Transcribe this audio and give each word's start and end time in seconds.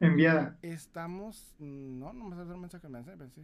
Enviada. 0.00 0.58
Estamos. 0.62 1.54
No, 1.58 2.12
no 2.12 2.24
me 2.24 2.36
sale 2.36 2.52
un 2.52 2.60
mensaje. 2.60 2.88
Pensé. 2.88 3.42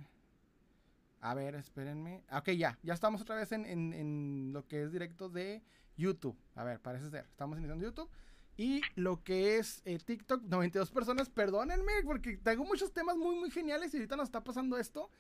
A 1.20 1.34
ver, 1.34 1.54
espérenme. 1.54 2.22
Ok, 2.32 2.50
ya. 2.50 2.78
Ya 2.82 2.94
estamos 2.94 3.22
otra 3.22 3.36
vez 3.36 3.50
en, 3.52 3.64
en, 3.64 3.92
en, 3.92 4.52
lo 4.52 4.67
que 4.67 4.82
es 4.82 4.92
directo 4.92 5.28
de 5.28 5.62
YouTube. 5.96 6.36
A 6.54 6.64
ver, 6.64 6.80
parece 6.80 7.10
ser. 7.10 7.25
Estamos 7.30 7.58
iniciando 7.58 7.84
YouTube. 7.84 8.11
Y 8.56 8.82
lo 8.95 9.25
que 9.25 9.59
es 9.59 9.82
eh, 9.84 9.98
TikTok, 10.04 10.43
92 10.48 10.90
personas. 10.90 11.30
Perdónenme, 11.30 11.93
porque 12.04 12.36
tengo 12.36 12.64
muchos 12.64 12.93
temas 12.93 13.16
muy, 13.16 13.36
muy 13.36 13.50
geniales 13.50 13.93
y 13.95 13.96
ahorita 13.96 14.16
nos 14.16 14.29
está 14.29 14.45
pasando 14.45 14.79
esto. 14.79 15.11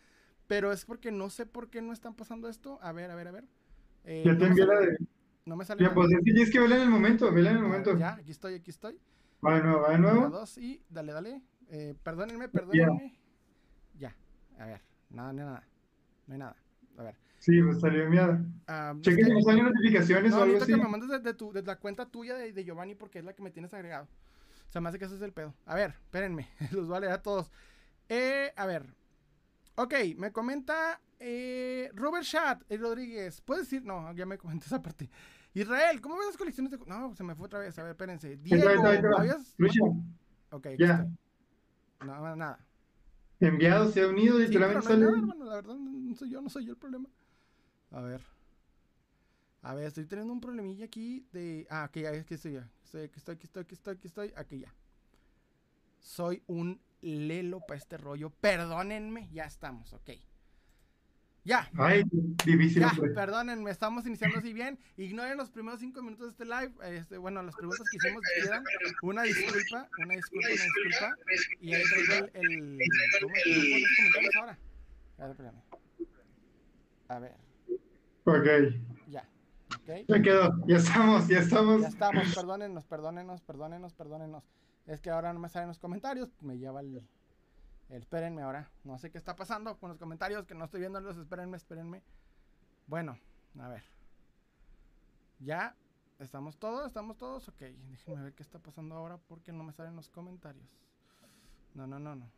Pero 0.46 0.72
es 0.72 0.84
porque 0.84 1.10
no 1.10 1.30
sé 1.30 1.46
por 1.46 1.70
qué 1.70 1.80
no 1.80 1.92
están 1.92 2.14
pasando 2.14 2.48
esto. 2.48 2.78
A 2.82 2.92
ver, 2.92 3.10
a 3.10 3.14
ver, 3.14 3.28
a 3.28 3.32
ver. 3.32 3.44
Eh, 4.04 4.22
ya 4.24 4.36
te 4.36 4.46
envié 4.46 4.66
la 4.66 4.80
de. 4.80 4.98
No 5.46 5.56
me 5.56 5.64
sale. 5.64 5.82
Ya, 5.82 5.92
pues 5.92 6.08
tienes 6.22 6.50
que 6.50 6.60
verla 6.60 6.76
en 6.76 6.82
el 6.82 6.90
momento, 6.90 7.32
verla 7.32 7.50
en 7.50 7.56
el 7.56 7.62
momento. 7.62 7.96
Ya, 7.98 8.14
aquí 8.14 8.30
estoy, 8.30 8.54
aquí 8.54 8.70
estoy. 8.70 8.98
Va 9.44 9.56
de 9.56 9.62
nuevo, 9.62 9.82
va 9.82 9.90
de 9.90 9.98
nuevo. 9.98 10.30
dos 10.30 10.58
y 10.58 10.82
dale, 10.88 11.12
dale. 11.12 11.42
Eh, 11.68 11.94
perdónenme, 12.02 12.48
perdónenme. 12.48 13.18
Ya, 13.98 14.14
a 14.58 14.66
ver, 14.66 14.80
nada, 15.10 15.32
nada. 15.32 15.68
No 16.26 16.32
hay 16.32 16.38
nada. 16.38 16.56
A 16.96 17.02
ver. 17.02 17.16
Sí, 17.38 17.52
me 17.60 17.74
salió 17.78 18.04
enviada. 18.04 18.42
Um, 18.68 19.02
Cheque 19.02 19.24
si 19.24 19.32
me 19.32 19.42
salen 19.42 19.64
notificaciones 19.66 20.30
no, 20.30 20.38
o 20.38 20.42
algo 20.42 20.56
así. 20.56 20.72
que 20.72 20.78
me 20.78 20.88
mandes 20.88 21.22
de, 21.22 21.34
tu, 21.34 21.52
de 21.52 21.62
la 21.62 21.76
cuenta 21.76 22.06
tuya 22.06 22.36
de, 22.36 22.52
de, 22.52 22.64
Giovanni 22.64 22.94
porque 22.94 23.18
es 23.18 23.24
la 23.24 23.34
que 23.34 23.42
me 23.42 23.50
tienes 23.50 23.74
agregado. 23.74 24.08
O 24.66 24.72
sea, 24.72 24.80
me 24.80 24.88
hace 24.88 24.98
que 24.98 25.04
ese 25.04 25.16
es 25.16 25.22
el 25.22 25.32
pedo. 25.32 25.54
A 25.66 25.74
ver, 25.74 25.90
espérenme. 25.90 26.48
Los 26.72 26.88
voy 26.88 26.96
a 26.96 27.00
leer 27.00 27.12
a 27.12 27.22
todos. 27.22 27.50
Eh, 28.08 28.52
a 28.56 28.64
ver. 28.64 28.94
Ok, 29.76 29.92
me 30.16 30.32
comenta 30.32 31.00
eh, 31.18 31.90
Robert 31.94 32.24
Chat 32.24 32.62
eh, 32.68 32.78
Rodríguez. 32.78 33.42
¿Puedes 33.42 33.64
decir? 33.64 33.84
No, 33.84 34.12
ya 34.14 34.24
me 34.24 34.38
comenté 34.38 34.66
esa 34.66 34.80
parte. 34.80 35.10
Israel, 35.54 36.00
¿cómo 36.00 36.16
ves 36.18 36.26
las 36.26 36.36
colecciones 36.36 36.72
de.? 36.72 36.78
No, 36.86 37.14
se 37.14 37.22
me 37.22 37.34
fue 37.34 37.46
otra 37.46 37.60
vez. 37.60 37.78
A 37.78 37.82
ver, 37.82 37.92
espérense. 37.92 38.36
Diego, 38.36 38.68
¿habías? 39.16 39.54
Ok, 40.50 40.68
ya 40.78 41.06
No, 42.04 42.36
nada. 42.36 42.58
Enviado, 43.40 43.90
se 43.90 44.02
ha 44.02 44.08
unido, 44.08 44.38
literalmente 44.38 44.82
sí, 44.82 44.88
sale. 44.88 45.04
No, 45.04 45.44
la 45.44 45.54
verdad, 45.56 45.74
no 45.76 46.14
soy 46.14 46.30
yo, 46.30 46.40
no 46.40 46.48
soy 46.48 46.64
yo 46.66 46.72
el 46.72 46.78
problema. 46.78 47.08
A 47.90 48.00
ver. 48.00 48.20
A 49.62 49.74
ver, 49.74 49.86
estoy 49.86 50.04
teniendo 50.06 50.32
un 50.32 50.40
problemilla 50.40 50.84
aquí 50.84 51.26
de. 51.32 51.66
Ah, 51.70 51.86
ok, 51.88 51.96
ya 51.98 52.10
es 52.10 52.26
que 52.26 52.34
estoy 52.34 52.52
ya. 52.52 52.70
Estoy, 52.84 53.02
aquí 53.02 53.18
estoy, 53.18 53.34
aquí 53.34 53.44
estoy, 53.46 53.62
aquí 53.62 53.74
estoy, 53.74 53.94
aquí 53.94 54.06
estoy. 54.06 54.32
Aquí 54.36 54.58
ya. 54.60 54.74
Soy 56.00 56.42
un 56.46 56.80
lelo 57.00 57.60
para 57.60 57.78
este 57.78 57.96
rollo. 57.96 58.30
Perdónenme, 58.30 59.28
ya 59.32 59.44
estamos, 59.44 59.92
ok. 59.92 60.10
Ya. 61.44 61.68
Ay, 61.76 62.04
difícil. 62.44 62.80
Ya, 62.82 62.90
perdónenme, 63.14 63.70
estamos 63.70 64.06
iniciando 64.06 64.38
así 64.38 64.54
bien. 64.54 64.78
Ignoren 64.96 65.36
los 65.36 65.50
primeros 65.50 65.78
cinco 65.78 66.00
minutos 66.00 66.26
de 66.26 66.30
este 66.32 66.44
live. 66.46 66.72
Este, 66.96 67.18
bueno, 67.18 67.42
las 67.42 67.54
preguntas 67.54 67.86
que 67.90 67.96
hicimos 67.98 68.22
quedan. 68.42 68.64
Una 69.02 69.22
disculpa, 69.24 69.88
una 70.02 70.14
disculpa, 70.14 70.48
una 70.48 70.64
disculpa. 70.64 71.16
Y 71.60 71.74
ahí 71.74 71.82
traigo 71.82 72.26
el. 72.32 72.80
el 72.80 72.80
¿Cómo 73.20 73.78
los 73.78 73.96
comentarios 73.96 74.36
ahora? 74.36 74.58
A 75.18 75.22
ver, 75.22 75.30
espérame. 75.30 75.62
A 77.08 77.18
ver. 77.18 77.36
Ok. 78.24 78.74
Ya. 79.08 79.28
Okay. 79.82 80.06
Ya 80.08 80.22
quedó, 80.22 80.66
ya 80.66 80.76
estamos, 80.76 81.28
ya 81.28 81.40
estamos. 81.40 81.82
Ya 81.82 81.88
estamos, 81.88 82.34
perdónenos, 82.34 82.84
perdónenos, 82.86 83.42
perdónenos, 83.42 83.92
perdónenos. 83.92 84.44
Es 84.86 85.00
que 85.02 85.10
ahora 85.10 85.32
no 85.34 85.40
me 85.40 85.48
salen 85.50 85.68
los 85.68 85.78
comentarios, 85.78 86.30
me 86.40 86.58
lleva 86.58 86.80
el, 86.80 87.02
Espérenme 87.88 88.42
ahora. 88.42 88.70
No 88.82 88.98
sé 88.98 89.10
qué 89.10 89.18
está 89.18 89.36
pasando 89.36 89.78
con 89.78 89.90
los 89.90 89.98
comentarios 89.98 90.46
que 90.46 90.54
no 90.54 90.64
estoy 90.64 90.80
viéndolos. 90.80 91.16
Espérenme, 91.16 91.56
espérenme. 91.56 92.02
Bueno, 92.86 93.18
a 93.58 93.68
ver. 93.68 93.84
Ya. 95.38 95.76
¿Estamos 96.18 96.56
todos? 96.58 96.86
¿Estamos 96.86 97.16
todos? 97.16 97.48
Ok. 97.48 97.60
Déjenme 97.60 98.22
ver 98.22 98.34
qué 98.34 98.42
está 98.42 98.58
pasando 98.58 98.94
ahora 98.94 99.18
porque 99.18 99.52
no 99.52 99.64
me 99.64 99.72
salen 99.72 99.96
los 99.96 100.08
comentarios. 100.08 100.68
No, 101.74 101.86
no, 101.86 101.98
no, 101.98 102.14
no. 102.14 102.28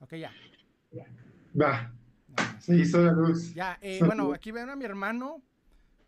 Ok, 0.00 0.14
ya. 0.14 0.32
Va. 1.60 1.92
Se 2.58 2.76
hizo 2.76 2.98
la 3.02 3.12
luz. 3.12 3.52
Ya, 3.54 3.78
eh, 3.80 4.00
bueno, 4.04 4.32
aquí 4.32 4.52
ven 4.52 4.70
a 4.70 4.76
mi 4.76 4.84
hermano. 4.84 5.42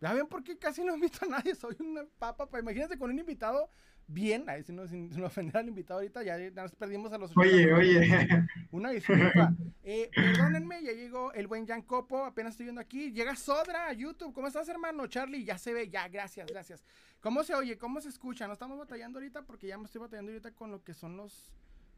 Ya 0.00 0.12
ven 0.12 0.26
por 0.26 0.42
qué 0.44 0.58
casi 0.58 0.84
no 0.84 0.94
invito 0.94 1.24
a 1.24 1.28
nadie. 1.28 1.54
Soy 1.54 1.76
una 1.80 2.04
papa. 2.18 2.48
Imagínense 2.58 2.98
con 2.98 3.10
un 3.10 3.18
invitado 3.18 3.70
bien, 4.06 4.48
ahí 4.48 4.62
sin, 4.62 4.86
sin, 4.88 5.24
ofender 5.24 5.56
al 5.56 5.68
invitado 5.68 6.00
ahorita, 6.00 6.22
ya, 6.22 6.38
nos 6.50 6.74
perdimos 6.74 7.12
a 7.12 7.18
los... 7.18 7.36
Oye, 7.36 7.72
oye. 7.72 8.28
Una 8.70 8.90
disculpa. 8.90 9.54
Eh, 9.82 10.10
perdónenme, 10.14 10.82
ya 10.82 10.92
llegó 10.92 11.32
el 11.32 11.46
buen 11.46 11.66
Jan 11.66 11.82
Copo, 11.82 12.24
apenas 12.24 12.52
estoy 12.52 12.64
viendo 12.64 12.80
aquí. 12.80 13.12
Llega 13.12 13.36
Sodra 13.36 13.88
a 13.88 13.92
YouTube. 13.92 14.32
¿Cómo 14.32 14.46
estás, 14.46 14.68
hermano? 14.68 15.06
Charlie, 15.06 15.44
ya 15.44 15.58
se 15.58 15.74
ve, 15.74 15.88
ya, 15.88 16.08
gracias, 16.08 16.46
gracias. 16.46 16.84
¿Cómo 17.20 17.42
se 17.42 17.54
oye? 17.54 17.76
¿Cómo 17.78 18.00
se 18.00 18.08
escucha? 18.08 18.46
No 18.46 18.52
estamos 18.52 18.78
batallando 18.78 19.18
ahorita 19.18 19.42
porque 19.42 19.66
ya 19.66 19.78
me 19.78 19.84
estoy 19.84 20.00
batallando 20.00 20.32
ahorita 20.32 20.52
con 20.52 20.70
lo 20.70 20.82
que 20.82 20.94
son 20.94 21.16
los, 21.16 21.52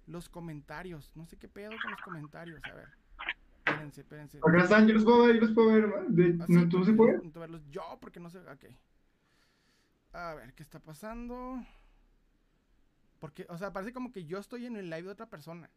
los 0.07 0.29
comentarios. 0.29 1.13
No 1.15 1.27
sé 1.27 1.37
qué 1.37 1.49
pedo 1.49 1.73
con 1.83 1.91
los 1.91 2.01
comentarios, 2.01 2.61
a 2.65 2.75
ver. 2.75 2.89
Espérense, 3.59 4.01
espérense. 4.01 4.39
Acá 4.39 4.63
están, 4.63 4.87
yo 4.87 4.95
los 4.95 5.05
puedo 5.05 5.27
ver, 5.27 5.35
yo 5.35 5.41
los 5.43 5.53
puedo 5.53 5.73
ver. 5.73 6.07
De, 6.09 6.39
¿Ah, 6.41 6.47
sí? 6.47 6.69
¿Tú 6.69 6.85
se 6.85 6.93
puede? 6.93 7.19
verlos 7.35 7.69
yo 7.71 7.99
porque 8.01 8.21
no 8.21 8.31
sé, 8.31 8.39
ok. 8.39 8.65
A 10.13 10.35
ver, 10.35 10.55
¿qué 10.55 10.63
está 10.63 10.79
pasando? 10.79 11.63
Porque, 13.19 13.47
o 13.49 13.59
sea, 13.59 13.73
parece 13.73 13.93
como 13.93 14.13
que 14.13 14.25
yo 14.25 14.39
estoy 14.39 14.67
en 14.67 14.77
el 14.77 14.91
live 14.91 15.03
de 15.03 15.11
otra 15.11 15.27
persona. 15.27 15.71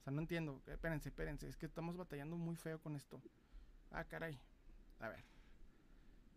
O 0.00 0.02
sea, 0.02 0.12
no 0.12 0.20
entiendo. 0.20 0.62
Espérense, 0.66 1.08
espérense. 1.08 1.48
Es 1.48 1.56
que 1.56 1.66
estamos 1.66 1.96
batallando 1.96 2.36
muy 2.36 2.56
feo 2.56 2.80
con 2.80 2.96
esto. 2.96 3.20
Ah, 3.90 4.04
caray. 4.04 4.38
A 5.00 5.08
ver. 5.08 5.36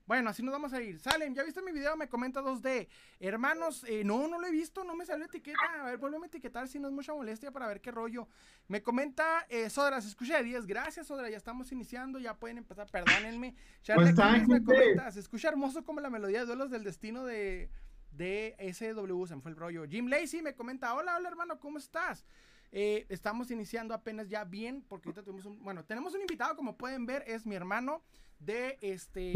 Bueno, 0.10 0.32
así 0.32 0.42
nos 0.42 0.52
vamos 0.52 0.74
a 0.74 0.82
ir. 0.82 0.98
Salen, 0.98 1.36
¿ya 1.36 1.44
viste 1.44 1.62
mi 1.62 1.72
video? 1.72 1.96
Me 1.96 2.10
comenta 2.10 2.42
2D. 2.42 2.88
Hermanos, 3.20 3.86
eh, 3.88 4.04
no, 4.04 4.28
no 4.28 4.40
lo 4.40 4.48
he 4.48 4.52
visto, 4.52 4.84
no 4.84 4.96
me 4.96 5.06
salió 5.06 5.26
etiqueta. 5.26 5.60
A 5.82 5.84
ver, 5.84 6.00
vuélveme 6.00 6.26
a 6.26 6.28
etiquetar 6.30 6.68
si 6.68 6.80
no 6.80 6.88
es 6.88 6.94
mucha 6.96 7.14
molestia 7.14 7.52
para 7.52 7.68
ver 7.68 7.80
qué 7.80 7.92
rollo. 7.92 8.28
Me 8.68 8.82
comenta 8.82 9.46
eh, 9.50 9.70
Sodra, 9.70 10.02
se 10.02 10.08
escucha 10.08 10.38
de 10.38 10.46
10. 10.46 10.66
Gracias, 10.66 11.06
Sodra, 11.06 11.30
ya 11.30 11.38
estamos 11.38 11.72
iniciando, 11.72 12.18
ya 12.18 12.34
pueden 12.34 12.58
empezar. 12.58 12.90
Perdónenme. 12.90 13.54
Charlie 13.84 14.12
me 14.48 14.64
comenta, 14.64 15.12
se 15.12 15.20
escucha 15.20 15.50
hermoso 15.50 15.86
como 15.86 16.00
la 16.00 16.10
melodía 16.10 16.40
de 16.40 16.48
Duelos 16.48 16.72
del 16.72 16.84
Destino 16.84 17.24
de 17.24 17.70
de 18.12 18.56
SW, 18.74 19.26
se 19.26 19.36
me 19.36 19.42
fue 19.42 19.52
el 19.52 19.58
rollo. 19.58 19.86
Jim 19.88 20.08
Lacey 20.08 20.42
me 20.42 20.56
comenta, 20.56 20.94
hola, 20.94 21.16
hola 21.18 21.30
hermano, 21.30 21.60
¿cómo 21.60 21.78
estás? 21.78 22.26
Eh, 22.72 23.06
estamos 23.10 23.50
iniciando 23.50 23.94
apenas 23.94 24.30
ya 24.30 24.44
bien, 24.44 24.84
porque 24.88 25.10
ahorita 25.10 25.24
tuvimos 25.24 25.46
un, 25.46 25.64
bueno, 25.64 25.84
tenemos 25.86 26.14
un 26.14 26.22
invitado, 26.22 26.56
como 26.56 26.78
pueden 26.78 27.06
ver, 27.06 27.24
es 27.26 27.46
mi 27.46 27.56
hermano 27.56 28.04
de 28.40 28.78
este 28.82 29.34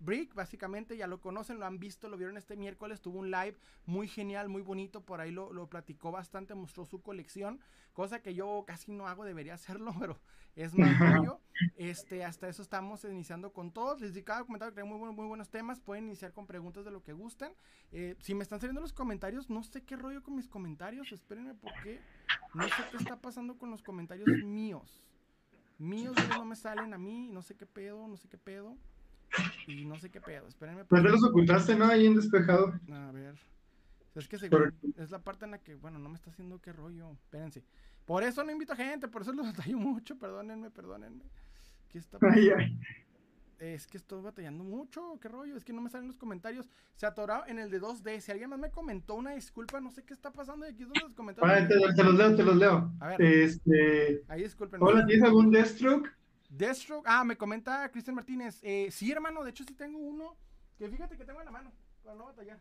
Brick, 0.00 0.34
básicamente 0.34 0.96
ya 0.96 1.06
lo 1.06 1.20
conocen, 1.20 1.58
lo 1.58 1.66
han 1.66 1.78
visto, 1.78 2.08
lo 2.08 2.16
vieron 2.16 2.36
este 2.36 2.56
miércoles, 2.56 3.00
tuvo 3.00 3.18
un 3.18 3.30
live 3.30 3.56
muy 3.86 4.06
genial, 4.06 4.48
muy 4.48 4.62
bonito, 4.62 5.00
por 5.00 5.20
ahí 5.20 5.30
lo, 5.30 5.52
lo 5.52 5.68
platicó 5.68 6.12
bastante, 6.12 6.54
mostró 6.54 6.84
su 6.84 7.02
colección, 7.02 7.60
cosa 7.94 8.20
que 8.20 8.34
yo 8.34 8.64
casi 8.66 8.92
no 8.92 9.08
hago, 9.08 9.24
debería 9.24 9.54
hacerlo, 9.54 9.94
pero 9.98 10.20
es 10.56 10.76
más 10.76 10.98
rollo. 10.98 11.40
Este, 11.76 12.24
hasta 12.24 12.48
eso 12.48 12.62
estamos 12.62 13.04
iniciando 13.04 13.52
con 13.52 13.72
todos. 13.72 14.00
Les 14.00 14.12
di 14.14 14.22
cada 14.22 14.44
comentario 14.44 14.74
que 14.74 14.80
hay 14.80 14.86
muy, 14.86 14.98
buenos, 14.98 15.16
muy 15.16 15.26
buenos 15.26 15.50
temas. 15.50 15.80
Pueden 15.80 16.06
iniciar 16.06 16.32
con 16.32 16.46
preguntas 16.46 16.84
de 16.84 16.90
lo 16.90 17.02
que 17.02 17.12
gusten. 17.12 17.52
Eh, 17.92 18.16
si 18.20 18.34
me 18.34 18.42
están 18.42 18.60
saliendo 18.60 18.80
los 18.80 18.92
comentarios, 18.92 19.50
no 19.50 19.62
sé 19.62 19.82
qué 19.82 19.96
rollo 19.96 20.22
con 20.22 20.34
mis 20.34 20.48
comentarios. 20.48 21.12
Espérenme 21.12 21.54
porque 21.54 22.00
no 22.54 22.64
sé 22.64 22.82
qué 22.90 22.96
está 22.96 23.20
pasando 23.20 23.56
con 23.56 23.70
los 23.70 23.82
comentarios 23.82 24.28
míos. 24.44 25.02
Míos 25.78 26.14
no 26.28 26.44
me 26.44 26.56
salen 26.56 26.94
a 26.94 26.98
mí, 26.98 27.28
no 27.28 27.42
sé 27.42 27.56
qué 27.56 27.66
pedo, 27.66 28.06
no 28.06 28.16
sé 28.16 28.28
qué 28.28 28.38
pedo. 28.38 28.76
Y 29.66 29.84
no 29.84 29.98
sé 29.98 30.10
qué 30.10 30.20
pedo. 30.20 30.46
Espérenme. 30.46 30.84
Pues 30.84 31.02
los 31.02 31.24
ocultaste, 31.24 31.74
¿no? 31.74 31.86
Ahí 31.86 32.06
en 32.06 32.14
despejado. 32.14 32.72
A 32.92 33.10
ver. 33.12 33.36
Es 34.14 34.28
que 34.28 34.36
es 34.36 35.10
la 35.10 35.22
parte 35.22 35.44
en 35.44 35.50
la 35.50 35.58
que, 35.58 35.74
bueno, 35.74 35.98
no 35.98 36.08
me 36.08 36.14
está 36.14 36.30
haciendo 36.30 36.60
qué 36.60 36.72
rollo. 36.72 37.12
Espérense. 37.12 37.64
Por 38.04 38.22
eso 38.22 38.44
no 38.44 38.52
invito 38.52 38.72
a 38.72 38.76
gente, 38.76 39.08
por 39.08 39.22
eso 39.22 39.32
los 39.32 39.46
batallo 39.56 39.78
mucho. 39.78 40.18
Perdónenme, 40.18 40.70
perdónenme. 40.70 41.24
¿Qué 41.88 41.98
está 41.98 42.18
pasando? 42.18 42.56
Es 43.58 43.86
que 43.86 43.96
estoy 43.96 44.20
batallando 44.20 44.64
mucho, 44.64 45.18
qué 45.20 45.28
rollo, 45.28 45.56
es 45.56 45.64
que 45.64 45.72
no 45.72 45.80
me 45.80 45.88
salen 45.88 46.08
los 46.08 46.16
comentarios. 46.16 46.68
Se 46.96 47.06
atorado 47.06 47.44
en 47.46 47.58
el 47.58 47.70
de 47.70 47.80
2D. 47.80 48.20
Si 48.20 48.32
alguien 48.32 48.50
más 48.50 48.58
me 48.58 48.70
comentó 48.70 49.14
una 49.14 49.30
disculpa, 49.32 49.80
no 49.80 49.90
sé 49.90 50.04
qué 50.04 50.12
está 50.12 50.32
pasando. 50.32 50.66
Y 50.66 50.70
aquí 50.70 50.82
es 50.82 50.88
donde 50.88 51.00
los 51.00 51.14
comentarios. 51.14 51.68
te, 51.68 52.04
los 52.04 52.14
leo, 52.14 52.36
te 52.36 52.42
los 52.42 52.56
leo. 52.56 52.92
A 53.00 53.08
ver. 53.08 53.22
Este. 53.22 54.24
Ahí 54.28 54.42
disculpen. 54.42 54.82
Hola, 54.82 55.06
¿tienes 55.06 55.24
algún 55.24 55.50
Deathstroke? 55.50 56.10
Deathstroke. 56.50 57.06
Ah, 57.08 57.24
me 57.24 57.36
comenta 57.36 57.88
Cristian 57.90 58.16
Martínez. 58.16 58.58
Eh, 58.62 58.88
sí, 58.90 59.10
hermano, 59.10 59.42
de 59.44 59.50
hecho 59.50 59.64
sí 59.64 59.74
tengo 59.74 59.98
uno. 59.98 60.36
Que 60.76 60.88
fíjate 60.88 61.16
que 61.16 61.24
tengo 61.24 61.40
en 61.40 61.46
la 61.46 61.52
mano. 61.52 61.72
Para 62.02 62.16
no 62.16 62.26
batallar. 62.26 62.60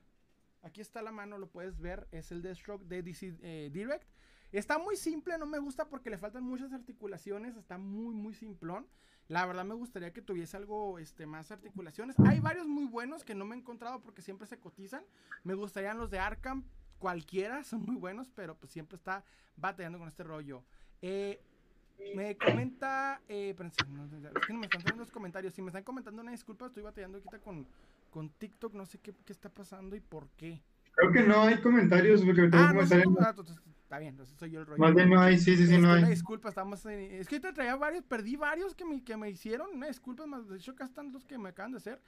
Aquí 0.64 0.82
está 0.82 1.02
la 1.02 1.12
mano, 1.12 1.38
lo 1.38 1.48
puedes 1.48 1.80
ver. 1.80 2.08
Es 2.12 2.32
el 2.32 2.42
Deathstroke 2.42 2.86
de 2.86 3.04
DC 3.04 3.36
eh, 3.42 3.70
Direct. 3.72 4.08
Está 4.52 4.78
muy 4.78 4.96
simple, 4.96 5.38
no 5.38 5.46
me 5.46 5.60
gusta 5.60 5.90
porque 5.90 6.10
le 6.10 6.18
faltan 6.18 6.44
muchas 6.44 6.74
articulaciones, 6.74 7.58
está 7.58 7.78
muy, 7.78 8.14
muy 8.14 8.34
simplón. 8.34 8.88
La 9.28 9.46
verdad 9.46 9.66
me 9.66 9.74
gustaría 9.74 10.14
que 10.14 10.22
tuviese 10.22 10.58
algo 10.58 11.00
este, 11.00 11.26
más 11.26 11.50
articulaciones. 11.52 12.16
Hay 12.20 12.40
varios 12.40 12.68
muy 12.68 12.86
buenos 12.86 13.24
que 13.24 13.36
no 13.36 13.46
me 13.46 13.56
he 13.56 13.60
encontrado 13.60 14.02
porque 14.02 14.22
siempre 14.22 14.48
se 14.48 14.60
cotizan. 14.60 15.04
Me 15.44 15.54
gustarían 15.54 15.98
los 15.98 16.12
de 16.12 16.20
Arkham, 16.20 16.64
cualquiera, 17.00 17.64
son 17.64 17.82
muy 17.82 17.96
buenos, 17.96 18.30
pero 18.36 18.56
pues 18.56 18.72
siempre 18.72 18.96
está 18.96 19.24
batallando 19.56 19.98
con 19.98 20.08
este 20.08 20.24
rollo. 20.24 20.64
Eh, 21.02 21.42
me 22.16 22.38
comenta, 22.38 23.22
eh, 23.28 23.56
es 23.58 24.46
que 24.46 24.54
no 24.54 24.60
me 24.60 24.68
están 24.68 24.98
los 24.98 25.12
comentarios. 25.12 25.54
Si 25.54 25.62
me 25.62 25.70
están 25.70 25.84
comentando 25.84 26.22
una 26.22 26.32
disculpa, 26.32 26.68
estoy 26.68 26.84
batallando 26.84 27.18
ahorita 27.18 27.40
con, 27.40 27.68
con 28.14 28.30
TikTok, 28.30 28.76
no 28.76 28.86
sé 28.86 29.00
qué, 29.00 29.12
qué 29.26 29.34
está 29.34 29.50
pasando 29.50 29.96
y 29.96 30.00
por 30.00 30.30
qué. 30.38 30.62
Creo 30.96 31.12
que 31.12 31.24
no 31.24 31.42
hay 31.42 31.60
comentarios 31.60 32.22
porque 32.24 32.48
ah, 32.54 32.72
no, 32.72 32.82
está 32.82 33.98
bien, 33.98 34.12
entonces 34.12 34.38
soy 34.38 34.52
yo 34.52 34.60
el 34.60 34.68
rollo. 34.68 34.80
Más 34.80 34.94
bien 34.94 35.10
no 35.10 35.20
hay, 35.20 35.40
sí, 35.40 35.58
sí, 35.58 35.66
sí, 35.66 35.72
no 35.80 35.88
Este, 35.88 35.98
Una 35.98 36.08
hay. 36.08 36.14
disculpa, 36.14 36.50
estamos 36.50 36.86
en- 36.86 37.12
Es 37.14 37.28
que 37.28 37.40
te 37.40 37.52
traía 37.52 37.76
varios, 37.76 38.04
perdí 38.04 38.36
varios 38.36 38.76
que 38.76 38.86
me, 38.86 39.04
que 39.04 39.18
me 39.18 39.32
hicieron. 39.32 39.72
Una 39.74 39.88
disculpa, 39.88 40.28
más 40.28 40.48
de 40.48 40.58
hecho 40.58 40.74
acá 40.74 40.86
están 40.86 41.12
los 41.12 41.26
que 41.26 41.40
me 41.40 41.50
acaban 41.50 41.72
de 41.72 41.78
hacer. 41.80 42.00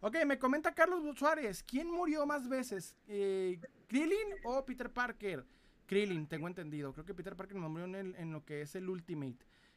Ok, 0.00 0.16
me 0.26 0.36
comenta 0.40 0.74
Carlos 0.74 1.00
Suárez. 1.16 1.62
¿Quién 1.62 1.88
murió 1.88 2.26
más 2.26 2.48
veces? 2.48 2.96
Eh, 3.06 3.60
¿Krillin 3.86 4.34
o 4.42 4.64
Peter 4.64 4.90
Parker? 4.90 5.44
Krillin, 5.86 6.26
tengo 6.26 6.48
entendido. 6.48 6.92
Creo 6.92 7.04
que 7.04 7.14
Peter 7.14 7.36
Parker 7.36 7.56
murió 7.56 7.84
en, 7.84 7.94
el- 7.94 8.16
en 8.16 8.32
lo 8.32 8.44
que 8.44 8.62
es 8.62 8.74
el 8.74 8.88
Ultimate. 8.90 9.36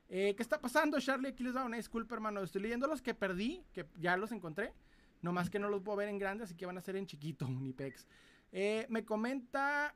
Eh, 0.10 0.34
¿Qué 0.36 0.42
está 0.42 0.60
pasando, 0.60 1.00
Charlie? 1.00 1.30
Aquí 1.30 1.44
les 1.44 1.54
da 1.54 1.64
una 1.64 1.78
disculpa, 1.78 2.16
hermano. 2.16 2.42
Estoy 2.42 2.64
leyendo 2.64 2.88
los 2.88 3.02
que 3.04 3.14
perdí, 3.14 3.64
que 3.74 3.86
ya 4.00 4.18
los 4.18 4.32
encontré. 4.32 4.74
Nomás 5.22 5.50
que 5.50 5.60
no 5.60 5.70
los 5.70 5.82
puedo 5.82 5.98
ver 5.98 6.10
en 6.10 6.20
grande, 6.20 6.44
así 6.44 6.56
que 6.56 6.66
van 6.66 6.78
a 6.78 6.82
ser 6.82 6.96
en 6.96 7.08
chiquito, 7.08 7.46
Unipex. 7.48 8.08
Eh, 8.52 8.86
me 8.90 9.06
comenta. 9.06 9.96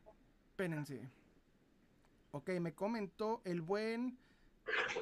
Espérense. 0.50 1.10
Ok, 2.32 2.50
me 2.60 2.74
comentó 2.74 3.42
el 3.44 3.62
buen 3.62 4.18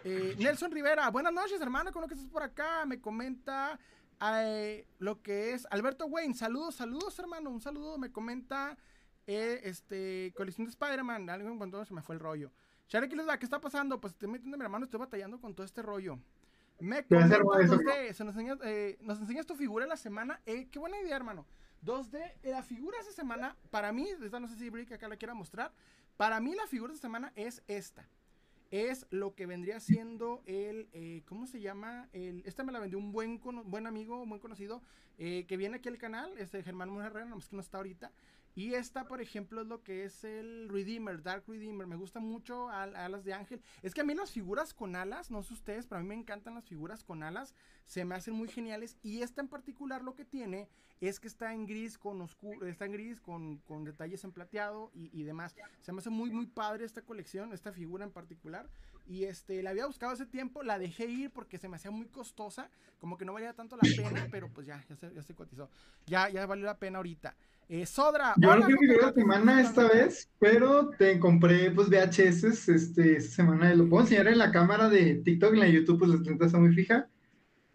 eh, 0.03 0.35
Nelson 0.39 0.71
Rivera. 0.71 1.09
Buenas 1.09 1.33
noches, 1.33 1.61
hermano, 1.61 1.91
con 1.91 2.01
lo 2.01 2.07
que 2.07 2.15
estás 2.15 2.29
por 2.29 2.43
acá. 2.43 2.85
Me 2.85 2.99
comenta 2.99 3.79
eh, 4.21 4.87
lo 4.99 5.21
que 5.21 5.53
es 5.53 5.67
Alberto 5.69 6.05
Wayne. 6.07 6.33
Saludos, 6.33 6.75
saludos, 6.75 7.17
hermano. 7.19 7.49
Un 7.49 7.61
saludo. 7.61 7.97
Me 7.97 8.11
comenta 8.11 8.77
eh, 9.27 9.61
este 9.63 10.33
colección 10.35 10.65
de 10.65 10.71
Spider-Man. 10.71 11.29
Algo 11.29 11.49
en 11.49 11.57
cuanto 11.57 11.83
se 11.85 11.93
me 11.93 12.01
fue 12.01 12.15
el 12.15 12.21
rollo. 12.21 12.51
Share, 12.87 13.07
¿qué 13.07 13.15
les 13.15 13.25
da? 13.25 13.37
¿Qué 13.37 13.45
está 13.45 13.61
pasando? 13.61 14.01
Pues 14.01 14.13
estoy 14.13 14.29
metiendo 14.29 14.57
mi 14.57 14.63
hermano, 14.63 14.85
estoy 14.85 14.99
batallando 14.99 15.39
con 15.39 15.53
todo 15.53 15.65
este 15.65 15.83
rollo. 15.83 16.17
Me 16.79 17.03
comenta 17.05 17.37
eso. 17.61 17.77
2D, 17.77 18.13
se 18.13 18.23
nos, 18.23 18.35
enseñas, 18.35 18.57
eh, 18.63 18.97
nos 19.01 19.19
enseñas 19.19 19.45
tu 19.45 19.55
figura 19.55 19.85
de 19.85 19.89
la 19.89 19.97
semana. 19.97 20.41
Eh, 20.45 20.67
qué 20.71 20.79
buena 20.79 20.99
idea, 20.99 21.15
hermano. 21.15 21.45
2D, 21.83 22.17
eh, 22.43 22.51
la 22.51 22.63
figura 22.63 22.97
de 22.97 23.01
esta 23.03 23.13
semana, 23.13 23.55
para 23.69 23.91
mí, 23.91 24.07
esta 24.21 24.39
no 24.39 24.47
sé 24.47 24.55
si 24.55 24.69
Brick 24.69 24.91
acá 24.91 25.07
la 25.07 25.17
quiera 25.17 25.33
mostrar. 25.33 25.71
Para 26.17 26.39
mí, 26.39 26.53
la 26.55 26.67
figura 26.67 26.91
de 26.91 26.95
esta 26.95 27.07
semana 27.07 27.31
es 27.35 27.63
esta. 27.67 28.07
Es 28.71 29.07
lo 29.09 29.33
que 29.33 29.45
vendría 29.45 29.79
siendo 29.79 30.43
el. 30.45 30.89
eh, 30.93 31.23
¿Cómo 31.25 31.47
se 31.47 31.59
llama? 31.59 32.07
El, 32.13 32.43
esta 32.45 32.63
me 32.63 32.71
la 32.71 32.79
vendió 32.79 32.99
un 32.99 33.11
buen, 33.11 33.39
buen 33.65 33.87
amigo, 33.87 34.21
un 34.21 34.29
buen 34.29 34.41
conocido, 34.41 34.81
eh, 35.17 35.45
que 35.47 35.57
viene 35.57 35.77
aquí 35.77 35.89
al 35.89 35.97
canal, 35.97 36.37
este 36.37 36.61
Germán 36.61 36.89
Mujer 36.89 37.07
Herrera, 37.07 37.25
nomás 37.25 37.49
que 37.49 37.55
no 37.55 37.61
está 37.61 37.77
ahorita. 37.77 38.11
Y 38.59 38.73
esta, 38.73 39.07
por 39.07 39.21
ejemplo, 39.21 39.61
es 39.61 39.67
lo 39.67 39.83
que 39.83 40.03
es 40.03 40.25
el 40.25 40.67
Redeemer, 40.67 41.23
Dark 41.23 41.45
Redeemer. 41.47 41.87
Me 41.87 41.95
gusta 41.95 42.19
mucho 42.19 42.67
al- 42.67 42.93
alas 42.93 43.23
de 43.23 43.33
ángel. 43.33 43.61
Es 43.81 43.93
que 43.93 44.01
a 44.01 44.03
mí 44.03 44.13
las 44.13 44.31
figuras 44.31 44.73
con 44.73 44.97
alas, 44.97 45.31
no 45.31 45.41
sé 45.43 45.53
ustedes, 45.53 45.87
pero 45.87 45.99
a 45.99 46.01
mí 46.01 46.09
me 46.09 46.15
encantan 46.15 46.55
las 46.55 46.65
figuras 46.65 47.01
con 47.01 47.23
alas. 47.23 47.55
Se 47.85 48.03
me 48.03 48.15
hacen 48.15 48.33
muy 48.33 48.49
geniales. 48.49 48.97
Y 49.01 49.21
esta 49.21 49.39
en 49.39 49.47
particular 49.47 50.03
lo 50.03 50.13
que 50.13 50.25
tiene 50.25 50.67
es 50.99 51.21
que 51.21 51.29
está 51.29 51.53
en 51.53 51.67
gris 51.67 51.97
con 51.97 52.19
oscuro, 52.19 52.67
está 52.67 52.83
en 52.83 52.91
gris 52.91 53.21
con, 53.21 53.59
con 53.59 53.85
detalles 53.85 54.25
en 54.25 54.33
plateado 54.33 54.91
y, 54.93 55.23
demás. 55.23 55.55
Se 55.79 55.93
me 55.93 55.99
hace 55.99 56.09
muy, 56.09 56.29
muy 56.29 56.45
padre 56.45 56.83
esta 56.83 57.01
colección, 57.01 57.53
esta 57.53 57.71
figura 57.71 58.03
en 58.03 58.11
particular. 58.11 58.69
Y 59.07 59.23
este, 59.23 59.63
la 59.63 59.69
había 59.69 59.85
buscado 59.85 60.11
hace 60.11 60.25
tiempo, 60.25 60.63
la 60.63 60.77
dejé 60.77 61.05
ir 61.05 61.31
porque 61.31 61.57
se 61.57 61.69
me 61.69 61.77
hacía 61.77 61.91
muy 61.91 62.07
costosa, 62.07 62.69
como 62.99 63.17
que 63.17 63.23
no 63.23 63.31
valía 63.31 63.53
tanto 63.53 63.77
la 63.77 63.83
pena, 63.95 64.27
pero 64.29 64.49
pues 64.49 64.67
ya, 64.67 64.83
ya 64.89 64.97
se, 64.97 65.13
ya 65.13 65.23
se 65.23 65.33
cotizó. 65.33 65.69
Ya, 66.05 66.27
ya 66.27 66.45
valió 66.45 66.65
la 66.65 66.77
pena 66.77 66.97
ahorita. 66.97 67.37
Eh, 67.71 67.85
Sodra, 67.85 68.33
Yo 68.37 68.49
hola, 68.49 68.61
no 68.61 68.65
fui 68.65 68.73
mi 68.73 68.87
figura 68.87 69.11
de 69.11 69.13
¿cómo 69.13 69.31
semana 69.31 69.61
esta 69.61 69.87
vez, 69.87 70.27
pero 70.39 70.89
te 70.97 71.19
compré 71.19 71.69
pues 71.69 71.87
VHS 71.87 72.67
este, 72.67 73.21
semana. 73.21 73.75
Lo 73.75 73.87
puedo 73.87 74.01
enseñar 74.01 74.27
en 74.27 74.39
la 74.39 74.51
cámara 74.51 74.89
de 74.89 75.21
TikTok, 75.23 75.53
en 75.53 75.59
la 75.59 75.67
YouTube, 75.67 75.99
pues 75.99 76.09
la 76.09 76.23
tinta 76.23 76.47
está 76.47 76.57
muy 76.57 76.73
fija. 76.73 77.07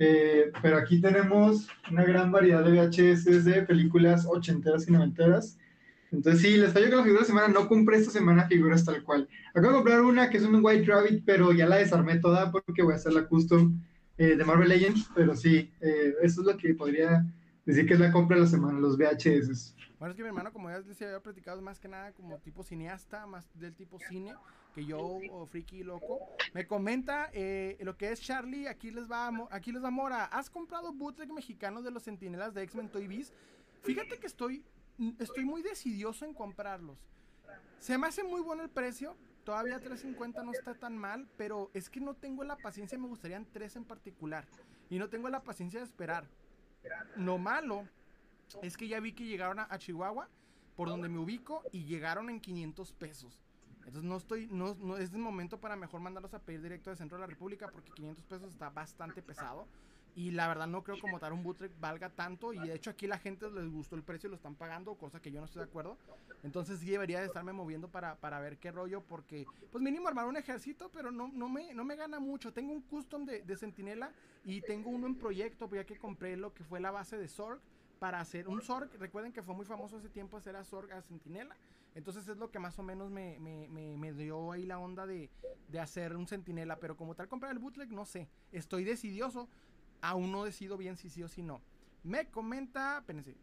Eh, 0.00 0.50
pero 0.60 0.78
aquí 0.78 1.00
tenemos 1.00 1.68
una 1.92 2.02
gran 2.02 2.32
variedad 2.32 2.64
de 2.64 2.72
VHS 2.72 3.44
de 3.44 3.62
películas 3.62 4.26
ochenteras 4.28 4.88
y 4.88 4.90
noventeras. 4.90 5.58
Entonces 6.10 6.42
sí, 6.42 6.56
les 6.56 6.72
falló 6.72 6.90
que 6.90 6.96
la 6.96 7.04
figura 7.04 7.20
de 7.20 7.28
semana 7.28 7.46
no 7.46 7.68
compré 7.68 7.98
esta 7.98 8.10
semana 8.10 8.48
figuras 8.48 8.84
tal 8.84 9.00
cual. 9.04 9.28
Acabo 9.50 9.68
de 9.68 9.74
comprar 9.74 10.00
una 10.00 10.28
que 10.28 10.38
es 10.38 10.42
un 10.42 10.58
White 10.60 10.86
Rabbit, 10.86 11.22
pero 11.24 11.52
ya 11.52 11.66
la 11.66 11.76
desarmé 11.76 12.18
toda 12.18 12.50
porque 12.50 12.82
voy 12.82 12.94
a 12.94 12.96
hacer 12.96 13.12
la 13.12 13.28
custom 13.28 13.80
eh, 14.18 14.34
de 14.34 14.44
Marvel 14.44 14.70
Legends. 14.70 15.08
Pero 15.14 15.36
sí, 15.36 15.70
eh, 15.80 16.14
eso 16.20 16.40
es 16.40 16.46
lo 16.48 16.56
que 16.56 16.74
podría 16.74 17.24
decir 17.64 17.86
que 17.86 17.94
es 17.94 18.00
la 18.00 18.12
compra 18.12 18.36
de 18.36 18.42
la 18.42 18.48
semana, 18.48 18.78
los 18.78 18.96
VHS. 18.96 19.74
Bueno, 19.98 20.12
es 20.12 20.16
que 20.16 20.22
mi 20.22 20.28
hermano, 20.28 20.52
como 20.52 20.70
ya 20.70 20.80
les 20.80 21.00
había 21.00 21.20
platicado, 21.20 21.62
más 21.62 21.80
que 21.80 21.88
nada 21.88 22.12
como 22.12 22.38
tipo 22.38 22.62
cineasta, 22.62 23.26
más 23.26 23.48
del 23.58 23.74
tipo 23.74 23.98
cine, 23.98 24.34
que 24.74 24.84
yo, 24.84 24.98
o 24.98 25.46
friki 25.46 25.82
loco. 25.82 26.20
Me 26.52 26.66
comenta 26.66 27.30
eh, 27.32 27.78
lo 27.80 27.96
que 27.96 28.10
es 28.10 28.20
Charlie, 28.20 28.68
aquí 28.68 28.90
les 28.90 29.10
va, 29.10 29.30
aquí 29.50 29.72
les 29.72 29.82
va 29.82 29.90
Mora. 29.90 30.24
¿Has 30.26 30.50
comprado 30.50 30.92
bootleg 30.92 31.32
mexicano 31.32 31.80
de 31.80 31.90
los 31.90 32.02
sentinelas 32.02 32.52
de 32.52 32.62
X-Men 32.62 32.90
Toy 32.90 33.06
Biz? 33.06 33.32
Fíjate 33.82 34.18
que 34.18 34.26
estoy, 34.26 34.64
estoy 35.18 35.44
muy 35.44 35.62
decidioso 35.62 36.24
en 36.24 36.34
comprarlos. 36.34 36.98
Se 37.78 37.96
me 37.98 38.06
hace 38.06 38.24
muy 38.24 38.40
bueno 38.40 38.62
el 38.62 38.70
precio. 38.70 39.16
Todavía 39.44 39.78
3.50 39.78 40.42
no 40.42 40.52
está 40.52 40.74
tan 40.74 40.96
mal, 40.96 41.28
pero 41.36 41.70
es 41.74 41.90
que 41.90 42.00
no 42.00 42.14
tengo 42.14 42.44
la 42.44 42.56
paciencia, 42.56 42.98
me 42.98 43.08
gustarían 43.08 43.46
tres 43.52 43.76
en 43.76 43.84
particular. 43.84 44.46
Y 44.88 44.98
no 44.98 45.10
tengo 45.10 45.28
la 45.28 45.42
paciencia 45.42 45.80
de 45.80 45.84
esperar. 45.84 46.26
Lo 47.16 47.38
malo 47.38 47.88
es 48.62 48.76
que 48.76 48.88
ya 48.88 49.00
vi 49.00 49.12
que 49.12 49.24
llegaron 49.24 49.58
a, 49.58 49.78
Chihuahua, 49.78 50.28
por 50.76 50.88
donde 50.88 51.08
me 51.08 51.18
ubico, 51.18 51.62
y 51.72 51.84
llegaron 51.84 52.30
en 52.30 52.40
500 52.40 52.92
pesos. 52.92 53.40
Entonces 53.78 54.04
no 54.04 54.16
estoy, 54.16 54.48
no, 54.50 54.74
no 54.76 54.96
es 54.96 55.12
el 55.12 55.18
momento 55.18 55.60
para 55.60 55.76
mejor 55.76 56.00
mandarlos 56.00 56.32
a 56.34 56.38
pedir 56.38 56.62
directo 56.62 56.90
de 56.90 56.96
Centro 56.96 57.18
de 57.18 57.22
la 57.22 57.26
República 57.26 57.68
porque 57.68 57.92
500 57.92 58.24
pesos 58.24 58.52
está 58.52 58.70
bastante 58.70 59.22
pesado. 59.22 59.66
Y 60.16 60.30
la 60.30 60.46
verdad 60.46 60.68
no 60.68 60.84
creo 60.84 61.00
como 61.00 61.18
tal 61.18 61.32
un 61.32 61.42
bootleg 61.42 61.72
valga 61.80 62.08
tanto. 62.08 62.52
Y 62.52 62.58
de 62.58 62.74
hecho 62.74 62.90
aquí 62.90 63.06
la 63.06 63.18
gente 63.18 63.50
les 63.50 63.68
gustó 63.68 63.96
el 63.96 64.02
precio 64.02 64.28
y 64.28 64.30
lo 64.30 64.36
están 64.36 64.54
pagando, 64.54 64.94
cosa 64.94 65.20
que 65.20 65.32
yo 65.32 65.40
no 65.40 65.46
estoy 65.46 65.60
de 65.60 65.68
acuerdo. 65.68 65.98
Entonces 66.44 66.78
sí 66.78 66.90
debería 66.90 67.20
de 67.20 67.26
estarme 67.26 67.52
moviendo 67.52 67.88
para, 67.88 68.14
para 68.16 68.38
ver 68.38 68.58
qué 68.58 68.70
rollo. 68.70 69.00
Porque 69.02 69.44
pues 69.72 69.82
mínimo 69.82 70.06
armar 70.06 70.26
un 70.26 70.36
ejército, 70.36 70.88
pero 70.92 71.10
no, 71.10 71.28
no, 71.28 71.48
me, 71.48 71.74
no 71.74 71.84
me 71.84 71.96
gana 71.96 72.20
mucho. 72.20 72.52
Tengo 72.52 72.72
un 72.72 72.82
custom 72.82 73.24
de, 73.24 73.42
de 73.42 73.56
Sentinela 73.56 74.12
y 74.44 74.60
tengo 74.60 74.90
uno 74.90 75.06
en 75.06 75.16
proyecto, 75.16 75.68
pues, 75.68 75.80
ya 75.80 75.86
que 75.86 75.98
compré 75.98 76.36
lo 76.36 76.54
que 76.54 76.62
fue 76.62 76.78
la 76.78 76.90
base 76.90 77.18
de 77.18 77.26
Zorg 77.26 77.60
para 77.98 78.20
hacer 78.20 78.46
un 78.48 78.60
Zorg. 78.60 78.90
Recuerden 78.98 79.32
que 79.32 79.42
fue 79.42 79.54
muy 79.54 79.64
famoso 79.64 79.96
hace 79.96 80.08
tiempo 80.08 80.36
hacer 80.36 80.54
a 80.54 80.62
Zorg 80.62 80.92
a 80.92 81.02
Sentinela. 81.02 81.56
Entonces 81.96 82.28
es 82.28 82.36
lo 82.36 82.50
que 82.50 82.58
más 82.58 82.78
o 82.78 82.82
menos 82.82 83.10
me, 83.10 83.38
me, 83.40 83.68
me, 83.68 83.96
me 83.96 84.12
dio 84.12 84.52
ahí 84.52 84.66
la 84.66 84.78
onda 84.78 85.06
de, 85.06 85.30
de 85.68 85.80
hacer 85.80 86.14
un 86.16 86.26
Sentinela. 86.26 86.78
Pero 86.78 86.96
como 86.96 87.14
tal 87.14 87.28
comprar 87.28 87.52
el 87.52 87.58
bootleg, 87.58 87.90
no 87.90 88.04
sé. 88.04 88.28
Estoy 88.52 88.84
decidioso. 88.84 89.48
Aún 90.04 90.30
no 90.30 90.44
decido 90.44 90.76
bien 90.76 90.98
si 90.98 91.08
sí 91.08 91.22
o 91.22 91.28
si 91.28 91.42
no. 91.42 91.62
Me 92.02 92.30
comenta, 92.30 92.98
espérense. 92.98 93.34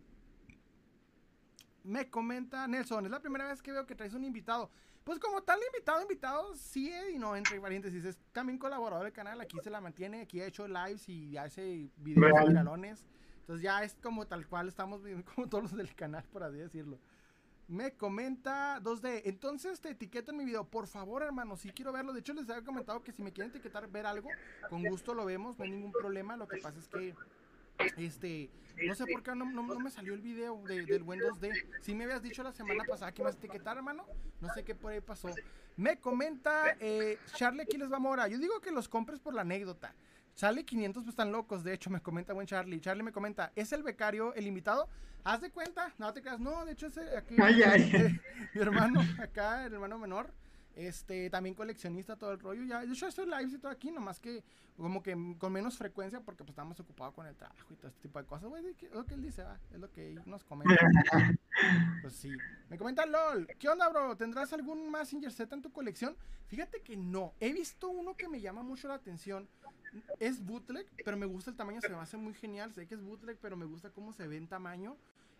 Me 1.84 2.08
comenta 2.08 2.68
Nelson, 2.68 3.06
es 3.06 3.12
la 3.12 3.19
primera 3.19 3.48
vez 3.48 3.63
que 3.63 3.72
veo 3.72 3.88
que 3.88 3.96
traes 3.96 4.13
un 4.13 4.24
invitado. 4.24 4.69
Pues 5.04 5.18
como 5.18 5.42
tal 5.42 5.60
invitado, 5.74 6.04
invitado, 6.04 6.54
sí 6.56 6.92
eh, 6.92 7.13
y 7.15 7.18
no, 7.18 7.36
entre 7.36 7.60
paréntesis, 7.60 8.06
es 8.06 8.20
también 8.32 8.60
colaborador 8.60 9.06
del 9.06 9.13
canal, 9.13 9.41
aquí 9.41 9.58
se 9.63 9.72
la 9.72 9.82
mantiene, 9.82 10.22
aquí 10.22 10.39
ha 10.39 10.46
hecho 10.46 10.68
lives 10.68 11.10
y 11.10 11.36
hace 11.36 11.89
videos 11.98 12.32
de. 12.53 12.96
Entonces 13.39 13.63
ya 13.63 13.84
es 13.84 13.96
como 13.96 14.27
tal 14.27 14.46
cual 14.46 14.68
estamos 14.68 15.03
viendo 15.03 15.25
como 15.36 15.50
todos 15.50 15.63
los 15.63 15.75
del 15.75 15.96
canal, 15.96 16.24
por 16.32 16.44
así 16.44 16.58
decirlo. 16.58 17.00
Me 17.72 17.94
comenta 17.94 18.82
2D, 18.82 19.22
entonces 19.24 19.80
te 19.80 19.92
etiqueto 19.92 20.32
en 20.32 20.38
mi 20.38 20.44
video, 20.44 20.66
por 20.66 20.88
favor 20.88 21.24
hermano, 21.24 21.56
si 21.56 21.70
quiero 21.70 21.94
verlo. 21.94 22.12
De 22.12 22.20
hecho 22.20 22.34
les 22.34 22.50
había 22.50 22.66
comentado 22.66 23.01
que 23.01 23.13
si 23.13 23.24
me 23.24 23.32
quieren 23.32 23.50
etiquetar, 23.50 23.88
ver 23.90 24.06
algo, 24.06 24.28
con 24.70 24.84
gusto 24.84 25.13
lo 25.13 25.24
vemos, 25.24 25.58
no 25.58 25.63
hay 25.63 25.72
ningún 25.72 25.94
problema. 25.94 26.36
Lo 26.36 26.50
que 26.50 26.58
pasa 26.58 26.78
es 26.80 26.90
que, 26.90 27.16
este, 27.96 28.50
no 28.86 28.94
sé 28.94 29.06
por 29.08 29.24
qué 29.24 29.34
no, 29.36 29.46
no- 29.46 29.63
me 29.80 29.90
salió 29.90 30.13
el 30.16 30.20
video 30.20 30.62
de- 30.68 30.86
del 30.86 31.04
buen 31.04 31.22
2D. 31.22 31.50
Si 31.82 31.96
me 31.96 32.04
habías 32.04 32.22
dicho 32.22 32.44
la 32.44 32.51
semana 32.51 32.84
pasada 32.84 33.13
que 33.13 33.22
me 33.24 33.30
vas 33.30 33.38
etiquetar, 33.38 33.78
hermano, 33.78 34.06
no 34.42 34.54
sé 34.54 34.66
qué 34.66 34.75
por 34.75 34.92
ahí 34.92 35.00
pasó. 35.00 35.30
Me 35.78 35.98
comenta 35.98 36.75
eh, 36.82 37.18
Charlie, 37.38 37.62
aquí 37.62 37.78
les 37.78 37.90
va 37.90 38.00
Mora. 38.00 38.28
Yo 38.28 38.38
digo 38.38 38.60
que 38.60 38.72
los 38.72 38.90
compres 38.90 39.22
por 39.22 39.34
la 39.34 39.44
anécdota. 39.44 39.96
Sale 40.34 40.66
500, 40.66 41.04
pues 41.04 41.14
están 41.14 41.32
locos. 41.32 41.64
De 41.64 41.74
hecho, 41.74 41.90
me 41.90 42.02
comenta 42.02 42.34
buen 42.34 42.48
Charlie. 42.48 42.80
Charlie 42.80 43.04
me 43.04 43.12
comenta, 43.12 43.52
¿es 43.56 43.72
el 43.74 43.84
becario 43.84 44.34
el 44.34 44.48
invitado? 44.48 44.88
Haz 45.24 45.42
de 45.42 45.52
cuenta, 45.52 45.94
no 46.00 46.12
te 46.14 46.22
creas. 46.22 46.40
No, 46.40 46.66
de 46.66 46.72
hecho, 46.72 46.88
es 46.88 46.98
eh, 46.98 47.18
aquí. 47.18 47.36
Ay, 47.42 47.62
ay. 47.64 47.92
eh, 47.94 48.20
mi 48.56 48.62
hermano, 48.62 49.02
acá, 49.22 49.66
el 49.66 49.74
hermano 49.74 50.00
menor. 50.00 50.34
Este, 50.76 51.30
también 51.30 51.54
coleccionista, 51.54 52.16
todo 52.16 52.32
el 52.32 52.40
rollo. 52.40 52.64
Ya, 52.64 52.80
de 52.86 52.92
hecho, 52.92 53.06
estoy 53.06 53.26
live 53.26 53.56
y 53.56 53.58
todo 53.58 53.72
aquí, 53.72 53.92
nomás 53.92 54.20
que 54.20 54.44
como 54.78 55.04
que 55.04 55.16
con 55.38 55.52
menos 55.52 55.78
frecuencia 55.78 56.22
porque 56.22 56.44
pues 56.44 56.52
estamos 56.52 56.80
ocupados 56.80 57.14
con 57.14 57.28
el 57.28 57.36
trabajo 57.36 57.74
y 57.74 57.76
todo 57.76 57.88
este 57.90 58.02
tipo 58.02 58.20
de 58.20 58.26
cosas. 58.26 58.50
Güey, 58.50 58.66
es 58.66 58.92
lo 58.94 59.06
que 59.06 59.14
él 59.14 59.22
dice, 59.22 59.44
va, 59.44 59.60
es 59.72 59.80
lo 59.80 59.92
que 59.92 60.08
él 60.08 60.22
nos 60.26 60.44
comenta. 60.44 60.76
Pues 62.02 62.16
sí. 62.16 62.32
Me 62.70 62.78
comenta 62.78 63.06
LOL. 63.06 63.46
¿Qué 63.60 63.70
onda, 63.70 63.88
bro? 63.90 64.16
¿Tendrás 64.18 64.52
algún 64.54 64.90
Massinger 64.90 65.32
Z 65.32 65.54
en 65.54 65.62
tu 65.62 65.72
colección? 65.72 66.18
Fíjate 66.48 66.82
que 66.82 66.98
no. 66.98 67.36
He 67.40 67.54
visto 67.54 67.90
uno 67.90 68.16
que 68.16 68.28
me 68.28 68.42
llama 68.42 68.64
mucho 68.64 68.88
la 68.88 68.96
atención. 68.96 69.48
Es 70.19 70.43
bootleg, 70.45 70.88
pero 71.03 71.17
me 71.17 71.25
gusta 71.25 71.51
el 71.51 71.57
tamaño. 71.57 71.81
Se 71.81 71.89
me 71.89 71.95
hace 71.98 72.17
muy 72.17 72.33
genial. 72.33 72.74
Sé 72.74 72.88
que 72.88 72.95
es 72.95 73.01
bootleg, 73.01 73.38
pero 73.41 73.55
me 73.57 73.65
gusta 73.65 73.89
cómo 73.91 74.13
se 74.13 74.27
ve 74.27 74.38
en 74.38 74.48
tamaño. 74.48 74.95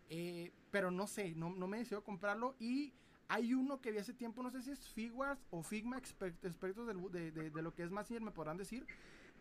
Eh, 0.10 0.52
pero 0.72 0.92
no 0.92 1.08
sé, 1.08 1.34
no, 1.36 1.50
no 1.50 1.68
me 1.68 1.78
decido 1.78 2.04
comprarlo. 2.04 2.56
Y 2.60 2.94
hay 3.30 3.54
uno 3.54 3.80
que 3.80 3.92
vi 3.92 3.98
hace 4.00 4.14
tiempo, 4.14 4.44
no 4.44 4.52
sé 4.52 4.62
si 4.62 4.72
es 4.72 4.88
Figuarts 4.90 5.46
o 5.52 5.64
Figma 5.64 5.98
exper- 5.98 6.36
expertos 6.44 6.86
de, 7.14 7.32
de- 7.32 7.50
de 7.50 7.62
lo 7.62 7.74
que 7.74 7.84
es 7.84 7.92
Massinger, 7.92 8.22
me 8.22 8.32
podrán 8.32 8.58
decir. 8.58 8.86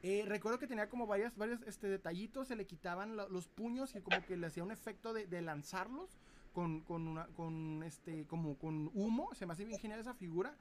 Eh, 0.03 0.25
recuerdo 0.27 0.59
que 0.59 0.67
tenía 0.69 0.89
como 0.89 1.07
varias, 1.07 1.37
varios 1.37 1.61
este, 1.67 1.89
detallitos, 1.89 2.49
se 2.49 2.57
le 2.57 2.67
quitaban 2.67 3.17
lo- 3.17 3.29
los 3.29 3.49
puños 3.49 3.95
y 3.97 4.01
como 4.01 4.25
que 4.25 4.37
le 4.37 4.47
hacía 4.47 4.63
un 4.63 4.71
efecto 4.71 5.13
de, 5.13 5.27
de 5.27 5.43
lanzarlos 5.43 6.09
con, 6.55 6.81
con, 6.83 7.07
una, 7.09 7.27
con 7.29 7.83
este, 7.83 8.25
como 8.27 8.57
con 8.57 8.91
humo, 8.95 9.35
se 9.35 9.45
me 9.47 9.53
hace 9.53 9.65
bien 9.65 9.79
genial 9.81 9.99
esa 10.01 10.15
figura. 10.15 10.55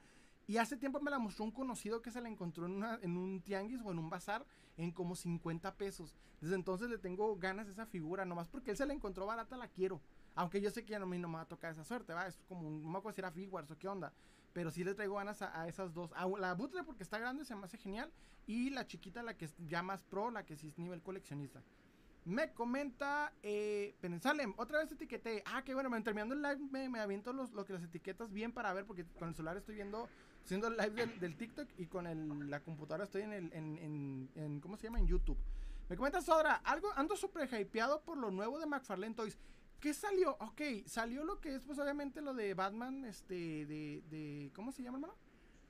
Y 0.50 0.58
hace 0.58 0.78
tiempo 0.78 1.00
me 1.00 1.12
la 1.12 1.20
mostró 1.20 1.46
un 1.46 1.52
conocido 1.52 2.02
que 2.02 2.10
se 2.10 2.20
la 2.22 2.28
encontró 2.28 2.66
en, 2.66 2.84
en 3.04 3.18
un 3.18 3.40
tianguis 3.40 3.82
o 3.86 3.92
en 3.92 4.00
un 4.00 4.10
bazar 4.10 4.44
en 4.78 4.92
como 4.92 5.16
50 5.16 5.76
pesos. 5.76 6.16
Desde 6.42 6.56
entonces 6.56 6.90
le 6.90 6.98
tengo 6.98 7.36
ganas 7.36 7.68
de 7.68 7.74
esa 7.74 7.86
figura, 7.86 8.26
nomás 8.26 8.48
porque 8.48 8.72
él 8.72 8.78
se 8.78 8.88
la 8.88 8.94
encontró 8.96 9.28
barata, 9.28 9.58
la 9.58 9.68
quiero. 9.68 10.02
Aunque 10.34 10.60
yo 10.60 10.72
sé 10.72 10.84
que 10.84 10.94
ya 10.94 10.98
no, 10.98 11.06
me, 11.06 11.20
no 11.20 11.28
me 11.28 11.36
va 11.36 11.42
a 11.42 11.48
tocar 11.48 11.74
esa 11.74 11.84
suerte, 11.84 12.14
¿va? 12.14 12.26
Es 12.26 12.40
como, 12.48 12.68
no 12.68 12.90
me 12.90 12.98
acuerdo 12.98 13.14
si 13.14 13.22
era 13.22 13.30
Figuarts 13.30 13.70
o 13.70 13.78
qué 13.78 13.88
onda. 13.88 14.12
Pero 14.52 14.72
sí 14.72 14.84
le 14.84 14.96
traigo 14.96 15.18
ganas 15.18 15.40
a, 15.44 15.68
esas 15.68 15.94
dos. 15.94 16.12
A 16.16 16.28
la 16.28 16.56
Butre 16.56 16.84
porque 16.84 17.04
está 17.04 17.20
grande, 17.20 17.46
se 17.46 17.54
me 17.54 17.66
hace 17.66 17.78
genial. 17.78 18.12
Y 18.48 18.72
la 18.72 18.88
chiquita, 18.88 19.22
la 19.22 19.38
que 19.38 19.46
es 19.46 19.56
ya 19.68 19.84
más 19.84 20.02
pro, 20.02 20.32
la 20.32 20.48
que 20.48 20.56
sí 20.56 20.70
es 20.70 20.80
nivel 20.80 21.04
coleccionista. 21.04 21.62
Me 22.26 22.54
comenta 22.54 23.34
eh, 23.44 23.96
Pensalem, 24.02 24.56
otra 24.58 24.80
vez 24.80 24.92
etiqueté. 24.92 25.44
Ah, 25.46 25.64
qué 25.64 25.76
bueno, 25.76 25.92
terminando 26.02 26.34
el 26.34 26.42
live 26.42 26.58
me, 26.72 26.90
me 26.90 27.00
aviento 27.00 27.34
los, 27.34 27.52
lo 27.54 27.66
que 27.66 27.74
las 27.74 27.84
etiquetas 27.84 28.32
bien 28.32 28.52
para 28.52 28.74
ver, 28.74 28.86
porque 28.86 29.06
con 29.06 29.30
el 29.30 29.36
celular 29.36 29.58
estoy 29.58 29.76
viendo, 29.76 30.10
haciendo 30.50 30.68
el 30.68 30.78
live 30.78 31.06
del, 31.20 31.38
TikTok 31.38 31.70
y 31.78 31.86
con 31.86 32.08
el, 32.08 32.50
la 32.50 32.60
computadora 32.62 33.04
estoy 33.04 33.22
en 33.22 33.34
el, 33.34 33.54
en, 33.54 34.30
en, 34.34 34.60
¿cómo 34.60 34.78
se 34.78 34.88
llama? 34.88 34.98
En 34.98 35.06
YouTube. 35.06 35.38
Me 35.88 35.96
comenta 35.96 36.24
Sodra, 36.24 36.56
algo, 36.66 36.90
ando 36.96 37.16
súper 37.16 37.48
hypeado 37.54 38.02
por 38.02 38.18
lo 38.18 38.32
nuevo 38.32 38.58
de 38.58 38.66
McFarlane 38.66 39.14
Toys. 39.14 39.38
¿Qué 39.80 39.94
salió? 39.94 40.32
Ok, 40.40 40.62
salió 40.88 41.24
lo 41.24 41.40
que 41.40 41.54
es, 41.54 41.66
pues 41.66 41.78
obviamente 41.78 42.20
lo 42.22 42.34
de 42.34 42.56
Batman, 42.56 43.06
este, 43.06 43.68
de, 43.68 44.04
de 44.10 44.52
¿cómo 44.56 44.72
se 44.72 44.82
llama, 44.82 44.98
hermano? 44.98 45.16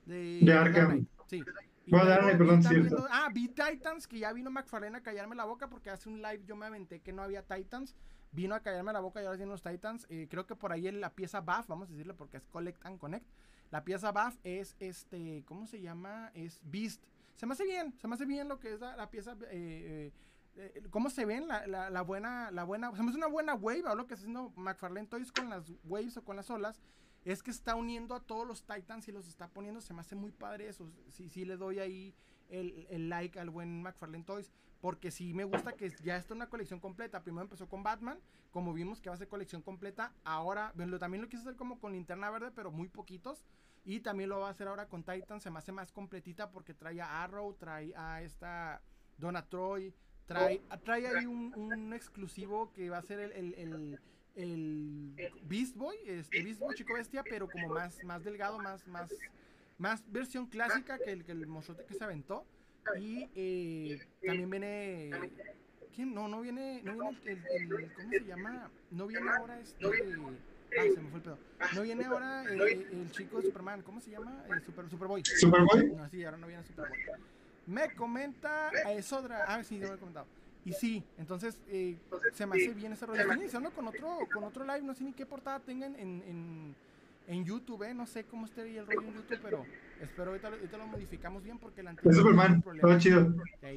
De, 0.06 0.40
de 0.42 0.52
Arkham. 0.54 1.06
Sí. 1.26 1.44
Bueno, 1.86 2.38
perdón, 2.38 2.62
cierto. 2.62 3.06
ah, 3.10 3.28
vi 3.34 3.48
Titans, 3.48 4.06
que 4.06 4.18
ya 4.18 4.32
vino 4.32 4.50
McFarlane 4.50 4.96
a 4.96 5.02
callarme 5.02 5.36
la 5.36 5.44
boca 5.44 5.68
porque 5.68 5.90
hace 5.90 6.08
un 6.08 6.22
live 6.22 6.42
yo 6.46 6.56
me 6.56 6.64
aventé 6.64 7.00
que 7.00 7.12
no 7.12 7.22
había 7.22 7.42
Titans. 7.42 7.94
Vino 8.32 8.54
a 8.54 8.60
callarme 8.60 8.94
la 8.94 9.00
boca 9.00 9.20
y 9.20 9.26
ahora 9.26 9.36
tienen 9.36 9.50
los 9.50 9.62
Titans. 9.62 10.06
Eh, 10.08 10.26
creo 10.30 10.46
que 10.46 10.56
por 10.56 10.72
ahí 10.72 10.88
en 10.88 11.02
la 11.02 11.10
pieza 11.10 11.40
Buff, 11.40 11.66
vamos 11.66 11.88
a 11.88 11.92
decirle 11.92 12.14
porque 12.14 12.38
es 12.38 12.46
Collect 12.46 12.86
and 12.86 12.98
Connect. 12.98 13.26
La 13.70 13.84
pieza 13.84 14.12
Buff 14.12 14.36
es 14.42 14.76
este, 14.80 15.44
¿cómo 15.46 15.66
se 15.66 15.80
llama? 15.80 16.30
Es 16.34 16.60
Beast. 16.64 17.02
Se 17.36 17.46
me 17.46 17.52
hace 17.52 17.64
bien, 17.64 17.94
se 17.98 18.08
me 18.08 18.14
hace 18.14 18.26
bien 18.26 18.48
lo 18.48 18.58
que 18.58 18.74
es 18.74 18.80
la, 18.80 19.10
pieza. 19.10 19.36
Eh, 19.50 20.12
eh, 20.56 20.82
¿Cómo 20.90 21.08
se 21.08 21.24
ven? 21.24 21.48
La, 21.48 21.66
la, 21.66 22.02
buena, 22.02 22.50
la 22.50 22.64
buena, 22.64 22.94
se 22.94 23.02
me 23.02 23.08
hace 23.08 23.18
una 23.18 23.28
buena 23.28 23.54
wave, 23.54 23.84
o 23.84 23.94
lo 23.94 24.06
que 24.06 24.14
está 24.14 24.24
haciendo 24.24 24.52
McFarlane 24.56 25.06
Toys 25.06 25.32
con 25.32 25.48
las 25.48 25.72
waves 25.84 26.16
o 26.16 26.24
con 26.24 26.36
las 26.36 26.50
olas 26.50 26.80
es 27.24 27.42
que 27.42 27.50
está 27.50 27.74
uniendo 27.74 28.14
a 28.14 28.20
todos 28.20 28.46
los 28.46 28.64
Titans 28.64 29.06
y 29.08 29.12
los 29.12 29.28
está 29.28 29.48
poniendo. 29.48 29.80
Se 29.80 29.94
me 29.94 30.00
hace 30.00 30.14
muy 30.14 30.32
padre 30.32 30.68
eso. 30.68 30.90
Sí, 31.08 31.28
sí 31.28 31.44
le 31.44 31.56
doy 31.56 31.78
ahí 31.78 32.14
el, 32.48 33.08
like 33.08 33.38
al 33.38 33.50
buen 33.50 33.82
McFarlane 33.82 34.24
Toys. 34.24 34.50
Porque 34.80 35.10
sí 35.10 35.34
me 35.34 35.44
gusta 35.44 35.72
que 35.72 35.90
ya 36.02 36.16
está 36.16 36.34
una 36.34 36.48
colección 36.48 36.80
completa. 36.80 37.22
Primero 37.22 37.42
empezó 37.42 37.68
con 37.68 37.82
Batman, 37.82 38.18
como 38.50 38.72
vimos 38.72 39.00
que 39.00 39.10
va 39.10 39.14
a 39.14 39.18
ser 39.18 39.28
colección 39.28 39.62
completa. 39.62 40.12
Ahora, 40.24 40.72
bueno, 40.74 40.98
también 40.98 41.22
lo 41.22 41.28
quiso 41.28 41.42
hacer 41.42 41.56
como 41.56 41.78
con 41.78 41.92
Linterna 41.92 42.30
Verde, 42.30 42.50
pero 42.54 42.70
muy 42.70 42.88
poquitos. 42.88 43.44
Y 43.84 44.00
también 44.00 44.30
lo 44.30 44.40
va 44.40 44.48
a 44.48 44.50
hacer 44.50 44.68
ahora 44.68 44.88
con 44.88 45.04
Titan. 45.04 45.40
Se 45.40 45.50
me 45.50 45.58
hace 45.58 45.72
más 45.72 45.92
completita 45.92 46.50
porque 46.50 46.74
trae 46.74 47.00
a 47.00 47.22
Arrow, 47.22 47.54
trae 47.54 47.94
a 47.94 48.22
esta 48.22 48.82
Donna 49.18 49.46
Troy, 49.46 49.94
trae, 50.26 50.62
trae 50.84 51.06
ahí 51.06 51.26
un, 51.26 51.92
exclusivo 51.92 52.72
que 52.72 52.88
va 52.88 52.98
a 52.98 53.02
ser 53.02 53.20
el 53.20 53.98
el 54.34 55.14
Beast 55.44 55.76
Boy, 55.76 55.96
este 56.06 56.42
Beast 56.42 56.60
Boy 56.60 56.74
Chico 56.74 56.94
Bestia, 56.94 57.22
pero 57.22 57.48
como 57.48 57.68
más, 57.68 58.02
más 58.04 58.24
delgado, 58.24 58.58
más, 58.58 58.86
más, 58.86 59.10
más 59.78 60.02
versión 60.10 60.46
clásica 60.46 60.98
que 60.98 61.12
el, 61.12 61.24
que 61.24 61.32
el 61.32 61.46
que 61.86 61.94
se 61.94 62.04
aventó. 62.04 62.46
Y 62.98 63.28
eh, 63.34 64.00
también 64.24 64.50
viene. 64.50 65.10
¿Quién? 65.94 66.14
No, 66.14 66.28
no 66.28 66.40
viene. 66.40 66.82
No 66.82 66.92
viene 66.92 67.20
el, 67.24 67.92
¿Cómo 67.92 68.10
se 68.10 68.24
llama? 68.24 68.70
No 68.90 69.06
viene 69.06 69.30
ahora 69.30 69.60
este. 69.60 69.86
Ah, 69.86 70.84
se 70.94 71.00
me 71.00 71.10
fue 71.10 71.18
el 71.18 71.22
pedo. 71.24 71.38
No 71.74 71.82
viene 71.82 72.04
ahora 72.04 72.44
eh, 72.44 72.86
el 72.92 73.10
chico 73.10 73.38
de 73.38 73.46
Superman. 73.46 73.82
¿Cómo 73.82 74.00
se 74.00 74.10
llama? 74.10 74.44
El 74.48 74.62
Super, 74.62 74.88
Superboy. 74.88 75.22
¿Superboy? 75.24 75.92
No, 75.96 76.08
sí, 76.08 76.24
ahora 76.24 76.36
no 76.36 76.46
viene 76.46 76.62
Superboy. 76.64 76.98
Me 77.66 77.94
comenta 77.94 78.68
a 78.68 78.92
Esodra. 78.92 79.44
Ah, 79.46 79.62
sí, 79.62 79.78
yo 79.78 79.88
lo 79.88 79.94
he 79.94 79.98
comentado. 79.98 80.26
Y 80.64 80.72
sí, 80.72 81.02
entonces 81.18 81.58
eh, 81.68 81.96
se 82.34 82.46
me 82.46 82.56
hace 82.56 82.74
bien 82.74 82.92
ese 82.92 83.06
rollo. 83.06 83.20
Estoy 83.20 83.38
iniciando 83.38 83.70
con 83.70 83.88
otro, 83.88 84.18
con 84.32 84.44
otro 84.44 84.64
live, 84.64 84.82
no 84.82 84.94
sé 84.94 85.04
ni 85.04 85.12
qué 85.12 85.24
portada 85.24 85.58
tengan 85.60 85.94
en, 85.96 86.22
en, 86.26 86.74
en 87.28 87.44
YouTube, 87.44 87.82
¿eh? 87.84 87.94
no 87.94 88.06
sé 88.06 88.24
cómo 88.24 88.44
esté 88.44 88.62
el 88.62 88.86
rollo 88.86 89.00
en 89.00 89.14
YouTube, 89.14 89.38
pero 89.42 89.64
Espero 90.00 90.30
ahorita, 90.30 90.48
ahorita 90.48 90.78
lo 90.78 90.86
modificamos 90.86 91.42
bien 91.42 91.58
porque 91.58 91.82
la 91.82 91.90
anterior. 91.90 92.12
Es 92.12 92.18
Superman, 92.18 92.62
todo 92.62 92.98
chido. 92.98 93.34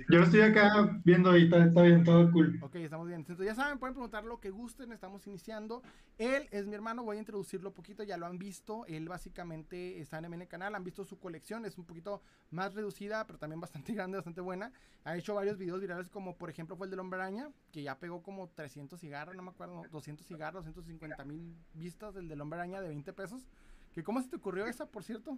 Yo 0.09 0.19
lo 0.19 0.23
estoy 0.23 0.41
acá 0.41 1.01
viendo 1.03 1.35
y 1.37 1.43
está, 1.43 1.81
bien, 1.81 2.03
todo 2.03 2.31
cool. 2.31 2.59
Ok, 2.61 2.75
estamos 2.75 3.07
bien. 3.07 3.19
Entonces, 3.19 3.45
ya 3.45 3.55
saben, 3.55 3.77
pueden 3.77 3.93
preguntar 3.93 4.23
lo 4.23 4.39
que 4.39 4.49
gusten, 4.49 4.93
estamos 4.93 5.27
iniciando. 5.27 5.83
Él 6.17 6.47
es 6.51 6.65
mi 6.65 6.75
hermano, 6.75 7.03
voy 7.03 7.17
a 7.17 7.19
introducirlo 7.19 7.69
un 7.69 7.75
poquito, 7.75 8.03
ya 8.03 8.15
lo 8.15 8.25
han 8.25 8.37
visto. 8.37 8.85
Él 8.87 9.09
básicamente 9.09 9.99
está 9.99 10.19
en 10.19 10.33
el 10.33 10.47
canal, 10.47 10.75
han 10.75 10.83
visto 10.83 11.03
su 11.03 11.19
colección, 11.19 11.65
es 11.65 11.77
un 11.77 11.85
poquito 11.85 12.21
más 12.51 12.73
reducida, 12.73 13.25
pero 13.27 13.37
también 13.37 13.59
bastante 13.59 13.93
grande, 13.93 14.17
bastante 14.17 14.39
buena. 14.39 14.71
Ha 15.03 15.17
hecho 15.17 15.35
varios 15.35 15.57
videos 15.57 15.81
virales, 15.81 16.09
como 16.09 16.37
por 16.37 16.49
ejemplo 16.49 16.77
fue 16.77 16.87
el 16.87 16.91
del 16.91 17.01
Hombre 17.01 17.19
Araña, 17.19 17.49
que 17.71 17.83
ya 17.83 17.99
pegó 17.99 18.23
como 18.23 18.47
300 18.47 18.97
cigarros, 18.99 19.35
no 19.35 19.43
me 19.43 19.49
acuerdo, 19.49 19.83
200 19.91 20.25
cigarros, 20.25 20.63
250 20.63 21.25
mil 21.25 21.53
vistas 21.73 22.13
del 22.13 22.29
del 22.29 22.39
Hombre 22.39 22.59
Araña 22.59 22.79
de 22.79 22.87
20 22.87 23.11
pesos. 23.11 23.45
¿Que 23.93 24.03
¿Cómo 24.03 24.21
se 24.21 24.29
te 24.29 24.37
ocurrió 24.37 24.65
esa, 24.65 24.87
por 24.87 25.03
cierto? 25.03 25.37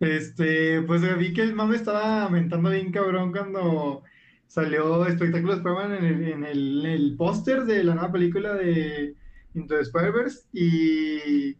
Este, 0.00 0.82
pues 0.82 1.02
vi 1.18 1.32
que 1.32 1.42
el 1.42 1.54
mame 1.54 1.76
estaba 1.76 2.22
aumentando 2.24 2.70
bien 2.70 2.92
cabrón 2.92 3.32
cuando 3.32 4.04
salió 4.46 5.06
Espectáculo 5.06 5.52
de 5.52 5.58
Spider-Man 5.58 5.92
en 5.92 6.04
el, 6.04 6.28
en 6.28 6.44
el, 6.44 6.86
el 6.86 7.16
póster 7.16 7.64
de 7.64 7.82
la 7.82 7.94
nueva 7.94 8.12
película 8.12 8.54
de 8.54 9.16
Into 9.54 9.74
the 9.74 9.82
Spider-Verse 9.82 10.44
y, 10.52 11.56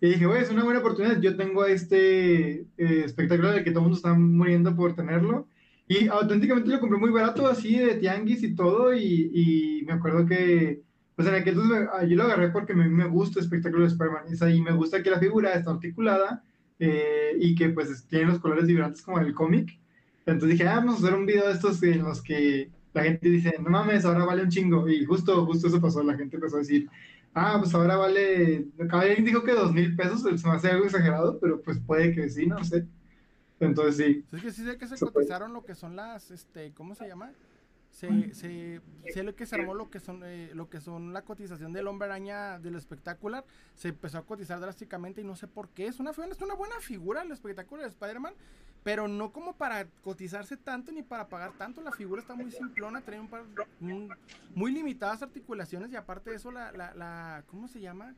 dije, 0.00 0.26
güey, 0.26 0.42
es 0.42 0.50
una 0.50 0.64
buena 0.64 0.80
oportunidad. 0.80 1.20
Yo 1.20 1.36
tengo 1.36 1.66
este 1.66 2.60
eh, 2.60 3.02
espectáculo 3.04 3.52
de 3.52 3.62
que 3.62 3.70
todo 3.70 3.80
el 3.80 3.84
mundo 3.84 3.96
está 3.96 4.14
muriendo 4.14 4.74
por 4.74 4.94
tenerlo 4.94 5.46
y 5.86 6.08
auténticamente 6.08 6.70
lo 6.70 6.80
compré 6.80 6.98
muy 6.98 7.10
barato, 7.10 7.46
así 7.46 7.78
de 7.78 7.96
tianguis 7.96 8.42
y 8.42 8.54
todo 8.54 8.94
y, 8.94 9.30
y 9.34 9.84
me 9.84 9.92
acuerdo 9.92 10.24
que, 10.24 10.82
pues 11.14 11.28
en 11.28 11.34
aquel 11.34 11.54
entonces 11.54 11.88
yo 12.08 12.16
lo 12.16 12.22
agarré 12.22 12.48
porque 12.48 12.74
mí 12.74 12.88
me 12.88 13.06
gusta 13.06 13.40
espectáculo 13.40 13.82
de 13.82 13.88
Spider-Man 13.88 14.54
y 14.54 14.62
me 14.62 14.72
gusta 14.72 15.02
que 15.02 15.10
la 15.10 15.18
figura 15.18 15.52
está 15.52 15.72
articulada 15.72 16.42
eh, 16.84 17.36
y 17.38 17.54
que 17.54 17.68
pues 17.68 18.08
tienen 18.08 18.26
los 18.30 18.40
colores 18.40 18.66
vibrantes 18.66 19.02
como 19.02 19.20
el 19.20 19.32
cómic. 19.34 19.78
Entonces 20.26 20.58
dije, 20.58 20.68
ah, 20.68 20.76
vamos 20.76 20.96
a 20.96 20.98
hacer 20.98 21.14
un 21.16 21.26
video 21.26 21.46
de 21.46 21.52
estos 21.52 21.80
en 21.84 22.02
los 22.02 22.20
que 22.20 22.72
la 22.92 23.04
gente 23.04 23.28
dice, 23.28 23.54
no 23.62 23.70
mames, 23.70 24.04
ahora 24.04 24.24
vale 24.24 24.42
un 24.42 24.48
chingo. 24.48 24.88
Y 24.88 25.04
justo, 25.04 25.46
justo 25.46 25.68
eso 25.68 25.80
pasó, 25.80 26.02
la 26.02 26.16
gente 26.16 26.34
empezó 26.34 26.56
a 26.56 26.58
decir, 26.58 26.90
ah, 27.34 27.58
pues 27.60 27.72
ahora 27.72 27.96
vale, 27.96 28.66
alguien 28.90 29.24
dijo 29.24 29.44
que 29.44 29.52
dos 29.52 29.72
mil 29.72 29.94
pesos, 29.94 30.22
se 30.22 30.48
me 30.48 30.54
hace 30.54 30.70
algo 30.70 30.86
exagerado, 30.86 31.38
pero 31.38 31.62
pues 31.62 31.78
puede 31.78 32.12
que 32.12 32.28
sí, 32.28 32.46
no 32.46 32.64
sé. 32.64 32.84
Entonces 33.60 34.04
sí. 34.04 34.24
Es 34.32 34.42
que 34.42 34.50
sí 34.50 34.64
sé 34.64 34.76
que 34.76 34.88
se 34.88 34.98
cotizaron 34.98 35.52
lo 35.52 35.64
que 35.64 35.76
son 35.76 35.94
las, 35.94 36.32
este, 36.32 36.72
¿cómo 36.72 36.96
se 36.96 37.06
llama? 37.06 37.30
Se, 37.92 38.34
se, 38.34 38.80
se 39.12 39.22
lo 39.22 39.36
que 39.36 39.44
se 39.44 39.54
armó 39.54 39.74
lo 39.74 39.90
que 39.90 40.00
son 40.00 40.22
eh, 40.24 40.50
lo 40.54 40.70
que 40.70 40.80
son 40.80 41.12
la 41.12 41.22
cotización 41.22 41.74
del 41.74 41.86
hombre 41.86 42.06
araña 42.06 42.58
del 42.58 42.74
espectacular 42.74 43.44
se 43.74 43.88
empezó 43.88 44.18
a 44.18 44.24
cotizar 44.24 44.58
drásticamente 44.60 45.20
y 45.20 45.24
no 45.24 45.36
sé 45.36 45.46
por 45.46 45.68
qué 45.68 45.86
es 45.86 46.00
una 46.00 46.10
es 46.10 46.40
una 46.40 46.54
buena 46.54 46.80
figura 46.80 47.20
el 47.20 47.30
espectáculo 47.30 47.82
de 47.82 47.88
Spider-Man 47.88 48.32
pero 48.82 49.08
no 49.08 49.30
como 49.30 49.56
para 49.56 49.86
cotizarse 50.02 50.56
tanto 50.56 50.90
ni 50.90 51.02
para 51.02 51.28
pagar 51.28 51.52
tanto 51.52 51.82
la 51.82 51.92
figura 51.92 52.22
está 52.22 52.34
muy 52.34 52.50
simplona 52.50 53.02
trae 53.02 53.20
un 53.20 53.28
par 53.28 53.44
muy 54.54 54.72
limitadas 54.72 55.22
articulaciones 55.22 55.92
y 55.92 55.96
aparte 55.96 56.30
de 56.30 56.36
eso 56.36 56.50
la, 56.50 56.72
la, 56.72 56.94
la 56.94 57.44
¿cómo 57.46 57.68
se 57.68 57.80
llama? 57.80 58.14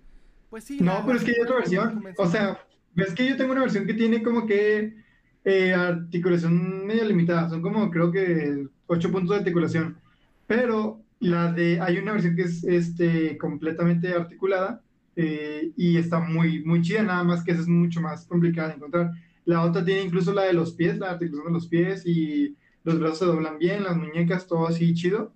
pues 0.51 0.63
sí 0.63 0.79
no 0.81 1.05
pero 1.05 1.19
es 1.19 1.25
que 1.25 1.33
hay 1.33 1.41
otra 1.43 1.57
versión 1.57 2.15
o 2.17 2.29
sea 2.29 2.65
ves 2.95 3.13
que 3.13 3.29
yo 3.29 3.37
tengo 3.37 3.51
una 3.51 3.63
versión 3.63 3.87
que 3.87 3.95
tiene 3.95 4.23
como 4.23 4.47
que 4.47 5.03
eh, 5.45 5.75
articulación 5.75 6.87
medio 6.87 7.05
limitada 7.05 7.51
son 7.51 7.61
como 7.61 7.91
creo 7.91 8.11
que 8.11 8.67
8 8.87 9.13
puntos 9.13 9.31
de 9.31 9.37
articulación. 9.37 9.99
Pero 10.47 11.03
la 11.21 11.53
de, 11.53 11.81
hay 11.81 11.99
una 11.99 12.13
versión 12.13 12.37
que 12.37 12.43
es 12.43 12.65
este, 12.65 13.39
completamente 13.39 14.13
articulada 14.13 14.83
eh, 15.17 15.73
y 15.77 15.97
está 15.97 16.21
muy, 16.21 16.65
muy 16.65 16.83
chida, 16.83 17.03
nada 17.03 17.25
más 17.25 17.45
que 17.45 17.53
esa 17.53 17.63
es 17.63 17.69
mucho 17.69 18.01
más 18.01 18.27
complicada 18.27 18.69
de 18.69 18.75
encontrar. 18.75 19.11
La 19.45 19.63
otra 19.63 19.85
tiene 19.85 20.03
incluso 20.03 20.33
la 20.33 20.43
de 20.43 20.55
los 20.55 20.73
pies, 20.73 20.99
la 20.99 21.11
articulación 21.11 21.53
de 21.53 21.59
los 21.59 21.69
pies 21.69 22.07
y 22.07 22.57
los 22.83 22.99
brazos 22.99 23.19
se 23.19 23.25
doblan 23.27 23.59
bien, 23.59 23.85
las 23.85 23.97
muñecas, 23.97 24.47
todo 24.47 24.67
así 24.67 24.95
chido. 24.95 25.33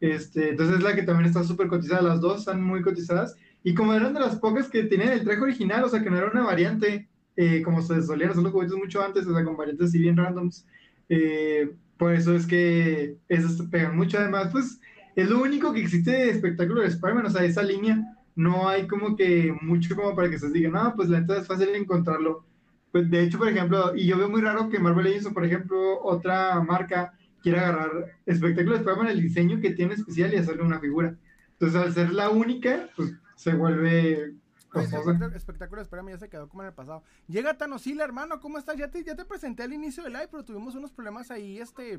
Este, 0.00 0.50
entonces 0.50 0.78
es 0.78 0.82
la 0.82 0.94
que 0.94 1.02
también 1.02 1.28
está 1.28 1.44
súper 1.44 1.68
cotizada, 1.68 2.00
las 2.00 2.20
dos 2.20 2.40
están 2.40 2.62
muy 2.62 2.82
cotizadas. 2.82 3.36
Y 3.62 3.74
como 3.74 3.92
eran 3.92 4.14
de 4.14 4.20
las 4.20 4.36
pocas 4.36 4.68
que 4.70 4.84
tienen 4.84 5.10
el 5.10 5.24
traje 5.24 5.42
original, 5.42 5.84
o 5.84 5.88
sea 5.88 6.02
que 6.02 6.10
no 6.10 6.16
era 6.16 6.30
una 6.30 6.42
variante, 6.42 7.09
eh, 7.42 7.62
como 7.62 7.80
se 7.80 8.02
solían 8.02 8.28
hacer 8.28 8.42
los 8.42 8.52
juguetes 8.52 8.76
mucho 8.76 9.02
antes, 9.02 9.26
o 9.26 9.32
sea, 9.32 9.42
con 9.42 9.56
variantes 9.56 9.88
así 9.88 9.98
bien 9.98 10.14
randoms, 10.14 10.66
eh, 11.08 11.70
por 11.96 12.12
eso 12.12 12.36
es 12.36 12.46
que 12.46 13.16
esos 13.30 13.62
pegan 13.68 13.96
mucho. 13.96 14.18
Además, 14.18 14.50
pues 14.52 14.78
es 15.16 15.30
lo 15.30 15.40
único 15.40 15.72
que 15.72 15.80
existe 15.80 16.10
de 16.10 16.28
espectáculo 16.28 16.82
de 16.82 16.88
Spider-Man, 16.88 17.24
o 17.24 17.30
sea, 17.30 17.42
esa 17.42 17.62
línea. 17.62 17.96
No 18.36 18.68
hay 18.68 18.86
como 18.86 19.16
que 19.16 19.56
mucho 19.62 19.96
como 19.96 20.14
para 20.14 20.28
que 20.28 20.38
se 20.38 20.50
diga, 20.50 20.68
no, 20.68 20.94
pues 20.94 21.08
la 21.08 21.20
neta 21.20 21.38
es 21.38 21.46
fácil 21.46 21.70
encontrarlo. 21.70 22.44
Pues 22.92 23.10
de 23.10 23.22
hecho, 23.22 23.38
por 23.38 23.48
ejemplo, 23.48 23.96
y 23.96 24.06
yo 24.06 24.18
veo 24.18 24.28
muy 24.28 24.42
raro 24.42 24.68
que 24.68 24.78
Marvel 24.78 25.04
Legends 25.04 25.32
por 25.32 25.46
ejemplo, 25.46 25.98
otra 26.02 26.60
marca 26.60 27.14
quiera 27.42 27.62
agarrar 27.62 28.18
espectáculo 28.26 28.72
de 28.72 28.80
Spider-Man, 28.80 29.08
el 29.08 29.22
diseño 29.22 29.60
que 29.62 29.70
tiene 29.70 29.94
especial 29.94 30.34
y 30.34 30.36
hacerle 30.36 30.62
una 30.62 30.78
figura. 30.78 31.16
Entonces, 31.52 31.80
al 31.80 31.94
ser 31.94 32.12
la 32.12 32.28
única, 32.28 32.90
pues 32.96 33.14
se 33.36 33.54
vuelve 33.54 34.34
espectáculo, 34.74 35.26
espectáculo, 35.36 35.82
espérame, 35.82 36.10
ya 36.10 36.18
se 36.18 36.28
quedó 36.28 36.48
como 36.48 36.62
en 36.62 36.68
el 36.68 36.74
pasado. 36.74 37.02
Llega 37.26 37.56
Tanosila, 37.56 38.04
hermano, 38.04 38.40
¿cómo 38.40 38.58
estás? 38.58 38.76
Ya 38.76 38.88
te, 38.88 39.02
ya 39.02 39.16
te 39.16 39.24
presenté 39.24 39.62
al 39.64 39.72
inicio 39.72 40.02
del 40.04 40.12
live, 40.12 40.28
pero 40.30 40.44
tuvimos 40.44 40.74
unos 40.74 40.92
problemas 40.92 41.30
ahí, 41.30 41.58
este, 41.58 41.98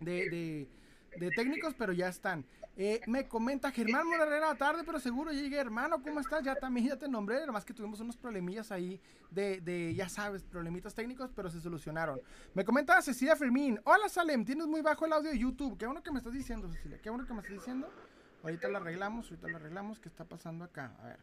de, 0.00 0.30
de, 0.30 0.68
de 1.18 1.30
técnicos, 1.30 1.74
pero 1.74 1.92
ya 1.92 2.08
están. 2.08 2.46
Eh, 2.76 3.00
me 3.08 3.26
comenta 3.26 3.72
Germán 3.72 4.06
Morarera, 4.06 4.54
tarde, 4.54 4.84
pero 4.86 5.00
seguro 5.00 5.32
llegué, 5.32 5.58
hermano, 5.58 6.00
¿cómo 6.00 6.20
estás? 6.20 6.44
Ya 6.44 6.54
también 6.54 6.86
ya 6.86 6.96
te 6.96 7.08
nombré, 7.08 7.38
además 7.38 7.64
que 7.64 7.74
tuvimos 7.74 7.98
unos 7.98 8.16
problemillas 8.16 8.70
ahí 8.70 9.00
de, 9.30 9.60
de, 9.60 9.94
ya 9.94 10.08
sabes, 10.08 10.44
problemitas 10.44 10.94
técnicos, 10.94 11.32
pero 11.34 11.50
se 11.50 11.60
solucionaron. 11.60 12.20
Me 12.54 12.64
comenta 12.64 13.02
Cecilia 13.02 13.34
Fermín, 13.34 13.80
hola 13.84 14.08
Salem, 14.08 14.44
tienes 14.44 14.68
muy 14.68 14.80
bajo 14.80 15.06
el 15.06 15.12
audio 15.12 15.30
de 15.30 15.38
YouTube. 15.38 15.76
Qué 15.76 15.86
bueno 15.86 16.02
que 16.04 16.12
me 16.12 16.18
estás 16.18 16.32
diciendo, 16.32 16.70
Cecilia, 16.70 17.00
qué 17.02 17.10
bueno 17.10 17.26
que 17.26 17.34
me 17.34 17.40
estás 17.40 17.56
diciendo. 17.56 17.92
Ahorita 18.44 18.68
lo 18.68 18.76
arreglamos, 18.76 19.28
ahorita 19.28 19.48
lo 19.48 19.56
arreglamos. 19.56 19.98
¿Qué 19.98 20.08
está 20.08 20.24
pasando 20.24 20.64
acá? 20.64 20.94
A 21.00 21.06
ver. 21.06 21.18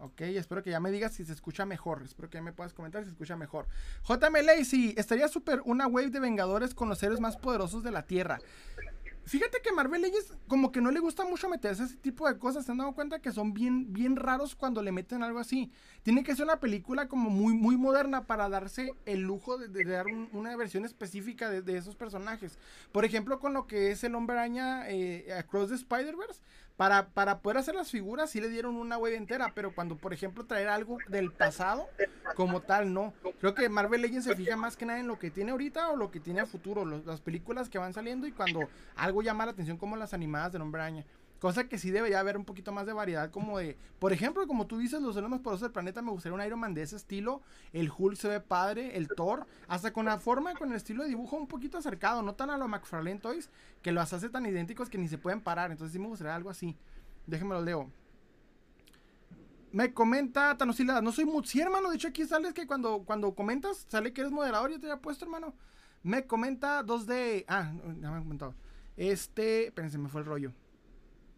Ok, 0.00 0.20
espero 0.22 0.62
que 0.62 0.70
ya 0.70 0.80
me 0.80 0.90
digas 0.90 1.14
si 1.14 1.24
se 1.24 1.32
escucha 1.32 1.66
mejor. 1.66 2.02
Espero 2.02 2.30
que 2.30 2.38
ya 2.38 2.42
me 2.42 2.52
puedas 2.52 2.72
comentar 2.72 3.02
si 3.02 3.06
se 3.06 3.12
escucha 3.12 3.36
mejor. 3.36 3.66
JM 4.06 4.44
Lacey, 4.44 4.94
estaría 4.96 5.28
súper 5.28 5.60
una 5.64 5.86
wave 5.86 6.10
de 6.10 6.20
Vengadores 6.20 6.74
con 6.74 6.88
los 6.88 6.98
seres 6.98 7.20
más 7.20 7.36
poderosos 7.36 7.82
de 7.82 7.90
la 7.90 8.06
Tierra. 8.06 8.38
Fíjate 9.28 9.60
que 9.62 9.72
Marvel 9.72 10.00
Legends 10.00 10.32
como 10.46 10.72
que 10.72 10.80
no 10.80 10.90
le 10.90 11.00
gusta 11.00 11.22
mucho 11.22 11.50
meterse 11.50 11.84
ese 11.84 11.96
tipo 11.96 12.26
de 12.26 12.38
cosas. 12.38 12.64
Se 12.64 12.72
han 12.72 12.78
dado 12.78 12.92
cuenta 12.92 13.18
que 13.18 13.30
son 13.30 13.52
bien, 13.52 13.92
bien 13.92 14.16
raros 14.16 14.54
cuando 14.54 14.82
le 14.82 14.90
meten 14.90 15.22
algo 15.22 15.38
así. 15.38 15.70
Tiene 16.02 16.24
que 16.24 16.34
ser 16.34 16.46
una 16.46 16.60
película 16.60 17.08
como 17.08 17.28
muy, 17.28 17.52
muy 17.52 17.76
moderna 17.76 18.26
para 18.26 18.48
darse 18.48 18.94
el 19.04 19.20
lujo 19.20 19.58
de, 19.58 19.84
dar 19.84 20.06
una 20.32 20.56
versión 20.56 20.86
específica 20.86 21.50
de, 21.50 21.76
esos 21.76 21.94
personajes. 21.94 22.58
Por 22.90 23.04
ejemplo, 23.04 23.38
con 23.38 23.52
lo 23.52 23.66
que 23.66 23.90
es 23.90 24.02
el 24.02 24.14
Hombre 24.14 24.38
Araña 24.38 24.88
eh, 24.88 25.30
Across 25.34 25.68
the 25.68 25.74
Spider-Verse. 25.74 26.40
Para, 26.78 27.08
para 27.08 27.40
poder 27.40 27.58
hacer 27.58 27.74
las 27.74 27.90
figuras 27.90 28.30
sí 28.30 28.40
le 28.40 28.48
dieron 28.48 28.76
una 28.76 28.98
web 28.98 29.12
entera, 29.12 29.50
pero 29.52 29.74
cuando, 29.74 29.96
por 29.96 30.12
ejemplo, 30.14 30.46
traer 30.46 30.68
algo 30.68 30.98
del 31.08 31.32
pasado, 31.32 31.88
como 32.36 32.60
tal, 32.60 32.94
no. 32.94 33.12
Creo 33.40 33.52
que 33.52 33.68
Marvel 33.68 34.00
Legends 34.00 34.26
se 34.26 34.36
fija 34.36 34.56
más 34.56 34.76
que 34.76 34.86
nada 34.86 35.00
en 35.00 35.08
lo 35.08 35.18
que 35.18 35.32
tiene 35.32 35.50
ahorita 35.50 35.90
o 35.90 35.96
lo 35.96 36.12
que 36.12 36.20
tiene 36.20 36.38
a 36.38 36.46
futuro, 36.46 36.84
las 36.84 37.20
películas 37.20 37.68
que 37.68 37.78
van 37.78 37.94
saliendo 37.94 38.28
y 38.28 38.30
cuando 38.30 38.68
algo 38.94 39.22
llama 39.22 39.44
la 39.44 39.50
atención 39.50 39.76
como 39.76 39.96
las 39.96 40.14
animadas 40.14 40.52
de 40.52 40.60
Hombre 40.60 40.80
Araña. 40.80 41.04
Cosa 41.38 41.68
que 41.68 41.78
sí 41.78 41.90
debería 41.90 42.18
haber 42.18 42.36
un 42.36 42.44
poquito 42.44 42.72
más 42.72 42.84
de 42.86 42.92
variedad, 42.92 43.30
como 43.30 43.58
de, 43.58 43.76
por 44.00 44.12
ejemplo, 44.12 44.46
como 44.48 44.66
tú 44.66 44.78
dices, 44.78 45.00
los 45.00 45.16
héroes 45.16 45.30
más 45.30 45.40
poderosos 45.40 45.68
del 45.68 45.72
planeta, 45.72 46.02
me 46.02 46.10
gustaría 46.10 46.34
un 46.34 46.44
Iron 46.44 46.58
Man 46.58 46.74
de 46.74 46.82
ese 46.82 46.96
estilo, 46.96 47.42
el 47.72 47.92
Hulk 47.96 48.16
se 48.16 48.28
ve 48.28 48.40
padre, 48.40 48.96
el 48.96 49.06
Thor, 49.06 49.46
hasta 49.68 49.92
con 49.92 50.06
la 50.06 50.18
forma, 50.18 50.54
con 50.54 50.70
el 50.70 50.76
estilo 50.76 51.04
de 51.04 51.10
dibujo 51.10 51.36
un 51.36 51.46
poquito 51.46 51.78
acercado, 51.78 52.22
no 52.22 52.34
tan 52.34 52.50
a 52.50 52.58
lo 52.58 52.66
McFarlane 52.66 53.20
Toys, 53.20 53.50
que 53.82 53.92
los 53.92 54.12
hace 54.12 54.28
tan 54.30 54.46
idénticos 54.46 54.90
que 54.90 54.98
ni 54.98 55.06
se 55.06 55.16
pueden 55.16 55.40
parar, 55.40 55.70
entonces 55.70 55.92
sí 55.92 56.00
me 56.00 56.08
gustaría 56.08 56.34
algo 56.34 56.50
así. 56.50 56.76
Déjenme 57.26 57.54
lo 57.54 57.62
leo. 57.62 57.90
Me 59.70 59.94
comenta 59.94 60.56
Tanosila, 60.56 61.00
no 61.00 61.12
soy 61.12 61.26
sí 61.44 61.60
hermano, 61.60 61.90
de 61.90 61.96
hecho 61.96 62.08
aquí 62.08 62.24
sales 62.24 62.52
que 62.52 62.66
cuando, 62.66 63.04
cuando 63.04 63.34
comentas, 63.34 63.86
sale 63.88 64.12
que 64.12 64.22
eres 64.22 64.32
moderador, 64.32 64.70
yo 64.70 64.80
te 64.80 64.86
había 64.90 65.00
puesto, 65.00 65.24
hermano. 65.24 65.54
Me 66.02 66.26
comenta 66.26 66.82
2D, 66.82 67.44
ah, 67.46 67.72
ya 68.00 68.10
me 68.10 68.16
han 68.16 68.22
comentado. 68.22 68.54
Este, 68.96 69.66
espérense, 69.66 69.98
me 69.98 70.08
fue 70.08 70.22
el 70.22 70.26
rollo. 70.26 70.52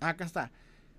Acá 0.00 0.24
está. 0.24 0.50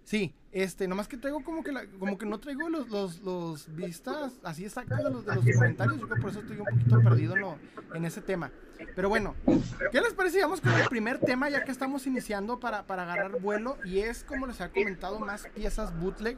Sí, 0.04 0.34
este, 0.52 0.88
nomás 0.88 1.08
que 1.08 1.18
traigo 1.18 1.44
como 1.44 1.64
que 1.64 1.72
como 2.00 2.18
que 2.18 2.26
no 2.26 2.40
traigo 2.40 2.70
los, 2.70 3.22
los, 3.22 3.76
vistas 3.76 4.34
así 4.44 4.66
exactos 4.66 4.98
de 4.98 5.10
los, 5.10 5.26
de 5.26 5.36
los 5.36 5.46
comentarios, 5.46 6.00
yo 6.00 6.08
creo 6.08 6.16
que 6.16 6.22
por 6.22 6.32
eso 6.32 6.40
estoy 6.40 6.58
un 6.58 6.66
poquito 6.66 7.02
perdido 7.02 7.38
en, 7.38 7.46
en 7.94 8.06
ese 8.06 8.22
tema. 8.22 8.52
Pero 8.96 9.10
bueno, 9.10 9.36
¿qué 9.92 10.02
les 10.02 10.14
parece? 10.14 10.42
Vamos 10.42 10.60
con 10.60 10.74
el 10.74 10.88
primer 10.90 11.20
tema 11.20 11.50
ya 11.50 11.64
que 11.64 11.72
estamos 11.72 12.08
iniciando 12.08 12.60
para, 12.60 12.86
para 12.88 13.04
agarrar 13.04 13.40
vuelo 13.40 13.78
y 13.86 14.00
es 14.00 14.24
como 14.24 14.48
les 14.48 14.60
ha 14.60 14.70
comentado 14.70 15.20
más 15.20 15.48
piezas 15.54 15.98
bootleg 16.00 16.38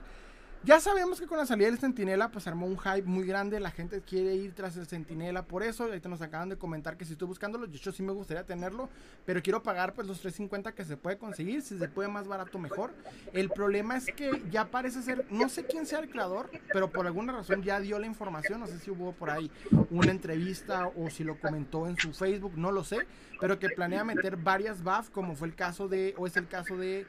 ya 0.63 0.79
sabemos 0.79 1.19
que 1.19 1.27
con 1.27 1.37
la 1.37 1.45
salida 1.45 1.67
del 1.67 1.77
Centinela, 1.77 2.29
pues 2.29 2.47
armó 2.47 2.65
un 2.65 2.77
hype 2.77 3.03
muy 3.03 3.25
grande. 3.25 3.59
La 3.59 3.71
gente 3.71 4.01
quiere 4.01 4.33
ir 4.35 4.53
tras 4.53 4.77
el 4.77 4.87
Centinela 4.87 5.43
por 5.45 5.61
eso. 5.61 5.83
Ahorita 5.83 6.07
nos 6.07 6.21
acaban 6.21 6.49
de 6.49 6.57
comentar 6.57 6.95
que 6.95 7.03
si 7.03 7.13
estoy 7.13 7.27
buscándolo, 7.27 7.65
yo 7.65 7.91
sí 7.91 8.01
me 8.01 8.13
gustaría 8.13 8.45
tenerlo, 8.45 8.89
pero 9.25 9.41
quiero 9.41 9.61
pagar 9.61 9.93
pues 9.93 10.07
los 10.07 10.21
350 10.21 10.71
que 10.73 10.85
se 10.85 10.95
puede 10.95 11.17
conseguir. 11.17 11.61
Si 11.61 11.77
se 11.77 11.89
puede 11.89 12.07
más 12.07 12.27
barato, 12.27 12.59
mejor. 12.59 12.93
El 13.33 13.49
problema 13.49 13.97
es 13.97 14.05
que 14.05 14.41
ya 14.51 14.65
parece 14.65 15.01
ser, 15.01 15.25
no 15.29 15.49
sé 15.49 15.65
quién 15.65 15.85
sea 15.85 15.99
el 15.99 16.09
creador, 16.09 16.49
pero 16.71 16.89
por 16.89 17.05
alguna 17.07 17.33
razón 17.33 17.61
ya 17.61 17.81
dio 17.81 17.99
la 17.99 18.07
información. 18.07 18.61
No 18.61 18.67
sé 18.67 18.79
si 18.79 18.89
hubo 18.89 19.11
por 19.11 19.29
ahí 19.29 19.51
una 19.89 20.11
entrevista 20.11 20.87
o 20.95 21.09
si 21.09 21.25
lo 21.25 21.39
comentó 21.39 21.87
en 21.87 21.97
su 21.97 22.13
Facebook, 22.13 22.53
no 22.55 22.71
lo 22.71 22.83
sé, 22.83 22.99
pero 23.43 23.59
que 23.59 23.67
planea 23.67 24.05
meter 24.05 24.37
varias 24.37 24.81
buffs, 24.81 25.09
como 25.09 25.35
fue 25.35 25.49
el 25.49 25.53
caso 25.53 25.89
de, 25.89 26.15
o 26.17 26.25
es 26.25 26.37
el 26.37 26.47
caso 26.47 26.77
de 26.77 27.05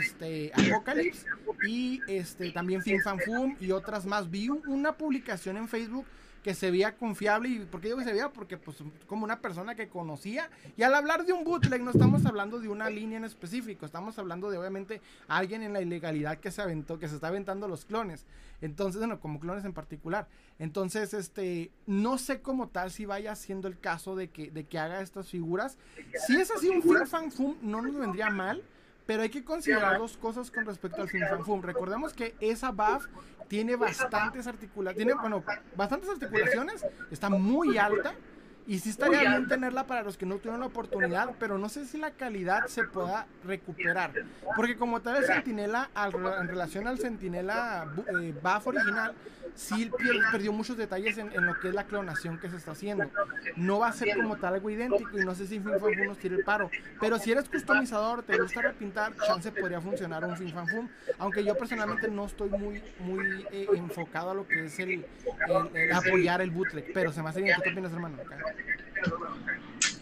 este 0.00 0.50
Apocalypse 0.52 1.24
y 1.64 2.00
este 2.08 2.50
también 2.50 2.82
Fan 2.82 3.20
Fum 3.20 3.54
y 3.60 3.70
otras 3.70 4.04
más. 4.04 4.28
Vi 4.28 4.48
una 4.48 4.96
publicación 4.96 5.56
en 5.56 5.68
Facebook 5.68 6.04
que 6.46 6.54
se 6.54 6.70
veía 6.70 6.94
confiable. 6.94 7.48
¿Y 7.48 7.58
por 7.58 7.80
qué 7.80 7.88
digo 7.88 7.98
que 7.98 8.04
se 8.04 8.12
veía? 8.12 8.28
Porque 8.28 8.56
pues 8.56 8.76
como 9.08 9.24
una 9.24 9.40
persona 9.40 9.74
que 9.74 9.88
conocía. 9.88 10.48
Y 10.76 10.84
al 10.84 10.94
hablar 10.94 11.26
de 11.26 11.32
un 11.32 11.42
bootleg 11.42 11.82
no 11.82 11.90
estamos 11.90 12.24
hablando 12.24 12.60
de 12.60 12.68
una 12.68 12.88
línea 12.88 13.18
en 13.18 13.24
específico. 13.24 13.84
Estamos 13.84 14.16
hablando 14.20 14.48
de 14.48 14.56
obviamente 14.56 15.00
alguien 15.26 15.64
en 15.64 15.72
la 15.72 15.80
ilegalidad 15.80 16.38
que 16.38 16.52
se 16.52 16.62
aventó, 16.62 17.00
que 17.00 17.08
se 17.08 17.16
está 17.16 17.26
aventando 17.26 17.66
los 17.66 17.84
clones. 17.84 18.26
Entonces, 18.60 19.00
bueno, 19.00 19.18
como 19.18 19.40
clones 19.40 19.64
en 19.64 19.72
particular. 19.72 20.28
Entonces, 20.60 21.14
este, 21.14 21.72
no 21.84 22.16
sé 22.16 22.40
como 22.40 22.68
tal 22.68 22.92
si 22.92 23.06
vaya 23.06 23.34
siendo 23.34 23.66
el 23.66 23.80
caso 23.80 24.14
de 24.14 24.30
que, 24.30 24.52
de 24.52 24.62
que 24.66 24.78
haga 24.78 25.00
estas 25.00 25.28
figuras. 25.28 25.78
Si 26.28 26.36
es 26.36 26.52
así 26.52 26.68
un 26.68 26.80
Fin 26.80 27.08
Fan 27.08 27.32
Fum, 27.32 27.56
no 27.60 27.82
nos 27.82 27.96
vendría 27.96 28.30
mal. 28.30 28.62
Pero 29.06 29.22
hay 29.22 29.30
que 29.30 29.44
considerar 29.44 29.98
dos 29.98 30.16
cosas 30.16 30.50
con 30.50 30.66
respecto 30.66 31.00
al 31.00 31.08
Fin 31.08 31.22
Fan 31.28 31.44
Fum. 31.44 31.62
Recordemos 31.62 32.12
que 32.12 32.34
esa 32.40 32.72
buff 32.72 33.06
tiene 33.48 33.76
bastantes 33.76 34.46
articulaciones, 34.46 34.96
tiene, 34.96 35.20
bueno, 35.20 35.44
bastantes 35.76 36.10
articulaciones, 36.10 36.84
está 37.10 37.30
muy 37.30 37.78
alta. 37.78 38.14
Y 38.66 38.80
sí 38.80 38.90
estaría 38.90 39.20
bien 39.20 39.46
tenerla 39.46 39.86
para 39.86 40.02
los 40.02 40.16
que 40.16 40.26
no 40.26 40.36
tuvieron 40.36 40.60
la 40.60 40.66
oportunidad, 40.66 41.34
pero 41.38 41.56
no 41.56 41.68
sé 41.68 41.86
si 41.86 41.98
la 41.98 42.10
calidad 42.10 42.66
se 42.66 42.84
pueda 42.84 43.26
recuperar. 43.44 44.12
Porque 44.56 44.76
como 44.76 45.00
tal 45.00 45.16
el 45.16 45.24
Sentinela, 45.24 45.88
en 46.40 46.48
relación 46.48 46.88
al 46.88 46.98
Sentinela 46.98 47.86
eh, 48.20 48.34
buff 48.42 48.66
original, 48.66 49.14
sí 49.56 49.90
perdió 50.30 50.52
muchos 50.52 50.76
detalles 50.76 51.18
en, 51.18 51.46
lo 51.46 51.58
que 51.58 51.68
es 51.68 51.74
la 51.74 51.84
clonación 51.84 52.38
que 52.38 52.48
se 52.50 52.56
está 52.56 52.72
haciendo. 52.72 53.10
No 53.56 53.78
va 53.78 53.88
a 53.88 53.92
ser 53.92 54.16
como 54.16 54.36
tal 54.36 54.54
algo 54.54 54.70
idéntico 54.70 55.18
y 55.18 55.24
no 55.24 55.34
sé 55.34 55.46
si 55.46 55.58
FinFanFum 55.58 56.06
nos 56.06 56.18
tire 56.18 56.36
el 56.36 56.44
paro. 56.44 56.70
Pero 57.00 57.18
si 57.18 57.32
eres 57.32 57.48
customizador, 57.48 58.22
te 58.22 58.38
gusta 58.38 58.62
repintar, 58.62 59.14
chance 59.26 59.50
podría 59.50 59.80
funcionar 59.80 60.24
un 60.24 60.36
FinFanFum. 60.36 60.88
Aunque 61.18 61.44
yo 61.44 61.56
personalmente 61.56 62.08
no 62.08 62.26
estoy 62.26 62.50
muy, 62.50 62.82
muy 63.00 63.46
eh, 63.50 63.66
enfocado 63.74 64.30
a 64.30 64.34
lo 64.34 64.46
que 64.46 64.66
es 64.66 64.78
el, 64.78 65.06
apoyar 65.92 66.40
el 66.40 66.50
bootleg. 66.50 66.92
Pero 66.92 67.12
se 67.12 67.22
me 67.22 67.30
hace 67.30 67.42
bien. 67.42 67.56
¿Qué 67.62 67.70
opinas, 67.70 67.92
hermano? 67.92 68.16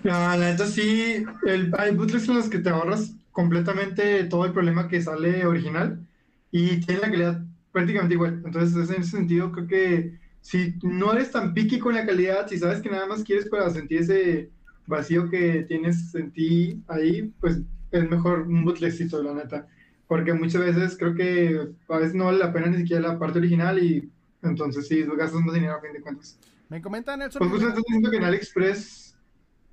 No, 0.04 0.12
la 0.12 0.36
neta 0.36 0.66
sí, 0.66 1.24
el, 1.46 1.72
hay 1.78 1.94
bootlegs 1.94 2.28
en 2.28 2.36
los 2.36 2.48
que 2.48 2.58
te 2.58 2.68
ahorras 2.68 3.14
completamente 3.32 4.24
todo 4.24 4.44
el 4.44 4.52
problema 4.52 4.86
que 4.86 5.02
sale 5.02 5.46
original 5.46 6.06
y 6.50 6.80
tiene 6.80 7.00
la 7.00 7.10
calidad 7.10 7.44
prácticamente 7.72 8.14
igual. 8.14 8.42
Entonces, 8.44 8.90
en 8.90 9.02
ese 9.02 9.10
sentido, 9.10 9.50
creo 9.50 9.66
que 9.66 10.18
si 10.40 10.74
no 10.82 11.12
eres 11.12 11.32
tan 11.32 11.54
picky 11.54 11.78
con 11.78 11.94
la 11.94 12.04
calidad, 12.04 12.46
si 12.48 12.58
sabes 12.58 12.80
que 12.80 12.90
nada 12.90 13.06
más 13.06 13.24
quieres 13.24 13.48
para 13.48 13.70
sentir 13.70 14.00
ese 14.00 14.50
vacío 14.86 15.30
que 15.30 15.64
tienes 15.66 16.14
en 16.14 16.30
ti 16.32 16.82
ahí, 16.86 17.32
pues 17.40 17.60
es 17.90 18.10
mejor 18.10 18.42
un 18.42 18.64
bootlegcito, 18.64 19.22
la 19.22 19.34
neta. 19.34 19.66
Porque 20.06 20.34
muchas 20.34 20.62
veces 20.62 20.96
creo 20.98 21.14
que 21.14 21.68
a 21.88 21.98
veces 21.98 22.14
no 22.14 22.26
vale 22.26 22.38
la 22.38 22.52
pena 22.52 22.66
ni 22.66 22.76
siquiera 22.76 23.08
la 23.08 23.18
parte 23.18 23.38
original 23.38 23.82
y 23.82 24.10
entonces 24.42 24.86
sí, 24.86 25.02
gastas 25.16 25.40
más 25.40 25.54
dinero 25.54 25.76
a 25.76 25.80
fin 25.80 25.94
de 25.94 26.02
cuentas. 26.02 26.38
Me 26.74 26.82
comentan 26.82 27.20
Nelson. 27.20 27.38
Pues 27.38 27.52
justo 27.52 27.68
estoy 27.68 27.84
diciendo 27.86 28.10
que 28.10 28.16
en 28.16 28.24
AliExpress 28.24 29.16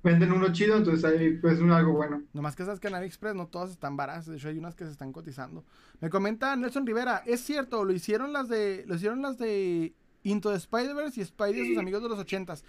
venden 0.04 0.30
uno 0.30 0.52
chido, 0.52 0.76
entonces 0.76 1.04
ahí 1.04 1.36
pues 1.36 1.58
un 1.58 1.72
algo 1.72 1.94
bueno. 1.94 2.22
Nomás 2.32 2.54
que 2.54 2.62
esas 2.62 2.78
que 2.78 2.86
en 2.86 2.94
AliExpress 2.94 3.34
no 3.34 3.48
todas 3.48 3.72
están 3.72 3.96
baratas, 3.96 4.26
de 4.26 4.36
hecho 4.36 4.48
hay 4.48 4.56
unas 4.56 4.76
que 4.76 4.84
se 4.84 4.92
están 4.92 5.12
cotizando. 5.12 5.64
Me 6.00 6.10
comenta 6.10 6.54
Nelson 6.54 6.86
Rivera, 6.86 7.24
es 7.26 7.40
cierto, 7.40 7.84
lo 7.84 7.92
hicieron 7.92 8.32
las 8.32 8.48
de 8.48 8.84
lo 8.86 8.94
hicieron 8.94 9.20
las 9.20 9.36
de 9.36 9.92
Into 10.22 10.52
the 10.52 10.58
Spider-Verse 10.58 11.20
y 11.20 11.24
Spidey 11.24 11.60
y 11.60 11.68
sus 11.70 11.78
amigos 11.78 12.04
de 12.04 12.08
los 12.08 12.20
ochentas. 12.20 12.64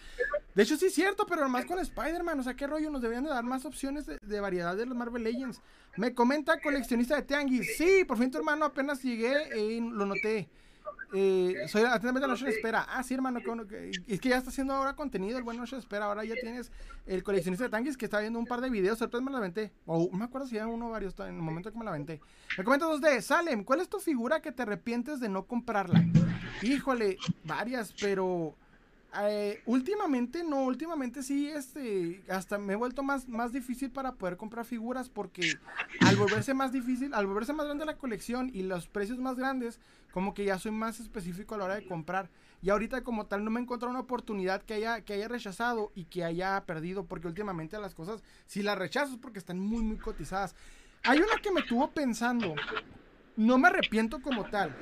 De 0.56 0.64
hecho 0.64 0.78
sí 0.78 0.88
es 0.88 0.96
cierto, 0.96 1.28
pero 1.28 1.48
más 1.48 1.66
con 1.66 1.78
Spider-Man, 1.78 2.40
o 2.40 2.44
sea, 2.44 2.56
qué 2.56 2.66
rollo, 2.66 2.90
nos 2.90 3.04
deberían 3.04 3.26
de 3.26 3.30
dar 3.30 3.44
más 3.44 3.66
opciones 3.66 4.08
de, 4.08 4.40
variedad 4.40 4.76
de 4.76 4.88
los 4.88 4.98
Marvel 4.98 5.26
Legends. 5.26 5.62
Me 5.96 6.16
comenta 6.16 6.60
coleccionista 6.60 7.16
de 7.18 7.22
Tianguis, 7.22 7.78
sí, 7.78 8.04
por 8.08 8.18
fin 8.18 8.32
tu 8.32 8.40
hermano 8.40 8.66
apenas 8.66 9.04
llegué 9.04 9.60
y 9.60 9.80
lo 9.80 10.08
noté. 10.08 10.50
Eh, 11.14 11.66
soy 11.68 11.84
atentamente 11.84 12.28
Noche 12.28 12.46
de 12.46 12.52
Espera. 12.52 12.86
Ah, 12.88 13.04
sí, 13.04 13.14
hermano. 13.14 13.40
es 14.08 14.20
que 14.20 14.30
ya 14.30 14.38
está 14.38 14.50
haciendo 14.50 14.74
ahora 14.74 14.96
contenido 14.96 15.38
el 15.38 15.44
buen 15.44 15.58
Noche 15.58 15.76
de 15.76 15.82
Espera. 15.82 16.06
Ahora 16.06 16.24
ya 16.24 16.36
tienes 16.36 16.72
el 17.06 17.24
coleccionista 17.24 17.66
de 17.66 17.70
tanques 17.70 17.98
que 17.98 18.06
está 18.06 18.20
viendo 18.20 18.40
un 18.40 18.46
par 18.46 18.62
de 18.62 18.70
videos. 18.70 19.02
Ahorita 19.02 19.22
me 19.22 19.32
la 19.32 19.38
aventé. 19.38 19.72
O 19.86 20.10
no 20.12 20.18
me 20.18 20.26
acuerdo 20.26 20.48
si 20.48 20.56
era 20.56 20.68
uno 20.68 20.88
o 20.88 20.92
varios 20.92 21.18
en 21.20 21.36
el 21.36 21.42
momento 21.42 21.72
que 21.72 21.78
me 21.78 21.86
la 21.86 21.92
aventé. 21.92 22.22
Me 22.58 22.64
comenta 22.64 22.86
2D. 22.86 23.22
Salem, 23.22 23.64
¿cuál 23.64 23.82
es 23.82 23.90
tu 23.90 24.00
figura 24.00 24.42
que 24.42 24.52
te 24.52 24.64
arrepientes 24.64 25.20
de 25.20 25.30
no 25.30 25.46
comprarla? 25.46 26.04
Híjole, 26.62 27.18
varias, 27.44 27.94
pero 28.00 28.56
eh, 29.22 29.62
últimamente 29.66 30.44
no, 30.44 30.64
últimamente 30.64 31.24
sí, 31.24 31.48
este, 31.48 32.24
hasta 32.30 32.58
me 32.58 32.74
he 32.74 32.76
vuelto 32.76 33.04
más, 33.04 33.28
más 33.28 33.52
difícil 33.52 33.92
para 33.92 34.14
poder 34.14 34.38
comprar 34.38 34.66
figuras 34.66 35.10
porque 35.10 35.58
al 36.02 36.16
volverse 36.16 36.54
más 36.54 36.72
difícil, 36.72 37.14
al 37.14 37.28
volverse 37.28 37.54
más 37.54 37.66
grande 37.66 37.86
la 37.86 37.98
colección 37.98 38.50
y 38.54 38.64
los 38.64 38.88
precios 38.88 39.20
más 39.20 39.38
grandes, 39.38 39.80
como 40.12 40.34
que 40.34 40.46
ya 40.46 40.58
soy 40.58 40.72
más 40.72 41.00
específico 41.00 41.56
a 41.56 41.58
la 41.60 41.66
hora 41.66 41.76
de 41.76 41.86
comprar. 41.86 42.30
Y 42.62 42.70
ahorita 42.70 43.04
como 43.04 43.26
tal 43.26 43.44
no 43.44 43.52
me 43.52 43.60
he 43.60 43.64
encontrado 43.64 43.92
una 43.92 44.00
oportunidad 44.00 44.64
que 44.64 44.76
haya, 44.76 45.02
que 45.02 45.14
haya 45.14 45.28
rechazado 45.28 45.92
y 45.96 46.06
que 46.06 46.24
haya 46.24 46.64
perdido, 46.66 47.06
porque 47.06 47.28
últimamente 47.28 47.78
las 47.78 47.94
cosas, 47.94 48.24
si 48.46 48.64
las 48.64 48.78
rechazo 48.78 49.14
es 49.14 49.20
porque 49.20 49.40
están 49.40 49.60
muy, 49.60 49.84
muy 49.84 49.98
cotizadas. 49.98 50.56
Hay 51.04 51.20
una 51.20 51.42
que 51.42 51.52
me 51.52 51.64
tuvo 51.64 51.92
pensando, 51.92 52.56
no 53.36 53.58
me 53.58 53.68
arrepiento 53.68 54.22
como 54.22 54.46
tal. 54.46 54.74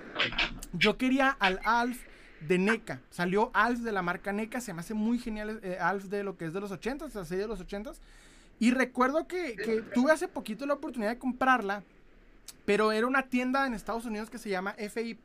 Yo 0.74 0.98
quería 0.98 1.30
al 1.40 1.60
Alf 1.64 2.11
de 2.48 2.58
NECA. 2.58 3.02
Salió 3.10 3.52
Alf 3.54 3.80
de 3.80 3.92
la 3.92 4.02
marca 4.02 4.32
NECA. 4.34 4.62
Se 4.62 4.74
me 4.74 4.82
hace 4.82 4.94
muy 4.94 5.20
genial 5.20 5.60
eh, 5.64 5.78
Alf 5.80 6.06
de 6.06 6.24
lo 6.24 6.38
que 6.38 6.46
es 6.46 6.54
de 6.54 6.60
los 6.60 6.72
80s, 6.72 7.14
la 7.14 7.26
serie 7.26 7.44
de 7.44 7.48
los 7.48 7.66
80s. 7.66 7.98
Y 8.60 8.72
recuerdo 8.72 9.28
que, 9.28 9.84
tuve 9.94 10.12
hace 10.12 10.28
poquito 10.28 10.66
la 10.66 10.76
oportunidad 10.76 11.12
de 11.12 11.18
comprarla. 11.18 11.84
Pero 12.66 12.92
era 12.92 13.08
una 13.08 13.24
tienda 13.24 13.66
en 13.66 13.74
Estados 13.74 14.06
Unidos 14.06 14.30
que 14.30 14.38
se 14.38 14.50
llama 14.50 14.76
FI, 14.78 15.18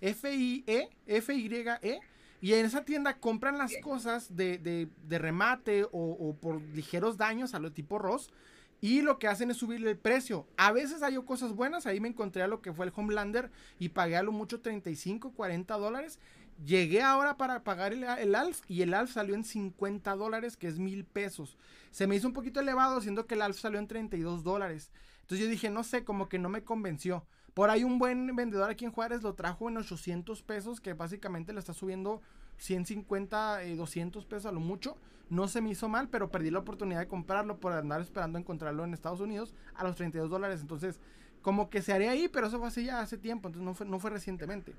FIE, 0.00 0.88
FYE. 1.06 2.00
Y 2.40 2.54
en 2.54 2.66
esa 2.66 2.84
tienda 2.84 3.18
compran 3.18 3.56
las 3.56 3.72
cosas 3.82 4.34
de, 4.36 4.88
remate 5.08 5.84
o, 5.84 5.90
o, 5.92 6.34
por 6.34 6.60
ligeros 6.60 7.16
daños 7.16 7.54
a 7.54 7.60
lo 7.60 7.70
tipo 7.70 7.98
Ross. 8.00 8.30
Y 8.80 9.02
lo 9.02 9.20
que 9.20 9.28
hacen 9.28 9.48
es 9.52 9.58
subirle 9.58 9.92
el 9.92 9.96
precio. 9.96 10.44
A 10.56 10.72
veces 10.72 11.04
hay 11.04 11.14
cosas 11.22 11.52
buenas. 11.52 11.86
Ahí 11.86 12.00
me 12.00 12.08
encontré 12.08 12.42
a 12.42 12.48
lo 12.48 12.60
que 12.60 12.72
fue 12.72 12.84
el 12.84 12.92
Homelander 12.94 13.48
y 13.78 13.90
pagué 13.90 14.16
a 14.16 14.24
lo 14.24 14.32
mucho 14.32 14.60
35, 14.60 15.34
40 15.34 15.72
dólares. 15.76 16.18
Llegué 16.64 17.02
ahora 17.02 17.36
para 17.36 17.64
pagar 17.64 17.92
el, 17.92 18.04
ALF 18.04 18.60
y 18.68 18.82
el 18.82 18.94
ALF 18.94 19.12
salió 19.12 19.34
en 19.34 19.44
50 19.44 20.14
dólares, 20.14 20.56
que 20.56 20.68
es 20.68 20.78
mil 20.78 21.04
pesos. 21.04 21.56
Se 21.90 22.06
me 22.06 22.14
hizo 22.14 22.28
un 22.28 22.34
poquito 22.34 22.60
elevado, 22.60 23.00
siendo 23.00 23.26
que 23.26 23.34
el 23.34 23.42
ALF 23.42 23.58
salió 23.58 23.78
en 23.78 23.88
32 23.88 24.44
dólares. 24.44 24.92
Entonces 25.22 25.44
yo 25.44 25.50
dije, 25.50 25.70
no 25.70 25.82
sé, 25.82 26.04
como 26.04 26.28
que 26.28 26.38
no 26.38 26.48
me 26.48 26.62
convenció. 26.62 27.26
Por 27.54 27.68
ahí 27.68 27.84
un 27.84 27.98
buen 27.98 28.34
vendedor 28.34 28.70
aquí 28.70 28.84
en 28.84 28.92
Juárez 28.92 29.22
lo 29.22 29.34
trajo 29.34 29.68
en 29.68 29.76
800 29.76 30.42
pesos, 30.42 30.80
que 30.80 30.94
básicamente 30.94 31.52
le 31.52 31.58
está 31.58 31.74
subiendo 31.74 32.22
150, 32.58 33.60
200 33.76 34.22
eh, 34.22 34.26
pesos 34.28 34.46
a 34.46 34.52
lo 34.52 34.60
mucho. 34.60 34.96
No 35.28 35.48
se 35.48 35.60
me 35.60 35.70
hizo 35.70 35.88
mal, 35.88 36.08
pero 36.08 36.30
perdí 36.30 36.50
la 36.50 36.60
oportunidad 36.60 37.00
de 37.00 37.08
comprarlo 37.08 37.58
por 37.58 37.72
andar 37.72 38.00
esperando 38.00 38.38
encontrarlo 38.38 38.84
en 38.84 38.94
Estados 38.94 39.20
Unidos 39.20 39.54
a 39.74 39.84
los 39.84 39.96
32 39.96 40.30
dólares. 40.30 40.60
Entonces, 40.60 41.00
como 41.42 41.70
que 41.70 41.82
se 41.82 41.92
haría 41.92 42.12
ahí, 42.12 42.28
pero 42.28 42.46
eso 42.46 42.58
fue 42.58 42.68
así 42.68 42.84
ya 42.84 43.00
hace 43.00 43.18
tiempo, 43.18 43.48
entonces 43.48 43.64
no 43.64 43.74
fue, 43.74 43.86
no 43.86 43.98
fue 43.98 44.10
recientemente. 44.10 44.74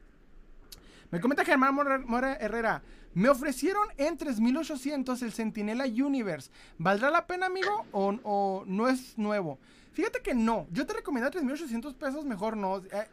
Me 1.14 1.22
comenta 1.22 1.46
Germán 1.46 1.76
Mora 1.76 2.34
Herrera. 2.38 2.82
Me 3.14 3.30
ofrecieron 3.30 3.88
en 3.98 4.18
3800 4.18 5.22
el 5.22 5.32
Centinela 5.32 5.86
Universe. 5.86 6.50
¿Valdrá 6.80 7.12
la 7.12 7.28
pena, 7.28 7.46
amigo? 7.46 7.86
¿O, 7.92 8.64
no 8.66 8.88
es 8.88 9.16
nuevo? 9.16 9.60
Fíjate 9.92 10.24
que 10.24 10.34
no. 10.34 10.66
Yo 10.72 10.88
te 10.88 10.94
recomiendo 10.94 11.30
3800 11.30 11.94
pesos, 11.94 12.26
mejor 12.26 12.58
no. 12.58 12.78
Eh, 12.78 13.08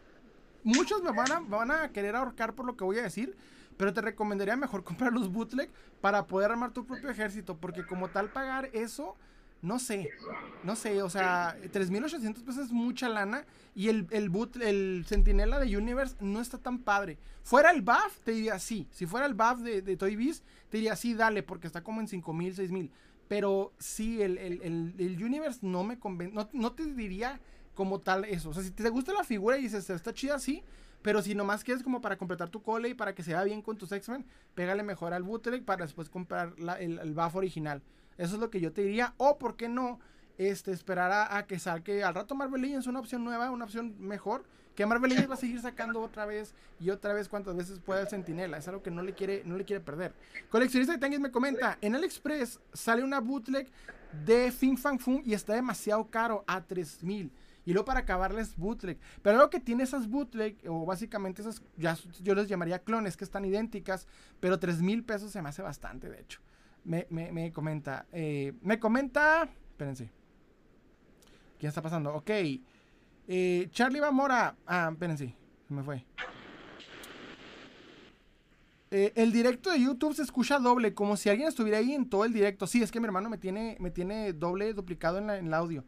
muchos 0.65 1.03
me 1.03 1.13
van, 1.13 1.31
a, 1.31 1.41
van 1.41 1.71
a 1.71 1.93
querer 1.93 2.17
ahorcar 2.17 2.55
por 2.55 2.65
lo 2.65 2.75
que 2.75 2.85
voy 2.85 2.99
a 2.99 3.03
decir. 3.03 3.37
Pero 3.77 3.93
te 3.93 4.01
recomendaría 4.01 4.57
mejor 4.57 4.83
comprar 4.91 5.13
los 5.13 5.31
bootleg 5.31 5.69
para 6.01 6.27
poder 6.27 6.53
armar 6.53 6.73
tu 6.73 6.87
propio 6.87 7.11
ejército. 7.11 7.59
Porque 7.59 7.85
como 7.85 8.09
tal 8.09 8.31
pagar 8.31 8.71
eso 8.73 9.15
no 9.63 9.79
sé, 9.79 10.11
no 10.65 10.75
sé, 10.75 11.03
o 11.03 11.11
sea, 11.11 11.57
3.800 11.61 12.43
pesos 12.43 12.67
es 12.67 12.73
mucha 12.73 13.09
lana 13.09 13.45
y 13.75 13.89
el, 13.89 14.07
el, 14.11 14.31
boot, 14.31 14.57
el 14.57 15.05
Centinela 15.07 15.59
de 15.59 15.77
Universe 15.77 16.17
no 16.21 16.41
está 16.41 16.59
tan 16.59 16.79
padre. 16.79 17.19
Fuera 17.43 17.71
el 17.71 17.83
buff, 17.83 18.19
te 18.25 18.33
diría 18.33 18.59
sí. 18.59 18.89
Si 18.91 19.07
fuera 19.07 19.27
el 19.27 19.35
buff 19.35 19.61
de, 19.61 19.83
de 19.83 19.97
Toy 19.97 20.17
Biz, 20.17 20.43
te 20.71 20.79
diría 20.79 20.97
sí, 20.97 21.15
dale, 21.15 21.43
porque 21.43 21.67
está 21.67 21.83
como 21.83 22.01
en 22.01 22.07
5.000, 22.07 22.55
6.000. 22.55 22.91
Pero 23.29 23.73
sí, 23.79 24.23
el, 24.23 24.39
el, 24.39 25.23
Universe 25.23 25.61
no 25.63 25.85
me 25.85 25.99
convence, 25.99 26.35
no, 26.53 26.73
te 26.73 26.85
diría 26.87 27.39
como 27.75 28.01
tal 28.01 28.25
eso. 28.25 28.51
O 28.51 28.55
sea, 28.55 28.63
si 28.63 28.71
te 28.71 28.89
gusta 28.89 29.13
la 29.13 29.25
figura 29.25 29.59
y 29.59 29.63
dices, 29.63 29.89
está 29.91 30.13
chida, 30.13 30.39
sí. 30.39 30.63
Pero 31.03 31.23
si 31.23 31.35
nomás 31.35 31.65
quieres 31.65 31.83
como 31.83 32.01
para 32.01 32.19
completar 32.19 32.49
tu 32.49 32.63
cole 32.63 32.89
y 32.89 32.95
para 32.95 33.15
que 33.15 33.23
se 33.23 33.33
vea 33.33 33.45
bien 33.45 33.63
con 33.63 33.79
tus 33.79 33.93
X-Men, 33.93 34.27
pégale 34.55 34.83
mejor 34.83 35.15
al 35.15 35.23
bootleg 35.23 35.65
para 35.65 35.85
después 35.85 36.11
comprar 36.11 36.55
el, 36.59 36.99
el 36.99 37.15
buff 37.15 37.37
original. 37.37 37.83
Eso 38.21 38.35
es 38.35 38.41
lo 38.41 38.51
que 38.51 38.61
yo 38.61 38.71
te 38.71 38.83
diría. 38.83 39.15
O, 39.17 39.39
¿por 39.39 39.57
qué 39.57 39.67
no? 39.67 39.99
Este, 40.37 40.73
esperar 40.73 41.11
a, 41.11 41.47
que 41.47 41.59
salga. 41.59 42.07
Al 42.07 42.15
rato 42.15 42.35
Marvel 42.35 42.61
Legends 42.61 42.87
una 42.87 43.01
opción 43.01 43.25
nueva, 43.25 43.51
una 43.51 43.65
opción 43.65 43.95
mejor. 43.99 44.45
Que 44.75 44.85
Marvel 44.85 45.09
Legends 45.09 45.31
va 45.31 45.35
a 45.35 45.39
seguir 45.39 45.59
sacando 45.61 46.03
otra 46.03 46.27
vez 46.27 46.55
y 46.79 46.91
otra 46.91 47.15
vez 47.15 47.31
cuantas 47.31 47.57
veces 47.57 47.81
pueda 47.81 48.03
el 48.03 48.09
Sentinela. 48.09 48.59
Es 48.59 48.69
algo 48.69 48.83
que 48.83 48.91
no 48.91 49.01
le 49.03 49.15
quiere, 49.15 49.43
no 49.47 49.57
le 49.57 49.65
quiere 49.65 49.83
perder. 49.83 50.15
Coleccionista 50.51 50.93
de 50.93 50.99
Tanguis 50.99 51.19
me 51.19 51.31
comenta: 51.31 51.79
En 51.81 51.95
AliExpress 51.95 52.61
sale 52.75 53.03
una 53.03 53.21
bootleg 53.21 53.71
de 54.27 54.53
Fin 54.53 54.77
Fan 54.77 54.99
Fun 54.99 55.23
y 55.25 55.33
está 55.33 55.55
demasiado 55.55 56.11
caro 56.11 56.45
a 56.47 56.63
3000. 56.63 57.33
Y 57.65 57.73
luego 57.73 57.87
para 57.87 58.01
acabarles 58.01 58.55
bootleg. 58.55 58.99
Pero 59.23 59.39
lo 59.39 59.49
que 59.49 59.61
tiene 59.61 59.85
esas 59.85 60.09
bootleg, 60.09 60.59
o 60.69 60.85
básicamente 60.85 61.41
esas, 61.41 61.63
ya, 61.79 61.97
yo 62.23 62.35
les 62.35 62.49
llamaría 62.49 62.81
clones, 62.81 63.17
que 63.17 63.25
están 63.25 63.47
idénticas, 63.47 64.07
pero 64.41 64.59
3 64.59 64.83
mil 64.83 65.05
pesos 65.05 65.31
se 65.31 65.41
me 65.41 65.49
hace 65.49 65.63
bastante, 65.63 66.11
de 66.11 66.21
hecho 66.21 66.41
me, 66.85 67.07
me, 67.11 67.33
me 67.33 67.53
comenta. 67.53 68.07
Eh, 68.13 68.53
me 68.63 68.79
comenta. 68.79 69.49
Espérense. 69.71 70.11
¿Qué 71.59 71.67
está 71.67 71.83
pasando? 71.83 72.15
Ok. 72.15 72.31
Eh, 73.29 73.69
Charlie 73.71 74.01
Mora. 74.13 74.57
Ah, 74.67 74.89
espérense. 74.93 75.35
Se 75.69 75.75
me 75.75 75.83
fue. 75.83 76.05
Eh, 78.93 79.13
el 79.15 79.31
directo 79.31 79.71
de 79.71 79.81
YouTube 79.81 80.15
se 80.15 80.23
escucha 80.23 80.59
doble, 80.59 80.95
como 80.95 81.17
si 81.17 81.29
alguien 81.29 81.49
estuviera 81.49 81.79
ahí 81.79 81.93
en 81.93 82.09
todo 82.09 82.25
el 82.25 82.33
directo. 82.33 82.67
Sí, 82.67 82.83
es 82.83 82.91
que 82.91 82.99
mi 82.99 83.07
hermano 83.07 83.31
me 83.31 83.39
tiene, 83.39 83.77
me 83.79 83.91
tiene 83.91 84.33
doble 84.33 84.73
duplicado 84.75 85.19
en, 85.19 85.31
el 85.31 85.55
audio. 85.55 85.85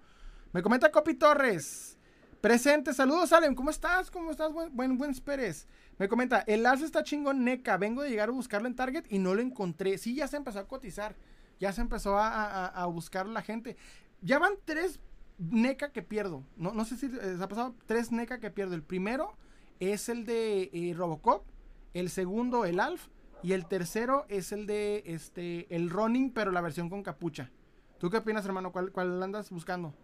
Me 0.53 0.63
comenta 0.63 0.93
Copy 0.93 1.15
Torres. 1.15 1.99
Presente, 2.41 2.95
saludos, 2.95 3.33
Alem. 3.33 3.55
¿Cómo 3.55 3.71
estás? 3.71 4.11
¿Cómo 4.11 4.31
estás, 4.31 4.53
buen, 4.53 4.75
buen, 4.77 4.97
buen 4.99 5.15
Pérez? 5.15 5.67
Me 6.03 6.09
comenta, 6.09 6.41
el 6.49 6.67
alce 6.67 6.85
está 6.85 7.05
chingón 7.05 7.45
NECA. 7.45 7.77
Vengo 7.77 8.03
de 8.03 8.11
llegar 8.11 8.29
a 8.29 8.33
buscarlo 8.33 8.67
en 8.67 8.75
Target 8.75 9.05
y 9.09 9.21
no 9.21 9.37
lo 9.37 9.41
encontré. 9.41 9.99
Sí, 9.99 10.17
ya 10.17 10.27
se 10.27 10.37
empezó 10.37 10.59
a 10.59 10.67
cotizar. 10.67 11.15
Ya 11.61 11.73
se 11.73 11.81
empezó 11.81 12.19
a, 12.19 12.85
buscar 12.87 13.29
la 13.29 13.41
gente. 13.41 13.77
Ya 14.21 14.41
van 14.41 14.55
tres 14.65 14.99
NECA 15.39 15.93
que 15.93 16.03
pierdo. 16.03 16.43
No, 16.57 16.73
no 16.73 16.85
sé 16.85 16.97
si 16.97 17.07
les 17.07 17.41
ha 17.41 17.47
pasado 17.47 17.77
tres 17.87 18.11
NECA 18.11 18.41
que 18.41 18.51
pierdo. 18.51 18.75
El 18.75 18.83
primero 18.83 19.37
es 19.79 20.09
el 20.09 20.27
de 20.27 20.71
eh, 20.73 20.93
Robocop. 20.93 21.47
El 21.95 22.11
segundo, 22.11 22.65
el 22.65 22.81
Alf. 22.81 23.07
Y 23.45 23.53
el 23.53 23.67
tercero 23.67 24.27
es 24.29 24.51
el 24.51 24.67
de 24.67 25.05
este 25.07 25.73
el 25.73 25.89
Running, 25.89 26.33
pero 26.33 26.51
la 26.51 26.63
versión 26.63 26.91
con 26.91 27.05
capucha. 27.05 27.53
¿Tú 27.99 28.11
qué 28.11 28.17
opinas, 28.17 28.45
hermano? 28.45 28.73
¿Cuál, 28.73 28.91
cuál 28.91 29.23
andas 29.23 29.51
buscando? 29.51 29.95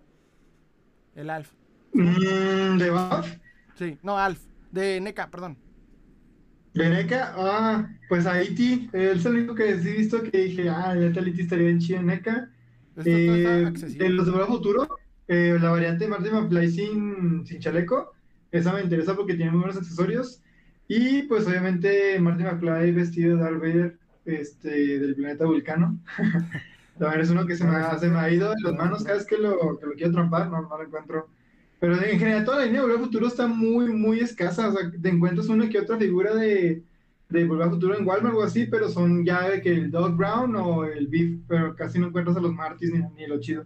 El 1.17 1.29
Alf. 1.29 1.55
Mm, 1.93 2.79
¿De 2.79 2.89
Alf? 2.89 3.37
Sí, 3.75 3.99
no, 4.05 4.17
Alf. 4.17 4.41
De 4.71 5.01
NECA, 5.01 5.29
perdón. 5.29 5.59
Veneca, 6.75 7.35
ah, 7.37 7.89
pues 8.09 8.27
Haití, 8.27 8.89
es 8.93 9.25
el 9.25 9.35
único 9.35 9.55
que 9.55 9.79
sí 9.79 9.89
he 9.89 9.97
visto 9.99 10.23
que 10.23 10.39
dije, 10.39 10.69
ah, 10.69 10.95
ya 10.95 11.21
Haití 11.21 11.43
estaría 11.43 11.71
en 11.71 11.79
chido 11.79 12.03
NECA. 12.03 12.51
Eh, 13.05 13.73
en 14.01 14.17
los 14.17 14.27
de 14.27 14.33
Futuro, 14.47 14.89
eh, 15.29 15.57
la 15.61 15.71
variante 15.71 16.09
Marty 16.09 16.31
McFly 16.31 16.71
sin, 16.71 17.47
sin 17.47 17.61
chaleco, 17.61 18.13
esa 18.51 18.73
me 18.73 18.83
interesa 18.83 19.15
porque 19.15 19.35
tiene 19.35 19.53
muy 19.53 19.61
buenos 19.61 19.77
accesorios. 19.77 20.43
Y 20.89 21.23
pues 21.25 21.47
obviamente 21.47 22.19
Marty 22.19 22.45
McFly 22.45 22.93
vestido 22.93 23.37
de 23.37 23.43
Darth 23.43 23.61
Vader 23.61 23.99
este, 24.25 24.99
del 24.99 25.15
planeta 25.15 25.45
Vulcano. 25.45 25.99
También 26.99 27.21
es 27.21 27.31
uno 27.31 27.47
que 27.47 27.57
se 27.57 27.65
me, 27.65 27.77
ha, 27.77 27.97
se 27.99 28.09
me 28.09 28.19
ha 28.19 28.31
ido 28.31 28.51
de 28.51 28.61
las 28.63 28.75
manos 28.75 29.05
cada 29.05 29.19
vez 29.19 29.27
que 29.27 29.39
lo, 29.39 29.79
que 29.79 29.87
lo 29.87 29.93
quiero 29.93 30.13
trampar, 30.13 30.51
no, 30.51 30.63
no 30.63 30.79
lo 30.79 30.83
encuentro. 30.83 31.29
Pero 31.81 31.95
en 32.03 32.19
general 32.19 32.45
toda 32.45 32.59
la 32.59 32.65
línea 32.65 32.81
de 32.81 32.87
Volver 32.87 33.05
Futuro 33.05 33.29
está 33.29 33.47
muy, 33.47 33.93
muy 33.93 34.21
escasa. 34.21 34.69
O 34.69 34.73
sea, 34.73 34.91
te 34.91 35.09
encuentras 35.09 35.49
una 35.49 35.69
que 35.69 35.79
otra 35.79 35.97
figura 35.97 36.35
de, 36.35 36.83
de 37.29 37.45
Volver 37.45 37.71
Futuro 37.71 37.97
en 37.97 38.07
Walmart 38.07 38.35
o 38.35 38.43
así, 38.43 38.67
pero 38.67 38.89
son 38.89 39.25
ya 39.25 39.49
de 39.49 39.61
que 39.61 39.73
el 39.73 39.91
Dog 39.91 40.17
Brown 40.17 40.57
o 40.57 40.85
el 40.85 41.07
Beef, 41.07 41.41
pero 41.47 41.77
casi 41.77 41.99
no 41.99 42.09
encuentras 42.09 42.37
a 42.37 42.41
los 42.41 42.53
Martys 42.53 42.93
ni, 42.93 43.01
ni 43.17 43.27
lo 43.27 43.39
chido. 43.39 43.65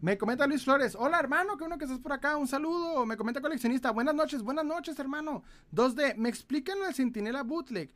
Me 0.00 0.18
comenta 0.18 0.46
Luis 0.46 0.62
Flores, 0.62 0.94
hola 0.94 1.18
hermano, 1.18 1.56
qué 1.56 1.64
bueno 1.64 1.78
que 1.78 1.84
estás 1.84 2.00
por 2.00 2.12
acá, 2.12 2.36
un 2.36 2.46
saludo. 2.46 3.06
Me 3.06 3.16
comenta 3.16 3.40
coleccionista, 3.40 3.90
buenas 3.92 4.14
noches, 4.14 4.42
buenas 4.42 4.64
noches 4.64 4.98
hermano. 4.98 5.42
2D, 5.74 6.16
me 6.16 6.28
explican 6.28 6.78
el 6.86 6.94
Sentinela 6.94 7.42
Bootleg. 7.42 7.94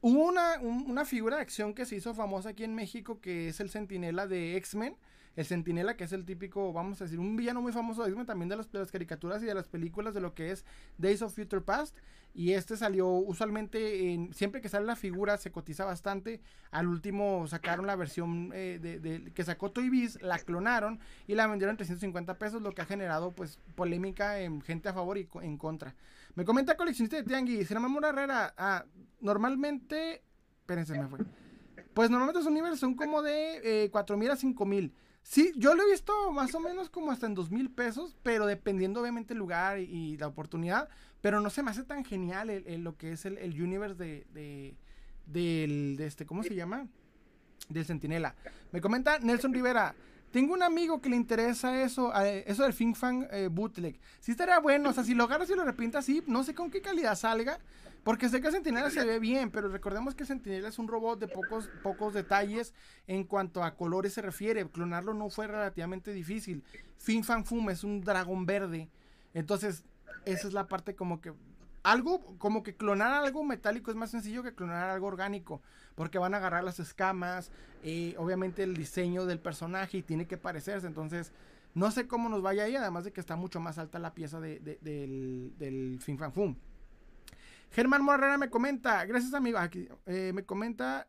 Hubo 0.00 0.28
una, 0.28 0.60
una 0.60 1.04
figura 1.04 1.36
de 1.36 1.42
acción 1.42 1.74
que 1.74 1.86
se 1.86 1.96
hizo 1.96 2.14
famosa 2.14 2.50
aquí 2.50 2.64
en 2.64 2.74
México 2.74 3.20
que 3.20 3.48
es 3.48 3.60
el 3.60 3.68
Sentinela 3.68 4.26
de 4.26 4.56
X-Men 4.56 4.96
el 5.36 5.44
Centinela, 5.44 5.96
que 5.96 6.04
es 6.04 6.12
el 6.12 6.24
típico, 6.24 6.72
vamos 6.72 7.00
a 7.00 7.04
decir, 7.04 7.18
un 7.18 7.36
villano 7.36 7.60
muy 7.62 7.72
famoso 7.72 8.04
de 8.04 8.24
también 8.24 8.48
de 8.48 8.56
las, 8.56 8.90
caricaturas 8.90 9.42
y 9.42 9.46
de 9.46 9.54
las 9.54 9.68
películas 9.68 10.14
de 10.14 10.20
lo 10.20 10.34
que 10.34 10.50
es 10.50 10.64
Days 10.98 11.22
of 11.22 11.34
Future 11.34 11.62
Past. 11.62 11.96
Y 12.34 12.52
este 12.52 12.78
salió 12.78 13.08
usualmente, 13.08 14.12
en, 14.12 14.32
siempre 14.32 14.62
que 14.62 14.68
sale 14.70 14.86
la 14.86 14.96
figura 14.96 15.36
se 15.36 15.52
cotiza 15.52 15.84
bastante. 15.84 16.40
Al 16.70 16.86
último 16.86 17.46
sacaron 17.46 17.86
la 17.86 17.96
versión 17.96 18.50
eh, 18.54 18.78
de, 18.80 19.32
que 19.32 19.44
sacó 19.44 19.70
Toy 19.70 19.90
Biz, 19.90 20.22
la 20.22 20.38
clonaron 20.38 20.98
y 21.26 21.34
la 21.34 21.46
vendieron 21.46 21.74
en 21.74 21.78
350 21.78 22.38
pesos, 22.38 22.62
lo 22.62 22.72
que 22.72 22.82
ha 22.82 22.86
generado 22.86 23.32
pues 23.32 23.58
polémica 23.74 24.40
en 24.40 24.62
gente 24.62 24.88
a 24.88 24.94
favor 24.94 25.18
y 25.18 25.28
en 25.42 25.58
contra. 25.58 25.94
Me 26.34 26.44
comenta 26.46 26.76
coleccionista 26.76 27.16
de 27.16 27.24
Tianguis, 27.24 27.68
llama 27.68 28.08
Herrera. 28.08 28.54
Ah, 28.56 28.86
normalmente, 29.20 30.22
espérense, 30.60 30.98
me 30.98 31.08
fue. 31.08 31.18
Pues 31.92 32.08
normalmente 32.08 32.38
los 32.38 32.48
universos 32.48 32.80
son 32.80 32.94
como 32.94 33.22
de 33.22 33.84
eh, 33.84 33.90
4 33.90 34.16
mil 34.16 34.30
a 34.30 34.36
5 34.36 34.64
mil. 34.64 34.94
Sí, 35.22 35.52
yo 35.56 35.74
lo 35.74 35.84
he 35.84 35.90
visto 35.90 36.12
más 36.32 36.54
o 36.54 36.60
menos 36.60 36.90
como 36.90 37.12
hasta 37.12 37.26
en 37.26 37.34
2 37.34 37.50
mil 37.50 37.70
pesos, 37.70 38.16
pero 38.22 38.46
dependiendo 38.46 39.00
obviamente 39.00 39.34
el 39.34 39.38
lugar 39.38 39.78
y, 39.78 40.16
la 40.16 40.26
oportunidad. 40.26 40.88
Pero 41.20 41.40
no 41.40 41.50
se 41.50 41.62
me 41.62 41.70
hace 41.70 41.84
tan 41.84 42.04
genial 42.04 42.50
el, 42.50 42.82
lo 42.82 42.96
que 42.96 43.12
es 43.12 43.24
el, 43.24 43.38
el 43.38 43.60
universe 43.60 43.94
de, 43.94 44.26
de, 44.34 44.76
del, 45.26 45.96
de 45.96 46.06
este, 46.06 46.26
¿cómo 46.26 46.42
se 46.42 46.54
llama? 46.54 46.88
Del 47.68 47.84
Centinela. 47.84 48.34
Me 48.72 48.80
comenta 48.80 49.18
Nelson 49.20 49.54
Rivera. 49.54 49.94
Tengo 50.32 50.54
un 50.54 50.62
amigo 50.62 51.00
que 51.00 51.10
le 51.10 51.16
interesa 51.16 51.82
eso, 51.82 52.10
eh, 52.20 52.44
eso 52.46 52.62
del 52.62 52.72
Fin 52.72 52.94
Fan 52.94 53.28
eh, 53.30 53.48
bootleg. 53.52 54.00
Sí 54.18 54.32
estaría 54.32 54.58
bueno, 54.58 54.88
o 54.88 54.92
sea, 54.92 55.04
si 55.04 55.14
lo 55.14 55.24
agarras 55.24 55.50
y 55.50 55.54
lo 55.54 55.62
repintas, 55.62 56.06
sí, 56.06 56.22
no 56.26 56.42
sé 56.42 56.54
con 56.54 56.70
qué 56.70 56.80
calidad 56.80 57.14
salga, 57.16 57.58
porque 58.04 58.28
sé 58.28 58.40
que 58.40 58.50
Sentinela 58.50 58.90
se 58.90 59.04
ve 59.04 59.20
bien, 59.20 59.50
pero 59.50 59.68
recordemos 59.68 60.14
que 60.14 60.24
Sentinela 60.24 60.68
es 60.68 60.78
un 60.78 60.88
robot 60.88 61.20
de 61.20 61.28
pocos, 61.28 61.68
pocos 61.82 62.14
detalles 62.14 62.74
en 63.06 63.24
cuanto 63.24 63.62
a 63.62 63.76
colores 63.76 64.14
se 64.14 64.22
refiere. 64.22 64.68
Clonarlo 64.68 65.14
no 65.14 65.30
fue 65.30 65.46
relativamente 65.46 66.12
difícil. 66.12 66.64
Fin 66.96 67.22
Fan 67.22 67.44
Fum 67.44 67.70
es 67.70 67.84
un 67.84 68.00
dragón 68.00 68.44
verde, 68.44 68.88
entonces 69.34 69.84
esa 70.24 70.48
es 70.48 70.52
la 70.52 70.66
parte 70.66 70.94
como 70.94 71.20
que 71.20 71.32
algo 71.82 72.36
como 72.38 72.62
que 72.62 72.76
clonar 72.76 73.12
algo 73.12 73.42
metálico 73.42 73.90
es 73.90 73.96
más 73.96 74.10
sencillo 74.10 74.42
que 74.42 74.54
clonar 74.54 74.88
algo 74.90 75.06
orgánico, 75.06 75.62
porque 75.94 76.18
van 76.18 76.34
a 76.34 76.36
agarrar 76.38 76.64
las 76.64 76.80
escamas, 76.80 77.50
eh, 77.82 78.14
obviamente 78.18 78.62
el 78.62 78.76
diseño 78.76 79.26
del 79.26 79.40
personaje 79.40 79.98
y 79.98 80.02
tiene 80.02 80.26
que 80.26 80.36
parecerse, 80.36 80.86
entonces 80.86 81.32
no 81.74 81.90
sé 81.90 82.06
cómo 82.06 82.28
nos 82.28 82.42
vaya 82.42 82.64
ahí, 82.64 82.76
además 82.76 83.04
de 83.04 83.12
que 83.12 83.20
está 83.20 83.34
mucho 83.36 83.58
más 83.58 83.78
alta 83.78 83.98
la 83.98 84.14
pieza 84.14 84.40
de, 84.40 84.60
del, 84.60 85.54
del 85.58 85.98
Fin 86.00 86.18
Fan 86.18 86.32
Fum. 86.32 86.56
Germán 87.72 88.02
Morrera 88.02 88.38
me 88.38 88.50
comenta, 88.50 89.04
gracias 89.04 89.34
amigo, 89.34 89.58
aquí, 89.58 89.88
eh, 90.06 90.32
me 90.34 90.44
comenta, 90.44 91.08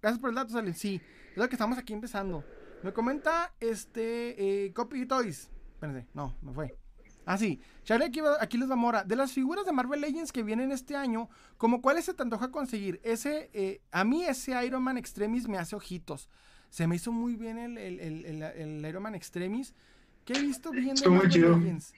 gracias 0.00 0.20
por 0.20 0.30
el 0.30 0.36
dato, 0.36 0.52
Salen, 0.52 0.74
sí, 0.74 1.00
es 1.32 1.36
lo 1.36 1.48
que 1.48 1.54
estamos 1.54 1.78
aquí 1.78 1.92
empezando. 1.92 2.44
Me 2.82 2.92
comenta 2.92 3.54
este 3.60 4.66
eh, 4.66 4.72
Copy 4.72 5.06
Toys, 5.06 5.50
espérense, 5.74 6.06
no, 6.14 6.36
me 6.42 6.52
fue. 6.52 6.78
Ah, 7.26 7.38
sí. 7.38 7.60
Charlie 7.84 8.06
aquí, 8.40 8.58
les 8.58 8.70
va 8.70 8.76
Mora. 8.76 9.04
De 9.04 9.16
las 9.16 9.32
figuras 9.32 9.64
de 9.64 9.72
Marvel 9.72 10.00
Legends 10.00 10.32
que 10.32 10.42
vienen 10.42 10.72
este 10.72 10.96
año, 10.96 11.28
¿como 11.56 11.80
cuáles 11.80 12.04
se 12.04 12.14
te 12.14 12.22
antoja 12.22 12.50
conseguir? 12.50 13.00
Ese, 13.02 13.50
eh, 13.52 13.80
a 13.92 14.04
mí 14.04 14.24
ese 14.24 14.62
Iron 14.64 14.82
Man 14.82 14.98
Extremis 14.98 15.48
me 15.48 15.58
hace 15.58 15.74
ojitos. 15.76 16.28
Se 16.68 16.86
me 16.86 16.96
hizo 16.96 17.12
muy 17.12 17.36
bien 17.36 17.58
el, 17.58 17.78
el, 17.78 18.86
Iron 18.86 19.02
Man 19.02 19.14
Extremis. 19.14 19.74
¿Qué 20.24 20.34
he 20.34 20.40
visto 20.40 20.70
bien 20.70 20.96
de 20.96 21.08
Marvel 21.08 21.30
Legends? 21.30 21.94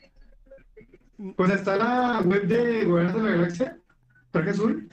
Pues 1.37 1.51
está 1.51 1.77
la 1.77 2.21
web 2.21 2.47
de 2.47 2.85
Guardianes 2.85 3.15
de 3.15 3.23
la 3.23 3.37
Galaxia, 3.37 3.81
traje 4.31 4.51
azul. 4.51 4.89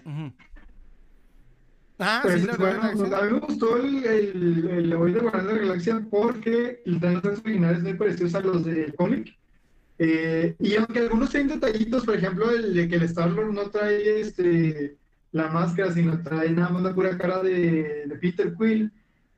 Ah, 1.99 2.19
pues, 2.23 2.41
sí, 2.41 2.47
bueno, 2.57 2.81
a 2.81 2.91
mí 2.91 3.33
me 3.33 3.39
gustó 3.39 3.77
el, 3.77 4.03
el, 4.03 4.67
el, 4.69 4.89
de 4.89 4.95
Guardianes 4.95 5.47
de 5.47 5.53
la 5.53 5.59
Galaxia 5.59 6.07
porque 6.09 6.81
los 6.85 6.99
trajes 6.99 7.39
originales 7.39 7.83
muy 7.83 7.93
parecidos 7.93 8.35
a 8.35 8.41
los 8.41 8.65
de 8.65 8.93
cómic. 8.93 9.37
Eh, 9.99 10.55
y 10.59 10.75
aunque 10.75 10.99
algunos 10.99 11.29
tienen 11.29 11.59
detallitos, 11.59 12.03
por 12.03 12.15
ejemplo, 12.15 12.49
el 12.49 12.73
de 12.73 12.87
que 12.87 12.95
el 12.95 13.03
Star-Lord 13.03 13.53
no 13.53 13.69
trae 13.69 14.21
este, 14.21 14.97
la 15.31 15.49
máscara, 15.49 15.93
sino 15.93 16.21
trae 16.21 16.49
nada 16.49 16.69
más 16.69 16.81
la 16.81 16.95
pura 16.95 17.17
cara 17.17 17.41
de, 17.43 18.07
de 18.07 18.15
Peter 18.19 18.53
Quill, 18.57 18.91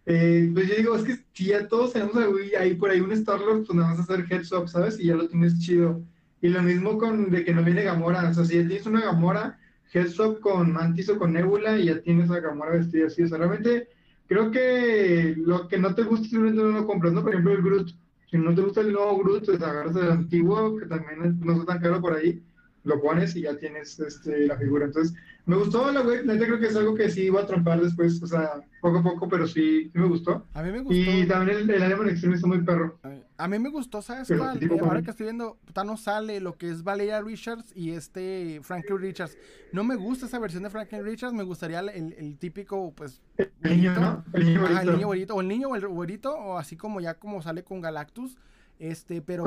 eh, 0.06 0.52
pues 0.54 0.70
yo 0.70 0.76
digo, 0.76 0.96
es 0.96 1.04
que 1.04 1.18
si 1.34 1.46
ya 1.46 1.68
todos 1.68 1.94
tenemos 1.94 2.16
ahí, 2.60 2.76
por 2.76 2.90
ahí 2.90 3.02
un 3.02 3.12
Star-Lord, 3.12 3.66
pues 3.66 3.76
nada 3.76 3.90
más 3.90 4.00
hacer 4.00 4.26
heads 4.30 4.52
up, 4.52 4.70
¿sabes? 4.70 5.00
Y 5.00 5.08
ya 5.08 5.16
lo 5.16 5.28
tienes 5.28 5.60
chido. 5.60 6.02
Y 6.42 6.50
lo 6.50 6.62
mismo 6.62 6.98
con 6.98 7.32
de 7.32 7.44
que 7.44 7.54
no 7.54 7.64
viene 7.64 7.84
Gamora, 7.84 8.30
o 8.30 8.34
sea, 8.34 8.46
si 8.46 8.56
ya 8.56 8.68
tienes 8.68 8.86
una 8.86 9.02
Gamora, 9.02 9.60
heads 9.96 10.20
up 10.20 10.40
con 10.42 10.72
Mantis 10.72 11.10
o 11.10 11.18
con 11.18 11.34
Nebula 11.34 11.78
y 11.78 11.86
ya 11.86 12.02
tienes 12.02 12.30
a 12.30 12.40
Gamora 12.40 12.72
vestida 12.72 13.08
así, 13.08 13.24
o 13.24 13.28
sea, 13.28 13.38
realmente 13.38 13.90
creo 14.28 14.52
que 14.52 15.36
lo 15.38 15.68
que 15.68 15.78
no 15.78 15.96
te 15.96 16.04
gusta 16.04 16.28
simplemente 16.28 16.62
no 16.62 16.70
lo 16.70 16.88
compras, 16.88 17.14
¿no? 17.14 17.24
Por 17.24 17.32
ejemplo, 17.32 17.54
el 17.54 17.62
Groot 17.62 17.92
si 18.30 18.38
no 18.38 18.54
te 18.54 18.62
gusta 18.62 18.82
el 18.82 18.92
nuevo 18.92 19.18
Groot, 19.20 19.46
pues 19.46 19.62
agarras 19.62 19.96
el 19.96 20.12
antiguo, 20.12 20.78
que 20.78 20.86
también 20.88 21.40
no 21.40 21.54
está 21.54 21.66
tan 21.66 21.80
caro 21.80 22.02
por 22.02 22.14
ahí, 22.14 22.44
lo 22.84 23.02
pones 23.02 23.36
y 23.36 23.42
ya 23.42 23.58
tienes 23.58 24.00
este, 24.00 24.48
la 24.48 24.58
figura. 24.58 24.86
Entonces, 24.86 25.16
me 25.46 25.56
gustó 25.58 25.92
la 25.92 26.02
web, 26.02 26.26
neta 26.26 26.46
creo 26.46 26.60
que 26.60 26.68
es 26.68 26.76
algo 26.76 26.96
que 26.96 27.10
sí 27.10 27.24
iba 27.24 27.42
a 27.42 27.46
trompar 27.46 27.80
después, 27.80 28.22
o 28.22 28.28
sea, 28.28 28.54
poco 28.82 29.00
a 29.00 29.04
poco, 29.04 29.30
pero 29.30 29.46
sí, 29.46 29.92
me 29.94 30.08
gustó. 30.08 30.44
A 30.54 30.64
mí 30.64 30.72
me 30.72 30.80
gustó. 30.80 30.94
Y 30.96 31.28
también 31.28 31.60
el, 31.60 31.70
el 31.70 31.84
Animal 31.84 32.10
Extreme 32.10 32.36
está 32.36 32.48
muy 32.48 32.64
perro. 32.64 32.98
A 33.38 33.48
mí 33.48 33.60
me 33.60 33.70
gustó, 33.70 34.02
¿sabes 34.02 34.28
cuál? 34.28 34.62
Eh, 34.62 34.70
ahora 34.82 35.04
que 35.04 35.12
estoy 35.12 35.26
viendo, 35.26 35.58
no 35.86 35.98
sale 35.98 36.40
lo 36.40 36.58
que 36.58 36.70
es 36.70 36.84
Valeria 36.84 37.22
Richards 37.22 37.72
y 37.76 37.92
este 37.92 38.60
Franklin 38.64 39.00
Richards. 39.00 39.38
No 39.72 39.84
me 39.84 39.96
gusta 39.96 40.26
esa 40.26 40.40
versión 40.40 40.64
de 40.64 40.72
Franklin 40.72 41.04
Richards, 41.04 41.34
me 41.34 41.44
gustaría 41.44 41.80
el, 41.80 42.14
el, 42.14 42.38
típico, 42.38 42.92
pues... 42.96 43.22
El 43.38 43.78
niño, 43.78 43.94
¿no? 44.00 44.24
El 44.34 44.46
niño, 44.46 44.68
el 44.68 44.92
niño 44.94 45.08
o 45.08 45.42
el 45.42 45.48
niño 45.48 45.70
o 45.70 45.76
el 45.76 45.88
güerito, 45.88 46.36
o 46.36 46.58
así 46.58 46.76
como 46.76 47.02
ya 47.02 47.14
como 47.16 47.42
sale 47.42 47.64
con 47.64 47.82
Galactus. 47.82 48.36
Este, 48.78 49.22
pero 49.22 49.46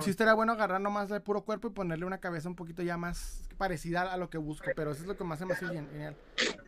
sí 0.00 0.10
estaría 0.10 0.34
bueno 0.34 0.52
agarrar 0.52 0.80
nomás 0.80 1.10
el 1.12 1.22
puro 1.22 1.42
cuerpo 1.42 1.68
y 1.68 1.70
ponerle 1.70 2.04
una 2.04 2.18
cabeza 2.18 2.48
un 2.48 2.56
poquito 2.56 2.82
ya 2.82 2.96
más 2.96 3.48
parecida 3.56 4.12
a 4.12 4.16
lo 4.16 4.28
que 4.28 4.38
busco, 4.38 4.66
pero 4.74 4.90
eso 4.90 5.02
es 5.02 5.06
lo 5.06 5.16
que 5.16 5.22
más 5.22 5.38
se 5.38 5.46
me 5.46 5.52
hace 5.52 5.66
genial. 5.66 6.16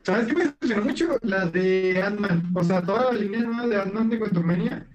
¿Sabes 0.02 0.28
qué 0.28 0.34
me 0.34 0.44
impresionó 0.44 0.84
mucho? 0.84 1.18
La 1.22 1.46
de 1.46 2.00
Ant-Man, 2.00 2.52
o 2.54 2.62
sea, 2.62 2.82
toda 2.82 3.12
la 3.12 3.18
línea 3.18 3.40
nueva 3.40 3.66
de 3.66 3.76
Ant-Man 3.80 4.10
de 4.10 4.18
Quantumania, 4.20 4.86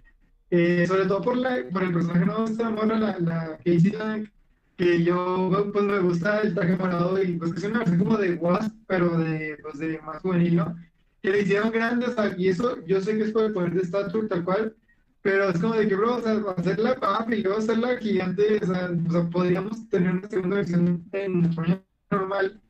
eh, 0.50 0.86
sobre 0.88 1.06
todo 1.06 1.22
por, 1.22 1.36
la, 1.36 1.58
por 1.72 1.84
el 1.84 1.94
personaje 1.94 2.26
nuevo 2.26 2.46
esta 2.46 2.70
mora, 2.70 2.98
la, 2.98 3.20
la 3.20 3.58
Casey 3.58 3.92
Lang, 3.92 4.30
que 4.78 5.04
yo 5.04 5.70
pues 5.74 5.86
me 5.86 6.00
gusta 6.00 6.40
el 6.42 6.56
traje 6.56 6.78
morado 6.78 7.22
y 7.22 7.34
pues 7.38 7.52
es 7.52 7.64
una 7.66 7.80
versión 7.80 8.00
como 8.00 8.18
de 8.18 8.36
Wasp, 8.36 8.74
pero 8.88 9.18
de, 9.18 9.58
pues, 9.62 9.78
de 9.78 10.00
más 10.02 10.22
juvenil, 10.22 10.56
¿no? 10.56 10.76
Que 11.22 11.32
le 11.32 11.42
hicieron 11.42 11.72
grandes, 11.72 12.10
o 12.10 12.14
sea, 12.14 12.34
y 12.38 12.48
eso 12.48 12.84
yo 12.86 13.02
sé 13.02 13.18
que 13.18 13.24
es 13.24 13.32
por 13.32 13.44
el 13.44 13.54
poder 13.54 13.74
de 13.74 13.86
Stature 13.86 14.28
tal 14.28 14.44
cual, 14.44 14.76
pero 15.24 15.50
es 15.50 15.60
como 15.60 15.74
de 15.74 15.88
que, 15.88 15.96
bro, 15.96 16.18
o 16.18 16.22
sea, 16.22 16.38
hacer 16.58 16.80
la 16.80 16.96
papa 16.96 17.34
y 17.34 17.42
luego 17.42 17.58
hacer 17.58 17.78
la 17.78 17.98
gigante, 17.98 18.60
o 18.62 18.66
sea, 18.66 18.92
o 19.08 19.12
sea, 19.12 19.30
podríamos 19.30 19.90
tener 19.90 20.12
una 20.12 20.28
segunda 20.28 20.58
versión 20.58 21.04
en 21.14 21.46
español 21.46 21.86
normal. 22.12 22.62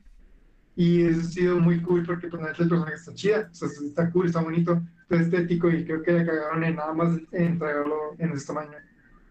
Y 0.76 1.04
eso 1.04 1.22
ha 1.22 1.24
sido 1.24 1.60
muy 1.60 1.82
cool 1.82 2.06
porque 2.06 2.28
pues, 2.28 2.42
el 2.60 2.70
personaje 2.70 2.94
está 2.94 3.13
chida, 3.16 3.50
o 3.52 3.56
sea, 3.56 3.68
está 3.68 4.12
cool, 4.12 4.28
está 4.28 4.42
bonito, 4.42 4.80
está 5.02 5.16
estético 5.16 5.70
y 5.72 5.84
creo 5.84 6.04
que 6.04 6.12
le 6.12 6.26
cagaron 6.26 6.63
en 6.63 6.76
nada 6.76 6.94
más 6.94 7.20
entregarlo 7.32 8.16
en 8.20 8.32
ese 8.32 8.46
tamaño. 8.46 8.78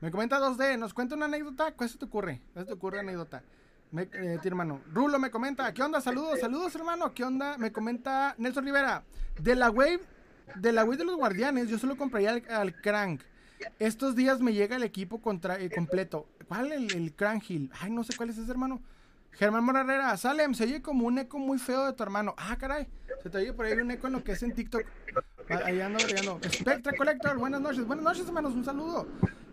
Me 0.00 0.10
comenta 0.10 0.40
2D, 0.40 0.76
nos 0.76 0.92
cuenta 0.92 1.14
una 1.14 1.26
anécdota, 1.26 1.72
¿cuál 1.76 1.88
se 1.88 1.98
te 1.98 2.06
ocurre? 2.06 2.40
¿Cuál 2.52 2.64
se 2.64 2.70
te 2.70 2.74
ocurre 2.74 2.98
anécdota? 2.98 3.44
Me, 3.92 4.02
eh, 4.02 4.40
hermano. 4.42 4.80
Rulo 4.92 5.20
me 5.20 5.30
comenta, 5.30 5.72
¿qué 5.72 5.82
onda? 5.82 6.00
Saludos, 6.00 6.40
saludos 6.40 6.74
hermano, 6.74 7.14
¿qué 7.14 7.22
onda? 7.22 7.56
Me 7.56 7.70
comenta 7.70 8.34
Nelson 8.36 8.64
Rivera, 8.64 9.04
de 9.40 9.54
la 9.54 9.70
Wave 9.70 10.00
de 10.56 10.72
la 10.72 10.84
Wii 10.84 10.98
de 10.98 11.04
los 11.04 11.16
Guardianes, 11.16 11.68
yo 11.68 11.78
solo 11.78 11.96
compraría 11.96 12.40
al, 12.50 12.74
Crank. 12.80 13.22
Estos 13.78 14.16
días 14.16 14.40
me 14.40 14.52
llega 14.52 14.76
el 14.76 14.82
equipo 14.82 15.20
contra, 15.20 15.60
eh, 15.60 15.70
completo. 15.70 16.26
¿Cuál? 16.48 16.72
El, 16.72 16.94
el 16.94 17.14
Crank 17.14 17.48
Hill. 17.48 17.70
Ay, 17.80 17.90
no 17.90 18.02
sé 18.04 18.16
cuál 18.16 18.30
es 18.30 18.38
ese 18.38 18.50
hermano. 18.50 18.82
Germán 19.32 19.64
Morarera, 19.64 20.16
Salem, 20.16 20.52
se 20.52 20.64
oye 20.64 20.82
como 20.82 21.06
un 21.06 21.18
eco 21.18 21.38
muy 21.38 21.58
feo 21.58 21.86
de 21.86 21.92
tu 21.94 22.02
hermano. 22.02 22.34
Ah, 22.36 22.56
caray. 22.56 22.86
Se 23.22 23.30
te 23.30 23.38
oye 23.38 23.52
por 23.52 23.64
ahí 23.64 23.72
un 23.72 23.90
eco 23.90 24.06
en 24.06 24.12
lo 24.14 24.24
que 24.24 24.32
es 24.32 24.42
en 24.42 24.52
TikTok. 24.52 24.84
Ahí 25.48 25.80
ando, 25.80 25.98
ahí 26.04 26.14
ando. 26.18 26.40
Spectra 26.50 26.92
Collector, 26.96 27.38
buenas 27.38 27.60
noches. 27.60 27.86
Buenas 27.86 28.04
noches, 28.04 28.26
hermanos. 28.26 28.52
Un 28.52 28.64
saludo. 28.64 29.06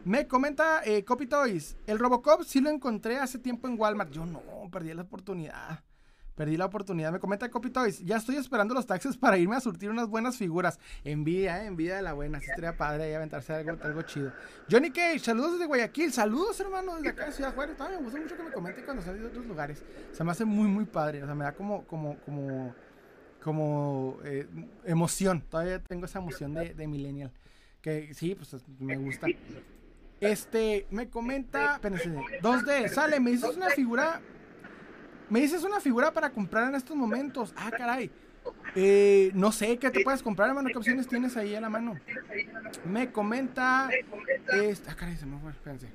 Me 0.04 0.28
comenta 0.28 0.82
eh, 0.84 1.04
Copy 1.06 1.28
Toys. 1.28 1.78
El 1.88 2.00
Robocop 2.00 2.44
sí 2.44 2.60
lo 2.60 2.70
encontré 2.70 3.18
hace 3.18 3.40
tiempo 3.40 3.68
en 3.68 3.80
Walmart. 3.80 4.12
Yo 4.12 4.26
no, 4.26 4.42
perdí 4.72 4.94
la 4.94 5.04
oportunidad. 5.04 5.84
Perdí 6.40 6.56
la 6.56 6.68
oportunidad. 6.68 7.12
Me 7.12 7.20
comenta 7.20 7.52
Copy 7.52 7.70
Toys. 7.70 8.00
Ya 8.06 8.16
estoy 8.16 8.38
esperando 8.38 8.74
los 8.74 8.86
taxis 8.86 9.18
para 9.18 9.38
irme 9.38 9.58
a 9.58 9.60
surtir 9.60 9.90
unas 9.90 10.08
buenas 10.08 10.38
figuras. 10.38 10.80
Envidia, 11.04 11.62
eh, 11.62 11.68
envidia 11.68 11.98
de 11.98 12.02
la 12.02 12.14
buena. 12.14 12.40
Sí 12.40 12.46
sería 12.56 12.78
padre 12.78 13.04
ahí 13.04 13.14
aventarse 13.14 13.54
algo, 13.54 13.78
algo 13.84 14.02
chido. 14.04 14.32
Johnny 14.72 14.90
Cage, 14.90 15.20
saludos 15.20 15.52
desde 15.52 15.66
Guayaquil. 15.66 16.14
Saludos, 16.14 16.58
hermano, 16.62 16.96
desde 16.96 17.10
acá 17.10 17.26
de 17.26 17.34
Ciudad 17.34 17.54
Juárez. 17.54 17.76
También 17.76 18.00
me 18.00 18.06
gusta 18.06 18.22
mucho 18.22 18.38
que 18.38 18.44
me 18.44 18.52
comenten 18.52 18.86
cuando 18.86 19.04
salen 19.04 19.22
de 19.22 19.28
otros 19.28 19.46
lugares. 19.48 19.84
Se 20.14 20.24
me 20.24 20.32
hace 20.32 20.46
muy, 20.46 20.70
muy 20.70 20.86
padre. 20.86 21.22
O 21.24 21.26
sea, 21.26 21.36
me 21.36 21.44
da 21.44 21.52
como, 21.52 21.84
como, 21.84 22.16
como, 22.20 22.74
como 23.44 24.20
eh, 24.24 24.48
emoción. 24.86 25.42
Todavía 25.42 25.84
tengo 25.84 26.06
esa 26.06 26.20
emoción 26.20 26.54
de, 26.54 26.74
de 26.74 26.88
Millennial. 26.88 27.34
Que 27.82 28.14
sí, 28.14 28.34
pues 28.36 28.56
me 28.80 28.96
gusta. 28.96 29.28
Este, 30.22 30.88
me 30.90 31.10
comenta, 31.10 31.74
espérense, 31.74 32.10
2D, 32.42 32.88
sale, 32.88 33.20
me 33.20 33.32
dices 33.32 33.58
una 33.58 33.70
figura 33.72 34.22
me 35.30 35.42
dices 35.42 35.64
una 35.64 35.80
figura 35.80 36.12
para 36.12 36.32
comprar 36.32 36.70
en 36.70 36.76
estos 36.76 36.96
momentos. 36.96 37.54
Ah, 37.56 37.72
caray. 37.72 38.12
Eh, 38.76 39.32
no 39.34 39.52
sé 39.52 39.78
qué 39.78 39.90
te 39.90 40.04
puedes 40.04 40.24
comprar, 40.24 40.50
hermano. 40.50 40.70
¿Qué 40.70 40.78
opciones 40.78 41.08
tienes 41.08 41.38
ahí 41.38 41.56
a 41.56 41.62
la 41.62 41.70
mano? 41.70 41.96
Me 42.86 43.12
comenta. 43.12 43.88
ah, 43.88 44.96
caray, 44.96 45.18
se 45.18 45.26
me 45.26 45.40
fue. 45.40 45.54
Fíjense. 45.54 45.90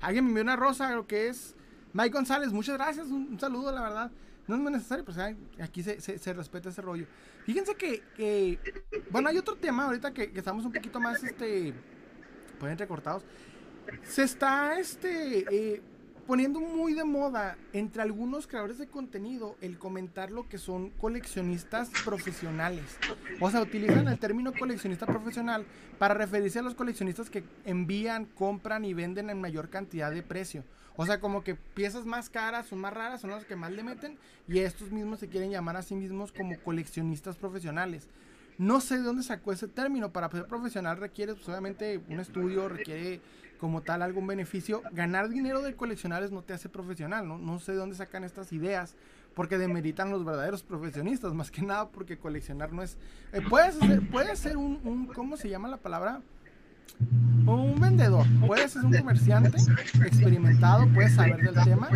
Alguien 0.00 0.24
me 0.24 0.30
envió 0.30 0.42
una 0.42 0.56
rosa, 0.56 0.88
creo 0.88 1.06
que 1.06 1.28
es. 1.28 1.54
Mike 1.92 2.10
González, 2.10 2.52
muchas 2.52 2.76
gracias. 2.76 3.06
Un, 3.08 3.38
saludo, 3.38 3.72
la 3.72 3.82
verdad. 3.82 4.10
No 4.48 4.56
es 4.56 4.60
muy 4.60 4.72
necesario, 4.72 5.04
pues 5.04 5.16
aquí 5.60 5.82
se, 5.84 6.32
respeta 6.32 6.68
ese 6.68 6.82
rollo. 6.82 7.06
Fíjense 7.44 7.76
que, 7.76 8.58
bueno, 9.10 9.28
hay 9.28 9.38
otro 9.38 9.56
tema 9.56 9.84
ahorita 9.84 10.12
que, 10.12 10.32
estamos 10.34 10.64
un 10.64 10.72
poquito 10.72 10.98
más, 10.98 11.22
este, 11.22 11.72
pueden 12.58 12.76
recortados. 12.76 13.24
Se 14.02 14.24
está, 14.24 14.78
este, 14.78 15.44
eh, 15.50 15.82
poniendo 16.26 16.60
muy 16.60 16.94
de 16.94 17.04
moda 17.04 17.56
entre 17.72 18.02
algunos 18.02 18.46
creadores 18.46 18.78
de 18.78 18.86
contenido 18.86 19.56
el 19.60 19.78
comentar 19.78 20.30
lo 20.30 20.48
que 20.48 20.58
son 20.58 20.90
coleccionistas 20.90 21.90
profesionales. 22.04 22.84
O 23.40 23.50
sea, 23.50 23.60
utilizan 23.60 24.08
el 24.08 24.18
término 24.18 24.52
coleccionista 24.52 25.06
profesional 25.06 25.64
para 25.98 26.14
referirse 26.14 26.60
a 26.60 26.62
los 26.62 26.74
coleccionistas 26.74 27.30
que 27.30 27.44
envían, 27.64 28.26
compran 28.26 28.84
y 28.84 28.94
venden 28.94 29.30
en 29.30 29.40
mayor 29.40 29.68
cantidad 29.68 30.10
de 30.10 30.22
precio. 30.22 30.64
O 30.96 31.06
sea, 31.06 31.20
como 31.20 31.42
que 31.42 31.54
piezas 31.54 32.04
más 32.04 32.28
caras 32.28 32.66
son 32.66 32.78
más 32.78 32.92
raras, 32.92 33.20
son 33.20 33.30
las 33.30 33.44
que 33.44 33.56
más 33.56 33.72
le 33.72 33.82
meten 33.82 34.18
y 34.46 34.58
estos 34.58 34.90
mismos 34.90 35.20
se 35.20 35.28
quieren 35.28 35.50
llamar 35.50 35.76
a 35.76 35.82
sí 35.82 35.94
mismos 35.94 36.32
como 36.32 36.58
coleccionistas 36.60 37.36
profesionales. 37.36 38.08
No 38.58 38.80
sé 38.80 38.98
de 38.98 39.02
dónde 39.02 39.22
sacó 39.22 39.52
ese 39.52 39.66
término. 39.66 40.12
Para 40.12 40.30
ser 40.30 40.46
profesional 40.46 40.98
requiere, 40.98 41.34
pues, 41.34 41.48
obviamente, 41.48 42.00
un 42.08 42.20
estudio, 42.20 42.68
requiere 42.68 43.20
como 43.62 43.80
tal 43.80 44.02
algún 44.02 44.26
beneficio. 44.26 44.82
Ganar 44.90 45.28
dinero 45.28 45.62
de 45.62 45.76
coleccionables 45.76 46.32
no 46.32 46.42
te 46.42 46.52
hace 46.52 46.68
profesional, 46.68 47.28
¿no? 47.28 47.38
No 47.38 47.60
sé 47.60 47.70
de 47.70 47.78
dónde 47.78 47.94
sacan 47.94 48.24
estas 48.24 48.52
ideas, 48.52 48.96
porque 49.36 49.56
demeritan 49.56 50.10
los 50.10 50.24
verdaderos 50.24 50.64
profesionistas, 50.64 51.32
más 51.32 51.52
que 51.52 51.62
nada 51.62 51.88
porque 51.88 52.18
coleccionar 52.18 52.72
no 52.72 52.82
es... 52.82 52.98
Eh, 53.32 53.40
puedes 53.48 53.76
ser, 53.76 54.04
puede 54.10 54.34
ser 54.34 54.56
un, 54.56 54.80
un, 54.82 55.06
¿cómo 55.06 55.36
se 55.36 55.48
llama 55.48 55.68
la 55.68 55.76
palabra? 55.76 56.22
Un 57.46 57.78
vendedor, 57.80 58.26
puedes 58.44 58.72
ser 58.72 58.84
un 58.84 58.92
comerciante 58.96 59.56
experimentado, 60.04 60.88
puedes 60.92 61.14
saber 61.14 61.40
del 61.40 61.54
tema, 61.62 61.88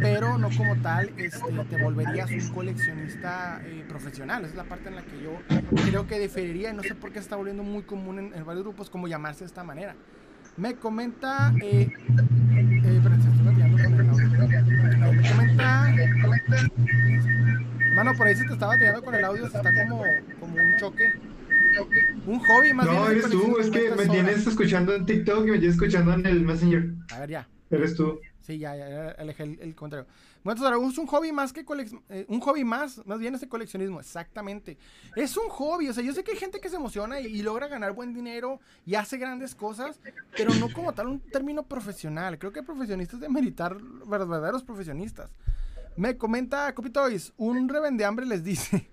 pero 0.00 0.36
no 0.36 0.48
como 0.56 0.74
tal 0.82 1.12
este, 1.16 1.52
te 1.70 1.80
volverías 1.80 2.28
un 2.28 2.48
coleccionista 2.52 3.60
eh, 3.64 3.84
profesional. 3.88 4.42
Esa 4.42 4.50
es 4.50 4.56
la 4.56 4.64
parte 4.64 4.88
en 4.88 4.96
la 4.96 5.02
que 5.02 5.22
yo 5.22 5.30
creo 5.86 6.08
que 6.08 6.18
diferiría 6.18 6.70
y 6.70 6.74
no 6.74 6.82
sé 6.82 6.96
por 6.96 7.12
qué 7.12 7.20
está 7.20 7.36
volviendo 7.36 7.62
muy 7.62 7.84
común 7.84 8.18
en, 8.18 8.34
en 8.34 8.44
varios 8.44 8.64
grupos 8.64 8.90
como 8.90 9.06
llamarse 9.06 9.40
de 9.40 9.46
esta 9.46 9.62
manera. 9.62 9.94
Me 10.58 10.74
comenta. 10.74 11.54
Eh, 11.62 11.88
eh, 11.88 13.00
pero 13.02 13.14
se 13.14 13.28
estoy 13.28 13.44
con 13.44 13.94
el 13.94 15.02
audio. 15.02 15.12
Me 15.12 15.30
comenta. 15.30 15.92
Mano, 17.94 18.14
por 18.16 18.26
ahí 18.26 18.34
se 18.34 18.44
te 18.44 18.52
estaba 18.52 18.74
batallando 18.74 19.02
con 19.02 19.14
el 19.14 19.24
audio, 19.24 19.48
se 19.48 19.56
está 19.56 19.72
como, 19.72 20.02
como 20.40 20.54
un 20.56 20.76
choque. 20.78 21.12
Un 22.26 22.40
hobby 22.40 22.74
más 22.74 22.86
no, 22.86 22.92
bien. 22.92 23.04
No, 23.04 23.10
eres 23.10 23.30
tú, 23.30 23.58
es 23.60 23.70
que 23.70 23.90
me 23.96 24.06
tienes 24.06 24.46
escuchando 24.46 24.94
en 24.94 25.06
TikTok 25.06 25.46
y 25.46 25.50
me 25.50 25.58
tienes 25.58 25.74
escuchando 25.74 26.12
en 26.14 26.26
el 26.26 26.42
Messenger. 26.42 26.90
A 27.12 27.20
ver, 27.20 27.30
ya. 27.30 27.48
Eres 27.70 27.94
tú. 27.94 28.18
Sí, 28.48 28.56
ya, 28.56 28.74
ya, 28.74 29.10
alejé 29.18 29.42
el, 29.42 29.60
el 29.60 29.74
contrario. 29.74 30.08
Bueno, 30.42 30.88
es 30.88 30.96
un 30.96 31.06
hobby 31.06 31.32
más 31.32 31.52
que 31.52 31.66
eh, 32.08 32.24
un 32.28 32.40
hobby 32.40 32.64
más, 32.64 33.06
más 33.06 33.18
bien 33.18 33.34
este 33.34 33.46
coleccionismo, 33.46 34.00
exactamente. 34.00 34.78
Es 35.16 35.36
un 35.36 35.50
hobby, 35.50 35.90
o 35.90 35.92
sea, 35.92 36.02
yo 36.02 36.14
sé 36.14 36.24
que 36.24 36.30
hay 36.30 36.38
gente 36.38 36.58
que 36.58 36.70
se 36.70 36.76
emociona 36.76 37.20
y, 37.20 37.42
logra 37.42 37.68
ganar 37.68 37.92
buen 37.92 38.14
dinero 38.14 38.58
y 38.86 38.94
hace 38.94 39.18
grandes 39.18 39.54
cosas, 39.54 40.00
pero 40.34 40.54
no 40.54 40.72
como 40.72 40.94
tal 40.94 41.08
un 41.08 41.20
término 41.20 41.62
profesional. 41.62 42.38
Creo 42.38 42.50
que 42.50 42.62
profesionistas 42.62 43.20
de 43.20 43.28
meritar 43.28 43.76
verdaderos 44.06 44.62
profesionistas. 44.62 45.30
Me 45.98 46.16
comenta 46.16 46.74
Copitois, 46.74 47.34
un 47.36 47.70
hambre 48.06 48.24
les 48.24 48.42
dice 48.42 48.88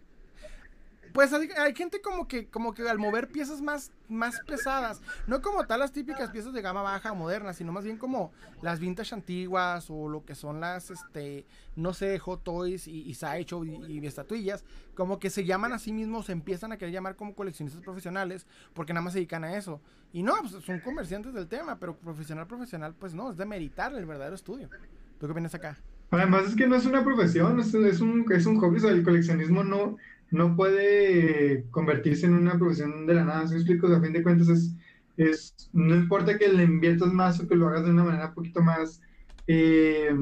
pues 1.16 1.32
hay, 1.32 1.74
gente 1.74 2.02
como 2.02 2.28
que, 2.28 2.48
como 2.48 2.74
que 2.74 2.88
al 2.90 3.00
mover 3.00 3.30
piezas 3.30 3.62
más, 3.62 3.90
más 4.10 4.38
pesadas, 4.46 5.02
no 5.28 5.42
como 5.42 5.66
tal 5.66 5.80
las 5.80 5.94
típicas 5.94 6.30
piezas 6.30 6.52
de 6.52 6.62
gama 6.62 6.82
baja 6.82 7.14
o 7.14 7.16
modernas, 7.16 7.56
sino 7.56 7.72
más 7.72 7.86
bien 7.86 7.98
como 7.98 8.34
las 8.62 8.82
vintage 8.82 9.16
antiguas 9.16 9.90
o 9.90 10.10
lo 10.10 10.26
que 10.26 10.36
son 10.36 10.60
las, 10.60 10.92
este, 10.92 11.46
no 11.78 11.94
sé, 11.94 12.20
Hot 12.20 12.44
Toys 12.44 12.90
y, 12.90 13.04
y 13.04 13.14
Sideshow 13.14 13.64
y, 13.64 14.06
estatuillas, 14.06 14.66
como 14.94 15.18
que 15.18 15.30
se 15.30 15.46
llaman 15.46 15.72
a 15.72 15.80
sí 15.80 15.94
mismos, 15.94 16.26
se 16.26 16.34
empiezan 16.34 16.74
a 16.74 16.78
querer 16.78 16.94
llamar 16.94 17.16
como 17.16 17.34
coleccionistas 17.34 17.82
profesionales, 17.82 18.46
porque 18.74 18.92
nada 18.92 19.06
más 19.06 19.14
se 19.14 19.20
dedican 19.20 19.46
a 19.46 19.56
eso. 19.56 19.80
Y 20.12 20.22
no, 20.22 20.34
pues 20.42 20.66
son 20.66 20.82
comerciantes 20.82 21.34
del 21.34 21.48
tema, 21.48 21.80
pero 21.80 21.96
profesional, 21.96 22.46
profesional, 22.46 22.94
pues 22.94 23.14
no, 23.14 23.32
es 23.32 23.38
de 23.38 23.46
meritar 23.46 23.94
el 23.96 24.06
verdadero 24.06 24.36
estudio. 24.36 24.70
¿Tú 25.18 25.28
qué 25.28 25.34
vienes 25.34 25.56
acá? 25.56 25.78
Además 26.12 26.44
es 26.48 26.56
que 26.56 26.68
no 26.68 26.76
es 26.76 26.86
una 26.86 27.06
profesión, 27.06 27.58
es, 27.62 27.74
es, 27.74 28.02
un, 28.02 28.26
es 28.32 28.46
un 28.46 28.60
hobby, 28.60 28.78
o 28.78 28.80
sea, 28.82 28.92
el 28.92 29.04
coleccionismo 29.04 29.64
no 29.64 29.98
no 30.36 30.56
puede 30.56 31.66
convertirse 31.72 32.26
en 32.26 32.34
una 32.34 32.58
profesión 32.58 33.08
de 33.08 33.14
la 33.14 33.24
nada. 33.24 33.46
Me 33.46 33.56
explico, 33.56 33.88
a 33.88 34.02
fin 34.02 34.14
de 34.14 34.22
cuentas 34.22 34.50
es, 34.50 34.76
es, 35.16 35.70
no 35.72 35.96
importa 35.96 36.38
que 36.38 36.50
le 36.50 36.64
inviertas 36.64 37.12
más 37.14 37.40
o 37.40 37.48
que 37.48 37.56
lo 37.56 37.70
hagas 37.70 37.86
de 37.86 37.92
una 37.92 38.04
manera 38.04 38.28
un 38.28 38.34
poquito 38.34 38.62
más 38.62 39.02
eh, 39.48 40.14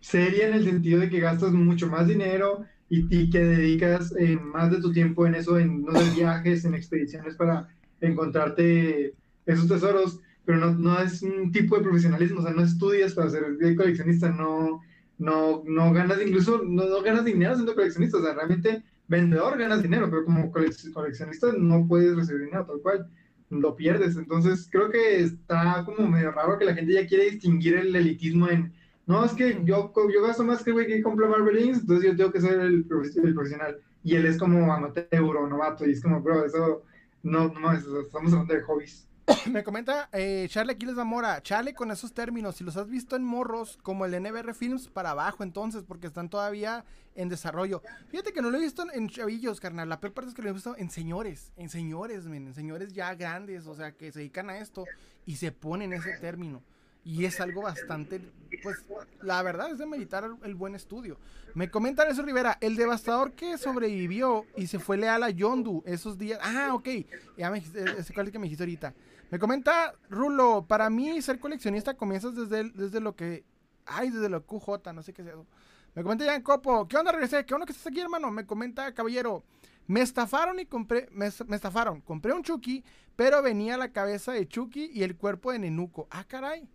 seria 0.00 0.48
en 0.48 0.54
el 0.54 0.64
sentido 0.64 1.00
de 1.00 1.10
que 1.10 1.20
gastas 1.20 1.52
mucho 1.52 1.88
más 1.88 2.06
dinero 2.06 2.64
y, 2.90 3.28
que 3.28 3.40
dedicas 3.40 4.14
eh, 4.18 4.38
más 4.38 4.70
de 4.70 4.80
tu 4.80 4.92
tiempo 4.92 5.26
en 5.26 5.34
eso, 5.34 5.58
en 5.58 5.82
no 5.82 5.92
viajes, 6.14 6.64
en 6.64 6.74
expediciones 6.74 7.34
para 7.34 7.68
encontrarte 8.00 9.14
esos 9.44 9.68
tesoros, 9.68 10.20
pero 10.46 10.58
no, 10.58 10.72
no, 10.72 10.98
es 11.00 11.22
un 11.22 11.52
tipo 11.52 11.76
de 11.76 11.82
profesionalismo, 11.82 12.40
o 12.40 12.42
sea, 12.42 12.52
no 12.52 12.62
estudias 12.62 13.12
para 13.12 13.28
ser 13.28 13.44
coleccionista, 13.76 14.30
no, 14.30 14.80
no, 15.18 15.62
no 15.66 15.92
ganas, 15.92 16.18
incluso 16.24 16.62
no 16.64 17.02
ganas 17.02 17.26
dinero 17.26 17.56
siendo 17.56 17.74
coleccionista, 17.74 18.18
o 18.18 18.22
sea, 18.22 18.32
realmente 18.32 18.82
vendedor 19.08 19.58
ganas 19.58 19.82
dinero, 19.82 20.08
pero 20.10 20.24
como 20.24 20.52
coleccionista 20.52 21.52
no 21.58 21.86
puedes 21.88 22.14
recibir 22.14 22.42
dinero 22.42 22.66
tal 22.66 22.80
cual, 22.80 23.10
lo 23.50 23.74
pierdes. 23.74 24.16
Entonces 24.16 24.68
creo 24.70 24.90
que 24.90 25.20
está 25.20 25.82
como 25.84 26.06
medio 26.08 26.30
raro 26.32 26.58
que 26.58 26.66
la 26.66 26.74
gente 26.74 26.92
ya 26.92 27.06
quiere 27.06 27.30
distinguir 27.30 27.76
el 27.76 27.96
elitismo 27.96 28.48
en, 28.48 28.72
no, 29.06 29.24
es 29.24 29.32
que 29.32 29.62
yo, 29.64 29.92
yo 30.12 30.22
gasto 30.22 30.44
más 30.44 30.62
que 30.62 30.70
el 30.70 30.74
güey 30.74 30.86
que 30.86 31.02
compra 31.02 31.28
Marvelings, 31.28 31.80
entonces 31.80 32.10
yo 32.10 32.16
tengo 32.16 32.30
que 32.30 32.42
ser 32.42 32.60
el, 32.60 32.84
profesional. 32.84 33.78
Y 34.04 34.14
él 34.14 34.26
es 34.26 34.36
como 34.38 34.72
amateur 34.72 35.08
o 35.36 35.46
novato, 35.48 35.86
y 35.86 35.92
es 35.92 36.02
como, 36.02 36.20
bro, 36.20 36.44
eso 36.44 36.82
no, 37.22 37.48
no, 37.48 37.72
estamos 37.72 38.32
hablando 38.32 38.54
de 38.54 38.60
hobbies. 38.62 39.08
Me 39.50 39.62
comenta 39.62 40.08
eh, 40.12 40.46
Charlie 40.48 40.72
Aquiles 40.72 40.96
Zamora, 40.96 41.42
Charlie 41.42 41.74
con 41.74 41.90
esos 41.90 42.12
términos, 42.12 42.56
si 42.56 42.64
los 42.64 42.76
has 42.76 42.88
visto 42.88 43.16
en 43.16 43.24
morros 43.24 43.78
como 43.82 44.04
el 44.04 44.22
NBR 44.22 44.54
Films 44.54 44.88
para 44.88 45.10
abajo 45.10 45.42
entonces, 45.42 45.84
porque 45.86 46.06
están 46.06 46.28
todavía 46.28 46.84
en 47.14 47.28
desarrollo. 47.28 47.82
Fíjate 48.08 48.32
que 48.32 48.40
no 48.42 48.50
lo 48.50 48.58
he 48.58 48.60
visto 48.60 48.84
en 48.92 49.08
chavillos, 49.08 49.60
carnal, 49.60 49.88
la 49.88 50.00
peor 50.00 50.14
parte 50.14 50.30
es 50.30 50.34
que 50.34 50.42
lo 50.42 50.48
he 50.48 50.52
visto 50.52 50.76
en 50.76 50.90
señores, 50.90 51.52
en 51.56 51.68
señores, 51.68 52.26
en 52.26 52.54
señores 52.54 52.92
ya 52.92 53.14
grandes, 53.14 53.66
o 53.66 53.74
sea, 53.74 53.92
que 53.92 54.12
se 54.12 54.20
dedican 54.20 54.50
a 54.50 54.58
esto 54.58 54.84
y 55.26 55.36
se 55.36 55.52
ponen 55.52 55.92
ese 55.92 56.16
término. 56.18 56.62
Y 57.04 57.24
es 57.24 57.40
algo 57.40 57.62
bastante, 57.62 58.20
pues, 58.62 58.84
la 59.22 59.42
verdad 59.42 59.70
es 59.70 59.78
de 59.78 59.86
meditar 59.86 60.28
el 60.42 60.54
buen 60.54 60.74
estudio. 60.74 61.18
Me 61.54 61.70
comenta 61.70 62.06
eso 62.08 62.22
Rivera, 62.22 62.58
el 62.60 62.76
devastador 62.76 63.32
que 63.32 63.56
sobrevivió 63.56 64.44
y 64.56 64.66
se 64.66 64.78
fue 64.78 64.98
leal 64.98 65.22
a 65.22 65.30
Yondu 65.30 65.82
esos 65.86 66.18
días. 66.18 66.38
Ah, 66.42 66.74
ok, 66.74 66.88
ya 67.36 67.50
me 67.50 67.58
ese 67.58 68.12
cual 68.12 68.30
que 68.30 68.38
me 68.38 68.44
dijiste 68.44 68.64
ahorita. 68.64 68.94
Me 69.30 69.38
comenta 69.38 69.94
Rulo, 70.08 70.64
para 70.66 70.88
mí 70.88 71.20
ser 71.20 71.38
coleccionista 71.38 71.94
comienzas 71.94 72.34
desde, 72.34 72.70
desde 72.70 73.00
lo 73.00 73.14
que, 73.14 73.44
ay, 73.84 74.10
desde 74.10 74.30
lo 74.30 74.46
QJ, 74.46 74.92
no 74.94 75.02
sé 75.02 75.12
qué 75.12 75.22
eso. 75.22 75.46
Me 75.94 76.02
comenta 76.02 76.24
ya 76.24 76.34
en 76.34 76.42
Copo, 76.42 76.88
¿qué 76.88 76.96
onda 76.96 77.12
regresé? 77.12 77.44
¿Qué 77.44 77.54
onda 77.54 77.66
que 77.66 77.72
estás 77.72 77.88
aquí, 77.88 78.00
hermano? 78.00 78.30
Me 78.30 78.46
comenta 78.46 78.94
Caballero, 78.94 79.44
me 79.86 80.00
estafaron 80.00 80.58
y 80.60 80.66
compré, 80.66 81.08
me, 81.10 81.26
estafaron, 81.26 82.00
compré 82.00 82.32
un 82.32 82.42
Chucky, 82.42 82.84
pero 83.16 83.42
venía 83.42 83.76
la 83.76 83.92
cabeza 83.92 84.32
de 84.32 84.46
Chucky 84.48 84.90
y 84.94 85.02
el 85.02 85.16
cuerpo 85.16 85.52
de 85.52 85.58
Nenuco. 85.58 86.06
Ah, 86.10 86.24
caray. 86.24 86.68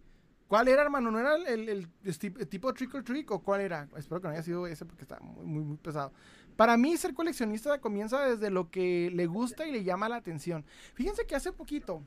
¿Cuál 0.47 0.67
era, 0.67 0.83
hermano? 0.83 1.09
¿No 1.09 1.19
era 1.19 1.35
el, 1.35 1.69
el, 1.69 2.49
tipo 2.49 2.71
Trick 2.73 2.93
or 2.93 3.03
Trick 3.03 3.31
o 3.31 3.41
cuál 3.41 3.61
era? 3.61 3.87
Espero 3.95 4.21
que 4.21 4.27
no 4.27 4.33
haya 4.33 4.43
sido 4.43 4.67
ese 4.67 4.85
porque 4.85 5.03
está 5.03 5.19
muy, 5.19 5.45
muy, 5.45 5.63
muy 5.63 5.77
pesado. 5.77 6.13
Para 6.55 6.77
mí, 6.77 6.95
ser 6.97 7.15
coleccionista 7.15 7.79
comienza 7.81 8.23
desde 8.23 8.51
lo 8.51 8.69
que 8.69 9.09
le 9.11 9.25
gusta 9.25 9.65
y 9.65 9.71
le 9.71 9.83
llama 9.83 10.09
la 10.09 10.17
atención. 10.17 10.65
Fíjense 10.93 11.25
que 11.25 11.35
hace 11.35 11.51
poquito 11.51 12.03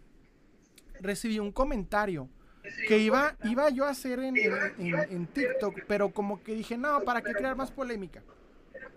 recibí 1.00 1.38
un 1.38 1.52
comentario 1.52 2.28
que 2.88 2.98
iba, 2.98 3.37
iba 3.44 3.70
yo 3.70 3.85
a 3.85 3.90
hacer 3.90 4.18
en, 4.18 4.37
en, 4.37 4.94
en 5.11 5.26
TikTok, 5.26 5.82
pero 5.87 6.11
como 6.11 6.42
que 6.42 6.54
dije, 6.54 6.76
no, 6.76 7.00
¿para 7.02 7.22
qué 7.22 7.32
crear 7.32 7.56
más 7.56 7.70
polémica? 7.70 8.22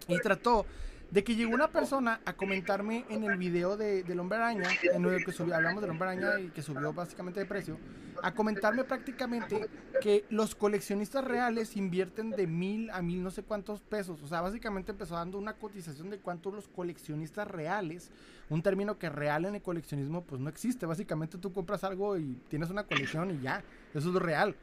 Y 0.07 0.19
trató 0.19 0.65
de 1.11 1.23
que 1.23 1.35
llegó 1.35 1.53
una 1.53 1.69
persona 1.69 2.21
a 2.25 2.33
comentarme 2.33 3.05
en 3.09 3.23
el 3.23 3.37
video 3.37 3.77
de, 3.77 4.03
del 4.03 4.19
hombre 4.19 4.37
araña, 4.37 4.69
en 4.83 5.05
el 5.05 5.25
que 5.25 5.31
subió, 5.31 5.55
hablamos 5.55 5.81
del 5.81 5.91
hombre 5.91 6.09
araña 6.09 6.39
y 6.39 6.49
que 6.49 6.61
subió 6.61 6.93
básicamente 6.93 7.39
de 7.39 7.45
precio, 7.47 7.77
a 8.21 8.33
comentarme 8.33 8.83
prácticamente 8.83 9.69
que 10.01 10.25
los 10.29 10.53
coleccionistas 10.53 11.23
reales 11.23 11.75
invierten 11.75 12.31
de 12.31 12.47
mil 12.47 12.89
a 12.91 13.01
mil 13.01 13.23
no 13.23 13.31
sé 13.31 13.43
cuántos 13.43 13.81
pesos. 13.81 14.21
O 14.21 14.27
sea, 14.27 14.41
básicamente 14.41 14.91
empezó 14.91 15.15
dando 15.15 15.37
una 15.37 15.53
cotización 15.53 16.09
de 16.09 16.19
cuánto 16.19 16.51
los 16.51 16.67
coleccionistas 16.67 17.47
reales, 17.47 18.11
un 18.49 18.61
término 18.61 18.99
que 18.99 19.09
real 19.09 19.45
en 19.45 19.55
el 19.55 19.61
coleccionismo 19.61 20.23
pues 20.23 20.41
no 20.41 20.49
existe. 20.49 20.85
Básicamente 20.85 21.37
tú 21.37 21.51
compras 21.53 21.83
algo 21.83 22.17
y 22.17 22.39
tienes 22.49 22.69
una 22.69 22.83
colección 22.83 23.31
y 23.31 23.41
ya, 23.41 23.63
eso 23.93 24.09
es 24.09 24.13
lo 24.13 24.19
real. 24.19 24.55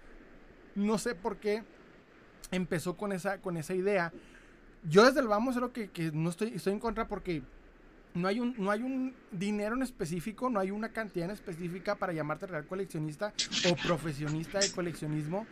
No 0.74 0.98
sé 0.98 1.14
por 1.14 1.38
qué 1.38 1.64
empezó 2.50 2.96
con 2.96 3.12
esa, 3.12 3.38
con 3.40 3.56
esa 3.56 3.74
idea 3.74 4.12
yo 4.88 5.04
desde 5.04 5.20
el 5.20 5.28
vamos 5.28 5.56
creo 5.56 5.72
que, 5.72 5.88
que 5.88 6.10
no 6.12 6.30
estoy, 6.30 6.52
estoy 6.54 6.72
en 6.72 6.80
contra 6.80 7.08
porque 7.08 7.42
no 8.16 8.28
hay, 8.28 8.40
un, 8.40 8.54
no 8.56 8.70
hay 8.70 8.82
un 8.82 9.14
dinero 9.30 9.76
en 9.76 9.82
específico, 9.82 10.48
no 10.48 10.58
hay 10.58 10.70
una 10.70 10.88
cantidad 10.88 11.26
en 11.26 11.32
específica 11.32 11.96
para 11.96 12.12
llamarte 12.12 12.46
real 12.46 12.66
coleccionista 12.66 13.32
o 13.70 13.76
profesionista 13.76 14.58
de 14.58 14.70
coleccionismo. 14.72 15.46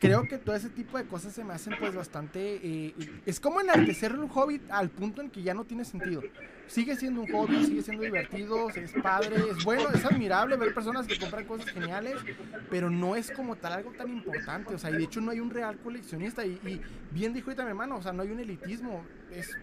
creo 0.00 0.26
que 0.26 0.38
todo 0.38 0.56
ese 0.56 0.70
tipo 0.70 0.96
de 0.96 1.04
cosas 1.04 1.34
se 1.34 1.44
me 1.44 1.52
hacen 1.52 1.74
pues 1.78 1.94
bastante... 1.94 2.60
Eh, 2.62 2.94
es 3.26 3.38
como 3.38 3.60
enaltecer 3.60 4.18
un 4.18 4.28
hobby 4.28 4.60
al 4.70 4.88
punto 4.88 5.20
en 5.20 5.30
que 5.30 5.42
ya 5.42 5.52
no 5.52 5.64
tiene 5.64 5.84
sentido. 5.84 6.22
Sigue 6.66 6.96
siendo 6.96 7.20
un 7.20 7.30
hobby, 7.30 7.64
sigue 7.64 7.82
siendo 7.82 8.02
divertido, 8.02 8.70
es 8.70 8.92
padre, 9.02 9.36
es 9.50 9.62
bueno, 9.62 9.88
es 9.90 10.04
admirable 10.04 10.56
ver 10.56 10.74
personas 10.74 11.06
que 11.06 11.18
compran 11.18 11.44
cosas 11.44 11.68
geniales, 11.70 12.16
pero 12.70 12.90
no 12.90 13.14
es 13.14 13.30
como 13.30 13.56
tal 13.56 13.74
algo 13.74 13.92
tan 13.92 14.08
importante. 14.08 14.74
O 14.74 14.78
sea, 14.78 14.90
y 14.90 14.94
de 14.94 15.04
hecho 15.04 15.20
no 15.20 15.30
hay 15.30 15.40
un 15.40 15.50
real 15.50 15.76
coleccionista. 15.78 16.44
Y, 16.44 16.80
bien 17.12 17.34
dijo 17.34 17.50
ahorita 17.50 17.62
mi 17.62 17.70
hermano, 17.70 17.96
o 17.96 18.02
sea, 18.02 18.12
no 18.12 18.22
hay 18.22 18.30
un 18.30 18.40
elitismo. 18.40 19.04
Es 19.30 19.56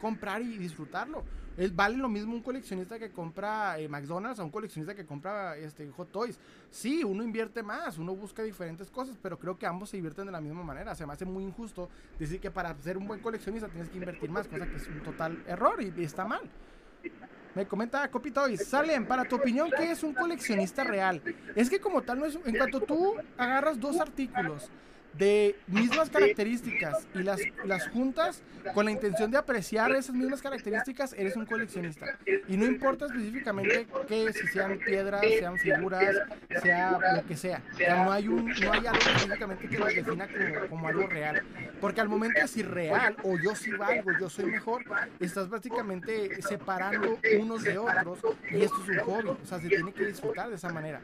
comprar 0.00 0.42
y 0.42 0.58
disfrutarlo. 0.58 1.24
Es, 1.56 1.74
vale 1.74 1.96
lo 1.96 2.08
mismo 2.08 2.34
un 2.34 2.42
coleccionista 2.42 2.98
que 2.98 3.10
compra 3.10 3.78
eh, 3.78 3.88
McDonald's 3.88 4.40
a 4.40 4.44
un 4.44 4.50
coleccionista 4.50 4.94
que 4.94 5.04
compra 5.04 5.56
este, 5.56 5.90
Hot 5.90 6.10
Toys. 6.10 6.38
Sí, 6.70 7.04
uno 7.04 7.22
invierte 7.22 7.62
más, 7.62 7.98
uno 7.98 8.14
busca 8.14 8.42
diferentes 8.42 8.90
cosas, 8.90 9.18
pero 9.20 9.38
creo 9.38 9.58
que 9.58 9.66
ambos 9.66 9.90
se 9.90 9.96
divierten 9.96 10.26
de 10.26 10.32
la 10.32 10.40
misma 10.40 10.62
manera. 10.62 10.94
Se 10.94 11.06
me 11.06 11.12
hace 11.12 11.24
muy 11.24 11.44
injusto 11.44 11.88
decir 12.18 12.40
que 12.40 12.50
para 12.50 12.74
ser 12.82 12.96
un 12.96 13.06
buen 13.06 13.20
coleccionista 13.20 13.68
tienes 13.68 13.88
que 13.90 13.98
invertir 13.98 14.30
más, 14.30 14.48
cosa 14.48 14.66
que 14.66 14.76
es 14.76 14.88
un 14.88 15.02
total 15.02 15.42
error 15.46 15.82
y, 15.82 16.02
está 16.02 16.24
mal. 16.24 16.42
Me 17.54 17.66
comenta 17.66 18.08
Copy 18.08 18.30
Toys, 18.30 18.64
Salen, 18.66 19.06
para 19.06 19.24
tu 19.24 19.36
opinión, 19.36 19.70
¿qué 19.76 19.90
es 19.90 20.04
un 20.04 20.14
coleccionista 20.14 20.84
real? 20.84 21.20
Es 21.56 21.68
que 21.68 21.80
como 21.80 22.02
tal 22.02 22.20
no 22.20 22.26
es... 22.26 22.38
En 22.44 22.56
cuanto 22.56 22.80
tú 22.80 23.16
agarras 23.36 23.78
dos 23.80 23.98
artículos 23.98 24.70
de 25.14 25.56
mismas 25.66 26.10
características 26.10 27.06
y 27.14 27.22
las, 27.22 27.40
las 27.64 27.88
juntas 27.88 28.42
con 28.74 28.84
la 28.84 28.90
intención 28.90 29.30
de 29.30 29.38
apreciar 29.38 29.90
esas 29.92 30.14
mismas 30.14 30.42
características, 30.42 31.14
eres 31.14 31.36
un 31.36 31.46
coleccionista. 31.46 32.18
Y 32.48 32.56
no 32.56 32.66
importa 32.66 33.06
específicamente 33.06 33.86
que 34.06 34.32
si 34.32 34.46
sean 34.48 34.78
piedras, 34.78 35.22
sean 35.38 35.56
figuras, 35.58 36.16
sea 36.62 36.98
lo 37.16 37.26
que 37.26 37.36
sea. 37.36 37.62
no, 37.88 38.12
hay 38.12 38.28
un, 38.28 38.46
no 38.46 38.72
hay 38.72 38.86
algo 38.86 38.98
específicamente 38.98 39.68
que 39.68 39.78
lo 39.78 39.86
defina 39.86 40.28
como, 40.28 40.68
como 40.68 40.88
algo 40.88 41.06
real. 41.06 41.42
Porque 41.80 42.00
al 42.00 42.08
momento 42.08 42.36
de 42.36 42.42
decir 42.42 42.68
real 42.68 43.16
o 43.22 43.38
yo 43.38 43.54
sí 43.54 43.70
valgo, 43.72 44.10
yo 44.20 44.28
soy 44.28 44.46
mejor, 44.46 44.84
estás 45.18 45.48
básicamente 45.48 46.40
separando 46.42 47.18
unos 47.38 47.62
de 47.62 47.78
otros 47.78 48.18
y 48.50 48.62
esto 48.62 48.76
es 48.82 48.88
un 48.88 48.98
hobby. 48.98 49.28
O 49.42 49.46
sea, 49.46 49.60
se 49.60 49.68
tiene 49.68 49.92
que 49.92 50.06
disfrutar 50.06 50.48
de 50.48 50.56
esa 50.56 50.72
manera. 50.72 51.00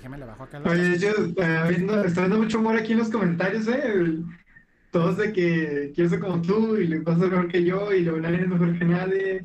Déjame 0.00 0.16
le 0.16 0.24
bajo 0.24 0.44
acá. 0.44 0.62
Oye, 0.64 0.98
yo 0.98 1.10
eh, 1.10 2.04
estoy 2.06 2.22
viendo 2.24 2.38
mucho 2.38 2.58
humor 2.58 2.74
aquí 2.74 2.92
en 2.92 3.00
los 3.00 3.10
comentarios, 3.10 3.68
¿eh? 3.68 4.16
Todos 4.90 5.18
de 5.18 5.30
que 5.30 5.92
quiero 5.94 6.08
ser 6.08 6.20
como 6.20 6.40
tú 6.40 6.78
y 6.78 6.86
le 6.86 7.02
pasa 7.02 7.26
mejor 7.26 7.48
que 7.48 7.62
yo 7.62 7.92
y 7.92 8.04
nadie 8.04 8.40
es 8.40 8.48
mejor 8.48 8.78
que 8.78 8.84
nadie. 8.86 9.44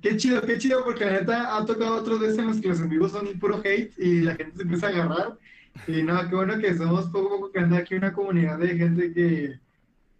Qué 0.00 0.16
chido, 0.16 0.40
qué 0.40 0.56
chido, 0.56 0.82
porque 0.82 1.04
la 1.04 1.12
neta 1.12 1.58
ha 1.58 1.66
tocado 1.66 1.96
otros 1.96 2.20
veces 2.20 2.38
en 2.38 2.46
los 2.46 2.58
que 2.58 2.68
los 2.68 2.80
amigos 2.80 3.12
son 3.12 3.38
puro 3.38 3.60
hate 3.62 3.92
y 3.98 4.22
la 4.22 4.34
gente 4.34 4.56
se 4.56 4.62
empieza 4.62 4.86
a 4.86 4.90
agarrar. 4.90 5.38
Y 5.86 6.02
nada, 6.02 6.26
qué 6.26 6.36
bueno 6.36 6.58
que 6.58 6.74
somos 6.74 7.10
poco 7.10 7.26
a 7.26 7.36
poco 7.36 7.52
que 7.52 7.60
anda 7.60 7.76
aquí 7.76 7.94
una 7.94 8.14
comunidad 8.14 8.58
de 8.58 8.68
gente 8.78 9.12
que, 9.12 9.60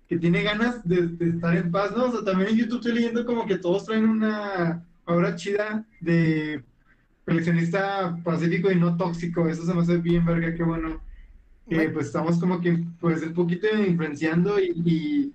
que 0.06 0.18
tiene 0.18 0.42
ganas 0.42 0.86
de, 0.86 1.06
de, 1.06 1.30
estar 1.30 1.56
en 1.56 1.70
paz, 1.70 1.96
¿no? 1.96 2.04
O 2.04 2.12
sea, 2.12 2.24
también 2.24 2.50
en 2.50 2.56
YouTube 2.58 2.80
estoy 2.80 2.92
leyendo 2.92 3.24
como 3.24 3.46
que 3.46 3.56
todos 3.56 3.86
traen 3.86 4.06
una 4.06 4.84
obra 5.06 5.34
chida 5.34 5.86
de 6.00 6.62
coleccionista 7.24 8.16
pacífico 8.24 8.70
y 8.70 8.76
no 8.76 8.96
tóxico, 8.96 9.48
eso 9.48 9.64
se 9.64 9.74
me 9.74 9.80
hace 9.80 9.98
bien 9.98 10.24
verga, 10.24 10.54
qué 10.54 10.62
bueno. 10.62 11.00
Que 11.68 11.88
pues 11.90 12.06
estamos 12.06 12.38
como 12.38 12.60
que 12.60 12.84
pues 13.00 13.22
un 13.22 13.34
poquito 13.34 13.66
influenciando 13.78 14.58
y, 14.60 14.72
y 14.84 15.32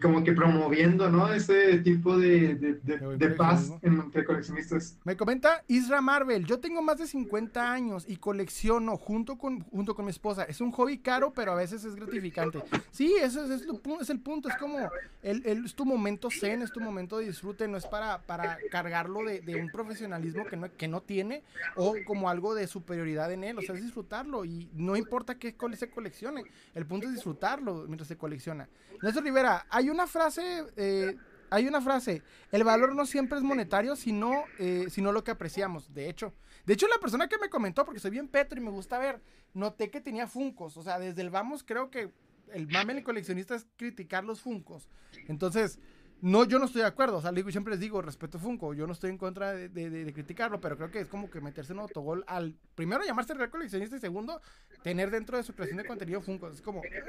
como 0.00 0.24
que 0.24 0.32
promoviendo, 0.32 1.08
¿no? 1.08 1.32
Ese 1.32 1.78
tipo 1.78 2.18
de, 2.18 2.56
de, 2.56 3.28
paz 3.30 3.72
entre 3.82 4.24
coleccionistas. 4.24 4.98
Me 5.04 5.16
comenta 5.16 5.62
Isra 5.68 6.00
Marvel, 6.00 6.44
yo 6.44 6.58
tengo 6.58 6.82
más 6.82 6.98
de 6.98 7.06
50 7.06 7.72
años 7.72 8.04
y 8.08 8.16
colecciono 8.16 8.96
junto 8.96 9.38
con, 9.38 9.60
junto 9.60 9.94
con 9.94 10.06
mi 10.06 10.10
esposa. 10.10 10.42
Es 10.44 10.60
un 10.60 10.72
hobby 10.72 10.98
caro, 10.98 11.32
pero 11.32 11.52
a 11.52 11.54
veces 11.54 11.84
es 11.84 11.94
gratificante. 11.94 12.62
Sí, 12.90 13.14
eso 13.20 13.44
es, 13.44 13.62
es, 13.62 14.10
el 14.10 14.20
punto, 14.20 14.48
es 14.48 14.56
como, 14.56 14.78
el, 15.22 15.46
el, 15.46 15.64
es 15.64 15.74
tu 15.74 15.84
momento 15.84 16.30
zen, 16.30 16.62
es 16.62 16.72
tu 16.72 16.80
momento 16.80 17.18
de 17.18 17.26
disfrute, 17.26 17.68
no 17.68 17.76
es 17.76 17.86
para, 17.86 18.22
para 18.22 18.58
cargarlo 18.70 19.20
de, 19.24 19.60
un 19.60 19.68
profesionalismo 19.68 20.46
que 20.46 20.56
no, 20.56 20.72
que 20.72 20.88
no 20.88 21.02
tiene 21.02 21.42
o 21.76 21.94
como 22.06 22.28
algo 22.28 22.54
de 22.54 22.66
superioridad 22.66 23.30
en 23.32 23.44
él, 23.44 23.58
o 23.58 23.62
sea, 23.62 23.74
es 23.74 23.82
disfrutarlo 23.82 24.44
y 24.44 24.68
no 24.74 24.96
importa 24.96 25.36
qué 25.36 25.54
se 25.76 25.90
coleccione, 25.90 26.44
el 26.74 26.86
punto 26.86 27.06
es 27.06 27.14
disfrutarlo 27.14 27.84
mientras 27.86 28.08
se 28.08 28.16
colecciona. 28.16 28.68
Néstor 29.02 29.24
Rivera, 29.24 29.59
hay 29.68 29.90
una 29.90 30.06
frase, 30.06 30.64
eh, 30.76 31.16
hay 31.50 31.66
una 31.66 31.80
frase, 31.80 32.22
el 32.52 32.64
valor 32.64 32.94
no 32.94 33.06
siempre 33.06 33.38
es 33.38 33.44
monetario, 33.44 33.96
sino, 33.96 34.44
eh, 34.58 34.86
sino 34.90 35.12
lo 35.12 35.24
que 35.24 35.30
apreciamos, 35.30 35.92
de 35.92 36.08
hecho. 36.08 36.32
De 36.66 36.74
hecho, 36.74 36.86
la 36.88 36.98
persona 36.98 37.28
que 37.28 37.38
me 37.38 37.50
comentó, 37.50 37.84
porque 37.84 38.00
soy 38.00 38.10
bien 38.10 38.28
petro 38.28 38.60
y 38.60 38.62
me 38.62 38.70
gusta 38.70 38.98
ver, 38.98 39.20
noté 39.54 39.90
que 39.90 40.00
tenía 40.00 40.26
funcos, 40.26 40.76
o 40.76 40.82
sea, 40.82 40.98
desde 40.98 41.22
el 41.22 41.30
vamos 41.30 41.64
creo 41.64 41.90
que 41.90 42.12
el 42.52 42.68
mame 42.68 42.94
del 42.94 43.04
coleccionista 43.04 43.54
es 43.54 43.66
criticar 43.76 44.24
los 44.24 44.40
funcos. 44.40 44.88
Entonces, 45.28 45.78
no, 46.22 46.44
yo 46.44 46.58
no 46.58 46.66
estoy 46.66 46.82
de 46.82 46.88
acuerdo, 46.88 47.16
o 47.16 47.22
sea, 47.22 47.32
siempre 47.50 47.72
les 47.72 47.80
digo, 47.80 48.02
respeto 48.02 48.38
Funko, 48.38 48.74
yo 48.74 48.86
no 48.86 48.92
estoy 48.92 49.10
en 49.10 49.16
contra 49.16 49.52
de, 49.52 50.12
criticarlo, 50.12 50.60
pero 50.60 50.76
creo 50.76 50.90
que 50.90 51.00
es 51.00 51.08
como 51.08 51.30
que 51.30 51.40
meterse 51.40 51.72
en 51.72 51.78
autogol 51.78 52.24
al, 52.26 52.54
primero, 52.74 53.02
llamarse 53.04 53.32
real 53.32 53.48
coleccionista 53.48 53.96
y 53.96 54.00
segundo, 54.00 54.40
tener 54.82 55.10
dentro 55.10 55.38
de 55.38 55.42
su 55.42 55.54
creación 55.54 55.78
de 55.78 55.86
contenido 55.86 56.20
Funko, 56.20 56.48
es 56.48 56.60
como, 56.60 56.84
eh, 56.84 57.02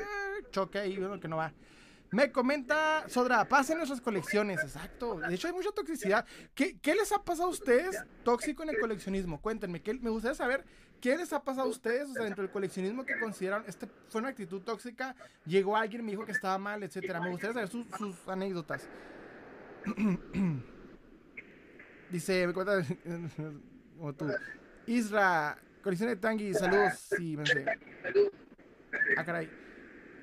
choque 0.51 0.79
ahí, 0.79 0.97
bueno, 0.97 1.19
que 1.19 1.27
no 1.27 1.37
va. 1.37 1.53
Me 2.11 2.29
comenta 2.29 3.07
Sodra, 3.07 3.47
pasen 3.47 3.77
nuestras 3.77 4.01
colecciones. 4.01 4.61
Exacto. 4.61 5.17
De 5.19 5.33
hecho, 5.33 5.47
hay 5.47 5.53
mucha 5.53 5.71
toxicidad. 5.71 6.25
¿Qué, 6.53 6.77
les 6.83 7.09
ha 7.13 7.23
pasado 7.23 7.47
a 7.47 7.51
ustedes 7.51 8.03
tóxico 8.23 8.63
en 8.63 8.69
el 8.69 8.79
coleccionismo? 8.79 9.41
Cuéntenme. 9.41 9.81
¿qué, 9.81 9.93
me 9.93 10.09
gustaría 10.09 10.35
saber 10.35 10.65
qué 10.99 11.15
les 11.15 11.31
ha 11.31 11.41
pasado 11.41 11.67
a 11.67 11.69
ustedes 11.69 12.09
o 12.09 12.13
sea, 12.13 12.25
dentro 12.25 12.43
del 12.43 12.51
coleccionismo 12.51 13.05
que 13.05 13.17
consideran 13.17 13.63
este 13.65 13.87
fue 14.09 14.19
una 14.19 14.29
actitud 14.29 14.61
tóxica. 14.61 15.15
Llegó 15.45 15.77
alguien, 15.77 16.03
me 16.03 16.11
dijo 16.11 16.25
que 16.25 16.33
estaba 16.33 16.57
mal, 16.57 16.83
etcétera. 16.83 17.21
Me 17.21 17.29
gustaría 17.29 17.53
saber 17.53 17.69
sus, 17.69 18.27
anécdotas. 18.27 18.89
Dice, 22.11 22.45
me 22.45 22.53
cuenta 22.53 22.73
como 23.97 24.13
tú. 24.13 24.27
Isra, 24.85 25.57
colección 25.81 26.09
de 26.09 26.17
Tangi, 26.17 26.53
saludos. 26.53 26.93
Sí, 27.17 27.37
me 27.37 27.45
Ah, 29.15 29.23
caray. 29.23 29.60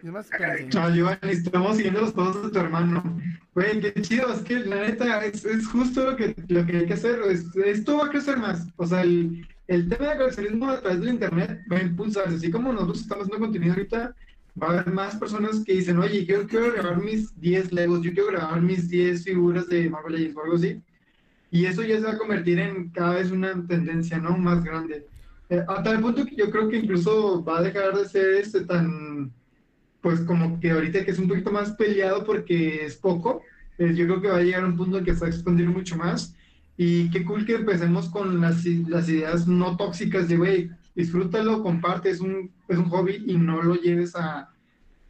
No, 0.02 0.94
Giovanni, 0.94 1.32
estamos 1.32 1.76
siguiendo 1.76 2.02
los 2.02 2.12
pasos 2.12 2.44
de 2.44 2.50
tu 2.50 2.58
hermano. 2.58 3.20
Güey, 3.54 3.80
qué 3.80 3.92
chido, 4.00 4.32
es 4.32 4.40
que 4.40 4.60
la 4.60 4.82
neta 4.82 5.24
es, 5.24 5.44
es 5.44 5.66
justo 5.66 6.10
lo 6.10 6.16
que, 6.16 6.36
lo 6.46 6.64
que 6.64 6.76
hay 6.78 6.86
que 6.86 6.94
hacer. 6.94 7.20
esto 7.64 7.98
va 7.98 8.06
a 8.06 8.10
crecer 8.10 8.36
más. 8.36 8.66
O 8.76 8.86
sea, 8.86 9.02
el, 9.02 9.46
el 9.66 9.88
tema 9.88 10.10
de 10.10 10.18
coleccionismo 10.18 10.70
a 10.70 10.80
través 10.80 11.00
del 11.00 11.08
internet 11.10 11.60
va 11.70 11.78
a 11.78 11.82
impulsarse. 11.82 12.36
Así 12.36 12.50
como 12.50 12.72
nosotros 12.72 13.00
estamos 13.00 13.24
haciendo 13.24 13.44
contenido 13.44 13.72
ahorita, 13.72 14.14
va 14.60 14.66
a 14.68 14.70
haber 14.70 14.92
más 14.92 15.16
personas 15.16 15.62
que 15.64 15.74
dicen, 15.74 15.98
oye, 15.98 16.24
yo 16.24 16.46
quiero 16.46 16.72
grabar 16.72 17.02
mis 17.02 17.38
10 17.40 17.72
Legos, 17.72 18.02
yo 18.02 18.12
quiero 18.12 18.28
grabar 18.28 18.60
mis 18.60 18.88
10 18.88 19.24
figuras 19.24 19.68
de 19.68 19.90
Marvel 19.90 20.12
Legends 20.12 20.36
o 20.36 20.42
algo 20.44 20.56
así. 20.56 20.80
Y 21.50 21.64
eso 21.64 21.82
ya 21.82 21.96
se 21.96 22.02
va 22.02 22.12
a 22.12 22.18
convertir 22.18 22.60
en 22.60 22.90
cada 22.90 23.14
vez 23.14 23.30
una 23.32 23.66
tendencia, 23.66 24.18
¿no? 24.18 24.36
Más 24.38 24.62
grande. 24.62 25.06
Eh, 25.50 25.64
a 25.66 25.82
tal 25.82 26.00
punto 26.00 26.24
que 26.24 26.36
yo 26.36 26.50
creo 26.50 26.68
que 26.68 26.76
incluso 26.76 27.42
va 27.42 27.58
a 27.58 27.62
dejar 27.62 27.96
de 27.96 28.06
ser 28.06 28.34
este 28.34 28.60
tan 28.60 29.32
pues 30.08 30.20
como 30.20 30.58
que 30.58 30.70
ahorita 30.70 31.04
que 31.04 31.10
es 31.10 31.18
un 31.18 31.28
poquito 31.28 31.52
más 31.52 31.72
peleado 31.72 32.24
porque 32.24 32.86
es 32.86 32.96
poco, 32.96 33.42
eh, 33.76 33.92
yo 33.94 34.06
creo 34.06 34.22
que 34.22 34.28
va 34.28 34.38
a 34.38 34.42
llegar 34.42 34.62
a 34.62 34.66
un 34.66 34.74
punto 34.74 34.96
en 34.96 35.04
que 35.04 35.12
se 35.12 35.20
va 35.20 35.26
a 35.26 35.28
expandir 35.28 35.68
mucho 35.68 35.98
más. 35.98 36.34
Y 36.78 37.10
qué 37.10 37.26
cool 37.26 37.44
que 37.44 37.56
empecemos 37.56 38.08
con 38.08 38.40
las, 38.40 38.64
las 38.64 39.06
ideas 39.10 39.46
no 39.46 39.76
tóxicas 39.76 40.26
de, 40.26 40.38
güey, 40.38 40.70
disfrútalo, 40.94 41.62
comparte, 41.62 42.08
es 42.08 42.20
un, 42.20 42.50
es 42.68 42.78
un 42.78 42.88
hobby 42.88 43.22
y 43.26 43.36
no 43.36 43.60
lo 43.62 43.74
lleves 43.74 44.16
a, 44.16 44.48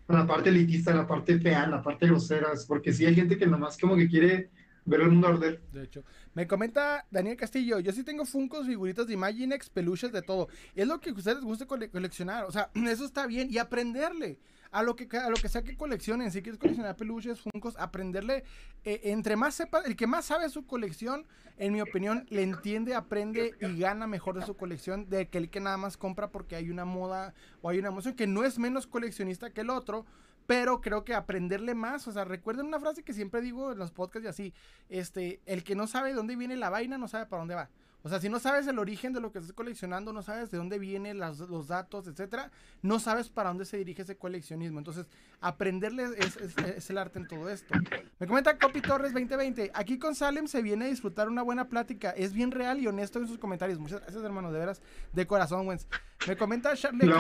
a, 0.08 0.12
la 0.12 0.26
parte 0.26 0.48
elitista, 0.48 0.90
a 0.90 0.96
la 0.96 1.06
parte 1.06 1.38
fea, 1.38 1.62
a 1.62 1.68
la 1.68 1.80
parte 1.80 2.08
grosera, 2.08 2.48
porque 2.66 2.92
sí 2.92 3.06
hay 3.06 3.14
gente 3.14 3.38
que 3.38 3.46
nomás 3.46 3.78
como 3.78 3.94
que 3.94 4.08
quiere 4.08 4.50
ver 4.84 5.02
el 5.02 5.10
mundo 5.10 5.28
arder. 5.28 5.60
De 5.72 5.84
hecho, 5.84 6.02
me 6.34 6.48
comenta 6.48 7.06
Daniel 7.08 7.36
Castillo, 7.36 7.78
yo 7.78 7.92
sí 7.92 8.02
tengo 8.02 8.24
Funcos, 8.24 8.66
figuritas 8.66 9.06
de 9.06 9.14
Imaginex, 9.14 9.70
peluches, 9.70 10.10
de 10.10 10.22
todo. 10.22 10.48
Es 10.74 10.88
lo 10.88 10.98
que 10.98 11.10
a 11.10 11.12
ustedes 11.12 11.36
les 11.36 11.44
guste 11.44 11.68
coleccionar, 11.68 12.46
o 12.46 12.50
sea, 12.50 12.72
eso 12.74 13.04
está 13.04 13.28
bien 13.28 13.46
y 13.48 13.58
aprenderle 13.58 14.40
a 14.70 14.82
lo 14.82 14.96
que, 14.96 15.08
a 15.16 15.30
lo 15.30 15.36
que 15.36 15.48
sea 15.48 15.62
que 15.62 15.76
coleccionen, 15.76 16.30
si 16.30 16.42
quieres 16.42 16.58
coleccionar 16.58 16.96
peluches, 16.96 17.40
funcos, 17.40 17.76
aprenderle, 17.78 18.44
eh, 18.84 19.00
entre 19.04 19.36
más 19.36 19.54
sepa, 19.54 19.80
el 19.80 19.96
que 19.96 20.06
más 20.06 20.26
sabe 20.26 20.48
su 20.50 20.66
colección, 20.66 21.26
en 21.56 21.72
mi 21.72 21.80
opinión, 21.80 22.26
le 22.30 22.42
entiende, 22.42 22.94
aprende 22.94 23.54
y 23.60 23.78
gana 23.78 24.06
mejor 24.06 24.38
de 24.38 24.46
su 24.46 24.56
colección 24.56 25.08
de 25.08 25.28
que 25.28 25.38
el 25.38 25.50
que 25.50 25.60
nada 25.60 25.76
más 25.76 25.96
compra 25.96 26.30
porque 26.30 26.56
hay 26.56 26.70
una 26.70 26.84
moda 26.84 27.34
o 27.62 27.68
hay 27.68 27.78
una 27.78 27.88
emoción 27.88 28.14
que 28.14 28.26
no 28.26 28.44
es 28.44 28.58
menos 28.58 28.86
coleccionista 28.86 29.50
que 29.50 29.62
el 29.62 29.70
otro, 29.70 30.06
pero 30.46 30.80
creo 30.80 31.04
que 31.04 31.14
aprenderle 31.14 31.74
más, 31.74 32.06
o 32.08 32.12
sea, 32.12 32.24
recuerden 32.24 32.66
una 32.66 32.80
frase 32.80 33.02
que 33.02 33.12
siempre 33.12 33.40
digo 33.40 33.72
en 33.72 33.78
los 33.78 33.90
podcasts 33.90 34.24
y 34.24 34.28
así, 34.28 34.54
este, 34.88 35.40
el 35.46 35.64
que 35.64 35.74
no 35.74 35.86
sabe 35.86 36.10
de 36.10 36.14
dónde 36.14 36.36
viene 36.36 36.56
la 36.56 36.70
vaina 36.70 36.96
no 36.96 37.08
sabe 37.08 37.26
para 37.26 37.40
dónde 37.40 37.54
va. 37.54 37.68
O 38.02 38.08
sea, 38.08 38.20
si 38.20 38.28
no 38.28 38.38
sabes 38.38 38.66
el 38.68 38.78
origen 38.78 39.12
de 39.12 39.20
lo 39.20 39.32
que 39.32 39.40
estás 39.40 39.52
coleccionando, 39.52 40.12
no 40.12 40.22
sabes 40.22 40.50
de 40.50 40.58
dónde 40.58 40.78
vienen 40.78 41.18
los 41.18 41.66
datos, 41.66 42.06
etcétera, 42.06 42.52
no 42.80 43.00
sabes 43.00 43.28
para 43.28 43.48
dónde 43.48 43.64
se 43.64 43.76
dirige 43.76 44.02
ese 44.02 44.16
coleccionismo. 44.16 44.78
Entonces, 44.78 45.06
aprenderle 45.40 46.06
es, 46.16 46.90
el 46.90 46.98
arte 46.98 47.18
en 47.18 47.26
todo 47.26 47.50
esto. 47.50 47.74
Me 48.20 48.26
comenta 48.28 48.56
Copy 48.56 48.80
Torres 48.80 49.12
2020. 49.12 49.72
Aquí 49.74 49.98
con 49.98 50.14
Salem 50.14 50.46
se 50.46 50.62
viene 50.62 50.84
a 50.84 50.88
disfrutar 50.88 51.28
una 51.28 51.42
buena 51.42 51.68
plática. 51.68 52.10
Es 52.10 52.32
bien 52.32 52.52
real 52.52 52.78
y 52.78 52.86
honesto 52.86 53.18
en 53.18 53.26
sus 53.26 53.38
comentarios. 53.38 53.80
Muchas 53.80 54.00
gracias, 54.00 54.22
hermano, 54.22 54.52
de 54.52 54.60
veras, 54.60 54.80
de 55.12 55.26
corazón, 55.26 55.66
Wens. 55.66 55.88
Me 56.26 56.36
comenta 56.36 56.76
Charlie 56.76 57.10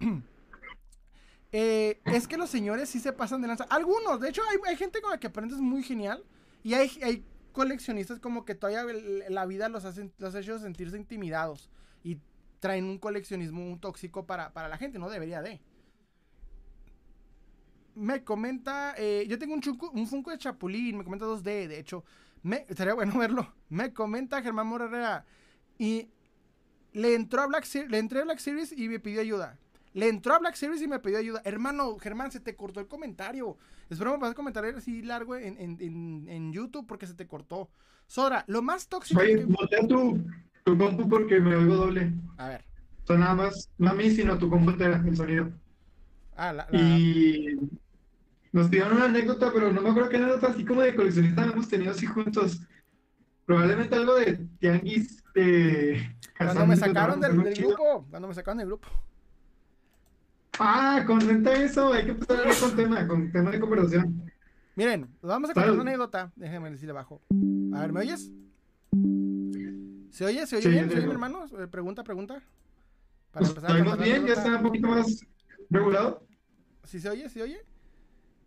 eh, 1.52 2.00
es 2.04 2.28
que 2.28 2.36
los 2.36 2.50
señores 2.50 2.90
sí 2.90 3.00
se 3.00 3.14
pasan 3.14 3.40
de 3.40 3.48
lanza. 3.48 3.64
Algunos, 3.70 4.20
de 4.20 4.28
hecho, 4.28 4.42
hay, 4.66 4.76
gente 4.76 5.00
con 5.00 5.12
la 5.12 5.18
que 5.18 5.28
aprendes 5.28 5.58
muy 5.58 5.82
genial. 5.82 6.22
Y 6.62 6.74
hay, 6.74 6.90
hay 7.02 7.24
coleccionistas 7.52 8.18
como 8.18 8.44
que 8.44 8.54
todavía 8.54 8.84
la 9.28 9.46
vida 9.46 9.68
los, 9.68 9.84
hace, 9.84 10.10
los 10.18 10.34
hecho 10.34 10.58
sentirse 10.58 10.96
intimidados. 10.96 11.70
Y 12.02 12.18
traen 12.60 12.84
un 12.84 12.98
coleccionismo 12.98 13.64
un 13.64 13.80
tóxico 13.80 14.26
para, 14.26 14.52
para 14.52 14.68
la 14.68 14.76
gente. 14.76 14.98
No 14.98 15.10
debería 15.10 15.42
de. 15.42 15.60
Me 17.94 18.22
comenta, 18.24 18.94
eh, 18.96 19.26
yo 19.28 19.38
tengo 19.38 19.54
un, 19.54 19.62
un 19.92 20.06
Funko 20.06 20.30
de 20.30 20.38
Chapulín, 20.38 20.96
me 20.96 21.04
comenta 21.04 21.26
2D, 21.26 21.66
de 21.66 21.78
hecho, 21.78 22.04
me, 22.42 22.64
estaría 22.68 22.94
bueno 22.94 23.12
verlo. 23.18 23.52
Me 23.68 23.92
comenta 23.92 24.42
Germán 24.42 24.66
Morera 24.66 25.24
y 25.78 26.10
le 26.92 27.14
entró 27.14 27.42
a 27.42 27.46
Black 27.46 27.66
le 27.88 27.98
entré 27.98 28.20
a 28.20 28.24
Black 28.24 28.38
Series 28.38 28.72
y 28.72 28.88
me 28.88 29.00
pidió 29.00 29.20
ayuda. 29.20 29.58
Le 29.92 30.08
entró 30.08 30.34
a 30.34 30.38
Black 30.38 30.54
Series 30.54 30.82
y 30.82 30.88
me 30.88 31.00
pidió 31.00 31.18
ayuda. 31.18 31.42
Hermano, 31.44 31.98
Germán, 31.98 32.30
se 32.30 32.40
te 32.40 32.54
cortó 32.54 32.80
el 32.80 32.86
comentario. 32.86 33.56
Espero 33.88 34.12
me 34.12 34.18
vas 34.18 34.30
a 34.30 34.34
comentar 34.34 34.64
así 34.64 35.02
largo 35.02 35.34
en, 35.36 35.58
en, 35.58 36.28
en, 36.28 36.52
YouTube 36.52 36.86
porque 36.86 37.06
se 37.06 37.14
te 37.14 37.26
cortó. 37.26 37.70
Sora, 38.06 38.44
lo 38.46 38.62
más 38.62 38.88
tóxico. 38.88 39.20
Oye, 39.20 39.46
que... 39.68 39.86
tu, 39.88 40.24
tu 40.64 40.78
compu 40.78 41.08
porque 41.08 41.40
me 41.40 41.56
oigo 41.56 41.74
doble. 41.74 42.12
A 42.38 42.48
ver. 42.48 42.64
O 43.08 43.14
nada 43.14 43.34
más, 43.34 43.68
no 43.76 43.90
a 43.90 43.94
mí, 43.94 44.08
sino 44.10 44.38
tu 44.38 44.48
compu 44.48 44.70
el 44.70 45.16
sonido. 45.16 45.50
Ah, 46.36 46.52
la, 46.52 46.68
Y 46.70 47.58
nos 48.52 48.70
dieron 48.70 48.92
una 48.92 49.06
anécdota, 49.06 49.50
pero 49.52 49.72
no 49.72 49.80
me 49.80 49.90
acuerdo 49.90 50.08
qué 50.08 50.16
anécdota 50.18 50.48
así 50.48 50.64
como 50.64 50.82
de 50.82 50.94
coleccionista 50.94 51.44
hemos 51.44 51.68
tenido 51.68 51.90
así 51.90 52.06
juntos. 52.06 52.60
Probablemente 53.46 53.96
algo 53.96 54.14
de 54.14 54.46
tianguis 54.60 55.24
de... 55.34 56.16
Cuando 56.38 56.66
me 56.66 56.76
sacaron 56.76 57.20
del, 57.20 57.36
grupo, 57.36 58.06
cuando 58.08 58.28
me 58.28 58.34
sacaron 58.34 58.58
del 58.58 58.68
grupo. 58.68 58.88
Ah, 60.62 61.02
contenta 61.06 61.54
eso, 61.54 61.90
hay 61.90 62.04
que 62.04 62.10
empezar 62.10 62.42
con 62.60 62.76
tema, 62.76 63.08
con 63.08 63.32
tema 63.32 63.50
de 63.50 63.58
conversación. 63.58 64.30
Miren, 64.76 65.08
vamos 65.22 65.48
a 65.48 65.54
contar 65.54 65.72
una 65.72 65.80
anécdota. 65.80 66.30
Déjenme 66.36 66.70
decirle 66.70 66.90
abajo. 66.90 67.22
A 67.72 67.80
ver, 67.80 67.92
¿me 67.94 68.00
oyes? 68.00 68.30
¿Se 70.10 70.24
oye? 70.26 70.46
¿Se 70.46 70.56
oye 70.56 70.68
bien? 70.68 70.90
¿Se 70.90 70.98
oye, 70.98 71.06
mi 71.06 71.12
hermano? 71.12 71.46
Eh, 71.58 71.66
pregunta, 71.66 72.04
pregunta. 72.04 72.42
Para 73.30 73.46
pues, 73.46 73.56
empezar. 73.56 73.98
bien? 73.98 74.26
¿Ya 74.26 74.34
está 74.34 74.56
un 74.56 74.62
poquito 74.62 74.88
más 74.88 75.24
regulado? 75.70 76.26
¿Sí 76.84 77.00
se 77.00 77.08
oye? 77.08 77.30
¿Se 77.30 77.42
oye? 77.42 77.62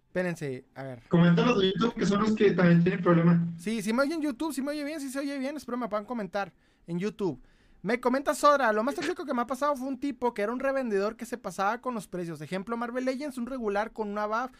Espérense, 0.06 0.66
a 0.76 0.84
ver. 0.84 1.02
Coméntanos 1.10 1.60
de 1.60 1.74
YouTube, 1.74 1.96
que 1.96 2.06
son 2.06 2.22
los 2.22 2.36
que 2.36 2.52
también 2.52 2.84
tienen 2.84 3.02
problema. 3.02 3.44
Sí, 3.58 3.82
si 3.82 3.92
me 3.92 4.04
oye 4.04 4.14
en 4.14 4.22
YouTube, 4.22 4.54
si 4.54 4.62
me 4.62 4.70
oye 4.70 4.84
bien, 4.84 5.00
si 5.00 5.10
se 5.10 5.18
oye 5.18 5.40
bien, 5.40 5.58
espero 5.58 5.80
me 5.80 5.90
puedan 5.90 6.06
comentar 6.06 6.54
en 6.86 7.00
YouTube. 7.00 7.42
Me 7.84 8.00
comenta 8.00 8.34
Sora, 8.34 8.72
lo 8.72 8.82
más 8.82 8.96
tóxico 8.96 9.26
que 9.26 9.34
me 9.34 9.42
ha 9.42 9.46
pasado 9.46 9.76
fue 9.76 9.90
un 9.90 10.00
tipo 10.00 10.34
que 10.34 10.42
era 10.42 10.54
un 10.54 10.62
revendedor 10.62 11.18
que 11.18 11.26
se 11.26 11.38
pasaba 11.38 11.82
con 11.82 11.94
los 11.94 12.08
precios. 12.08 12.40
Ejemplo, 12.40 12.78
Marvel 12.78 13.04
Legends, 13.04 13.38
un 13.38 13.46
regular 13.46 13.92
con 13.92 14.08
una 14.08 14.26
buff 14.26 14.52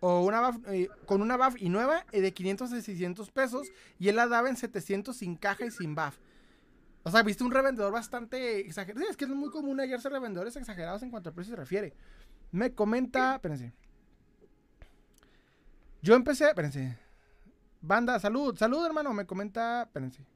o 0.00 0.24
una 0.24 0.50
buff, 0.50 0.66
eh, 0.66 0.88
con 1.06 1.22
una 1.22 1.36
buff 1.36 1.54
y 1.58 1.68
nueva 1.68 2.04
eh, 2.10 2.20
de 2.20 2.34
500 2.34 2.72
a 2.72 2.80
600 2.80 3.30
pesos 3.30 3.68
y 4.00 4.08
él 4.08 4.16
la 4.16 4.26
daba 4.26 4.48
en 4.48 4.56
700 4.56 5.16
sin 5.16 5.36
caja 5.36 5.64
y 5.64 5.70
sin 5.70 5.94
buff. 5.94 6.18
O 7.04 7.10
sea, 7.12 7.22
viste 7.22 7.44
un 7.44 7.52
revendedor 7.52 7.92
bastante 7.92 8.58
exagerado. 8.66 9.08
es 9.08 9.16
que 9.16 9.26
es 9.26 9.30
muy 9.30 9.50
común 9.50 9.78
hallarse 9.78 10.08
revendedores 10.08 10.56
exagerados 10.56 11.04
en 11.04 11.10
cuanto 11.10 11.28
al 11.28 11.36
precio 11.36 11.54
se 11.54 11.60
refiere. 11.60 11.94
Me 12.50 12.74
comenta, 12.74 13.36
espérense. 13.36 13.72
Yo 16.02 16.16
empecé, 16.16 16.48
espérense. 16.48 16.98
Banda, 17.80 18.18
salud, 18.18 18.56
salud 18.56 18.84
hermano, 18.84 19.12
me 19.12 19.24
comenta, 19.24 19.82
espérense. 19.82 20.31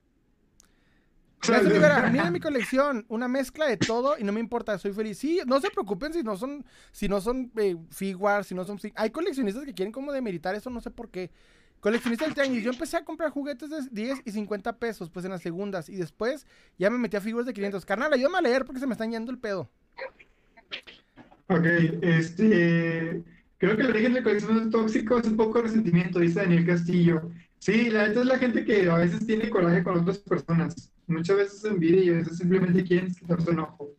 Mira 2.13 2.31
mi 2.31 2.41
colección, 2.41 3.05
una 3.09 3.29
mezcla 3.29 3.67
de 3.67 3.77
todo 3.77 4.19
y 4.19 4.25
no 4.25 4.33
me 4.33 4.41
importa, 4.41 4.79
soy 4.79 4.93
feliz. 4.93 5.19
Sí, 5.19 5.41
no 5.47 5.61
se 5.61 5.71
preocupen 5.71 6.13
si 6.13 6.23
no 6.23 6.37
son, 6.37 6.65
si 6.93 7.09
no 7.09 7.21
son 7.21 7.51
eh, 7.57 7.77
figuas, 7.91 8.47
si 8.47 8.55
no 8.55 8.65
son... 8.65 8.79
Hay 8.95 9.11
coleccionistas 9.11 9.65
que 9.65 9.75
quieren 9.75 9.93
como 9.93 10.13
demeritar 10.13 10.55
eso, 10.55 10.71
no 10.71 10.81
sé 10.81 10.91
por 10.91 11.11
qué. 11.11 11.31
Coleccionista 11.81 12.25
del 12.25 12.35
tianguis, 12.35 12.65
yo 12.65 12.71
empecé 12.71 12.97
a 12.97 13.05
comprar 13.05 13.31
juguetes 13.31 13.71
de 13.71 13.83
10 13.91 14.23
y 14.25 14.31
50 14.33 14.79
pesos, 14.79 15.11
pues 15.11 15.25
en 15.25 15.31
las 15.31 15.43
segundas, 15.43 15.89
y 15.89 15.97
después 15.97 16.47
ya 16.79 16.91
me 16.91 16.99
metí 16.99 17.17
a 17.17 17.21
figuras 17.21 17.47
de 17.47 17.53
500. 17.53 17.85
Carnal, 17.85 18.13
ayúdame 18.13 18.39
a 18.39 18.43
leer 18.43 18.65
porque 18.65 18.81
se 18.81 18.87
me 18.87 18.93
están 18.93 19.11
yendo 19.11 19.31
el 19.31 19.39
pedo. 19.39 19.71
Ok, 21.49 21.67
este... 22.03 23.25
Creo 23.59 23.75
que 23.75 23.83
el 23.83 23.91
origen 23.91 24.13
de 24.13 24.23
coleccionismo 24.23 24.71
tóxico 24.71 25.19
es 25.19 25.27
un 25.27 25.37
poco 25.37 25.63
resentimiento, 25.63 26.19
dice 26.19 26.41
Daniel 26.41 26.67
Castillo. 26.67 27.31
Sí, 27.59 27.89
la 27.89 28.07
neta 28.07 28.21
es 28.21 28.27
la 28.27 28.39
gente 28.39 28.65
que 28.65 28.91
a 28.91 28.97
veces 28.97 29.27
tiene 29.27 29.49
coraje 29.49 29.83
con 29.83 29.99
otras 29.99 30.19
personas. 30.19 30.93
Muchas 31.07 31.37
veces 31.37 31.65
envidia 31.65 32.03
y 32.03 32.09
a 32.11 32.19
veces 32.19 32.39
simplemente 32.39 32.83
quieren 32.83 33.15
quitar 33.15 33.41
su 33.41 33.51
enojo. 33.51 33.91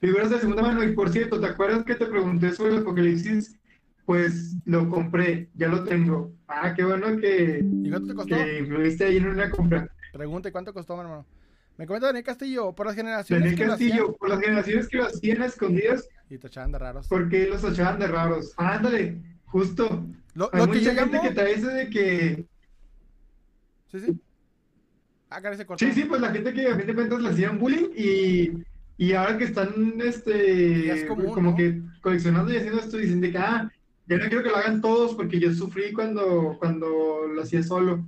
Figuras 0.00 0.30
de 0.30 0.40
segunda 0.40 0.62
mano. 0.62 0.84
Y 0.84 0.92
por 0.92 1.10
cierto, 1.10 1.40
¿te 1.40 1.46
acuerdas 1.46 1.84
que 1.84 1.94
te 1.94 2.06
pregunté 2.06 2.52
sobre 2.52 2.74
el 2.74 2.78
Apocalipsis? 2.80 3.58
Pues 4.04 4.54
lo 4.64 4.88
compré, 4.88 5.50
ya 5.54 5.68
lo 5.68 5.84
tengo. 5.84 6.32
Ah, 6.46 6.72
qué 6.74 6.84
bueno 6.84 7.16
que, 7.18 7.60
¿Y 7.62 7.90
cuánto 7.90 8.08
te 8.08 8.14
costó? 8.14 8.36
que 8.36 8.58
influiste 8.60 9.04
ahí 9.04 9.16
en 9.16 9.26
una 9.26 9.50
compra. 9.50 9.90
Pregunte, 10.12 10.52
¿cuánto 10.52 10.72
costó, 10.72 10.94
mi 10.94 11.02
hermano? 11.02 11.26
Me 11.76 11.86
comenta 11.86 12.06
Daniel 12.06 12.24
Castillo, 12.24 12.72
por 12.72 12.86
las 12.86 12.94
generaciones. 12.94 13.50
Daniel 13.50 13.68
Castillo, 13.68 14.12
por 14.14 14.28
las 14.30 14.40
generaciones 14.40 14.88
que 14.88 14.96
lo 14.96 15.06
hacían 15.06 15.42
escondidas. 15.42 16.08
Y 16.30 16.38
te 16.38 16.46
echaban 16.46 16.72
de 16.72 16.78
raros. 16.78 17.06
Porque 17.08 17.46
los 17.46 17.64
echaban 17.64 17.98
de 17.98 18.06
raros. 18.06 18.54
Ándale, 18.56 19.20
justo. 19.44 20.06
Lo, 20.34 20.48
Hay 20.54 20.66
mucha 20.66 20.94
gente 20.94 21.20
que 21.20 21.30
trae 21.32 21.52
ese 21.52 21.66
de 21.66 21.90
que. 21.90 22.46
Sí, 23.90 24.00
sí. 24.00 24.20
Ah, 25.36 25.54
se 25.54 25.66
Sí, 25.76 25.92
sí, 25.92 26.04
pues 26.04 26.20
la 26.22 26.30
gente 26.30 26.54
que 26.54 26.66
a 26.66 26.76
fin 26.76 26.86
de 26.86 26.94
cuentas 26.94 27.20
le 27.20 27.28
hacían 27.28 27.58
bullying 27.58 27.90
y, 27.94 28.64
y 28.96 29.12
ahora 29.12 29.36
que 29.36 29.44
están 29.44 30.00
este 30.00 31.06
como 31.06 31.54
que 31.54 31.82
coleccionando 32.00 32.50
y 32.52 32.56
haciendo 32.56 32.80
esto, 32.80 32.96
dicen 32.96 33.20
de 33.20 33.32
que 33.32 33.38
ah, 33.38 33.70
ya 34.06 34.16
no 34.16 34.28
quiero 34.28 34.42
que 34.42 34.48
lo 34.48 34.56
hagan 34.56 34.80
todos 34.80 35.14
porque 35.14 35.38
yo 35.38 35.52
sufrí 35.52 35.92
cuando, 35.92 36.56
cuando 36.58 37.26
lo 37.28 37.42
hacía 37.42 37.62
solo. 37.62 38.02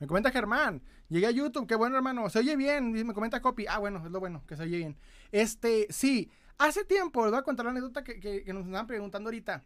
Me 0.00 0.08
comenta 0.08 0.32
Germán, 0.32 0.82
llegué 1.08 1.26
a 1.26 1.30
YouTube, 1.30 1.68
qué 1.68 1.76
bueno 1.76 1.94
hermano, 1.94 2.28
se 2.28 2.40
oye 2.40 2.56
bien, 2.56 2.90
me 2.90 3.14
comenta 3.14 3.40
Copy, 3.40 3.66
ah 3.68 3.78
bueno, 3.78 4.04
es 4.04 4.10
lo 4.10 4.18
bueno, 4.18 4.42
que 4.48 4.56
se 4.56 4.64
oye 4.64 4.78
bien. 4.78 4.96
Este, 5.30 5.86
sí, 5.90 6.28
hace 6.58 6.84
tiempo, 6.84 7.22
les 7.22 7.30
voy 7.30 7.38
a 7.38 7.44
contar 7.44 7.66
la 7.66 7.70
anécdota 7.70 8.02
que, 8.02 8.18
que, 8.18 8.42
que 8.42 8.52
nos 8.52 8.66
estaban 8.66 8.88
preguntando 8.88 9.28
ahorita. 9.28 9.62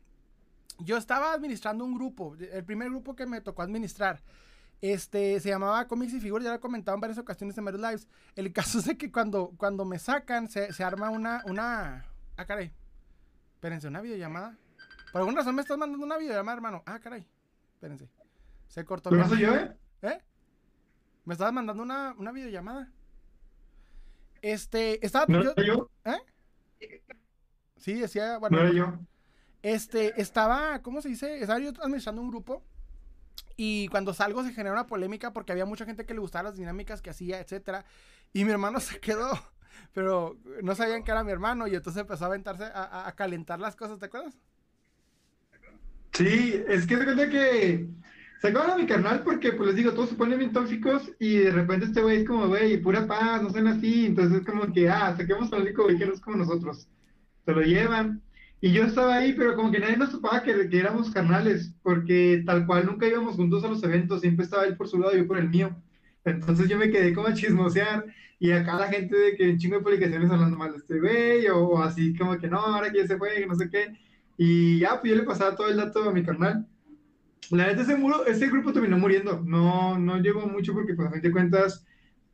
Yo 0.81 0.99
estaba 0.99 1.33
administrando 1.33 1.87
un 1.87 1.95
grupo, 1.95 2.37
el 2.39 2.65
primer 2.65 2.91
grupo 2.91 3.17
que 3.17 3.25
me 3.25 3.41
tocó 3.41 3.63
administrar. 3.63 4.21
Este, 4.85 5.41
se 5.41 5.49
llamaba 5.49 5.89
Comics 5.89 6.13
y 6.13 6.21
Figuras, 6.21 6.45
ya 6.45 6.51
lo 6.51 6.57
he 6.57 6.61
comentado 6.61 6.95
en 6.95 7.01
varias 7.01 7.17
ocasiones 7.17 7.57
en 7.57 7.65
varios 7.65 7.81
lives. 7.81 8.07
El 8.37 8.53
caso 8.53 8.79
es 8.81 8.85
de 8.85 8.99
que 8.99 9.11
cuando, 9.11 9.55
cuando 9.57 9.87
me 9.87 9.99
sacan, 9.99 10.47
se, 10.47 10.75
se 10.75 10.85
arma 10.85 11.09
una, 11.09 11.43
una... 11.47 12.05
Ah, 12.37 12.45
caray. 12.45 12.71
Espérense, 13.55 13.89
¿una 13.89 14.03
videollamada? 14.03 14.59
Por 15.11 15.23
alguna 15.23 15.39
razón 15.39 15.55
me 15.55 15.63
estás 15.63 15.79
mandando 15.79 16.05
una 16.05 16.19
videollamada, 16.19 16.57
hermano. 16.57 16.83
Ah, 16.85 16.99
caray. 16.99 17.27
Espérense. 17.73 18.11
Se 18.69 18.85
cortó. 18.85 19.11
¿No 19.11 19.27
soy 19.27 19.39
yo, 19.39 19.55
eh? 19.55 19.75
¿Eh? 20.03 20.19
Me 21.25 21.33
estabas 21.33 21.55
mandando 21.55 21.83
una, 21.83 22.15
una 22.19 22.31
videollamada. 22.31 22.93
Este, 24.43 25.03
estaba... 25.05 25.25
¿No 25.29 25.43
yo, 25.43 25.55
yo? 25.65 25.91
¿Eh? 26.05 27.01
Sí, 27.79 27.95
decía... 27.95 28.37
Bueno, 28.37 28.59
no 28.59 28.65
era 28.65 28.75
yo. 28.75 28.99
Este, 29.63 30.21
estaba... 30.21 30.83
¿Cómo 30.83 31.01
se 31.01 31.09
dice? 31.09 31.41
Estaba 31.41 31.59
yo 31.59 31.71
administrando 31.71 32.21
un 32.21 32.29
grupo 32.29 32.63
y 33.57 33.89
cuando 33.89 34.15
salgo 34.15 34.43
se 34.43 34.53
genera 34.53 34.73
una 34.73 34.87
polémica 34.87 35.33
porque 35.33 35.53
había 35.53 35.67
mucha 35.67 35.85
gente 35.85 36.07
que 36.07 36.15
le 36.15 36.21
gustaba 36.21 36.51
las 36.51 36.57
dinámicas 36.57 37.03
que 37.03 37.11
hacía, 37.11 37.41
etcétera. 37.41 37.85
Y 38.33 38.45
mi 38.45 38.51
hermano 38.51 38.81
se 38.81 39.01
quedó, 39.01 39.31
pero 39.93 40.37
no 40.63 40.75
sabían 40.75 41.05
que 41.05 41.11
era 41.11 41.25
mi 41.25 41.33
hermano 41.33 41.67
y 41.67 41.75
entonces 41.75 42.01
empezó 42.01 42.25
a 42.25 42.29
aventarse 42.29 42.65
a, 42.65 43.13
calentar 43.17 43.61
las 43.61 43.77
cosas, 43.77 43.99
¿te 43.99 44.07
acuerdas? 44.07 44.39
Sí, 46.13 46.63
es 46.69 46.87
que 46.87 46.97
se 46.97 47.05
cuenta 47.05 47.29
que 47.29 47.89
se 48.41 48.59
a 48.59 48.77
mi 48.77 48.87
carnal 48.87 49.23
porque, 49.23 49.53
pues 49.53 49.69
les 49.69 49.77
digo, 49.77 49.93
todos 49.93 50.11
se 50.11 50.17
ponen 50.17 50.39
bien 50.39 50.53
tóxicos 50.53 51.11
y 51.19 51.39
de 51.39 51.51
repente 51.51 51.87
este 51.87 52.03
güey 52.03 52.19
es 52.19 52.27
como, 52.27 52.47
güey, 52.47 52.77
pura 52.77 53.07
paz, 53.07 53.43
no 53.43 53.49
sean 53.49 53.69
así. 53.69 54.07
Entonces 54.07 54.41
es 54.41 54.47
como 54.47 54.71
que, 54.71 54.89
ah, 54.89 55.15
saquemos 55.17 55.51
al 55.53 55.63
único 55.63 55.85
güey 55.85 55.97
que 55.97 56.05
no 56.05 56.13
es 56.13 56.21
como 56.21 56.37
nosotros. 56.37 56.87
Se 57.47 57.53
lo 57.53 57.63
llevan. 57.63 58.21
Y 58.65 58.73
yo 58.73 58.85
estaba 58.85 59.17
ahí, 59.17 59.35
pero 59.35 59.57
como 59.57 59.71
que 59.71 59.79
nadie 59.79 59.99
nos 59.99 60.11
topaba 60.11 60.43
que, 60.43 60.71
que, 60.71 60.79
éramos 60.79 61.11
carnales, 61.11 61.75
porque 61.83 62.43
tal 62.47 62.65
cual 62.65 62.87
nunca 62.87 63.07
íbamos 63.07 63.37
juntos 63.37 63.63
a 63.63 63.69
los 63.69 63.83
eventos, 63.83 64.23
siempre 64.23 64.47
estaba 64.47 64.65
él 64.65 64.75
por 64.75 64.89
su 64.89 64.99
lado 64.99 65.15
y 65.15 65.19
yo 65.19 65.27
por 65.27 65.37
el 65.37 65.51
mío. 65.51 65.77
Entonces 66.25 66.67
yo 66.67 66.79
me 66.79 66.89
quedé 66.89 67.13
como 67.13 67.27
a 67.27 67.35
chismosear 67.35 68.07
y 68.39 68.53
acá 68.53 68.77
la 68.77 68.89
gente 68.89 69.15
de 69.15 69.37
que 69.37 69.51
un 69.51 69.59
chingo 69.59 69.77
de 69.77 69.83
publicaciones 69.83 70.31
hablando 70.31 70.57
mal 70.57 70.73
de 70.73 70.79
este 70.79 70.99
güey 70.99 71.47
o, 71.49 71.83
así 71.83 72.17
como 72.17 72.39
que 72.39 72.49
no, 72.49 72.59
ahora 72.59 72.91
que 72.91 73.01
ya 73.01 73.07
se 73.07 73.19
fue, 73.19 73.35
que 73.35 73.47
no 73.47 73.55
sé 73.55 73.69
qué. 73.69 73.99
Y 74.39 74.79
ya, 74.79 74.99
pues 74.99 75.13
yo 75.13 75.19
le 75.19 75.25
pasaba 75.25 75.55
todo 75.55 75.69
el 75.69 75.77
dato 75.77 76.09
a 76.09 76.13
mi 76.15 76.23
carnal. 76.23 76.67
La 77.51 77.67
verdad, 77.67 77.83
ese, 77.83 77.97
muro, 77.97 78.25
ese 78.25 78.47
grupo 78.47 78.73
terminó 78.73 78.97
muriendo. 78.97 79.43
No, 79.45 79.99
no 79.99 80.17
llegó 80.23 80.47
mucho 80.47 80.73
porque, 80.73 80.95
pues, 80.95 81.09
a 81.09 81.11
fin 81.11 81.21
de 81.21 81.33
cuentas, 81.33 81.85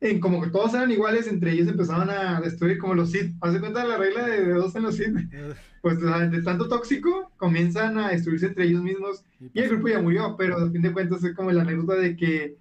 en 0.01 0.19
como 0.19 0.41
que 0.41 0.49
todos 0.49 0.73
eran 0.73 0.89
iguales, 0.89 1.27
entre 1.27 1.51
ellos 1.51 1.67
empezaban 1.67 2.09
a 2.09 2.41
destruir 2.41 2.79
como 2.79 2.95
los 2.95 3.11
Sith. 3.11 3.35
Haz 3.39 3.53
de 3.53 3.59
cuenta 3.59 3.85
la 3.85 3.97
regla 3.97 4.25
de, 4.25 4.53
dos 4.53 4.75
en 4.75 4.83
los 4.83 4.95
Sith. 4.95 5.15
Pues 5.81 5.99
de 5.99 6.41
tanto 6.41 6.67
tóxico, 6.67 7.31
comienzan 7.37 7.97
a 7.97 8.09
destruirse 8.09 8.47
entre 8.47 8.65
ellos 8.65 8.83
mismos 8.83 9.23
y 9.39 9.59
el 9.59 9.69
grupo 9.69 9.87
ya 9.87 10.01
murió, 10.01 10.35
pero 10.37 10.57
a 10.57 10.69
fin 10.69 10.81
de 10.81 10.91
cuentas 10.91 11.23
es 11.23 11.35
como 11.35 11.51
la 11.51 11.61
anécdota 11.61 11.95
de 11.95 12.15
que 12.15 12.57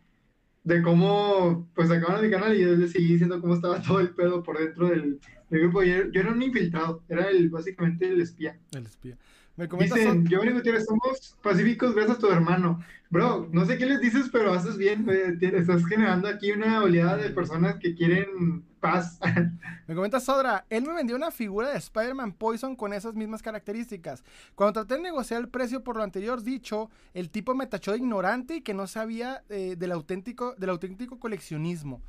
de 0.65 0.83
cómo, 0.83 1.69
pues 1.75 1.91
acabaron 1.91 2.25
mi 2.25 2.31
canal 2.31 2.55
y 2.55 2.61
yo 2.61 2.77
les 2.77 2.93
seguí 2.93 3.13
diciendo 3.13 3.41
cómo 3.41 3.55
estaba 3.55 3.81
todo 3.83 4.01
el 4.01 4.11
pedo 4.11 4.43
por 4.43 4.59
dentro 4.59 4.89
del, 4.89 5.19
grupo. 5.49 5.83
Yo, 5.83 6.11
yo, 6.13 6.21
era 6.21 6.31
un 6.31 6.43
infiltrado, 6.43 7.03
era 7.09 7.29
el, 7.29 7.49
básicamente 7.49 8.07
el 8.09 8.21
espía. 8.21 8.59
El 8.73 8.85
espía. 8.85 9.17
Me 9.57 9.67
Dicen, 9.67 10.27
yo 10.27 10.41
Gutiérrez, 10.41 10.87
somos 10.87 11.37
pacíficos 11.43 11.95
gracias 11.95 12.17
a 12.17 12.21
tu 12.21 12.31
hermano. 12.31 12.83
Bro, 13.11 13.49
no 13.53 13.67
sé 13.67 13.77
qué 13.77 13.87
les 13.87 14.01
dices, 14.01 14.31
pero 14.33 14.53
haces 14.53 14.79
bien. 14.79 15.07
Estás 15.41 15.85
generando 15.85 16.29
aquí 16.29 16.53
una 16.53 16.83
oleada 16.83 17.17
de 17.17 17.31
personas 17.31 17.77
que 17.77 17.95
quieren 17.95 18.65
paz. 18.81 19.19
Me 19.87 19.95
comenta 19.95 20.21
Sodra, 20.21 20.65
él 20.71 20.85
me 20.85 20.95
vendió 20.95 21.17
una 21.17 21.31
figura 21.31 21.71
de 21.71 21.79
Spider-Man 21.79 22.33
Poison 22.33 22.75
con 22.77 22.93
esas 22.93 23.15
mismas 23.15 23.43
características. 23.43 24.25
Cuando 24.55 24.73
traté 24.73 24.95
de 24.95 25.03
negociar 25.03 25.41
el 25.41 25.49
precio 25.49 25.85
por 25.85 25.97
lo 25.97 26.03
anterior 26.03 26.43
dicho, 26.43 26.91
el 27.13 27.31
tipo 27.31 27.55
me 27.55 27.67
tachó 27.67 27.93
de 27.93 27.99
ignorante 27.99 28.57
y 28.57 28.61
que 28.63 28.75
no 28.75 28.87
sabía 28.87 29.43
eh, 29.49 29.75
del, 29.77 29.93
auténtico, 29.93 30.55
del 30.57 30.71
auténtico 30.71 31.19
coleccionismo. 31.19 32.01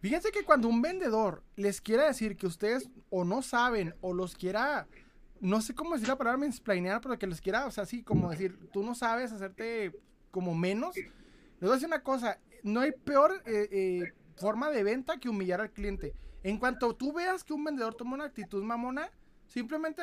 Fíjense 0.00 0.30
que 0.30 0.44
cuando 0.44 0.68
un 0.68 0.80
vendedor 0.80 1.42
les 1.56 1.80
quiera 1.80 2.06
decir 2.06 2.36
que 2.36 2.46
ustedes 2.46 2.88
o 3.10 3.24
no 3.24 3.42
saben 3.42 3.94
o 4.00 4.14
los 4.14 4.34
quiera 4.34 4.86
no 5.40 5.60
sé 5.60 5.74
cómo 5.74 5.94
decir 5.94 6.08
la 6.08 6.16
palabra 6.16 6.38
mansplainear, 6.38 7.00
pero 7.00 7.18
que 7.18 7.26
les 7.26 7.40
quiera, 7.40 7.66
o 7.66 7.70
sea, 7.70 7.84
así 7.84 8.02
como 8.02 8.30
decir, 8.30 8.58
tú 8.72 8.82
no 8.82 8.94
sabes 8.94 9.32
hacerte 9.32 9.92
como 10.30 10.54
menos. 10.54 10.96
Les 10.96 11.10
voy 11.60 11.70
a 11.70 11.74
decir 11.74 11.88
una 11.88 12.02
cosa, 12.02 12.38
no 12.62 12.80
hay 12.80 12.92
peor 12.92 13.42
eh, 13.46 13.68
eh, 13.70 14.12
forma 14.36 14.70
de 14.70 14.82
venta 14.82 15.18
que 15.18 15.28
humillar 15.28 15.60
al 15.60 15.70
cliente. 15.70 16.14
En 16.42 16.58
cuanto 16.58 16.94
tú 16.94 17.12
veas 17.12 17.44
que 17.44 17.52
un 17.52 17.64
vendedor 17.64 17.94
toma 17.94 18.14
una 18.14 18.24
actitud 18.24 18.62
mamona, 18.62 19.10
simplemente 19.46 20.02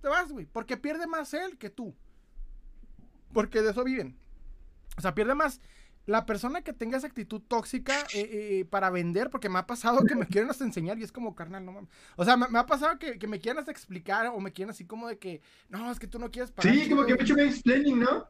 te 0.00 0.08
vas, 0.08 0.32
güey, 0.32 0.46
porque 0.46 0.76
pierde 0.76 1.06
más 1.06 1.34
él 1.34 1.58
que 1.58 1.70
tú. 1.70 1.94
Porque 3.32 3.62
de 3.62 3.70
eso 3.70 3.84
viven. 3.84 4.18
O 4.96 5.00
sea, 5.00 5.14
pierde 5.14 5.34
más 5.34 5.60
la 6.08 6.24
persona 6.24 6.62
que 6.62 6.72
tenga 6.72 6.96
esa 6.96 7.06
actitud 7.06 7.42
tóxica 7.46 8.00
eh, 8.14 8.30
eh, 8.32 8.64
para 8.64 8.88
vender, 8.88 9.28
porque 9.28 9.50
me 9.50 9.58
ha 9.58 9.66
pasado 9.66 10.04
que 10.06 10.14
me 10.14 10.26
quieren 10.26 10.48
hasta 10.48 10.64
enseñar 10.64 10.98
y 10.98 11.02
es 11.02 11.12
como, 11.12 11.34
carnal, 11.34 11.66
no 11.66 11.72
mames. 11.72 11.90
O 12.16 12.24
sea, 12.24 12.34
me, 12.38 12.58
ha 12.58 12.64
pasado 12.64 12.98
que, 12.98 13.26
me 13.26 13.38
quieren 13.38 13.58
hasta 13.58 13.70
explicar 13.70 14.26
o 14.28 14.40
me 14.40 14.50
quieren 14.50 14.70
así 14.70 14.86
como 14.86 15.06
de 15.06 15.18
que, 15.18 15.42
no, 15.68 15.90
es 15.92 15.98
que 15.98 16.06
tú 16.06 16.18
no 16.18 16.30
quieres 16.30 16.50
pagar. 16.50 16.74
Sí, 16.74 16.88
como 16.88 17.04
que 17.04 17.12
me 17.12 17.20
he 17.20 17.22
hecho 17.22 17.36
explaining, 17.36 18.00
¿no? 18.00 18.26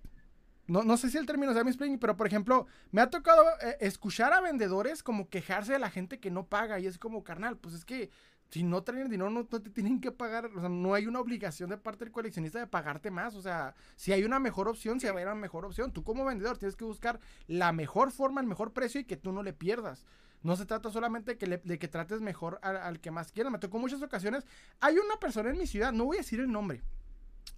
No, 0.66 0.82
no 0.82 0.96
sé 0.96 1.08
si 1.08 1.18
el 1.18 1.26
término 1.26 1.52
sea 1.52 1.62
explaining, 1.62 2.00
pero 2.00 2.16
por 2.16 2.26
ejemplo, 2.26 2.66
me 2.90 3.00
ha 3.00 3.10
tocado 3.10 3.44
eh, 3.62 3.76
escuchar 3.80 4.32
a 4.32 4.40
vendedores 4.40 5.04
como 5.04 5.28
quejarse 5.28 5.72
de 5.72 5.78
la 5.78 5.88
gente 5.88 6.18
que 6.18 6.32
no 6.32 6.46
paga 6.46 6.80
y 6.80 6.88
es 6.88 6.98
como, 6.98 7.22
carnal, 7.22 7.58
pues 7.58 7.76
es 7.76 7.84
que 7.84 8.10
si 8.50 8.62
no 8.62 8.82
traen 8.82 9.10
dinero, 9.10 9.28
no, 9.28 9.44
te 9.44 9.60
tienen 9.60 10.00
que 10.00 10.10
pagar. 10.10 10.46
O 10.46 10.60
sea, 10.60 10.68
no 10.68 10.94
hay 10.94 11.06
una 11.06 11.20
obligación 11.20 11.68
de 11.68 11.76
parte 11.76 12.04
del 12.04 12.12
coleccionista 12.12 12.58
de 12.58 12.66
pagarte 12.66 13.10
más. 13.10 13.34
O 13.34 13.42
sea, 13.42 13.74
si 13.96 14.12
hay 14.12 14.24
una 14.24 14.40
mejor 14.40 14.68
opción, 14.68 15.00
si 15.00 15.06
hay 15.06 15.22
una 15.22 15.34
mejor 15.34 15.66
opción. 15.66 15.92
Tú 15.92 16.02
como 16.02 16.24
vendedor 16.24 16.56
tienes 16.56 16.74
que 16.74 16.84
buscar 16.84 17.20
la 17.46 17.72
mejor 17.72 18.10
forma, 18.10 18.40
el 18.40 18.46
mejor 18.46 18.72
precio 18.72 19.00
y 19.00 19.04
que 19.04 19.16
tú 19.16 19.32
no 19.32 19.42
le 19.42 19.52
pierdas. 19.52 20.06
No 20.42 20.56
se 20.56 20.64
trata 20.64 20.90
solamente 20.90 21.32
de 21.32 21.38
que, 21.38 21.58
de 21.62 21.78
que 21.78 21.88
trates 21.88 22.20
mejor 22.20 22.58
al, 22.62 23.00
que 23.00 23.10
más 23.10 23.32
quiera. 23.32 23.50
Me 23.50 23.58
tocó 23.58 23.78
muchas 23.78 24.00
ocasiones. 24.00 24.46
Hay 24.80 24.96
una 24.96 25.16
persona 25.16 25.50
en 25.50 25.58
mi 25.58 25.66
ciudad, 25.66 25.92
no 25.92 26.06
voy 26.06 26.16
a 26.16 26.20
decir 26.20 26.40
el 26.40 26.50
nombre. 26.50 26.80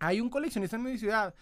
Hay 0.00 0.20
un 0.20 0.30
coleccionista 0.30 0.76
en 0.76 0.82
mi 0.82 0.98
ciudad 0.98 1.34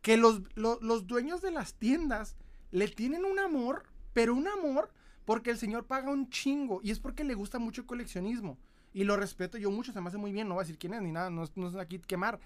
que 0.00 0.16
los, 0.16 0.42
los 0.54 1.06
dueños 1.06 1.42
de 1.42 1.50
las 1.50 1.74
tiendas 1.74 2.36
le 2.70 2.88
tienen 2.88 3.24
un 3.24 3.40
amor, 3.40 3.82
pero 4.12 4.34
un 4.34 4.46
amor 4.46 4.90
porque 5.24 5.50
el 5.50 5.58
señor 5.58 5.86
paga 5.86 6.10
un 6.10 6.30
chingo 6.30 6.80
y 6.82 6.92
es 6.92 7.00
porque 7.00 7.24
le 7.24 7.34
gusta 7.34 7.58
mucho 7.58 7.82
el 7.82 7.86
coleccionismo 7.86 8.56
y 8.96 9.04
lo 9.04 9.14
respeto 9.14 9.58
yo 9.58 9.70
mucho, 9.70 9.92
se 9.92 10.00
me 10.00 10.08
hace 10.08 10.16
muy 10.16 10.32
bien, 10.32 10.48
no 10.48 10.54
voy 10.54 10.62
a 10.62 10.64
decir 10.64 10.78
quién 10.78 10.94
es 10.94 11.02
ni 11.02 11.12
nada, 11.12 11.28
no, 11.28 11.44
no 11.54 11.68
es 11.68 11.76
aquí 11.76 11.98
quemar. 11.98 12.40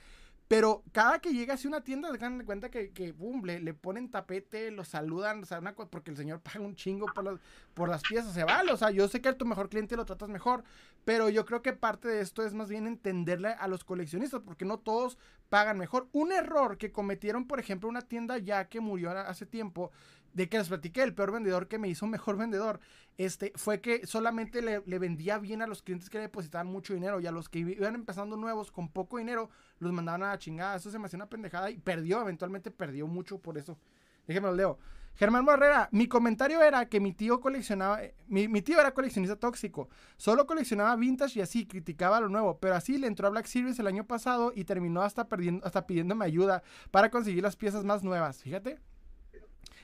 Pero 0.49 0.83
cada 0.91 1.21
que 1.21 1.33
llega 1.33 1.55
así 1.55 1.69
una 1.69 1.85
tienda, 1.85 2.11
se 2.11 2.19
dan 2.19 2.45
cuenta 2.45 2.73
que, 2.73 2.91
que 2.91 3.13
boom, 3.13 3.45
le, 3.45 3.73
ponen 3.73 4.11
tapete, 4.11 4.73
lo 4.73 4.83
saludan, 4.83 5.45
o 5.45 5.47
sea, 5.47 5.61
una 5.61 5.77
porque 5.77 6.11
el 6.11 6.17
señor 6.17 6.41
paga 6.43 6.59
un 6.59 6.75
chingo 6.75 7.07
por, 7.07 7.39
por 7.73 7.89
las 7.89 8.03
piezas, 8.03 8.35
se 8.35 8.43
vale. 8.43 8.73
O 8.73 8.77
sea, 8.77 8.91
yo 8.91 9.07
sé 9.07 9.21
que 9.21 9.29
a 9.29 9.39
tu 9.39 9.47
mejor 9.47 9.69
cliente 9.69 9.95
lo 9.95 10.05
tratas 10.05 10.29
mejor, 10.29 10.65
pero 11.05 11.29
yo 11.29 11.47
creo 11.47 11.63
que 11.63 11.73
parte 11.73 12.09
de 12.09 12.21
esto 12.21 12.45
es 12.45 12.53
más 12.53 12.69
bien 12.69 12.89
entenderle 12.89 13.51
a 13.51 13.69
los 13.69 13.85
coleccionistas, 13.85 14.41
porque 14.41 14.65
no 14.65 14.81
todos 14.81 15.19
pagan 15.51 15.79
mejor. 15.79 16.09
Un 16.11 16.33
error 16.33 16.79
que 16.79 16.91
cometieron, 16.91 17.47
por 17.47 17.61
ejemplo, 17.61 17.89
una 17.89 18.03
tienda 18.03 18.37
ya 18.39 18.69
que 18.69 18.81
murió 18.81 19.13
hace 19.13 19.47
tiempo, 19.47 19.93
de 20.33 20.49
que 20.49 20.59
les 20.59 20.69
platiqué, 20.69 21.03
el 21.03 21.15
peor 21.15 21.33
vendedor 21.33 21.69
que 21.69 21.79
me 21.79 21.89
hizo 21.89 22.07
mejor 22.07 22.37
vendedor, 22.37 22.81
este, 23.19 23.53
fue 23.57 23.81
que 23.81 24.07
solamente 24.07 24.63
le, 24.63 24.81
vendía 24.99 25.39
bien 25.39 25.63
a 25.63 25.67
los 25.67 25.83
clientes 25.83 26.09
que 26.09 26.19
le 26.19 26.23
depositaban 26.23 26.67
mucho 26.67 26.95
dinero 26.95 27.21
y 27.21 27.27
a 27.27 27.33
los 27.33 27.49
que 27.49 27.59
iban 27.59 27.95
empezando 27.95 28.37
nuevos 28.37 28.71
con 28.71 28.89
poco 28.89 29.19
dinero, 29.19 29.51
los 29.79 29.93
mandaban 29.93 30.23
a 30.23 30.29
la 30.29 30.39
chingada. 30.39 30.77
Eso 30.77 30.91
se 30.91 30.99
me 30.99 31.07
hacía 31.07 31.19
una 31.19 31.29
pendejada 31.29 31.71
y 31.71 31.79
perdió, 31.79 32.21
eventualmente 32.21 32.71
perdió 32.71 33.07
mucho 33.07 33.39
por 33.39 33.59
eso. 33.59 33.79
Déjenme 34.27 34.49
lo 34.49 34.55
leo. 34.55 34.79
Germán 35.17 35.45
Barrera, 35.45 35.89
mi 35.93 36.07
comentario 36.07 36.63
era 36.63 36.89
que 36.89 37.01
mi 37.01 37.13
tío 37.13 37.41
coleccionaba, 37.41 38.03
eh, 38.03 38.15
mi, 38.29 38.49
mi, 38.49 38.63
tío 38.63 38.81
era 38.81 38.95
coleccionista 38.95 39.37
tóxico, 39.37 39.91
solo 40.17 40.47
coleccionaba 40.47 40.97
vintage 40.97 41.41
y 41.41 41.43
así, 41.43 41.67
criticaba 41.67 42.21
lo 42.21 42.29
nuevo, 42.29 42.59
pero 42.59 42.75
así 42.75 42.97
le 42.97 43.07
entró 43.07 43.27
a 43.27 43.31
Black 43.31 43.47
Series 43.47 43.79
el 43.79 43.87
año 43.87 44.07
pasado 44.07 44.53
y 44.55 44.65
terminó 44.65 45.03
hasta, 45.03 45.29
perdiendo, 45.29 45.67
hasta 45.67 45.87
pidiéndome 45.87 46.25
ayuda 46.25 46.63
para 46.91 47.11
conseguir 47.11 47.43
las 47.43 47.57
piezas 47.57 47.85
más 47.85 48.03
nuevas, 48.03 48.43
fíjate. 48.43 48.79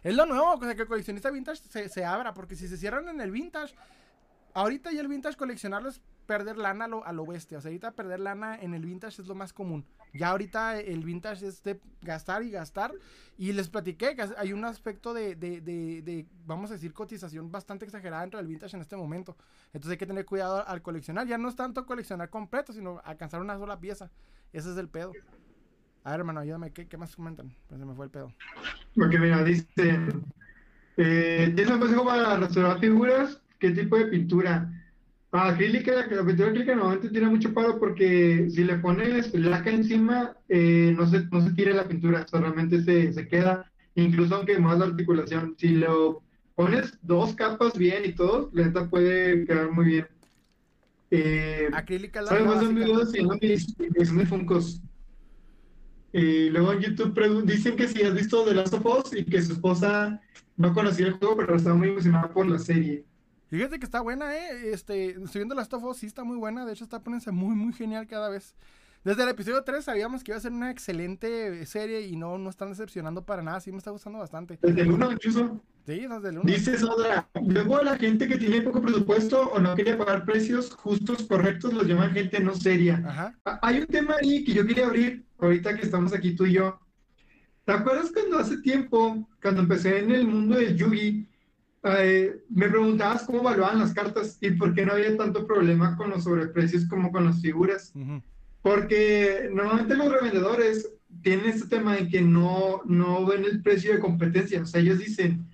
Es 0.07 0.15
lo 0.15 0.25
nuevo, 0.25 0.55
o 0.55 0.61
sea, 0.61 0.77
que 0.77 0.83
el 0.83 0.87
coleccionista 0.87 1.33
vintage 1.33 1.89
se, 1.89 2.05
abra, 2.05 2.33
porque 2.33 2.55
si 2.55 2.69
se 2.69 2.77
cierran 2.77 3.09
en 3.09 3.21
el 3.21 3.33
vintage, 3.33 3.75
ahorita 4.55 4.93
ya 4.93 5.01
el 5.01 5.09
vintage 5.09 5.37
coleccionarlo 5.37 5.89
es 5.89 6.01
perder 6.27 6.59
lana 6.59 6.85
a 6.85 6.89
lo, 6.89 7.05
a 7.05 7.13
lo 7.13 7.27
bestia. 7.27 7.59
O 7.59 7.61
sea, 7.61 7.71
ahorita 7.71 7.91
perder 7.91 8.21
lana 8.21 8.55
en 8.55 8.73
el 8.75 8.87
vintage 8.87 9.21
es 9.21 9.27
lo 9.27 9.35
más 9.35 9.53
común. 9.53 9.85
Ya 10.15 10.29
ahorita 10.29 10.79
el 10.79 11.03
vintage 11.03 11.49
es 11.49 11.61
de 11.65 11.81
gastar 12.03 12.45
y 12.45 12.53
gastar. 12.53 12.93
Y 13.37 13.53
les 13.53 13.69
platiqué 13.69 14.15
que 14.15 14.29
hay 14.37 14.53
un 14.53 14.65
aspecto 14.65 15.13
de, 15.13 15.35
de, 15.35 15.61
de, 15.61 16.27
vamos 16.45 16.71
a 16.71 16.75
decir, 16.75 16.93
cotización 16.93 17.51
bastante 17.51 17.85
exagerada 17.85 18.21
dentro 18.21 18.39
del 18.39 18.47
vintage 18.47 18.77
en 18.77 18.83
este 18.83 18.95
momento. 18.95 19.37
Entonces 19.73 19.91
hay 19.91 19.99
que 19.99 20.07
tener 20.07 20.25
cuidado 20.25 20.65
al 20.69 20.83
coleccionar. 20.83 21.27
Ya 21.27 21.37
no 21.37 21.49
es 21.49 21.57
tanto 21.57 21.85
coleccionar 21.85 22.31
completo, 22.31 22.73
sino 22.73 23.01
alcanzar 23.05 23.41
una 23.41 23.59
sola 23.59 23.81
pieza. 23.81 24.13
Ese 24.53 24.71
es 24.71 24.77
el 24.77 24.89
pedo. 24.89 25.11
A 26.07 26.11
ver, 26.11 26.21
hermano, 26.21 26.39
ayúdame, 26.39 26.71
¿qué, 26.71 26.87
qué 26.87 26.97
más 26.97 27.17
comentan? 27.17 27.53
Pues 27.67 27.81
se 27.81 27.85
me 27.85 27.93
fue 27.93 28.05
el 28.05 28.13
pedo. 28.13 28.33
Porque 28.95 29.19
mira, 29.19 29.43
dice, 29.43 29.67
eh, 30.99 31.53
¿tienes 31.57 31.75
un 31.75 31.81
consejo 31.81 32.05
para 32.05 32.37
restaurar 32.37 32.79
figuras? 32.79 33.43
¿Qué 33.59 33.73
tipo 33.73 33.99
de 33.99 34.07
pintura? 34.07 34.71
Ah, 35.33 35.49
acrílica, 35.49 36.07
la 36.09 36.25
pintura 36.25 36.51
acrílica 36.51 36.77
normalmente 36.77 37.09
tiene 37.09 37.27
mucho 37.27 37.53
paro 37.53 37.81
porque 37.81 38.47
si 38.51 38.63
le 38.63 38.77
pones 38.77 39.35
laca 39.35 39.71
encima, 39.71 40.37
eh, 40.49 40.95
no, 40.97 41.09
se, 41.09 41.25
no 41.27 41.41
se 41.41 41.53
tira 41.55 41.75
la 41.75 41.89
pintura, 41.89 42.25
solamente 42.29 42.85
se, 42.85 43.13
se 43.13 43.27
queda, 43.27 43.69
incluso 43.97 44.37
aunque 44.37 44.61
más 44.61 44.79
la 44.79 44.85
articulación. 44.85 45.57
Si 45.59 45.71
lo 45.71 46.23
pones 46.55 46.97
dos 47.03 47.35
capas 47.35 47.77
bien 47.77 48.05
y 48.05 48.13
todo, 48.13 48.49
la 48.53 48.67
neta 48.67 48.89
puede 48.89 49.45
quedar 49.45 49.73
muy 49.73 49.87
bien. 49.87 50.07
Eh, 51.11 51.69
acrílica 51.73 52.23
la 52.23 52.29
¿Sabes 52.29 52.47
más 52.47 52.61
de 52.61 52.69
un 52.69 52.75
video 52.77 53.01
mis 53.41 54.29
Funcos? 54.29 54.81
Y 56.17 56.49
luego 56.49 56.73
en 56.73 56.81
YouTube 56.81 57.45
dicen 57.45 57.77
que 57.77 57.87
si 57.87 58.03
has 58.03 58.15
visto 58.15 58.43
The 58.43 58.55
Last 58.55 58.73
of 58.73 58.87
Us 58.87 59.13
y 59.13 59.23
que 59.23 59.43
su 59.43 59.53
esposa 59.53 60.19
no 60.57 60.73
conocía 60.73 61.09
el 61.09 61.13
juego, 61.13 61.37
pero 61.37 61.57
estaba 61.57 61.77
muy 61.77 61.91
emocionada 61.91 62.31
por 62.31 62.47
la 62.47 62.59
serie. 62.59 63.05
Fíjate 63.49 63.79
que 63.79 63.85
está 63.85 64.01
buena, 64.01 64.35
¿eh? 64.35 64.73
Este, 64.73 65.11
estoy 65.11 65.41
viendo 65.41 65.55
Last 65.55 65.75
of 65.75 65.85
Us, 65.85 65.99
sí 65.99 66.07
está 66.07 66.25
muy 66.25 66.39
buena. 66.39 66.65
De 66.65 66.73
hecho, 66.73 66.85
está 66.85 67.03
poniéndose 67.03 67.33
muy, 67.33 67.55
muy 67.55 67.75
genial 67.75 68.07
cada 68.07 68.31
vez. 68.31 68.55
Desde 69.05 69.25
el 69.25 69.29
episodio 69.29 69.63
3 69.63 69.85
sabíamos 69.85 70.25
que 70.25 70.31
iba 70.31 70.39
a 70.39 70.41
ser 70.41 70.53
una 70.53 70.71
excelente 70.71 71.67
serie 71.67 72.01
y 72.07 72.17
no, 72.17 72.39
no 72.39 72.49
están 72.49 72.71
decepcionando 72.71 73.27
para 73.27 73.43
nada. 73.43 73.61
Sí 73.61 73.71
me 73.71 73.77
está 73.77 73.91
gustando 73.91 74.19
bastante. 74.19 74.59
Desde 74.63 74.81
el 74.81 74.93
1 74.93 75.13
incluso. 75.13 75.61
Sí, 75.87 76.01
desde 76.01 76.29
el 76.31 76.39
1. 76.39 76.43
Dice 76.45 76.77
luego 77.47 77.81
la 77.83 77.97
gente 77.97 78.27
que 78.27 78.39
tiene 78.39 78.61
poco 78.61 78.83
presupuesto 78.83 79.51
o 79.51 79.61
no 79.61 79.75
quiere 79.77 79.95
pagar 79.95 80.25
precios 80.25 80.75
justos, 80.75 81.23
correctos, 81.23 81.73
los 81.73 81.87
llaman 81.87 82.11
gente 82.11 82.41
no 82.41 82.57
seria. 82.57 83.01
Ajá. 83.07 83.35
Hay 83.63 83.79
un 83.79 83.87
tema 83.87 84.17
ahí 84.21 84.43
que 84.43 84.53
yo 84.53 84.67
quería 84.67 84.87
abrir 84.87 85.25
ahorita 85.39 85.77
que 85.77 85.83
estamos 85.83 86.13
aquí 86.13 86.35
tú 86.35 86.45
y 86.45 86.55
yo. 86.55 86.81
¿Te 87.65 87.73
acuerdas 87.73 88.11
cuando 88.13 88.39
hace 88.39 88.59
tiempo, 88.59 89.29
cuando 89.41 89.63
empecé 89.63 90.01
en 90.01 90.11
el 90.11 90.27
mundo 90.27 90.57
del 90.57 90.77
Yugi, 90.77 91.29
eh, 91.85 92.43
me 92.49 92.69
preguntabas 92.69 93.23
cómo 93.23 93.41
evaluaban 93.41 93.79
las 93.79 93.95
cartas 93.95 94.39
y 94.41 94.51
por 94.53 94.75
qué 94.75 94.85
no 94.85 94.93
había 94.93 95.17
tanto 95.17 95.47
problema 95.47 95.97
con 95.97 96.11
los 96.11 96.25
sobreprecios 96.25 96.87
como 96.87 97.13
con 97.13 97.27
las 97.27 97.41
figuras? 97.41 97.93
Porque 98.61 99.49
normalmente 99.53 99.95
los 99.95 100.11
revendedores 100.11 100.91
tienen 101.23 101.47
este 101.47 101.69
tema 101.69 101.95
de 101.95 102.09
que 102.09 102.21
no, 102.21 102.83
no 102.87 103.25
ven 103.25 103.45
el 103.45 103.63
precio 103.63 103.93
de 103.93 104.01
competencia. 104.01 104.63
O 104.63 104.67
sea, 104.67 104.81
ellos 104.81 104.99
dicen, 104.99 105.47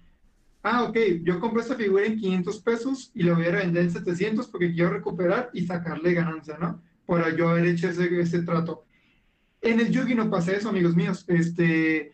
ah, 0.63 0.85
ok, 0.85 0.97
yo 1.23 1.41
compro 1.41 1.61
esta 1.61 1.75
figura 1.75 2.05
en 2.05 2.19
500 2.19 2.61
pesos 2.61 3.11
y 3.15 3.23
la 3.23 3.35
voy 3.35 3.47
a 3.47 3.51
vender 3.51 3.85
en 3.85 3.91
700 3.91 4.49
porque 4.49 4.73
quiero 4.73 4.91
recuperar 4.91 5.51
y 5.53 5.67
sacarle 5.67 6.15
ganancia, 6.15 6.57
¿no? 6.59 6.81
Por 7.07 7.37
yo 7.37 7.49
haber 7.49 7.67
hecho 7.67 7.89
ese, 7.89 8.21
ese 8.21 8.43
trato. 8.43 8.85
En 9.61 9.81
el 9.81 9.91
Yugi 9.91 10.15
no 10.15 10.31
pasa 10.31 10.53
eso, 10.53 10.69
amigos 10.69 10.97
míos. 10.97 11.25
Este, 11.29 12.13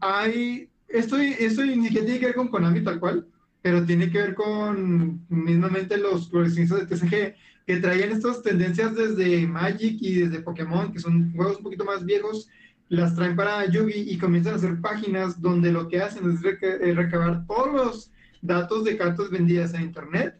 hay, 0.00 0.68
esto, 0.88 1.16
esto 1.16 1.64
ni 1.64 1.84
siquiera 1.84 2.06
tiene 2.06 2.20
que 2.20 2.26
ver 2.26 2.34
con 2.34 2.48
Konami 2.48 2.82
tal 2.82 3.00
cual, 3.00 3.26
pero 3.62 3.84
tiene 3.84 4.10
que 4.10 4.18
ver 4.18 4.34
con 4.34 5.24
mismamente 5.28 5.96
los 5.96 6.28
coleccionistas 6.28 6.80
de 6.80 6.96
TCG 6.96 7.34
que 7.66 7.76
traían 7.78 8.12
estas 8.12 8.42
tendencias 8.42 8.94
desde 8.94 9.46
Magic 9.46 9.96
y 10.00 10.20
desde 10.20 10.40
Pokémon, 10.40 10.92
que 10.92 11.00
son 11.00 11.32
juegos 11.34 11.56
un 11.56 11.64
poquito 11.64 11.84
más 11.84 12.04
viejos, 12.04 12.48
las 12.88 13.14
traen 13.14 13.36
para 13.36 13.66
Yugi 13.66 14.10
y 14.10 14.18
comienzan 14.18 14.54
a 14.54 14.56
hacer 14.56 14.80
páginas 14.80 15.40
donde 15.40 15.72
lo 15.72 15.88
que 15.88 16.00
hacen 16.00 16.30
es 16.30 16.40
eh, 16.44 16.94
recabar 16.94 17.46
todos 17.46 17.72
los 17.72 18.10
datos 18.42 18.84
de 18.84 18.96
cartas 18.96 19.30
vendidas 19.30 19.74
en 19.74 19.82
internet 19.82 20.38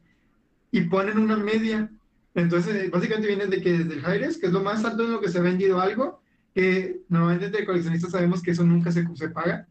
y 0.71 0.83
ponen 0.83 1.19
una 1.19 1.37
media. 1.37 1.91
Entonces, 2.35 2.75
eh, 2.75 2.91
básicamente 2.93 3.29
viene 3.29 3.47
de 3.47 3.61
que 3.61 3.79
desde 3.79 3.95
el 3.95 4.39
que 4.39 4.47
es 4.47 4.53
lo 4.53 4.63
más 4.63 4.85
alto 4.85 5.05
en 5.05 5.13
lo 5.13 5.21
que 5.21 5.29
se 5.29 5.39
ha 5.39 5.43
vendido 5.43 5.81
algo, 5.81 6.21
que 6.55 7.01
normalmente 7.09 7.51
de 7.51 7.67
coleccionistas 7.67 8.13
sabemos 8.13 8.43
que 8.43 8.53
eso 8.53 8.65
nunca 8.65 8.93
se, 8.93 9.03
paga. 9.31 9.67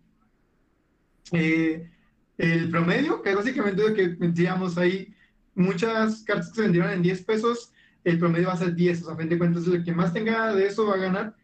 Eh, 1.32 1.90
el 2.38 2.70
promedio, 2.70 3.22
que 3.22 3.30
es 3.30 3.36
básicamente 3.36 3.88
lo 3.88 3.96
que 3.96 4.10
decíamos 4.10 4.78
ahí, 4.78 5.14
muchas 5.54 6.24
cartas 6.24 6.50
que 6.50 6.56
se 6.56 6.62
vendieron 6.64 6.92
en 6.92 7.02
10 7.02 7.24
pesos, 7.24 7.72
el 8.04 8.20
promedio 8.20 8.48
va 8.48 8.54
a 8.54 8.58
ser 8.58 8.76
10, 8.76 9.02
o 9.02 9.06
sea, 9.06 9.14
a 9.14 9.18
fin 9.18 9.30
de 9.30 9.38
cuentas, 9.38 9.66
el 9.66 9.84
que 9.84 9.94
más 9.94 10.14
tenga 10.14 10.54
de 10.54 10.68
eso 10.68 10.86
va 10.86 10.96
a 10.96 10.98
ganar. 10.98 11.36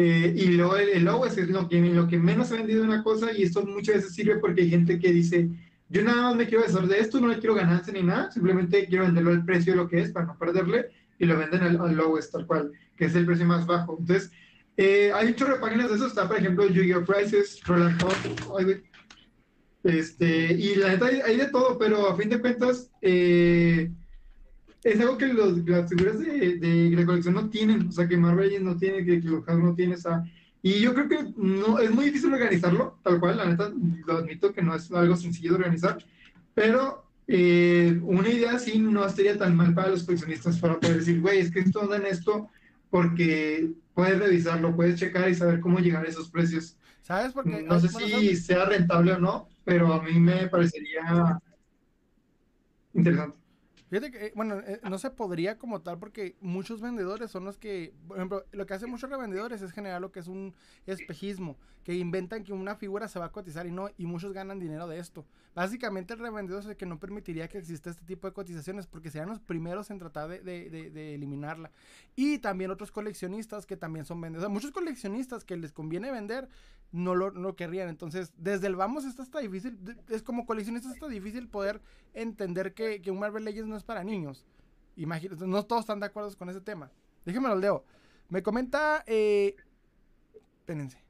Eh, 0.00 0.32
y 0.32 0.46
luego 0.52 0.76
el, 0.76 0.90
el 0.90 1.04
low 1.04 1.24
es 1.24 1.36
lo 1.48 1.68
que, 1.68 1.80
lo 1.80 2.06
que 2.06 2.18
menos 2.18 2.46
se 2.46 2.54
ha 2.54 2.58
vendido 2.58 2.84
una 2.84 3.02
cosa, 3.02 3.32
y 3.36 3.42
esto 3.42 3.66
muchas 3.66 3.96
veces 3.96 4.14
sirve 4.14 4.36
porque 4.36 4.60
hay 4.60 4.70
gente 4.70 4.96
que 5.00 5.12
dice, 5.12 5.48
yo 5.88 6.04
nada 6.04 6.22
más 6.22 6.36
me 6.36 6.46
quiero 6.46 6.62
deshacer 6.62 6.86
de 6.86 7.00
esto, 7.00 7.20
no 7.20 7.26
le 7.26 7.40
quiero 7.40 7.56
ganancia 7.56 7.92
ni 7.92 8.04
nada, 8.04 8.30
simplemente 8.30 8.86
quiero 8.86 9.06
venderlo 9.06 9.32
al 9.32 9.44
precio 9.44 9.72
de 9.72 9.78
lo 9.78 9.88
que 9.88 10.00
es 10.00 10.12
para 10.12 10.26
no 10.26 10.38
perderle, 10.38 10.90
y 11.18 11.26
lo 11.26 11.36
venden 11.36 11.62
al, 11.64 11.80
al 11.80 11.96
lowest, 11.96 12.30
tal 12.30 12.46
cual, 12.46 12.70
que 12.96 13.06
es 13.06 13.14
el 13.16 13.26
precio 13.26 13.44
más 13.44 13.66
bajo. 13.66 13.96
Entonces, 13.98 14.30
eh, 14.76 15.10
hay 15.12 15.26
un 15.26 15.34
chorro 15.34 15.54
de 15.54 15.60
páginas 15.60 15.88
de 15.90 15.96
eso, 15.96 16.06
está 16.06 16.28
por 16.28 16.36
ejemplo 16.36 16.68
Yu-Gi-Oh! 16.68 17.04
Prices, 17.04 17.60
Roland 17.66 17.98
Top, 17.98 18.14
este, 19.82 20.52
y 20.52 20.76
la 20.76 20.90
neta 20.90 21.06
hay, 21.06 21.36
de 21.38 21.46
todo, 21.46 21.76
pero 21.76 22.08
a 22.08 22.16
fin 22.16 22.28
de 22.28 22.38
cuentas 22.38 22.88
eh, 23.02 23.90
es 24.92 25.00
algo 25.00 25.18
que 25.18 25.26
los, 25.26 25.58
las 25.66 25.88
figuras 25.88 26.18
de, 26.18 26.58
de, 26.58 27.06
colección 27.06 27.34
no 27.34 27.48
tienen, 27.50 27.88
o 27.88 27.92
sea, 27.92 28.08
que 28.08 28.16
Marvel 28.16 28.64
no 28.64 28.76
tiene, 28.76 29.04
que, 29.04 29.20
los 29.20 29.46
no 29.46 29.74
tiene, 29.74 29.94
esa 29.94 30.24
y 30.62 30.80
yo 30.80 30.92
creo 30.92 31.08
que 31.08 31.32
no, 31.36 31.78
es 31.78 31.90
muy 31.90 32.06
difícil 32.06 32.32
organizarlo, 32.32 32.98
tal 33.02 33.20
cual, 33.20 33.36
la 33.36 33.46
neta, 33.46 33.72
lo 34.06 34.18
admito 34.18 34.52
que 34.52 34.62
no 34.62 34.74
es 34.74 34.90
algo 34.90 35.16
sencillo 35.16 35.52
de 35.52 35.56
organizar, 35.58 36.04
pero 36.54 37.04
eh, 37.28 37.98
una 38.02 38.28
idea 38.28 38.52
así 38.52 38.78
no 38.78 39.06
estaría 39.06 39.38
tan 39.38 39.54
mal 39.54 39.72
para 39.72 39.88
los 39.88 40.02
coleccionistas 40.02 40.58
para 40.58 40.80
poder 40.80 40.98
decir, 40.98 41.20
güey, 41.20 41.38
es 41.38 41.52
que 41.52 41.60
esto 41.60 41.82
anda 41.82 41.96
en 41.96 42.06
esto 42.06 42.48
porque 42.90 43.70
puedes 43.94 44.18
revisarlo, 44.18 44.74
puedes 44.74 44.98
checar 44.98 45.28
y 45.28 45.34
saber 45.34 45.60
cómo 45.60 45.78
llegar 45.78 46.04
a 46.04 46.08
esos 46.08 46.28
precios. 46.28 46.76
¿Sabes? 47.02 47.32
Porque 47.32 47.62
no 47.62 47.78
sé 47.80 47.88
si 47.88 48.36
sea 48.36 48.64
rentable 48.64 49.12
o 49.12 49.18
no, 49.18 49.48
pero 49.64 49.92
a 49.92 50.02
mí 50.02 50.18
me 50.18 50.48
parecería 50.48 51.40
interesante. 52.92 53.36
Fíjate 53.88 54.10
que, 54.10 54.26
eh, 54.26 54.32
bueno, 54.34 54.60
eh, 54.60 54.80
no 54.88 54.98
se 54.98 55.10
podría 55.10 55.56
como 55.56 55.80
tal 55.80 55.98
porque 55.98 56.36
muchos 56.40 56.80
vendedores 56.80 57.30
son 57.30 57.44
los 57.44 57.56
que, 57.56 57.94
por 58.06 58.18
ejemplo, 58.18 58.44
lo 58.52 58.66
que 58.66 58.74
hacen 58.74 58.90
muchos 58.90 59.08
revendedores 59.08 59.62
es 59.62 59.72
generar 59.72 60.00
lo 60.00 60.12
que 60.12 60.20
es 60.20 60.28
un 60.28 60.54
espejismo, 60.86 61.56
que 61.88 61.94
inventan 61.94 62.44
que 62.44 62.52
una 62.52 62.76
figura 62.76 63.08
se 63.08 63.18
va 63.18 63.24
a 63.24 63.32
cotizar 63.32 63.66
y 63.66 63.70
no, 63.70 63.88
y 63.96 64.04
muchos 64.04 64.34
ganan 64.34 64.58
dinero 64.58 64.86
de 64.88 64.98
esto. 64.98 65.24
Básicamente 65.54 66.12
el 66.12 66.20
revendedor 66.20 66.60
es 66.60 66.68
el 66.68 66.76
que 66.76 66.84
no 66.84 67.00
permitiría 67.00 67.48
que 67.48 67.56
exista 67.56 67.88
este 67.88 68.04
tipo 68.04 68.26
de 68.26 68.34
cotizaciones 68.34 68.86
porque 68.86 69.10
serían 69.10 69.30
los 69.30 69.40
primeros 69.40 69.88
en 69.90 69.98
tratar 69.98 70.28
de, 70.28 71.14
eliminarla. 71.14 71.70
Y 72.14 72.40
también 72.40 72.70
otros 72.70 72.90
coleccionistas 72.92 73.64
que 73.64 73.78
también 73.78 74.04
son 74.04 74.20
vendedores. 74.20 74.52
muchos 74.52 74.70
coleccionistas 74.70 75.46
que 75.46 75.56
les 75.56 75.72
conviene 75.72 76.10
vender 76.10 76.50
no 76.92 77.14
lo, 77.14 77.30
no 77.30 77.56
querrían. 77.56 77.88
Entonces, 77.88 78.34
desde 78.36 78.66
el 78.66 78.76
vamos 78.76 79.06
está 79.06 79.22
hasta 79.22 79.38
difícil, 79.38 79.78
es 80.10 80.22
como 80.22 80.44
coleccionistas 80.44 80.92
está 80.92 81.08
difícil 81.08 81.48
poder 81.48 81.80
entender 82.12 82.74
que, 82.74 83.00
que 83.00 83.10
un 83.10 83.18
Marvel 83.18 83.46
Legends 83.46 83.70
no 83.70 83.78
es 83.78 83.84
para 83.84 84.04
niños. 84.04 84.44
Imagínate, 84.94 85.46
no 85.46 85.64
todos 85.64 85.80
están 85.80 86.00
de 86.00 86.04
acuerdo 86.04 86.36
con 86.36 86.50
ese 86.50 86.60
tema. 86.60 86.90
Déjenme 87.24 87.48
lo 87.48 87.56
leo. 87.56 87.82
Me 88.28 88.42
comenta, 88.42 89.04
eh, 89.06 89.56
espérense. 90.58 91.07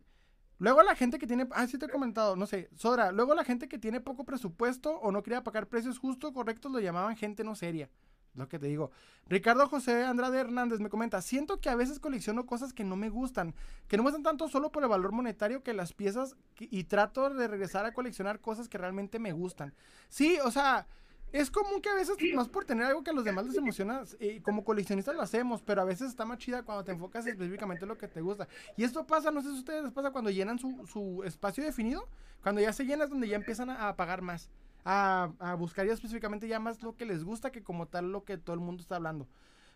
Luego 0.59 0.83
la 0.83 0.97
gente 0.97 1.19
que 1.19 1.27
tiene, 1.27 1.47
ah, 1.53 1.67
sí 1.67 1.79
te 1.79 1.87
he 1.87 1.89
comentado, 1.89 2.35
no 2.35 2.47
sé, 2.47 2.69
Sora, 2.75 3.13
luego 3.13 3.35
la 3.35 3.45
gente 3.45 3.69
que 3.69 3.79
tiene 3.79 4.01
poco 4.01 4.25
presupuesto 4.25 4.99
o 4.99 5.13
no 5.13 5.23
quería 5.23 5.45
pagar 5.45 5.69
precios 5.69 5.99
justos, 5.99 6.33
correctos, 6.33 6.73
lo 6.73 6.81
llamaban 6.81 7.17
gente 7.17 7.45
no 7.45 7.55
seria. 7.55 7.89
Lo 8.35 8.49
que 8.49 8.59
te 8.59 8.67
digo. 8.67 8.93
Ricardo 9.27 9.67
José 9.67 10.05
Andrade 10.05 10.39
Hernández 10.39 10.79
me 10.81 10.91
comenta, 10.91 11.21
siento 11.23 11.61
que 11.61 11.71
a 11.71 11.75
veces 11.75 11.99
colecciono 11.99 12.47
cosas 12.47 12.73
que 12.73 12.85
no 12.85 12.95
me 12.95 13.09
gustan, 13.09 13.55
que 13.89 13.97
no 13.97 14.03
me 14.03 14.11
gustan 14.11 14.23
tanto 14.23 14.49
solo 14.49 14.71
por 14.71 14.83
el 14.83 14.89
valor 14.89 15.13
monetario 15.13 15.63
que 15.63 15.75
las 15.75 15.93
piezas 15.93 16.37
y 16.59 16.85
trato 16.85 17.29
de 17.31 17.49
regresar 17.49 17.85
a 17.85 17.93
coleccionar 17.93 18.41
cosas 18.41 18.69
que 18.69 18.79
realmente 18.79 19.19
me 19.19 19.33
gustan. 19.33 19.75
Sí, 20.09 20.39
o 20.45 20.51
sea, 20.51 20.87
es 21.33 21.51
común 21.51 21.81
que 21.81 21.91
a 21.91 21.95
veces, 21.95 22.17
más 22.35 22.49
por 22.49 22.65
tener 22.65 22.87
algo 22.87 23.03
que 23.03 23.11
a 23.11 23.13
los 23.13 23.25
demás 23.25 23.47
les 23.47 23.57
emociona, 23.57 24.03
eh, 24.21 24.41
como 24.43 24.65
coleccionistas 24.65 25.15
lo 25.15 25.23
hacemos, 25.23 25.63
pero 25.63 25.83
a 25.83 25.85
veces 25.85 26.09
está 26.09 26.25
más 26.25 26.39
chida 26.39 26.63
cuando 26.63 26.85
te 26.85 26.93
enfocas 26.93 27.27
específicamente 27.27 27.85
en 27.85 27.89
lo 27.91 27.99
que 27.99 28.09
te 28.09 28.21
gusta. 28.21 28.49
Y 28.77 28.85
esto 28.85 29.07
pasa, 29.07 29.31
no 29.31 29.43
sé 29.43 29.51
si 29.51 29.57
a 29.57 29.59
ustedes 29.59 29.85
les 29.85 29.93
pasa 29.93 30.11
cuando 30.11 30.31
llenan 30.31 30.59
su, 30.59 30.87
su 30.87 31.23
espacio 31.25 31.65
definido, 31.65 32.09
cuando 32.43 32.61
ya 32.61 32.73
se 32.73 32.85
llena 32.85 33.05
es 33.05 33.11
donde 33.11 33.29
ya 33.29 33.37
empiezan 33.37 33.71
a, 33.71 33.95
pagar 33.97 34.23
más, 34.23 34.49
a, 34.85 35.31
a, 35.39 35.55
buscar 35.55 35.87
ya 35.87 35.93
específicamente 35.93 36.49
ya 36.49 36.61
más 36.61 36.83
lo 36.83 36.97
que 36.97 37.05
les 37.05 37.25
gusta 37.25 37.51
que 37.51 37.63
como 37.63 37.87
tal 37.87 38.11
lo 38.11 38.25
que 38.25 38.39
todo 38.39 38.55
el 38.55 38.61
mundo 38.61 38.81
está 38.83 38.97
hablando. 38.97 39.29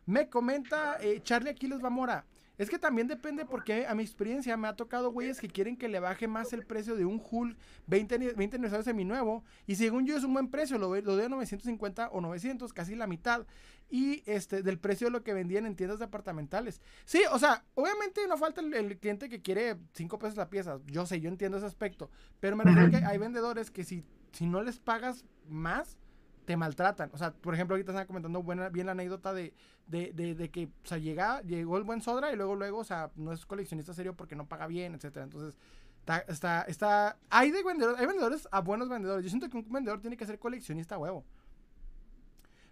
Me 0.06 0.28
comenta 0.28 0.96
eh, 1.00 1.20
Charlie 1.22 1.50
Aquiles 1.50 1.80
Vamora. 1.80 2.24
Es 2.58 2.68
que 2.68 2.78
también 2.78 3.08
depende 3.08 3.46
porque 3.46 3.86
a 3.86 3.94
mi 3.94 4.02
experiencia 4.02 4.56
me 4.56 4.68
ha 4.68 4.76
tocado 4.76 5.10
güeyes 5.10 5.40
que 5.40 5.48
quieren 5.48 5.76
que 5.76 5.88
le 5.88 6.00
baje 6.00 6.28
más 6.28 6.52
el 6.52 6.66
precio 6.66 6.96
de 6.96 7.04
un 7.04 7.22
Hull 7.30 7.56
20, 7.86 8.34
20 8.34 8.56
aniversario 8.56 8.84
seminuevo. 8.84 9.42
Y 9.66 9.76
según 9.76 10.06
yo 10.06 10.16
es 10.16 10.24
un 10.24 10.34
buen 10.34 10.48
precio, 10.48 10.78
lo, 10.78 10.94
lo 10.94 11.16
doy 11.16 11.24
a 11.24 11.28
950 11.28 12.10
o 12.10 12.20
900, 12.20 12.72
casi 12.72 12.94
la 12.94 13.06
mitad. 13.06 13.46
Y 13.90 14.22
este, 14.26 14.62
del 14.62 14.78
precio 14.78 15.06
de 15.06 15.12
lo 15.12 15.22
que 15.22 15.34
vendían 15.34 15.66
en 15.66 15.76
tiendas 15.76 15.98
departamentales. 15.98 16.80
Sí, 17.04 17.22
o 17.30 17.38
sea, 17.38 17.64
obviamente 17.74 18.26
no 18.26 18.36
falta 18.36 18.60
el, 18.60 18.98
cliente 18.98 19.28
que 19.28 19.42
quiere 19.42 19.76
5 19.94 20.18
pesos 20.18 20.36
la 20.36 20.50
pieza. 20.50 20.78
Yo 20.86 21.06
sé, 21.06 21.20
yo 21.20 21.28
entiendo 21.28 21.58
ese 21.58 21.66
aspecto. 21.66 22.10
Pero 22.40 22.56
me 22.56 22.64
refiero 22.64 22.90
que 22.90 23.04
hay 23.04 23.18
vendedores 23.18 23.70
que 23.70 23.84
si, 23.84 24.04
si 24.32 24.46
no 24.46 24.62
les 24.62 24.78
pagas 24.78 25.24
más, 25.48 25.98
te 26.44 26.56
maltratan. 26.56 27.10
O 27.12 27.18
sea, 27.18 27.32
por 27.32 27.54
ejemplo, 27.54 27.74
ahorita 27.74 27.92
están 27.92 28.06
comentando 28.06 28.42
buena, 28.42 28.68
bien 28.68 28.86
la 28.86 28.92
anécdota 28.92 29.32
de, 29.32 29.54
de, 29.86 30.12
de, 30.12 30.50
que, 30.50 30.66
o 30.66 30.86
sea, 30.86 30.98
llega, 30.98 31.42
llegó 31.42 31.76
el 31.76 31.84
buen 31.84 32.00
Sodra 32.00 32.32
y 32.32 32.36
luego, 32.36 32.56
luego, 32.56 32.78
o 32.78 32.84
sea, 32.84 33.10
no 33.16 33.32
es 33.32 33.46
coleccionista 33.46 33.94
serio 33.94 34.14
porque 34.16 34.36
no 34.36 34.46
paga 34.46 34.66
bien, 34.66 34.94
etcétera. 34.94 35.24
Entonces, 35.24 35.58
está, 36.00 36.18
está, 36.20 36.62
está, 36.62 37.18
hay 37.30 37.50
de 37.50 37.62
vendedores, 37.62 38.00
hay 38.00 38.06
vendedores 38.06 38.48
a 38.50 38.60
buenos 38.60 38.88
vendedores. 38.88 39.24
Yo 39.24 39.30
siento 39.30 39.48
que 39.48 39.56
un 39.56 39.72
vendedor 39.72 40.00
tiene 40.00 40.16
que 40.16 40.26
ser 40.26 40.38
coleccionista 40.38 40.98
huevo. 40.98 41.24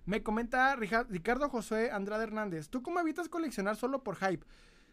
Me 0.07 0.23
comenta 0.23 0.75
Ricardo 0.75 1.49
José 1.49 1.91
Andrade 1.91 2.25
Hernández, 2.25 2.69
¿tú 2.69 2.83
cómo 2.83 2.99
evitas 3.01 3.29
coleccionar 3.29 3.77
solo 3.77 4.03
por 4.03 4.17
hype? 4.17 4.45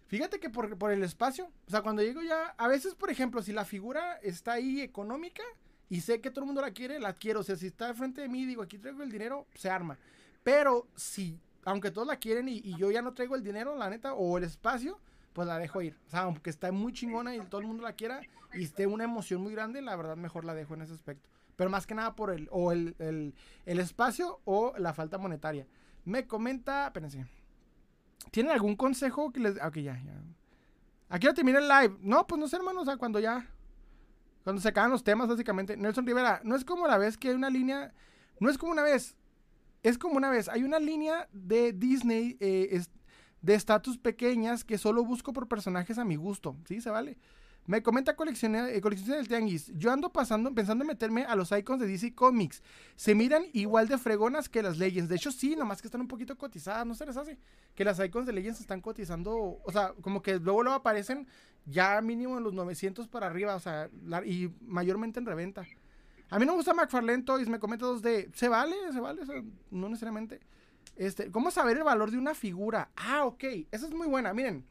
Fíjate 0.08 0.40
que 0.40 0.50
por, 0.50 0.78
por 0.78 0.92
el 0.92 1.04
espacio, 1.04 1.50
o 1.66 1.70
sea, 1.70 1.82
cuando 1.82 2.02
llego 2.02 2.22
ya, 2.22 2.56
a 2.58 2.68
veces, 2.68 2.94
por 2.94 3.10
ejemplo, 3.10 3.42
si 3.42 3.52
la 3.52 3.66
figura 3.66 4.18
está 4.18 4.54
ahí 4.54 4.82
económica 4.82 5.44
y 5.90 6.02
sé 6.02 6.22
que 6.22 6.30
todo 6.30 6.42
el 6.42 6.48
mundo 6.48 6.62
la 6.62 6.72
quiere, 6.72 7.00
la 7.00 7.14
quiero. 7.14 7.40
O 7.40 7.44
sea, 7.44 7.56
si 7.56 7.68
está 7.68 7.94
frente 7.94 8.22
de 8.22 8.28
mí, 8.28 8.46
digo, 8.46 8.62
aquí 8.62 8.78
traigo 8.78 9.04
el 9.04 9.12
dinero, 9.12 9.48
se 9.56 9.70
arma. 9.70 9.98
Pero 10.44 10.88
si 10.96 11.40
aunque 11.68 11.92
todos 11.92 12.08
la 12.08 12.16
quieren 12.16 12.48
y, 12.48 12.78
yo 12.78 12.92
ya 12.92 13.02
no 13.02 13.14
traigo 13.14 13.36
el 13.36 13.44
dinero, 13.44 13.76
la 13.76 13.90
neta, 13.90 14.14
o 14.14 14.38
el 14.38 14.46
espacio, 14.46 15.02
pues 15.34 15.50
la 15.50 15.60
dejo 15.60 15.82
ir. 15.82 15.98
O 16.08 16.10
sea, 16.10 16.22
aunque 16.22 16.50
está 16.50 16.72
muy 16.72 16.94
chingona 16.94 17.36
y 17.36 17.42
todo 17.42 17.60
el 17.60 17.68
mundo 17.68 17.84
la 17.84 17.92
quiera 17.92 18.22
y 18.54 18.64
esté 18.64 18.88
una 18.88 19.04
emoción 19.04 19.42
muy 19.42 19.52
grande, 19.52 19.82
la 19.82 19.98
verdad 19.98 20.16
mejor 20.16 20.46
la 20.46 20.54
dejo 20.54 20.76
en 20.76 20.84
ese 20.84 20.94
aspecto. 20.94 21.30
Pero 21.58 21.70
más 21.70 21.86
que 21.86 21.94
nada 21.94 22.16
por 22.16 22.32
el, 22.32 22.48
o 22.52 22.72
el, 22.72 22.96
el, 23.00 23.80
espacio 23.80 24.40
o 24.46 24.74
la 24.78 24.94
falta 24.94 25.18
monetaria. 25.18 25.68
Me 26.06 26.26
comenta, 26.26 26.88
espérense. 26.88 27.26
¿Tienen 28.32 28.54
algún 28.54 28.78
consejo 28.78 29.34
que 29.34 29.42
les... 29.42 29.58
Ok, 29.62 29.80
ya, 29.80 30.02
ya. 30.02 30.22
Aquí 31.10 31.26
ya 31.26 31.34
termina 31.34 31.60
el 31.60 31.68
live. 31.68 31.98
No, 32.00 32.26
pues 32.28 32.40
no 32.40 32.48
sé, 32.48 32.56
hermano, 32.56 32.80
o 32.80 32.86
sea, 32.86 32.96
cuando 32.96 33.20
ya... 33.20 33.46
Cuando 34.48 34.62
se 34.62 34.70
acaban 34.70 34.92
los 34.92 35.04
temas, 35.04 35.28
básicamente. 35.28 35.76
Nelson 35.76 36.08
Rivera, 36.08 36.40
no 36.46 36.56
es 36.56 36.64
como 36.64 36.88
la 36.88 36.98
vez 36.98 37.18
que 37.18 37.28
hay 37.28 37.36
una 37.36 37.50
línea... 37.50 37.94
No 38.40 38.50
es 38.50 38.58
como 38.58 38.72
una 38.72 38.82
vez 38.82 39.18
es 39.84 39.98
como 39.98 40.16
una 40.16 40.30
vez, 40.30 40.48
hay 40.48 40.64
una 40.64 40.80
línea 40.80 41.28
de 41.34 41.74
Disney 41.74 42.38
eh, 42.40 42.82
de 43.42 43.56
estatus 43.56 43.98
pequeñas 43.98 44.64
que 44.64 44.78
solo 44.78 45.04
busco 45.04 45.34
por 45.34 45.50
personajes 45.50 45.98
a 45.98 46.06
mi 46.06 46.16
gusto, 46.16 46.56
¿sí? 46.66 46.80
Se 46.80 46.90
vale. 46.90 47.18
Me 47.68 47.84
comenta 47.84 48.16
eh, 48.18 48.82
del 48.82 49.28
Tianguis. 49.28 49.74
Yo 49.76 49.92
ando 49.92 50.10
pasando, 50.10 50.56
pensando 50.56 50.86
en 50.86 50.88
meterme 50.88 51.26
a 51.26 51.36
los 51.36 51.52
icons 51.52 51.82
de 51.82 51.88
DC 51.88 52.16
Comics. 52.16 52.64
Se 52.96 53.14
miran 53.14 53.44
igual 53.52 53.90
de 53.90 53.98
fregonas 53.98 54.48
que 54.48 54.64
las 54.64 54.78
Legends. 54.78 55.10
De 55.10 55.18
hecho, 55.18 55.34
sí, 55.34 55.54
nomás 55.58 55.82
que 55.82 55.90
están 55.90 56.00
un 56.00 56.08
poquito 56.08 56.38
cotizadas. 56.38 56.86
¿No 56.88 56.96
se 56.96 57.06
les 57.06 57.18
hace? 57.18 57.38
Que 57.76 57.84
las 57.84 58.00
icons 58.00 58.26
de 58.26 58.32
Legends 58.32 58.62
están 58.62 58.80
cotizando. 58.80 59.60
O 59.66 59.72
sea, 59.74 59.94
como 60.02 60.22
que 60.22 60.40
luego 60.40 60.64
luego 60.64 60.78
aparecen 60.78 61.28
ya 61.66 62.00
mínimo 62.00 62.38
en 62.38 62.46
los 62.46 62.54
900 62.54 63.10
para 63.10 63.28
arriba. 63.28 63.56
O 63.56 63.60
sea, 63.60 63.90
y 64.26 64.50
mayormente 64.62 65.20
en 65.20 65.26
reventa. 65.26 65.68
A 66.30 66.40
mí 66.40 66.46
no 66.46 66.54
me 66.54 66.60
gusta 66.60 66.74
McFarlane 66.74 67.24
Toys, 67.24 67.50
me 67.50 67.60
comenta 67.60 67.86
dos 67.86 68.02
de. 68.02 68.32
¿Se 68.34 68.48
vale? 68.48 68.76
¿Se 68.94 69.02
vale? 69.02 69.24
no 69.72 69.90
necesariamente. 69.90 70.40
Este, 70.96 71.32
¿Cómo 71.32 71.52
saber 71.52 71.76
el 71.76 71.84
valor 71.84 72.12
de 72.12 72.18
una 72.18 72.34
figura? 72.34 72.92
Ah, 72.96 73.26
ok. 73.26 73.44
Esa 73.72 73.88
es 73.88 73.94
muy 73.94 74.08
buena. 74.08 74.34
Miren. 74.34 74.66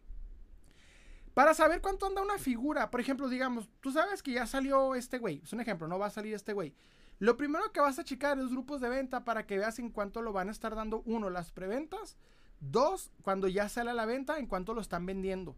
Para 1.36 1.52
saber 1.52 1.82
cuánto 1.82 2.06
anda 2.06 2.22
una 2.22 2.38
figura, 2.38 2.90
por 2.90 2.98
ejemplo, 2.98 3.28
digamos, 3.28 3.68
tú 3.82 3.92
sabes 3.92 4.22
que 4.22 4.32
ya 4.32 4.46
salió 4.46 4.94
este 4.94 5.18
güey. 5.18 5.42
Es 5.44 5.52
un 5.52 5.60
ejemplo, 5.60 5.86
no 5.86 5.98
va 5.98 6.06
a 6.06 6.10
salir 6.10 6.32
este 6.32 6.54
güey. 6.54 6.72
Lo 7.18 7.36
primero 7.36 7.72
que 7.72 7.80
vas 7.80 7.98
a 7.98 8.04
checar 8.04 8.38
es 8.38 8.48
grupos 8.48 8.80
de 8.80 8.88
venta 8.88 9.22
para 9.26 9.46
que 9.46 9.58
veas 9.58 9.78
en 9.78 9.90
cuánto 9.90 10.22
lo 10.22 10.32
van 10.32 10.48
a 10.48 10.52
estar 10.52 10.74
dando. 10.74 11.02
Uno, 11.04 11.28
las 11.28 11.52
preventas. 11.52 12.16
Dos, 12.60 13.10
cuando 13.20 13.48
ya 13.48 13.68
sale 13.68 13.90
a 13.90 13.92
la 13.92 14.06
venta, 14.06 14.38
en 14.38 14.46
cuánto 14.46 14.72
lo 14.72 14.80
están 14.80 15.04
vendiendo. 15.04 15.56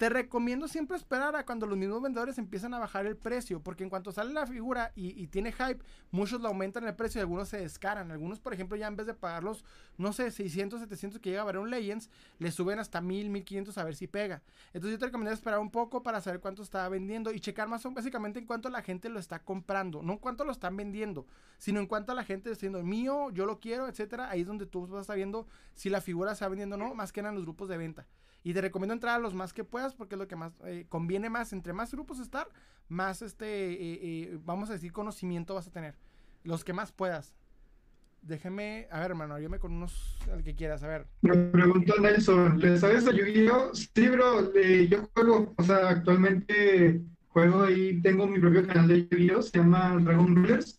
Te 0.00 0.08
recomiendo 0.08 0.66
siempre 0.66 0.96
esperar 0.96 1.36
a 1.36 1.44
cuando 1.44 1.66
los 1.66 1.76
mismos 1.76 2.00
vendedores 2.00 2.38
empiezan 2.38 2.72
a 2.72 2.78
bajar 2.78 3.04
el 3.04 3.18
precio, 3.18 3.62
porque 3.62 3.84
en 3.84 3.90
cuanto 3.90 4.12
sale 4.12 4.32
la 4.32 4.46
figura 4.46 4.92
y, 4.96 5.26
tiene 5.26 5.52
hype, 5.52 5.84
muchos 6.10 6.40
lo 6.40 6.48
aumentan 6.48 6.84
el 6.84 6.94
precio 6.94 7.18
y 7.18 7.20
algunos 7.20 7.50
se 7.50 7.58
descaran. 7.58 8.10
Algunos, 8.10 8.40
por 8.40 8.54
ejemplo, 8.54 8.78
ya 8.78 8.86
en 8.86 8.96
vez 8.96 9.06
de 9.06 9.12
pagarlos, 9.12 9.62
no 9.98 10.14
sé, 10.14 10.30
600, 10.30 10.80
700 10.80 11.20
que 11.20 11.28
llega 11.28 11.42
a 11.42 11.44
ver 11.44 11.58
un 11.58 11.68
Legends, 11.68 12.08
le 12.38 12.50
suben 12.50 12.78
hasta 12.78 13.02
1000, 13.02 13.28
1500 13.28 13.76
a 13.76 13.84
ver 13.84 13.94
si 13.94 14.06
pega. 14.06 14.40
Entonces 14.72 14.92
yo 14.92 14.98
te 14.98 15.04
recomiendo 15.04 15.34
esperar 15.34 15.58
un 15.58 15.70
poco 15.70 16.02
para 16.02 16.22
saber 16.22 16.40
cuánto 16.40 16.62
está 16.62 16.88
vendiendo 16.88 17.30
y 17.30 17.38
checar 17.38 17.68
más 17.68 17.82
básicamente 17.92 18.38
en 18.38 18.46
cuánto 18.46 18.70
la 18.70 18.80
gente 18.80 19.10
lo 19.10 19.18
está 19.18 19.40
comprando, 19.40 20.00
no 20.02 20.14
en 20.14 20.18
cuánto 20.18 20.46
lo 20.46 20.52
están 20.52 20.78
vendiendo, 20.78 21.26
sino 21.58 21.78
en 21.78 21.86
cuánto 21.86 22.14
la 22.14 22.24
gente 22.24 22.48
está 22.48 22.56
diciendo 22.56 22.82
mío, 22.82 23.28
yo 23.32 23.44
lo 23.44 23.60
quiero, 23.60 23.86
etcétera. 23.86 24.30
Ahí 24.30 24.40
es 24.40 24.46
donde 24.46 24.64
tú 24.64 24.86
vas 24.86 24.96
a 24.96 25.00
estar 25.02 25.16
viendo 25.16 25.46
si 25.74 25.90
la 25.90 26.00
figura 26.00 26.30
se 26.30 26.36
está 26.36 26.48
vendiendo 26.48 26.76
o 26.76 26.78
no, 26.78 26.94
más 26.94 27.12
que 27.12 27.20
en 27.20 27.34
los 27.34 27.44
grupos 27.44 27.68
de 27.68 27.76
venta. 27.76 28.06
Y 28.42 28.54
te 28.54 28.60
recomiendo 28.60 28.94
entrar 28.94 29.16
a 29.16 29.18
los 29.18 29.34
más 29.34 29.52
que 29.52 29.64
puedas 29.64 29.94
porque 29.94 30.14
es 30.14 30.18
lo 30.18 30.28
que 30.28 30.36
más 30.36 30.52
eh, 30.64 30.86
conviene 30.88 31.28
más. 31.28 31.52
Entre 31.52 31.72
más 31.72 31.92
grupos 31.92 32.20
estar, 32.20 32.48
más 32.88 33.22
este, 33.22 33.72
eh, 33.72 33.98
eh, 34.02 34.38
vamos 34.44 34.70
a 34.70 34.74
decir, 34.74 34.92
conocimiento 34.92 35.54
vas 35.54 35.66
a 35.66 35.72
tener. 35.72 35.94
Los 36.42 36.64
que 36.64 36.72
más 36.72 36.92
puedas. 36.92 37.34
Déjeme, 38.22 38.86
a 38.90 39.00
ver, 39.00 39.10
hermano, 39.10 39.34
ayúdame 39.34 39.58
con 39.58 39.72
unos, 39.72 40.18
el 40.30 40.42
que 40.42 40.54
quieras, 40.54 40.82
a 40.82 40.88
ver. 40.88 41.06
Me 41.22 41.34
preguntó 41.34 41.98
Nelson, 41.98 42.58
¿le 42.58 42.78
sabes 42.78 43.06
a 43.06 43.12
Yu-Gi-Oh? 43.12 43.74
Sí, 43.74 44.08
bro, 44.08 44.52
yo 44.52 45.08
juego, 45.14 45.54
o 45.56 45.62
sea, 45.62 45.88
actualmente 45.88 47.00
juego 47.28 47.70
y 47.70 48.00
tengo 48.02 48.26
mi 48.26 48.38
propio 48.38 48.66
canal 48.66 48.88
de 48.88 49.08
Yu-Gi-Oh, 49.08 49.42
se 49.42 49.58
llama 49.58 49.96
Dragon 50.02 50.36
Rulers. 50.36 50.78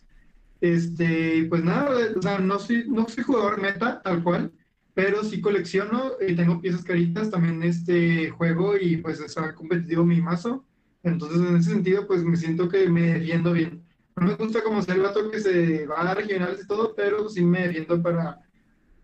Este, 0.62 1.47
pues 1.49 1.64
nada, 1.64 1.89
o 2.16 2.22
sea, 2.22 2.38
no 2.38 2.59
soy, 2.59 2.86
no 2.88 3.07
soy 3.07 3.24
jugador 3.24 3.59
meta, 3.59 3.99
tal 4.03 4.24
cual, 4.24 4.51
pero 4.94 5.24
sí 5.24 5.42
colecciono 5.42 6.14
y 6.26 6.36
tengo 6.36 6.60
piezas 6.62 6.84
caritas, 6.84 7.30
también 7.30 7.64
este 7.64 8.30
juego 8.30 8.78
y 8.78 8.98
pues 8.98 9.20
está 9.20 9.56
competitivo 9.56 10.04
mi 10.04 10.22
mazo. 10.22 10.66
Entonces, 11.04 11.39
en 11.39 11.56
ese 11.56 11.72
sentido, 11.72 12.06
pues 12.06 12.24
me 12.24 12.38
siento 12.38 12.70
que 12.70 12.89
me 12.89 13.14
defiendo 13.14 13.54
bien. 13.54 13.84
No 14.16 14.28
me 14.28 14.36
gusta 14.36 14.62
como 14.62 14.82
ser 14.82 14.98
el 14.98 15.02
vato 15.02 15.32
que 15.32 15.39
se 15.39 15.88
va 15.88 16.02
a 16.02 16.14
regionales 16.14 16.62
y 16.64 16.68
todo, 16.68 16.94
pero 16.96 17.30
sí 17.30 17.44
me 17.44 17.68
defiendo 17.68 18.02
para 18.02 18.39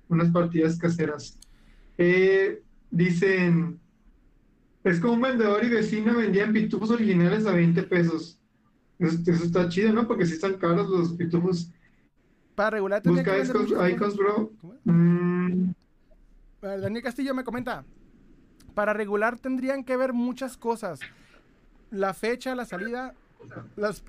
unas 0.09 0.29
partidas 0.31 0.77
caseras. 0.77 1.39
Eh, 1.97 2.61
dicen, 2.91 3.79
es 4.83 4.99
como 4.99 5.13
un 5.13 5.21
vendedor 5.21 5.63
y 5.65 5.69
vecino 5.69 6.15
vendían 6.15 6.53
pitufos 6.53 6.91
originales 6.91 7.45
a 7.45 7.53
20 7.53 7.83
pesos. 7.83 8.39
Eso, 8.99 9.31
está 9.31 9.69
chido, 9.69 9.93
¿no? 9.93 10.07
Porque 10.07 10.25
sí 10.25 10.33
están 10.33 10.55
caros 10.55 10.89
los 10.89 11.13
pitufos. 11.13 11.71
Para 12.55 12.71
regular, 12.71 13.01
Busca 13.03 13.39
icons, 13.89 14.17
bro. 14.17 14.51
Mm. 14.83 15.71
Daniel 16.75 17.03
Castillo 17.03 17.33
me 17.33 17.43
comenta. 17.43 17.85
Para 18.73 18.93
regular 18.93 19.39
tendrían 19.39 19.83
que 19.83 19.97
ver 19.97 20.13
muchas 20.13 20.57
cosas. 20.57 20.99
La 21.89 22.13
fecha, 22.13 22.53
la 22.55 22.65
salida, 22.65 23.13
las, 23.75 24.03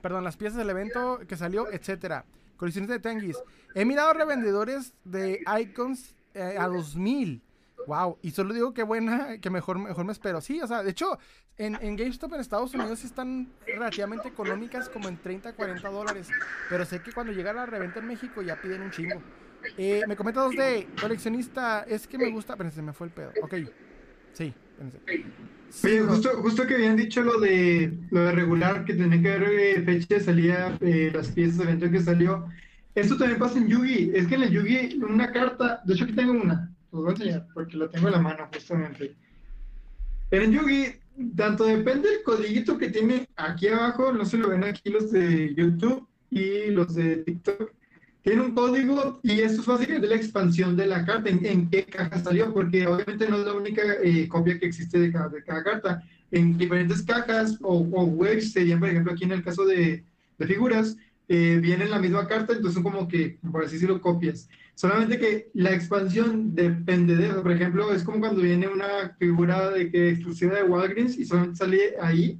perdón, 0.00 0.24
las 0.24 0.36
piezas 0.36 0.58
del 0.58 0.70
evento 0.70 1.20
que 1.26 1.36
salió, 1.36 1.70
etcétera. 1.70 2.24
Colisiones 2.56 2.90
de 2.90 2.98
Tenguis. 2.98 3.38
He 3.74 3.84
mirado 3.84 4.12
revendedores 4.12 4.92
de 5.04 5.40
icons 5.60 6.14
eh, 6.34 6.56
a 6.58 6.68
2000. 6.68 7.42
Wow, 7.86 8.18
y 8.22 8.30
solo 8.30 8.54
digo 8.54 8.74
que 8.74 8.82
buena, 8.82 9.38
que 9.38 9.50
mejor, 9.50 9.78
mejor 9.78 10.04
me 10.04 10.12
espero. 10.12 10.40
Sí, 10.40 10.60
o 10.60 10.66
sea, 10.66 10.82
de 10.82 10.90
hecho, 10.90 11.18
en, 11.56 11.96
GameStop 11.96 12.32
en 12.34 12.40
Estados 12.40 12.74
Unidos 12.74 13.04
están 13.04 13.52
relativamente 13.66 14.28
económicas, 14.28 14.88
como 14.88 15.08
en 15.08 15.16
30, 15.16 15.54
40 15.54 15.88
dólares. 15.90 16.28
Pero 16.68 16.84
sé 16.84 17.02
que 17.02 17.12
cuando 17.12 17.32
llega 17.32 17.52
la 17.52 17.66
reventa 17.66 17.98
en 17.98 18.06
México 18.06 18.42
ya 18.42 18.60
piden 18.60 18.82
un 18.82 18.90
chingo. 18.90 19.20
Eh, 19.78 20.02
me 20.06 20.16
comenta 20.16 20.40
dos 20.42 20.54
de 20.54 20.88
coleccionista, 21.00 21.82
es 21.82 22.06
que 22.06 22.18
me 22.18 22.30
gusta, 22.30 22.56
pero 22.56 22.70
se 22.70 22.82
me 22.82 22.92
fue 22.92 23.06
el 23.08 23.12
pedo. 23.12 23.32
Ok, 23.42 23.54
sí, 24.32 24.54
Sí, 25.70 25.98
justo, 26.06 26.30
justo 26.42 26.66
que 26.66 26.74
habían 26.74 26.96
dicho 26.96 27.22
lo 27.22 27.40
de 27.40 27.96
lo 28.10 28.24
de 28.24 28.32
regular, 28.32 28.84
que 28.84 28.94
tenía 28.94 29.22
que 29.22 29.32
haber 29.32 29.48
eh, 29.58 29.82
fecha 29.82 30.16
de 30.16 30.20
salida, 30.20 30.76
eh, 30.80 31.10
las 31.14 31.28
piezas 31.28 31.58
de 31.58 31.64
evento 31.64 31.90
que 31.90 32.00
salió. 32.00 32.46
Esto 32.94 33.16
también 33.16 33.38
pasa 33.38 33.58
en 33.58 33.68
Yugi. 33.68 34.12
Es 34.14 34.26
que 34.26 34.34
en 34.34 34.42
el 34.42 34.50
Yugi, 34.50 35.00
una 35.02 35.32
carta, 35.32 35.80
de 35.84 35.94
hecho 35.94 36.04
aquí 36.04 36.12
tengo 36.12 36.32
una, 36.32 36.70
os 36.90 37.00
voy 37.00 37.08
a 37.08 37.12
enseñar, 37.12 37.46
porque 37.54 37.78
la 37.78 37.88
tengo 37.88 38.08
en 38.08 38.12
la 38.12 38.20
mano 38.20 38.48
justamente. 38.52 39.16
En 40.30 40.42
el 40.42 40.52
Yugi, 40.52 40.94
tanto 41.36 41.64
depende 41.64 42.10
del 42.10 42.22
codiguito 42.22 42.76
que 42.76 42.90
tiene 42.90 43.26
aquí 43.36 43.68
abajo, 43.68 44.12
no 44.12 44.26
se 44.26 44.36
lo 44.36 44.50
ven 44.50 44.64
aquí 44.64 44.90
los 44.90 45.10
de 45.10 45.54
YouTube 45.54 46.06
y 46.30 46.70
los 46.70 46.94
de 46.94 47.16
TikTok, 47.16 47.72
tiene 48.22 48.42
un 48.42 48.54
código 48.54 49.20
y 49.22 49.40
esto 49.40 49.60
es 49.60 49.66
básicamente 49.66 50.06
la 50.06 50.16
expansión 50.16 50.76
de 50.76 50.86
la 50.86 51.04
carta, 51.04 51.28
en, 51.28 51.68
qué 51.68 51.84
caja 51.84 52.22
salió, 52.22 52.52
porque 52.52 52.86
obviamente 52.86 53.28
no 53.28 53.38
es 53.38 53.46
la 53.46 53.54
única 53.54 53.82
eh, 54.02 54.28
copia 54.28 54.58
que 54.58 54.66
existe 54.66 54.98
de 54.98 55.12
cada, 55.12 55.28
de 55.28 55.42
cada, 55.42 55.62
carta. 55.62 56.02
En 56.30 56.56
diferentes 56.56 57.02
cajas 57.02 57.58
o, 57.60 57.78
o 57.78 58.04
webs, 58.04 58.52
serían, 58.52 58.80
por 58.80 58.88
ejemplo, 58.88 59.12
aquí 59.12 59.24
en 59.24 59.32
el 59.32 59.42
caso 59.42 59.64
de, 59.64 60.04
de 60.38 60.46
figuras, 60.46 60.96
eh, 61.28 61.58
viene 61.60 61.86
la 61.86 61.98
misma 61.98 62.26
carta, 62.28 62.52
entonces 62.52 62.74
son 62.74 62.82
como 62.82 63.08
que, 63.08 63.38
por 63.50 63.64
así 63.64 63.74
decirlo, 63.74 64.00
copias. 64.00 64.48
Solamente 64.74 65.18
que 65.18 65.50
la 65.54 65.72
expansión 65.72 66.54
depende 66.54 67.16
de 67.16 67.28
eso. 67.28 67.42
Por 67.42 67.52
ejemplo, 67.52 67.92
es 67.92 68.02
como 68.02 68.20
cuando 68.20 68.42
viene 68.42 68.68
una 68.68 69.14
figura 69.18 69.70
de 69.70 69.90
que 69.90 70.10
exclusiva 70.10 70.56
de 70.56 70.64
Walgreens 70.64 71.18
y 71.18 71.24
solamente 71.24 71.56
sale 71.56 71.94
ahí. 72.00 72.38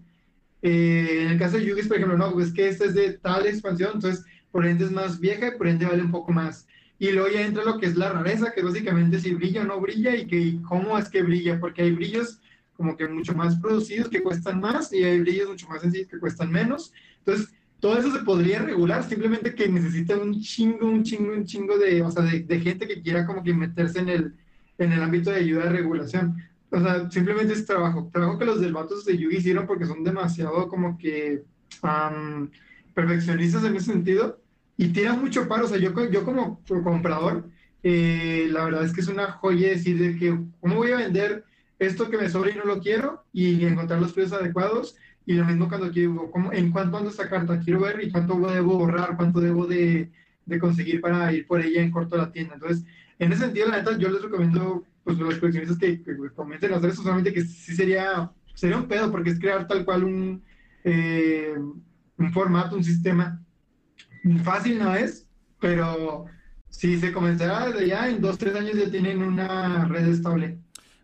Eh, 0.63 1.23
en 1.23 1.29
el 1.29 1.39
caso 1.39 1.57
de 1.57 1.65
Yugi, 1.65 1.89
por 1.89 1.97
ejemplo, 1.97 2.19
no, 2.19 2.33
pues 2.33 2.53
que 2.53 2.69
esta 2.69 2.85
es 2.85 2.95
de 2.95 3.15
tal 3.15 3.47
expansión, 3.47 3.93
entonces 3.95 4.25
por 4.53 4.67
ende 4.67 4.85
es 4.85 4.93
más 4.93 5.19
vieja 5.19 5.49
y 5.49 5.59
por 5.59 5.67
ende 5.67 5.87
vale 5.87 6.03
un 6.03 6.11
poco 6.11 6.31
más. 6.31 6.69
Y 6.99 7.11
luego 7.11 7.29
ya 7.29 7.45
entra 7.45 7.65
lo 7.65 7.79
que 7.79 7.87
es 7.87 7.97
la 7.97 8.13
rareza, 8.13 8.53
que 8.53 8.63
básicamente 8.63 9.19
si 9.19 9.35
brilla 9.35 9.63
o 9.63 9.65
no 9.65 9.81
brilla 9.81 10.15
y, 10.15 10.27
que, 10.27 10.61
cómo 10.69 10.97
es 10.97 11.09
que 11.09 11.23
brilla, 11.23 11.59
porque 11.59 11.83
hay 11.83 11.91
brillos 11.91 12.41
como 12.77 12.97
que 12.97 13.09
mucho 13.09 13.35
más 13.35 13.57
producidos 13.57 14.09
que 14.09 14.23
cuestan 14.23 14.61
más 14.61 14.93
y 14.93 15.03
hay 15.03 15.21
brillos 15.21 15.49
mucho 15.49 15.69
más 15.69 15.81
sencillos 15.81 16.09
que 16.09 16.19
cuestan 16.19 16.53
menos. 16.53 16.93
Entonces, 17.19 17.53
todo 17.81 17.99
eso 17.99 18.13
se 18.13 18.21
podría 18.21 18.61
regular, 18.61 19.03
simplemente 19.03 19.55
que 19.55 19.69
necesita 19.69 20.17
un 20.17 20.41
chingo, 20.41 20.87
un 20.87 21.03
chingo, 21.03 21.33
un 21.33 21.45
chingo 21.45 21.77
de, 21.79 22.03
o 22.03 22.11
sea, 22.11 22.23
de, 22.23 22.61
gente 22.61 22.87
que 22.87 23.03
quiera 23.03 23.27
como 23.27 23.43
que 23.43 23.53
meterse 23.53 23.99
en 23.99 24.09
el, 24.09 24.35
en 24.79 24.93
el 24.93 25.03
ámbito 25.03 25.31
de 25.31 25.39
ayuda 25.39 25.65
de 25.65 25.71
regulación. 25.71 26.37
O 26.71 26.81
sea, 26.81 27.11
simplemente 27.11 27.53
es 27.55 27.67
trabajo. 27.67 28.09
Trabajo 28.13 28.39
que 28.39 28.45
los 28.45 28.61
del 28.61 28.73
Vatos 28.73 29.05
de 29.05 29.19
Yugi 29.19 29.39
hicieron 29.39 29.67
porque 29.67 29.87
son 29.87 30.05
demasiado 30.05 30.69
como 30.69 30.97
que 30.97 31.43
perfeccionistas 32.95 33.65
en 33.65 33.77
ese 33.77 33.93
sentido 33.93 34.42
y 34.83 34.89
tiene 34.89 35.13
mucho 35.13 35.47
paro. 35.47 35.67
O 35.67 35.69
sea, 35.69 35.79
yo, 35.79 35.93
yo 36.11 36.25
como 36.25 36.61
comprador, 36.83 37.49
eh, 37.85 38.49
la 38.51 38.65
verdad 38.65 38.85
es 38.85 38.93
que 38.93 39.01
es 39.01 39.07
una 39.07 39.31
joya 39.31 39.69
decir 39.69 39.97
de 39.97 40.19
que, 40.19 40.37
¿cómo 40.61 40.75
voy 40.75 40.91
a 40.91 40.97
vender 40.97 41.45
esto 41.79 42.11
que 42.11 42.19
me 42.19 42.29
sobra 42.29 42.51
y 42.51 42.57
no 42.57 42.65
lo 42.65 42.81
quiero? 42.81 43.25
Y 43.33 43.65
encontrar 43.65 44.01
los 44.01 44.13
precios 44.13 44.41
adecuados. 44.41 44.97
Y 45.25 45.35
lo 45.35 45.45
mismo 45.45 45.69
cuando 45.69 45.93
quiero, 45.93 46.29
¿cómo, 46.33 46.53
¿en 46.53 46.73
cuánto 46.73 46.97
ando 46.97 47.11
esta 47.11 47.29
carta? 47.29 47.61
Quiero 47.61 47.79
ver 47.79 48.03
y 48.03 48.11
cuánto 48.11 48.35
debo 48.41 48.73
ahorrar, 48.73 49.17
cuánto 49.17 49.39
debo 49.39 49.69
de, 49.69 50.11
de, 50.47 50.59
conseguir 50.59 51.01
para 51.01 51.33
ir 51.33 51.47
por 51.47 51.61
ella 51.61 51.81
en 51.81 51.93
corto 51.93 52.17
a 52.17 52.19
la 52.19 52.33
tienda. 52.33 52.55
Entonces, 52.55 52.85
en 53.21 53.31
ese 53.31 53.43
sentido, 53.43 53.69
la 53.69 53.77
neta, 53.77 53.97
yo 53.97 54.09
les 54.09 54.21
recomiendo 54.21 54.85
pues, 55.05 55.17
los 55.17 55.37
coleccionistas 55.37 55.79
que, 55.79 56.03
que 56.03 56.17
comenten 56.35 56.75
hacer 56.75 56.91
eso, 56.91 57.03
solamente 57.03 57.33
que 57.33 57.45
sí 57.45 57.77
sería, 57.77 58.33
sería 58.53 58.79
un 58.79 58.89
pedo, 58.89 59.13
porque 59.13 59.31
es 59.31 59.39
crear 59.39 59.69
tal 59.69 59.85
cual 59.85 60.03
un, 60.03 60.43
eh, 60.83 61.55
un 62.17 62.33
formato, 62.33 62.75
un 62.75 62.83
sistema 62.83 63.41
Fácil 64.45 64.79
no 64.79 64.95
es, 64.95 65.27
pero 65.59 66.27
si 66.69 66.99
se 66.99 67.13
comenzará 67.13 67.67
desde 67.69 67.89
ya, 67.89 68.09
en 68.09 68.21
dos, 68.21 68.39
tres 68.39 68.55
años 68.55 68.75
ya 68.75 68.91
tienen 68.91 69.23
una 69.23 69.85
red 69.87 70.07
estable. 70.09 70.59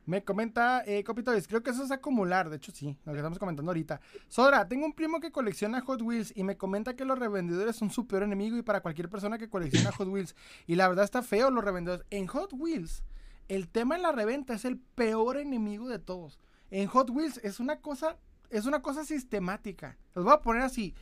Me 0.07 0.25
comenta 0.25 0.83
eh, 0.87 1.05
creo 1.05 1.63
que 1.63 1.69
eso 1.69 1.85
es 1.85 1.91
acumular, 1.91 2.49
de 2.49 2.57
hecho 2.57 2.73
sí, 2.73 2.97
lo 3.05 3.13
que 3.13 3.19
estamos 3.19 3.39
comentando 3.39 3.71
ahorita. 3.71 4.01
Sodra, 4.29 4.67
tengo 4.67 4.87
un 4.87 4.95
primo 4.95 5.21
que 5.21 5.31
colecciona 5.31 5.83
Hot 5.83 6.01
Wheels 6.01 6.33
y 6.35 6.45
me 6.45 6.57
comenta 6.57 6.97
que 6.97 7.05
los 7.05 7.19
revendedores 7.19 7.77
son 7.77 7.91
su 7.91 8.07
peor 8.07 8.23
enemigo 8.23 8.57
y 8.57 8.63
para 8.63 8.81
cualquier 8.81 9.11
persona 9.11 9.37
que 9.37 9.51
colecciona 9.51 9.93
Hot 9.93 10.09
Wheels. 10.09 10.35
Y 10.67 10.77
la 10.77 10.89
verdad 10.89 11.05
está 11.05 11.21
feo 11.21 11.51
los 11.51 11.63
revendedores. 11.63 12.07
En 12.09 12.27
Hot 12.29 12.55
Wheels, 12.55 13.03
el 13.49 13.69
tema 13.69 13.97
en 13.97 14.03
la 14.03 14.13
reventa 14.13 14.55
es 14.55 14.65
el 14.65 14.79
peor 14.79 15.37
enemigo 15.37 15.89
de 15.89 15.99
todos. 15.99 16.39
En 16.71 16.87
Hot 16.87 17.11
Wheels 17.11 17.39
es 17.45 17.61
una 17.61 17.83
cosa, 17.83 18.17
es 18.49 18.65
una 18.65 18.81
cosa 18.81 19.05
sistemática. 19.05 19.99
Los 20.15 20.25
voy 20.25 20.33
a 20.33 20.41
poner 20.41 20.63
así. 20.63 20.95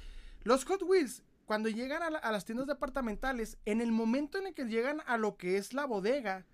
Los 0.42 0.64
Hot 0.64 0.82
Wheels 0.82 1.22
cuando 1.46 1.68
llegan 1.68 2.02
a, 2.02 2.32
las 2.32 2.44
tiendas 2.44 2.66
departamentales, 2.66 3.56
en 3.64 3.80
el 3.80 3.92
momento 3.92 4.36
en 4.36 4.48
el 4.48 4.54
que 4.54 4.64
llegan 4.64 5.00
a 5.06 5.16
lo 5.16 5.36
que 5.36 5.56
es 5.56 5.72
la 5.72 5.86
bodega, 5.86 6.44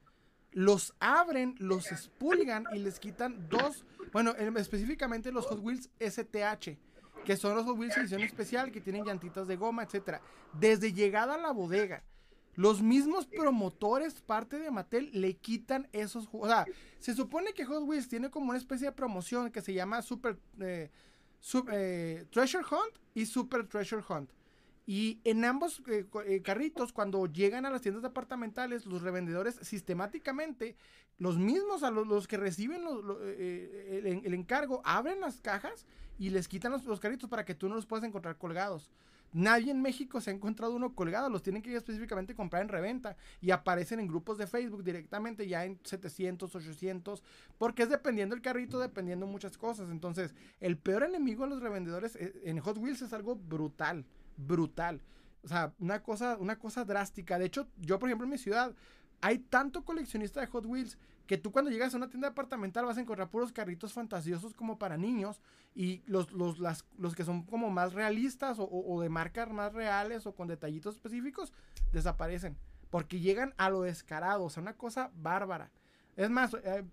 los 0.53 0.95
abren, 1.01 1.55
los 1.59 1.90
expulgan 1.90 2.66
y 2.74 2.78
les 2.78 3.01
quitan 3.01 3.49
dos, 3.49 3.86
bueno, 4.12 4.32
específicamente 4.32 5.32
los 5.32 5.47
Hot 5.47 5.61
Wheels 5.61 5.88
STH, 5.99 6.76
que 7.24 7.36
son 7.38 7.57
los 7.57 7.64
Hot 7.64 7.78
Wheels 7.78 7.97
edición 7.97 8.20
especial 8.20 8.70
que 8.70 8.82
tienen 8.82 9.05
llantitas 9.05 9.49
de 9.49 9.57
goma, 9.57 9.82
etcétera. 9.82 10.20
Desde 10.53 10.93
llegada 10.93 11.36
a 11.36 11.38
la 11.38 11.53
bodega, 11.53 12.05
los 12.55 12.82
mismos 12.82 13.24
promotores, 13.26 14.20
parte 14.20 14.59
de 14.59 14.70
Mattel, 14.70 15.09
le 15.14 15.34
quitan 15.38 15.88
esos. 15.93 16.28
O 16.32 16.47
sea, 16.47 16.66
se 16.99 17.14
supone 17.14 17.55
que 17.55 17.64
Hot 17.64 17.84
Wheels 17.84 18.09
tiene 18.09 18.30
como 18.30 18.51
una 18.51 18.59
especie 18.59 18.88
de 18.88 18.93
promoción 18.93 19.51
que 19.51 19.62
se 19.62 19.72
llama 19.72 20.03
Super 20.03 20.38
eh, 20.61 20.90
eh, 21.72 22.26
Treasure 22.30 22.64
Hunt 22.70 22.99
y 23.14 23.24
Super 23.24 23.66
Treasure 23.66 24.05
Hunt. 24.07 24.30
Y 24.87 25.20
en 25.24 25.45
ambos 25.45 25.80
eh, 25.87 26.07
eh, 26.26 26.43
carritos, 26.43 26.93
cuando 26.93 27.26
llegan 27.26 27.66
a 27.66 27.70
las 27.70 27.83
tiendas 27.83 28.03
departamentales, 28.03 28.85
los 28.87 29.03
revendedores 29.03 29.57
sistemáticamente, 29.62 30.76
los 31.18 31.39
mismos 31.39 31.85
a 31.85 31.91
los, 31.91 32.26
que 32.26 32.37
reciben 32.37 32.83
eh, 33.22 34.22
el, 34.24 34.35
encargo, 34.35 34.83
abren 34.85 35.20
las 35.20 35.41
cajas 35.41 35.87
y 36.18 36.30
les 36.30 36.49
quitan 36.49 36.72
los, 36.72 37.01
carritos 37.01 37.30
para 37.30 37.45
que 37.45 37.55
tú 37.55 37.68
no 37.68 37.76
los 37.76 37.87
puedas 37.87 38.05
encontrar 38.05 38.39
colgados. 38.39 38.91
Nadie 39.33 39.70
en 39.70 39.80
México 39.80 40.20
se 40.20 40.30
ha 40.30 40.35
encontrado 40.35 40.74
uno 40.74 40.95
colgado, 40.95 41.30
los 41.30 41.43
tienen 41.43 41.62
que 41.62 41.70
ir 41.70 41.76
específicamente 41.76 42.35
comprar 42.35 42.61
en 42.61 42.68
reventa 42.68 43.16
y 43.41 43.51
aparecen 43.51 43.99
en 43.99 44.07
grupos 44.07 44.37
de 44.37 44.47
Facebook 44.47 44.85
directamente 44.85 45.49
ya 45.49 45.64
en 45.64 45.78
700, 45.85 46.55
800, 46.55 47.22
porque 47.57 47.85
es 47.85 47.89
dependiendo 47.89 48.35
el 48.35 48.43
carrito, 48.43 48.78
dependiendo 48.78 49.26
muchas 49.26 49.57
cosas. 49.57 49.91
Entonces, 49.91 50.35
el 50.61 50.76
peor 50.76 51.05
enemigo 51.05 51.45
de 51.45 51.51
los 51.51 51.62
revendedores 51.62 52.18
en 52.20 52.59
Hot 52.59 52.76
Wheels 52.76 53.01
es 53.01 53.14
algo 53.14 53.37
brutal 53.37 54.05
brutal. 54.37 55.03
O 55.43 55.49
sea, 55.49 55.74
una 55.78 56.03
cosa, 56.03 56.37
una 56.39 56.59
cosa 56.59 56.85
drástica. 56.85 57.39
De 57.39 57.47
hecho, 57.47 57.68
yo, 57.78 57.99
por 57.99 58.09
ejemplo, 58.09 58.24
en 58.24 58.30
mi 58.30 58.39
ciudad, 58.39 58.74
hay 59.20 59.39
tanto 59.39 59.85
coleccionista 59.85 60.41
de 60.41 60.47
Hot 60.49 60.66
Wheels 60.66 60.99
que 61.26 61.39
tú 61.39 61.53
cuando 61.53 61.70
llegas 61.70 61.95
a 61.95 61.97
una 61.97 62.11
tienda 62.11 62.28
departamental 62.28 62.85
vas 62.85 62.99
a 62.99 63.01
encontrar 63.01 63.30
puros 63.30 63.53
carritos 63.53 63.93
fantasiosos 63.93 64.55
como 64.55 64.78
para 64.78 64.97
niños 64.97 65.41
y 65.74 66.03
los, 66.07 66.33
los, 66.33 66.59
las, 66.59 66.85
los 66.99 67.14
que 67.14 67.24
son 67.24 67.45
como 67.45 67.70
más 67.70 67.95
realistas 67.95 68.59
o, 68.59 69.01
de 69.01 69.09
marcas 69.09 69.51
más 69.51 69.72
reales 69.72 70.26
o 70.26 70.35
con 70.35 70.49
detallitos 70.49 70.97
específicos 70.97 71.53
desaparecen 71.93 72.59
porque 72.91 73.20
llegan 73.20 73.55
a 73.57 73.70
lo 73.70 73.83
descarado, 73.83 74.45
o 74.45 74.51
sea, 74.51 74.62
una 74.62 74.76
cosa 74.76 75.11
bárbara. 75.14 75.70
Es 76.16 76.28
más, 76.28 76.53
eh, 76.62 76.85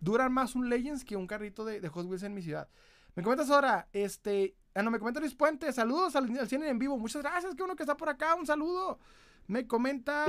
duran 0.00 0.32
más 0.32 0.54
un 0.54 0.68
Legends 0.68 1.04
que 1.04 1.16
un 1.16 1.26
carrito 1.26 1.64
de, 1.64 1.80
de 1.80 1.88
Hot 1.88 2.06
Wheels 2.06 2.22
en 2.22 2.34
mi 2.34 2.42
ciudad. 2.42 2.68
Me 3.16 3.24
comentas 3.24 3.50
ahora, 3.50 3.88
este, 3.92 4.54
Ah, 4.74 4.82
no, 4.82 4.90
me 4.90 4.98
comenta 4.98 5.20
Luis 5.20 5.34
Puente. 5.34 5.72
Saludos 5.72 6.14
al, 6.16 6.38
al 6.38 6.48
cine 6.48 6.68
en 6.68 6.78
vivo. 6.78 6.96
Muchas 6.96 7.22
gracias. 7.22 7.54
Que 7.54 7.62
uno 7.62 7.74
que 7.74 7.82
está 7.82 7.96
por 7.96 8.08
acá. 8.08 8.34
Un 8.34 8.46
saludo. 8.46 8.98
Me 9.46 9.66
comenta. 9.66 10.26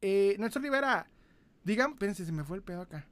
Eh, 0.00 0.36
Nelson 0.38 0.62
Rivera. 0.62 1.08
Digan, 1.64 1.96
pensé, 1.96 2.24
se 2.24 2.32
me 2.32 2.44
fue 2.44 2.58
el 2.58 2.62
pedo 2.62 2.82
acá. 2.82 3.06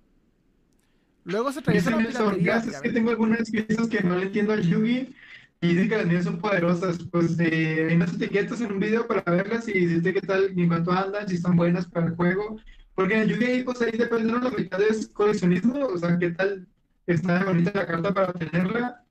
Luego 1.24 1.50
se 1.50 1.62
trae 1.62 1.80
la 1.80 1.98
piratería. 1.98 2.56
Es 2.58 2.80
que 2.80 2.90
tengo 2.90 3.10
algunas 3.10 3.50
piezas 3.50 3.88
que 3.88 4.00
no 4.02 4.16
le 4.16 4.26
entiendo 4.26 4.52
al 4.52 4.62
Yugi. 4.62 5.14
Y 5.62 5.68
dicen 5.68 5.88
que 5.88 5.96
las 5.96 6.06
niñas 6.06 6.24
son 6.24 6.38
poderosas. 6.38 6.98
Pues 7.10 7.36
eh, 7.40 7.86
hay 7.88 7.96
unas 7.96 8.14
etiquetas 8.14 8.60
en 8.60 8.72
un 8.72 8.78
video 8.78 9.06
para 9.08 9.22
verlas 9.22 9.66
y 9.68 9.86
decirte 9.86 10.14
qué 10.14 10.20
tal, 10.20 10.52
en 10.56 10.68
cuanto 10.68 10.92
andan, 10.92 11.26
si 11.28 11.36
están 11.36 11.56
buenas 11.56 11.86
para 11.86 12.06
el 12.06 12.14
juego. 12.14 12.60
Porque 12.94 13.14
en 13.14 13.22
el 13.22 13.28
Yugi, 13.30 13.64
pues 13.64 13.82
ahí 13.82 13.92
depende 13.92 14.32
de 14.32 14.38
los 14.38 14.90
es 14.90 15.08
coleccionismo. 15.08 15.86
O 15.86 15.98
sea, 15.98 16.18
qué 16.18 16.30
tal 16.30 16.68
está 17.06 17.44
bonita 17.44 17.72
la 17.74 17.86
carta 17.86 18.14
para 18.14 18.32
tenerla 18.32 19.05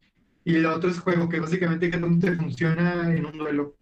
y 0.45 0.55
el 0.55 0.65
otro 0.67 0.89
es 0.91 0.99
juego, 0.99 1.27
que 1.27 1.39
básicamente 1.39 1.89
que 1.89 1.97
no 1.97 2.19
te 2.19 2.35
funciona 2.35 3.11
en 3.11 3.25
un 3.25 3.37
duelo. 3.37 3.75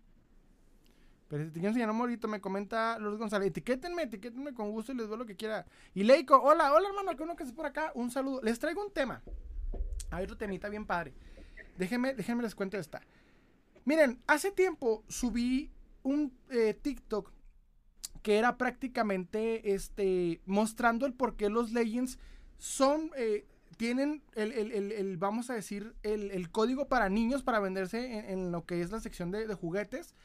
Pero 1.28 1.50
si 1.52 1.66
enseñar 1.66 1.90
un 1.90 1.98
morito, 1.98 2.30
me 2.30 2.40
comenta 2.40 2.98
Luis 3.00 3.20
González. 3.20 3.50
Etiquétenme, 3.50 4.04
etiquétenme 4.04 4.54
con 4.54 4.72
gusto 4.72 4.94
y 4.94 4.96
les 4.96 5.10
doy 5.10 5.18
lo 5.18 5.26
que 5.26 5.36
quiera. 5.36 5.66
Y 5.94 6.04
Leico, 6.04 6.42
hola, 6.42 6.74
hola 6.74 6.88
hermano, 6.88 7.18
que 7.18 7.24
uno 7.24 7.36
que 7.36 7.44
esté 7.44 7.54
por 7.54 7.66
acá, 7.66 7.92
un 7.96 8.12
saludo. 8.12 8.42
Les 8.44 8.60
traigo 8.60 8.82
un 8.82 8.94
tema. 8.94 9.22
Hay 10.10 10.24
otro 10.24 10.38
temita 10.38 10.70
bien 10.70 10.86
padre. 10.86 11.14
Déjenme, 11.78 12.14
déjenme 12.14 12.44
les 12.44 12.56
cuento 12.56 12.78
esta. 12.78 13.02
Miren, 13.84 14.22
hace 14.26 14.52
tiempo 14.52 15.04
subí 15.10 15.70
un 16.02 16.32
eh, 16.50 16.74
TikTok 16.82 17.30
que 18.22 18.38
era 18.38 18.58
prácticamente 18.58 19.74
este 19.74 20.40
mostrando 20.46 21.06
el 21.06 21.14
por 21.14 21.36
qué 21.36 21.50
los 21.50 21.74
Legends 21.74 22.20
son 22.58 23.12
eh, 23.18 23.46
tienen 23.78 24.24
el, 24.36 25.18
vamos 25.18 25.50
a 25.50 25.54
decir, 25.54 25.96
el, 26.04 26.50
código 26.52 26.88
para 26.88 27.10
niños 27.10 27.44
para 27.44 27.60
venderse 27.60 28.32
en, 28.32 28.52
lo 28.52 28.66
que 28.66 28.82
es 28.82 28.92
la 28.92 29.00
sección 29.00 29.32
de, 29.32 29.54
juguetes. 29.54 30.16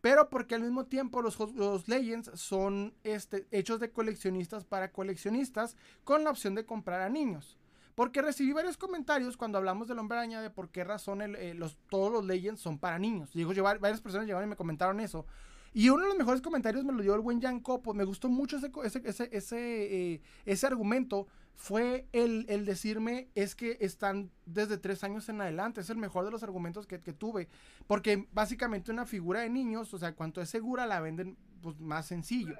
Pero 0.00 0.30
porque 0.30 0.54
al 0.54 0.62
mismo 0.62 0.86
tiempo 0.86 1.20
los, 1.20 1.38
los 1.54 1.88
Legends 1.88 2.30
son 2.34 2.94
este, 3.04 3.46
hechos 3.50 3.80
de 3.80 3.90
coleccionistas 3.90 4.64
para 4.64 4.92
coleccionistas 4.92 5.76
con 6.04 6.24
la 6.24 6.30
opción 6.30 6.54
de 6.54 6.64
comprar 6.64 7.02
a 7.02 7.10
niños. 7.10 7.58
Porque 7.94 8.22
recibí 8.22 8.52
varios 8.52 8.78
comentarios 8.78 9.36
cuando 9.36 9.58
hablamos 9.58 9.88
del 9.88 9.98
hombre 9.98 10.16
araña 10.16 10.40
de 10.40 10.48
por 10.48 10.70
qué 10.70 10.84
razón 10.84 11.20
eh, 11.20 11.52
los, 11.52 11.76
todos 11.90 12.10
los 12.10 12.24
Legends 12.24 12.60
son 12.60 12.78
para 12.78 12.98
niños. 12.98 13.30
Digo, 13.34 13.52
varias 13.62 14.00
personas 14.00 14.26
llegaron 14.26 14.48
y 14.48 14.50
me 14.50 14.56
comentaron 14.56 15.00
eso. 15.00 15.26
Y 15.72 15.88
uno 15.88 16.02
de 16.02 16.08
los 16.08 16.18
mejores 16.18 16.40
comentarios 16.40 16.84
me 16.84 16.92
lo 16.92 17.02
dio 17.02 17.14
el 17.14 17.20
buen 17.20 17.40
Jan 17.40 17.60
Copo. 17.60 17.94
Me 17.94 18.04
gustó 18.04 18.28
mucho 18.28 18.56
ese, 18.56 18.70
ese, 18.84 19.28
ese, 19.32 20.14
eh, 20.14 20.22
ese, 20.44 20.66
argumento. 20.66 21.28
Fue 21.56 22.06
el, 22.12 22.46
el, 22.48 22.64
decirme 22.64 23.28
es 23.34 23.54
que 23.54 23.76
están 23.80 24.30
desde 24.46 24.78
tres 24.78 25.04
años 25.04 25.28
en 25.28 25.40
adelante. 25.40 25.80
Es 25.80 25.90
el 25.90 25.98
mejor 25.98 26.24
de 26.24 26.30
los 26.30 26.42
argumentos 26.42 26.86
que, 26.86 27.00
que, 27.00 27.12
tuve. 27.12 27.48
Porque 27.86 28.26
básicamente 28.32 28.90
una 28.90 29.04
figura 29.04 29.40
de 29.40 29.50
niños, 29.50 29.92
o 29.92 29.98
sea, 29.98 30.14
cuanto 30.14 30.40
es 30.40 30.48
segura, 30.48 30.86
la 30.86 31.00
venden 31.00 31.36
pues, 31.60 31.78
más 31.78 32.06
sencillo. 32.06 32.56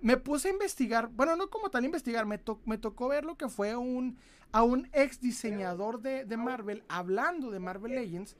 Me 0.00 0.16
puse 0.16 0.48
a 0.48 0.52
investigar, 0.52 1.08
bueno, 1.08 1.36
no 1.36 1.50
como 1.50 1.70
tal 1.70 1.84
investigar, 1.84 2.24
me, 2.24 2.40
me 2.64 2.78
tocó 2.78 3.08
ver 3.08 3.24
lo 3.24 3.36
que 3.36 3.50
fue 3.50 3.76
un, 3.76 4.16
a 4.52 4.62
un 4.62 4.88
ex 4.94 5.20
diseñador 5.20 6.00
de, 6.00 6.24
de 6.24 6.36
Marvel 6.38 6.82
hablando 6.88 7.50
de 7.50 7.60
Marvel 7.60 7.94
Legends 7.94 8.34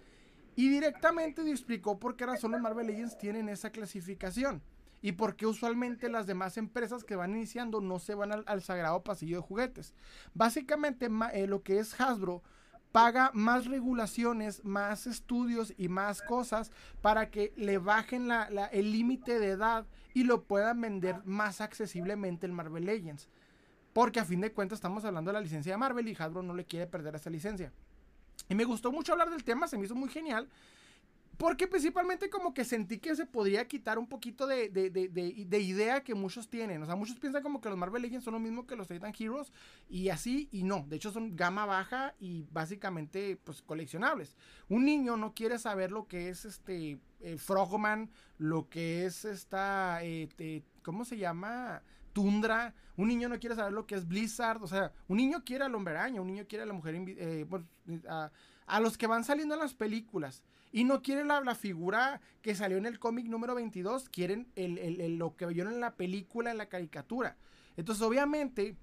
y 0.57 0.68
directamente 0.68 1.43
explicó 1.51 1.99
por 1.99 2.16
qué 2.16 2.26
razón 2.26 2.53
los 2.53 2.61
Marvel 2.61 2.86
Legends 2.86 3.18
tienen 3.18 3.49
esa 3.49 3.70
clasificación. 3.70 4.62
Y 5.03 5.12
por 5.12 5.36
qué 5.36 5.46
usualmente 5.46 6.09
las 6.09 6.26
demás 6.26 6.57
empresas 6.57 7.05
que 7.05 7.16
van 7.16 7.30
iniciando 7.30 7.80
no 7.80 7.98
se 7.98 8.14
van 8.14 8.44
al, 8.46 8.62
sagrado 8.62 9.03
pasillo 9.03 9.36
de 9.36 9.42
juguetes. 9.42 9.94
Básicamente 10.34 11.09
eh, 11.32 11.46
lo 11.46 11.62
que 11.62 11.78
es 11.78 11.98
Hasbro 12.01 12.42
paga 12.92 13.30
más 13.34 13.66
regulaciones, 13.66 14.64
más 14.64 15.07
estudios 15.07 15.72
y 15.76 15.88
más 15.88 16.22
cosas 16.22 16.72
para 17.01 17.30
que 17.30 17.53
le 17.57 17.78
bajen 17.78 18.30
el 18.72 18.92
límite 18.92 19.38
de 19.38 19.51
edad 19.51 19.86
y 20.12 20.24
lo 20.24 20.44
puedan 20.44 20.80
vender 20.80 21.24
más 21.24 21.61
accesiblemente 21.61 22.46
el 22.46 22.53
Marvel 22.53 22.86
Legends. 22.86 23.28
Porque 23.92 24.20
a 24.20 24.24
fin 24.24 24.40
de 24.40 24.53
cuentas 24.53 24.78
estamos 24.78 25.05
hablando 25.05 25.30
de 25.30 25.34
la 25.34 25.40
licencia 25.40 25.72
de 25.72 25.78
Marvel 25.78 26.09
y 26.09 26.16
Hasbro 26.18 26.42
no 26.42 26.55
le 26.55 26.64
quiere 26.64 26.86
perder 26.86 27.14
esa 27.14 27.30
licencia. 27.30 27.72
Y 28.48 28.55
me 28.55 28.64
gustó 28.64 28.92
mucho 28.92 29.12
hablar 29.12 29.30
del 29.30 29.44
tema, 29.44 29.68
se 29.68 29.78
me 29.78 29.84
hizo 29.84 29.94
muy 29.94 30.09
genial. 30.09 30.48
Porque 31.41 31.66
principalmente 31.66 32.28
como 32.28 32.53
que 32.53 32.66
sentí 32.66 32.99
que 32.99 33.16
se 33.16 33.24
podría 33.24 33.66
quitar 33.66 33.99
un 33.99 34.07
poquito 34.07 34.47
de, 34.47 34.70
idea 35.51 36.05
que 36.05 36.14
muchos 36.14 36.51
tienen. 36.51 36.82
O 36.82 36.84
sea, 36.84 36.97
muchos 36.97 37.18
piensan 37.18 37.43
como 37.43 37.62
que 37.62 37.70
los 37.70 37.78
Marvel 37.78 38.03
Legends 38.03 38.26
son 38.26 38.34
lo 38.34 38.41
mismo 38.41 38.66
que 38.66 38.76
los 38.76 38.88
Titan 38.88 39.14
Heroes. 39.18 39.51
Y 39.88 40.11
así, 40.11 40.51
y 40.53 40.64
no. 40.64 40.84
De 40.86 40.97
hecho, 40.97 41.11
son 41.11 41.34
gama 41.36 41.64
baja 41.64 42.14
y 42.20 42.45
básicamente, 42.51 43.38
pues, 43.43 43.62
coleccionables. 43.62 44.36
Un 44.68 44.84
niño 44.84 45.16
no 45.16 45.32
quiere 45.32 45.59
saber 45.59 45.93
lo 45.93 46.07
que 46.07 46.28
es 46.28 46.45
este 46.45 47.01
eh, 47.20 47.38
Frogman, 47.38 48.11
lo 48.36 48.68
que 48.68 49.07
es 49.07 49.24
esta, 49.24 50.01
eh, 50.03 50.62
¿cómo 50.82 51.07
se 51.07 51.16
llama? 51.16 51.82
Tundra. 52.12 52.74
Un 52.99 53.09
niño 53.09 53.30
no 53.30 53.41
quiere 53.41 53.57
saber 53.57 53.72
lo 53.72 53.86
que 53.86 53.95
es 53.95 54.07
Blizzard. 54.07 54.62
O 54.62 54.66
sea, 54.66 54.93
un 55.09 55.16
niño 55.16 55.43
quiere 55.43 55.64
al 55.64 55.74
hombre 55.74 55.97
araña, 55.97 56.20
un 56.20 56.26
niño 56.26 56.45
quiere 56.47 56.64
a 56.64 56.66
la 56.66 56.74
mujer. 56.74 56.97
Eh, 56.99 57.47
a, 58.66 58.80
los 58.80 58.99
que 58.99 59.07
van 59.07 59.24
saliendo 59.24 59.55
en 59.55 59.61
las 59.61 59.72
películas. 59.72 60.45
Y 60.72 60.84
no 60.84 61.02
quieren 61.02 61.28
la, 61.28 61.54
figura 61.54 62.20
que 62.42 62.54
salió 62.54 62.78
en 62.78 62.86
el 62.86 62.98
cómic 62.98 63.26
número 63.26 63.54
22. 63.54 64.08
Quieren 64.08 64.48
el, 64.54 65.18
lo 65.18 65.36
que 65.36 65.46
vieron 65.46 65.74
en 65.74 65.80
la 65.80 65.96
película, 65.96 66.50
en 66.50 66.58
la 66.58 66.68
caricatura. 66.68 67.36
Entonces, 67.76 68.02
obviamente, 68.02 68.76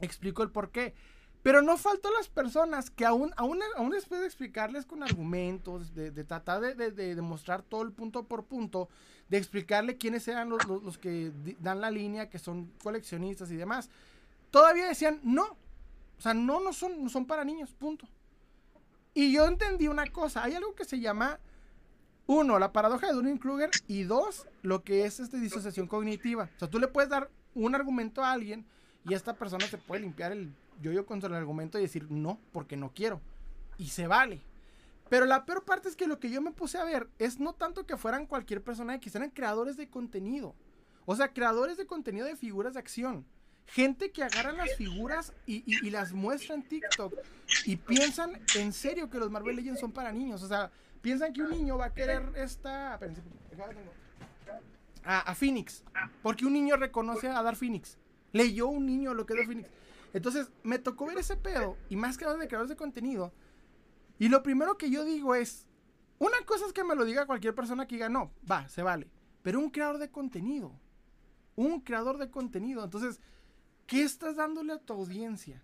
explico 0.00 0.42
el 0.42 0.50
por 0.50 0.70
qué. 0.70 0.94
Pero 1.42 1.60
no 1.60 1.76
faltó 1.76 2.10
las 2.10 2.28
personas 2.28 2.90
que 2.90 3.04
aún, 3.04 3.32
aún, 3.36 3.60
aún 3.76 3.90
después 3.90 4.20
de 4.22 4.26
explicarles 4.26 4.86
con 4.86 5.02
argumentos, 5.02 5.94
de, 5.94 6.10
tratar 6.24 6.74
de, 6.74 6.90
demostrar 7.14 7.62
todo 7.62 7.82
el 7.82 7.92
punto 7.92 8.26
por 8.26 8.46
punto, 8.46 8.88
de 9.28 9.36
explicarle 9.36 9.98
quiénes 9.98 10.26
eran 10.26 10.48
los, 10.48 10.64
los, 10.64 10.96
que 10.96 11.32
dan 11.60 11.82
la 11.82 11.90
línea, 11.90 12.30
que 12.30 12.38
son 12.38 12.72
coleccionistas 12.82 13.50
y 13.50 13.56
demás, 13.56 13.90
todavía 14.50 14.88
decían 14.88 15.20
no. 15.22 15.58
O 16.16 16.22
sea, 16.22 16.32
no, 16.32 16.60
no 16.60 16.72
son, 16.72 17.02
no 17.04 17.10
son 17.10 17.26
para 17.26 17.44
niños, 17.44 17.74
punto. 17.74 18.08
Y 19.14 19.32
yo 19.32 19.46
entendí 19.46 19.88
una 19.88 20.06
cosa, 20.06 20.42
hay 20.42 20.54
algo 20.54 20.74
que 20.74 20.84
se 20.84 20.98
llama, 20.98 21.38
uno, 22.26 22.58
la 22.58 22.72
paradoja 22.72 23.06
de 23.06 23.12
Dunning-Kruger, 23.14 23.70
y 23.86 24.02
dos, 24.02 24.46
lo 24.62 24.82
que 24.82 25.06
es 25.06 25.20
este, 25.20 25.38
disociación 25.38 25.86
cognitiva. 25.86 26.50
O 26.56 26.58
sea, 26.58 26.68
tú 26.68 26.80
le 26.80 26.88
puedes 26.88 27.08
dar 27.08 27.30
un 27.54 27.74
argumento 27.74 28.24
a 28.24 28.32
alguien 28.32 28.66
y 29.08 29.14
esta 29.14 29.34
persona 29.34 29.66
se 29.66 29.78
puede 29.78 30.02
limpiar 30.02 30.32
el 30.32 30.52
yo 30.80 30.92
yo 30.92 31.06
contra 31.06 31.28
el 31.28 31.34
argumento 31.34 31.78
y 31.78 31.82
decir 31.82 32.10
no, 32.10 32.40
porque 32.52 32.76
no 32.76 32.92
quiero. 32.92 33.20
Y 33.78 33.88
se 33.88 34.06
vale. 34.06 34.40
Pero 35.08 35.26
la 35.26 35.44
peor 35.44 35.64
parte 35.64 35.88
es 35.88 35.96
que 35.96 36.06
lo 36.06 36.18
que 36.18 36.30
yo 36.30 36.40
me 36.40 36.50
puse 36.50 36.78
a 36.78 36.84
ver 36.84 37.08
es 37.18 37.38
no 37.38 37.52
tanto 37.52 37.86
que 37.86 37.96
fueran 37.96 38.26
cualquier 38.26 38.62
persona, 38.62 38.98
que 38.98 39.10
eran 39.14 39.30
creadores 39.30 39.76
de 39.76 39.88
contenido. 39.88 40.54
O 41.06 41.14
sea, 41.14 41.32
creadores 41.32 41.76
de 41.76 41.86
contenido 41.86 42.26
de 42.26 42.36
figuras 42.36 42.74
de 42.74 42.80
acción. 42.80 43.26
Gente 43.66 44.12
que 44.12 44.22
agarra 44.22 44.52
las 44.52 44.74
figuras 44.76 45.32
y, 45.46 45.90
las 45.90 46.12
muestra 46.12 46.54
en 46.54 46.62
TikTok 46.62 47.14
y 47.64 47.76
piensan 47.76 48.40
en 48.56 48.72
serio 48.72 49.10
que 49.10 49.18
los 49.18 49.30
Marvel 49.30 49.56
Legends 49.56 49.80
son 49.80 49.92
para 49.92 50.12
niños. 50.12 50.42
O 50.42 50.48
sea, 50.48 50.70
piensan 51.00 51.32
que 51.32 51.42
un 51.42 51.50
niño 51.50 51.78
va 51.78 51.86
a 51.86 51.94
querer 51.94 52.22
esta... 52.36 52.98
A, 55.04 55.20
a 55.20 55.34
Phoenix. 55.34 55.82
Porque 56.22 56.46
un 56.46 56.52
niño 56.52 56.76
reconoce 56.76 57.28
a 57.28 57.42
Dar 57.42 57.56
Phoenix. 57.56 57.98
Leyó 58.32 58.68
un 58.68 58.86
niño 58.86 59.14
lo 59.14 59.26
que 59.26 59.34
es 59.34 59.46
Phoenix. 59.46 59.68
Entonces, 60.14 60.50
me 60.62 60.78
tocó 60.78 61.06
ver 61.06 61.18
ese 61.18 61.36
pedo, 61.36 61.76
y 61.88 61.96
más 61.96 62.16
que 62.16 62.24
nada 62.24 62.36
de 62.38 62.46
creadores 62.46 62.70
de 62.70 62.76
contenido. 62.76 63.32
Y 64.18 64.28
lo 64.28 64.44
primero 64.44 64.78
que 64.78 64.88
yo 64.88 65.04
digo 65.04 65.34
es, 65.34 65.66
Una 66.18 66.38
cosa 66.46 66.66
es 66.66 66.72
que 66.72 66.84
me 66.84 66.94
lo 66.94 67.04
diga 67.04 67.26
cualquier 67.26 67.54
persona 67.54 67.86
que 67.86 67.96
diga, 67.96 68.08
no, 68.08 68.30
va, 68.48 68.68
se 68.68 68.82
vale. 68.82 69.10
Pero 69.42 69.58
un 69.58 69.70
creador 69.70 69.98
de 69.98 70.10
contenido. 70.10 70.72
Un 71.56 71.80
creador 71.80 72.18
de 72.18 72.30
contenido. 72.30 72.84
Entonces, 72.84 73.20
¿qué 73.86 74.02
estás 74.02 74.36
dándole 74.36 74.72
a 74.72 74.78
tu 74.78 74.92
audiencia? 74.92 75.62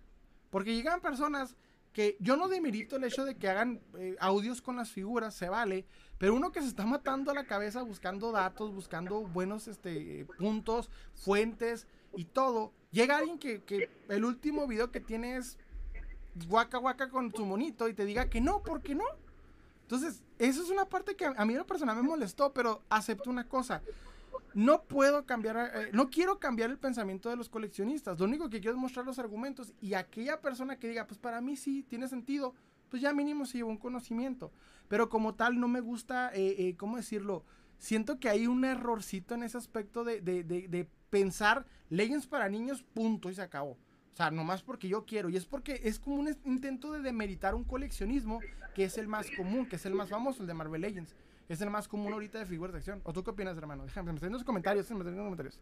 Porque 0.49 0.73
llegan 0.73 1.01
personas 1.01 1.55
que 1.93 2.15
yo 2.19 2.37
no 2.37 2.47
demerito 2.47 2.95
el 2.95 3.03
hecho 3.03 3.25
de 3.25 3.35
que 3.35 3.49
hagan 3.49 3.81
eh, 3.97 4.15
audios 4.19 4.61
con 4.61 4.77
las 4.77 4.91
figuras, 4.91 5.35
se 5.35 5.49
vale, 5.49 5.85
pero 6.17 6.33
uno 6.35 6.51
que 6.51 6.61
se 6.61 6.67
está 6.67 6.85
matando 6.85 7.31
a 7.31 7.33
la 7.33 7.45
cabeza 7.45 7.81
buscando 7.83 8.31
datos, 8.31 8.73
buscando 8.73 9.21
buenos 9.21 9.67
este, 9.67 10.25
puntos, 10.37 10.89
fuentes 11.13 11.87
y 12.15 12.25
todo, 12.25 12.71
llega 12.91 13.17
alguien 13.17 13.39
que, 13.39 13.61
que 13.63 13.89
el 14.07 14.23
último 14.23 14.67
video 14.67 14.91
que 14.91 15.01
tiene 15.01 15.35
es 15.35 15.57
guaca 16.47 16.77
guaca 16.77 17.09
con 17.09 17.33
su 17.33 17.45
monito 17.45 17.89
y 17.89 17.93
te 17.93 18.05
diga 18.05 18.29
que 18.29 18.39
no, 18.39 18.63
¿por 18.63 18.81
qué 18.81 18.95
no? 18.95 19.05
Entonces, 19.83 20.23
eso 20.39 20.63
es 20.63 20.69
una 20.69 20.85
parte 20.85 21.17
que 21.17 21.25
a 21.25 21.45
mí 21.45 21.53
la 21.53 21.65
persona 21.65 21.93
me 21.93 22.01
molestó, 22.01 22.53
pero 22.53 22.81
acepto 22.89 23.29
una 23.29 23.49
cosa. 23.49 23.81
No 24.53 24.83
puedo 24.83 25.25
cambiar, 25.25 25.71
eh, 25.73 25.89
no 25.93 26.09
quiero 26.09 26.39
cambiar 26.39 26.69
el 26.69 26.77
pensamiento 26.77 27.29
de 27.29 27.35
los 27.35 27.49
coleccionistas. 27.49 28.19
Lo 28.19 28.25
único 28.25 28.49
que 28.49 28.59
quiero 28.59 28.75
es 28.75 28.81
mostrar 28.81 29.05
los 29.05 29.19
argumentos 29.19 29.73
y 29.81 29.93
aquella 29.93 30.41
persona 30.41 30.77
que 30.77 30.89
diga, 30.89 31.07
pues 31.07 31.19
para 31.19 31.41
mí 31.41 31.55
sí, 31.55 31.83
tiene 31.83 32.07
sentido, 32.07 32.53
pues 32.89 33.01
ya 33.01 33.13
mínimo 33.13 33.45
se 33.45 33.59
llevó 33.59 33.69
un 33.69 33.77
conocimiento. 33.77 34.51
Pero 34.87 35.09
como 35.09 35.35
tal, 35.35 35.59
no 35.59 35.67
me 35.67 35.79
gusta, 35.79 36.31
eh, 36.33 36.55
eh, 36.57 36.75
¿cómo 36.75 36.97
decirlo? 36.97 37.45
Siento 37.77 38.19
que 38.19 38.29
hay 38.29 38.47
un 38.47 38.65
errorcito 38.65 39.35
en 39.35 39.43
ese 39.43 39.57
aspecto 39.57 40.03
de, 40.03 40.21
de, 40.21 40.43
de, 40.43 40.67
de 40.67 40.87
pensar 41.09 41.65
Legends 41.89 42.27
para 42.27 42.49
niños, 42.49 42.83
punto, 42.83 43.29
y 43.29 43.35
se 43.35 43.41
acabó. 43.41 43.71
O 43.71 44.15
sea, 44.15 44.31
nomás 44.31 44.61
porque 44.61 44.87
yo 44.87 45.05
quiero. 45.05 45.29
Y 45.29 45.37
es 45.37 45.45
porque 45.45 45.79
es 45.83 45.99
como 45.99 46.17
un 46.17 46.35
intento 46.45 46.91
de 46.91 47.01
demeritar 47.01 47.55
un 47.55 47.63
coleccionismo 47.63 48.39
que 48.75 48.83
es 48.83 48.97
el 48.97 49.07
más 49.07 49.29
común, 49.31 49.65
que 49.65 49.77
es 49.77 49.85
el 49.85 49.93
más 49.93 50.09
famoso, 50.09 50.41
el 50.41 50.47
de 50.47 50.53
Marvel 50.53 50.81
Legends. 50.81 51.15
Es 51.51 51.59
el 51.59 51.69
más 51.69 51.85
común 51.85 52.13
ahorita 52.13 52.39
de 52.39 52.45
figuras 52.45 52.71
de 52.71 52.77
acción. 52.77 53.01
¿O 53.03 53.11
tú 53.11 53.25
qué 53.25 53.31
opinas, 53.31 53.57
hermano? 53.57 53.83
Déjame, 53.83 54.13
me 54.13 54.15
están 54.15 54.31
los 54.31 54.45
comentarios, 54.45 54.89
me 54.91 54.99
están 54.99 55.17
los 55.17 55.25
comentarios. 55.25 55.59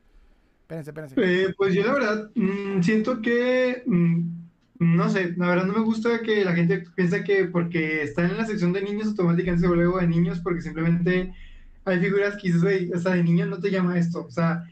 Espérense, 0.61 0.91
espérense. 0.91 1.15
Eh, 1.17 1.51
pues 1.57 1.73
yo 1.73 1.83
la 1.83 1.93
verdad 1.93 2.31
mmm, 2.35 2.79
siento 2.83 3.19
que, 3.23 3.81
mmm, 3.87 4.21
no 4.77 5.09
sé, 5.09 5.33
la 5.35 5.47
verdad 5.47 5.65
no 5.65 5.73
me 5.73 5.79
gusta 5.83 6.21
que 6.21 6.45
la 6.45 6.53
gente 6.53 6.85
piensa 6.95 7.23
que 7.23 7.45
porque 7.45 8.03
está 8.03 8.23
en 8.23 8.37
la 8.37 8.45
sección 8.45 8.71
de 8.71 8.83
niños 8.83 9.07
automáticamente 9.07 9.61
se 9.61 9.67
vuelve 9.67 10.01
de 10.01 10.07
niños 10.07 10.39
porque 10.41 10.61
simplemente 10.61 11.33
hay 11.85 11.99
figuras 11.99 12.35
que 12.35 12.49
dices, 12.49 12.61
güey, 12.61 12.91
o 12.93 12.99
sea, 12.99 13.15
de 13.15 13.23
niño 13.23 13.47
no 13.47 13.57
te 13.57 13.71
llama 13.71 13.97
esto. 13.97 14.27
O 14.27 14.29
sea, 14.29 14.63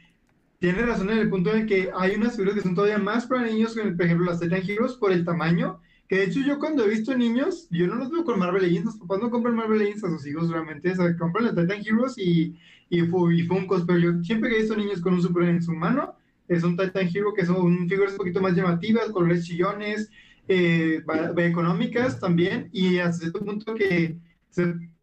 tiene 0.59 0.83
razón 0.83 1.09
en 1.09 1.17
el 1.17 1.31
punto 1.31 1.51
en 1.51 1.65
que 1.65 1.89
hay 1.97 2.13
unas 2.13 2.33
figuras 2.33 2.53
que 2.53 2.61
son 2.61 2.75
todavía 2.75 2.99
más 2.99 3.25
para 3.25 3.41
niños, 3.41 3.73
por 3.73 4.05
ejemplo 4.05 4.27
las 4.27 4.39
Titan 4.39 4.61
Heroes, 4.61 4.93
por 4.93 5.11
el 5.11 5.25
tamaño, 5.25 5.79
que 6.07 6.17
de 6.17 6.23
hecho 6.25 6.39
yo 6.41 6.59
cuando 6.59 6.85
he 6.85 6.89
visto 6.89 7.15
niños, 7.15 7.67
yo 7.69 7.87
no 7.87 7.95
los 7.95 8.11
veo 8.11 8.23
con 8.23 8.39
Marvel 8.39 8.63
Legends, 8.63 8.85
los 8.85 8.97
papás 8.97 9.19
no 9.21 9.29
compran 9.29 9.55
Marvel 9.55 9.79
Legends 9.79 10.03
a 10.03 10.09
sus 10.09 10.25
hijos 10.25 10.49
realmente, 10.49 10.93
compran 11.19 11.45
las 11.45 11.55
Titan 11.55 11.81
Heroes 11.85 12.17
y, 12.17 12.57
y, 12.89 13.01
y 13.01 13.43
Funkos, 13.43 13.83
pero 13.85 13.99
yo 13.99 14.23
siempre 14.23 14.49
que 14.49 14.55
he 14.55 14.59
visto 14.59 14.75
niños 14.75 15.01
con 15.01 15.15
un 15.15 15.21
Super 15.21 15.49
en 15.49 15.61
su 15.61 15.73
mano, 15.73 16.15
es 16.47 16.63
un 16.63 16.77
Titan 16.77 17.09
Hero 17.13 17.33
que 17.33 17.45
son 17.45 17.89
figuras 17.89 18.13
un 18.13 18.17
poquito 18.17 18.41
más 18.41 18.55
llamativas, 18.55 19.09
colores 19.09 19.45
chillones, 19.45 20.09
eh, 20.47 21.03
económicas 21.37 22.19
también, 22.19 22.69
y 22.71 22.99
hasta 22.99 23.19
cierto 23.19 23.43
punto 23.43 23.75
que, 23.75 24.17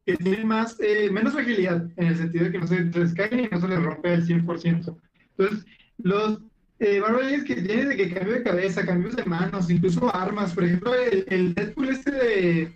que 0.06 0.16
tienen 0.16 0.46
más, 0.46 0.78
eh, 0.80 1.10
menos 1.10 1.34
fragilidad, 1.34 1.90
en 1.96 2.06
el 2.06 2.16
sentido 2.16 2.44
de 2.46 2.52
que 2.52 2.58
no 2.58 2.66
se 2.66 2.84
les 2.84 3.14
caen 3.14 3.40
y 3.40 3.48
no 3.48 3.60
se 3.60 3.68
les 3.68 3.82
rompe 3.82 4.14
al 4.14 4.26
100%. 4.26 4.96
Entonces, 5.36 5.66
los 5.98 6.40
eh, 6.78 7.02
que 7.46 7.56
tiene 7.56 7.86
de 7.86 7.96
que 7.96 8.12
cambio 8.12 8.34
de 8.34 8.42
cabeza, 8.42 8.84
cambios 8.84 9.16
de 9.16 9.24
manos, 9.24 9.70
incluso 9.70 10.14
armas. 10.14 10.52
Por 10.52 10.64
ejemplo, 10.64 10.94
el, 10.94 11.24
el 11.28 11.54
Deadpool 11.54 11.88
este 11.88 12.10
de, 12.10 12.72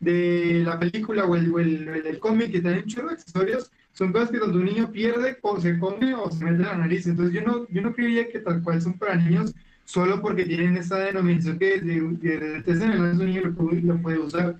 de, 0.00 0.62
la 0.64 0.78
película 0.78 1.24
o 1.24 1.36
el, 1.36 1.52
o 1.52 1.58
el, 1.58 1.88
el 1.88 2.18
cómic 2.18 2.52
que 2.52 2.60
tiene 2.60 2.80
un 2.80 2.86
chorro 2.86 3.08
de 3.08 3.14
accesorios, 3.14 3.70
son 3.92 4.12
cosas 4.12 4.30
que 4.30 4.38
cuando 4.38 4.58
un 4.58 4.64
niño 4.64 4.90
pierde 4.90 5.38
o 5.42 5.60
se 5.60 5.78
come 5.78 6.14
o 6.14 6.30
se 6.30 6.44
mete 6.44 6.62
la 6.62 6.76
nariz. 6.76 7.06
Entonces 7.06 7.34
yo 7.34 7.42
no, 7.42 7.66
yo 7.68 7.82
no 7.82 7.94
creería 7.94 8.28
que 8.28 8.40
tal 8.40 8.62
cual 8.62 8.80
son 8.80 8.98
para 8.98 9.16
niños 9.16 9.54
solo 9.84 10.20
porque 10.22 10.44
tienen 10.44 10.76
esa 10.76 10.98
denominación 10.98 11.58
que 11.58 11.80
de, 11.80 12.00
de, 12.00 12.62
de, 12.62 12.62
de, 12.62 12.74
de 12.74 13.10
un 13.12 13.18
niño 13.18 13.42
lo 13.42 13.54
puede, 13.54 13.82
lo 13.82 14.00
puede 14.00 14.18
usar. 14.18 14.56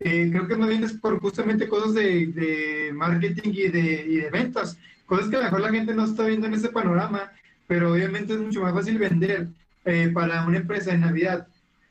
Eh, 0.00 0.28
creo 0.30 0.46
que 0.46 0.56
más 0.56 0.68
bien 0.68 0.84
es 0.84 0.92
por 0.92 1.18
justamente 1.20 1.68
cosas 1.68 1.94
de, 1.94 2.26
de 2.26 2.92
marketing 2.92 3.50
y 3.52 3.68
de, 3.68 4.06
y 4.06 4.16
de 4.16 4.30
ventas 4.30 4.76
cosas 5.06 5.28
que 5.28 5.36
a 5.36 5.38
lo 5.40 5.44
mejor 5.44 5.60
la 5.60 5.70
gente 5.70 5.94
no 5.94 6.04
está 6.04 6.26
viendo 6.26 6.46
en 6.46 6.54
ese 6.54 6.68
panorama, 6.68 7.32
pero 7.66 7.92
obviamente 7.92 8.34
es 8.34 8.40
mucho 8.40 8.62
más 8.62 8.72
fácil 8.72 8.98
vender 8.98 9.48
eh, 9.84 10.10
para 10.12 10.46
una 10.46 10.58
empresa 10.58 10.92
en 10.92 11.00
Navidad 11.00 11.46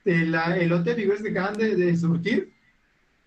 eh, 0.05 0.25
la, 0.25 0.57
el 0.57 0.69
lote 0.69 0.91
de 0.91 0.95
figuras 0.97 1.21
que 1.21 1.29
acaban 1.29 1.55
de, 1.55 1.75
de, 1.75 2.47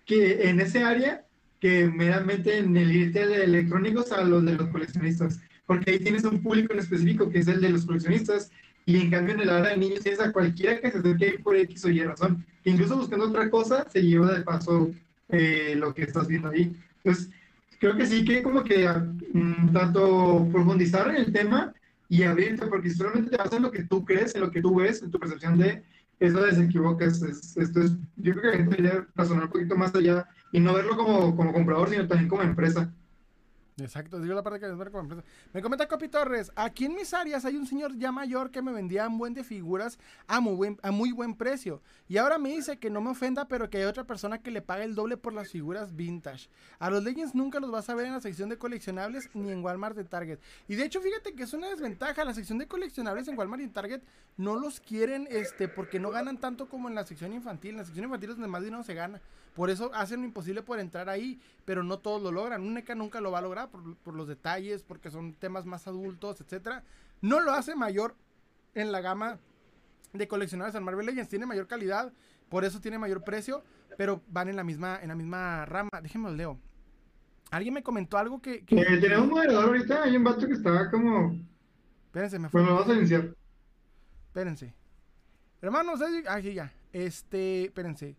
que 0.05 0.49
en 0.49 0.59
ese 0.59 0.83
área, 0.83 1.25
que 1.59 1.87
meramente 1.87 2.59
en 2.59 2.77
el 2.77 2.91
irte 2.91 3.25
de 3.25 3.43
electrónicos 3.43 4.11
a 4.11 4.23
los 4.23 4.45
de 4.45 4.53
los 4.53 4.69
coleccionistas, 4.69 5.39
porque 5.65 5.91
ahí 5.91 5.99
tienes 5.99 6.23
un 6.23 6.41
público 6.41 6.73
en 6.73 6.79
específico 6.79 7.29
que 7.29 7.39
es 7.39 7.47
el 7.47 7.61
de 7.61 7.69
los 7.69 7.85
coleccionistas, 7.85 8.51
y 8.85 9.01
en 9.01 9.09
cambio 9.09 9.33
en 9.33 9.41
el 9.41 9.49
área 9.49 9.71
de 9.71 9.77
niños 9.77 9.99
tienes 9.99 10.21
a 10.21 10.31
cualquiera 10.31 10.79
que 10.79 10.91
se 10.91 10.99
acerque 10.99 11.39
por 11.43 11.57
X 11.57 11.83
o 11.83 11.89
Y 11.89 12.03
razón, 12.03 12.45
que 12.63 12.69
incluso 12.69 12.95
buscando 12.95 13.25
otra 13.25 13.49
cosa 13.49 13.85
se 13.89 14.01
lleva 14.01 14.31
de 14.31 14.43
paso 14.43 14.91
eh, 15.29 15.75
lo 15.75 15.93
que 15.93 16.03
estás 16.03 16.27
viendo 16.27 16.49
ahí. 16.49 16.73
Entonces, 17.03 17.29
creo 17.79 17.97
que 17.97 18.05
sí 18.05 18.23
que 18.23 18.41
como 18.41 18.63
que 18.63 18.87
um, 19.33 19.73
tanto 19.73 20.47
profundizar 20.51 21.09
en 21.09 21.17
el 21.17 21.33
tema 21.33 21.73
y 22.09 22.23
abrirte, 22.23 22.67
porque 22.67 22.89
si 22.89 22.95
solamente 22.95 23.31
te 23.31 23.37
basas 23.37 23.53
en 23.53 23.63
lo 23.63 23.71
que 23.71 23.83
tú 23.83 24.05
crees, 24.05 24.33
en 24.35 24.41
lo 24.41 24.51
que 24.51 24.61
tú 24.61 24.75
ves, 24.75 25.01
en 25.01 25.11
tu 25.11 25.19
percepción 25.19 25.57
de 25.57 25.83
eso 26.19 26.41
de 26.41 26.53
se 26.53 26.63
equivocas, 26.63 27.21
es, 27.21 27.55
esto 27.57 27.81
es, 27.81 27.91
yo 28.15 28.33
creo 28.33 28.41
que 28.41 28.47
la 28.47 28.57
gente 28.57 28.75
debería 28.75 29.07
razonar 29.15 29.45
un 29.45 29.51
poquito 29.51 29.75
más 29.75 29.93
allá 29.93 30.27
y 30.51 30.59
no 30.59 30.73
verlo 30.73 30.97
como, 30.97 31.35
como 31.35 31.53
comprador, 31.53 31.89
sino 31.89 32.07
también 32.07 32.29
como 32.29 32.41
empresa. 32.41 32.91
Exacto, 33.79 34.19
digo 34.19 34.33
la 34.33 34.41
parte 34.41 34.59
que 34.59 34.67
como 34.67 34.99
empresa. 35.01 35.23
Me 35.53 35.61
comenta 35.61 35.87
Copi 35.87 36.07
Torres, 36.07 36.51
aquí 36.55 36.85
en 36.85 36.95
mis 36.95 37.13
áreas 37.13 37.45
hay 37.45 37.55
un 37.57 37.67
señor 37.67 37.95
ya 37.95 38.11
mayor 38.11 38.49
que 38.49 38.63
me 38.63 38.71
vendía 38.71 39.07
un 39.07 39.19
buen 39.19 39.35
de 39.35 39.43
figuras 39.43 39.99
a 40.25 40.39
muy 40.39 40.55
buen, 40.55 40.79
a 40.81 40.89
muy 40.89 41.11
buen 41.11 41.35
precio. 41.35 41.81
Y 42.07 42.17
ahora 42.17 42.39
me 42.39 42.49
dice 42.49 42.79
que 42.79 42.89
no 42.89 43.01
me 43.01 43.11
ofenda, 43.11 43.47
pero 43.47 43.69
que 43.69 43.77
hay 43.77 43.83
otra 43.83 44.05
persona 44.05 44.39
que 44.39 44.49
le 44.49 44.63
paga 44.63 44.83
el 44.83 44.95
doble 44.95 45.15
por 45.15 45.33
las 45.33 45.51
figuras 45.51 45.95
vintage. 45.95 46.49
A 46.79 46.89
los 46.89 47.03
Legends 47.03 47.35
nunca 47.35 47.59
los 47.59 47.69
vas 47.69 47.87
a 47.89 47.93
ver 47.93 48.07
en 48.07 48.13
la 48.13 48.21
sección 48.21 48.49
de 48.49 48.57
coleccionables 48.57 49.29
ni 49.35 49.51
en 49.51 49.63
Walmart 49.63 49.95
de 49.95 50.05
Target. 50.05 50.39
Y 50.67 50.75
de 50.75 50.83
hecho, 50.83 50.99
fíjate 50.99 51.33
que 51.35 51.43
es 51.43 51.53
una 51.53 51.69
desventaja. 51.69 52.25
La 52.25 52.33
sección 52.33 52.57
de 52.57 52.67
coleccionables 52.67 53.27
en 53.27 53.37
Walmart 53.37 53.61
y 53.61 53.65
en 53.65 53.73
Target 53.73 54.01
no 54.37 54.55
los 54.55 54.79
quieren 54.79 55.27
este, 55.29 55.67
porque 55.67 55.99
no 55.99 56.09
ganan 56.09 56.39
tanto 56.39 56.67
como 56.67 56.89
en 56.89 56.95
la 56.95 57.05
sección 57.05 57.31
infantil. 57.31 57.71
En 57.71 57.77
la 57.77 57.85
sección 57.85 58.05
infantil 58.05 58.31
es 58.31 58.35
donde 58.37 58.49
más 58.49 58.63
dinero 58.63 58.83
se 58.83 58.95
gana. 58.95 59.21
Por 59.57 59.71
eso 59.71 59.89
hacen 59.95 60.19
lo 60.19 60.27
imposible 60.27 60.61
por 60.61 60.79
entrar 60.79 61.09
ahí, 61.09 61.41
pero 61.65 61.81
no 61.81 61.97
todos 61.97 62.21
lo 62.21 62.31
logran. 62.31 62.61
Un 62.61 62.75
NECA 62.75 62.93
nunca 62.93 63.21
lo 63.21 63.31
va 63.31 63.39
a 63.39 63.41
lograr 63.41 63.71
por, 63.71 63.95
por, 63.95 64.13
los 64.13 64.27
detalles, 64.27 64.83
porque 64.83 65.09
son 65.09 65.33
temas 65.33 65.65
más 65.65 65.87
adultos, 65.87 66.39
etcétera. 66.41 66.83
No 67.21 67.39
lo 67.39 67.53
hace 67.53 67.75
mayor 67.75 68.13
en 68.75 68.91
la 68.91 69.01
gama 69.01 69.39
de 70.13 70.27
coleccionables 70.27 70.75
en 70.75 70.83
Marvel 70.83 71.07
Legends. 71.07 71.27
Tiene 71.27 71.47
mayor 71.47 71.65
calidad, 71.65 72.13
por 72.49 72.65
eso 72.65 72.79
tiene 72.79 72.99
mayor 72.99 73.23
precio, 73.23 73.63
pero 73.97 74.21
van 74.27 74.47
en 74.47 74.57
la 74.57 74.63
misma, 74.63 74.99
en 75.01 75.07
la 75.07 75.15
misma 75.15 75.65
rama. 75.65 75.89
Déjenme 76.03 76.29
os 76.29 76.35
leo. 76.35 76.59
Alguien 77.49 77.73
me 77.73 77.81
comentó 77.81 78.19
algo 78.19 78.39
que. 78.39 78.63
que... 78.63 78.79
Eh, 78.79 78.97
tenemos 79.01 79.23
un 79.23 79.31
moderador 79.31 79.69
ahorita, 79.69 80.03
hay 80.03 80.17
un 80.17 80.23
vato 80.23 80.45
que 80.45 80.53
estaba 80.53 80.91
como. 80.91 81.35
Espérense, 82.05 82.37
me 82.37 82.49
fue. 82.49 82.61
Bueno, 82.61 82.75
vamos 82.75 82.93
a 82.93 82.95
iniciar. 82.95 83.33
Espérense. 84.27 84.71
Hermanos, 85.63 85.99
aquí 86.29 86.53
ya. 86.53 86.71
Este, 86.93 87.65
espérense. 87.65 88.15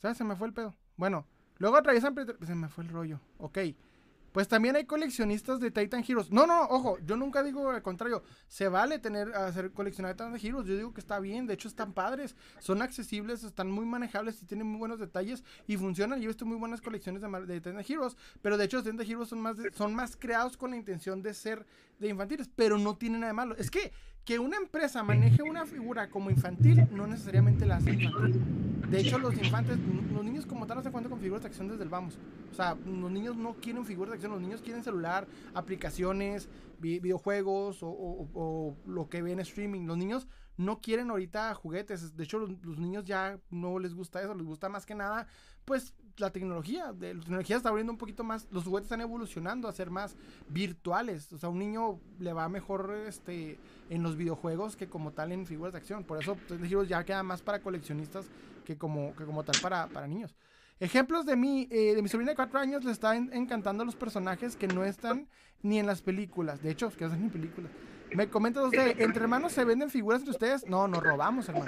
Se 0.00 0.24
me 0.24 0.36
fue 0.36 0.48
el 0.48 0.54
pedo. 0.54 0.74
Bueno, 0.96 1.26
luego 1.58 1.76
atraviesan. 1.76 2.14
Se 2.46 2.54
me 2.54 2.68
fue 2.68 2.84
el 2.84 2.90
rollo. 2.90 3.20
Ok. 3.38 3.58
Pues 4.32 4.46
también 4.46 4.76
hay 4.76 4.84
coleccionistas 4.84 5.58
de 5.58 5.70
Titan 5.70 6.04
Heroes. 6.06 6.30
No, 6.30 6.46
no, 6.46 6.62
ojo, 6.64 6.98
yo 7.04 7.16
nunca 7.16 7.42
digo 7.42 7.70
al 7.70 7.82
contrario. 7.82 8.22
Se 8.46 8.68
vale 8.68 8.98
tener, 8.98 9.34
hacer 9.34 9.72
coleccionar 9.72 10.12
Titan 10.12 10.36
Heroes. 10.36 10.66
Yo 10.66 10.76
digo 10.76 10.92
que 10.92 11.00
está 11.00 11.18
bien, 11.18 11.46
de 11.46 11.54
hecho 11.54 11.66
están 11.66 11.92
padres. 11.92 12.36
Son 12.60 12.82
accesibles, 12.82 13.42
están 13.42 13.70
muy 13.70 13.86
manejables 13.86 14.40
y 14.42 14.46
tienen 14.46 14.66
muy 14.66 14.78
buenos 14.78 15.00
detalles 15.00 15.42
y 15.66 15.76
funcionan. 15.76 16.20
Yo 16.20 16.26
he 16.26 16.28
visto 16.28 16.44
muy 16.44 16.56
buenas 16.56 16.80
colecciones 16.80 17.22
de, 17.22 17.28
de 17.46 17.60
Titan 17.60 17.84
Heroes. 17.88 18.16
Pero 18.42 18.58
de 18.58 18.64
hecho 18.66 18.82
Titan 18.82 19.00
Heroes 19.00 19.28
son 19.28 19.40
más, 19.40 19.56
son 19.72 19.94
más 19.94 20.16
creados 20.16 20.56
con 20.56 20.70
la 20.70 20.76
intención 20.76 21.22
de 21.22 21.32
ser 21.32 21.66
de 21.98 22.08
infantiles. 22.08 22.50
Pero 22.54 22.78
no 22.78 22.96
tienen 22.96 23.20
nada 23.20 23.32
de 23.32 23.36
malo. 23.36 23.56
Es 23.56 23.70
que 23.70 23.92
que 24.28 24.38
una 24.38 24.58
empresa 24.58 25.02
maneje 25.02 25.42
una 25.42 25.64
figura 25.64 26.10
como 26.10 26.28
infantil 26.28 26.86
no 26.90 27.06
necesariamente 27.06 27.64
la 27.64 27.76
hace 27.76 27.94
infantil. 27.94 28.42
De 28.90 29.00
hecho, 29.00 29.18
los 29.18 29.32
infantes, 29.32 29.78
los 30.12 30.22
niños 30.22 30.44
como 30.44 30.66
tal 30.66 30.76
no 30.76 30.82
se 30.82 30.90
cuentan 30.90 31.08
con 31.10 31.18
figuras 31.18 31.40
de 31.40 31.48
acción 31.48 31.66
desde 31.66 31.82
el 31.84 31.88
vamos. 31.88 32.18
O 32.52 32.54
sea, 32.54 32.76
los 32.84 33.10
niños 33.10 33.38
no 33.38 33.54
quieren 33.54 33.86
figuras 33.86 34.10
de 34.10 34.16
acción, 34.16 34.32
los 34.32 34.42
niños 34.42 34.60
quieren 34.60 34.84
celular, 34.84 35.26
aplicaciones, 35.54 36.50
vi 36.78 36.98
videojuegos 36.98 37.78
o, 37.80 38.76
lo 38.84 39.08
que 39.08 39.22
ven 39.22 39.40
streaming. 39.40 39.86
Los 39.86 39.96
niños 39.96 40.28
no 40.58 40.78
quieren 40.82 41.08
ahorita 41.08 41.54
juguetes. 41.54 42.14
De 42.14 42.24
hecho, 42.24 42.38
los, 42.38 42.50
los, 42.62 42.78
niños 42.78 43.06
ya 43.06 43.38
no 43.48 43.78
les 43.78 43.94
gusta 43.94 44.20
eso, 44.20 44.34
les 44.34 44.46
gusta 44.46 44.68
más 44.68 44.84
que 44.84 44.94
nada, 44.94 45.26
pues 45.64 45.94
la 46.20 46.30
tecnología. 46.30 46.92
La 46.92 47.20
tecnología 47.20 47.56
está 47.56 47.68
abriendo 47.68 47.92
un 47.92 47.98
poquito 47.98 48.24
más, 48.24 48.46
los 48.50 48.64
juguetes 48.64 48.86
están 48.86 49.00
evolucionando 49.00 49.68
a 49.68 49.72
ser 49.72 49.90
más 49.90 50.16
virtuales. 50.48 51.32
O 51.32 51.38
sea, 51.38 51.48
un 51.48 51.58
niño 51.58 52.00
le 52.18 52.32
va 52.32 52.48
mejor 52.48 52.94
este 53.06 53.58
en 53.90 54.02
los 54.02 54.16
videojuegos 54.16 54.76
que 54.76 54.88
como 54.88 55.12
tal 55.12 55.32
en 55.32 55.46
figuras 55.46 55.72
de 55.72 55.78
acción. 55.78 56.04
Por 56.04 56.22
eso 56.22 56.36
Heroes 56.50 56.88
ya 56.88 57.04
queda 57.04 57.22
más 57.22 57.42
para 57.42 57.60
coleccionistas 57.60 58.26
que 58.64 58.76
como, 58.76 59.14
que 59.16 59.24
como 59.24 59.44
tal 59.44 59.56
para, 59.60 59.86
para 59.88 60.06
niños. 60.06 60.34
Ejemplos 60.80 61.26
de 61.26 61.34
mi, 61.34 61.66
eh, 61.70 61.94
de 61.94 62.02
mi 62.02 62.08
sobrina 62.08 62.32
de 62.32 62.36
cuatro 62.36 62.60
años 62.60 62.84
le 62.84 62.92
están 62.92 63.30
encantando 63.32 63.84
los 63.84 63.96
personajes 63.96 64.54
que 64.54 64.68
no 64.68 64.84
están 64.84 65.28
ni 65.62 65.78
en 65.78 65.86
las 65.86 66.02
películas. 66.02 66.62
De 66.62 66.70
hecho, 66.70 66.88
que 66.90 67.00
no 67.00 67.06
están 67.06 67.22
ni 67.22 67.30
películas. 67.30 67.72
Me 68.14 68.28
comenta 68.28 68.62
usted, 68.64 69.00
¿entre 69.00 69.22
hermanos 69.22 69.52
se 69.52 69.64
venden 69.64 69.90
figuras 69.90 70.20
entre 70.20 70.32
ustedes? 70.32 70.66
No, 70.66 70.88
nos 70.88 71.02
robamos, 71.02 71.48
hermano. 71.48 71.66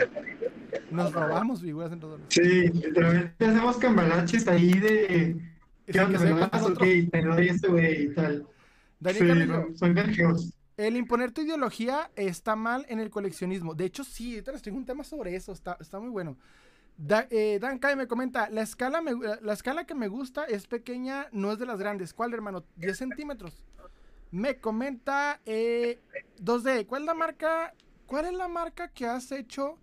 Nos 0.90 1.12
robamos 1.12 1.60
figuras 1.60 1.92
entre 1.92 2.08
todos. 2.08 2.20
Sí, 2.28 2.68
literalmente 2.68 3.44
hacemos 3.44 3.76
cambalaches 3.76 4.48
ahí 4.48 4.72
de... 4.72 5.36
¿Qué 5.86 6.00
onda, 6.00 6.18
me 6.20 6.30
das? 6.40 6.62
Ok, 6.62 6.78
te 7.10 7.22
doy 7.22 7.48
este 7.48 7.68
güey 7.68 8.02
y 8.04 8.14
tal. 8.14 8.46
Daniel 9.00 9.22
Sí, 9.22 9.28
Carrillo, 9.28 9.66
no, 9.70 9.76
son 9.76 9.94
canjeos. 9.94 10.52
el 10.76 10.96
imponer 10.96 11.32
tu 11.32 11.40
ideología 11.42 12.10
está 12.16 12.54
mal 12.56 12.86
en 12.88 13.00
el 13.00 13.10
coleccionismo. 13.10 13.74
De 13.74 13.84
hecho, 13.86 14.04
sí, 14.04 14.34
ahorita 14.34 14.52
les 14.52 14.62
tengo 14.62 14.78
un 14.78 14.84
tema 14.86 15.04
sobre 15.04 15.34
eso, 15.34 15.52
está, 15.52 15.76
está 15.80 15.98
muy 15.98 16.10
bueno. 16.10 16.36
Da- 16.96 17.26
eh, 17.30 17.58
Dan 17.60 17.78
Kai 17.78 17.96
me 17.96 18.06
comenta, 18.06 18.50
la 18.50 18.62
escala, 18.62 19.00
me- 19.00 19.14
la 19.42 19.52
escala 19.52 19.84
que 19.84 19.94
me 19.94 20.08
gusta 20.08 20.44
es 20.44 20.66
pequeña, 20.66 21.26
no 21.32 21.50
es 21.52 21.58
de 21.58 21.66
las 21.66 21.78
grandes. 21.80 22.12
¿Cuál, 22.14 22.34
hermano? 22.34 22.62
10 22.76 22.96
centímetros. 22.98 23.64
Me 24.32 24.60
comenta 24.60 25.40
eh, 25.44 26.00
2D, 26.38 26.86
¿cuál 26.86 27.02
es 27.02 27.06
la 27.06 27.14
marca? 27.14 27.74
¿Cuál 28.06 28.26
es 28.26 28.32
la 28.34 28.48
marca 28.48 28.88
que 28.88 29.06
has 29.06 29.32
hecho? 29.32 29.78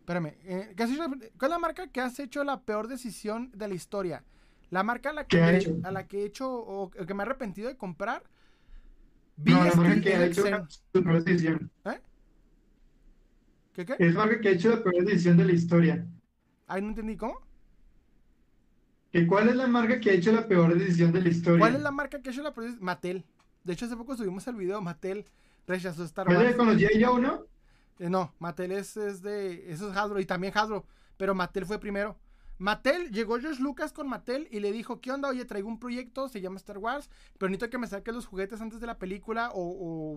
Espérame, 0.00 0.34
eh, 0.44 0.74
¿qué 0.76 0.82
has 0.84 0.90
hecho- 0.90 1.04
¿cuál 1.38 1.50
es 1.50 1.50
la 1.50 1.58
marca 1.58 1.88
que 1.88 2.00
has 2.00 2.18
hecho 2.20 2.44
la 2.44 2.62
peor 2.62 2.88
decisión 2.88 3.50
de 3.54 3.68
la 3.68 3.74
historia? 3.74 4.24
La 4.70 4.82
marca 4.82 5.10
a 5.10 5.12
la 5.12 5.24
que, 5.26 5.36
¿Qué 5.36 5.42
ha 5.42 5.52
me- 5.52 5.58
hecho? 5.58 5.76
a 5.84 5.90
la 5.92 6.06
que 6.06 6.22
he 6.22 6.24
hecho 6.26 6.50
o, 6.52 6.84
o 6.84 6.90
que 6.90 7.14
me 7.14 7.22
he 7.22 7.26
arrepentido 7.26 7.68
de 7.68 7.76
comprar. 7.76 8.22
No, 9.44 9.58
la 9.58 9.64
BST 9.64 9.76
marca 9.76 10.00
que 10.00 10.14
ha 10.14 10.24
hecho 10.26 10.44
la 10.50 10.66
peor 10.92 11.22
decisión. 11.24 11.70
¿Qué, 13.74 13.84
qué? 13.84 13.94
Es 13.98 14.14
la 14.14 14.20
marca 14.24 14.40
que 14.40 14.48
ha 14.48 14.52
hecho 14.52 14.70
la 14.70 14.82
peor 14.82 15.04
decisión 15.04 15.36
de 15.36 15.44
la 15.44 15.52
historia. 15.52 16.06
Ay, 16.68 16.82
no 16.82 16.88
entendí, 16.88 17.16
¿cómo? 17.16 17.40
¿Que 19.12 19.26
¿Cuál 19.26 19.48
es 19.48 19.56
la 19.56 19.66
marca 19.66 20.00
que 20.00 20.10
ha 20.10 20.14
hecho 20.14 20.32
la 20.32 20.46
peor 20.46 20.78
decisión 20.78 21.12
de 21.12 21.22
la 21.22 21.28
historia? 21.28 21.58
¿Cuál 21.58 21.74
es 21.76 21.82
la 21.82 21.90
marca 21.90 22.20
que 22.22 22.28
ha 22.28 22.32
hecho 22.32 22.42
la 22.42 22.52
producción? 22.52 22.84
Mattel. 22.84 23.24
De 23.66 23.72
hecho, 23.72 23.86
hace 23.86 23.96
poco 23.96 24.16
subimos 24.16 24.46
el 24.46 24.54
video. 24.56 24.80
Mattel 24.80 25.26
rechazó 25.66 26.04
Star 26.04 26.26
¿Cuál 26.26 26.38
Wars. 26.38 26.50
es 26.50 26.56
con 26.56 26.66
los. 26.66 26.76
Joe, 26.80 27.20
no? 27.20 27.44
Eh, 27.98 28.08
no, 28.08 28.32
Mattel 28.38 28.72
es, 28.72 28.96
es 28.96 29.22
de. 29.22 29.72
Eso 29.72 29.90
es 29.90 29.96
Hasbro 29.96 30.20
y 30.20 30.26
también 30.26 30.52
Hasbro. 30.56 30.86
Pero 31.16 31.34
Mattel 31.34 31.66
fue 31.66 31.78
primero. 31.78 32.16
Mattel, 32.58 33.10
llegó 33.10 33.38
George 33.38 33.62
Lucas 33.62 33.92
con 33.92 34.08
Mattel 34.08 34.48
y 34.50 34.60
le 34.60 34.72
dijo: 34.72 35.00
¿Qué 35.00 35.10
onda? 35.12 35.28
Oye, 35.28 35.44
traigo 35.44 35.68
un 35.68 35.78
proyecto, 35.78 36.28
se 36.28 36.40
llama 36.40 36.56
Star 36.56 36.78
Wars, 36.78 37.10
pero 37.38 37.50
necesito 37.50 37.68
que 37.70 37.76
me 37.78 37.86
saques 37.86 38.14
los 38.14 38.24
juguetes 38.24 38.60
antes 38.62 38.80
de 38.80 38.86
la 38.86 38.98
película 38.98 39.50
o, 39.52 39.60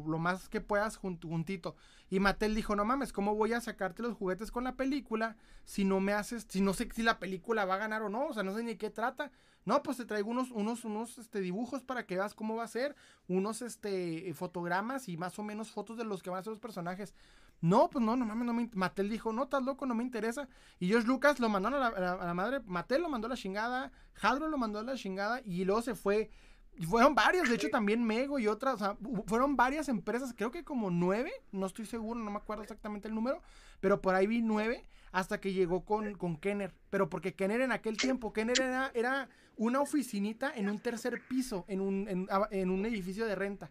o 0.04 0.10
lo 0.10 0.20
más 0.20 0.48
que 0.48 0.62
puedas 0.62 0.98
jun- 0.98 1.20
juntito. 1.22 1.76
Y 2.10 2.20
Mattel 2.22 2.56
dijo: 2.56 2.76
No 2.78 2.86
mames, 2.86 3.12
¿cómo 3.12 3.36
voy 3.36 3.52
a 3.54 3.60
sacarte 3.62 4.04
los 4.04 4.16
juguetes 4.16 4.52
con 4.52 4.64
la 4.64 4.76
película 4.78 5.36
si 5.66 5.84
no 5.84 6.00
me 6.00 6.14
haces, 6.14 6.46
si 6.48 6.62
no 6.62 6.74
sé 6.74 6.88
si 6.94 7.02
la 7.04 7.20
película 7.20 7.66
va 7.66 7.74
a 7.76 7.80
ganar 7.80 8.04
o 8.04 8.10
no? 8.10 8.28
O 8.28 8.34
sea, 8.34 8.44
no 8.44 8.56
sé 8.56 8.64
ni 8.64 8.76
qué 8.76 8.90
trata. 8.90 9.32
No, 9.66 9.84
pues 9.84 9.98
te 9.98 10.06
traigo 10.06 10.32
unos, 10.32 10.52
unos, 10.52 10.86
unos 10.86 11.18
este, 11.18 11.42
dibujos 11.42 11.84
para 11.84 12.06
que 12.06 12.16
veas 12.16 12.34
cómo 12.34 12.56
va 12.56 12.64
a 12.64 12.68
ser, 12.68 12.96
unos 13.28 13.62
este, 13.62 14.34
fotogramas 14.34 15.08
y 15.10 15.18
más 15.18 15.38
o 15.38 15.44
menos 15.44 15.72
fotos 15.72 15.98
de 15.98 16.06
los 16.06 16.24
que 16.24 16.30
van 16.30 16.40
a 16.40 16.44
ser 16.44 16.52
los 16.52 16.60
personajes. 16.60 17.14
No, 17.62 17.90
pues 17.90 18.04
no, 18.04 18.16
no 18.16 18.26
mames, 18.26 18.46
no 18.46 18.54
me 18.54 18.70
Mattel 18.74 19.10
dijo, 19.10 19.34
no, 19.34 19.44
estás 19.44 19.64
loco, 19.64 19.86
no 19.86 19.94
me 19.94 20.04
interesa. 20.04 20.48
Y 20.80 20.88
George 20.88 21.08
Lucas 21.08 21.40
lo 21.40 21.50
mandaron 21.50 21.84
a 21.84 21.92
la, 21.92 22.30
a 22.30 22.34
madre, 22.34 22.62
Mattel 22.66 23.02
lo 23.02 23.10
mandó 23.10 23.28
a 23.28 23.30
la 23.30 23.36
chingada, 23.36 23.92
Hasbro 24.22 24.48
lo 24.48 24.58
mandó 24.58 24.80
a 24.80 24.84
la 24.84 24.96
chingada 24.96 25.42
y 25.44 25.66
luego 25.66 25.82
se 25.82 25.96
fue. 25.96 26.30
Y 26.78 26.86
fueron 26.86 27.14
varios, 27.14 27.50
de 27.50 27.56
hecho 27.56 27.68
también 27.70 28.06
Mego 28.06 28.40
y 28.40 28.48
otras, 28.48 28.76
o 28.76 28.78
sea, 28.78 28.98
fueron 29.28 29.58
varias 29.58 29.90
empresas, 29.90 30.34
creo 30.34 30.50
que 30.50 30.64
como 30.64 30.90
nueve, 30.90 31.32
no 31.52 31.66
estoy 31.66 31.86
seguro, 31.86 32.18
no 32.22 32.32
me 32.32 32.38
acuerdo 32.38 32.64
exactamente 32.64 33.10
el 33.10 33.16
número, 33.16 33.42
pero 33.82 34.00
por 34.02 34.16
ahí 34.16 34.28
vi 34.28 34.42
nueve 34.42 34.88
hasta 35.12 35.40
que 35.40 35.54
llegó 35.54 35.86
con, 35.86 36.14
con 36.16 36.38
Kenner. 36.38 36.74
Pero 36.90 37.10
porque 37.10 37.34
Kenner 37.34 37.62
en 37.62 37.72
aquel 37.72 37.98
tiempo, 37.98 38.34
Kenner 38.34 38.60
era, 38.62 38.92
era 38.94 39.30
una 39.58 39.82
oficinita 39.82 40.52
en 40.56 40.70
un 40.70 40.80
tercer 40.80 41.22
piso, 41.28 41.66
en 41.68 41.82
un, 41.82 42.08
en, 42.08 42.28
a- 42.30 42.48
en 42.52 42.70
un 42.70 42.86
edificio 42.86 43.26
de 43.26 43.36
renta. 43.36 43.70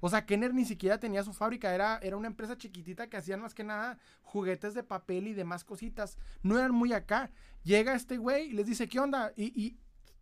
O 0.00 0.08
sea, 0.10 0.26
Kenner 0.26 0.52
ni 0.52 0.64
siquiera 0.64 0.98
tenía 1.00 1.22
su 1.22 1.32
fábrica, 1.32 1.74
era, 1.74 1.98
era 2.02 2.16
una 2.16 2.26
empresa 2.28 2.56
chiquitita 2.56 3.06
que 3.08 3.16
hacían 3.16 3.40
más 3.40 3.54
que 3.54 3.64
nada 3.64 3.98
juguetes 4.22 4.74
de 4.74 4.82
papel 4.82 5.26
y 5.26 5.32
demás 5.32 5.64
cositas. 5.64 6.18
No 6.42 6.58
eran 6.58 6.72
muy 6.72 6.92
acá. 6.92 7.30
Llega 7.64 7.94
este 7.94 8.18
güey 8.18 8.50
y 8.50 8.52
les 8.52 8.66
dice, 8.66 8.88
¿qué 8.88 9.00
onda? 9.00 9.32
Y, 9.36 9.44
y- 9.60 9.76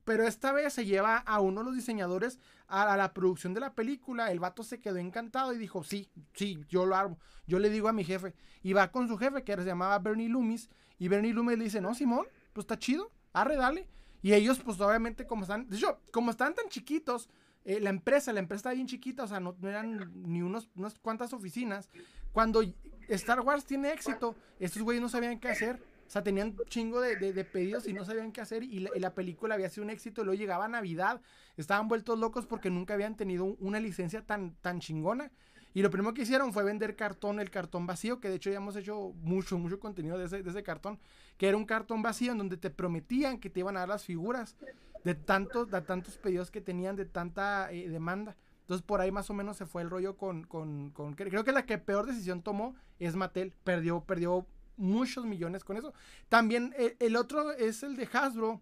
pero 0.05 0.27
esta 0.27 0.53
vez 0.53 0.73
se 0.73 0.85
lleva 0.85 1.17
a 1.19 1.41
uno 1.41 1.61
de 1.61 1.67
los 1.67 1.75
diseñadores 1.75 2.39
a, 2.69 2.97
la 2.97 3.13
producción 3.15 3.55
de 3.55 3.61
la 3.61 3.75
película. 3.75 4.31
El 4.31 4.41
vato 4.41 4.63
se 4.63 4.81
quedó 4.81 4.99
encantado 4.99 5.53
y 5.53 5.59
dijo, 5.59 5.83
sí, 5.83 6.11
sí, 6.35 6.65
yo 6.69 6.87
lo 6.87 6.97
hago. 6.97 7.19
Yo 7.47 7.59
le 7.59 7.71
digo 7.71 7.89
a 7.89 7.93
mi 7.93 8.05
jefe. 8.05 8.35
Y 8.63 8.73
va 8.73 8.91
con 8.91 9.09
su 9.09 9.17
jefe, 9.17 9.45
que 9.45 9.57
se 9.57 9.65
llamaba 9.65 9.99
Bernie 9.99 10.29
Loomis. 10.29 10.69
Y 10.99 11.09
Bernie 11.09 11.33
Loomis 11.33 11.59
le 11.59 11.65
dice, 11.65 11.81
no, 11.81 11.95
Simón, 11.95 12.27
pues 12.53 12.65
está 12.65 12.79
chido, 12.79 13.11
arre, 13.33 13.57
dale. 13.57 13.89
Y 14.23 14.33
ellos, 14.33 14.61
pues 14.61 14.81
obviamente, 14.81 15.27
como 15.27 15.43
están, 15.43 15.69
de 15.69 15.77
hecho, 15.77 16.01
como 16.11 16.31
están 16.31 16.55
tan 16.55 16.69
chiquitos, 16.69 17.29
eh, 17.65 17.81
la 17.81 17.91
empresa, 17.91 18.33
la 18.33 18.41
empresa 18.41 18.59
está 18.59 18.73
bien 18.73 18.87
chiquita, 18.87 19.25
o 19.25 19.27
sea, 19.27 19.41
no, 19.41 19.57
no 19.59 19.69
eran 19.69 20.13
ni 20.15 20.43
unos, 20.43 20.71
unas 20.77 20.99
cuantas 20.99 21.33
oficinas. 21.33 21.91
Cuando 22.33 22.63
Star 23.09 23.41
Wars 23.41 23.65
tiene 23.65 23.93
éxito, 23.93 24.35
estos 24.59 24.83
güeyes 24.83 25.03
no 25.03 25.09
sabían 25.09 25.39
qué 25.39 25.49
hacer. 25.49 25.83
O 26.15 26.17
sea, 26.17 26.23
tenían 26.23 26.55
un 26.57 26.65
chingo 26.67 27.01
de, 27.01 27.17
de- 27.17 27.45
pedidos 27.45 27.89
y 27.89 27.93
no 27.93 28.05
sabían 28.05 28.31
qué 28.31 28.41
hacer. 28.41 28.63
Y 28.63 28.79
la, 29.01 29.15
película 29.15 29.57
había 29.57 29.69
sido 29.69 29.83
un 29.83 29.91
éxito. 29.91 30.21
Y 30.21 30.25
luego 30.27 30.39
llegaba 30.39 30.69
Navidad. 30.69 31.21
Estaban 31.57 31.89
vueltos 31.89 32.17
locos 32.21 32.47
porque 32.47 32.71
nunca 32.71 32.95
habían 32.95 33.17
tenido 33.17 33.43
un- 33.43 33.57
una 33.59 33.81
licencia 33.81 34.25
tan, 34.25 34.55
tan 34.61 34.79
chingona. 34.79 35.33
Y 35.73 35.83
lo 35.83 35.91
primero 35.91 36.15
que 36.15 36.23
hicieron 36.23 36.53
fue 36.53 36.63
vender 36.63 36.95
cartón, 36.95 37.41
el 37.41 37.51
cartón 37.51 37.89
vacío, 37.89 38.21
que 38.21 38.29
de 38.29 38.37
hecho 38.37 38.49
ya 38.49 38.59
hemos 38.59 38.77
hecho 38.77 39.13
mucho, 39.23 39.59
mucho 39.59 39.81
contenido 39.81 40.17
de 40.17 40.27
ese, 40.27 40.41
de 40.45 40.49
ese 40.51 40.63
cartón, 40.63 41.01
que 41.37 41.49
era 41.49 41.57
un 41.57 41.65
cartón 41.65 42.01
vacío 42.01 42.31
en 42.31 42.39
donde 42.39 42.59
te 42.59 42.71
prometían 42.71 43.41
que 43.41 43.51
te 43.51 43.59
iban 43.59 43.77
a 43.77 43.81
dar 43.81 43.89
las 43.89 44.05
figuras 44.05 44.55
de 45.03 45.17
tantos, 45.17 45.69
de 45.69 45.81
tantos 45.83 46.17
pedidos 46.17 46.53
que 46.53 46.61
tenían, 46.61 46.95
de 46.95 47.07
tanta 47.07 47.73
eh, 47.73 47.89
demanda. 47.89 48.37
Entonces 48.61 48.87
por 48.87 49.01
ahí 49.01 49.11
más 49.11 49.29
o 49.31 49.35
menos 49.35 49.57
se 49.57 49.67
fue 49.67 49.83
el 49.83 49.91
rollo 49.91 50.17
con, 50.17 50.45
con, 50.45 50.91
con- 50.91 51.15
Creo 51.15 51.43
que 51.43 51.51
la 51.51 51.67
que 51.67 51.77
peor 51.77 52.07
decisión 52.07 52.41
tomó 52.41 52.77
es 53.01 53.17
Mattel. 53.17 53.53
Perdió, 53.65 54.01
perdió 54.05 54.47
muchos 54.77 55.25
millones 55.25 55.65
con 55.65 55.77
eso. 55.77 55.93
También 56.29 56.75
eh, 56.79 56.97
el 57.01 57.17
otro 57.17 57.53
es 57.53 57.83
el 57.83 57.97
de 57.97 58.09
Hasbro. 58.13 58.61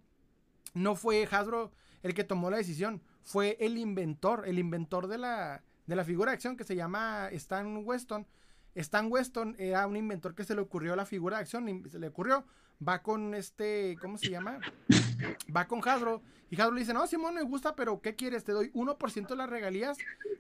No 0.75 0.95
fue 0.95 1.29
Hasbro 1.31 1.73
el 2.03 2.15
que 2.15 2.25
tomó 2.25 2.51
la 2.51 2.57
decisión. 2.57 3.03
Fue 3.23 3.57
el 3.61 3.79
inventor, 3.79 4.45
el 4.47 4.59
inventor 4.59 5.07
de 5.07 5.19
la, 5.19 5.63
de 5.87 5.97
la 5.97 6.05
figura 6.05 6.31
de 6.31 6.35
acción 6.35 6.57
que 6.57 6.65
se 6.65 6.77
llama 6.77 7.29
Stan 7.33 7.83
Weston. 7.85 8.27
Stan 8.75 9.11
Weston 9.11 9.55
era 9.59 9.87
un 9.87 9.97
inventor 9.97 10.35
que 10.35 10.45
se 10.45 10.55
le 10.55 10.63
ocurrió 10.63 10.97
la 10.97 11.07
figura 11.07 11.37
de 11.37 11.43
acción. 11.43 11.85
Se 11.91 11.99
le 11.99 12.09
ocurrió. 12.09 12.45
Va 12.87 13.03
con 13.03 13.35
este, 13.35 13.97
¿cómo 14.01 14.19
se 14.19 14.31
llama? 14.31 14.59
Va 15.55 15.69
con 15.69 15.87
Hasbro. 15.87 16.23
Y 16.51 16.61
Hasbro 16.61 16.75
le 16.75 16.81
dice, 16.81 16.93
no, 16.93 17.07
Simón, 17.07 17.35
me 17.35 17.43
gusta, 17.43 17.77
pero 17.77 18.01
¿qué 18.01 18.17
quieres? 18.17 18.45
Te 18.45 18.53
doy 18.53 18.71
1% 18.73 19.29
de 19.29 19.37
las 19.37 19.49
regalías 19.49 19.97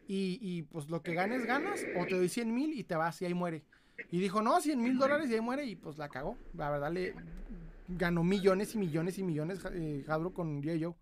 y, 0.08 0.38
y, 0.42 0.62
pues 0.62 0.90
lo 0.90 1.02
que 1.02 1.14
ganes, 1.14 1.46
ganas. 1.46 1.80
O 1.98 2.04
te 2.04 2.16
doy 2.16 2.28
100 2.28 2.52
mil 2.52 2.72
y 2.72 2.84
te 2.84 2.96
vas 2.96 3.22
y 3.22 3.26
ahí 3.26 3.34
muere. 3.34 3.64
Y 4.10 4.18
dijo, 4.20 4.42
no, 4.42 4.60
100 4.60 4.80
mil 4.82 4.98
dólares 4.98 5.30
y 5.30 5.34
ahí 5.34 5.40
muere. 5.40 5.64
Y 5.64 5.76
pues 5.76 5.98
la 5.98 6.08
cagó. 6.08 6.36
La 6.54 6.70
verdad, 6.70 6.92
le 6.92 7.14
ganó 7.88 8.24
millones 8.24 8.74
y 8.74 8.78
millones 8.78 9.18
y 9.18 9.22
millones 9.22 9.60
eh, 9.72 10.04
Hasbro 10.08 10.32
con 10.32 10.62
G.I. 10.62 10.94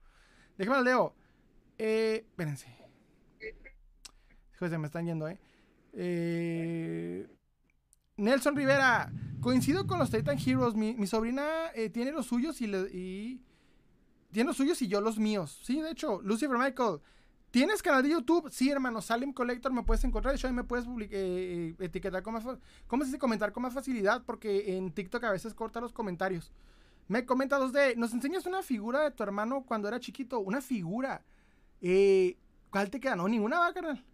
Déjame 0.58 0.82
leo. 0.84 1.14
Eh, 1.78 2.24
espérense. 2.28 2.68
Se 4.58 4.78
me 4.78 4.86
están 4.86 5.06
yendo, 5.06 5.26
¿eh? 5.26 5.38
Eh, 5.94 7.26
Nelson 8.16 8.54
Rivera. 8.56 9.10
Coincido 9.40 9.86
con 9.86 9.98
los 9.98 10.10
Titan 10.10 10.38
Heroes. 10.38 10.74
Mi, 10.74 10.94
mi 10.94 11.06
sobrina 11.06 11.68
eh, 11.74 11.88
tiene 11.88 12.12
los 12.12 12.26
suyos 12.26 12.60
y, 12.60 12.66
le- 12.66 12.90
y- 12.92 13.42
Tiene 14.32 14.48
los 14.48 14.56
suyos 14.58 14.80
y 14.82 14.88
yo 14.88 15.00
los 15.00 15.18
míos. 15.18 15.60
Sí, 15.64 15.80
de 15.80 15.90
hecho. 15.90 16.20
Lucifer 16.22 16.58
Michael. 16.58 17.00
¿Tienes 17.50 17.82
canal 17.82 18.02
de 18.02 18.10
YouTube? 18.10 18.48
Sí, 18.50 18.70
hermano. 18.70 19.00
Salem 19.02 19.32
Collector 19.32 19.72
me 19.72 19.82
puedes 19.82 20.04
encontrar. 20.04 20.32
De 20.32 20.38
hecho, 20.38 20.46
ahí 20.46 20.52
me 20.52 20.64
puedes 20.64 20.86
eh, 20.86 21.08
eh, 21.10 21.74
etiquetar 21.80 22.22
con 22.22 22.34
más... 22.34 22.44
¿Cómo 22.86 23.02
se 23.02 23.08
dice? 23.08 23.18
Comentar 23.18 23.52
con 23.52 23.62
más 23.62 23.74
facilidad. 23.74 24.22
Porque 24.24 24.76
en 24.76 24.92
TikTok 24.92 25.24
a 25.24 25.32
veces 25.32 25.54
corta 25.54 25.80
los 25.80 25.92
comentarios. 25.92 26.52
Me 27.08 27.26
comenta 27.26 27.58
2D. 27.58 27.96
¿Nos 27.96 28.12
enseñas 28.14 28.46
una 28.46 28.62
figura 28.62 29.02
de 29.02 29.10
tu 29.10 29.22
hermano 29.24 29.64
cuando 29.66 29.88
era 29.88 29.98
chiquito? 29.98 30.38
Una 30.38 30.60
figura. 30.60 31.24
Eh, 31.80 32.36
¿Cuál 32.70 32.88
te 32.88 33.00
queda? 33.00 33.16
No, 33.16 33.26
ninguna 33.26 33.58
va, 33.58 33.72
carnal. 33.72 34.04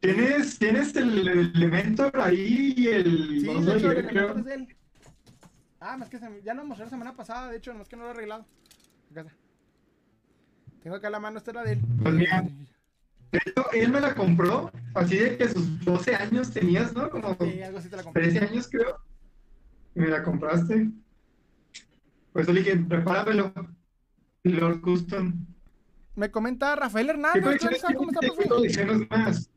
¿Tienes, 0.00 0.58
tienes 0.58 0.94
el 0.96 1.26
elemento 1.28 2.10
ahí 2.14 2.74
y 2.76 2.88
el... 2.88 3.40
Sí, 3.40 3.46
de 3.46 3.72
a 3.72 3.76
hecho, 3.76 3.92
el 3.92 4.06
creo. 4.06 4.38
es 4.38 4.46
él. 4.46 4.76
Ah, 5.78 5.96
más 5.96 6.10
que 6.10 6.18
se 6.18 6.42
ya 6.42 6.52
lo 6.52 6.64
mostré 6.64 6.84
la 6.86 6.90
semana 6.90 7.16
pasada, 7.16 7.50
de 7.50 7.56
hecho, 7.56 7.72
no 7.72 7.82
es 7.82 7.88
que 7.88 7.96
no 7.96 8.02
lo 8.02 8.08
he 8.08 8.12
arreglado. 8.12 8.46
Acá 9.10 9.22
está. 9.22 9.32
Tengo 10.82 10.96
acá 10.96 11.10
la 11.10 11.20
mano, 11.20 11.38
esta 11.38 11.50
era 11.50 11.62
de 11.62 11.72
él. 11.72 11.80
Pues 12.02 12.14
mira. 12.14 12.44
Él 13.72 13.92
me 13.92 14.00
la 14.00 14.14
compró, 14.14 14.72
así 14.94 15.16
de 15.16 15.36
que 15.36 15.48
sus 15.48 15.84
12 15.84 16.16
años 16.16 16.50
tenías, 16.50 16.92
¿no? 16.94 17.08
Como 17.10 17.36
Sí, 17.40 17.62
algo 17.62 17.78
así 17.78 17.88
te 17.88 17.96
la 17.96 18.02
compré. 18.02 18.22
13 18.28 18.46
años, 18.46 18.68
creo. 18.68 18.96
Y 19.94 20.00
me 20.00 20.08
la 20.08 20.22
compraste. 20.22 20.90
Pues 22.32 22.48
le 22.48 22.54
dije, 22.60 22.76
prepáramelo. 22.76 23.52
Lord 24.42 24.80
Custom. 24.80 25.46
Me 26.16 26.30
comenta 26.30 26.74
Rafael 26.74 27.06
¿Qué 27.06 27.12
Hernández. 27.12 27.82
¿Cómo 27.96 28.10
está, 28.10 28.48
colecciones 28.48 29.10
más? 29.10 29.50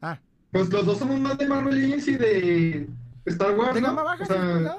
Ah, 0.00 0.18
Pues 0.50 0.68
los 0.70 0.86
dos 0.86 0.98
somos 0.98 1.20
más 1.20 1.38
de 1.38 1.46
Marvel 1.46 1.74
Legends 1.80 2.08
y 2.08 2.16
de 2.16 2.88
Star 3.26 3.56
Wars, 3.56 3.74
¿de 3.74 3.80
¿no? 3.80 3.88
gama 3.88 4.02
baja, 4.02 4.24
O 4.24 4.26
sea, 4.26 4.76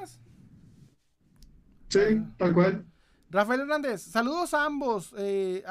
sí, 1.89 2.21
tal 2.37 2.53
cual. 2.53 2.85
Rafael 3.31 3.61
Hernández, 3.61 4.01
saludos 4.03 4.53
a 4.53 4.65
ambos. 4.65 5.13
Eh, 5.17 5.63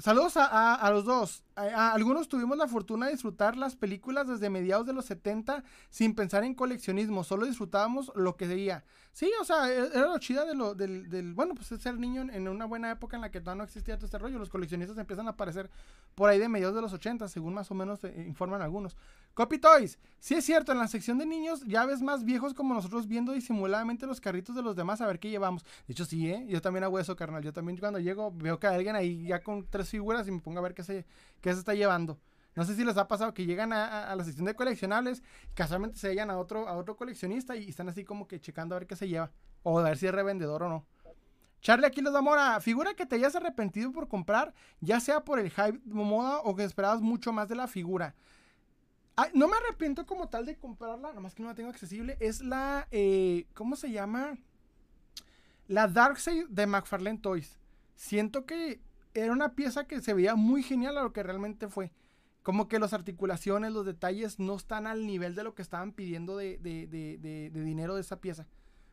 Saludos 0.00 0.34
a, 0.36 0.88
los 0.92 1.04
dos. 1.04 1.42
Algunos 1.58 2.28
tuvimos 2.28 2.56
la 2.56 2.68
fortuna 2.68 3.06
de 3.06 3.12
disfrutar 3.12 3.56
las 3.56 3.76
películas 3.76 4.28
desde 4.28 4.50
mediados 4.50 4.86
de 4.86 4.92
los 4.92 5.06
70 5.06 5.64
sin 5.90 6.14
pensar 6.14 6.44
en 6.44 6.54
coleccionismo, 6.54 7.24
solo 7.24 7.46
disfrutábamos 7.46 8.12
lo 8.14 8.36
que 8.36 8.46
veía. 8.46 8.84
Sí, 9.18 9.32
o 9.40 9.44
sea, 9.44 9.68
e, 9.68 9.88
era 9.88 10.06
lo 10.06 10.18
chida 10.18 10.44
de 10.44 10.54
lo, 10.54 10.76
del, 10.76 11.08
del, 11.08 11.34
bueno, 11.34 11.56
pues 11.56 11.66
ser 11.80 11.98
niño 11.98 12.22
en, 12.32 12.46
una 12.46 12.66
buena 12.66 12.92
época 12.92 13.16
en 13.16 13.22
la 13.22 13.32
que 13.32 13.40
todavía 13.40 13.58
no 13.58 13.64
existía 13.64 13.96
todo 13.96 14.06
este 14.06 14.16
rollo. 14.16 14.38
Los 14.38 14.48
coleccionistas 14.48 14.96
empiezan 14.96 15.26
a 15.26 15.30
aparecer 15.30 15.70
por 16.14 16.30
ahí 16.30 16.38
de 16.38 16.48
mediados 16.48 16.76
de 16.76 16.82
los 16.82 16.92
80, 16.92 17.26
según 17.26 17.52
más 17.54 17.68
o 17.72 17.74
menos 17.74 18.04
eh, 18.04 18.24
informan 18.28 18.62
algunos. 18.62 18.96
Copy 19.34 19.58
Toys, 19.58 19.98
sí 20.20 20.34
es 20.34 20.44
cierto, 20.44 20.70
en 20.70 20.78
la 20.78 20.86
sección 20.86 21.18
de 21.18 21.26
niños 21.26 21.64
ya 21.66 21.84
ves 21.84 22.00
más 22.00 22.24
viejos 22.24 22.54
como 22.54 22.74
nosotros 22.74 23.08
viendo 23.08 23.32
disimuladamente 23.32 24.06
los 24.06 24.20
carritos 24.20 24.54
de 24.54 24.62
los 24.62 24.76
demás 24.76 25.00
a 25.00 25.06
ver 25.08 25.18
qué 25.18 25.30
llevamos. 25.30 25.64
De 25.88 25.94
hecho, 25.94 26.04
sí, 26.04 26.30
¿eh? 26.30 26.46
Yo 26.48 26.60
también 26.60 26.84
hago 26.84 27.00
eso, 27.00 27.16
carnal. 27.16 27.42
Yo 27.42 27.52
también 27.52 27.76
cuando 27.78 27.98
llego 27.98 28.30
veo 28.32 28.60
que 28.60 28.68
alguien 28.68 28.94
ahí 28.94 29.26
ya 29.26 29.42
con 29.42 29.66
tres 29.68 29.88
figuras 29.88 30.28
y 30.28 30.30
me 30.30 30.38
pongo 30.38 30.60
a 30.60 30.62
ver 30.62 30.74
qué 30.74 30.84
se, 30.84 31.04
qué 31.40 31.52
se 31.52 31.60
está 31.60 31.74
llevando. 31.74 32.18
No 32.58 32.64
sé 32.64 32.74
si 32.74 32.84
les 32.84 32.96
ha 32.96 33.06
pasado 33.06 33.34
que 33.34 33.46
llegan 33.46 33.72
a, 33.72 34.14
la 34.16 34.24
sección 34.24 34.44
de 34.44 34.54
coleccionables, 34.54 35.22
casualmente 35.54 35.96
se 35.96 36.08
hallan 36.08 36.28
a 36.28 36.38
otro, 36.38 36.66
a 36.66 36.76
otro 36.76 36.96
coleccionista 36.96 37.54
y 37.54 37.68
están 37.68 37.88
así 37.88 38.02
como 38.02 38.26
que 38.26 38.40
checando 38.40 38.74
a 38.74 38.80
ver 38.80 38.88
qué 38.88 38.96
se 38.96 39.06
lleva. 39.06 39.30
O 39.62 39.78
a 39.78 39.84
ver 39.84 39.96
si 39.96 40.06
es 40.06 40.12
revendedor 40.12 40.64
o 40.64 40.68
no. 40.68 40.86
Charlie 41.60 41.86
aquí 41.86 42.00
les 42.00 42.12
da 42.12 42.20
mora. 42.20 42.60
Figura 42.60 42.94
que 42.94 43.06
te 43.06 43.16
hayas 43.16 43.36
arrepentido 43.36 43.92
por 43.92 44.08
comprar, 44.08 44.54
ya 44.80 44.98
sea 44.98 45.24
por 45.24 45.38
el 45.38 45.50
hype 45.50 45.80
moda 45.84 46.40
o 46.40 46.56
que 46.56 46.64
esperabas 46.64 47.00
mucho 47.00 47.32
más 47.32 47.48
de 47.48 47.54
la 47.54 47.68
figura. 47.68 48.16
no 49.34 49.46
me 49.46 49.56
arrepiento 49.56 50.04
como 50.04 50.28
tal 50.28 50.44
de 50.44 50.56
comprarla, 50.56 51.12
nomás 51.12 51.36
que 51.36 51.42
no 51.44 51.48
la 51.50 51.54
tengo 51.54 51.70
accesible. 51.70 52.16
Es 52.18 52.40
la, 52.40 52.88
eh, 52.90 53.46
¿cómo 53.54 53.76
se 53.76 53.92
llama? 53.92 54.36
La 55.68 55.86
Darkseid 55.86 56.48
de 56.48 56.66
McFarlane 56.66 57.18
Toys. 57.18 57.58
Siento 57.94 58.46
que 58.46 58.80
era 59.14 59.32
una 59.32 59.54
pieza 59.54 59.86
que 59.86 60.00
se 60.00 60.14
veía 60.14 60.34
muy 60.34 60.62
genial 60.62 60.98
a 60.98 61.02
lo 61.02 61.12
que 61.12 61.22
realmente 61.22 61.68
fue 61.68 61.90
como 62.48 62.66
que 62.66 62.78
las 62.78 62.94
articulaciones, 62.94 63.72
los 63.72 63.84
detalles 63.84 64.38
no 64.38 64.56
están 64.56 64.86
al 64.86 65.06
nivel 65.06 65.34
de 65.34 65.44
lo 65.44 65.54
que 65.54 65.60
estaban 65.60 65.92
pidiendo 65.92 66.38
de, 66.38 66.58
dinero 67.52 67.94
de 67.94 68.00
esa 68.00 68.22
pieza. 68.22 68.46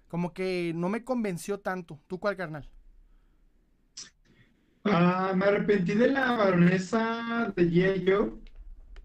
Como 0.09 0.33
que 0.33 0.73
no 0.75 0.89
me 0.89 1.05
convenció 1.05 1.61
tanto. 1.61 1.97
¿Tú 2.07 2.19
cuál, 2.19 2.35
carnal? 2.35 2.69
Ah, 4.83 5.31
me 5.33 5.45
arrepentí 5.45 5.93
de 5.93 6.09
la 6.09 6.33
baronesa 6.33 7.53
de 7.55 7.69
Yello 7.69 8.39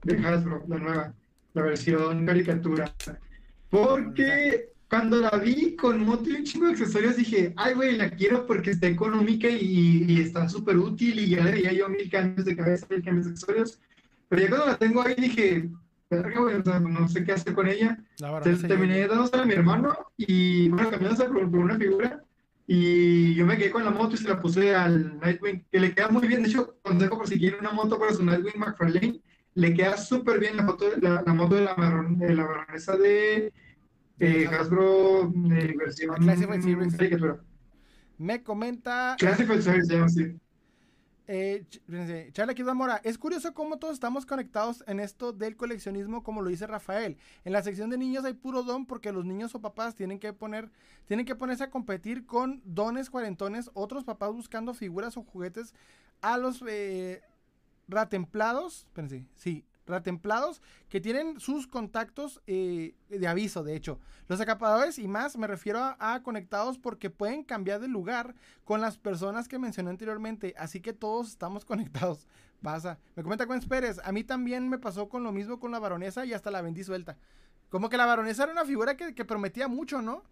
de 0.03 0.19
Hasbro, 0.19 0.65
la 0.67 0.79
nueva, 0.79 1.15
la 1.55 1.63
versión 1.63 2.27
caricatura. 2.27 2.93
Porque 3.71 4.73
cuando 4.91 5.21
la 5.21 5.31
vi 5.31 5.77
con 5.77 6.05
moto 6.05 6.29
y 6.29 6.33
un 6.33 6.45
chingo 6.45 6.67
de 6.67 6.73
accesorios 6.73 7.17
dije, 7.17 7.55
ay, 7.57 7.75
güey, 7.75 7.97
la 7.97 8.11
quiero 8.11 8.45
porque 8.45 8.73
está 8.73 8.89
económica 8.89 9.49
y, 9.49 10.21
está 10.21 10.49
súper 10.49 10.77
útil 10.79 11.21
y 11.21 11.29
ya 11.29 11.45
le 11.45 11.53
veía 11.53 11.73
yo 11.73 11.89
mil 11.89 12.11
cambios 12.11 12.45
de 12.45 12.57
cabeza, 12.57 12.89
mil 12.91 13.03
cambios 13.05 13.27
de 13.27 13.33
accesorios. 13.33 13.81
Pero 14.29 14.43
ya 14.43 14.49
cuando 14.49 14.67
la 14.67 14.77
tengo 14.77 15.03
ahí 15.03 15.15
dije, 15.17 15.71
no 16.11 17.09
sé 17.09 17.25
qué 17.25 17.33
hacer 17.33 17.55
con 17.55 17.69
ella. 17.69 17.99
terminé 18.67 19.07
dándosela 19.07 19.45
a 19.45 19.47
mi 19.47 19.55
hermano 19.55 19.97
y 20.17 20.69
bueno, 20.71 20.91
cambiándose 20.91 21.25
por, 21.27 21.49
por, 21.49 21.61
una 21.61 21.79
figura. 21.79 22.25
Y 22.67 23.35
yo 23.35 23.47
me 23.47 23.57
quedé 23.57 23.71
con 23.71 23.85
la 23.85 23.91
moto 23.91 24.17
y 24.17 24.19
se 24.19 24.29
la 24.29 24.41
puse 24.41 24.75
al 24.75 25.21
Nightwing, 25.21 25.67
que 25.71 25.81
le 25.81 25.95
queda 25.95 26.09
muy 26.09 26.27
bien. 26.27 26.43
De 26.43 26.49
hecho, 26.49 26.75
consejo 26.83 27.17
por 27.17 27.29
si 27.29 27.39
quiere 27.39 27.59
una 27.61 27.71
moto 27.71 27.97
para 27.97 28.13
su 28.13 28.25
Nightwing 28.25 28.59
McFarlane, 28.59 29.21
le 29.55 29.75
queda 29.75 29.97
súper 29.97 30.41
bien 30.41 30.57
la, 30.57 30.67
foto, 30.67 30.87
la, 31.01 31.23
la 31.25 31.35
moto 31.35 31.55
de 31.55 31.63
la, 31.63 31.75
de 32.09 32.35
la 32.35 32.45
baronesa 32.45 32.97
de 32.97 33.53
eh, 34.21 34.47
Hasbro 34.47 35.33
de 35.35 35.75
versión. 35.77 36.17
Me 38.19 38.43
comenta. 38.43 39.17
Classified 39.19 39.61
Series, 39.61 39.87
se 39.87 39.95
llama 39.95 40.07
así. 40.07 40.37
Eh, 41.33 41.65
Charla 42.33 42.75
Mora, 42.75 43.01
es 43.05 43.17
curioso 43.17 43.55
cómo 43.55 43.79
todos 43.79 43.95
estamos 43.95 44.27
conectados 44.27 44.83
en 44.89 44.99
esto 44.99 45.33
del 45.33 45.57
coleccionismo, 45.57 46.25
como 46.25 46.43
lo 46.43 46.51
dice 46.51 46.67
Rafael. 46.67 47.19
En 47.45 47.53
la 47.53 47.63
sección 47.63 47.89
de 47.89 47.99
niños 47.99 48.25
hay 48.25 48.33
puro 48.35 48.65
don 48.65 48.85
porque 48.85 49.13
los 49.13 49.25
niños 49.25 49.55
o 49.55 49.61
papás 49.61 49.95
tienen 49.95 50.19
que 50.19 50.33
poner, 50.33 50.73
tienen 51.07 51.25
que 51.25 51.37
ponerse 51.37 51.63
a 51.63 51.71
competir 51.71 52.27
con 52.27 52.61
dones 52.65 53.11
cuarentones, 53.11 53.71
otros 53.75 54.03
papás 54.03 54.33
buscando 54.33 54.75
figuras 54.75 55.17
o 55.17 55.23
juguetes 55.23 55.73
a 56.21 56.37
los 56.37 56.65
eh, 56.67 57.23
ratemplados, 57.87 58.87
espérense, 58.89 59.25
sí, 59.37 59.65
templados 60.03 60.63
que 60.89 61.01
tienen 61.01 61.41
sus 61.41 61.67
contactos 61.67 62.41
eh, 62.47 62.95
de 63.09 63.29
aviso, 63.29 63.65
de 63.65 63.75
hecho. 63.75 63.99
Los 64.29 64.41
acapadores 64.41 64.99
y 64.99 65.09
más 65.09 65.37
me 65.37 65.47
refiero 65.47 65.97
a, 65.99 66.23
conectados 66.23 66.79
porque 66.79 67.11
pueden 67.11 67.43
cambiar 67.43 67.81
de 67.81 67.89
lugar 67.89 68.35
con 68.65 68.81
las 68.81 68.97
personas 68.97 69.49
que 69.49 69.59
mencioné 69.59 69.91
anteriormente, 69.91 70.55
así 70.57 70.81
que 70.81 70.93
todos 70.93 71.29
estamos 71.29 71.65
conectados. 71.67 72.27
Pasa. 72.63 72.99
Me 73.17 73.23
comenta 73.23 73.47
Gwen 73.47 73.61
Pérez, 73.63 73.99
a 74.05 74.13
mí 74.13 74.23
también 74.23 74.69
me 74.69 74.79
pasó 74.79 75.09
con 75.09 75.25
lo 75.25 75.33
mismo 75.33 75.59
con 75.59 75.73
la 75.73 75.79
baronesa 75.79 76.27
y 76.27 76.35
hasta 76.35 76.51
la 76.51 76.61
vendí 76.61 76.85
suelta. 76.85 77.17
Como 77.71 77.89
que 77.89 77.97
la 77.97 78.05
baronesa 78.05 78.43
era 78.43 78.53
una 78.53 78.67
figura 78.67 78.97
que 78.97 79.25
prometía 79.25 79.67
mucho, 79.67 80.03
¿no? 80.03 80.23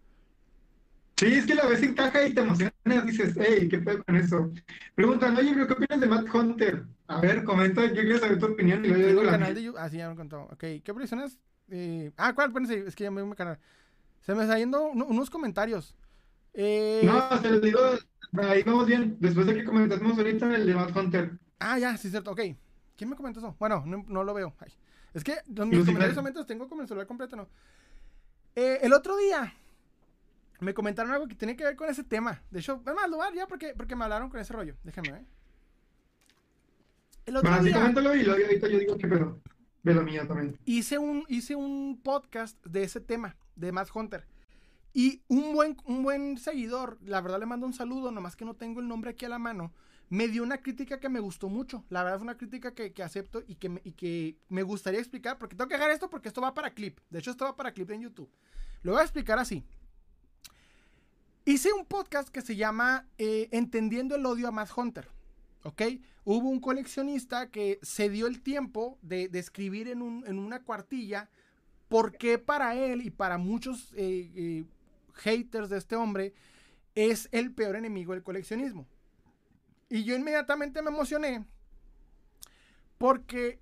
Sí, 1.19 1.35
es 1.35 1.47
que 1.47 1.57
la 1.57 1.67
ves 1.67 1.83
en 1.83 1.95
caja 1.95 2.29
y 2.29 2.33
te 2.33 2.43
emocionas, 2.43 3.07
dices, 3.07 3.35
hey, 3.37 3.67
¿qué 3.69 3.79
pedo 3.79 4.05
con 4.05 4.15
eso? 4.15 4.53
Preguntan, 4.95 5.37
oye, 5.37 5.53
¿qué 5.53 5.73
opinas 5.73 6.01
de 6.01 6.07
Matt 6.07 6.33
Hunter? 6.33 6.85
A 7.09 7.21
ver, 7.21 7.43
comenta, 7.43 7.85
yo 7.87 8.03
quiero 8.03 8.21
saber 8.21 8.39
tu 8.39 8.47
opinión 8.47 8.85
y 8.85 8.89
luego 8.89 9.09
digo 9.09 9.23
la 9.25 9.33
canal 9.33 9.53
de 9.53 9.65
YouTube. 9.65 9.81
Ah, 9.81 9.89
sí, 9.89 9.97
ya 9.97 10.09
me 10.09 10.15
contó. 10.15 10.43
Ok, 10.43 10.61
¿qué 10.85 10.95
personas? 10.95 11.37
Eh... 11.71 12.13
Ah, 12.17 12.33
¿cuál? 12.35 12.51
Espérense, 12.51 12.85
es 12.87 12.95
que 12.95 13.03
ya 13.03 13.11
me 13.11 13.21
voy 13.21 13.33
a 13.33 13.35
canal. 13.35 13.59
Se 14.21 14.33
me 14.33 14.43
está 14.43 14.59
yendo 14.59 14.85
unos 14.85 15.29
comentarios. 15.29 15.97
Eh... 16.55 17.03
No, 17.03 17.41
te 17.41 17.51
lo 17.51 17.59
digo, 17.59 17.81
ahí 18.35 18.63
vamos 18.63 18.87
bien. 18.87 19.17
Después 19.19 19.45
de 19.47 19.55
que 19.55 19.65
comentamos 19.65 20.17
ahorita 20.17 20.55
el 20.55 20.67
de 20.67 20.75
Matt 20.77 20.97
Hunter. 20.97 21.33
Ah, 21.59 21.81
ya, 21.81 21.97
sí, 21.97 22.11
cierto, 22.11 22.31
ok. 22.31 22.43
¿Quién 22.97 23.11
me 23.11 23.17
comentó 23.17 23.41
eso? 23.41 23.57
Bueno, 23.59 23.83
no, 23.85 24.05
no 24.07 24.23
lo 24.23 24.35
veo. 24.35 24.55
Ay. 24.61 24.73
Es 25.15 25.25
que 25.25 25.35
mis 25.49 25.85
comentarios 25.85 26.15
solamente 26.15 26.39
los 26.39 26.47
tengo 26.47 26.69
como 26.69 26.83
el 26.83 26.87
celular 26.87 27.09
completo, 27.09 27.35
¿no? 27.35 27.49
Eh, 28.55 28.79
el 28.83 28.93
otro 28.93 29.17
día 29.17 29.53
me 30.61 30.75
comentaron 30.75 31.13
algo 31.13 31.29
que 31.29 31.35
tiene 31.35 31.57
que 31.57 31.65
ver 31.65 31.77
con 31.77 31.89
ese 31.89 32.05
tema. 32.05 32.43
De 32.51 32.61
hecho, 32.61 32.83
es 32.85 32.95
más, 32.95 33.09
lo 33.09 33.19
ya 33.35 33.47
porque, 33.47 33.75
porque 33.77 33.95
me 33.95 34.05
hablaron 34.05 34.29
con 34.29 34.41
ese 34.41 34.53
rollo. 34.53 34.77
Déjame 34.83 35.13
ver. 35.13 35.25
El 37.27 37.37
otro 37.37 37.63
día, 37.63 37.75
coméntalo 37.75 38.17
y 38.17 38.29
ahorita 38.29 38.69
yo 38.69 38.79
digo 38.79 38.97
que. 38.97 39.07
De 39.83 39.95
lo 39.95 40.03
mío 40.03 40.27
también. 40.27 40.59
Hice 40.65 40.99
un, 40.99 41.25
hice 41.29 41.55
un 41.55 42.01
podcast 42.03 42.63
de 42.67 42.83
ese 42.83 43.01
tema, 43.01 43.37
de 43.55 43.71
Matt 43.71 43.91
Hunter. 43.95 44.27
Y 44.93 45.23
un 45.29 45.53
buen, 45.53 45.77
un 45.85 46.03
buen 46.03 46.39
seguidor, 46.39 46.99
la 47.05 47.21
verdad 47.21 47.39
le 47.39 47.47
mando 47.47 47.67
un 47.67 47.75
saludo, 47.75 48.11
nomás 48.11 48.35
que 48.35 48.45
no 48.45 48.55
tengo 48.55 48.81
el 48.81 48.89
nombre 48.89 49.11
aquí 49.11 49.27
a 49.27 49.29
la 49.29 49.39
mano, 49.39 49.73
me 50.09 50.27
dio 50.27 50.43
una 50.43 50.59
crítica 50.59 50.99
que 50.99 51.09
me 51.09 51.21
gustó 51.21 51.49
mucho. 51.49 51.85
La 51.91 52.03
verdad 52.03 52.19
fue 52.19 52.25
una 52.25 52.37
crítica 52.37 52.75
que, 52.75 52.93
que 52.93 53.03
acepto 53.03 53.43
y 53.47 53.55
que, 53.57 53.69
me, 53.69 53.81
y 53.85 53.93
que 53.93 54.39
me 54.49 54.63
gustaría 54.63 54.99
explicar, 54.99 55.39
porque 55.39 55.55
tengo 55.55 55.69
que 55.69 55.77
dejar 55.77 55.91
esto 55.91 56.11
porque 56.11 56.29
esto 56.29 56.41
va 56.41 56.55
para 56.55 56.75
clip. 56.75 56.99
De 57.11 57.19
hecho, 57.21 57.31
esto 57.31 57.45
va 57.45 57.55
para 57.55 57.73
clip 57.73 57.91
en 57.91 58.01
YouTube. 58.01 58.31
Lo 58.83 58.93
voy 58.93 59.01
a 59.01 59.05
explicar 59.05 59.39
así. 59.39 59.65
Hice 61.49 61.73
un 61.73 61.87
podcast 61.87 62.29
que 62.29 62.43
se 62.43 62.57
llama 62.57 63.07
eh, 63.17 63.49
Entendiendo 63.53 64.17
el 64.17 64.27
odio 64.27 64.49
a 64.49 64.51
Matt 64.51 64.69
Hunter. 64.77 65.09
¿Ok? 65.63 65.81
Hubo 66.25 66.47
un 66.47 66.61
coleccionista 66.61 67.49
que 67.51 67.79
se 67.81 68.11
dio 68.11 68.27
el 68.27 68.43
tiempo 68.43 68.99
de, 69.01 69.31
escribir 69.33 69.89
en, 69.89 70.03
una 70.03 70.63
cuartilla 70.63 71.31
por 71.89 72.19
qué 72.19 72.39
para 72.39 72.75
él 72.75 73.01
y 73.01 73.09
para 73.09 73.39
muchos 73.39 73.95
eh, 73.97 74.31
eh, 74.37 74.65
haters 75.15 75.71
de 75.71 75.79
este 75.79 75.97
hombre 75.97 76.35
es 76.95 77.31
el 77.33 77.51
peor 77.55 77.77
enemigo 77.77 78.13
del 78.13 78.23
coleccionismo. 78.23 78.87
Y 79.89 80.05
yo 80.05 80.15
inmediatamente 80.17 80.83
me 80.83 80.91
emocioné 80.91 81.47
porque 82.99 83.59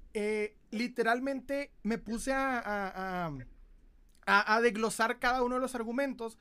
literalmente 0.72 1.70
me 1.84 1.98
puse 1.98 2.32
a, 2.32 2.58
a, 2.66 3.32
a, 4.26 4.60
desglosar 4.60 5.20
cada 5.20 5.44
uno 5.44 5.54
de 5.54 5.60
los 5.60 5.76
argumentos 5.76 6.36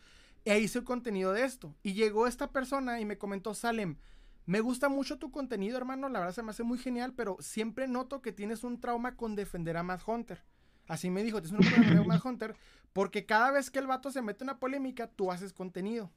e 0.46 0.60
hice 0.60 0.80
el 0.80 0.86
contenido 0.86 1.34
de 1.34 1.44
esto. 1.44 1.76
Y 1.84 1.94
llegó 1.94 2.28
esta 2.28 2.52
persona 2.52 3.00
y 3.00 3.06
me 3.06 3.18
comentó, 3.18 3.54
Salem, 3.54 3.98
me 4.46 4.62
gusta 4.62 4.90
mucho 4.90 5.18
tu 5.18 5.32
contenido, 5.32 5.78
hermano, 5.78 6.08
la 6.08 6.20
verdad 6.20 6.36
se 6.36 6.44
me 6.44 6.52
hace 6.52 6.64
muy 6.64 6.78
genial, 6.78 7.14
pero 7.14 7.36
siempre 7.40 7.88
noto 7.88 8.22
que 8.22 8.32
tienes 8.32 8.64
un 8.64 8.80
trauma 8.80 9.16
con 9.16 9.36
defender 9.36 9.76
a 9.76 9.84
Matt 9.84 10.08
Hunter. 10.08 10.44
Así 10.88 11.10
me 11.10 11.24
dijo, 11.24 11.42
tienes 11.42 11.60
un 11.60 11.68
trauma 11.68 11.98
con 11.98 12.08
Matt 12.08 12.26
Hunter, 12.26 12.56
porque 12.94 13.26
cada 13.26 13.50
vez 13.52 13.72
que 13.72 13.80
el 13.80 13.88
vato 13.88 14.12
se 14.12 14.22
mete 14.22 14.44
en 14.44 14.52
una 14.52 14.60
polémica, 14.60 15.08
tú 15.08 15.32
haces 15.32 15.52
contenido. 15.52 16.12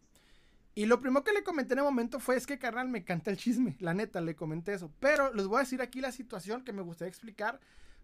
Y 0.74 0.86
lo 0.86 1.00
primero 1.00 1.24
que 1.24 1.32
le 1.32 1.42
comenté 1.42 1.72
en 1.72 1.80
el 1.80 1.86
momento 1.86 2.20
fue, 2.20 2.36
es 2.36 2.46
que 2.46 2.58
carnal, 2.58 2.88
me 2.88 3.02
canta 3.02 3.30
el 3.30 3.38
chisme, 3.38 3.76
la 3.80 3.94
neta, 3.94 4.20
le 4.20 4.36
comenté 4.36 4.74
eso. 4.74 4.92
Pero 5.00 5.32
les 5.32 5.46
voy 5.46 5.56
a 5.56 5.60
decir 5.60 5.80
aquí 5.80 6.00
la 6.00 6.12
situación 6.12 6.62
que 6.62 6.72
me 6.72 6.82
gustaría 6.82 7.08
explicar 7.08 7.58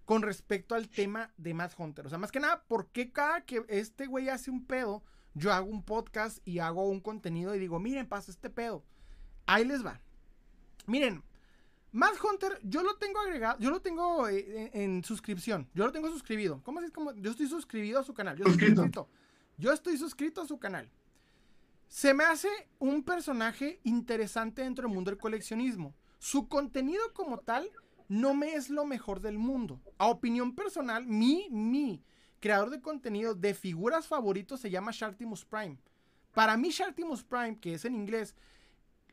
con 0.07 0.23
respecto 0.23 0.75
al 0.75 0.89
tema 0.89 1.31
de 1.37 1.55
Matt 1.55 1.75
Hunter. 1.79 2.07
O 2.07 2.09
sea, 2.09 2.19
más 2.19 2.33
que 2.33 2.41
nada, 2.41 2.65
¿por 2.67 2.89
qué 2.89 3.13
cada 3.13 3.43
que 3.43 3.65
este 3.69 4.07
güey 4.07 4.29
hace 4.29 4.51
un 4.51 4.67
pedo, 4.67 5.05
yo 5.35 5.52
hago 5.52 5.69
un 5.69 5.82
podcast 5.82 6.39
y 6.47 6.61
hago 6.61 6.89
un 6.89 7.01
contenido 7.01 7.55
y 7.55 7.59
digo, 7.59 7.78
miren, 7.78 8.09
pasa 8.09 8.31
este 8.31 8.51
pedo. 8.51 8.85
Ahí 9.47 9.65
les 9.65 9.85
va. 9.85 10.01
Miren, 10.86 11.23
Matt 11.93 12.15
Hunter, 12.23 12.59
yo 12.62 12.82
lo 12.82 12.97
tengo 12.97 13.20
agregado, 13.20 13.59
yo 13.61 13.70
lo 13.70 13.81
tengo 13.81 14.28
eh, 14.28 14.70
en, 14.73 15.05
suscripción. 15.05 15.69
Yo 15.74 15.86
lo 15.86 15.93
tengo 15.93 16.09
suscribido. 16.09 16.61
¿Cómo 16.65 16.81
es? 16.81 16.90
Como, 16.90 17.12
yo 17.15 17.31
estoy 17.31 17.47
suscribido 17.47 18.01
a 18.01 18.05
su 18.05 18.15
canal. 18.15 18.36
Yo 18.36 18.47
estoy 18.47 18.69
suscrito. 18.69 19.09
Yo 19.56 19.73
estoy 19.73 19.97
suscrito 19.97 20.40
a 20.40 20.47
su 20.47 20.59
canal. 20.59 20.90
Se 21.86 22.12
me 22.12 22.24
hace 22.24 22.48
un 22.78 23.05
personaje 23.05 23.81
interesante 23.85 24.62
dentro 24.62 24.89
del 24.89 24.94
mundo 24.94 25.11
del 25.11 25.20
coleccionismo. 25.20 25.94
Su 26.19 26.48
contenido 26.48 27.02
como 27.12 27.39
tal 27.39 27.70
no 28.09 28.35
me 28.35 28.55
es 28.55 28.70
lo 28.70 28.85
mejor 28.85 29.20
del 29.20 29.39
mundo. 29.39 29.81
A 29.98 30.06
opinión 30.06 30.55
personal, 30.55 31.06
mi, 31.06 31.48
mi 31.51 32.02
creador 32.45 32.69
de 32.69 32.83
contenido 32.83 33.35
de 33.35 33.55
figuras 33.55 34.07
favoritos 34.07 34.61
se 34.61 34.69
llama 34.69 34.91
Shartimus 34.93 35.47
Prime. 35.47 35.79
Para 36.35 36.59
mí, 36.59 36.69
Shartimus 36.69 37.25
Prime, 37.25 37.59
que 37.59 37.73
es 37.73 37.87
en 37.87 37.95
inglés, 37.95 38.35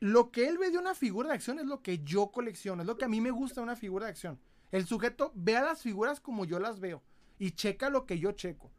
lo 0.01 0.31
que 0.31 0.49
él 0.49 0.57
ve 0.57 0.69
de 0.69 0.77
una 0.77 0.95
figura 0.95 1.29
de 1.29 1.35
acción 1.35 1.57
es 1.57 1.65
lo 1.65 1.81
que 1.81 1.99
yo 1.99 2.29
colecciono, 2.29 2.81
es 2.81 2.87
lo 2.87 2.97
que 2.97 3.05
a 3.05 3.07
mí 3.07 3.21
me 3.21 3.31
gusta 3.31 3.61
de 3.61 3.63
una 3.63 3.77
figura 3.77 4.07
de 4.07 4.11
acción. 4.11 4.37
El 4.69 4.85
sujeto 4.85 5.31
ve 5.33 5.55
a 5.55 5.63
las 5.63 5.81
figuras 5.81 6.19
como 6.19 6.43
yo 6.43 6.59
las 6.59 6.81
veo 6.81 7.01
y 7.39 7.51
checa 7.51 7.89
lo 7.89 8.05
que 8.05 8.19
yo 8.19 8.33
checo. 8.33 8.69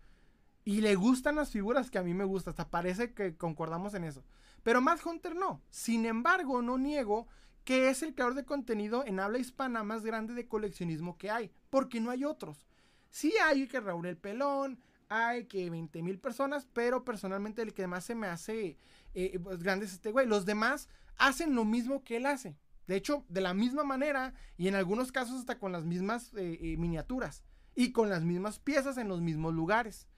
Y 0.66 0.83
le 0.83 0.97
gustan 0.97 1.37
las 1.37 1.51
figuras 1.51 1.91
que 1.91 1.97
a 1.97 2.03
mí 2.03 2.12
me 2.12 2.24
gustan, 2.24 2.51
hasta 2.51 2.69
parece 2.69 3.15
que 3.15 3.39
concordamos 3.39 3.95
en 3.95 4.05
eso. 4.05 4.23
Pero 4.62 4.83
Matt 4.83 5.01
Hunter 5.07 5.35
no. 5.35 5.62
Sin 5.70 6.05
embargo, 6.05 6.61
no 6.61 6.77
niego 6.77 7.27
que 7.65 7.89
es 7.89 8.03
el 8.03 8.15
creador 8.15 8.35
de 8.35 8.45
contenido 8.45 9.03
en 9.07 9.19
habla 9.19 9.39
hispana 9.39 9.83
más 9.83 10.05
grande 10.05 10.35
de 10.35 10.47
coleccionismo 10.47 11.16
que 11.16 11.31
hay, 11.31 11.51
porque 11.70 12.01
no 12.01 12.11
hay 12.11 12.27
otros. 12.27 12.66
Sí 13.13 13.35
hay 13.45 13.69
que 13.69 13.79
Raúl 13.79 14.07
el 14.07 14.17
Pelón, 14.17 14.81
hay 15.11 15.45
que 15.45 15.69
20 15.69 16.03
mil 16.03 16.19
personas, 16.19 16.67
pero 16.73 17.05
personalmente 17.05 17.61
el 17.61 17.75
que 17.75 17.87
más 17.87 18.05
se 18.05 18.15
me 18.15 18.27
hace 18.27 18.79
eh, 19.13 19.39
pues, 19.39 19.63
grande 19.63 19.85
es 19.85 19.93
este 19.93 20.11
güey. 20.11 20.27
Los 20.27 20.47
demás 20.47 20.89
hacen 21.19 21.55
lo 21.55 21.67
mismo 21.67 22.03
que 22.05 22.17
él 22.17 22.25
hace. 22.25 22.57
De 22.87 22.97
hecho, 22.97 23.27
de 23.29 23.43
la 23.43 23.53
misma 23.53 23.85
manera 23.85 24.33
y 24.57 24.67
en 24.67 24.75
algunos 24.75 25.13
casos 25.13 25.41
hasta 25.41 25.59
con 25.59 25.73
las 25.73 25.85
mismas 25.85 26.33
eh, 26.35 26.59
eh, 26.63 26.77
miniaturas 26.79 27.45
y 27.75 27.93
con 27.93 28.09
las 28.09 28.25
mismas 28.25 28.59
piezas 28.59 28.97
en 28.97 29.09
los 29.09 29.21
mismos 29.21 29.53
lugares. 29.53 30.09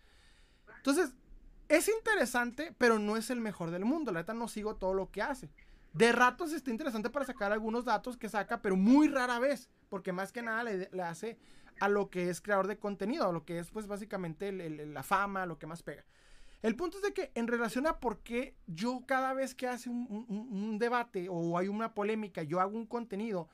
Entonces, 0.76 1.14
es 1.68 1.88
interesante, 1.88 2.72
pero 2.78 3.00
no 3.00 3.16
es 3.16 3.28
el 3.28 3.40
mejor 3.40 3.72
del 3.72 3.84
mundo. 3.84 4.12
La 4.12 4.20
neta 4.20 4.34
no 4.34 4.46
sigo 4.46 4.76
todo 4.76 4.94
lo 4.94 5.10
que 5.10 5.20
hace. 5.20 5.50
De 5.94 6.12
ratos 6.12 6.52
está 6.52 6.70
interesante 6.70 7.10
para 7.10 7.24
sacar 7.24 7.50
algunos 7.50 7.84
datos 7.84 8.16
que 8.16 8.28
saca, 8.28 8.62
pero 8.62 8.76
muy 8.76 9.08
rara 9.08 9.40
vez, 9.40 9.68
porque 9.88 10.12
más 10.12 10.32
que 10.32 10.42
nada 10.42 10.64
le, 10.64 10.88
hace 11.02 11.38
a 11.80 11.88
lo 11.88 12.10
que 12.10 12.30
es 12.30 12.40
creador 12.40 12.66
de 12.66 12.78
contenido, 12.78 13.28
a 13.28 13.32
lo 13.32 13.44
que 13.44 13.58
es 13.58 13.70
pues 13.70 13.86
básicamente 13.86 14.52
la 14.52 15.02
fama, 15.02 15.46
lo 15.46 15.58
que 15.58 15.66
más 15.66 15.82
pega. 15.82 16.04
El 16.62 16.76
punto 16.76 16.96
es 16.96 17.02
de 17.02 17.12
que 17.12 17.30
en 17.34 17.46
relación 17.46 17.86
a 17.86 18.00
por 18.00 18.20
qué 18.20 18.56
yo 18.66 19.04
cada 19.06 19.34
vez 19.34 19.54
que 19.54 19.68
hace 19.68 19.90
un, 19.90 20.78
debate 20.78 21.28
o 21.28 21.58
hay 21.58 21.68
una 21.68 21.92
polémica, 21.92 22.42
yo 22.42 22.58
hago 22.58 22.76
un 22.76 22.86
contenido, 22.86 23.50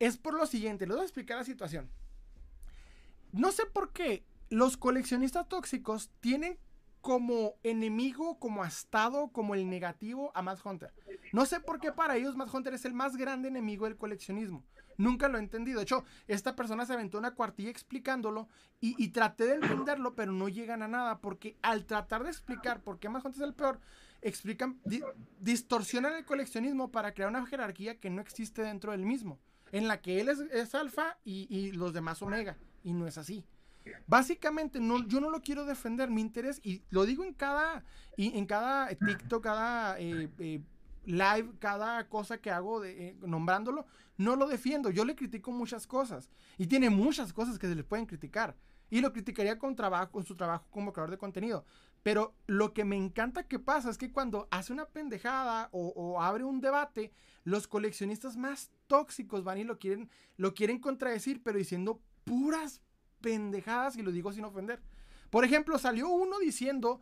es 0.00 0.16
por 0.16 0.34
lo 0.34 0.46
siguiente, 0.46 0.84
les 0.84 0.96
voy 0.96 1.02
a 1.02 1.06
explicar 1.06 1.38
la 1.38 1.44
situación. 1.44 1.88
No 3.30 3.52
sé 3.52 3.66
por 3.66 3.92
qué 3.92 4.24
los 4.48 4.76
coleccionistas 4.76 5.48
tóxicos 5.48 6.10
tienen 6.18 6.58
como 7.00 7.54
enemigo, 7.62 8.38
como 8.38 8.64
estado, 8.64 9.28
como 9.28 9.54
el 9.54 9.68
negativo 9.68 10.32
a 10.34 10.42
Matt 10.42 10.64
Hunter. 10.64 10.92
No 11.32 11.46
sé 11.46 11.60
por 11.60 11.80
qué 11.80 11.92
para 11.92 12.16
ellos 12.16 12.36
Matt 12.36 12.52
Hunter 12.52 12.74
es 12.74 12.84
el 12.84 12.94
más 12.94 13.16
grande 13.16 13.48
enemigo 13.48 13.86
del 13.86 13.96
coleccionismo. 13.96 14.64
Nunca 15.00 15.28
lo 15.28 15.38
he 15.38 15.40
entendido. 15.40 15.78
De 15.78 15.84
hecho, 15.84 16.04
esta 16.28 16.54
persona 16.54 16.84
se 16.84 16.92
aventó 16.92 17.16
una 17.16 17.34
cuartilla 17.34 17.70
explicándolo 17.70 18.48
y, 18.80 19.08
traté 19.08 19.46
de 19.46 19.54
entenderlo, 19.54 20.14
pero 20.14 20.32
no 20.32 20.48
llegan 20.48 20.82
a 20.82 20.88
nada 20.88 21.20
porque 21.20 21.56
al 21.62 21.86
tratar 21.86 22.22
de 22.22 22.30
explicar 22.30 22.82
por 22.82 22.98
qué 22.98 23.08
más 23.08 23.24
es 23.24 23.40
el 23.40 23.54
peor, 23.54 23.80
explican, 24.20 24.78
distorsionan 25.38 26.16
el 26.16 26.26
coleccionismo 26.26 26.90
para 26.90 27.14
crear 27.14 27.30
una 27.30 27.46
jerarquía 27.46 27.98
que 27.98 28.10
no 28.10 28.20
existe 28.20 28.62
dentro 28.62 28.92
del 28.92 29.06
mismo, 29.06 29.38
en 29.72 29.88
la 29.88 30.02
que 30.02 30.20
él 30.20 30.28
es, 30.28 30.74
alfa 30.74 31.16
y, 31.24 31.72
los 31.72 31.94
demás 31.94 32.20
omega, 32.20 32.58
y 32.82 32.92
no 32.92 33.06
es 33.06 33.16
así. 33.16 33.44
Básicamente, 34.06 34.80
no, 34.80 35.06
yo 35.06 35.20
no 35.20 35.30
lo 35.30 35.40
quiero 35.40 35.64
defender, 35.64 36.10
mi 36.10 36.20
interés, 36.20 36.60
y 36.62 36.82
lo 36.90 37.06
digo 37.06 37.24
en 37.24 37.34
cada, 37.34 37.84
en 38.16 38.46
cada 38.46 38.88
TikTok, 38.88 39.42
cada 39.42 39.98
eh, 39.98 40.28
eh, 40.38 40.62
live, 41.04 41.52
cada 41.58 42.08
cosa 42.08 42.38
que 42.38 42.50
hago 42.50 42.80
de, 42.80 43.08
eh, 43.08 43.16
nombrándolo, 43.20 43.86
no 44.16 44.36
lo 44.36 44.46
defiendo. 44.46 44.90
Yo 44.90 45.04
le 45.04 45.16
critico 45.16 45.50
muchas 45.50 45.86
cosas. 45.86 46.30
Y 46.58 46.66
tiene 46.66 46.90
muchas 46.90 47.32
cosas 47.32 47.58
que 47.58 47.68
se 47.68 47.74
le 47.74 47.84
pueden 47.84 48.06
criticar. 48.06 48.56
Y 48.90 49.00
lo 49.00 49.12
criticaría 49.12 49.58
con, 49.58 49.76
trabajo, 49.76 50.10
con 50.12 50.24
su 50.24 50.36
trabajo 50.36 50.66
como 50.70 50.92
creador 50.92 51.12
de 51.12 51.18
contenido. 51.18 51.64
Pero 52.02 52.34
lo 52.46 52.72
que 52.72 52.84
me 52.84 52.96
encanta 52.96 53.46
que 53.46 53.58
pasa 53.58 53.90
es 53.90 53.98
que 53.98 54.10
cuando 54.10 54.48
hace 54.50 54.72
una 54.72 54.86
pendejada 54.86 55.68
o, 55.72 56.20
abre 56.20 56.44
un 56.44 56.60
debate, 56.60 57.12
los 57.44 57.68
coleccionistas 57.68 58.36
más 58.36 58.70
tóxicos 58.86 59.44
van 59.44 59.58
y 59.58 59.64
lo 59.64 59.78
quieren, 59.78 60.10
lo 60.36 60.54
quieren 60.54 60.80
contradecir, 60.80 61.42
pero 61.42 61.58
diciendo 61.58 62.00
puras 62.24 62.80
pendejadas, 63.20 63.96
y 63.96 64.02
lo 64.02 64.10
digo 64.10 64.32
sin 64.32 64.44
ofender. 64.44 64.80
Por 65.30 65.44
ejemplo, 65.44 65.78
salió 65.78 66.08
uno 66.08 66.38
diciendo, 66.38 67.00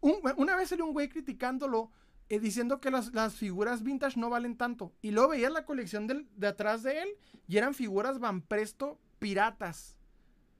una 0.00 0.56
vez 0.56 0.68
salió 0.68 0.84
un 0.84 0.92
güey 0.92 1.08
criticándolo 1.08 1.90
eh, 2.30 2.38
diciendo 2.38 2.80
que 2.80 2.92
las, 2.92 3.34
figuras 3.34 3.82
vintage 3.82 4.18
no 4.18 4.30
valen 4.30 4.56
tanto. 4.56 4.92
Y 5.02 5.10
luego 5.10 5.30
veías 5.30 5.52
la 5.52 5.64
colección 5.64 6.06
de 6.06 6.46
atrás 6.46 6.84
de 6.84 7.02
él 7.02 7.08
y 7.48 7.58
eran 7.58 7.74
figuras 7.74 8.20
Van 8.20 8.40
Presto 8.40 9.00
piratas. 9.18 9.98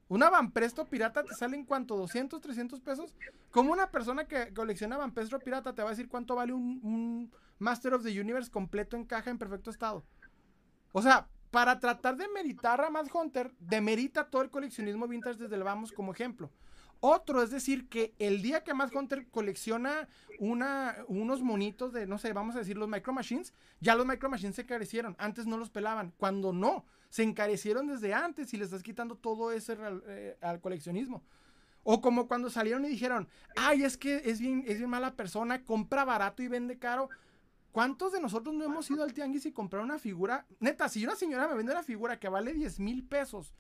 Una 0.09 0.29
Van 0.29 0.51
Presto 0.51 0.87
pirata 0.87 1.23
te 1.23 1.33
sale 1.37 1.57
en 1.57 1.65
cuánto, 1.65 1.97
200, 1.97 2.41
300 2.41 2.81
pesos. 2.81 3.15
Como 3.53 3.71
una 3.71 3.93
persona 3.93 4.27
que 4.27 4.53
colecciona 4.53 4.97
Van 4.97 5.15
Presto 5.15 5.39
pirata 5.39 5.73
te 5.73 5.83
va 5.83 5.91
a 5.91 5.93
decir 5.93 6.09
cuánto 6.09 6.35
vale 6.35 6.53
un, 6.53 6.81
un 6.83 7.33
Master 7.61 7.95
of 7.95 8.03
the 8.03 8.21
Universe 8.21 8.51
completo 8.51 8.97
en 8.97 9.05
caja 9.05 9.31
en 9.31 9.39
perfecto 9.39 9.71
estado. 9.71 10.05
O 10.91 11.03
sea, 11.03 11.29
para 11.51 11.81
tratar 11.81 12.17
de 12.17 12.29
meritar 12.29 12.81
a 12.81 12.91
Mad 12.91 13.07
Hunter, 13.13 13.53
demerita 13.59 14.29
todo 14.29 14.43
el 14.43 14.51
coleccionismo 14.51 15.09
vintage 15.09 15.39
desde 15.39 15.57
el 15.57 15.65
vamos 15.65 15.93
como 15.93 16.13
ejemplo. 16.13 16.51
Otro 17.01 17.43
es 17.43 17.51
decir 17.51 17.89
que 17.89 18.15
el 18.19 18.43
día 18.43 18.63
que 18.63 18.75
Matt 18.75 18.95
Hunter 18.95 19.27
colecciona 19.31 20.07
unos 20.39 21.43
monitos 21.43 21.95
de, 21.95 22.07
no 22.07 22.19
sé, 22.19 22.35
vamos 22.35 22.57
a 22.57 22.59
decir 22.59 22.77
los 22.77 22.91
Micro 22.91 23.15
Machines, 23.15 23.55
ya 23.81 23.95
los 23.95 24.05
Micro 24.05 24.29
Machines 24.29 24.57
se 24.57 24.63
encarecieron. 24.63 25.17
Antes 25.19 25.47
no 25.47 25.57
los 25.57 25.71
pelaban. 25.71 26.13
Cuando 26.19 26.53
no, 26.53 26.85
se 27.09 27.23
encarecieron 27.23 27.87
desde 27.87 28.13
antes 28.13 28.53
y 28.53 28.59
le 28.59 28.65
estás 28.65 28.83
quitando 28.83 29.15
todo 29.15 29.51
ese 29.51 29.79
eh, 30.09 30.37
al 30.43 30.61
coleccionismo. 30.61 31.23
O 31.85 32.03
como 32.03 32.29
cuando 32.29 32.51
salieron 32.51 32.85
y 32.85 32.89
dijeron, 32.89 33.29
ay, 33.57 33.85
es 33.85 33.97
que 33.97 34.21
es 34.27 34.39
bien, 34.39 34.63
es 34.67 34.77
bien 34.77 34.91
mala 34.91 35.15
persona, 35.15 35.65
compra 35.65 36.05
barato 36.05 36.43
y 36.43 36.49
vende 36.49 36.79
caro. 36.79 37.09
¿Cuántos 37.73 38.13
de 38.13 38.21
nosotros 38.21 38.55
no 38.55 38.65
hemos 38.65 38.91
ido 38.91 39.05
al 39.05 39.13
tianguis 39.13 39.47
y 39.47 39.53
comprar 39.53 39.83
una 39.83 39.99
figura? 39.99 40.47
Neta, 40.59 40.89
si 40.89 41.05
una 41.05 41.15
señora 41.15 41.47
me 41.47 41.55
vende 41.55 41.73
una 41.73 41.83
figura 41.83 42.19
que 42.19 42.29
vale 42.29 42.53
10 42.53 42.81
mil 42.81 43.05
pesos, 43.05 43.55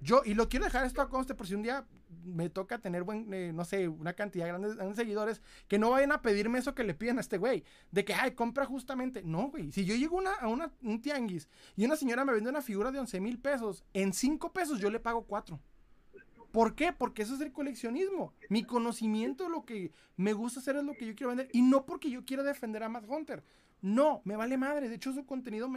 yo, 0.00 0.22
y 0.24 0.34
lo 0.34 0.48
quiero 0.48 0.64
dejar 0.64 0.84
esto 0.84 1.00
a 1.00 1.08
conste 1.08 1.34
por 1.34 1.46
si 1.46 1.54
un 1.54 1.62
día 1.62 1.86
me 2.24 2.48
toca 2.48 2.78
tener 2.78 3.02
buen, 3.02 3.32
eh, 3.32 3.52
no 3.54 3.64
sé, 3.64 3.88
una 3.88 4.14
cantidad 4.14 4.46
grande 4.46 4.74
de 4.74 4.94
seguidores, 4.94 5.42
que 5.68 5.78
no 5.78 5.90
vayan 5.90 6.12
a 6.12 6.22
pedirme 6.22 6.58
eso 6.58 6.74
que 6.74 6.84
le 6.84 6.94
piden 6.94 7.18
a 7.18 7.20
este 7.20 7.38
güey, 7.38 7.64
de 7.90 8.04
que, 8.04 8.14
ay, 8.14 8.32
compra 8.32 8.64
justamente. 8.64 9.22
No, 9.22 9.48
güey, 9.50 9.70
si 9.70 9.84
yo 9.84 9.94
llego 9.94 10.20
a 10.20 10.48
una, 10.48 10.72
un 10.82 11.00
tianguis 11.00 11.48
y 11.76 11.84
una 11.84 11.96
señora 11.96 12.24
me 12.24 12.32
vende 12.32 12.50
una 12.50 12.62
figura 12.62 12.90
de 12.90 12.98
11 12.98 13.20
mil 13.20 13.38
pesos, 13.38 13.84
en 13.92 14.12
5 14.12 14.52
pesos 14.52 14.80
yo 14.80 14.90
le 14.90 14.98
pago 14.98 15.24
4. 15.24 15.60
¿Por 16.52 16.74
qué? 16.74 16.92
Porque 16.92 17.22
eso 17.22 17.34
es 17.34 17.40
el 17.40 17.52
coleccionismo. 17.52 18.34
Mi 18.50 18.62
conocimiento 18.62 19.48
lo 19.48 19.64
que 19.64 19.90
me 20.16 20.34
gusta 20.34 20.60
hacer 20.60 20.76
es 20.76 20.84
lo 20.84 20.92
que 20.92 21.06
yo 21.06 21.14
quiero 21.14 21.28
vender. 21.28 21.48
Y 21.52 21.62
no 21.62 21.86
porque 21.86 22.10
yo 22.10 22.24
quiera 22.24 22.42
defender 22.42 22.82
a 22.82 22.88
Matt 22.88 23.06
Hunter. 23.08 23.42
No, 23.80 24.20
me 24.24 24.36
vale 24.36 24.58
madre. 24.58 24.88
De 24.88 24.96
hecho, 24.96 25.12
su 25.12 25.24
contenido 25.24 25.68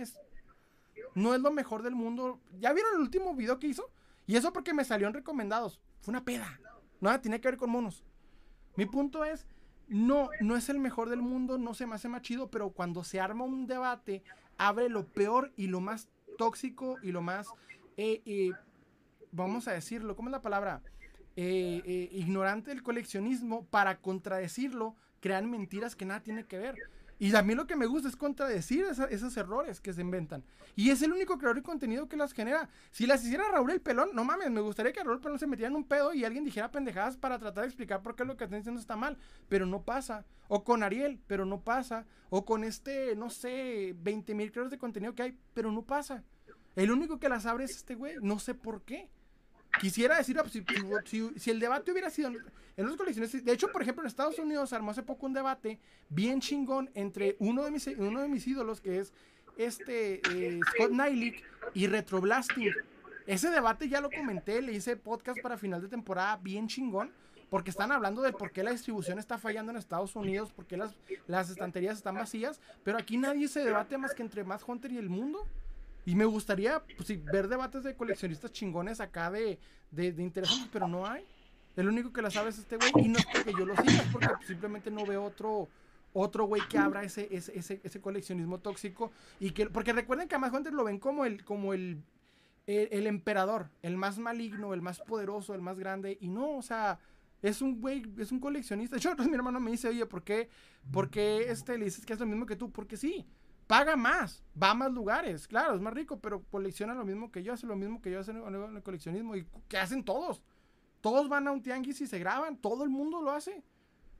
no 1.15 1.33
es 1.33 1.41
lo 1.41 1.51
mejor 1.51 1.81
del 1.81 1.95
mundo. 1.95 2.41
¿Ya 2.59 2.73
vieron 2.73 2.95
el 2.95 3.01
último 3.01 3.33
video 3.33 3.57
que 3.57 3.67
hizo? 3.67 3.89
Y 4.27 4.35
eso 4.35 4.51
porque 4.51 4.73
me 4.73 4.83
salieron 4.83 5.13
recomendados. 5.13 5.79
Fue 6.01 6.11
una 6.11 6.25
peda. 6.25 6.59
Nada 6.99 7.21
tiene 7.21 7.39
que 7.39 7.47
ver 7.47 7.57
con 7.57 7.69
monos. 7.69 8.03
Mi 8.75 8.85
punto 8.85 9.23
es, 9.23 9.47
no, 9.87 10.29
no 10.41 10.57
es 10.57 10.67
el 10.67 10.79
mejor 10.79 11.09
del 11.09 11.21
mundo, 11.21 11.57
no 11.57 11.73
se 11.73 11.87
me 11.87 11.95
hace 11.95 12.09
más 12.09 12.21
chido, 12.21 12.51
pero 12.51 12.71
cuando 12.71 13.03
se 13.03 13.21
arma 13.21 13.45
un 13.45 13.67
debate, 13.67 14.23
abre 14.57 14.89
lo 14.89 15.07
peor 15.07 15.53
y 15.55 15.67
lo 15.67 15.79
más 15.79 16.09
tóxico 16.37 16.97
y 17.01 17.11
lo 17.11 17.21
más, 17.21 17.47
eh, 17.95 18.21
eh, 18.25 18.51
vamos 19.35 19.67
a 19.67 19.73
decirlo, 19.73 20.15
¿cómo 20.15 20.29
es 20.29 20.33
la 20.33 20.41
palabra? 20.41 20.81
Eh, 21.35 22.09
ignorante 22.13 22.71
del 22.71 22.81
coleccionismo 22.81 23.65
para 23.65 23.97
contradecirlo, 23.99 24.95
crean 25.19 25.49
mentiras 25.49 25.95
que 25.95 26.05
nada 26.05 26.23
tiene 26.23 26.45
que 26.45 26.57
ver. 26.57 26.75
Y 27.17 27.33
a 27.33 27.41
mí 27.41 27.55
lo 27.55 27.65
que 27.65 27.77
me 27.77 27.85
gusta 27.85 28.09
es 28.09 28.15
contradecir 28.17 28.85
esos 29.09 29.37
errores 29.37 29.79
que 29.79 29.93
se 29.93 30.01
inventan. 30.01 30.43
Y 30.75 30.89
es 30.89 31.01
el 31.01 31.13
único 31.13 31.37
creador 31.37 31.55
de 31.55 31.63
contenido 31.63 32.09
que 32.09 32.17
las 32.17 32.33
genera. 32.33 32.69
Si 32.91 33.07
las 33.07 33.23
hiciera 33.23 33.49
Raúl 33.49 33.71
el 33.71 33.79
Pelón, 33.79 34.09
no 34.13 34.25
mames, 34.25 34.51
me 34.51 34.59
gustaría 34.59 34.91
que 34.91 35.01
Raúl 35.01 35.15
el 35.15 35.21
Pelón 35.21 35.39
se 35.39 35.47
metiera 35.47 35.69
en 35.69 35.77
un 35.77 35.85
pedo 35.85 36.13
y 36.13 36.25
alguien 36.25 36.43
dijera 36.43 36.71
pendejadas 36.71 37.15
para 37.15 37.39
tratar 37.39 37.63
de 37.63 37.69
explicar 37.69 38.01
por 38.01 38.15
qué 38.15 38.25
lo 38.25 38.35
que 38.35 38.43
están 38.43 38.59
diciendo 38.59 38.81
está 38.81 38.97
mal. 38.97 39.17
Pero 39.47 39.65
no 39.65 39.83
pasa. 39.83 40.25
O 40.49 40.65
con 40.65 40.83
Ariel, 40.83 41.21
pero 41.25 41.45
no 41.45 41.61
pasa. 41.61 42.05
O 42.29 42.43
con 42.43 42.65
este, 42.65 43.15
no 43.15 43.29
sé, 43.29 43.95
20 43.97 44.35
mil 44.35 44.51
creadores 44.51 44.71
de 44.71 44.77
contenido 44.77 45.15
que 45.15 45.23
hay, 45.23 45.39
pero 45.53 45.71
no 45.71 45.83
pasa. 45.83 46.23
El 46.75 46.91
único 46.91 47.17
que 47.17 47.29
las 47.29 47.45
abre 47.45 47.63
es 47.63 47.77
este 47.77 47.95
güey. 47.95 48.15
No 48.21 48.39
sé 48.39 48.55
por 48.55 48.83
qué. 48.83 49.09
Quisiera 49.79 50.17
decir, 50.17 50.37
pues, 50.37 50.53
si, 51.37 51.51
el 51.51 51.59
debate 51.59 51.91
hubiera 51.91 52.09
sido 52.09 52.29
en 52.29 52.85
los 52.85 52.95
colecciones, 52.97 53.43
de 53.43 53.51
hecho, 53.51 53.71
por 53.71 53.81
ejemplo, 53.81 54.03
en 54.03 54.07
Estados 54.07 54.37
Unidos 54.39 54.73
armó 54.73 54.91
hace 54.91 55.03
poco 55.03 55.25
un 55.25 55.33
debate 55.33 55.79
bien 56.09 56.39
chingón 56.41 56.89
entre 56.93 57.35
uno 57.39 57.63
de 57.63 57.71
mis, 57.71 57.87
uno 57.87 58.21
de 58.21 58.27
mis 58.27 58.45
ídolos, 58.47 58.81
que 58.81 58.99
es 58.99 59.13
este 59.57 60.21
eh, 60.31 60.59
Scott 60.73 60.91
Nylick, 60.91 61.43
y 61.73 61.87
Retroblasting. 61.87 62.73
Ese 63.25 63.49
debate 63.49 63.89
ya 63.89 64.01
lo 64.01 64.11
comenté, 64.11 64.61
le 64.61 64.73
hice 64.73 64.97
podcast 64.97 65.39
para 65.41 65.57
final 65.57 65.81
de 65.81 65.87
temporada 65.87 66.37
bien 66.37 66.67
chingón. 66.67 67.11
porque 67.49 67.69
están 67.69 67.91
hablando 67.91 68.21
de 68.21 68.33
por 68.33 68.51
qué 68.51 68.63
la 68.63 68.71
distribución 68.71 69.19
está 69.19 69.37
fallando 69.37 69.71
en 69.71 69.77
Estados 69.77 70.15
Unidos, 70.15 70.51
por 70.51 70.65
qué 70.65 70.77
las, 70.77 70.95
las 71.27 71.49
estanterías 71.49 71.95
están 71.95 72.15
vacías, 72.15 72.59
pero 72.83 72.97
aquí 72.97 73.17
nadie 73.17 73.47
se 73.47 73.63
debate 73.63 73.97
más 73.97 74.13
que 74.13 74.23
entre 74.23 74.43
Más 74.43 74.63
Hunter 74.67 74.91
y 74.91 74.97
el 74.97 75.09
mundo. 75.09 75.47
Y 76.05 76.15
me 76.15 76.25
gustaría 76.25 76.83
pues, 76.97 77.23
ver 77.25 77.47
debates 77.47 77.83
de 77.83 77.95
coleccionistas 77.95 78.51
chingones 78.51 79.01
acá 79.01 79.31
de, 79.31 79.59
de, 79.91 80.11
de 80.11 80.23
interesantes, 80.23 80.69
pero 80.71 80.87
no 80.87 81.05
hay. 81.05 81.25
El 81.75 81.87
único 81.87 82.13
que 82.13 82.21
la 82.21 82.31
sabe 82.31 82.49
es 82.49 82.59
este 82.59 82.77
güey. 82.77 82.91
Y 83.05 83.09
no 83.09 83.19
es 83.19 83.25
porque 83.25 83.51
yo 83.57 83.65
lo 83.65 83.75
siga, 83.75 84.03
es 84.03 84.11
porque 84.11 84.27
simplemente 84.45 84.91
no 84.91 85.05
veo 85.05 85.23
otro 85.23 85.67
otro 86.17 86.45
güey 86.45 86.61
que 86.69 86.77
abra 86.77 87.03
ese, 87.03 87.27
ese, 87.29 87.57
ese, 87.59 87.81
ese, 87.83 87.99
coleccionismo 87.99 88.59
tóxico. 88.59 89.11
y 89.37 89.51
que 89.51 89.65
Porque 89.67 89.91
recuerden 89.91 90.29
que 90.29 90.35
a 90.35 90.39
más 90.39 90.53
lo 90.71 90.85
ven 90.85 90.97
como 90.97 91.25
el, 91.25 91.43
como 91.43 91.73
el, 91.73 92.01
el, 92.67 93.05
emperador, 93.05 93.69
el 93.81 93.97
más 93.97 94.17
maligno, 94.17 94.73
el 94.73 94.81
más 94.81 95.01
poderoso, 95.01 95.53
el 95.53 95.61
más 95.61 95.77
grande. 95.77 96.17
Y 96.21 96.29
no, 96.29 96.55
o 96.55 96.61
sea, 96.61 96.99
es 97.41 97.61
un 97.61 97.81
güey, 97.81 98.03
es 98.17 98.31
un 98.31 98.39
coleccionista. 98.39 98.95
Yo, 98.97 99.13
mi 99.17 99.35
hermano 99.35 99.59
me 99.59 99.71
dice, 99.71 99.89
oye, 99.89 100.05
¿por 100.05 100.23
qué, 100.23 100.47
¿por 100.89 101.09
qué 101.09 101.51
este, 101.51 101.77
le 101.77 101.83
dices 101.83 102.05
que 102.05 102.13
es 102.13 102.19
lo 102.19 102.25
mismo 102.25 102.45
que 102.45 102.55
tú? 102.55 102.71
Porque 102.71 102.95
sí, 102.95 103.25
paga 103.67 103.95
más, 103.95 104.43
va 104.61 104.71
a 104.71 104.75
más 104.75 104.91
lugares, 104.91 105.47
claro, 105.47 105.75
es 105.75 105.81
más 105.81 105.93
rico, 105.93 106.19
pero 106.19 106.43
colecciona 106.43 106.93
lo 106.93 107.05
mismo 107.05 107.31
que 107.31 107.43
yo, 107.43 107.53
hace 107.53 107.65
lo 107.65 107.75
mismo 107.75 108.01
que 108.01 108.11
yo 108.11 108.19
hace 108.19 108.31
el 108.31 108.83
coleccionismo. 108.83 109.35
¿Y 109.35 109.45
que 109.67 109.77
hacen 109.77 110.03
todos? 110.03 110.41
Todos 111.01 111.29
van 111.29 111.47
a 111.47 111.51
un 111.51 111.61
tianguis 111.61 112.01
y 112.01 112.07
se 112.07 112.19
graban, 112.19 112.57
todo 112.57 112.83
el 112.83 112.89
mundo 112.89 113.21
lo 113.21 113.31
hace. 113.31 113.63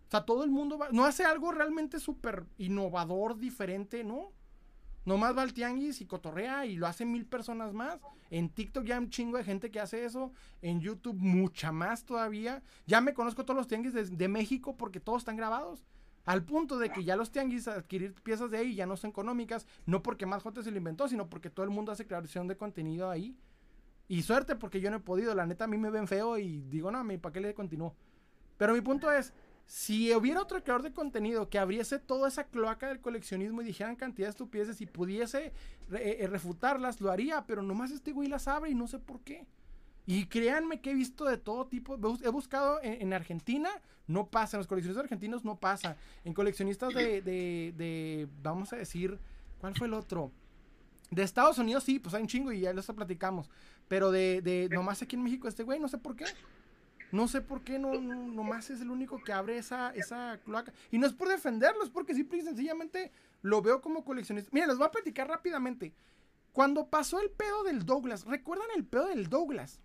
O 0.08 0.12
sea, 0.12 0.24
todo 0.24 0.44
el 0.44 0.52
mundo 0.52 0.78
va, 0.78 0.90
no 0.92 1.06
hace 1.06 1.26
algo 1.26 1.52
realmente 1.52 2.00
súper 2.00 2.46
innovador, 2.58 3.38
diferente, 3.38 4.04
¿no? 4.04 4.32
Nomás 5.06 5.38
va 5.38 5.44
al 5.44 5.54
tianguis 5.54 6.02
y 6.02 6.06
cotorrea 6.06 6.66
y 6.66 6.76
lo 6.76 6.88
hacen 6.88 7.12
mil 7.12 7.26
personas 7.26 7.74
más. 7.74 8.00
En 8.32 8.50
TikTok 8.50 8.86
ya 8.86 8.96
hay 8.96 9.04
un 9.04 9.10
chingo 9.12 9.38
de 9.38 9.44
gente 9.44 9.70
que 9.70 9.80
hace 9.80 10.04
eso. 10.04 10.32
En 10.64 10.82
YouTube 10.82 11.16
mucha 11.16 11.72
más 11.72 12.04
todavía. 12.06 12.64
Ya 12.88 13.02
me 13.02 13.14
conozco 13.14 13.46
todos 13.46 13.58
los 13.58 13.68
tianguis 13.68 14.18
de, 14.18 14.28
México 14.28 14.76
porque 14.76 15.00
todos 15.00 15.20
están 15.20 15.38
grabados. 15.38 15.86
Al 16.26 16.44
punto 16.44 16.80
de 16.80 16.90
que 16.90 17.04
ya 17.04 17.16
los 17.16 17.32
tianguis 17.32 17.68
adquirir 17.68 18.14
piezas 18.16 18.50
de 18.50 18.58
ahí 18.58 18.76
ya 18.76 18.86
no 18.86 18.98
son 18.98 19.12
económicas. 19.12 19.68
No 19.86 20.02
porque 20.02 20.26
más 20.26 20.44
gente 20.44 20.64
se 20.64 20.72
lo 20.72 20.78
inventó, 20.78 21.08
sino 21.08 21.30
porque 21.30 21.50
todo 21.50 21.64
el 21.64 21.70
mundo 21.70 21.92
hace 21.92 22.08
creación 22.08 22.48
de 22.48 22.58
contenido 22.58 23.10
ahí. 23.10 23.38
Y 24.08 24.24
suerte 24.24 24.56
porque 24.56 24.82
yo 24.82 24.90
no 24.90 24.98
he 24.98 25.02
podido. 25.02 25.36
La 25.36 25.46
neta 25.46 25.66
a 25.66 25.68
mí 25.68 25.78
me 25.78 25.92
ven 25.92 26.08
feo 26.08 26.38
y 26.38 26.62
digo, 26.64 26.92
no, 26.92 27.04
¿para 27.20 27.34
qué 27.34 27.40
le 27.40 27.54
continúo? 27.54 27.96
Pero 28.58 28.74
mi 28.74 28.82
punto 28.82 29.12
es, 29.12 29.34
si 29.66 30.14
hubiera 30.14 30.42
otro 30.42 30.64
creador 30.64 30.84
de 30.84 30.94
contenido 30.94 31.50
que 31.50 31.60
abriese 31.60 32.00
toda 32.00 32.28
esa 32.28 32.46
cloaca 32.46 32.88
del 32.88 33.02
coleccionismo 33.02 33.62
y 33.62 33.66
dijeran 33.66 33.96
cantidad 33.96 34.28
de 34.28 34.32
estupideces 34.32 34.82
y 34.82 34.86
pudiese 34.86 35.52
eh, 35.92 36.28
refutarlas, 36.30 37.02
lo 37.02 37.12
haría, 37.12 37.46
pero 37.46 37.62
nomás 37.62 37.92
este 37.92 38.12
güey 38.12 38.30
las 38.30 38.48
abre 38.48 38.70
y 38.70 38.76
no 38.76 38.88
sé 38.88 39.00
por 39.00 39.22
qué. 39.22 39.48
Y 40.08 40.28
créanme 40.28 40.82
que 40.82 40.92
he 40.92 40.94
visto 40.94 41.26
de 41.26 41.38
todo 41.38 41.66
tipo. 41.66 41.98
He 42.24 42.30
buscado 42.30 42.80
en, 42.84 43.14
Argentina, 43.14 43.70
no 44.08 44.28
pasa. 44.28 44.58
En 44.58 44.60
los 44.60 44.68
coleccionistas 44.68 45.04
argentinos 45.04 45.44
no 45.44 45.58
pasa. 45.58 45.98
En 46.24 46.34
coleccionistas 46.34 46.94
de, 46.94 47.22
de, 47.22 48.28
vamos 48.44 48.72
a 48.74 48.76
decir, 48.76 49.20
¿cuál 49.60 49.76
fue 49.76 49.88
el 49.88 49.94
otro? 49.94 50.32
De 51.10 51.24
Estados 51.24 51.58
Unidos 51.58 51.84
sí, 51.84 52.00
pues 52.00 52.14
hay 52.14 52.22
un 52.22 52.28
chingo 52.28 52.52
y 52.52 52.62
ya 52.62 52.74
los 52.74 52.86
platicamos. 52.88 53.50
Pero 53.88 54.12
de, 54.12 54.42
de 54.42 54.70
nomás 54.72 55.02
aquí 55.02 55.16
en 55.16 55.24
México, 55.24 55.48
este 55.48 55.64
güey, 55.64 55.80
no 55.80 55.88
sé 55.88 55.98
por 55.98 56.16
qué. 56.16 56.26
No 57.12 57.28
sé 57.28 57.42
por 57.42 57.62
qué 57.62 57.80
no, 57.80 57.94
nomás 57.94 58.70
es 58.70 58.82
el 58.82 58.90
único 58.90 59.24
que 59.24 59.32
abre 59.32 59.58
esa, 59.58 59.92
esa 59.92 60.40
cloaca. 60.44 60.74
Y 60.92 60.98
no 60.98 61.08
es 61.08 61.14
por 61.14 61.30
defenderlo, 61.30 61.84
es 61.84 61.90
porque 61.90 62.14
simple 62.14 62.40
y 62.40 62.42
sencillamente 62.42 63.12
lo 63.42 63.62
veo 63.62 63.82
como 63.82 64.04
coleccionista. 64.04 64.50
Mira, 64.52 64.68
les 64.68 64.78
voy 64.78 64.88
a 64.88 64.92
platicar 64.92 65.28
rápidamente. 65.28 65.94
Cuando 66.52 66.88
pasó 66.88 67.22
el 67.22 67.30
pedo 67.30 67.64
del 67.64 67.86
Douglas, 67.86 68.26
¿recuerdan 68.26 68.68
el 68.76 68.86
pedo 68.86 69.08
del 69.08 69.30
Douglas? 69.30 69.80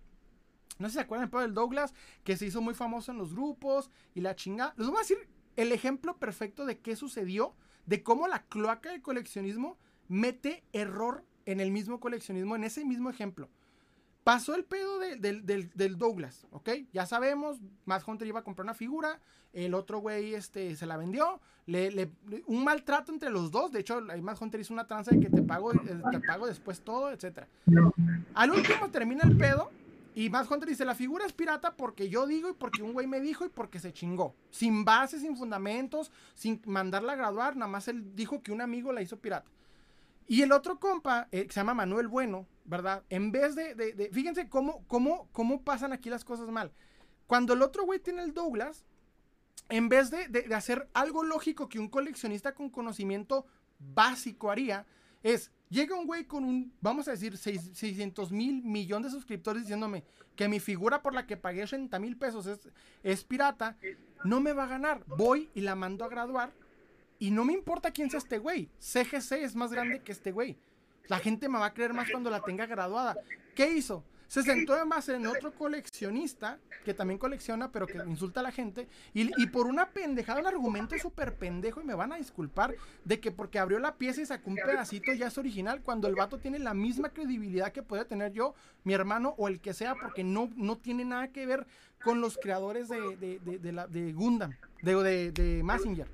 No 0.80 0.88
sé 0.88 0.92
si 0.92 0.94
se 0.94 1.00
acuerdan 1.02 1.24
el 1.24 1.30
pedo 1.30 1.42
del 1.42 1.54
Douglas, 1.54 1.94
que 2.24 2.36
se 2.36 2.46
hizo 2.46 2.60
muy 2.60 2.74
famoso 2.74 3.12
en 3.12 3.18
los 3.18 3.34
grupos 3.34 3.90
y 4.14 4.22
la 4.22 4.34
chingada. 4.34 4.74
Les 4.76 4.88
voy 4.88 4.96
a 4.96 5.00
decir 5.00 5.18
el 5.56 5.72
ejemplo 5.72 6.16
perfecto 6.16 6.64
de 6.64 6.78
qué 6.78 6.96
sucedió, 6.96 7.54
de 7.86 8.02
cómo 8.02 8.26
la 8.26 8.44
cloaca 8.44 8.90
del 8.90 9.02
coleccionismo 9.02 9.78
mete 10.08 10.64
error 10.72 11.24
en 11.44 11.60
el 11.60 11.70
mismo 11.70 12.00
coleccionismo, 12.00 12.56
en 12.56 12.64
ese 12.64 12.84
mismo 12.84 13.10
ejemplo. 13.10 13.50
Pasó 14.24 14.54
el 14.54 14.64
pedo 14.64 14.98
del, 14.98 15.98
Douglas, 15.98 16.46
¿ok? 16.50 16.70
Ya 16.92 17.06
sabemos, 17.06 17.58
Matt 17.84 18.06
Hunter 18.06 18.28
iba 18.28 18.40
a 18.40 18.44
comprar 18.44 18.64
una 18.64 18.74
figura, 18.74 19.18
el 19.52 19.74
otro 19.74 19.98
güey 19.98 20.34
este, 20.34 20.76
se 20.76 20.86
la 20.86 20.96
vendió, 20.96 21.40
le, 21.66 22.10
un 22.46 22.62
maltrato 22.62 23.12
entre 23.12 23.30
los 23.30 23.50
dos, 23.50 23.72
de 23.72 23.80
hecho, 23.80 24.00
Matt 24.00 24.40
Hunter 24.40 24.60
hizo 24.60 24.72
una 24.72 24.86
tranza 24.86 25.10
de 25.10 25.20
que 25.20 25.30
te 25.30 25.42
pago, 25.42 25.72
eh, 25.72 26.02
te 26.10 26.20
pago 26.20 26.46
después 26.46 26.82
todo, 26.82 27.10
etc. 27.10 27.44
Al 28.34 28.50
último 28.50 28.90
termina 28.90 29.24
el 29.24 29.36
pedo 29.36 29.70
y 30.14 30.28
Matt 30.30 30.50
Hunter 30.50 30.68
dice, 30.68 30.84
la 30.84 30.94
figura 30.94 31.24
es 31.24 31.32
pirata 31.32 31.76
porque 31.76 32.08
yo 32.08 32.26
digo 32.26 32.48
y 32.48 32.52
porque 32.52 32.82
un 32.82 32.92
güey 32.92 33.06
me 33.06 33.20
dijo 33.20 33.44
y 33.44 33.48
porque 33.48 33.78
se 33.78 33.92
chingó. 33.92 34.34
Sin 34.50 34.84
bases, 34.84 35.22
sin 35.22 35.36
fundamentos, 35.36 36.10
sin 36.34 36.60
mandarla 36.66 37.12
a 37.12 37.16
graduar, 37.16 37.56
nada 37.56 37.70
más 37.70 37.88
él 37.88 38.14
dijo 38.16 38.42
que 38.42 38.52
un 38.52 38.60
amigo 38.60 38.92
la 38.92 39.02
hizo 39.02 39.18
pirata. 39.18 39.50
Y 40.26 40.42
el 40.42 40.52
otro 40.52 40.78
compa, 40.78 41.28
eh, 41.32 41.46
que 41.46 41.52
se 41.52 41.60
llama 41.60 41.74
Manuel 41.74 42.08
Bueno, 42.08 42.46
¿verdad? 42.64 43.02
En 43.08 43.32
vez 43.32 43.54
de, 43.56 44.10
fíjense 44.12 44.48
cómo, 44.48 44.84
cómo, 44.86 45.28
cómo 45.32 45.62
pasan 45.62 45.92
aquí 45.92 46.08
las 46.08 46.24
cosas 46.24 46.48
mal. 46.48 46.72
Cuando 47.26 47.52
el 47.52 47.62
otro 47.62 47.84
güey 47.84 47.98
tiene 47.98 48.22
el 48.22 48.34
Douglas, 48.34 48.84
en 49.68 49.88
vez 49.88 50.10
de, 50.10 50.54
hacer 50.54 50.88
algo 50.94 51.22
lógico 51.22 51.68
que 51.68 51.78
un 51.78 51.88
coleccionista 51.88 52.54
con 52.54 52.70
conocimiento 52.70 53.46
básico 53.78 54.50
haría, 54.50 54.86
es, 55.22 55.50
llega 55.70 55.96
un 55.96 56.06
güey 56.06 56.24
con 56.24 56.44
un, 56.44 56.72
vamos 56.80 57.08
a 57.08 57.12
decir, 57.12 57.36
600 57.38 58.30
mil 58.32 58.62
millones 58.62 59.12
de 59.12 59.18
suscriptores 59.18 59.62
diciéndome 59.62 60.04
que 60.36 60.48
mi 60.48 60.60
figura 60.60 61.02
por 61.02 61.14
la 61.14 61.26
que 61.26 61.36
pagué 61.36 61.62
80 61.62 61.98
mil 61.98 62.16
pesos 62.16 62.46
es, 62.46 62.68
es 63.02 63.24
pirata, 63.24 63.76
no 64.24 64.40
me 64.40 64.52
va 64.52 64.64
a 64.64 64.68
ganar. 64.68 65.02
Voy 65.06 65.48
y 65.54 65.62
la 65.62 65.74
mando 65.74 66.04
a 66.04 66.08
graduar 66.08 66.52
y 67.18 67.30
no 67.30 67.44
me 67.44 67.52
importa 67.52 67.90
quién 67.90 68.10
sea 68.10 68.18
este 68.18 68.38
güey. 68.38 68.68
CGC 68.78 69.32
es 69.32 69.54
más 69.54 69.72
grande 69.72 70.00
que 70.00 70.12
este 70.12 70.32
güey. 70.32 70.56
La 71.06 71.18
gente 71.18 71.48
me 71.48 71.58
va 71.58 71.66
a 71.66 71.74
creer 71.74 71.92
más 71.92 72.10
cuando 72.10 72.30
la 72.30 72.40
tenga 72.40 72.66
graduada. 72.66 73.16
¿Qué 73.54 73.70
hizo? 73.72 74.04
Se 74.30 74.44
sentó 74.44 74.74
además 74.74 75.08
en 75.08 75.26
otro 75.26 75.52
coleccionista 75.52 76.60
que 76.84 76.94
también 76.94 77.18
colecciona, 77.18 77.72
pero 77.72 77.88
que 77.88 77.98
insulta 78.06 78.38
a 78.38 78.44
la 78.44 78.52
gente. 78.52 78.86
Y, 79.12 79.46
por 79.48 79.66
una 79.66 79.90
pendejada, 79.90 80.38
un 80.38 80.46
argumento 80.46 80.96
súper 81.00 81.34
pendejo, 81.34 81.80
y 81.80 81.84
me 81.84 81.94
van 81.94 82.12
a 82.12 82.16
disculpar, 82.16 82.76
de 83.04 83.18
que 83.18 83.32
porque 83.32 83.58
abrió 83.58 83.80
la 83.80 83.96
pieza 83.96 84.22
y 84.22 84.26
sacó 84.26 84.50
un 84.50 84.54
pedacito 84.54 85.12
ya 85.12 85.26
es 85.26 85.36
original, 85.36 85.82
cuando 85.82 86.06
el 86.06 86.14
vato 86.14 86.38
tiene 86.38 86.60
la 86.60 86.74
misma 86.74 87.08
credibilidad 87.08 87.72
que 87.72 87.82
puede 87.82 88.04
tener 88.04 88.30
yo, 88.32 88.54
mi 88.84 88.94
hermano 88.94 89.34
o 89.36 89.48
el 89.48 89.60
que 89.60 89.74
sea, 89.74 89.96
porque 90.00 90.22
no, 90.22 90.48
no 90.54 90.78
tiene 90.78 91.04
nada 91.04 91.32
que 91.32 91.44
ver 91.44 91.66
con 92.04 92.20
los 92.20 92.38
creadores 92.38 92.88
de, 92.88 93.16
de, 93.16 93.40
de, 93.40 93.86
de 93.88 94.12
Gundam, 94.12 94.52
de, 94.80 95.32
de 95.32 95.62
Massinger. 95.64 96.06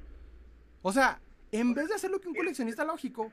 O 0.80 0.90
sea, 0.90 1.20
en 1.52 1.74
vez 1.74 1.88
de 1.88 1.96
hacer 1.96 2.10
lo 2.10 2.18
que 2.18 2.28
un 2.28 2.34
coleccionista 2.34 2.82
lógico, 2.82 3.30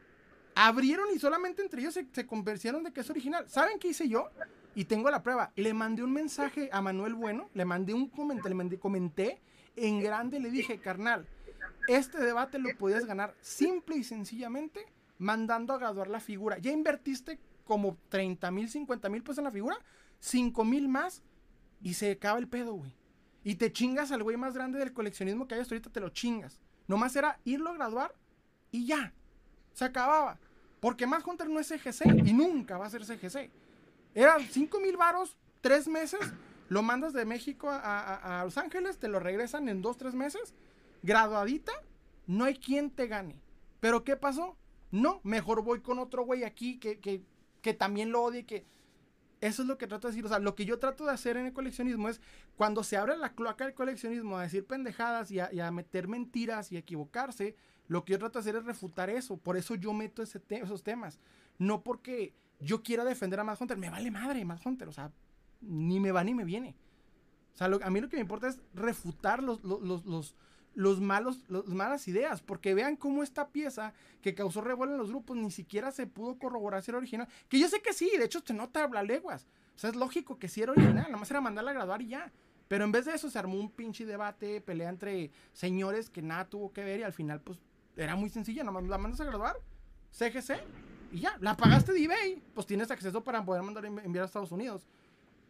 abrieron 0.55 1.07
y 1.15 1.19
solamente 1.19 1.61
entre 1.61 1.79
ellos 1.79 1.93
se, 1.93 2.05
se 2.11 2.27
convencieron 2.27 2.83
de 2.83 2.91
que 2.91 2.99
es 2.99 3.09
original. 3.09 3.49
¿Saben 3.49 3.79
qué 3.79 3.87
hice 3.87 4.09
yo? 4.09 4.29
Y 4.75 4.85
tengo 4.85 5.09
la 5.11 5.23
prueba. 5.23 5.51
Le 5.55 5.73
mandé 5.73 6.03
un 6.03 6.13
mensaje 6.13 6.69
a 6.71 6.81
Manuel 6.81 7.13
Bueno, 7.13 7.49
le 7.53 7.65
mandé 7.65 7.93
un 7.93 8.07
comentario, 8.07 8.61
le 8.63 8.79
comenté 8.79 9.41
en 9.75 10.01
grande, 10.01 10.39
le 10.39 10.49
dije, 10.49 10.79
carnal, 10.79 11.27
este 11.87 12.19
debate 12.19 12.59
lo 12.59 12.75
podías 12.77 13.05
ganar 13.05 13.35
simple 13.41 13.97
y 13.97 14.03
sencillamente 14.03 14.85
mandando 15.17 15.73
a 15.73 15.77
graduar 15.77 16.07
la 16.07 16.19
figura. 16.19 16.57
Ya 16.57 16.71
invertiste 16.71 17.39
como 17.65 17.97
30 18.09 18.51
mil, 18.51 18.69
50 18.69 19.09
mil 19.09 19.23
pesos 19.23 19.39
en 19.39 19.43
la 19.45 19.51
figura, 19.51 19.77
5 20.19 20.63
mil 20.65 20.87
más 20.87 21.23
y 21.81 21.93
se 21.93 22.11
acaba 22.11 22.39
el 22.39 22.47
pedo, 22.47 22.73
güey. 22.73 22.93
Y 23.43 23.55
te 23.55 23.71
chingas 23.71 24.11
al 24.11 24.23
güey 24.23 24.37
más 24.37 24.53
grande 24.53 24.79
del 24.79 24.93
coleccionismo 24.93 25.47
que 25.47 25.55
hay 25.55 25.61
hasta 25.61 25.75
ahorita, 25.75 25.89
te 25.89 25.99
lo 25.99 26.09
chingas. 26.09 26.59
Nomás 26.87 27.15
era 27.15 27.39
irlo 27.43 27.69
a 27.71 27.73
graduar 27.73 28.15
y 28.71 28.85
ya. 28.85 29.13
Se 29.73 29.85
acababa. 29.85 30.39
Porque 30.79 31.07
más 31.07 31.25
Hunter 31.25 31.49
no 31.49 31.59
es 31.59 31.67
CGC 31.67 32.25
y 32.25 32.33
nunca 32.33 32.77
va 32.77 32.85
a 32.85 32.89
ser 32.89 33.05
CGC. 33.05 33.49
Eran 34.15 34.41
5 34.41 34.79
mil 34.79 34.97
varos, 34.97 35.37
3 35.61 35.87
meses. 35.87 36.19
Lo 36.69 36.81
mandas 36.81 37.13
de 37.13 37.25
México 37.25 37.69
a, 37.69 38.41
Los 38.43 38.57
Ángeles, 38.57 38.97
te 38.97 39.07
lo 39.07 39.19
regresan 39.19 39.69
en 39.69 39.81
2, 39.81 39.97
3 39.97 40.15
meses. 40.15 40.53
Graduadita, 41.03 41.73
no 42.27 42.45
hay 42.45 42.55
quien 42.55 42.89
te 42.89 43.07
gane. 43.07 43.41
Pero 43.79 44.03
¿qué 44.03 44.15
pasó? 44.15 44.57
No, 44.91 45.19
mejor 45.23 45.63
voy 45.63 45.81
con 45.81 45.99
otro 45.99 46.23
güey 46.23 46.43
aquí 46.43 46.79
que, 46.79 46.99
que, 46.99 47.23
que 47.61 47.73
también 47.73 48.11
lo 48.11 48.23
odie, 48.23 48.45
que... 48.45 48.65
Eso 49.41 49.63
es 49.63 49.67
lo 49.67 49.77
que 49.77 49.87
trato 49.87 50.07
de 50.07 50.13
decir. 50.13 50.25
O 50.25 50.29
sea, 50.29 50.39
lo 50.39 50.55
que 50.55 50.63
yo 50.63 50.79
trato 50.79 51.05
de 51.05 51.11
hacer 51.11 51.35
en 51.35 51.47
el 51.47 51.51
coleccionismo 51.51 52.07
es 52.07 52.21
cuando 52.55 52.81
se 52.81 52.95
abre 52.95 53.17
la 53.17 53.35
cloaca 53.35 53.65
del 53.65 53.73
coleccionismo 53.73 54.37
a 54.37 54.43
decir 54.43 54.65
pendejadas 54.65 55.31
y 55.31 55.39
a, 55.39 55.71
meter 55.71 56.07
mentiras 56.07 56.71
y 56.71 56.77
a 56.77 56.79
equivocarse, 56.79 57.57
lo 57.89 58.05
que 58.05 58.13
yo 58.13 58.19
trato 58.19 58.39
de 58.39 58.41
hacer 58.41 58.55
es 58.55 58.63
refutar 58.63 59.09
eso. 59.09 59.35
Por 59.35 59.57
eso 59.57 59.75
yo 59.75 59.91
meto 59.91 60.23
ese 60.23 60.41
esos 60.47 60.81
temas. 60.81 61.19
No 61.57 61.83
porque 61.83 62.33
yo 62.63 62.83
quiera 62.83 63.03
defender 63.03 63.39
a 63.39 63.43
Matt 63.43 63.61
Hunter. 63.61 63.77
Me 63.77 63.89
vale 63.89 64.11
madre 64.11 64.43
Matt 64.45 64.65
Hunter. 64.65 64.87
O 64.87 64.91
sea, 64.91 65.11
ni 65.61 65.99
me 65.99 66.11
va 66.11 66.23
ni 66.23 66.33
me 66.33 66.45
viene. 66.45 66.75
O 67.53 67.57
sea, 67.57 67.67
a 67.67 67.89
mí 67.89 68.01
lo 68.01 68.09
que 68.09 68.17
me 68.17 68.21
importa 68.21 68.47
es 68.47 68.59
refutar 68.73 69.43
los, 69.43 69.63
los, 69.63 70.05
los 70.05 70.35
los 70.75 70.99
malos, 70.99 71.43
las 71.49 71.67
malas 71.67 72.07
ideas, 72.07 72.41
porque 72.41 72.73
vean 72.73 72.95
cómo 72.95 73.23
esta 73.23 73.49
pieza 73.49 73.93
que 74.21 74.33
causó 74.33 74.61
revuelo 74.61 74.93
en 74.93 74.97
los 74.97 75.09
grupos 75.09 75.37
ni 75.37 75.51
siquiera 75.51 75.91
se 75.91 76.07
pudo 76.07 76.37
corroborar 76.37 76.81
si 76.81 76.91
era 76.91 76.97
original. 76.97 77.27
Que 77.47 77.59
yo 77.59 77.67
sé 77.67 77.81
que 77.81 77.93
sí, 77.93 78.11
de 78.17 78.25
hecho 78.25 78.41
te 78.41 78.53
nota 78.53 78.83
habla 78.83 79.03
leguas. 79.03 79.47
O 79.75 79.79
sea, 79.79 79.89
es 79.89 79.95
lógico 79.95 80.39
que 80.39 80.47
sí 80.47 80.61
era 80.61 80.71
original, 80.71 81.05
nada 81.05 81.17
más 81.17 81.29
era 81.29 81.41
mandarla 81.41 81.71
a 81.71 81.75
graduar 81.75 82.01
y 82.01 82.07
ya. 82.07 82.31
Pero 82.67 82.85
en 82.85 82.91
vez 82.91 83.05
de 83.05 83.13
eso 83.13 83.29
se 83.29 83.37
armó 83.37 83.59
un 83.59 83.69
pinche 83.69 84.05
debate, 84.05 84.61
pelea 84.61 84.89
entre 84.89 85.31
señores 85.51 86.09
que 86.09 86.21
nada 86.21 86.49
tuvo 86.49 86.73
que 86.73 86.83
ver 86.83 87.01
y 87.01 87.03
al 87.03 87.13
final 87.13 87.41
pues 87.41 87.59
era 87.95 88.15
muy 88.15 88.29
sencilla, 88.29 88.63
nomás 88.63 88.83
la 88.85 88.97
mandas 88.97 89.21
a 89.21 89.25
graduar, 89.25 89.57
CGC 90.11 90.59
y 91.13 91.19
ya, 91.19 91.37
la 91.39 91.55
pagaste 91.55 91.93
de 91.93 92.03
eBay, 92.03 92.41
pues 92.53 92.65
tienes 92.65 92.89
acceso 92.89 93.23
para 93.23 93.45
poder 93.45 93.61
mandar 93.61 93.85
enviar 93.85 94.23
a 94.23 94.25
Estados 94.25 94.51
Unidos. 94.51 94.87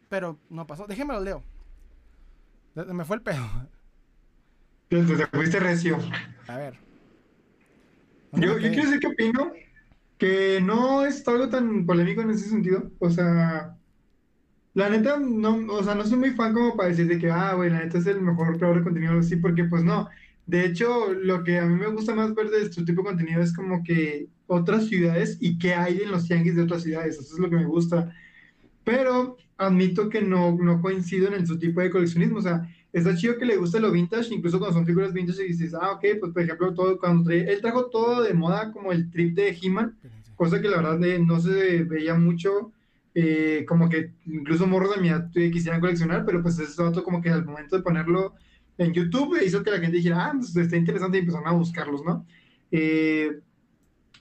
Pero 0.10 0.38
no 0.49 0.68
pasó, 0.68 0.85
déjeme 0.85 1.14
lo 1.14 1.22
leo. 1.22 1.44
Me 2.76 3.06
fue 3.06 3.15
el 3.15 3.22
pedo. 3.22 3.44
Te 4.90 5.03
fuiste 5.03 5.60
recio. 5.60 5.98
A 6.48 6.57
ver. 6.57 6.77
Yo, 8.34 8.57
yo 8.57 8.69
quiero 8.69 8.84
decir 8.84 8.99
que 8.99 9.07
opino 9.07 9.53
que 10.18 10.60
no 10.61 11.06
es 11.06 11.27
algo 11.27 11.49
tan 11.49 11.85
polémico 11.85 12.22
en 12.22 12.31
ese 12.31 12.49
sentido. 12.49 12.91
O 12.99 13.10
sea, 13.10 13.77
la 14.73 14.90
neta, 14.90 15.18
no, 15.18 15.65
o 15.72 15.84
sea, 15.84 15.95
no 15.95 16.06
soy 16.06 16.18
muy 16.18 16.31
fan 16.31 16.53
como 16.53 16.76
para 16.76 16.90
decir 16.90 17.07
de 17.07 17.19
que, 17.19 17.30
ah, 17.31 17.53
güey, 17.53 17.69
la 17.69 17.80
neta 17.80 17.98
es 17.99 18.06
el 18.07 18.22
mejor 18.22 18.57
creador 18.57 18.80
de 18.80 18.84
contenido 18.84 19.18
así, 19.19 19.35
porque 19.38 19.64
pues 19.64 19.84
no. 19.84 20.10
De 20.45 20.65
hecho, 20.65 21.14
lo 21.14 21.44
que 21.44 21.60
a 21.60 21.65
mí 21.65 21.76
me 21.76 21.88
gusta 21.88 22.14
más 22.14 22.36
ver 22.36 22.49
de 22.49 22.64
este 22.64 22.84
tipo 22.84 23.02
de 23.02 23.10
contenido 23.10 23.41
es 23.41 23.56
como 23.56 23.84
que 23.84 24.28
otras 24.48 24.88
ciudades 24.88 25.38
y 25.40 25.57
qué 25.57 25.74
hay 25.74 26.02
en 26.02 26.11
los 26.11 26.28
tianguis 26.28 26.56
de 26.56 26.64
otras 26.64 26.84
ciudades. 26.84 27.18
Eso 27.18 27.36
es 27.36 27.40
lo 27.40 27.49
que 27.49 27.56
me 27.56 27.65
gusta. 27.65 28.14
Pero 28.84 29.38
admito 29.57 30.10
que 30.10 30.22
no, 30.22 30.57
no 30.57 30.82
coincido 30.82 31.34
en 31.34 31.48
su 31.48 31.57
tipo 31.57 31.82
de 31.82 31.90
coleccionismo. 31.90 32.40
O 32.40 32.41
sea, 32.41 32.68
está 32.91 33.15
chido 33.15 33.38
que 33.38 33.45
le 33.45 33.57
guste 33.57 33.80
lo 33.80 33.91
vintage, 33.91 34.34
incluso 34.34 34.60
cuando 34.60 34.78
son 34.78 34.86
figuras 34.86 35.14
vintage 35.14 35.45
y 35.45 35.49
dices, 35.49 35.74
ah, 35.74 35.94
ok, 35.94 36.06
pues 36.20 36.32
por 36.32 36.41
ejemplo, 36.41 36.74
todo, 36.74 36.99
cuando 36.99 37.32
él 37.32 37.60
trajo 37.61 37.86
todo 37.86 38.22
de 38.22 38.34
moda 38.34 38.72
como 38.72 38.91
el 38.91 39.10
trip 39.10 39.36
de 39.36 39.57
He-Man, 39.60 39.98
cosa 40.36 40.61
que 40.61 40.70
la 40.70 40.78
verdad 40.78 41.03
eh, 41.03 41.20
no 41.20 41.40
se 41.40 41.84
veía 41.84 42.15
mucho, 42.15 42.72
eh, 43.15 43.65
como 43.68 43.90
que 43.90 44.11
incluso 44.26 44.68
morros 44.68 44.95
de 44.95 45.02
mi 45.02 45.10
edad 45.10 45.30
quisieran 45.32 45.82
coleccionar, 45.82 46.26
pero 46.26 46.41
pues 46.41 46.60
ese 46.60 46.82
dato 46.82 47.03
como 47.03 47.22
que 47.22 47.30
al 47.30 47.45
momento 47.45 47.78
de 47.78 47.84
ponerlo 47.84 48.34
en 48.78 48.94
YouTube 48.94 49.41
hizo 49.45 49.64
que 49.64 49.72
la 49.72 49.80
gente 49.80 49.98
dijera, 49.98 50.26
ah, 50.26 50.34
pues 50.36 50.56
está 50.56 50.78
interesante 50.78 51.18
y 51.18 51.22
empezaron 51.22 51.48
a 51.48 51.52
buscarlos, 51.52 52.04
¿no? 52.04 52.26
Eh, 52.72 53.40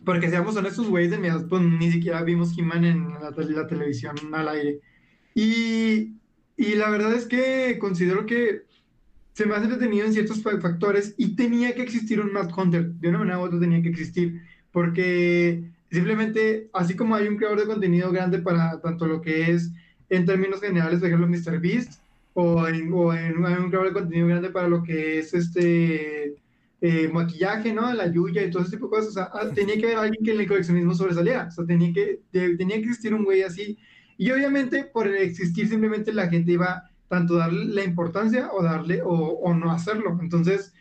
porque 0.05 0.29
seamos 0.29 0.57
honestos, 0.57 0.89
güeyes 0.89 1.11
de 1.11 1.19
mi 1.19 1.29
pues 1.49 1.62
ni 1.62 1.91
siquiera 1.93 2.23
vimos 2.23 2.57
He-Man 2.59 2.85
en 2.85 3.15
la, 3.15 3.31
la 3.31 3.66
televisión 3.66 4.16
al 4.33 4.49
aire. 4.49 4.81
Y 5.35 6.12
y 6.57 6.74
la 6.74 6.91
verdad 6.91 7.12
es 7.15 7.27
que 7.27 7.79
considero 7.79 8.27
que 8.27 8.66
se 9.33 9.47
me 9.47 9.55
hace 9.55 9.69
detenido 9.69 10.07
en 10.07 10.12
ciertos 10.12 10.43
factores 10.43 11.15
y 11.16 11.35
tenía 11.35 11.74
que 11.74 11.83
existir 11.83 12.20
un 12.20 12.33
Mad 12.33 12.51
Hunter. 12.57 12.93
De 12.93 13.09
una 13.09 13.19
manera 13.19 13.39
u 13.39 13.43
otra 13.43 13.59
tenía 13.59 13.83
que 13.83 13.89
existir. 13.89 14.43
Porque 14.70 15.65
simplemente, 15.91 16.69
así 16.73 16.95
como 16.95 17.15
hay 17.15 17.29
un 17.29 17.37
creador 17.37 17.61
de 17.61 17.66
contenido 17.66 18.12
grande 18.12 18.39
para 18.39 18.81
tanto 18.81 19.07
lo 19.07 19.20
que 19.20 19.51
es 19.51 19.73
en 20.11 20.27
términos 20.27 20.61
generales, 20.61 21.01
por 21.01 21.09
ejemplo, 21.09 21.27
MrBeast, 21.27 22.02
o, 22.34 22.66
en, 22.66 22.92
o 22.92 23.14
en, 23.14 23.38
un 23.38 23.68
creador 23.68 23.88
de 23.88 23.92
contenido 23.92 24.28
grande 24.28 24.50
para 24.50 24.68
lo 24.68 24.82
que 24.82 25.18
es 25.18 25.34
este 25.34 26.34
eh, 26.80 27.09
maquillaje, 27.12 27.72
¿no? 27.72 27.92
La 27.92 28.10
yuya 28.10 28.42
y 28.42 28.50
todo 28.50 28.62
ese 28.62 28.72
tipo 28.72 28.86
de 28.86 28.90
cosas. 28.90 29.09
O 29.09 29.12
sea, 29.12 29.30
ah, 29.32 29.48
tenía 29.54 29.76
que 29.76 29.86
haber 29.86 29.98
alguien 29.98 30.24
que 30.24 30.32
en 30.32 30.40
el 30.40 30.48
coleccionismo 30.48 30.94
sobresaliera. 30.94 31.48
O 31.48 31.50
sea, 31.50 31.64
tenía 31.64 31.92
que, 31.92 32.20
tenía 32.30 32.76
que 32.76 32.82
existir 32.82 33.14
un 33.14 33.24
güey 33.24 33.42
así 33.42 33.78
y 34.22 34.30
obviamente 34.30 34.84
por 34.84 35.09
existir 35.09 35.68
simplemente 35.68 36.12
la 36.12 36.28
gente 36.28 36.52
iba 36.52 36.88
tanto 37.09 37.34
darle 37.36 37.64
la 37.66 37.84
importancia 37.84 38.50
o 38.52 38.62
darle 38.62 39.00
o, 39.04 39.52
no 39.54 39.72
hacerlo. 39.72 40.18
Entonces, 40.20 40.72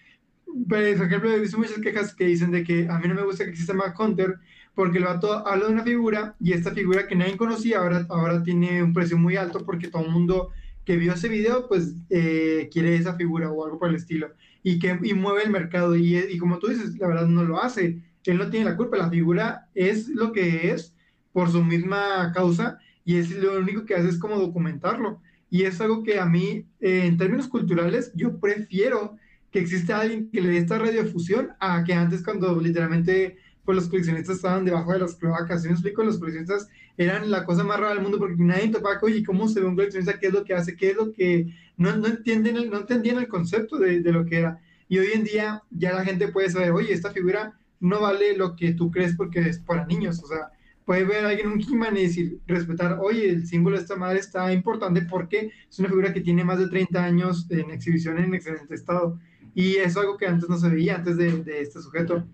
pues, 0.70 0.98
por 0.98 1.08
ejemplo, 1.08 1.32
he 1.32 1.40
visto 1.40 1.58
muchas 1.58 1.80
quejas 1.80 2.14
que 2.14 2.26
dicen 2.26 2.52
de 2.52 2.64
que 2.64 2.88
a 2.88 3.00
mí 3.00 3.08
no 3.08 3.16
me 3.16 3.24
gusta 3.24 3.44
que 3.44 3.52
exista 3.52 3.74
Mac 3.74 4.00
Hunter 4.00 4.38
porque 4.76 5.00
el 5.00 5.06
vato 5.06 5.46
habla 5.48 5.66
de 5.66 5.74
una 5.74 5.84
figura 5.84 6.36
y 6.40 6.54
esta 6.54 6.72
figura 6.72 7.08
que 7.08 7.16
nadie 7.16 7.36
conocía 7.36 7.80
ahora, 7.80 8.06
ahora 8.10 8.44
tiene 8.44 8.82
un 8.82 8.94
precio 8.94 9.18
muy 9.18 9.36
alto 9.36 9.66
porque 9.66 9.88
todo 9.90 10.06
el 10.06 10.12
mundo 10.12 10.52
que 10.86 10.98
vio 10.98 11.14
ese 11.14 11.30
video 11.30 11.68
pues 11.68 11.96
eh, 12.10 12.70
quiere 12.72 12.96
esa 12.96 13.16
figura 13.16 13.52
o 13.52 13.66
algo 13.66 13.80
por 13.80 13.90
el 13.90 13.96
estilo 13.96 14.34
y 14.64 14.80
que 14.80 15.00
y 15.04 15.14
mueve 15.14 15.44
el 15.44 15.52
mercado 15.52 15.96
y, 15.96 16.18
y 16.18 16.38
como 16.38 16.60
tú 16.60 16.68
dices, 16.68 16.98
la 16.98 17.08
verdad 17.08 17.28
no 17.28 17.44
lo 17.44 17.62
hace. 17.62 18.02
Él 18.26 18.38
no 18.38 18.50
tiene 18.50 18.70
la 18.70 18.78
culpa, 18.78 18.98
la 18.98 19.10
figura 19.10 19.70
es 19.74 20.08
lo 20.10 20.32
que 20.32 20.72
es 20.72 20.94
por 21.34 21.50
su 21.50 21.64
misma 21.64 22.32
causa 22.34 22.80
y 23.04 23.16
es 23.16 23.32
lo 23.32 23.58
único 23.58 23.86
que 23.86 23.96
hace 23.96 24.10
es 24.10 24.20
como 24.20 24.38
documentarlo. 24.38 25.22
Y 25.50 25.64
es 25.64 25.82
algo 25.82 26.04
que 26.04 26.20
a 26.20 26.26
mí, 26.26 26.66
eh, 26.80 27.06
en 27.06 27.18
términos 27.18 27.48
culturales, 27.48 28.12
yo 28.16 28.40
prefiero 28.40 29.18
que 29.52 29.60
exista 29.60 30.00
alguien 30.00 30.30
que 30.32 30.42
le 30.42 30.50
dé 30.50 30.58
esta 30.58 30.80
radiofusión 30.80 31.50
a 31.60 31.84
que 31.84 31.94
antes 31.94 32.24
cuando 32.24 32.60
literalmente 32.62 33.38
pues 33.66 33.76
los 33.76 33.90
coleccionistas 33.90 34.38
estaban 34.38 34.66
debajo 34.66 34.94
de 34.94 35.00
las 35.00 35.16
cloacas. 35.16 35.62
¿Sí 35.62 35.68
me 35.68 35.74
explico? 35.74 36.04
Los 36.04 36.20
coleccionistas 36.20 36.68
eran 37.04 37.30
la 37.32 37.46
cosa 37.46 37.64
más 37.64 37.80
rara 37.80 37.94
del 37.94 38.04
mundo 38.04 38.20
porque 38.20 38.36
nadie 38.38 38.70
topaba, 38.70 39.00
oye, 39.02 39.24
¿cómo 39.24 39.48
se 39.48 39.60
ve 39.60 39.68
un 39.68 39.76
coleccionista? 39.76 40.20
¿Qué 40.20 40.28
es 40.28 40.34
lo 40.34 40.44
que 40.44 40.54
hace? 40.54 40.76
¿Qué 40.76 40.92
es 40.92 40.96
lo 40.96 41.12
que...? 41.12 41.54
No, 41.78 41.96
no, 41.96 42.08
entienden 42.08 42.58
el, 42.58 42.70
no 42.70 42.80
entendían 42.80 43.18
el 43.18 43.28
concepto 43.28 43.78
de, 43.78 44.02
de, 44.02 44.12
lo 44.12 44.26
que 44.26 44.40
era. 44.40 44.60
Y 44.88 45.00
hoy 45.00 45.08
en 45.14 45.24
día 45.24 45.64
ya 45.72 45.94
la 45.94 46.04
gente 46.04 46.28
puede 46.28 46.50
saber, 46.50 46.72
oye, 46.72 46.94
esta 46.94 47.12
figura 47.12 47.58
no 47.80 48.02
vale 48.02 48.38
lo 48.38 48.56
que 48.56 48.74
tú 48.74 48.92
crees 48.92 49.16
porque 49.16 49.40
es 49.40 49.60
para 49.60 49.86
niños. 49.86 50.22
O 50.24 50.28
sea, 50.28 50.52
puede 50.86 51.04
ver 51.04 51.26
a 51.26 51.30
alguien 51.30 51.48
un 51.48 51.62
He-Man 51.62 51.98
y 51.98 52.04
decir, 52.04 52.40
respetar, 52.46 53.00
oye, 53.00 53.30
el 53.30 53.48
símbolo 53.48 53.78
de 53.78 53.82
esta 53.84 53.96
madre 53.96 54.20
está 54.20 54.52
importante 54.54 55.02
porque 55.04 55.52
es 55.70 55.80
una 55.80 55.90
figura 55.90 56.14
que 56.14 56.22
tiene 56.22 56.44
más 56.44 56.60
de 56.60 56.68
30 56.68 57.04
años 57.04 57.48
en 57.50 57.72
exhibición 57.72 58.20
en 58.20 58.34
excelente 58.34 58.76
estado. 58.76 59.20
Y 59.56 59.78
es 59.78 59.98
algo 59.98 60.18
que 60.18 60.28
antes 60.28 60.48
no 60.48 60.58
se 60.58 60.70
veía, 60.70 60.96
antes 60.96 61.18
de, 61.18 61.44
de 61.44 61.62
este 61.62 61.82
sujeto. 61.82 62.26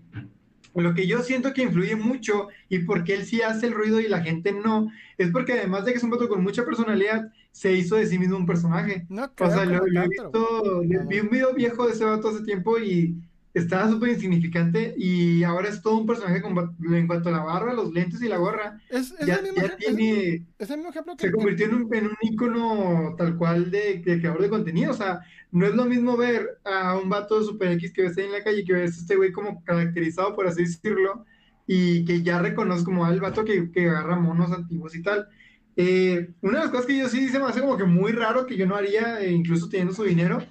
Lo 0.74 0.94
que 0.94 1.06
yo 1.06 1.22
siento 1.22 1.52
que 1.52 1.62
influye 1.62 1.96
mucho 1.96 2.48
y 2.68 2.80
porque 2.80 3.14
él 3.14 3.24
sí 3.24 3.42
hace 3.42 3.66
el 3.66 3.74
ruido 3.74 4.00
y 4.00 4.08
la 4.08 4.20
gente 4.22 4.52
no, 4.52 4.90
es 5.16 5.30
porque 5.30 5.54
además 5.54 5.84
de 5.84 5.92
que 5.92 5.98
es 5.98 6.04
un 6.04 6.10
vato 6.10 6.28
con 6.28 6.42
mucha 6.42 6.64
personalidad, 6.64 7.32
se 7.50 7.72
hizo 7.72 7.96
de 7.96 8.06
sí 8.06 8.18
mismo 8.18 8.36
un 8.36 8.46
personaje. 8.46 9.06
No, 9.08 9.24
o 9.24 9.50
sea, 9.50 9.64
lo, 9.64 9.84
he 9.84 10.08
visto, 10.08 10.82
vi 11.08 11.20
un 11.20 11.30
video 11.30 11.54
viejo 11.54 11.86
de 11.86 11.92
ese 11.92 12.04
vato 12.04 12.28
hace 12.28 12.44
tiempo 12.44 12.78
y 12.78 13.16
estaba 13.54 13.88
súper 13.88 14.10
insignificante 14.10 14.94
y 14.96 15.42
ahora 15.42 15.68
es 15.68 15.82
todo 15.82 15.98
un 15.98 16.06
personaje 16.06 16.42
en 16.46 17.06
cuanto 17.06 17.28
a 17.28 17.32
la 17.32 17.42
barba, 17.42 17.72
los 17.72 17.92
lentes 17.92 18.22
y 18.22 18.28
la 18.28 18.36
gorra. 18.36 18.80
Es, 18.88 19.12
es 19.18 19.28
el 19.28 19.42
mismo, 19.42 19.68
tiene, 19.78 20.46
es, 20.58 20.70
el 20.70 20.76
mismo 20.76 20.90
ejemplo 20.90 21.16
que... 21.16 21.26
Se 21.26 21.32
convirtió 21.32 21.66
en 21.66 21.74
un, 21.74 21.94
en 21.94 22.06
un 22.06 22.16
ícono 22.20 23.14
tal 23.16 23.36
cual 23.36 23.70
de, 23.70 24.02
creador 24.02 24.42
de 24.42 24.48
contenido. 24.48 24.92
O 24.92 24.94
sea, 24.94 25.20
no 25.50 25.66
es 25.66 25.74
lo 25.74 25.84
mismo 25.84 26.16
ver 26.16 26.58
a 26.64 26.96
un 26.98 27.08
vato 27.08 27.42
super 27.42 27.72
X 27.72 27.92
que 27.92 28.02
ves 28.02 28.18
ahí 28.18 28.24
en 28.24 28.32
la 28.32 28.44
calle 28.44 28.64
que 28.64 28.72
ves 28.72 28.96
a 28.96 29.00
este 29.00 29.16
güey 29.16 29.32
como 29.32 29.62
caracterizado, 29.64 30.34
por 30.34 30.46
así 30.46 30.62
decirlo, 30.62 31.24
y 31.66 32.04
que 32.04 32.22
ya 32.22 32.38
reconozco 32.40 32.86
como 32.86 33.04
al 33.04 33.20
vato 33.20 33.44
que, 33.44 33.70
que 33.70 33.88
agarra 33.88 34.16
monos 34.16 34.52
antiguos 34.52 34.94
y 34.94 35.02
tal. 35.02 35.28
Eh, 35.76 36.30
una 36.42 36.58
de 36.58 36.64
las 36.64 36.70
cosas 36.70 36.86
que 36.86 36.98
yo 36.98 37.08
sí 37.08 37.28
se 37.28 37.38
me 37.38 37.46
hace 37.46 37.60
como 37.60 37.76
que 37.76 37.84
muy 37.84 38.12
raro 38.12 38.46
que 38.46 38.56
yo 38.56 38.66
no 38.66 38.74
haría, 38.74 39.20
eh, 39.20 39.30
incluso 39.30 39.68
teniendo 39.68 39.94
su 39.94 40.02
dinero, 40.02 40.42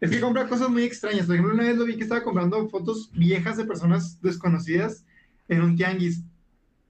es 0.00 0.10
que 0.10 0.20
compra 0.20 0.48
cosas 0.48 0.68
muy 0.68 0.84
extrañas. 0.84 1.26
Por 1.26 1.34
ejemplo, 1.34 1.54
una 1.54 1.64
vez 1.64 1.76
lo 1.76 1.84
vi 1.84 1.96
que 1.96 2.04
estaba 2.04 2.22
comprando 2.22 2.68
fotos 2.68 3.10
viejas 3.12 3.56
de 3.56 3.64
personas 3.64 4.20
desconocidas 4.20 5.04
en 5.48 5.62
un 5.62 5.76
tianguis. 5.76 6.22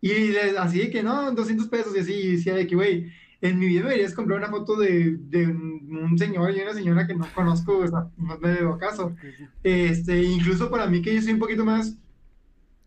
Y 0.00 0.36
así 0.36 0.80
de 0.80 0.90
que 0.90 1.02
no, 1.02 1.32
200 1.32 1.68
pesos 1.68 1.96
y 1.96 2.00
así. 2.00 2.12
Y 2.12 2.36
decía 2.36 2.54
de 2.54 2.66
que, 2.66 2.74
güey, 2.74 3.10
en 3.40 3.58
mi 3.58 3.66
vida 3.66 3.82
deberías 3.82 4.14
comprar 4.14 4.38
una 4.38 4.48
foto 4.48 4.76
de, 4.76 5.16
de, 5.18 5.46
un 5.46 6.16
señor 6.18 6.54
y 6.56 6.60
una 6.60 6.72
señora 6.72 7.06
que 7.06 7.14
no 7.14 7.26
conozco, 7.34 7.78
o 7.78 7.86
sea, 7.86 8.08
no 8.16 8.38
me 8.38 8.48
debo 8.48 8.74
acaso. 8.74 9.14
Este, 9.62 10.22
incluso 10.22 10.70
para 10.70 10.86
mí, 10.86 11.02
que 11.02 11.14
yo 11.14 11.22
soy 11.22 11.32
un 11.32 11.38
poquito 11.38 11.64
más 11.64 11.96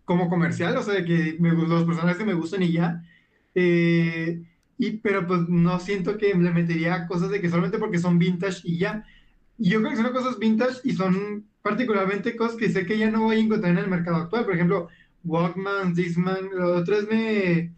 como 0.06 0.28
comercial, 0.28 0.76
o 0.76 0.82
sea, 0.82 1.06
que 1.06 1.38
me, 1.40 1.52
los 1.52 1.84
personajes 1.84 2.18
que 2.18 2.26
me 2.26 2.34
gustan 2.34 2.64
y 2.64 2.72
ya. 2.72 3.04
Eh, 3.54 4.42
y, 4.78 4.92
pero 4.98 5.28
pues 5.28 5.42
no 5.50 5.80
siento 5.80 6.18
que 6.18 6.34
le 6.34 6.52
metería 6.52 7.06
cosas 7.06 7.30
de 7.30 7.42
que 7.42 7.50
solamente 7.50 7.78
porque 7.78 8.00
son 8.00 8.18
vintage 8.18 8.62
y 8.64 8.80
ya. 8.80 9.06
Y 9.58 9.70
yo 9.70 9.80
creo 9.80 9.92
que 9.92 9.98
son 9.98 10.14
cosas 10.14 10.40
vintage 10.40 10.80
y 10.84 10.94
son 10.94 11.46
particularmente 11.62 12.36
cosas 12.36 12.56
que 12.56 12.70
sé 12.70 12.86
que 12.86 12.98
ya 12.98 13.12
no 13.12 13.24
voy 13.24 13.38
a 13.38 13.40
encontrar 13.40 13.74
en 13.74 13.80
el 13.80 13.90
mercado 13.90 14.18
actual. 14.18 14.46
Por 14.46 14.56
ejemplo, 14.56 14.88
Walkman, 15.24 15.94
Discman, 15.94 16.50
los 16.56 16.82
otros 16.82 17.08
me, 17.10 17.74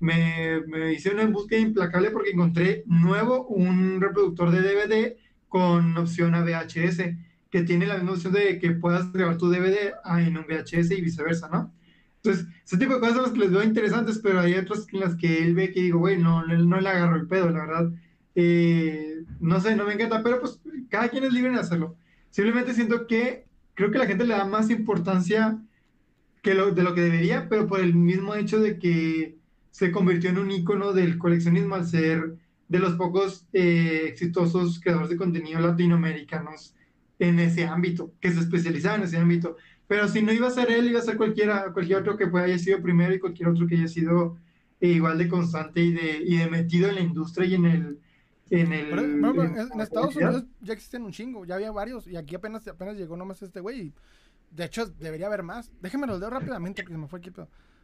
me, 0.00 0.60
me 0.66 0.92
hice 0.92 1.10
una 1.10 1.26
búsqueda 1.26 1.60
implacable 1.60 2.10
porque 2.10 2.30
encontré 2.30 2.84
nuevo 2.86 3.46
un 3.46 4.00
reproductor 4.00 4.50
de 4.50 4.60
DVD 4.60 5.16
con 5.48 5.96
opción 5.96 6.34
a 6.34 6.42
VHS, 6.42 7.02
que 7.50 7.62
tiene 7.62 7.86
la 7.86 7.94
misma 7.94 8.12
opción 8.12 8.32
de 8.32 8.58
que 8.58 8.72
puedas 8.72 9.12
grabar 9.12 9.38
tu 9.38 9.48
DVD 9.48 9.94
en 10.18 10.36
un 10.36 10.44
VHS 10.44 10.90
y 10.90 11.00
viceversa, 11.00 11.48
¿no? 11.48 11.72
Entonces, 12.16 12.46
ese 12.64 12.76
tipo 12.76 12.94
de 12.94 13.00
cosas 13.00 13.14
son 13.14 13.22
las 13.24 13.32
que 13.32 13.38
les 13.38 13.52
veo 13.52 13.62
interesantes, 13.62 14.18
pero 14.18 14.40
hay 14.40 14.54
otras 14.54 14.86
en 14.92 15.00
las 15.00 15.14
que 15.14 15.44
él 15.44 15.54
ve 15.54 15.70
que 15.72 15.80
digo, 15.80 16.00
güey, 16.00 16.18
no, 16.18 16.44
no 16.44 16.80
le 16.80 16.88
agarro 16.88 17.16
el 17.16 17.28
pedo, 17.28 17.50
la 17.50 17.60
verdad. 17.60 17.92
Eh, 18.34 19.22
no 19.40 19.60
sé, 19.60 19.76
no 19.76 19.86
me 19.86 19.94
encanta, 19.94 20.22
pero 20.22 20.40
pues 20.40 20.60
cada 20.90 21.08
quien 21.08 21.24
es 21.24 21.32
libre 21.32 21.52
de 21.52 21.60
hacerlo. 21.60 21.96
Simplemente 22.30 22.74
siento 22.74 23.06
que 23.06 23.46
creo 23.74 23.90
que 23.90 23.98
la 23.98 24.06
gente 24.06 24.26
le 24.26 24.34
da 24.34 24.44
más 24.44 24.70
importancia 24.70 25.58
que 26.42 26.54
lo, 26.54 26.72
de 26.72 26.82
lo 26.82 26.94
que 26.94 27.02
debería, 27.02 27.48
pero 27.48 27.66
por 27.66 27.80
el 27.80 27.94
mismo 27.94 28.34
hecho 28.34 28.58
de 28.58 28.78
que 28.78 29.36
se 29.76 29.92
convirtió 29.92 30.30
en 30.30 30.38
un 30.38 30.50
icono 30.50 30.94
del 30.94 31.18
coleccionismo 31.18 31.74
al 31.74 31.86
ser 31.86 32.34
de 32.66 32.78
los 32.78 32.94
pocos 32.94 33.46
eh, 33.52 34.04
exitosos 34.06 34.80
creadores 34.80 35.10
de 35.10 35.18
contenido 35.18 35.60
latinoamericanos 35.60 36.74
en 37.18 37.38
ese 37.40 37.66
ámbito, 37.66 38.10
que 38.18 38.32
se 38.32 38.40
especializaba 38.40 38.96
en 38.96 39.02
ese 39.02 39.18
ámbito. 39.18 39.58
Pero 39.86 40.08
si 40.08 40.22
no 40.22 40.32
iba 40.32 40.48
a 40.48 40.50
ser 40.50 40.70
él, 40.70 40.88
iba 40.88 41.00
a 41.00 41.02
ser 41.02 41.18
cualquiera, 41.18 41.74
cualquier 41.74 41.98
otro 41.98 42.16
que 42.16 42.24
haya 42.38 42.58
sido 42.58 42.80
primero 42.80 43.12
y 43.12 43.18
cualquier 43.18 43.50
otro 43.50 43.66
que 43.66 43.74
haya 43.74 43.86
sido 43.86 44.38
igual 44.80 45.18
de 45.18 45.28
constante 45.28 45.82
y 45.82 45.92
de, 45.92 46.22
y 46.24 46.38
de 46.38 46.48
metido 46.48 46.88
en 46.88 46.94
la 46.94 47.02
industria 47.02 47.46
y 47.46 47.54
en 47.56 47.66
el, 47.66 48.00
en 48.48 48.72
el. 48.72 48.98
en, 48.98 49.80
Estados 49.82 50.16
Unidos 50.16 50.46
ya 50.62 50.72
existen 50.72 51.02
un 51.02 51.12
chingo, 51.12 51.44
ya 51.44 51.56
había 51.56 51.70
varios, 51.70 52.06
y 52.06 52.16
aquí 52.16 52.34
apenas, 52.34 52.66
apenas 52.66 52.96
llegó 52.96 53.14
nomás 53.14 53.42
este 53.42 53.60
güey. 53.60 53.92
De 54.50 54.64
hecho, 54.64 54.86
debería 54.86 55.26
haber 55.26 55.42
más. 55.42 55.70
Déjenme 55.82 56.06
los 56.06 56.18
leo 56.18 56.30
rápidamente 56.30 56.82
porque 56.82 56.94
se 56.94 56.98
me 56.98 57.08
fue 57.08 57.18
aquí. 57.18 57.30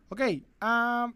Ok, 0.09 0.21
uh, 0.63 1.13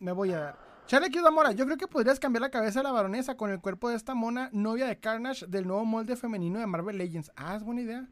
me 0.00 0.12
voy 0.12 0.32
a 0.32 0.38
dar. 0.38 0.66
Charlie 0.86 1.10
Mora, 1.32 1.50
yo 1.50 1.64
creo 1.64 1.76
que 1.76 1.88
podrías 1.88 2.20
cambiar 2.20 2.42
la 2.42 2.50
cabeza 2.50 2.78
de 2.78 2.84
la 2.84 2.92
baronesa 2.92 3.36
con 3.36 3.50
el 3.50 3.60
cuerpo 3.60 3.88
de 3.88 3.96
esta 3.96 4.14
mona 4.14 4.50
novia 4.52 4.86
de 4.86 5.00
Carnage 5.00 5.44
del 5.46 5.66
nuevo 5.66 5.84
molde 5.84 6.14
femenino 6.14 6.60
de 6.60 6.66
Marvel 6.66 6.96
Legends. 6.96 7.32
Ah, 7.34 7.56
es 7.56 7.64
buena 7.64 7.80
idea. 7.80 8.08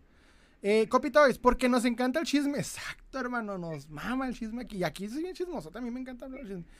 Eh, 0.61 0.89
Copy 0.89 1.11
Toys, 1.11 1.39
porque 1.39 1.69
nos 1.69 1.85
encanta 1.85 2.19
el 2.19 2.27
chisme. 2.27 2.59
Exacto, 2.59 3.19
hermano, 3.21 3.59
nos 3.59 3.89
mama 3.89 4.27
el 4.27 4.35
chisme 4.35 4.63
aquí. 4.63 4.79
Y 4.79 4.85
aquí 4.85 5.09
soy 5.09 5.23
bien 5.23 5.35
chismoso, 5.35 5.71
también 5.71 5.95
me 5.95 6.01
encanta 6.01 6.25
hablar 6.25 6.41
del 6.41 6.49
chisme. 6.49 6.73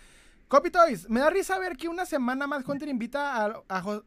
Copy 0.49 0.71
Toys, 0.71 1.09
me 1.09 1.21
da 1.21 1.31
risa 1.31 1.59
ver 1.59 1.77
que 1.77 1.89
una 1.89 2.05
semana 2.05 2.47
más 2.47 2.67
Hunter 2.67 2.89
invita 2.89 3.45
a, 3.45 3.63
a, 3.69 4.03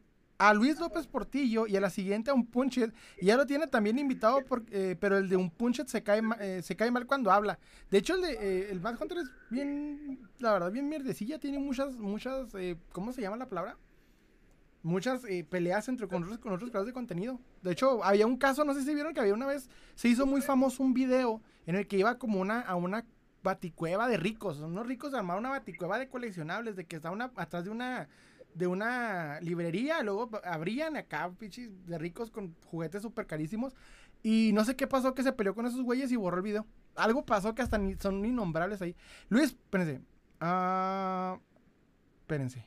Luis 0.54 0.78
López 0.78 1.06
Portillo 1.06 1.66
y 1.66 1.76
a 1.76 1.80
la 1.80 1.90
siguiente 1.90 2.30
a 2.30 2.34
un 2.34 2.46
Punchet. 2.46 2.94
Y 3.20 3.26
ya 3.26 3.36
lo 3.36 3.46
tiene 3.46 3.66
también 3.66 3.98
invitado, 3.98 4.44
por, 4.44 4.64
eh, 4.70 4.96
pero 4.98 5.18
el 5.18 5.28
de 5.28 5.36
un 5.36 5.50
Punchet 5.50 5.88
se 5.88 6.02
cae, 6.02 6.22
eh, 6.40 6.62
se 6.62 6.76
cae 6.76 6.90
mal 6.90 7.06
cuando 7.06 7.32
habla. 7.32 7.58
De 7.90 7.98
hecho, 7.98 8.14
el 8.14 8.24
eh, 8.24 8.70
el 8.70 8.80
Mad 8.80 8.96
Hunter 9.00 9.18
es 9.18 9.30
bien, 9.50 10.20
la 10.38 10.52
verdad, 10.52 10.70
bien 10.70 10.88
mierdecilla. 10.88 11.38
Tiene 11.38 11.58
muchas, 11.58 11.96
muchas, 11.96 12.52
¿cómo 12.92 13.12
se 13.12 13.20
llama 13.20 13.36
la 13.36 13.48
palabra? 13.48 13.76
Muchas 14.84 15.22
peleas 15.50 15.88
entre 15.88 16.06
con 16.06 16.22
otros, 16.22 16.38
con 16.38 16.52
otros 16.52 16.70
creadores 16.70 16.94
de 16.94 16.94
contenido. 16.94 17.40
De 17.62 17.72
hecho, 17.72 18.04
había 18.04 18.26
un 18.26 18.36
caso, 18.36 18.64
no 18.64 18.74
sé 18.74 18.82
si 18.82 18.94
vieron 18.94 19.12
que 19.12 19.20
había 19.20 19.34
una 19.34 19.46
vez, 19.46 19.68
se 19.96 20.08
hizo 20.08 20.24
muy 20.24 20.40
famoso 20.40 20.84
un 20.84 20.94
video 20.94 21.42
en 21.66 21.74
el 21.74 21.88
que 21.88 21.98
iba 21.98 22.16
como 22.16 22.40
una, 22.40 22.60
a 22.60 22.76
una 22.76 23.04
baticueva 23.42 24.08
de 24.08 24.16
ricos. 24.16 24.60
Unos 24.60 24.86
ricos 24.86 25.14
armaron 25.14 25.44
una 25.44 25.50
baticueva 25.50 25.98
de 25.98 26.08
coleccionables, 26.08 26.76
de 26.76 26.86
que 26.86 26.96
está 26.96 27.10
una, 27.10 27.32
atrás 27.36 27.64
de 27.64 27.70
una 27.70 28.08
de 28.58 28.66
una 28.66 29.40
librería, 29.40 30.02
luego 30.02 30.30
abrían 30.44 30.96
acá, 30.96 31.30
pichis, 31.38 31.70
de 31.86 31.96
ricos 31.96 32.30
con 32.30 32.54
juguetes 32.66 33.02
súper 33.02 33.26
carísimos. 33.26 33.74
Y 34.22 34.50
no 34.52 34.64
sé 34.64 34.74
qué 34.74 34.88
pasó 34.88 35.14
que 35.14 35.22
se 35.22 35.32
peleó 35.32 35.54
con 35.54 35.64
esos 35.66 35.82
güeyes 35.82 36.10
y 36.10 36.16
borró 36.16 36.38
el 36.38 36.42
video. 36.42 36.66
Algo 36.96 37.24
pasó 37.24 37.54
que 37.54 37.62
hasta 37.62 37.78
ni, 37.78 37.94
son 37.94 38.24
innombrables 38.24 38.82
ahí. 38.82 38.96
Luis, 39.28 39.50
espérense. 39.50 40.00
Ah, 40.40 41.38
espérense. 42.22 42.66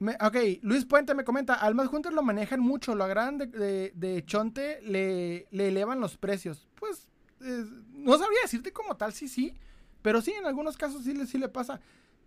ok, 0.00 0.36
Luis 0.62 0.84
Puente 0.84 1.14
me 1.14 1.24
comenta, 1.24 1.54
Almas 1.54 1.92
Hunters 1.92 2.14
lo 2.14 2.22
manejan 2.22 2.60
mucho, 2.60 2.96
lo 2.96 3.04
agradan 3.04 3.38
de, 3.38 3.92
de, 3.94 4.24
Chonte, 4.26 4.80
le, 4.82 5.46
le, 5.52 5.68
elevan 5.68 6.00
los 6.00 6.16
precios. 6.16 6.66
Pues 6.74 7.08
no 7.38 8.18
sabría 8.18 8.40
decirte 8.42 8.72
como 8.72 8.96
tal, 8.96 9.12
sí, 9.12 9.28
sí. 9.28 9.56
Pero 10.02 10.20
sí, 10.20 10.32
en 10.32 10.46
algunos 10.46 10.76
casos 10.76 11.04
sí, 11.04 11.26
sí 11.26 11.38
le 11.38 11.48
pasa. 11.48 11.80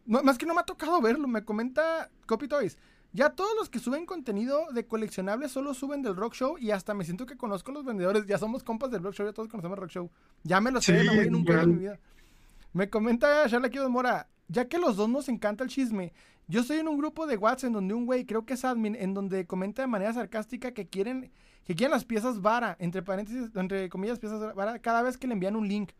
Más 0.09 0.37
que 0.37 0.45
no 0.45 0.53
me 0.53 0.61
ha 0.61 0.65
tocado 0.65 1.01
verlo. 1.01 1.27
Me 1.27 1.45
comenta 1.45 2.09
Copy 2.25 2.47
Toys. 2.47 2.77
Ya 3.11 3.31
todos 3.31 3.51
los 3.57 3.69
que 3.69 3.79
suben 3.79 4.05
contenido 4.05 4.67
de 4.71 4.85
coleccionables 4.85 5.51
solo 5.51 5.73
suben 5.73 6.03
del 6.03 6.15
Rock 6.15 6.35
Show 6.35 6.57
y 6.59 6.71
hasta 6.71 6.93
me 6.93 7.03
siento 7.05 7.25
que 7.25 7.37
conozco 7.37 7.71
a 7.71 7.73
los 7.75 7.85
vendedores. 7.85 8.27
Ya 8.27 8.37
somos 8.37 8.63
compas 8.63 8.91
del 8.91 9.01
Rock 9.01 9.15
Show, 9.15 9.25
ya 9.25 9.33
todos 9.33 9.49
conocemos 9.49 9.77
el 9.77 9.81
Rock 9.81 9.91
Show. 9.91 10.11
Ya 10.43 10.61
me 10.61 10.71
lo 10.71 10.79
sé, 10.79 11.03
no 11.03 11.15
voy 11.15 11.29
nunca 11.29 11.61
en 11.61 11.69
mi 11.69 11.75
vida. 11.75 11.99
Me 12.73 12.89
comenta 12.89 13.49
Charlie 13.49 13.89
Mora, 13.89 14.27
ya 14.47 14.67
que 14.67 14.77
los 14.77 14.95
dos 14.95 15.09
nos 15.09 15.27
encanta 15.27 15.63
el 15.63 15.71
chisme, 15.71 16.13
yo 16.47 16.61
estoy 16.61 16.77
en 16.77 16.87
un 16.87 16.97
grupo 16.97 17.27
de 17.27 17.37
WhatsApp 17.37 17.67
en 17.67 17.73
donde 17.73 17.93
un 17.93 18.07
güey, 18.07 18.25
creo 18.25 18.45
que 18.45 18.55
es 18.55 18.65
admin, 18.65 18.95
en 18.95 19.13
donde 19.13 19.45
comenta 19.45 19.83
de 19.83 19.87
manera 19.87 20.13
sarcástica 20.13 20.71
que 20.71 20.87
quieren 20.87 21.31
que 21.63 21.75
quieren 21.75 21.91
las 21.91 22.05
piezas 22.05 22.41
vara, 22.41 22.75
entre 22.79 23.03
paréntesis, 23.03 23.51
entre 23.55 23.89
comillas, 23.89 24.17
piezas 24.17 24.55
vara, 24.55 24.79
cada 24.79 25.03
vez 25.03 25.17
que 25.17 25.27
le 25.27 25.33
envían 25.33 25.55
un 25.55 25.67
link. 25.67 25.91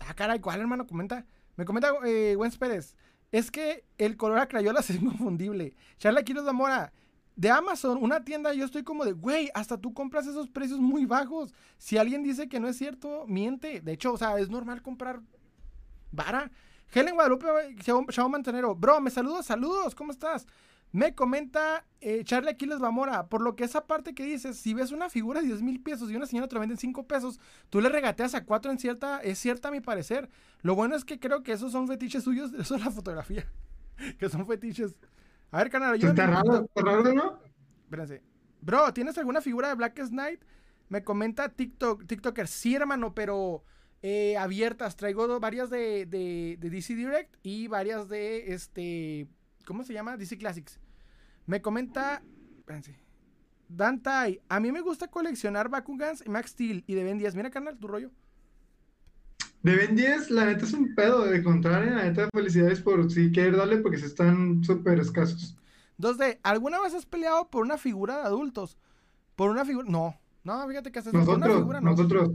Ah, 0.00 0.12
caray, 0.12 0.40
¿cuál 0.40 0.60
hermano? 0.60 0.86
Comenta. 0.86 1.24
Me 1.56 1.64
comenta 1.64 1.92
eh, 2.04 2.36
Pérez. 2.58 2.94
Es 3.32 3.50
que 3.50 3.84
el 3.98 4.16
color 4.16 4.38
a 4.38 4.48
crayolas 4.48 4.88
es 4.90 4.96
inconfundible. 4.96 5.74
Charla 5.98 6.22
Quiroz 6.22 6.44
de 6.44 6.52
Mora. 6.52 6.92
De 7.34 7.50
Amazon, 7.50 7.98
una 8.00 8.24
tienda, 8.24 8.54
yo 8.54 8.64
estoy 8.64 8.82
como 8.82 9.04
de, 9.04 9.12
güey, 9.12 9.50
hasta 9.52 9.76
tú 9.76 9.92
compras 9.92 10.26
esos 10.26 10.48
precios 10.48 10.80
muy 10.80 11.04
bajos. 11.04 11.52
Si 11.76 11.98
alguien 11.98 12.22
dice 12.22 12.48
que 12.48 12.60
no 12.60 12.66
es 12.66 12.78
cierto, 12.78 13.26
miente. 13.26 13.82
De 13.82 13.92
hecho, 13.92 14.14
o 14.14 14.16
sea, 14.16 14.38
es 14.38 14.48
normal 14.48 14.80
comprar 14.80 15.20
vara. 16.12 16.50
Helen 16.94 17.14
Guadalupe, 17.14 17.46
Chavo 17.82 18.28
Mantenero. 18.30 18.74
Bro, 18.74 19.02
me 19.02 19.10
saludos, 19.10 19.44
saludos, 19.44 19.94
¿cómo 19.94 20.12
estás? 20.12 20.46
Me 20.92 21.14
comenta 21.14 21.84
eh, 22.00 22.22
Charlie 22.24 22.50
Aquiles 22.50 22.78
Bamora, 22.78 23.28
por 23.28 23.42
lo 23.42 23.56
que 23.56 23.64
esa 23.64 23.86
parte 23.86 24.14
que 24.14 24.24
dices, 24.24 24.56
si 24.56 24.72
ves 24.72 24.92
una 24.92 25.10
figura 25.10 25.40
de 25.40 25.48
10 25.48 25.62
mil 25.62 25.82
pesos 25.82 26.10
y 26.10 26.16
una 26.16 26.26
señora 26.26 26.48
te 26.48 26.54
la 26.54 26.60
vende 26.60 26.74
en 26.74 26.78
5 26.78 27.06
pesos, 27.06 27.40
tú 27.68 27.80
le 27.80 27.88
regateas 27.88 28.34
a 28.34 28.44
4 28.44 28.70
en 28.70 28.78
cierta, 28.78 29.20
es 29.20 29.38
cierta 29.38 29.68
a 29.68 29.70
mi 29.72 29.80
parecer. 29.80 30.30
Lo 30.62 30.74
bueno 30.74 30.96
es 30.96 31.04
que 31.04 31.18
creo 31.18 31.42
que 31.42 31.52
esos 31.52 31.72
son 31.72 31.86
fetiches 31.88 32.24
suyos, 32.24 32.52
eso 32.58 32.76
es 32.76 32.84
la 32.84 32.90
fotografía, 32.90 33.46
que 34.18 34.28
son 34.28 34.46
fetiches. 34.46 34.94
A 35.50 35.58
ver, 35.58 35.70
canal, 35.70 35.98
yo... 35.98 36.08
Está 36.08 36.26
raro, 36.26 36.64
está 36.64 36.82
raro, 36.82 37.12
¿no? 37.12 37.40
Espérense. 37.84 38.22
Bro, 38.60 38.92
¿tienes 38.92 39.16
alguna 39.18 39.40
figura 39.40 39.68
de 39.68 39.74
Black 39.74 40.08
Knight? 40.08 40.42
Me 40.88 41.02
comenta 41.04 41.48
TikTok, 41.48 42.06
TikToker, 42.06 42.48
sí, 42.48 42.74
hermano, 42.74 43.14
pero 43.14 43.64
eh, 44.02 44.36
abiertas. 44.36 44.96
Traigo 44.96 45.40
varias 45.40 45.70
de, 45.70 46.06
de, 46.06 46.56
de 46.58 46.70
DC 46.70 46.94
Direct 46.94 47.36
y 47.42 47.68
varias 47.68 48.08
de 48.08 48.52
este 48.54 49.28
¿Cómo 49.66 49.82
se 49.82 49.92
llama? 49.92 50.16
DC 50.16 50.38
Classics. 50.38 50.78
Me 51.44 51.60
comenta. 51.60 52.22
Espérense. 52.58 52.98
Dantai, 53.68 54.40
a 54.48 54.60
mí 54.60 54.70
me 54.70 54.80
gusta 54.80 55.08
coleccionar 55.08 55.68
Bakugans 55.68 56.24
y 56.24 56.30
Max 56.30 56.50
Steel 56.50 56.84
y 56.86 56.94
de 56.94 57.02
Ben 57.02 57.18
10. 57.18 57.34
Mira, 57.34 57.50
carnal, 57.50 57.76
tu 57.76 57.88
rollo. 57.88 58.12
De 59.62 59.74
Ben 59.74 59.96
10, 59.96 60.30
la 60.30 60.44
neta 60.44 60.64
es 60.64 60.72
un 60.72 60.94
pedo 60.94 61.24
de 61.24 61.38
encontrar. 61.38 61.82
¿eh? 61.82 61.90
La 61.90 62.04
neta, 62.04 62.28
felicidades 62.32 62.80
por 62.80 63.10
si 63.10 63.32
quieres 63.32 63.56
darle 63.56 63.78
porque 63.78 63.98
se 63.98 64.06
están 64.06 64.62
súper 64.62 65.00
escasos. 65.00 65.56
2D, 65.98 66.38
¿alguna 66.44 66.80
vez 66.80 66.94
has 66.94 67.06
peleado 67.06 67.50
por 67.50 67.64
una 67.64 67.76
figura 67.76 68.18
de 68.18 68.22
adultos? 68.22 68.78
Por 69.34 69.50
una 69.50 69.64
figura. 69.64 69.88
No, 69.90 70.16
no, 70.44 70.68
fíjate 70.68 70.92
que 70.92 71.00
haces 71.00 71.12
nosotros, 71.12 71.38
una 71.38 71.56
figura, 71.56 71.80
no. 71.80 71.90
Nosotros. 71.90 72.30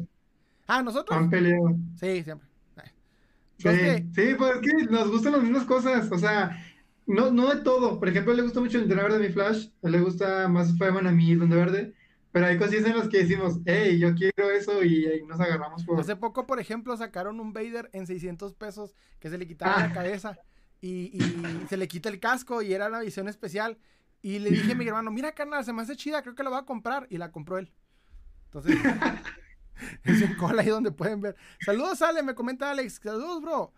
Ah, 0.68 0.84
nosotros. 0.84 1.18
Han 1.18 1.30
peleado. 1.30 1.78
Sí, 1.98 2.24
siempre. 2.24 2.52
Sí, 3.62 4.10
sí, 4.16 4.36
pues 4.38 4.56
es 4.56 4.62
que 4.62 4.86
nos 4.90 5.12
gustan 5.12 5.34
las 5.34 5.44
mismas 5.44 5.66
cosas. 5.66 6.12
O 6.12 6.18
sea, 6.18 6.58
no, 7.06 7.32
no 7.32 7.54
de 7.54 7.62
todo. 7.62 8.00
Por 8.00 8.10
ejemplo, 8.10 8.34
le 8.34 8.44
gusta 8.44 8.60
mucho 8.60 8.78
el 8.78 8.86
Verde 8.86 9.18
de 9.18 9.28
mi 9.28 9.34
Flash. 9.34 9.68
A 9.84 9.88
él 9.88 9.92
le 9.92 10.02
gusta 10.02 10.48
más 10.48 10.78
Fireman 10.78 11.08
a 11.08 11.12
mí, 11.12 11.32
el 11.32 11.40
Verde. 11.40 11.94
Pero 12.32 12.46
hay 12.46 12.58
cosas 12.58 12.74
en 12.76 12.98
las 12.98 13.10
que 13.10 13.20
decimos, 13.20 13.60
hey, 13.66 14.00
yo 14.00 14.16
quiero 14.16 14.50
eso 14.52 14.84
y 14.84 15.06
ahí 15.06 15.24
nos 15.26 15.40
agarramos 15.40 15.84
por... 15.84 16.00
Hace 16.00 16.16
poco, 16.16 16.48
por 16.48 16.60
ejemplo, 16.62 16.96
sacaron 16.96 17.42
un 17.42 17.52
Vader 17.52 17.90
en 17.92 18.08
600 18.08 18.54
pesos 18.54 18.96
que 19.20 19.30
se 19.30 19.38
le 19.38 19.46
quitaba 19.46 19.80
la 19.80 19.86
ah. 19.86 19.94
cabeza 19.94 20.38
y, 20.80 21.20
se 21.70 21.76
le 21.76 21.90
quita 21.90 22.08
el 22.08 22.22
casco 22.22 22.62
y 22.62 22.74
era 22.74 22.88
la 22.90 23.02
visión 23.02 23.28
especial. 23.28 23.78
Y 24.22 24.40
le 24.40 24.52
dije 24.52 24.74
a 24.74 24.76
mi 24.76 24.88
hermano, 24.88 25.12
mira, 25.12 25.34
carnal, 25.34 25.66
se 25.66 25.74
me 25.74 25.82
hace 25.82 25.98
chida, 25.98 26.22
creo 26.22 26.36
que 26.36 26.44
la 26.44 26.52
voy 26.52 26.60
a 26.60 26.66
comprar. 26.66 27.06
Y 27.10 27.18
la 27.18 27.32
compró 27.32 27.58
él. 27.58 27.74
Entonces, 28.46 28.78
es 30.04 30.22
en 30.22 30.36
cola 30.36 30.62
ahí 30.62 30.70
donde 30.70 30.92
pueden 30.92 31.22
ver. 31.22 31.36
Saludos, 31.66 32.02
Ale, 32.02 32.24
me 32.24 32.36
comenta 32.36 32.72
Alex. 32.72 33.00
Saludos, 33.04 33.42
bro. 33.42 33.74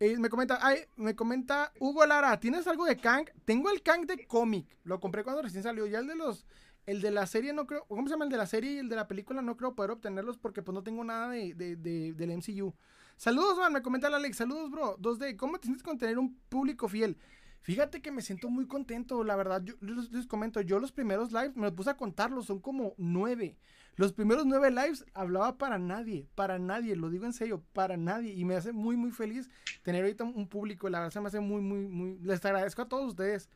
Me 0.00 0.28
comenta, 0.28 0.58
ay, 0.62 0.78
me 0.96 1.16
comenta 1.16 1.72
Hugo 1.80 2.06
Lara, 2.06 2.38
¿tienes 2.38 2.66
algo 2.68 2.84
de 2.84 2.96
Kang? 2.96 3.28
Tengo 3.44 3.68
el 3.70 3.82
Kang 3.82 4.06
de 4.06 4.26
cómic, 4.26 4.78
lo 4.84 5.00
compré 5.00 5.24
cuando 5.24 5.42
recién 5.42 5.64
salió, 5.64 5.86
ya 5.86 5.98
el 5.98 6.06
de 6.06 6.14
los, 6.14 6.46
el 6.86 7.00
de 7.00 7.10
la 7.10 7.26
serie 7.26 7.52
no 7.52 7.66
creo, 7.66 7.84
¿cómo 7.88 8.06
se 8.06 8.14
llama 8.14 8.24
el 8.24 8.30
de 8.30 8.36
la 8.36 8.46
serie 8.46 8.72
y 8.72 8.78
el 8.78 8.88
de 8.88 8.94
la 8.94 9.08
película? 9.08 9.42
No 9.42 9.56
creo 9.56 9.74
poder 9.74 9.90
obtenerlos 9.90 10.38
porque 10.38 10.62
pues 10.62 10.72
no 10.72 10.84
tengo 10.84 11.02
nada 11.02 11.30
de, 11.30 11.52
de, 11.52 11.76
del 12.14 12.30
MCU. 12.30 12.74
Saludos, 13.16 13.58
man, 13.58 13.72
me 13.72 13.82
comenta 13.82 14.06
Alex, 14.06 14.36
saludos, 14.36 14.70
bro. 14.70 14.96
2D, 14.98 15.36
¿cómo 15.36 15.58
tienes 15.58 15.82
que 15.82 15.96
tener 15.96 16.18
un 16.18 16.38
público 16.48 16.88
fiel? 16.88 17.18
Fíjate 17.60 18.00
que 18.00 18.12
me 18.12 18.22
siento 18.22 18.48
muy 18.48 18.66
contento, 18.66 19.24
la 19.24 19.34
verdad, 19.34 19.62
yo 19.64 19.74
les, 19.80 20.26
comento, 20.26 20.60
yo 20.60 20.78
los 20.78 20.92
primeros 20.92 21.32
lives 21.32 21.56
me 21.56 21.64
los 21.64 21.72
puse 21.72 21.90
a 21.90 21.96
contarlos, 21.96 22.46
son 22.46 22.60
como 22.60 22.94
nueve. 22.96 23.58
Los 23.98 24.12
primeros 24.12 24.46
nueve 24.46 24.70
lives 24.70 25.04
hablaba 25.12 25.58
para 25.58 25.76
nadie, 25.76 26.28
para 26.36 26.60
nadie, 26.60 26.94
lo 26.94 27.10
digo 27.10 27.26
en 27.26 27.32
serio, 27.32 27.64
para 27.72 27.96
nadie. 27.96 28.32
Y 28.32 28.44
me 28.44 28.54
hace 28.54 28.70
muy, 28.70 28.96
muy 28.96 29.10
feliz 29.10 29.50
tener 29.82 30.04
ahorita 30.04 30.22
un 30.22 30.48
público. 30.48 30.88
La 30.88 31.00
verdad 31.00 31.12
se 31.12 31.20
me 31.20 31.26
hace 31.26 31.40
muy, 31.40 31.60
muy, 31.60 31.88
muy. 31.88 32.16
Les 32.20 32.44
agradezco 32.44 32.82
a 32.82 32.88
todos 32.88 33.08
ustedes. 33.08 33.48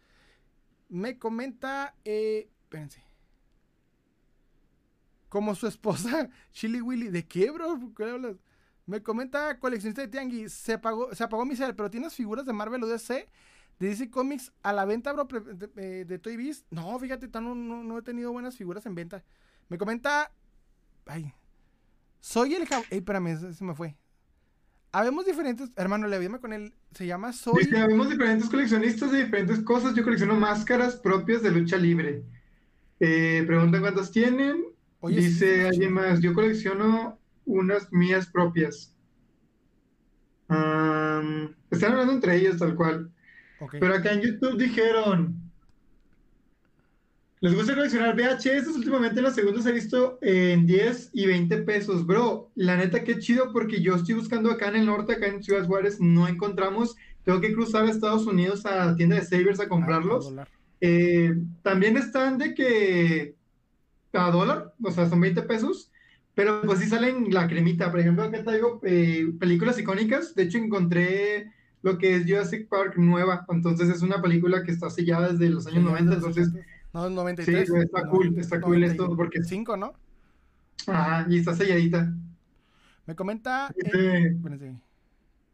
Me 0.89 1.17
comenta, 1.17 1.95
eh, 2.05 2.51
espérense. 2.65 3.05
Como 5.29 5.55
su 5.55 5.69
esposa, 5.69 6.29
Chili 6.51 6.81
Willy. 6.81 7.09
¿De 7.09 7.25
qué, 7.25 7.53
bro? 7.53 7.79
¿Qué 7.97 8.03
hablas? 8.03 8.35
Me 8.85 9.01
comenta 9.01 9.61
coleccionista 9.61 10.03
de 10.03 10.09
Tianguis. 10.09 10.53
Se, 10.53 10.73
apagó, 10.73 11.15
se 11.15 11.23
apagó 11.23 11.47
mi 11.47 11.55
ser, 11.55 11.77
pero 11.77 11.89
tienes 11.89 12.15
figuras 12.15 12.45
de 12.45 12.53
Marvel 12.53 12.83
o 12.83 12.89
DC. 12.89 13.29
De 13.79 13.87
DC 13.87 14.11
Comics 14.11 14.53
a 14.65 14.73
la 14.73 14.87
venta, 14.87 15.13
bro, 15.13 15.25
de, 15.25 16.05
de, 16.05 16.19
Toy 16.19 16.37
Biz. 16.37 16.67
No, 16.71 16.99
fíjate, 16.99 17.29
no, 17.41 17.55
no, 17.55 17.85
no 17.85 17.99
he 17.99 18.03
tenido 18.03 18.33
buenas 18.33 18.57
figuras 18.57 18.85
en 18.87 18.97
venta. 18.97 19.23
Me 19.73 19.79
comenta. 19.79 20.31
Ay. 21.07 21.33
Soy 22.21 22.55
el. 22.55 22.65
Ey, 22.91 22.99
espérame, 22.99 23.55
se 23.55 23.65
me 23.65 23.75
fue. 23.75 23.97
Habemos 24.93 25.25
diferentes. 25.25 25.71
Hermano, 25.77 26.09
le 26.09 26.17
avídame 26.17 26.41
con 26.41 26.53
él. 26.53 26.75
Se 26.91 27.07
llama 27.07 27.33
Soy. 27.33 27.65
Dice, 27.65 27.79
habemos 27.79 28.11
diferentes 28.11 28.51
coleccionistas 28.51 29.11
de 29.11 29.25
diferentes 29.25 29.61
cosas. 29.61 29.95
Yo 29.95 30.05
colecciono 30.05 30.35
máscaras 30.35 30.97
propias 30.97 31.43
de 31.43 31.53
lucha 31.53 31.79
libre. 31.79 32.23
Eh, 33.01 33.45
preguntan 33.47 33.81
cuántas 33.81 34.13
tienen. 34.13 34.63
Dice 35.09 35.69
alguien 35.69 35.95
más. 35.95 36.21
Yo 36.21 36.35
colecciono 36.35 37.19
unas 37.47 37.91
mías 37.95 38.27
propias. 38.27 38.95
están 40.51 41.93
hablando 41.93 42.13
entre 42.13 42.37
ellos, 42.37 42.59
tal 42.59 42.75
cual. 42.75 43.11
Pero 43.81 43.95
acá 43.95 44.13
en 44.13 44.21
YouTube 44.21 44.59
dijeron. 44.59 45.42
Les 47.43 47.57
gusta 47.57 47.75
coleccionar 47.75 48.15
VHS, 48.15 48.69
últimamente 48.69 49.19
en 49.19 49.25
los 49.25 49.35
segundos 49.35 49.67
he 49.67 49.73
visto 49.73 50.17
en 50.23 50.65
10 50.65 51.11
y 51.13 51.27
20 51.27 51.59
pesos, 51.63 52.07
bro. 52.07 52.53
La 52.55 52.77
neta, 52.77 53.03
qué 53.03 53.19
chido, 53.19 53.53
porque 53.53 53.83
yo 53.83 53.97
estoy 53.97 54.15
buscando 54.15 54.49
acá 54.49 54.69
en 54.69 54.77
el 54.77 54.87
norte, 54.87 55.15
acá 55.15 55.27
en 55.27 55.43
Ciudad 55.43 55.67
Juárez, 55.67 56.01
no 56.01 56.29
encontramos. 56.29 56.95
Tengo 57.25 57.41
que 57.41 57.53
cruzar 57.53 57.85
a 57.85 57.91
Estados 57.91 58.27
Unidos 58.27 58.65
a 58.65 58.87
la 58.87 58.95
tienda 58.95 59.17
de 59.17 59.25
Savers 59.25 59.59
a 59.59 59.69
comprarlos. 59.69 60.33
Eh, 60.81 61.35
también 61.63 61.97
están 61.97 62.39
de 62.39 62.55
que 62.55 63.35
a 64.13 64.31
dólar, 64.31 64.73
o 64.81 64.93
sea, 64.93 65.09
son 65.09 65.21
20 65.21 65.43
pesos, 65.43 65.91
pero 66.37 66.63
pues 66.63 66.79
sí 66.79 66.87
salen 66.87 67.35
la 67.35 67.49
cremita. 67.49 67.91
Por 67.91 67.99
ejemplo, 67.99 68.23
acá 68.23 68.45
traigo 68.45 68.81
eh, 68.85 69.33
películas 69.41 69.81
icónicas. 69.81 70.37
De 70.37 70.45
hecho, 70.45 70.59
encontré 70.59 71.51
lo 71.83 71.99
que 71.99 72.15
es 72.15 72.25
Jurassic 72.25 72.69
Park 72.69 72.95
nueva. 72.99 73.45
Entonces, 73.49 73.89
es 73.89 74.01
una 74.03 74.23
película 74.23 74.63
que 74.63 74.71
está 74.71 74.91
sellada 74.91 75.33
desde 75.33 75.51
los 75.51 75.67
años 75.67 75.83
90. 75.83 76.15
Entonces, 76.15 76.53
no, 76.93 77.11
93. 77.11 77.69
Sí, 77.69 77.75
está 77.77 78.09
cool, 78.09 78.39
está 78.39 78.61
cool 78.61 78.85
esto 78.85 79.17
porque... 79.17 79.43
5, 79.43 79.77
¿no? 79.77 79.95
Ajá, 80.87 81.27
y 81.29 81.39
está 81.39 81.55
selladita. 81.55 82.13
Me 83.07 83.15
comenta... 83.15 83.73
Este, 83.77 84.37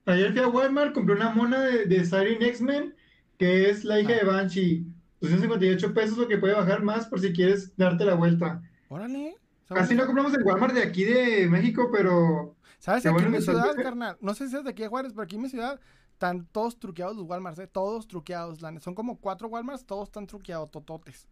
Ayer 0.07 0.33
fui 0.33 0.41
a 0.41 0.49
Walmart, 0.49 0.95
compré 0.95 1.15
una 1.15 1.31
mona 1.31 1.61
de, 1.61 1.85
de 1.85 2.05
Siren 2.05 2.43
X-Men, 2.43 2.95
que 3.37 3.69
es 3.69 3.85
la 3.85 4.01
hija 4.01 4.15
de 4.15 4.23
ah. 4.23 4.27
Banshee. 4.27 4.87
258 5.21 5.95
pesos, 5.95 6.17
lo 6.17 6.29
que 6.29 6.39
puede 6.39 6.55
bajar 6.55 6.83
más 6.83 7.07
por 7.07 7.21
si 7.21 7.33
quieres 7.33 7.77
darte 7.77 8.05
la 8.05 8.15
vuelta. 8.15 8.63
Órale. 8.89 9.37
Casi 9.69 9.95
no 9.95 10.07
compramos 10.07 10.33
en 10.35 10.47
Walmart 10.47 10.75
de 10.75 10.83
aquí 10.83 11.05
de 11.05 11.47
México, 11.49 11.91
pero... 11.93 12.57
¿Sabes? 12.79 13.05
Aquí 13.05 13.23
en 13.23 13.33
mi 13.33 13.43
ciudad, 13.43 13.75
carnal, 13.75 14.17
no 14.21 14.35
sé 14.35 14.49
si 14.49 14.57
es 14.57 14.65
de 14.65 14.71
aquí 14.71 14.83
de 14.83 14.89
Juárez, 14.89 15.13
pero 15.13 15.25
aquí 15.25 15.37
en 15.37 15.43
mi 15.43 15.49
ciudad 15.49 15.81
están 16.19 16.47
todos 16.47 16.81
truqueados 16.81 17.17
los 17.17 17.27
Walmarts, 17.27 17.61
¿eh? 17.61 17.69
Todos 17.69 18.09
truqueados. 18.09 18.59
Son 18.81 18.95
como 18.97 19.21
cuatro 19.21 19.47
Walmarts, 19.47 19.87
todos 19.87 20.09
están 20.09 20.27
truqueados, 20.27 20.69
tototes. 20.69 21.29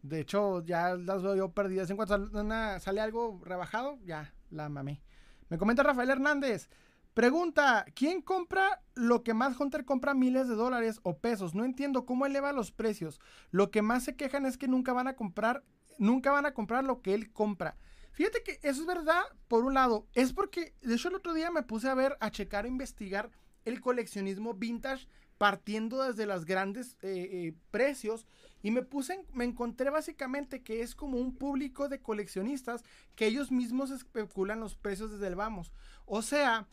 De 0.00 0.20
hecho, 0.20 0.64
ya 0.64 0.96
las 0.96 1.22
veo 1.22 1.36
yo 1.36 1.50
perdidas. 1.50 1.90
En 1.90 1.96
cuanto 1.96 2.16
sale 2.80 3.02
algo 3.02 3.42
rebajado, 3.44 3.98
ya 4.06 4.32
la 4.48 4.70
mamé. 4.70 5.02
Me 5.50 5.58
comenta 5.58 5.82
Rafael 5.82 6.08
Hernández. 6.08 6.70
Pregunta, 7.12 7.84
¿quién 7.94 8.22
compra 8.22 8.80
lo 8.94 9.22
que 9.22 9.34
más 9.34 9.60
Hunter 9.60 9.84
compra 9.84 10.14
miles 10.14 10.48
de 10.48 10.54
dólares 10.54 11.00
o 11.02 11.18
pesos? 11.18 11.54
No 11.54 11.66
entiendo 11.66 12.06
cómo 12.06 12.24
eleva 12.24 12.54
los 12.54 12.72
precios. 12.72 13.20
Lo 13.50 13.70
que 13.70 13.82
más 13.82 14.02
se 14.02 14.16
quejan 14.16 14.46
es 14.46 14.56
que 14.56 14.66
nunca 14.66 14.94
van 14.94 15.08
a 15.08 15.14
comprar, 15.14 15.62
nunca 15.98 16.32
van 16.32 16.46
a 16.46 16.54
comprar 16.54 16.84
lo 16.84 17.02
que 17.02 17.12
él 17.12 17.30
compra. 17.34 17.76
Fíjate 18.12 18.42
que 18.42 18.52
eso 18.62 18.80
es 18.80 18.86
verdad, 18.86 19.24
por 19.46 19.64
un 19.64 19.74
lado. 19.74 20.06
Es 20.14 20.32
porque, 20.32 20.74
de 20.80 20.94
hecho, 20.94 21.08
el 21.08 21.16
otro 21.16 21.34
día 21.34 21.50
me 21.50 21.62
puse 21.62 21.90
a 21.90 21.94
ver, 21.94 22.16
a 22.18 22.30
checar, 22.30 22.64
a 22.64 22.68
investigar 22.68 23.30
el 23.64 23.80
coleccionismo 23.80 24.54
vintage 24.54 25.06
partiendo 25.38 26.04
desde 26.04 26.26
los 26.26 26.44
grandes 26.44 26.96
eh, 27.02 27.28
eh, 27.32 27.54
precios 27.70 28.26
y 28.62 28.70
me 28.70 28.82
puse, 28.82 29.26
me 29.32 29.44
encontré 29.44 29.90
básicamente 29.90 30.62
que 30.62 30.82
es 30.82 30.94
como 30.94 31.18
un 31.18 31.34
público 31.34 31.88
de 31.88 32.00
coleccionistas 32.00 32.84
que 33.16 33.26
ellos 33.26 33.50
mismos 33.50 33.90
especulan 33.90 34.60
los 34.60 34.76
precios 34.76 35.10
desde 35.10 35.26
el 35.26 35.34
vamos. 35.34 35.72
O 36.06 36.22
sea, 36.22 36.68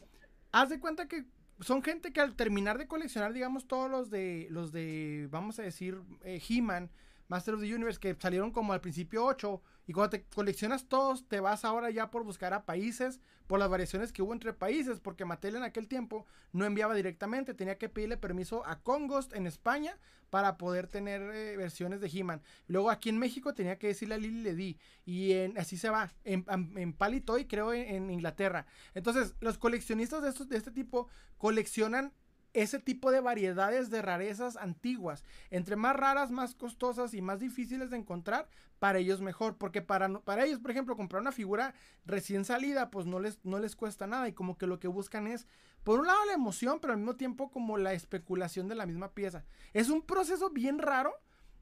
haz 0.51 0.69
de 0.69 0.79
cuenta 0.79 1.07
que 1.07 1.25
son 1.61 1.81
gente 1.81 2.13
que 2.13 2.21
al 2.21 2.35
terminar 2.35 2.77
de 2.77 2.87
coleccionar, 2.87 3.33
digamos, 3.33 3.67
todos 3.67 3.89
los 3.89 4.09
de, 4.09 4.47
los 4.51 4.71
de, 4.71 5.27
vamos 5.31 5.59
a 5.59 5.63
decir, 5.63 5.99
eh, 6.23 6.41
He-Man, 6.47 6.91
Master 7.29 7.53
of 7.53 7.61
the 7.61 7.73
Universe, 7.73 7.99
que 7.99 8.15
salieron 8.19 8.51
como 8.51 8.73
al 8.73 8.81
principio 8.81 9.23
8, 9.23 9.61
y 9.87 9.93
cuando 9.93 10.09
te 10.09 10.23
coleccionas 10.23 10.87
todos, 10.87 11.27
te 11.27 11.39
vas 11.39 11.63
ahora 11.63 11.89
ya 11.89 12.11
por 12.11 12.23
buscar 12.23 12.53
a 12.53 12.65
países, 12.65 13.19
por 13.47 13.59
las 13.59 13.69
variaciones 13.69 14.11
que 14.11 14.21
hubo 14.21 14.33
entre 14.33 14.51
países, 14.51 14.99
porque 14.99 15.25
Mattel 15.25 15.55
en 15.55 15.63
aquel 15.63 15.87
tiempo 15.87 16.25
no 16.51 16.65
enviaba 16.65 16.93
directamente, 16.93 17.53
tenía 17.53 17.77
que 17.77 17.87
pedirle 17.87 18.17
permiso 18.17 18.65
a 18.65 18.81
Congost 18.81 19.33
en 19.33 19.47
España 19.47 19.97
para 20.29 20.57
poder 20.57 20.87
tener 20.87 21.21
eh, 21.33 21.55
versiones 21.55 22.01
de 22.01 22.07
He-Man. 22.07 22.41
Luego 22.67 22.89
aquí 22.89 23.09
en 23.09 23.17
México 23.17 23.53
tenía 23.53 23.77
que 23.77 23.87
decirle 23.87 24.15
a 24.15 24.17
Lily 24.17 24.41
Ledy, 24.41 24.77
y 25.05 25.33
en, 25.33 25.57
así 25.57 25.77
se 25.77 25.89
va, 25.89 26.11
en, 26.23 26.45
en 26.49 26.93
Palitoy 26.93 27.45
creo 27.45 27.73
en, 27.73 28.09
Inglaterra. 28.09 28.65
Entonces, 28.93 29.35
los 29.39 29.57
coleccionistas 29.57 30.21
de, 30.21 30.29
estos, 30.29 30.49
de 30.49 30.57
este 30.57 30.71
tipo 30.71 31.07
coleccionan 31.37 32.11
ese 32.61 32.79
tipo 32.79 33.11
de 33.11 33.21
variedades 33.21 33.89
de 33.89 34.01
rarezas 34.01 34.57
antiguas. 34.57 35.23
Entre 35.49 35.75
más 35.75 35.95
raras, 35.95 36.31
más 36.31 36.55
costosas 36.55 37.13
y 37.13 37.21
más 37.21 37.39
difíciles 37.39 37.89
de 37.89 37.97
encontrar, 37.97 38.49
para 38.79 38.99
ellos 38.99 39.21
mejor. 39.21 39.57
Porque 39.57 39.81
para, 39.81 40.09
para 40.19 40.45
ellos, 40.45 40.59
por 40.59 40.71
ejemplo, 40.71 40.95
comprar 40.95 41.21
una 41.21 41.31
figura 41.31 41.73
recién 42.05 42.45
salida, 42.45 42.89
pues 42.89 43.05
no 43.05 43.19
les, 43.19 43.39
no 43.43 43.59
les 43.59 43.75
cuesta 43.75 44.07
nada. 44.07 44.27
Y 44.27 44.33
como 44.33 44.57
que 44.57 44.67
lo 44.67 44.79
que 44.79 44.87
buscan 44.87 45.27
es, 45.27 45.47
por 45.83 45.99
un 45.99 46.07
lado, 46.07 46.25
la 46.25 46.33
emoción, 46.33 46.79
pero 46.79 46.93
al 46.93 46.99
mismo 46.99 47.15
tiempo 47.15 47.51
como 47.51 47.77
la 47.77 47.93
especulación 47.93 48.67
de 48.67 48.75
la 48.75 48.85
misma 48.85 49.13
pieza. 49.13 49.45
Es 49.73 49.89
un 49.89 50.01
proceso 50.01 50.49
bien 50.49 50.79
raro 50.79 51.13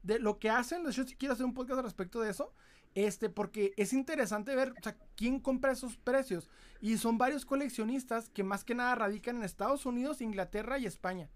de 0.02 0.18
lo 0.18 0.38
que 0.38 0.50
hacen. 0.50 0.86
Hecho, 0.86 1.04
si 1.04 1.16
quiero 1.16 1.34
hacer 1.34 1.46
un 1.46 1.54
podcast 1.54 1.78
al 1.78 1.84
respecto 1.84 2.20
de 2.20 2.30
eso. 2.30 2.52
Este, 2.94 3.28
porque 3.28 3.74
es 3.76 3.92
interesante 3.92 4.54
ver, 4.54 4.72
o 4.72 4.82
sea, 4.82 4.96
quién 5.16 5.40
compra 5.40 5.72
esos 5.72 5.96
precios. 5.96 6.50
Y 6.80 6.96
son 6.98 7.18
varios 7.18 7.44
coleccionistas 7.44 8.28
que 8.30 8.42
más 8.42 8.64
que 8.64 8.74
nada 8.74 8.94
radican 8.94 9.36
en 9.36 9.44
Estados 9.44 9.86
Unidos, 9.86 10.20
Inglaterra 10.20 10.78
y 10.78 10.86
España. 10.86 11.30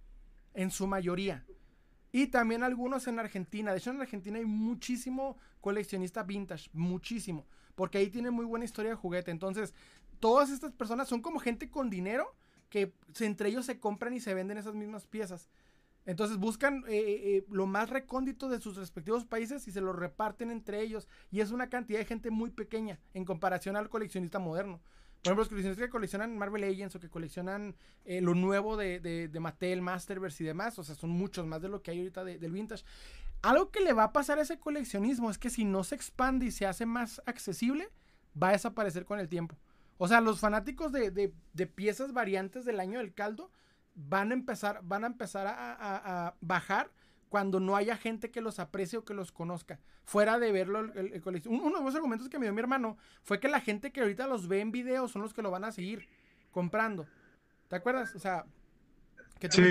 En 0.55 0.71
su 0.71 0.87
mayoría. 0.87 1.47
Y 2.11 2.27
también 2.27 2.63
algunos 2.63 3.07
en 3.07 3.19
Argentina. 3.19 3.73
De 3.73 3.79
hecho, 3.79 3.91
en 3.91 4.01
Argentina 4.01 4.39
hay 4.39 4.45
muchísimo 4.45 5.39
coleccionista 5.61 6.23
vintage. 6.23 6.69
Muchísimo. 6.73 7.47
Porque 7.75 7.99
ahí 7.99 8.11
tiene 8.11 8.31
muy 8.31 8.45
buena 8.45 8.67
historia 8.67 8.91
de 8.91 8.97
juguete. 8.97 9.31
Entonces, 9.31 9.73
todas 10.21 10.51
estas 10.51 10.73
personas 10.73 11.09
son 11.09 11.23
como 11.23 11.41
gente 11.41 11.71
con 11.71 11.89
dinero 11.89 12.35
que 12.69 12.95
entre 13.21 13.49
ellos 13.49 13.67
se 13.67 13.79
compran 13.81 14.15
y 14.15 14.21
se 14.21 14.35
venden 14.35 14.59
esas 14.59 14.75
mismas 14.75 15.07
piezas. 15.07 15.51
Entonces 16.05 16.39
buscan 16.39 16.85
eh, 16.89 16.97
eh, 16.97 17.37
eh, 17.37 17.45
lo 17.51 17.67
más 17.67 17.91
recóndito 17.91 18.49
de 18.49 18.61
sus 18.61 18.77
respectivos 18.77 19.25
países 19.25 19.67
y 19.69 19.73
se 19.73 19.81
lo 19.81 19.93
reparten 19.93 20.51
entre 20.51 20.81
ellos. 20.81 21.09
Y 21.31 21.41
es 21.41 21.51
una 21.53 21.69
cantidad 21.69 21.99
de 21.99 22.05
gente 22.05 22.31
muy 22.31 22.51
pequeña 22.51 22.99
en 23.15 23.25
comparación 23.25 23.77
al 23.77 23.89
coleccionista 23.89 24.39
moderno. 24.39 24.81
Por 25.23 25.29
ejemplo, 25.29 25.43
los 25.43 25.49
coleccionistas 25.49 25.87
que 25.87 25.91
coleccionan 25.91 26.37
Marvel 26.37 26.63
Legends 26.63 26.97
o 26.97 27.01
que 27.01 27.09
coleccionan 27.09 27.77
lo 28.05 28.35
nuevo 28.35 28.77
de, 28.77 28.99
de, 28.99 29.41
Mattel, 29.41 29.81
Masterverse 29.81 30.43
y 30.43 30.47
demás, 30.49 30.77
o 30.81 30.83
sea, 30.83 30.97
son 30.97 31.11
muchos 31.11 31.47
más 31.47 31.63
de 31.63 31.69
lo 31.69 31.81
que 31.81 31.93
hay 31.93 31.99
ahorita 31.99 32.25
del 32.25 32.51
vintage. 32.51 32.83
Algo 33.41 33.71
que 33.71 33.83
le 33.83 33.93
va 33.93 34.03
a 34.03 34.13
pasar 34.13 34.41
a 34.41 34.43
ese 34.43 34.59
coleccionismo 34.59 35.31
es 35.31 35.39
que 35.39 35.49
si 35.49 35.65
no 35.65 35.85
se 35.85 35.95
expande 35.95 36.47
y 36.47 36.51
se 36.51 36.67
hace 36.67 36.87
más 36.87 37.23
accesible, 37.25 37.89
va 38.41 38.49
a 38.49 38.53
desaparecer 38.53 39.05
con 39.05 39.21
el 39.21 39.29
tiempo. 39.29 39.55
O 39.97 40.09
sea, 40.09 40.21
los 40.21 40.41
fanáticos 40.41 40.91
de, 40.91 41.13
de 41.13 41.67
piezas 41.69 42.13
variantes 42.13 42.65
del 42.65 42.81
año 42.81 42.99
del 42.99 43.15
caldo 43.15 43.53
van 43.95 44.31
a 44.31 44.35
empezar, 44.35 44.81
van 44.83 45.05
a, 45.05 45.07
empezar 45.07 45.47
a, 45.49 46.35
bajar 46.41 46.91
cuando 47.29 47.61
no 47.61 47.77
haya 47.77 47.97
gente 47.97 48.31
que 48.31 48.41
los 48.41 48.59
aprecie 48.59 48.99
o 48.99 49.05
que 49.05 49.15
los 49.15 49.33
conozca. 49.33 49.81
Fuera 50.05 50.39
de 50.39 50.53
verlo 50.53 50.81
el, 50.81 51.23
Uno 51.47 51.79
de 51.79 51.85
los 51.85 51.95
argumentos 51.95 52.29
que 52.29 52.39
me 52.39 52.47
dio 52.47 52.53
mi 52.53 52.61
hermano 52.61 52.99
fue 53.23 53.41
que 53.41 53.49
la 53.49 53.61
gente 53.61 53.93
que 53.93 54.01
ahorita 54.01 54.27
los 54.27 54.49
ve 54.49 54.61
en 54.61 54.73
video 54.73 55.09
son 55.09 55.23
los 55.23 55.33
que 55.33 55.43
lo 55.43 55.51
van 55.51 55.65
a 55.65 55.73
seguir 55.73 56.09
comprando. 56.51 57.07
¿Te 57.69 57.77
acuerdas? 57.77 58.15
O 58.15 58.19
sea, 58.19 58.45
que 59.39 59.51
sí 59.51 59.63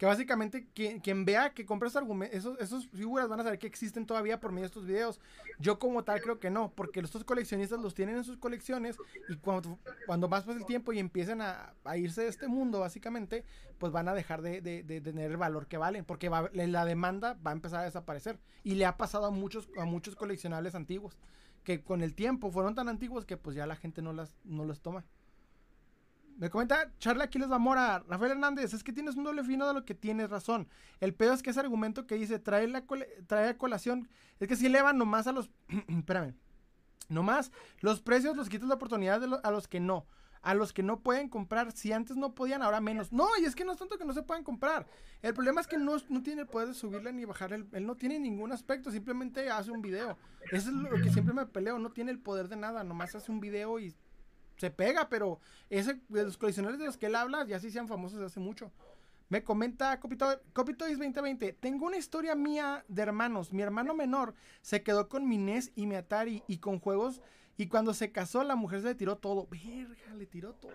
que 0.00 0.06
básicamente 0.06 0.66
quien, 0.72 1.26
vea 1.26 1.52
que 1.52 1.66
compra 1.66 1.90
esos, 2.32 2.58
esos, 2.58 2.88
figuras 2.88 3.28
van 3.28 3.40
a 3.40 3.42
saber 3.42 3.58
que 3.58 3.66
existen 3.66 4.06
todavía 4.06 4.40
por 4.40 4.50
medio 4.50 4.62
de 4.62 4.68
estos 4.68 4.86
videos. 4.86 5.20
Yo 5.58 5.78
como 5.78 6.04
tal 6.04 6.22
creo 6.22 6.40
que 6.40 6.48
no, 6.48 6.72
porque 6.72 7.00
estos 7.00 7.22
coleccionistas 7.22 7.78
los 7.78 7.92
tienen 7.92 8.16
en 8.16 8.24
sus 8.24 8.38
colecciones 8.38 8.96
y 9.28 9.36
cuando, 9.36 9.78
cuando 10.06 10.26
más 10.26 10.44
pasa 10.44 10.58
el 10.58 10.64
tiempo 10.64 10.94
y 10.94 11.00
empiecen 11.00 11.42
a, 11.42 11.74
irse 11.98 12.22
de 12.22 12.28
este 12.28 12.48
mundo, 12.48 12.80
básicamente, 12.80 13.44
pues 13.76 13.92
van 13.92 14.08
a 14.08 14.14
dejar 14.14 14.40
de, 14.40 14.62
tener 15.04 15.32
el 15.32 15.36
valor 15.36 15.66
que 15.66 15.76
valen, 15.76 16.06
porque 16.06 16.30
la 16.30 16.84
demanda 16.86 17.34
va 17.46 17.50
a 17.50 17.54
empezar 17.54 17.80
a 17.80 17.84
desaparecer. 17.84 18.40
Y 18.64 18.76
le 18.76 18.86
ha 18.86 18.96
pasado 18.96 19.26
a 19.26 19.30
muchos, 19.30 19.68
a 19.76 19.84
muchos 19.84 20.16
coleccionables 20.16 20.74
antiguos, 20.74 21.18
que 21.62 21.84
con 21.84 22.00
el 22.00 22.14
tiempo 22.14 22.50
fueron 22.50 22.74
tan 22.74 22.88
antiguos 22.88 23.26
que 23.26 23.36
pues 23.36 23.54
ya 23.54 23.66
la 23.66 23.76
gente 23.76 24.00
no 24.00 24.14
las 24.14 24.34
no 24.44 24.64
los 24.64 24.80
toma. 24.80 25.04
Me 26.40 26.48
comenta 26.48 26.90
Charlie 26.98 27.22
Aquiles 27.22 27.50
Zamora, 27.50 28.02
Rafael 28.08 28.32
Hernández, 28.32 28.72
es 28.72 28.82
que 28.82 28.94
tienes 28.94 29.14
un 29.14 29.24
doble 29.24 29.44
fino 29.44 29.68
de 29.68 29.74
lo 29.74 29.84
que 29.84 29.94
tienes 29.94 30.30
razón. 30.30 30.68
El 30.98 31.12
pedo 31.12 31.34
es 31.34 31.42
que 31.42 31.50
ese 31.50 31.60
argumento 31.60 32.06
que 32.06 32.14
dice 32.14 32.38
trae, 32.38 32.66
la 32.66 32.82
trae 33.26 33.50
a 33.50 33.58
colación, 33.58 34.08
es 34.38 34.48
que 34.48 34.56
si 34.56 34.64
elevan 34.64 34.96
nomás 34.96 35.26
a 35.26 35.32
los, 35.32 35.50
espérame, 35.88 36.34
nomás 37.10 37.52
los 37.80 38.00
precios 38.00 38.38
los 38.38 38.48
quitas 38.48 38.68
la 38.68 38.76
oportunidad 38.76 39.22
a 39.44 39.50
los 39.50 39.68
que 39.68 39.80
no. 39.80 40.06
A 40.40 40.54
los 40.54 40.72
que 40.72 40.82
no 40.82 41.00
pueden 41.00 41.28
comprar, 41.28 41.72
si 41.72 41.92
antes 41.92 42.16
no 42.16 42.34
podían, 42.34 42.62
ahora 42.62 42.80
menos. 42.80 43.12
No, 43.12 43.28
y 43.38 43.44
es 43.44 43.54
que 43.54 43.66
no 43.66 43.72
es 43.72 43.78
tanto 43.78 43.98
que 43.98 44.06
no 44.06 44.14
se 44.14 44.22
puedan 44.22 44.42
comprar. 44.42 44.86
El 45.20 45.34
problema 45.34 45.60
es 45.60 45.66
que 45.66 45.76
no, 45.76 45.96
no 46.08 46.22
tiene 46.22 46.40
el 46.40 46.48
poder 46.48 46.68
de 46.68 46.74
subirle 46.74 47.12
ni 47.12 47.26
bajar. 47.26 47.52
Él, 47.52 47.68
él 47.72 47.86
no 47.86 47.94
tiene 47.96 48.18
ningún 48.18 48.50
aspecto, 48.50 48.90
simplemente 48.90 49.50
hace 49.50 49.70
un 49.70 49.82
video. 49.82 50.16
Eso 50.50 50.70
es 50.70 50.74
lo 50.74 50.88
que 51.02 51.12
siempre 51.12 51.34
me 51.34 51.44
peleo. 51.44 51.78
No 51.78 51.90
tiene 51.90 52.10
el 52.10 52.18
poder 52.18 52.48
de 52.48 52.56
nada, 52.56 52.82
nomás 52.82 53.14
hace 53.14 53.30
un 53.30 53.40
video 53.40 53.78
y 53.78 53.94
se 54.60 54.70
pega, 54.70 55.08
pero 55.08 55.40
ese, 55.70 55.98
de 56.08 56.24
los 56.24 56.36
coleccionables 56.36 56.78
de 56.78 56.86
los 56.86 56.98
que 56.98 57.06
él 57.06 57.14
habla 57.14 57.46
ya 57.46 57.58
sí 57.58 57.70
sean 57.70 57.88
famosos 57.88 58.20
hace 58.20 58.40
mucho. 58.40 58.70
Me 59.30 59.42
comenta 59.42 59.98
Copitois 60.00 60.98
2020, 60.98 61.52
tengo 61.54 61.86
una 61.86 61.96
historia 61.96 62.34
mía 62.34 62.84
de 62.88 63.02
hermanos. 63.02 63.52
Mi 63.52 63.62
hermano 63.62 63.94
menor 63.94 64.34
se 64.60 64.82
quedó 64.82 65.08
con 65.08 65.28
mi 65.28 65.38
NES 65.38 65.72
y 65.76 65.86
mi 65.86 65.94
Atari 65.94 66.42
y 66.46 66.58
con 66.58 66.78
juegos 66.80 67.20
y 67.56 67.68
cuando 67.68 67.94
se 67.94 68.12
casó 68.12 68.44
la 68.44 68.56
mujer 68.56 68.82
se 68.82 68.88
le 68.88 68.94
tiró 68.96 69.16
todo. 69.16 69.48
Verga, 69.50 70.14
le 70.16 70.26
tiró 70.26 70.52
todo. 70.54 70.72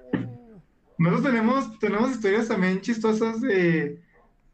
Nosotros 0.98 1.32
tenemos, 1.32 1.80
tenemos 1.80 2.12
historias 2.12 2.48
también 2.48 2.82
chistosas 2.82 3.42
de, 3.42 4.02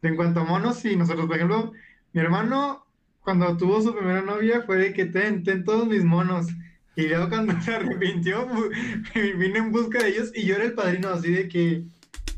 de 0.02 0.08
en 0.08 0.16
cuanto 0.16 0.40
a 0.40 0.44
monos 0.44 0.84
y 0.84 0.96
nosotros, 0.96 1.26
por 1.26 1.36
ejemplo, 1.36 1.72
mi 2.12 2.20
hermano 2.20 2.84
cuando 3.22 3.56
tuvo 3.56 3.80
su 3.80 3.94
primera 3.94 4.20
novia 4.20 4.62
fue 4.62 4.78
de 4.78 4.92
que 4.92 5.06
ten, 5.06 5.44
ten 5.44 5.64
todos 5.64 5.86
mis 5.86 6.04
monos. 6.04 6.48
Y 6.94 7.08
luego 7.08 7.28
cuando 7.28 7.60
se 7.62 7.74
arrepintió, 7.74 8.46
vine 9.14 9.58
en 9.58 9.72
busca 9.72 10.02
de 10.02 10.10
ellos 10.10 10.30
y 10.34 10.44
yo 10.44 10.56
era 10.56 10.64
el 10.64 10.74
padrino 10.74 11.08
así 11.08 11.32
de 11.32 11.48
que 11.48 11.84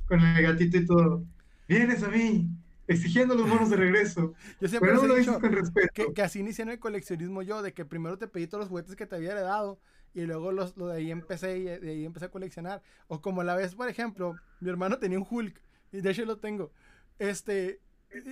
con 0.06 0.20
el 0.20 0.42
gatito 0.42 0.78
y 0.78 0.86
todo. 0.86 1.24
Vienes 1.66 2.02
a 2.02 2.08
mí, 2.08 2.48
exigiendo 2.86 3.34
los 3.34 3.48
monos 3.48 3.70
de 3.70 3.76
regreso. 3.76 4.34
Yo 4.60 4.68
siempre 4.68 4.90
Pero 4.90 5.02
no 5.02 5.08
lo 5.08 5.14
dices 5.14 5.36
con 5.38 5.52
respeto. 5.52 6.12
Que, 6.12 6.22
así 6.22 6.40
inicié 6.40 6.62
en 6.62 6.68
el 6.70 6.78
coleccionismo 6.78 7.42
yo, 7.42 7.62
de 7.62 7.72
que 7.72 7.84
primero 7.84 8.18
te 8.18 8.28
pedí 8.28 8.46
todos 8.46 8.60
los 8.60 8.68
juguetes 8.68 8.96
que 8.96 9.06
te 9.06 9.16
había 9.16 9.32
heredado 9.32 9.78
y 10.12 10.22
luego 10.22 10.52
los, 10.52 10.76
lo 10.76 10.88
de 10.88 10.98
ahí 10.98 11.10
empecé 11.10 11.58
y 11.58 11.64
de 11.64 11.90
ahí 11.90 12.04
empecé 12.04 12.26
a 12.26 12.30
coleccionar. 12.30 12.82
O 13.08 13.20
como 13.20 13.42
la 13.42 13.56
vez, 13.56 13.74
por 13.74 13.88
ejemplo, 13.88 14.36
mi 14.60 14.68
hermano 14.70 14.98
tenía 14.98 15.18
un 15.18 15.26
Hulk 15.28 15.60
y 15.92 16.00
de 16.00 16.10
hecho 16.10 16.24
lo 16.24 16.38
tengo. 16.38 16.70
Este, 17.18 17.80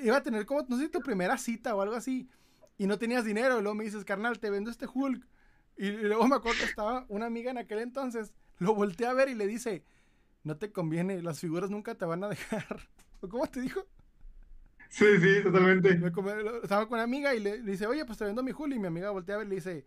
iba 0.03 0.19
a 0.19 0.23
tener 0.23 0.47
como, 0.47 0.63
no 0.69 0.79
sé, 0.79 0.89
tu 0.89 1.01
primera 1.01 1.39
cita 1.39 1.75
o 1.75 1.81
algo 1.81 1.95
así 1.95 2.29
y 2.79 2.87
no 2.87 2.99
tenías 2.99 3.25
dinero. 3.25 3.59
Y 3.59 3.63
luego 3.63 3.75
me 3.75 3.85
dices, 3.85 4.05
carnal, 4.05 4.39
te 4.39 4.51
vendo 4.51 4.71
este 4.71 4.87
Hulk. 4.93 5.27
Y, 5.77 5.91
luego 5.91 6.29
me 6.29 6.37
acuerdo 6.37 6.59
que 6.59 6.67
estaba 6.67 7.07
una 7.09 7.27
amiga 7.27 7.51
en 7.51 7.59
aquel 7.59 7.81
entonces, 7.81 8.33
lo 8.59 8.75
volteé 8.75 9.07
a 9.07 9.15
ver 9.15 9.29
y 9.29 9.35
le 9.35 9.47
dice, 9.47 9.85
no 10.45 10.57
te 10.57 10.73
conviene, 10.73 11.23
las 11.23 11.41
figuras 11.41 11.71
nunca 11.71 11.95
te 11.95 12.05
van 12.05 12.25
a 12.25 12.29
dejar. 12.29 12.89
¿Cómo 13.21 13.47
te 13.47 13.61
dijo? 13.61 13.87
Sí, 14.89 15.07
sí, 15.21 15.43
totalmente. 15.43 16.01
estaba 16.63 16.87
con 16.87 16.95
una 16.95 17.05
amiga 17.05 17.35
y 17.35 17.41
le, 17.41 17.63
dice, 17.63 17.87
oye, 17.87 18.05
pues 18.05 18.19
te 18.19 18.25
vendo 18.25 18.43
mi 18.43 18.53
Hulk. 18.53 18.75
Y 18.75 18.79
mi 18.79 18.89
amiga 18.89 19.11
voltea 19.11 19.37
a 19.37 19.39
ver 19.39 19.47
y 19.47 19.51
le 19.51 19.57
dice, 19.57 19.87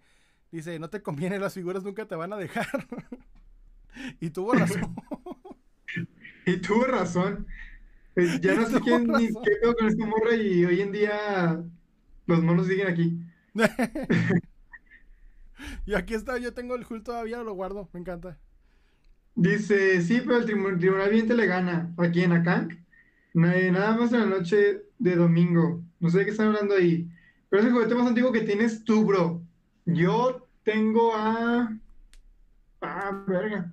dice, 0.52 0.80
no 0.80 0.90
te 0.90 1.04
conviene, 1.04 1.38
las 1.38 1.54
figuras 1.54 1.84
nunca 1.84 2.08
te 2.08 2.16
van 2.16 2.34
a 2.34 2.38
dejar. 2.38 2.68
y 4.20 4.32
tuvo 4.32 4.54
razón. 4.54 4.96
y 6.46 6.58
tuvo 6.58 6.86
razón. 6.86 7.46
Eh, 8.16 8.40
ya 8.42 8.56
no 8.56 8.66
sé 8.66 8.80
quién 8.82 9.08
ni 9.08 9.28
qué 9.28 9.74
con 9.78 9.88
esta 9.88 10.06
morra 10.06 10.36
y 10.36 10.66
hoy 10.66 10.82
en 10.82 10.92
día 10.92 11.64
los 12.26 12.42
monos 12.42 12.68
siguen 12.68 12.88
aquí. 12.88 13.20
y 15.86 15.94
aquí 15.94 16.14
está, 16.14 16.38
yo 16.38 16.54
tengo 16.54 16.76
el 16.76 16.86
Hulk 16.90 17.04
todavía, 17.04 17.44
lo 17.44 17.54
guardo, 17.54 17.90
me 17.94 18.00
encanta. 18.00 18.38
Dice, 19.36 20.02
sí, 20.02 20.22
pero 20.26 20.38
el 20.38 20.46
tribunal 20.80 21.10
bien 21.10 21.28
te 21.28 21.34
le 21.34 21.46
gana. 21.46 21.94
Aquí 21.98 22.22
en 22.22 22.32
Akank. 22.32 22.74
Nada 23.34 23.98
más 23.98 24.14
en 24.14 24.22
la 24.22 24.38
noche 24.38 24.84
de 24.98 25.16
domingo. 25.16 25.84
No 26.00 26.10
sé 26.10 26.20
de 26.20 26.26
qué 26.26 26.32
están 26.32 26.48
hablando 26.48 26.74
ahí. 26.74 27.10
Pero 27.50 27.62
es 27.62 27.68
el 27.68 27.74
juguete 27.74 27.96
más 27.96 28.08
antiguo 28.08 28.32
que 28.32 28.42
tienes 28.42 28.86
tú, 28.86 29.04
bro. 29.04 29.42
Yo 29.86 30.48
tengo 30.64 31.14
a. 31.14 31.78
Ah, 32.82 33.24
verga. 33.28 33.72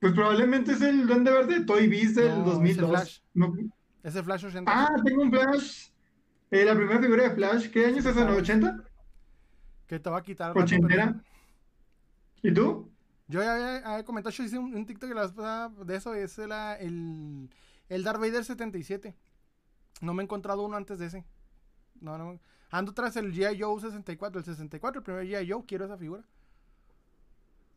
Pues 0.00 0.12
probablemente 0.12 0.72
es 0.72 0.82
el 0.82 1.06
Duende 1.06 1.32
Verde 1.32 1.60
de 1.60 1.64
Toy 1.64 1.86
Biz 1.88 2.16
del 2.16 2.44
2002. 2.44 2.90
Flash. 2.90 3.18
No. 3.32 3.54
¿Es 4.02 4.14
el 4.14 4.24
Flash 4.24 4.44
80? 4.44 4.70
Ah, 4.70 4.94
tengo 5.02 5.22
un 5.22 5.30
Flash. 5.30 5.88
Eh, 6.50 6.64
la 6.64 6.74
primera 6.74 7.00
figura 7.00 7.22
de 7.22 7.34
Flash. 7.34 7.70
¿Qué 7.70 7.86
año 7.86 7.98
es 8.00 8.06
esa? 8.06 8.28
¿80? 8.30 8.84
Que 9.86 9.98
te 9.98 10.10
va 10.10 10.18
a 10.18 10.22
quitar. 10.22 10.54
¿80? 10.54 11.22
¿Y 12.42 12.52
tú? 12.52 12.90
Yo 13.26 13.42
ya 13.42 13.76
había, 13.76 14.04
comentado, 14.04 14.34
yo 14.34 14.44
hice 14.44 14.58
un, 14.58 14.84
TikTok 14.84 15.10
de 15.10 15.96
eso, 15.96 16.14
es 16.14 16.38
el, 16.38 17.50
el 17.88 18.04
Darth 18.04 18.20
Vader 18.20 18.44
77. 18.44 19.14
No 20.02 20.12
me 20.12 20.22
he 20.22 20.24
encontrado 20.24 20.62
uno 20.64 20.76
antes 20.76 20.98
de 20.98 21.06
ese. 21.06 21.24
No, 22.00 22.18
no. 22.18 22.38
Ando 22.70 22.92
tras 22.92 23.16
el 23.16 23.32
G.I. 23.32 23.60
Joe 23.60 23.80
64, 23.80 24.40
el 24.40 24.44
64, 24.44 24.98
el 24.98 25.04
primer 25.04 25.26
G.I. 25.26 25.50
Joe, 25.50 25.64
quiero 25.66 25.84
esa 25.84 25.96
figura. 25.96 26.24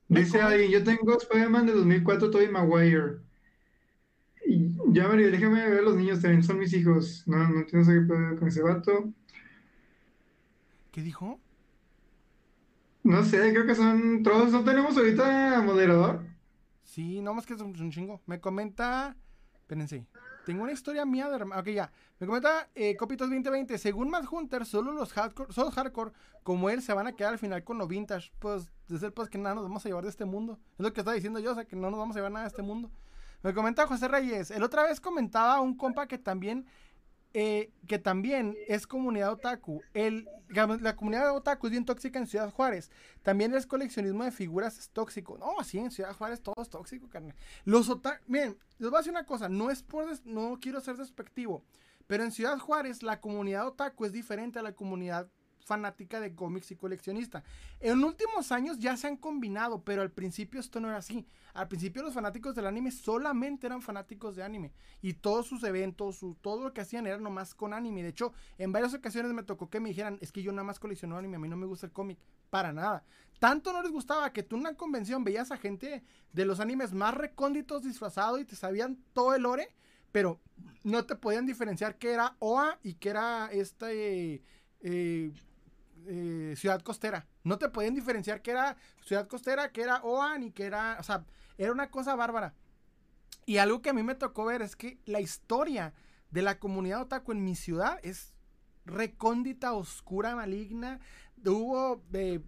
Dice 0.10 0.42
ahí, 0.42 0.72
yo 0.72 0.84
tengo 0.84 1.18
Spider-Man 1.18 1.68
de 1.68 1.74
2004, 1.74 2.32
Tobey 2.32 2.50
Maguire. 2.50 3.20
Y 4.46 4.72
ya, 4.94 5.08
María, 5.08 5.28
déjame 5.28 5.70
ver 5.70 5.84
los 5.84 5.96
niños 5.96 6.22
también, 6.22 6.44
son 6.44 6.60
mis 6.60 6.74
hijos. 6.74 7.24
No, 7.28 7.38
no 7.38 7.60
entiendo 7.60 7.92
qué 7.92 8.02
puedo 8.02 8.40
con 8.40 8.48
ese 8.48 8.64
vato. 8.64 9.14
¿Qué 10.92 11.02
dijo? 11.02 11.40
No 13.08 13.24
sé, 13.24 13.54
creo 13.54 13.66
que 13.66 13.74
son 13.74 14.22
todos. 14.22 14.52
¿No 14.52 14.66
tenemos 14.66 14.98
ahorita 14.98 15.62
moderador? 15.62 16.26
Sí, 16.84 17.22
no 17.22 17.34
más 17.34 17.46
que 17.46 17.54
es 17.54 17.62
un, 17.62 17.90
chingo. 17.90 18.20
Me 18.26 18.42
comenta. 18.42 19.16
Espérense. 19.62 20.06
Tengo 20.46 20.64
una 20.64 20.74
historia 20.74 21.06
mía 21.06 21.30
de. 21.30 21.42
Ok, 21.42 21.70
ya. 21.70 21.90
Me 22.20 22.28
comenta 22.28 22.68
eh, 22.76 22.98
Copitos 22.98 23.30
2020. 23.30 23.78
Según 23.78 24.10
Matt 24.10 24.26
Hunter, 24.30 24.66
solo 24.66 24.92
los 24.92 25.14
hardcore, 25.14 25.54
solo 25.54 25.72
hardcore 25.72 26.12
como 26.44 26.70
él 26.70 26.82
se 26.82 26.92
van 26.92 27.08
a 27.08 27.14
quedar 27.14 27.32
al 27.32 27.40
final 27.40 27.64
con 27.64 27.78
lo 27.78 27.88
vintage. 27.88 28.34
Pues, 28.40 28.70
desde 28.90 29.06
el 29.06 29.14
pues 29.14 29.30
que 29.30 29.38
nada 29.38 29.56
nos 29.56 29.64
vamos 29.64 29.86
a 29.86 29.88
llevar 29.88 30.04
de 30.04 30.10
este 30.10 30.26
mundo. 30.26 30.60
Es 30.78 30.84
lo 30.84 30.92
que 30.92 31.00
estaba 31.00 31.16
diciendo 31.16 31.40
yo, 31.40 31.54
o 31.54 31.56
sea, 31.56 31.64
que 31.64 31.78
no 31.78 31.90
nos 31.90 32.00
vamos 32.00 32.14
a 32.18 32.20
llevar 32.20 32.34
nada 32.34 32.44
de 32.44 32.50
este 32.50 32.62
mundo. 32.62 32.92
Me 33.42 33.54
comenta 33.54 33.88
José 33.88 34.10
Reyes. 34.10 34.52
El 34.52 34.64
otra 34.64 34.84
vez 34.84 35.00
comentaba 35.00 35.62
un 35.62 35.78
compa 35.78 36.08
que 36.08 36.18
también 36.18 36.66
eh, 37.34 37.72
que 37.88 38.00
también 38.00 38.56
es 38.68 38.88
comunidad 38.88 39.32
otaku. 39.32 39.82
El, 39.94 40.28
la 40.50 40.96
comunidad 40.96 41.36
otaku 41.36 41.68
es 41.68 41.72
bien 41.72 41.86
tóxica 41.86 42.20
en 42.20 42.28
Ciudad 42.28 42.52
Juárez. 42.52 42.92
También 43.24 43.54
el 43.54 43.68
coleccionismo 43.68 44.24
de 44.24 44.32
figuras 44.32 44.78
es 44.78 44.90
tóxico. 44.90 45.38
No, 45.38 45.64
sí, 45.64 45.78
en 45.78 45.92
Ciudad 45.92 46.16
Juárez 46.16 46.42
todo 46.42 46.62
es 46.62 46.70
tóxico, 46.70 47.10
carnal. 47.10 47.36
Los 47.66 47.90
otaku, 47.90 48.24
miren, 48.28 48.58
les 48.80 48.90
voy 48.90 48.98
a 48.98 49.00
decir 49.00 49.12
una 49.12 49.26
cosa, 49.26 49.50
no 49.50 49.70
es 49.70 49.84
por, 49.84 50.06
no 50.26 50.58
quiero 50.62 50.80
ser 50.82 50.98
despectivo, 50.98 51.64
pero 52.08 52.24
en 52.24 52.32
Ciudad 52.32 52.58
Juárez 52.58 53.04
la 53.04 53.20
comunidad 53.20 53.68
otaku 53.68 54.06
es 54.06 54.12
diferente 54.14 54.60
a 54.60 54.64
la 54.64 54.74
comunidad 54.74 55.30
fanática 55.68 56.20
de 56.20 56.34
cómics 56.34 56.72
y 56.72 56.76
coleccionista. 56.76 57.44
En 57.80 58.04
últimos 58.04 58.52
años 58.52 58.80
ya 58.80 58.96
se 58.96 59.08
han 59.08 59.18
combinado, 59.18 59.84
pero 59.84 60.02
al 60.02 60.12
principio 60.12 60.60
esto 60.60 60.80
no 60.80 60.88
era 60.88 60.98
así. 60.98 61.28
Al 61.54 61.68
principio 61.68 62.02
los 62.02 62.14
fanáticos 62.14 62.56
del 62.56 62.68
anime 62.68 62.90
solamente 62.92 63.68
eran 63.68 63.82
fanáticos 63.82 64.36
de 64.36 64.44
anime 64.44 64.72
y 65.02 65.14
todos 65.14 65.46
sus 65.46 65.64
eventos, 65.64 66.26
todo 66.42 66.64
lo 66.64 66.74
que 66.74 66.82
hacían 66.82 67.06
era 67.06 67.18
nomás 67.18 67.54
con 67.54 67.74
anime. 67.74 68.02
De 68.02 68.10
hecho, 68.10 68.34
en 68.58 68.72
varias 68.72 68.94
ocasiones 68.94 69.34
me 69.34 69.44
tocó 69.44 69.70
que 69.70 69.80
me 69.80 69.90
dijeran, 69.90 70.18
es 70.22 70.32
que 70.32 70.42
yo 70.42 70.52
nada 70.52 70.64
más 70.64 70.80
colecciono 70.80 71.18
anime, 71.18 71.36
a 71.36 71.40
mí 71.40 71.50
no 71.50 71.58
me 71.58 71.66
gusta 71.66 71.88
el 71.88 71.92
cómic, 71.92 72.18
para 72.50 72.72
nada. 72.72 73.04
Tanto 73.40 73.74
no 73.74 73.84
les 73.84 73.92
gustaba 73.92 74.32
que 74.32 74.44
tú 74.44 74.56
en 74.56 74.62
una 74.62 74.76
convención 74.76 75.24
veías 75.24 75.52
a 75.52 75.58
gente 75.58 76.04
de 76.32 76.46
los 76.46 76.60
animes 76.60 76.94
más 76.94 77.14
recónditos 77.14 77.84
disfrazados 77.84 78.40
y 78.40 78.46
te 78.46 78.56
sabían 78.56 78.98
todo 79.14 79.36
el 79.36 79.44
lore, 79.44 79.70
pero 80.12 80.40
no 80.84 81.06
te 81.06 81.16
podían 81.16 81.46
diferenciar 81.46 81.98
que 81.98 82.12
era 82.14 82.36
OA 82.40 82.80
y 82.82 82.94
que 82.96 83.10
era 83.10 83.50
este 83.52 84.42
eh, 84.82 85.32
ciudad 86.56 86.82
costera. 86.82 87.28
No 87.44 87.58
te 87.58 87.70
podían 87.70 87.96
diferenciar 87.96 88.42
que 88.42 88.52
era 88.52 88.78
ciudad 89.06 89.28
costera, 89.28 89.72
que 89.72 89.82
era 89.82 90.02
OAN 90.04 90.44
y 90.44 90.52
que 90.52 90.66
era, 90.66 90.98
o 91.00 91.04
sea, 91.04 91.26
era 91.58 91.72
una 91.72 91.90
cosa 91.90 92.16
bárbara. 92.16 92.54
Y 93.46 93.58
algo 93.58 93.82
que 93.82 93.90
a 93.90 93.94
mí 93.94 94.04
me 94.04 94.16
tocó 94.16 94.46
ver 94.46 94.62
es 94.62 94.76
que 94.76 95.00
la 95.06 95.22
historia 95.22 95.94
de 96.32 96.42
la 96.42 96.60
comunidad 96.60 97.02
otaku 97.02 97.32
en 97.32 97.44
mi 97.44 97.56
ciudad 97.56 98.00
es 98.04 98.34
recóndita, 98.86 99.74
oscura, 99.74 100.36
maligna. 100.36 101.00
Hubo 101.46 102.04
eh, 102.14 102.42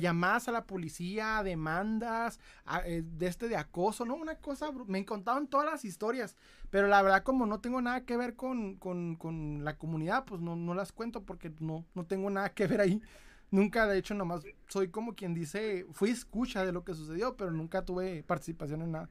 llamadas 0.00 0.48
a 0.48 0.52
la 0.52 0.66
policía, 0.66 1.42
demandas, 1.42 2.40
eh, 2.84 3.02
de 3.04 3.26
este 3.26 3.48
de 3.48 3.56
acoso, 3.56 4.04
¿no? 4.04 4.14
Una 4.14 4.36
cosa, 4.36 4.70
me 4.86 5.04
contaban 5.04 5.46
todas 5.46 5.70
las 5.70 5.84
historias, 5.84 6.36
pero 6.70 6.88
la 6.88 7.02
verdad 7.02 7.22
como 7.22 7.46
no 7.46 7.60
tengo 7.60 7.80
nada 7.80 8.04
que 8.04 8.16
ver 8.16 8.36
con, 8.36 8.76
con, 8.76 9.64
la 9.64 9.76
comunidad, 9.76 10.24
pues 10.24 10.40
no, 10.40 10.56
no 10.56 10.74
las 10.74 10.92
cuento 10.92 11.24
porque 11.24 11.52
no, 11.60 11.84
no 11.94 12.06
tengo 12.06 12.30
nada 12.30 12.50
que 12.50 12.66
ver 12.66 12.80
ahí. 12.80 13.02
Nunca, 13.50 13.86
de 13.86 13.98
hecho, 13.98 14.14
nomás 14.14 14.44
soy 14.68 14.88
como 14.88 15.14
quien 15.14 15.34
dice, 15.34 15.86
fui 15.92 16.10
escucha 16.10 16.64
de 16.64 16.72
lo 16.72 16.84
que 16.84 16.94
sucedió, 16.94 17.36
pero 17.36 17.50
nunca 17.50 17.84
tuve 17.84 18.22
participación 18.22 18.80
en 18.80 18.92
nada. 18.92 19.10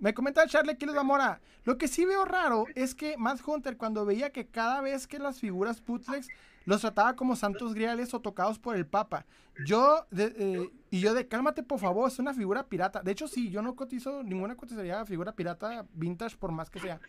Me 0.00 0.12
comenta 0.12 0.46
Charlie 0.46 0.76
Quiles 0.76 0.96
Mora. 1.04 1.40
Lo 1.64 1.78
que 1.78 1.86
sí 1.88 2.04
veo 2.04 2.24
raro 2.24 2.66
es 2.74 2.94
que 2.94 3.16
Matt 3.16 3.40
Hunter, 3.46 3.76
cuando 3.76 4.04
veía 4.04 4.30
que 4.30 4.46
cada 4.46 4.80
vez 4.80 5.06
que 5.06 5.18
las 5.18 5.38
figuras 5.38 5.80
Putlex 5.80 6.28
los 6.64 6.80
trataba 6.80 7.16
como 7.16 7.36
santos 7.36 7.74
griales 7.74 8.14
o 8.14 8.20
tocados 8.20 8.58
por 8.58 8.76
el 8.76 8.86
Papa. 8.86 9.26
Yo, 9.66 10.06
eh, 10.16 10.68
y 10.90 11.00
yo 11.00 11.14
de, 11.14 11.28
cálmate 11.28 11.62
por 11.62 11.78
favor, 11.78 12.08
es 12.08 12.18
una 12.18 12.34
figura 12.34 12.66
pirata. 12.66 13.02
De 13.02 13.12
hecho, 13.12 13.28
sí, 13.28 13.50
yo 13.50 13.62
no 13.62 13.76
cotizo 13.76 14.22
ninguna 14.22 14.56
cotizaría 14.56 15.04
figura 15.04 15.32
pirata 15.32 15.86
vintage 15.92 16.36
por 16.36 16.52
más 16.52 16.70
que 16.70 16.80
sea. 16.80 17.00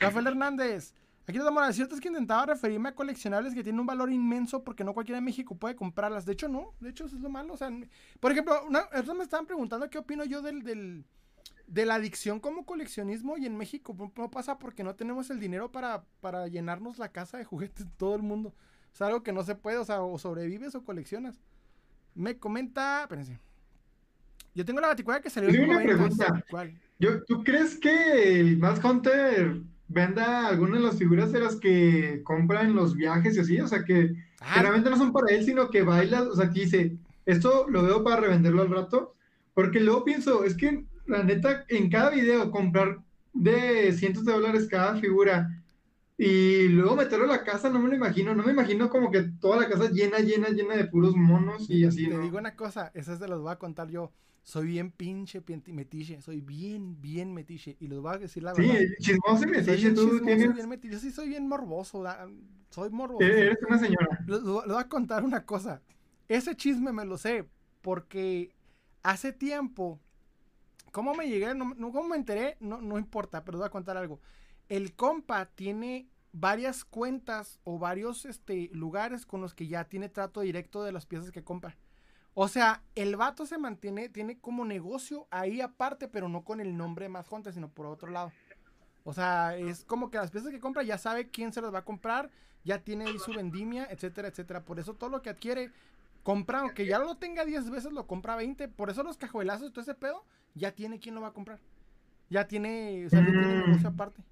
Rafael 0.00 0.26
Hernández. 0.26 0.94
Aquí 1.26 1.38
nos 1.38 1.44
damos 1.44 1.76
cierto 1.76 1.94
es 1.94 2.00
que 2.00 2.08
intentaba 2.08 2.46
referirme 2.46 2.88
a 2.88 2.94
coleccionables 2.94 3.54
que 3.54 3.62
tienen 3.62 3.78
un 3.78 3.86
valor 3.86 4.10
inmenso 4.10 4.64
porque 4.64 4.82
no 4.82 4.94
cualquiera 4.94 5.18
en 5.18 5.24
México 5.24 5.54
puede 5.54 5.76
comprarlas. 5.76 6.26
De 6.26 6.32
hecho, 6.32 6.48
no. 6.48 6.74
De 6.80 6.90
hecho, 6.90 7.04
eso 7.04 7.16
es 7.16 7.22
lo 7.22 7.28
malo. 7.28 7.54
O 7.54 7.56
sea, 7.56 7.70
por 8.18 8.32
ejemplo, 8.32 8.54
una, 8.66 8.88
me 9.14 9.22
estaban 9.22 9.46
preguntando 9.46 9.88
qué 9.88 9.98
opino 9.98 10.24
yo 10.24 10.42
del 10.42 11.04
de 11.66 11.86
la 11.86 11.94
adicción 11.94 12.40
como 12.40 12.66
coleccionismo 12.66 13.38
y 13.38 13.46
en 13.46 13.56
México 13.56 13.96
no 14.16 14.30
pasa 14.30 14.58
porque 14.58 14.82
no 14.82 14.96
tenemos 14.96 15.30
el 15.30 15.38
dinero 15.38 15.70
para, 15.70 16.04
para 16.20 16.48
llenarnos 16.48 16.98
la 16.98 17.12
casa 17.12 17.38
de 17.38 17.44
juguetes 17.44 17.86
de 17.86 17.92
todo 17.96 18.16
el 18.16 18.22
mundo. 18.22 18.52
Es 18.92 19.00
algo 19.02 19.22
que 19.22 19.32
no 19.32 19.44
se 19.44 19.54
puede, 19.54 19.78
o 19.78 19.84
sea, 19.84 20.02
o 20.02 20.18
sobrevives 20.18 20.74
o 20.74 20.84
coleccionas. 20.84 21.40
Me 22.14 22.38
comenta, 22.38 23.02
espérense. 23.02 23.38
Yo 24.52 24.64
tengo 24.64 24.80
la 24.80 24.88
baticuada 24.88 25.20
que 25.20 25.30
salió 25.30 25.48
en 25.48 25.70
una 25.70 25.80
pregunta. 25.80 26.44
¿Cuál? 26.50 26.76
Yo, 26.98 27.22
¿Tú 27.24 27.44
crees 27.44 27.78
que 27.78 28.40
el 28.40 28.58
Mass 28.58 28.84
Hunter 28.84 29.62
venda 29.86 30.48
algunas 30.48 30.80
de 30.80 30.86
las 30.86 30.98
figuras 30.98 31.30
de 31.30 31.40
las 31.40 31.56
que 31.56 32.20
compra 32.24 32.62
en 32.62 32.74
los 32.74 32.96
viajes 32.96 33.36
y 33.36 33.40
así? 33.40 33.60
O 33.60 33.68
sea, 33.68 33.84
que, 33.84 34.12
ah. 34.40 34.60
realmente 34.60 34.90
no 34.90 34.96
son 34.96 35.12
para 35.12 35.32
él, 35.32 35.44
sino 35.44 35.70
que 35.70 35.82
baila, 35.82 36.22
o 36.22 36.34
sea, 36.34 36.50
que 36.50 36.60
dice, 36.60 36.96
esto 37.26 37.66
lo 37.68 37.84
veo 37.84 38.02
para 38.02 38.22
revenderlo 38.22 38.62
al 38.62 38.70
rato. 38.70 39.14
Porque 39.54 39.78
luego 39.78 40.04
pienso, 40.04 40.44
es 40.44 40.56
que 40.56 40.84
la 41.10 41.22
neta, 41.22 41.64
en 41.68 41.90
cada 41.90 42.10
video 42.10 42.50
comprar 42.50 42.98
de 43.32 43.92
cientos 43.92 44.24
de 44.24 44.32
dólares 44.32 44.66
cada 44.68 44.96
figura 44.96 45.62
y 46.22 46.68
luego 46.68 46.96
meterlo 46.96 47.24
a 47.24 47.36
la 47.36 47.44
casa, 47.44 47.70
no 47.70 47.78
me 47.78 47.88
lo 47.88 47.94
imagino, 47.94 48.34
no 48.34 48.42
me 48.42 48.52
imagino 48.52 48.90
como 48.90 49.10
que 49.10 49.22
toda 49.40 49.56
la 49.56 49.68
casa 49.68 49.90
llena, 49.90 50.18
llena, 50.18 50.50
llena 50.50 50.76
de 50.76 50.84
puros 50.84 51.16
monos 51.16 51.68
y 51.70 51.84
así. 51.84 52.08
Te 52.08 52.18
digo 52.18 52.36
una 52.36 52.54
cosa, 52.54 52.90
esas 52.92 53.18
se 53.18 53.26
los 53.26 53.40
voy 53.40 53.52
a 53.52 53.56
contar 53.56 53.88
yo. 53.88 54.12
Soy 54.42 54.66
bien 54.66 54.90
pinche 54.90 55.42
metiche, 55.68 56.20
soy 56.20 56.40
bien, 56.40 57.00
bien 57.00 57.32
metiche. 57.32 57.76
Y 57.80 57.88
les 57.88 58.00
voy 58.00 58.14
a 58.14 58.18
decir 58.18 58.42
la 58.42 58.52
verdad. 58.52 58.74
Sí, 58.74 58.86
chismoso 58.98 59.44
y 59.44 59.46
metiche, 59.46 59.92
tú 59.92 60.20
tienes. 60.20 60.54
Yo 60.82 60.98
sí 60.98 61.10
soy 61.10 61.28
bien 61.28 61.48
morboso, 61.48 62.04
soy 62.68 62.90
morboso. 62.90 63.24
Eres 63.24 63.58
una 63.66 63.78
señora. 63.78 64.22
Les, 64.26 64.42
voy 64.42 64.76
a 64.78 64.88
contar 64.88 65.24
una 65.24 65.46
cosa. 65.46 65.80
Ese 66.28 66.54
chisme 66.54 66.92
me 66.92 67.06
lo 67.06 67.16
sé 67.16 67.46
porque 67.80 68.54
hace 69.02 69.32
tiempo, 69.32 69.98
¿cómo 70.90 71.14
me 71.14 71.28
llegué? 71.28 71.54
No, 71.54 71.74
¿Cómo 71.92 72.08
me 72.08 72.16
enteré? 72.16 72.56
No, 72.60 72.80
no 72.80 72.98
importa, 72.98 73.44
pero 73.44 73.58
voy 73.58 73.66
a 73.66 73.70
contar 73.70 73.96
algo 73.96 74.20
el 74.70 74.94
compa 74.94 75.46
tiene 75.46 76.08
varias 76.32 76.84
cuentas 76.84 77.58
o 77.64 77.78
varios 77.78 78.24
este, 78.24 78.70
lugares 78.72 79.26
con 79.26 79.40
los 79.42 79.52
que 79.52 79.66
ya 79.66 79.84
tiene 79.84 80.08
trato 80.08 80.40
directo 80.40 80.84
de 80.84 80.92
las 80.92 81.06
piezas 81.06 81.32
que 81.32 81.42
compra. 81.42 81.76
O 82.34 82.46
sea, 82.46 82.84
el 82.94 83.16
vato 83.16 83.44
se 83.46 83.58
mantiene, 83.58 84.08
tiene 84.08 84.38
como 84.38 84.64
negocio 84.64 85.26
ahí 85.32 85.60
aparte, 85.60 86.06
pero 86.06 86.28
no 86.28 86.44
con 86.44 86.60
el 86.60 86.76
nombre 86.76 87.08
Más 87.08 87.26
Hunter, 87.30 87.52
sino 87.52 87.68
por 87.68 87.86
otro 87.86 88.10
lado. 88.10 88.30
O 89.02 89.12
sea, 89.12 89.56
es 89.56 89.84
como 89.84 90.08
que 90.08 90.18
las 90.18 90.30
piezas 90.30 90.52
que 90.52 90.60
compra 90.60 90.84
ya 90.84 90.98
sabe 90.98 91.28
quién 91.28 91.52
se 91.52 91.60
las 91.60 91.74
va 91.74 91.80
a 91.80 91.84
comprar, 91.84 92.30
ya 92.62 92.78
tiene 92.78 93.06
ahí 93.06 93.18
su 93.18 93.32
vendimia, 93.32 93.88
etcétera, 93.90 94.28
etcétera. 94.28 94.64
Por 94.64 94.78
eso 94.78 94.94
todo 94.94 95.10
lo 95.10 95.20
que 95.20 95.30
adquiere, 95.30 95.72
compra, 96.22 96.60
aunque 96.60 96.86
ya 96.86 96.98
lo 96.98 97.16
tenga 97.16 97.44
10 97.44 97.70
veces, 97.70 97.92
lo 97.92 98.06
compra 98.06 98.36
20. 98.36 98.68
Por 98.68 98.90
eso 98.90 99.02
los 99.02 99.16
cajuelazos 99.16 99.68
y 99.68 99.72
todo 99.72 99.82
ese 99.82 99.94
pedo, 99.94 100.24
ya 100.54 100.72
tiene 100.72 100.98
quien 100.98 101.14
lo 101.14 101.20
va 101.20 101.28
a 101.28 101.32
comprar. 101.32 101.60
Ya 102.28 102.46
tiene, 102.46 103.06
o 103.06 103.10
sea, 103.10 103.20
ya 103.20 103.26
tiene 103.26 103.66
negocio 103.66 103.88
aparte. 103.88 104.22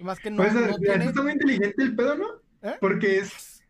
Más 0.00 0.18
que 0.20 0.30
no. 0.30 0.36
Pues, 0.36 0.54
está 0.54 1.22
muy 1.22 1.32
inteligente 1.32 1.82
el 1.82 1.96
pedo, 1.96 2.16
¿no? 2.16 2.26
¿Eh? 2.62 2.76
Porque 2.80 3.18
es. 3.18 3.62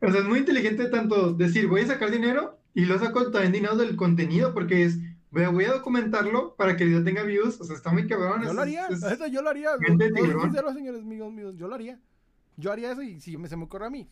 O 0.00 0.10
sea, 0.10 0.20
es 0.20 0.26
muy 0.26 0.40
inteligente 0.40 0.86
tanto 0.86 1.32
decir, 1.32 1.66
voy 1.66 1.82
a 1.82 1.86
sacar 1.86 2.10
dinero 2.10 2.58
y 2.74 2.84
lo 2.84 2.98
saco 2.98 3.30
también 3.30 3.52
dinero 3.52 3.76
del 3.76 3.96
contenido, 3.96 4.54
porque 4.54 4.84
es. 4.84 4.98
Voy 5.30 5.66
a, 5.66 5.72
documentarlo 5.72 6.56
para 6.56 6.76
que 6.76 6.86
video 6.86 7.04
tenga 7.04 7.22
views. 7.22 7.60
O 7.60 7.64
sea, 7.64 7.76
está 7.76 7.92
muy 7.92 8.06
cabrón. 8.06 8.42
Yo 8.42 8.54
lo 8.54 8.62
haría. 8.62 8.86
eso 8.88 9.26
yo 9.26 9.42
lo 9.42 9.50
haría. 9.50 9.70
No, 9.76 10.72
señores 10.72 11.04
míos, 11.04 11.30
míos. 11.30 11.54
Yo 11.56 11.68
lo 11.68 11.74
haría. 11.74 12.00
Yo 12.56 12.72
haría 12.72 12.90
eso 12.92 13.02
y 13.02 13.20
si 13.20 13.36
me, 13.36 13.46
se 13.46 13.56
me 13.56 13.64
ocurre 13.64 13.86
a 13.86 13.90
mí. 13.90 14.08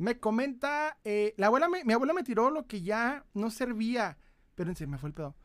Me 0.00 0.18
comenta. 0.18 0.96
Eh, 1.04 1.34
la 1.36 1.48
abuela 1.48 1.68
me, 1.68 1.84
mi 1.84 1.92
abuela 1.92 2.14
me 2.14 2.22
tiró 2.22 2.48
lo 2.48 2.66
que 2.66 2.80
ya 2.80 3.26
no 3.34 3.50
servía. 3.50 4.16
Espérense, 4.48 4.86
me 4.86 4.96
fue 4.96 5.10
el 5.10 5.14
pedo. 5.14 5.36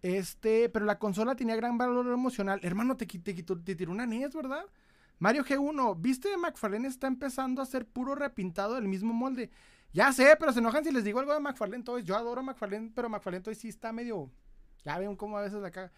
Este, 0.00 0.70
pero 0.70 0.86
la 0.86 0.98
consola 0.98 1.36
tenía 1.36 1.54
gran 1.54 1.76
valor 1.76 2.06
emocional. 2.06 2.60
Hermano, 2.62 2.96
te, 2.96 3.04
te, 3.04 3.34
tiró 3.34 3.92
una 3.92 4.06
NES, 4.06 4.34
¿verdad? 4.34 4.64
Mario 5.18 5.44
G1, 5.44 6.00
¿viste? 6.00 6.34
McFarlane 6.38 6.88
está 6.88 7.08
empezando 7.08 7.60
a 7.60 7.64
hacer 7.64 7.86
puro 7.86 8.14
repintado 8.14 8.76
del 8.76 8.88
mismo 8.88 9.12
molde. 9.12 9.50
Ya 9.92 10.10
sé, 10.14 10.34
pero 10.40 10.54
se 10.54 10.60
enojan 10.60 10.82
si 10.82 10.90
les 10.90 11.04
digo 11.04 11.20
algo 11.20 11.34
de 11.34 11.40
McFarlane 11.40 11.84
Toys. 11.84 12.06
Yo 12.06 12.16
adoro 12.16 12.42
McFarlane, 12.42 12.90
pero 12.94 13.10
McFarlane 13.10 13.42
Toys 13.42 13.58
sí 13.58 13.68
está 13.68 13.92
medio. 13.92 14.30
Ya 14.82 14.96
ven 14.98 15.14
cómo 15.14 15.36
a 15.36 15.42
veces 15.42 15.60
la 15.60 15.70
caga. 15.70 15.92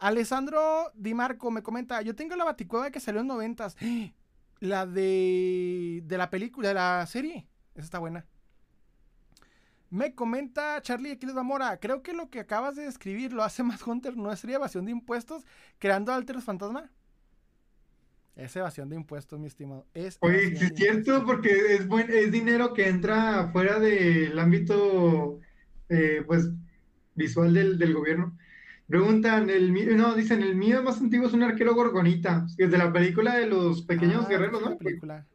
Alessandro 0.00 0.90
Di 0.94 1.14
Marco 1.14 1.52
me 1.52 1.62
comenta: 1.62 2.02
Yo 2.02 2.16
tengo 2.16 2.34
la 2.34 2.44
baticueva 2.44 2.90
que 2.90 2.98
salió 2.98 3.20
en 3.20 3.28
noventas. 3.28 3.76
La 4.60 4.86
de. 4.86 6.02
de 6.04 6.18
la 6.18 6.30
película, 6.30 6.68
de 6.68 6.74
la 6.74 7.06
serie. 7.06 7.46
Esa 7.74 7.84
está 7.84 7.98
buena. 7.98 8.26
Me 9.90 10.14
comenta 10.14 10.82
Charlie 10.82 11.12
Aquiles 11.12 11.34
Zamora, 11.34 11.78
creo 11.80 12.02
que 12.02 12.12
lo 12.12 12.28
que 12.28 12.40
acabas 12.40 12.76
de 12.76 12.82
describir 12.82 13.32
lo 13.32 13.42
hace 13.42 13.62
más 13.64 13.86
Hunter, 13.86 14.16
¿no 14.16 14.34
sería 14.36 14.56
evasión 14.56 14.84
de 14.84 14.92
impuestos 14.92 15.46
creando 15.78 16.12
alteros 16.12 16.44
fantasma? 16.44 16.90
Es 18.36 18.54
evasión 18.54 18.88
de 18.88 18.94
impuestos, 18.94 19.40
mi 19.40 19.48
estimado. 19.48 19.84
Es 19.94 20.16
Oye, 20.20 20.52
es 20.52 20.72
cierto, 20.76 21.24
porque 21.24 21.74
es, 21.74 21.88
buen, 21.88 22.08
es 22.08 22.30
dinero 22.30 22.72
que 22.72 22.88
entra 22.88 23.48
fuera 23.50 23.80
del 23.80 24.38
ámbito, 24.38 25.40
eh, 25.88 26.22
pues, 26.24 26.48
visual 27.16 27.52
del, 27.52 27.78
del, 27.78 27.94
gobierno. 27.94 28.38
Preguntan, 28.88 29.50
el 29.50 29.96
no, 29.98 30.14
dicen, 30.14 30.42
el 30.42 30.56
mío 30.56 30.82
más 30.82 30.98
antiguo 30.98 31.26
es 31.26 31.34
un 31.34 31.42
arquero 31.42 31.74
gorgonita, 31.74 32.46
es 32.56 32.70
de 32.70 32.78
la 32.78 32.90
película 32.90 33.36
de 33.36 33.46
los 33.46 33.82
pequeños 33.82 34.24
ah, 34.24 34.28
guerreros, 34.30 34.62
¿no? 34.62 34.78
Película. 34.78 35.26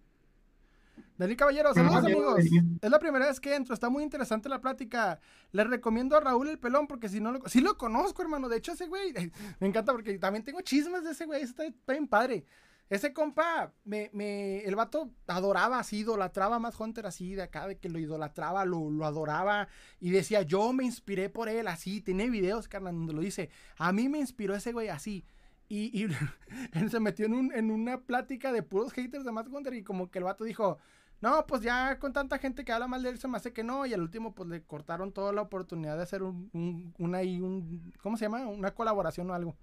Dani 1.20 1.36
Caballero, 1.36 1.72
saludos 1.72 1.98
amigos. 1.98 2.44
Es 2.82 2.90
la 2.90 2.98
primera 2.98 3.28
vez 3.28 3.40
que 3.40 3.54
entro, 3.54 3.76
está 3.76 3.90
muy 3.90 4.02
interesante 4.02 4.50
la 4.50 4.60
plática. 4.60 5.20
Les 5.52 5.68
recomiendo 5.68 6.18
a 6.18 6.20
Raúl 6.20 6.50
el 6.50 6.58
Pelón 6.58 6.88
porque 6.88 7.08
si 7.08 7.22
no 7.22 7.32
lo, 7.32 7.48
sí 7.48 7.62
lo 7.62 7.78
conozco, 7.78 8.24
hermano. 8.24 8.50
De 8.50 8.58
hecho, 8.58 8.72
ese 8.72 8.88
güey 8.88 9.14
me 9.60 9.68
encanta 9.68 9.92
porque 9.92 10.18
también 10.18 10.44
tengo 10.44 10.62
chismes 10.62 11.04
de 11.04 11.12
ese 11.12 11.28
güey, 11.28 11.44
está 11.44 11.64
bien 11.88 12.08
padre. 12.08 12.46
Ese 12.90 13.14
compa, 13.14 13.74
me, 13.86 14.10
me, 14.14 14.60
el 14.66 14.76
vato 14.76 15.12
adoraba 15.28 15.80
así, 15.80 16.00
idolatraba 16.00 16.60
más 16.60 16.80
Hunter 16.80 17.06
así, 17.08 17.34
de 17.34 17.44
acá, 17.44 17.68
de 17.68 17.80
que 17.80 17.90
lo 17.90 17.98
idolatraba, 17.98 18.66
lo, 18.66 18.92
lo 18.92 19.06
adoraba 19.06 19.68
y 20.00 20.12
decía, 20.12 20.44
yo 20.44 20.74
me 20.74 20.84
inspiré 20.84 21.30
por 21.30 21.50
él 21.50 21.68
así. 21.68 22.02
Tiene 22.02 22.30
videos, 22.30 22.68
carnal, 22.68 22.94
donde 22.96 23.14
lo 23.14 23.22
dice, 23.22 23.50
a 23.78 23.92
mí 23.92 24.10
me 24.10 24.20
inspiró 24.20 24.54
ese 24.56 24.74
güey 24.74 24.90
así. 24.90 25.26
Y, 25.70 25.90
y 25.98 26.04
él 26.74 26.92
se 26.92 27.00
metió 27.00 27.26
en, 27.26 27.34
un, 27.34 27.54
en 27.54 27.72
una 27.72 28.02
plática 28.02 28.52
de 28.52 28.64
puros 28.64 28.94
haters 28.94 29.26
de 29.26 29.32
Matt 29.32 29.48
Hunter 29.48 29.74
y 29.74 29.84
como 29.84 30.12
que 30.12 30.20
el 30.20 30.26
vato 30.26 30.44
dijo, 30.44 30.78
no, 31.22 31.48
pues 31.48 31.62
ya 31.62 31.98
con 32.00 32.12
tanta 32.12 32.38
gente 32.38 32.66
que 32.66 32.74
habla 32.74 32.88
mal 32.88 33.02
de 33.02 33.10
él 33.10 33.18
se 33.18 33.30
me 33.30 33.38
hace 33.38 33.54
que 33.54 33.64
no. 33.64 33.86
Y 33.86 33.94
al 33.94 34.02
último, 34.02 34.36
pues 34.36 34.50
le 34.50 34.62
cortaron 34.62 35.14
toda 35.14 35.32
la 35.32 35.42
oportunidad 35.42 35.96
de 35.98 36.04
hacer 36.04 36.22
un, 36.22 36.50
un, 36.54 36.94
una, 37.00 37.20
un 37.20 37.94
¿cómo 38.02 38.18
se 38.18 38.26
llama? 38.26 38.46
Una 38.46 38.76
colaboración 38.76 39.30
o 39.32 39.34
algo. 39.34 39.56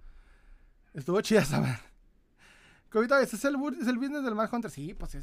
Estuvo 0.93 1.21
chida 1.21 1.45
saber. 2.91 3.07
Cobito, 3.07 3.17
ese 3.17 3.35
es 3.35 3.45
el, 3.45 3.55
es 3.79 3.87
el 3.87 3.97
business 3.97 4.23
del 4.23 4.35
Mad 4.35 4.53
Hunter. 4.53 4.71
Sí, 4.71 4.93
pues 4.93 5.17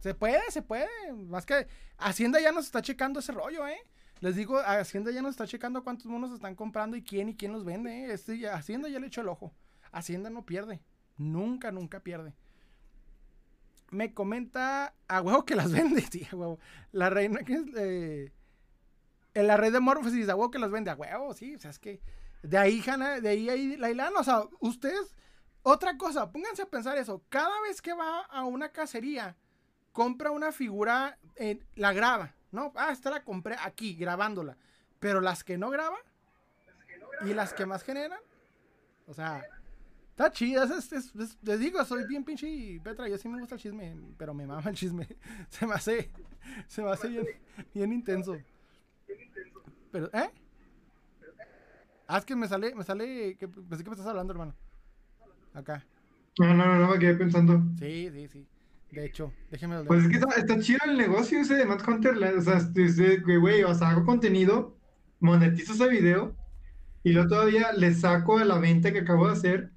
se 0.00 0.14
puede, 0.14 0.40
se 0.50 0.62
puede. 0.62 0.88
Más 1.28 1.46
que 1.46 1.66
Hacienda 1.98 2.40
ya 2.40 2.52
nos 2.52 2.66
está 2.66 2.82
checando 2.82 3.20
ese 3.20 3.32
rollo, 3.32 3.66
¿eh? 3.66 3.78
Les 4.20 4.36
digo, 4.36 4.58
Hacienda 4.58 5.10
ya 5.10 5.22
nos 5.22 5.32
está 5.32 5.46
checando 5.46 5.82
cuántos 5.82 6.06
monos 6.06 6.32
están 6.32 6.54
comprando 6.54 6.96
y 6.96 7.02
quién 7.02 7.30
y 7.30 7.36
quién 7.36 7.52
los 7.52 7.64
vende, 7.64 8.04
¿eh? 8.04 8.12
Este, 8.12 8.48
Hacienda 8.48 8.88
ya 8.88 8.98
le 8.98 9.06
echó 9.06 9.20
el 9.20 9.28
ojo. 9.28 9.52
Hacienda 9.92 10.30
no 10.30 10.44
pierde. 10.44 10.80
Nunca, 11.16 11.70
nunca 11.72 12.00
pierde 12.00 12.34
me 13.90 14.14
comenta 14.14 14.94
a 15.08 15.20
huevo 15.20 15.44
que 15.44 15.54
las 15.54 15.72
vende, 15.72 16.02
sí, 16.02 16.26
a 16.30 16.36
huevo. 16.36 16.58
La 16.92 17.10
reina 17.10 17.40
que 17.40 17.54
es 17.54 17.62
eh, 17.76 18.32
en 19.34 19.46
la 19.46 19.56
red 19.56 19.72
de 19.72 19.80
Morphosis, 19.80 20.28
a 20.28 20.36
huevo 20.36 20.50
que 20.50 20.58
las 20.58 20.70
vende, 20.70 20.90
a 20.90 20.96
huevo, 20.96 21.34
sí, 21.34 21.54
o 21.54 21.58
sea, 21.58 21.70
es 21.70 21.78
que 21.78 22.00
de 22.42 22.56
ahí, 22.56 22.82
Hanna, 22.86 23.20
de 23.20 23.28
ahí, 23.28 23.48
ahí, 23.48 23.76
la 23.76 24.10
o 24.18 24.24
sea, 24.24 24.42
ustedes, 24.60 25.14
otra 25.62 25.96
cosa, 25.96 26.30
pónganse 26.30 26.62
a 26.62 26.66
pensar 26.66 26.98
eso, 26.98 27.22
cada 27.28 27.60
vez 27.62 27.82
que 27.82 27.92
va 27.92 28.20
a 28.20 28.44
una 28.44 28.70
cacería, 28.70 29.36
compra 29.92 30.30
una 30.30 30.52
figura, 30.52 31.18
eh, 31.36 31.60
la 31.74 31.92
graba, 31.92 32.34
¿no? 32.52 32.72
Ah, 32.76 32.92
esta 32.92 33.10
la 33.10 33.24
compré 33.24 33.56
aquí, 33.62 33.94
grabándola, 33.94 34.56
pero 34.98 35.20
las 35.20 35.44
que 35.44 35.58
no 35.58 35.70
graba 35.70 35.98
y 37.26 37.34
las 37.34 37.52
que 37.52 37.66
más 37.66 37.82
generan, 37.82 38.20
o 39.06 39.14
sea, 39.14 39.44
Está 40.20 40.30
chida, 40.32 40.64
es, 40.64 41.14
les 41.40 41.58
digo, 41.58 41.82
soy 41.82 42.06
bien 42.06 42.22
pinche 42.22 42.46
y 42.46 42.78
Petra, 42.78 43.08
yo 43.08 43.16
sí 43.16 43.26
me 43.26 43.40
gusta 43.40 43.54
el 43.54 43.60
chisme, 43.62 43.96
pero 44.18 44.34
me 44.34 44.46
mama 44.46 44.68
el 44.68 44.76
chisme. 44.76 45.08
Se 45.48 45.66
me 45.66 45.72
hace, 45.72 46.10
se 46.68 46.82
me 46.82 46.90
hace 46.90 47.08
bien, 47.08 47.26
bien 47.72 47.90
intenso. 47.90 48.36
Pero, 49.90 50.10
¿eh? 50.12 50.30
Ah, 52.06 52.18
es 52.18 52.26
que 52.26 52.36
me 52.36 52.46
sale, 52.48 52.74
me 52.74 52.84
sale, 52.84 53.34
que, 53.38 53.48
pensé 53.48 53.82
que 53.82 53.88
me 53.88 53.94
estás 53.94 54.08
hablando, 54.08 54.34
hermano. 54.34 54.54
Acá. 55.54 55.84
No, 56.38 56.54
no, 56.54 56.78
no, 56.78 56.88
me 56.88 56.98
quedé 56.98 57.14
pensando. 57.14 57.62
Sí, 57.78 58.08
sí, 58.12 58.28
sí. 58.28 58.46
De 58.90 59.06
hecho, 59.06 59.32
déjeme 59.50 59.84
Pues 59.84 60.04
es 60.04 60.08
que 60.08 60.16
está, 60.16 60.58
chido 60.58 60.80
el 60.84 60.96
negocio 60.96 61.40
ese 61.40 61.54
de 61.54 61.64
Matt 61.64 61.86
Hunter. 61.86 62.16
O 62.36 62.40
sea, 62.40 62.60
güey, 63.24 63.62
o 63.62 63.74
sea, 63.74 63.90
hago 63.90 64.04
contenido, 64.04 64.76
monetizo 65.20 65.74
ese 65.74 65.88
video 65.88 66.34
y 67.02 67.12
luego 67.12 67.28
todavía 67.28 67.72
le 67.72 67.94
saco 67.94 68.38
a 68.38 68.44
la 68.44 68.58
venta 68.58 68.92
que 68.92 69.00
acabo 69.00 69.26
de 69.26 69.32
hacer 69.32 69.70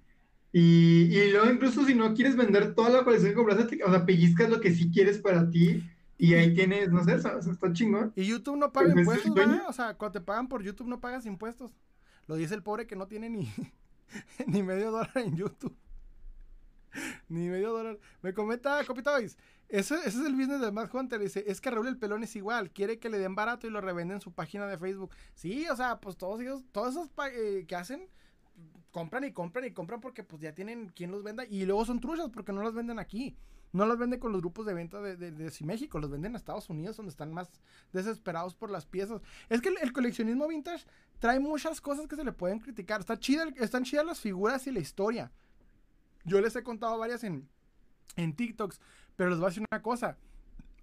y, 0.56 1.06
y 1.16 1.32
luego 1.32 1.50
incluso 1.50 1.84
si 1.84 1.96
no 1.96 2.14
quieres 2.14 2.36
vender 2.36 2.76
toda 2.76 2.90
la 2.90 3.04
colección 3.04 3.32
que 3.32 3.36
compraste, 3.36 3.84
o 3.84 3.90
sea, 3.90 4.06
pellizcas 4.06 4.50
lo 4.52 4.62
que 4.62 4.72
sí 4.72 4.92
quieres 4.92 5.18
para 5.18 5.50
ti 5.50 5.84
y 6.18 6.36
ahí 6.36 6.54
tienes, 6.54 6.92
no 6.92 7.04
sé, 7.04 7.16
o 7.16 7.20
sea, 7.20 7.40
está 7.40 7.74
chingón. 7.74 8.14
Y 8.16 8.26
YouTube 8.26 8.58
no 8.58 8.72
paga 8.72 8.94
impuestos, 8.94 9.34
¿verdad? 9.34 9.64
O 9.68 9.74
sea, 9.74 9.96
cuando 9.96 10.20
te 10.20 10.26
pagan 10.26 10.48
por 10.48 10.62
YouTube 10.64 10.88
no 10.88 11.02
pagas 11.02 11.26
impuestos. 11.26 11.72
Lo 12.28 12.36
dice 12.36 12.54
el 12.54 12.62
pobre 12.62 12.86
que 12.86 12.96
no 12.96 13.08
tiene 13.08 13.30
ni, 13.30 13.52
ni 14.48 14.64
medio 14.64 14.92
dólar 14.92 15.12
en 15.16 15.36
YouTube. 15.36 15.76
ni 17.30 17.50
medio 17.50 17.72
dólar. 17.72 18.00
Me 18.22 18.34
comenta 18.34 18.84
Copitoys. 18.86 19.38
Ese, 19.70 19.96
ese 19.96 20.08
es 20.08 20.26
el 20.26 20.36
business 20.36 20.62
del 20.62 20.72
Mad 20.72 20.94
Hunter. 20.94 21.20
Dice, 21.20 21.44
es 21.48 21.60
que 21.60 21.72
Raúl 21.72 21.88
el 21.88 21.98
pelón 21.98 22.24
es 22.24 22.36
igual. 22.36 22.72
Quiere 22.72 23.00
que 23.00 23.10
le 23.10 23.18
den 23.18 23.36
barato 23.36 23.66
y 23.66 23.72
lo 23.72 23.82
revenden 23.82 24.16
en 24.16 24.22
su 24.22 24.32
página 24.32 24.68
de 24.68 24.78
Facebook. 24.78 25.12
Sí, 25.34 25.68
o 25.68 25.76
sea, 25.76 26.00
pues 26.00 26.18
todos 26.18 26.40
ellos, 26.42 26.64
todos 26.72 26.96
esos 26.96 27.10
eh, 27.32 27.66
que 27.68 27.76
hacen 27.76 28.08
compran 28.92 29.24
y 29.24 29.32
compran 29.34 29.66
y 29.66 29.72
compran 29.72 30.00
porque 30.00 30.24
pues 30.24 30.42
ya 30.42 30.54
tienen 30.54 30.90
quien 30.90 31.12
los 31.12 31.24
venda 31.24 31.46
y 31.46 31.66
luego 31.66 31.84
son 31.84 32.00
truchas 32.00 32.30
porque 32.30 32.54
no 32.54 32.62
los 32.62 32.74
venden 32.74 33.00
aquí. 33.00 33.36
No 33.74 33.86
los 33.88 33.98
venden 33.98 34.20
con 34.20 34.32
los 34.32 34.42
grupos 34.42 34.66
de 34.68 34.74
venta 34.74 35.02
de, 35.02 35.18
de, 35.18 35.52
México, 35.64 36.00
los 36.00 36.12
venden 36.12 36.36
a 36.36 36.38
Estados 36.38 36.70
Unidos 36.70 36.96
donde 36.96 37.10
están 37.10 37.34
más 37.34 37.50
desesperados 37.92 38.54
por 38.56 38.70
las 38.70 38.86
piezas. 38.86 39.22
Es 39.50 39.62
que 39.62 39.70
el, 39.70 39.92
coleccionismo 39.92 40.48
vintage 40.48 40.86
trae 41.20 41.40
muchas 41.40 41.82
cosas 41.82 42.08
que 42.08 42.16
se 42.16 42.24
le 42.24 42.32
pueden 42.32 42.60
criticar. 42.60 43.02
Está 43.02 43.20
chida, 43.20 43.46
están 43.58 43.84
chidas 43.84 44.06
las 44.06 44.20
figuras 44.20 44.68
y 44.68 44.72
la 44.72 44.80
historia. 44.80 45.32
Yo 46.24 46.40
les 46.40 46.56
he 46.56 46.64
contado 46.64 46.98
varias 47.00 47.24
en, 47.24 47.50
en 48.16 48.36
TikToks. 48.36 48.80
Pero 49.16 49.30
les 49.30 49.40
voy 49.40 49.48
a 49.48 49.50
decir 49.50 49.66
una 49.72 49.82
cosa. 49.82 50.18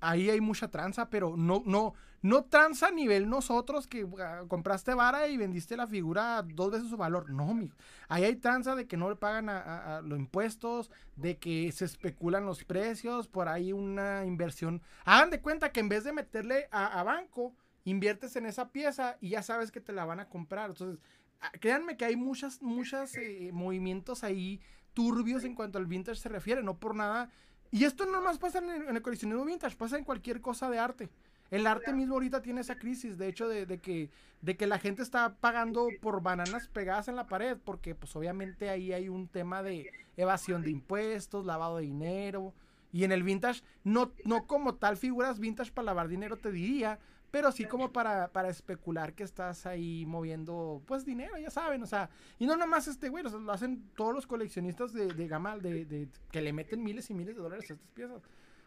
Ahí 0.00 0.30
hay 0.30 0.40
mucha 0.40 0.68
tranza, 0.68 1.10
pero 1.10 1.36
no, 1.36 1.62
no, 1.66 1.94
no 2.22 2.44
tranza 2.44 2.88
a 2.88 2.90
nivel 2.90 3.28
nosotros 3.28 3.86
que 3.86 4.06
ah, 4.18 4.44
compraste 4.48 4.94
vara 4.94 5.28
y 5.28 5.36
vendiste 5.36 5.76
la 5.76 5.86
figura 5.86 6.42
dos 6.42 6.70
veces 6.70 6.88
su 6.88 6.96
valor. 6.96 7.30
No, 7.30 7.54
mijo. 7.54 7.76
Ahí 8.08 8.24
hay 8.24 8.36
tranza 8.36 8.74
de 8.74 8.86
que 8.86 8.96
no 8.96 9.08
le 9.08 9.16
pagan 9.16 9.48
a, 9.48 10.00
los 10.02 10.18
impuestos, 10.18 10.90
de 11.16 11.38
que 11.38 11.70
se 11.72 11.84
especulan 11.84 12.46
los 12.46 12.64
precios, 12.64 13.28
por 13.28 13.48
ahí 13.48 13.72
una 13.72 14.24
inversión. 14.24 14.82
Hagan 15.04 15.30
de 15.30 15.40
cuenta 15.40 15.72
que 15.72 15.80
en 15.80 15.88
vez 15.88 16.04
de 16.04 16.12
meterle 16.12 16.68
a, 16.70 17.02
banco, 17.02 17.54
inviertes 17.84 18.36
en 18.36 18.46
esa 18.46 18.70
pieza 18.70 19.16
y 19.20 19.30
ya 19.30 19.42
sabes 19.42 19.70
que 19.70 19.80
te 19.80 19.92
la 19.92 20.04
van 20.04 20.20
a 20.20 20.28
comprar. 20.28 20.70
Entonces, 20.70 21.00
ah, 21.40 21.52
créanme 21.60 21.96
que 21.96 22.04
hay 22.04 22.16
muchas, 22.16 22.62
muchos 22.62 23.14
eh, 23.16 23.50
movimientos 23.52 24.24
ahí 24.24 24.60
turbios 24.92 25.44
en 25.44 25.54
cuanto 25.54 25.78
al 25.78 25.86
vintage 25.86 26.20
se 26.20 26.28
refiere, 26.28 26.62
no 26.62 26.78
por 26.78 26.94
nada. 26.94 27.30
Y 27.70 27.84
esto 27.84 28.06
no 28.06 28.20
más 28.20 28.38
pasa 28.38 28.58
en 28.58 28.96
el, 28.96 29.02
coleccionismo 29.02 29.44
vintage, 29.44 29.76
pasa 29.76 29.96
en 29.96 30.04
cualquier 30.04 30.40
cosa 30.40 30.68
de 30.70 30.78
arte. 30.78 31.08
El 31.50 31.66
arte 31.66 31.92
mismo 31.92 32.14
ahorita 32.14 32.42
tiene 32.42 32.60
esa 32.60 32.76
crisis, 32.76 33.18
de 33.18 33.28
hecho, 33.28 33.48
de, 33.48 33.78
que, 33.78 34.10
de 34.40 34.56
que 34.56 34.66
la 34.66 34.78
gente 34.78 35.02
está 35.02 35.34
pagando 35.34 35.88
por 36.00 36.22
bananas 36.22 36.68
pegadas 36.68 37.08
en 37.08 37.16
la 37.16 37.26
pared, 37.26 37.56
porque 37.64 37.94
pues 37.94 38.14
obviamente 38.14 38.70
ahí 38.70 38.92
hay 38.92 39.08
un 39.08 39.26
tema 39.26 39.62
de 39.62 39.90
evasión 40.16 40.62
de 40.62 40.70
impuestos, 40.70 41.46
lavado 41.46 41.78
de 41.78 41.84
dinero. 41.84 42.54
Y 42.92 43.04
en 43.04 43.12
el 43.12 43.22
vintage, 43.22 43.62
no, 43.84 44.12
no 44.24 44.46
como 44.46 44.74
tal 44.74 44.96
figuras 44.96 45.38
vintage 45.38 45.72
para 45.72 45.86
lavar 45.86 46.08
dinero, 46.08 46.36
te 46.36 46.50
diría, 46.50 46.98
pero 47.30 47.52
sí 47.52 47.64
como 47.64 47.92
para, 47.92 48.28
para 48.28 48.48
especular 48.48 49.14
que 49.14 49.22
estás 49.22 49.66
ahí 49.66 50.04
moviendo, 50.06 50.82
pues, 50.86 51.04
dinero, 51.04 51.38
ya 51.38 51.50
saben, 51.50 51.82
o 51.82 51.86
sea, 51.86 52.10
y 52.38 52.46
no 52.46 52.56
nomás 52.56 52.88
este 52.88 53.08
güey, 53.08 53.24
lo 53.24 53.52
hacen 53.52 53.90
todos 53.94 54.14
los 54.14 54.26
coleccionistas 54.26 54.92
de, 54.92 55.08
de 55.08 55.28
gama, 55.28 55.56
de, 55.58 55.84
de, 55.84 56.08
que 56.30 56.42
le 56.42 56.52
meten 56.52 56.82
miles 56.82 57.10
y 57.10 57.14
miles 57.14 57.36
de 57.36 57.42
dólares 57.42 57.70
a 57.70 57.74
estas 57.74 57.90
piezas. 57.90 58.22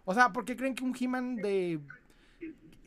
O 0.06 0.14
sea, 0.14 0.31
¿por 0.31 0.45
qué 0.45 0.56
creen 0.56 0.76
que 0.76 0.84
un 0.84 0.95
He-Man 0.98 1.35
de... 1.38 1.80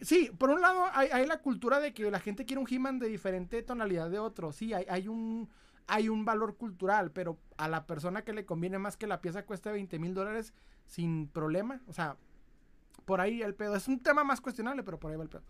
Sí, 0.02 0.30
por 0.36 0.50
un 0.50 0.60
lado 0.60 0.84
hay, 0.92 1.08
hay, 1.10 1.26
la 1.26 1.40
cultura 1.40 1.80
de 1.80 1.94
que 1.94 2.10
la 2.10 2.20
gente 2.20 2.44
quiere 2.44 2.60
un 2.60 2.68
He-Man 2.70 2.98
de 2.98 3.08
diferente 3.08 3.62
tonalidad 3.62 4.10
de 4.10 4.18
otro, 4.18 4.52
sí, 4.52 4.74
hay, 4.74 4.84
hay 4.88 5.08
un 5.08 5.48
hay 5.88 6.08
un 6.08 6.24
valor 6.24 6.56
cultural, 6.56 7.12
pero 7.12 7.38
a 7.56 7.68
la 7.68 7.86
persona 7.86 8.22
que 8.22 8.32
le 8.32 8.44
conviene 8.44 8.78
más 8.78 8.96
que 8.96 9.06
la 9.06 9.20
pieza 9.20 9.44
cueste 9.44 9.70
20 9.70 9.98
mil 9.98 10.14
dólares 10.14 10.52
sin 10.84 11.28
problema, 11.28 11.80
o 11.86 11.92
sea, 11.92 12.16
por 13.04 13.20
ahí 13.20 13.42
el 13.42 13.54
pedo. 13.54 13.76
Es 13.76 13.88
un 13.88 14.00
tema 14.00 14.24
más 14.24 14.40
cuestionable, 14.40 14.82
pero 14.82 14.98
por 14.98 15.10
ahí 15.10 15.16
va 15.16 15.22
el 15.22 15.28
pedo. 15.28 15.44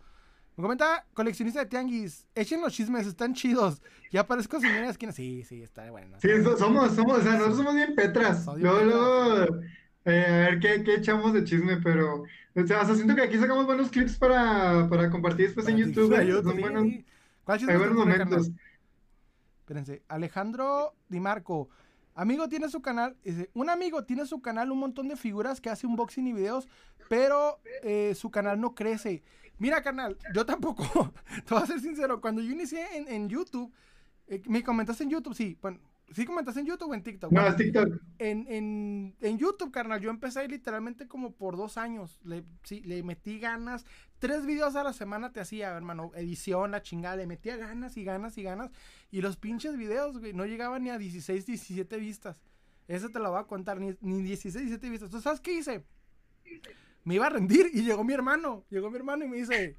Me 0.56 0.62
comenta 0.62 1.04
coleccionista 1.12 1.60
de 1.60 1.66
tianguis. 1.66 2.26
Echen 2.34 2.62
los 2.62 2.72
chismes, 2.72 3.06
están 3.06 3.34
chidos. 3.34 3.82
Ya 4.10 4.26
parezco 4.26 4.58
señora 4.58 4.88
esquina. 4.88 5.12
Sí, 5.12 5.44
sí, 5.44 5.62
está 5.62 5.90
bueno. 5.90 6.16
Sí, 6.18 6.28
somos, 6.58 6.94
somos, 6.94 7.18
o 7.18 7.22
sea, 7.22 7.32
nosotros 7.32 7.58
somos 7.58 7.74
bien 7.74 7.94
petras. 7.94 8.46
luego, 8.56 8.80
luego, 8.82 9.60
eh, 10.06 10.24
a 10.24 10.50
ver 10.50 10.60
qué, 10.60 10.82
qué, 10.82 10.94
echamos 10.94 11.34
de 11.34 11.44
chisme, 11.44 11.76
pero. 11.82 12.24
O 12.54 12.66
sea, 12.66 12.86
siento 12.86 13.14
que 13.14 13.22
aquí 13.22 13.36
sacamos 13.36 13.66
buenos 13.66 13.90
clips 13.90 14.16
para, 14.16 14.88
para 14.88 15.10
compartir 15.10 15.46
después 15.46 15.68
en 15.68 15.76
YouTube. 15.76 16.10
¿eh? 16.14 16.32
Son 16.42 16.58
buenos, 16.58 16.86
¿Cuál 17.44 17.58
chisme 17.58 17.74
hay 17.74 17.78
buenos 17.78 17.96
momentos. 17.96 18.50
Espérense. 19.60 20.02
Alejandro 20.08 20.94
Di 21.08 21.20
Marco. 21.20 21.68
Amigo 22.14 22.48
tiene 22.48 22.70
su 22.70 22.80
canal, 22.80 23.14
un 23.52 23.68
amigo 23.68 24.04
tiene 24.04 24.24
su 24.24 24.40
canal, 24.40 24.72
un 24.72 24.78
montón 24.78 25.06
de 25.06 25.16
figuras 25.16 25.60
que 25.60 25.68
hace 25.68 25.86
unboxing 25.86 26.26
y 26.26 26.32
videos, 26.32 26.66
pero 27.10 27.60
eh, 27.82 28.14
su 28.16 28.30
canal 28.30 28.58
no 28.58 28.74
crece. 28.74 29.22
Mira, 29.58 29.82
carnal, 29.82 30.16
yo 30.34 30.44
tampoco. 30.44 30.84
Te 31.46 31.54
voy 31.54 31.62
a 31.62 31.66
ser 31.66 31.80
sincero. 31.80 32.20
Cuando 32.20 32.42
yo 32.42 32.50
inicié 32.52 32.86
en, 32.94 33.28
YouTube, 33.28 33.72
eh, 34.26 34.42
me 34.46 34.62
comentaste 34.62 35.04
en 35.04 35.10
YouTube, 35.10 35.34
sí. 35.34 35.58
Bueno, 35.60 35.80
¿Sí 36.12 36.24
comentaste 36.24 36.60
en 36.60 36.66
YouTube 36.66 36.90
o 36.90 36.94
en 36.94 37.02
TikTok? 37.02 37.32
No, 37.32 37.44
en 37.44 37.56
TikTok. 37.56 38.00
En, 38.18 39.12
en, 39.20 39.38
YouTube, 39.38 39.72
carnal, 39.72 40.00
yo 40.00 40.10
empecé 40.10 40.46
literalmente 40.46 41.08
como 41.08 41.32
por 41.32 41.56
dos 41.56 41.76
años. 41.78 42.20
Le, 42.22 42.44
sí, 42.62 42.80
le 42.82 43.02
metí 43.02 43.40
ganas. 43.40 43.84
Tres 44.20 44.46
videos 44.46 44.76
a 44.76 44.84
la 44.84 44.92
semana 44.92 45.32
te 45.32 45.40
hacía, 45.40 45.70
hermano. 45.70 46.12
Edición, 46.14 46.70
la 46.70 46.80
chingada. 46.80 47.16
Le 47.16 47.26
metía 47.26 47.56
ganas 47.56 47.96
y 47.96 48.04
ganas 48.04 48.38
y 48.38 48.44
ganas. 48.44 48.70
Y 49.10 49.20
los 49.20 49.36
pinches 49.36 49.76
videos, 49.76 50.18
güey, 50.18 50.32
no 50.32 50.46
llegaban 50.46 50.84
ni 50.84 50.90
a 50.90 50.98
16, 50.98 51.44
17 51.44 51.96
vistas. 51.96 52.40
Eso 52.86 53.08
te 53.08 53.18
lo 53.18 53.32
voy 53.32 53.40
a 53.40 53.44
contar. 53.44 53.80
Ni, 53.80 53.96
ni 54.00 54.22
16, 54.22 54.54
17 54.54 54.90
vistas. 54.90 55.10
¿Tú 55.10 55.20
sabes 55.20 55.40
qué 55.40 55.54
hice? 55.54 55.84
Me 57.06 57.14
iba 57.14 57.26
a 57.26 57.30
rendir 57.30 57.70
y 57.72 57.82
llegó 57.82 58.02
mi 58.02 58.12
hermano. 58.12 58.64
Llegó 58.68 58.90
mi 58.90 58.96
hermano 58.96 59.24
y 59.24 59.28
me 59.28 59.36
dice, 59.36 59.76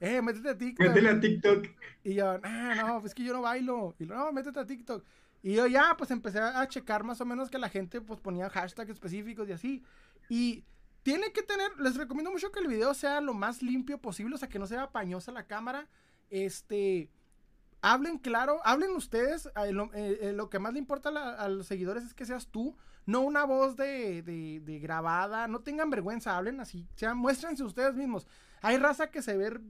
eh, 0.00 0.22
métete 0.22 0.48
a 0.48 0.56
TikTok. 0.56 0.88
Métete 0.88 1.08
a 1.08 1.20
TikTok. 1.20 1.66
Y 2.02 2.14
yo, 2.14 2.40
ah, 2.42 2.74
no, 2.74 3.00
pues 3.00 3.10
es 3.10 3.14
que 3.14 3.24
yo 3.24 3.34
no 3.34 3.42
bailo. 3.42 3.94
Y 3.98 4.06
no, 4.06 4.32
métete 4.32 4.58
a 4.58 4.66
TikTok. 4.66 5.04
Y 5.42 5.52
yo 5.52 5.66
ya, 5.66 5.94
pues 5.98 6.10
empecé 6.10 6.40
a 6.40 6.66
checar 6.66 7.04
más 7.04 7.20
o 7.20 7.26
menos 7.26 7.50
que 7.50 7.58
la 7.58 7.68
gente 7.68 8.00
pues 8.00 8.20
ponía 8.20 8.48
hashtags 8.48 8.90
específicos 8.90 9.46
y 9.50 9.52
así. 9.52 9.84
Y 10.30 10.64
tiene 11.02 11.30
que 11.30 11.42
tener, 11.42 11.78
les 11.78 11.96
recomiendo 11.96 12.30
mucho 12.30 12.50
que 12.50 12.60
el 12.60 12.68
video 12.68 12.94
sea 12.94 13.20
lo 13.20 13.34
más 13.34 13.60
limpio 13.60 13.98
posible, 13.98 14.34
o 14.34 14.38
sea, 14.38 14.48
que 14.48 14.58
no 14.58 14.66
sea 14.66 14.90
pañosa 14.90 15.32
la 15.32 15.46
cámara. 15.46 15.88
Este, 16.30 17.10
hablen 17.92 18.18
claro, 18.18 18.60
hablen 18.64 18.90
ustedes. 18.90 19.46
Eh, 19.46 20.18
eh, 20.20 20.32
lo, 20.32 20.50
que 20.50 20.58
más 20.58 20.72
le 20.72 20.80
importa 20.80 21.08
a, 21.08 21.48
los 21.48 21.66
seguidores 21.66 22.04
es 22.04 22.14
que 22.14 22.26
seas 22.26 22.48
tú, 22.48 22.76
no 23.06 23.20
una 23.20 23.44
voz 23.44 23.76
de, 23.76 24.22
de, 24.22 24.78
grabada. 24.80 25.46
No 25.46 25.60
tengan 25.60 25.90
vergüenza, 25.90 26.36
hablen 26.36 26.60
así. 26.60 26.88
Sea, 26.96 27.14
muéstrense 27.14 27.62
ustedes 27.62 27.94
mismos. 27.94 28.26
Hay 28.60 28.76
raza 28.78 29.10
que 29.10 29.22
se 29.22 29.36
ve 29.36 29.60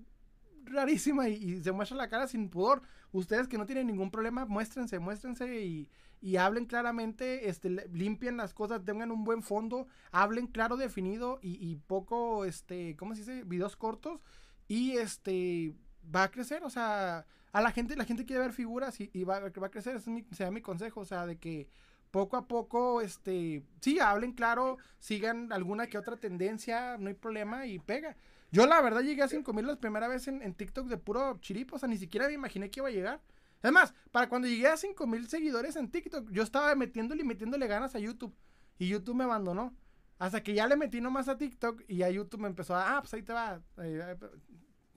rarísima 0.64 1.28
y, 1.28 1.62
se 1.62 1.72
muestra 1.72 1.97
la 1.97 2.09
cara 2.09 2.26
sin 2.26 2.48
pudor. 2.48 2.82
Ustedes 3.12 3.48
que 3.48 3.59
no 3.59 3.66
tienen 3.66 3.86
ningún 3.86 4.10
problema, 4.10 4.47
muéstrense, 4.47 4.98
muéstrense 4.98 5.60
y, 5.60 5.90
y 6.22 6.36
hablen 6.36 6.64
claramente, 6.64 7.51
este, 7.51 7.68
limpien 7.68 8.38
las 8.38 8.55
cosas, 8.55 8.84
tengan 8.84 9.10
un 9.10 9.24
buen 9.24 9.43
fondo, 9.43 9.86
hablen 10.10 10.47
claro, 10.47 10.76
definido 10.76 11.38
y, 11.43 11.55
y 11.64 11.76
poco, 11.76 12.47
este, 12.47 12.97
¿cómo 12.97 13.14
se 13.14 13.20
dice? 13.20 13.44
Videos 13.44 13.76
cortos 13.76 14.20
y 14.68 14.97
este, 14.97 15.74
va 16.14 16.24
a 16.24 16.30
crecer, 16.30 16.64
o 16.64 16.70
sea, 16.70 17.26
a 17.56 17.62
la 17.62 17.70
gente, 17.70 17.96
la 17.96 18.04
gente 18.04 18.26
quiere 18.26 18.42
ver 18.42 18.52
figuras 18.52 19.00
y, 19.00 19.24
va, 19.24 19.40
va, 19.40 19.66
a 19.66 19.70
crecer, 19.70 19.96
ese 19.96 20.10
es 20.10 20.14
mi, 20.14 20.50
mi 20.52 20.60
consejo, 20.60 21.00
o 21.00 21.04
sea, 21.06 21.24
de 21.24 21.38
que 21.38 21.70
poco 22.10 22.36
a 22.36 22.46
poco, 22.46 23.00
este, 23.00 23.62
sí, 23.80 23.98
hablen 23.98 24.32
claro, 24.32 24.76
sigan 24.98 25.50
alguna 25.54 25.86
que 25.86 25.96
otra 25.96 26.18
tendencia, 26.18 26.98
no 26.98 27.08
hay 27.08 27.14
problema 27.14 27.64
y 27.66 27.78
pega. 27.78 28.14
Yo 28.52 28.66
la 28.66 28.82
verdad 28.82 29.00
llegué 29.00 29.22
a 29.22 29.28
5000 29.28 29.66
la 29.66 29.80
primera 29.80 30.06
vez 30.06 30.28
en, 30.28 30.52
TikTok 30.52 30.86
de 30.88 30.98
puro 30.98 31.38
chiripo, 31.40 31.76
o 31.76 31.78
sea, 31.78 31.88
ni 31.88 31.96
siquiera 31.96 32.26
me 32.26 32.34
imaginé 32.34 32.70
que 32.70 32.80
iba 32.80 32.88
a 32.88 32.92
llegar. 32.92 33.22
Es 33.62 33.72
más, 33.72 33.94
para 34.10 34.28
cuando 34.28 34.48
llegué 34.48 34.68
a 34.68 34.76
5000 34.76 35.26
seguidores 35.26 35.76
en 35.76 35.90
TikTok, 35.90 36.30
yo 36.32 36.42
estaba 36.42 36.74
metiéndole 36.74 37.22
y 37.22 37.24
metiéndole 37.24 37.66
ganas 37.66 37.94
a 37.94 37.98
YouTube 37.98 38.36
y 38.78 38.86
YouTube 38.88 39.16
me 39.16 39.24
abandonó. 39.24 39.74
Hasta 40.18 40.42
que 40.42 40.52
ya 40.52 40.66
le 40.66 40.76
metí 40.76 41.00
nomás 41.00 41.26
a 41.28 41.38
TikTok 41.38 41.84
y 41.88 42.02
a 42.02 42.10
YouTube 42.10 42.40
me 42.40 42.48
empezó 42.48 42.74
a, 42.74 42.98
ah, 42.98 43.00
pues 43.00 43.14
ahí 43.14 43.22
te 43.22 43.32
va. 43.32 43.62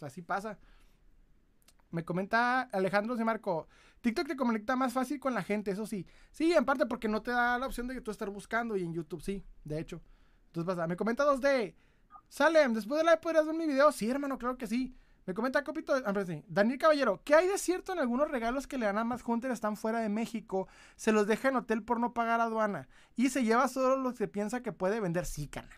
así 0.02 0.22
pasa. 0.22 0.60
Me 1.92 2.06
comenta 2.06 2.62
Alejandro 2.62 3.16
de 3.16 3.26
Marco. 3.26 3.68
TikTok 4.02 4.28
te 4.28 4.36
conecta 4.36 4.76
más 4.76 4.94
fácil 4.94 5.20
con 5.20 5.34
la 5.34 5.44
gente, 5.44 5.72
eso 5.72 5.86
sí. 5.86 6.06
Sí, 6.32 6.54
en 6.54 6.66
parte 6.66 6.86
porque 6.86 7.08
no 7.08 7.22
te 7.22 7.32
da 7.32 7.58
la 7.58 7.66
opción 7.66 7.88
de 7.88 7.96
que 7.96 8.02
tú 8.02 8.12
estés 8.12 8.30
buscando 8.30 8.78
y 8.78 8.84
en 8.84 8.94
YouTube 8.94 9.22
sí, 9.22 9.44
de 9.64 9.80
hecho. 9.80 10.02
Entonces 10.48 10.74
pasa. 10.74 10.88
Me 10.88 10.96
comenta 10.96 11.26
2D. 11.26 11.76
Salem, 12.28 12.74
después 12.74 13.00
de 13.00 13.06
la 13.06 13.20
podrías 13.20 13.46
ver 13.46 13.56
mi 13.56 13.66
video. 13.66 13.92
Sí, 13.92 14.10
hermano, 14.10 14.38
claro 14.38 14.58
que 14.58 14.68
sí. 14.68 14.96
Me 15.26 15.34
comenta 15.34 15.64
Copito, 15.64 15.94
ah. 15.94 16.14
Daniel 16.48 16.80
Caballero, 16.80 17.22
¿qué 17.24 17.36
hay 17.36 17.48
de 17.48 17.60
cierto 17.60 17.94
en 17.94 18.00
algunos 18.00 18.32
regalos 18.32 18.66
que 18.66 18.80
le 18.80 18.88
dan 18.88 18.98
a 18.98 19.04
más 19.04 19.22
Hunter 19.24 19.52
están 19.52 19.78
fuera 19.78 20.00
de 20.00 20.10
México? 20.10 20.68
Se 20.96 21.12
los 21.12 21.28
deja 21.28 21.50
en 21.50 21.58
hotel 21.58 21.84
por 21.84 22.00
no 22.00 22.14
pagar 22.14 22.42
aduana. 22.42 22.88
Y 23.16 23.30
se 23.30 23.44
lleva 23.44 23.68
solo 23.68 23.98
lo 23.98 24.14
que 24.16 24.28
piensa 24.28 24.64
que 24.64 24.72
puede 24.72 25.00
vender. 25.00 25.28
Sí, 25.28 25.48
canal. 25.48 25.70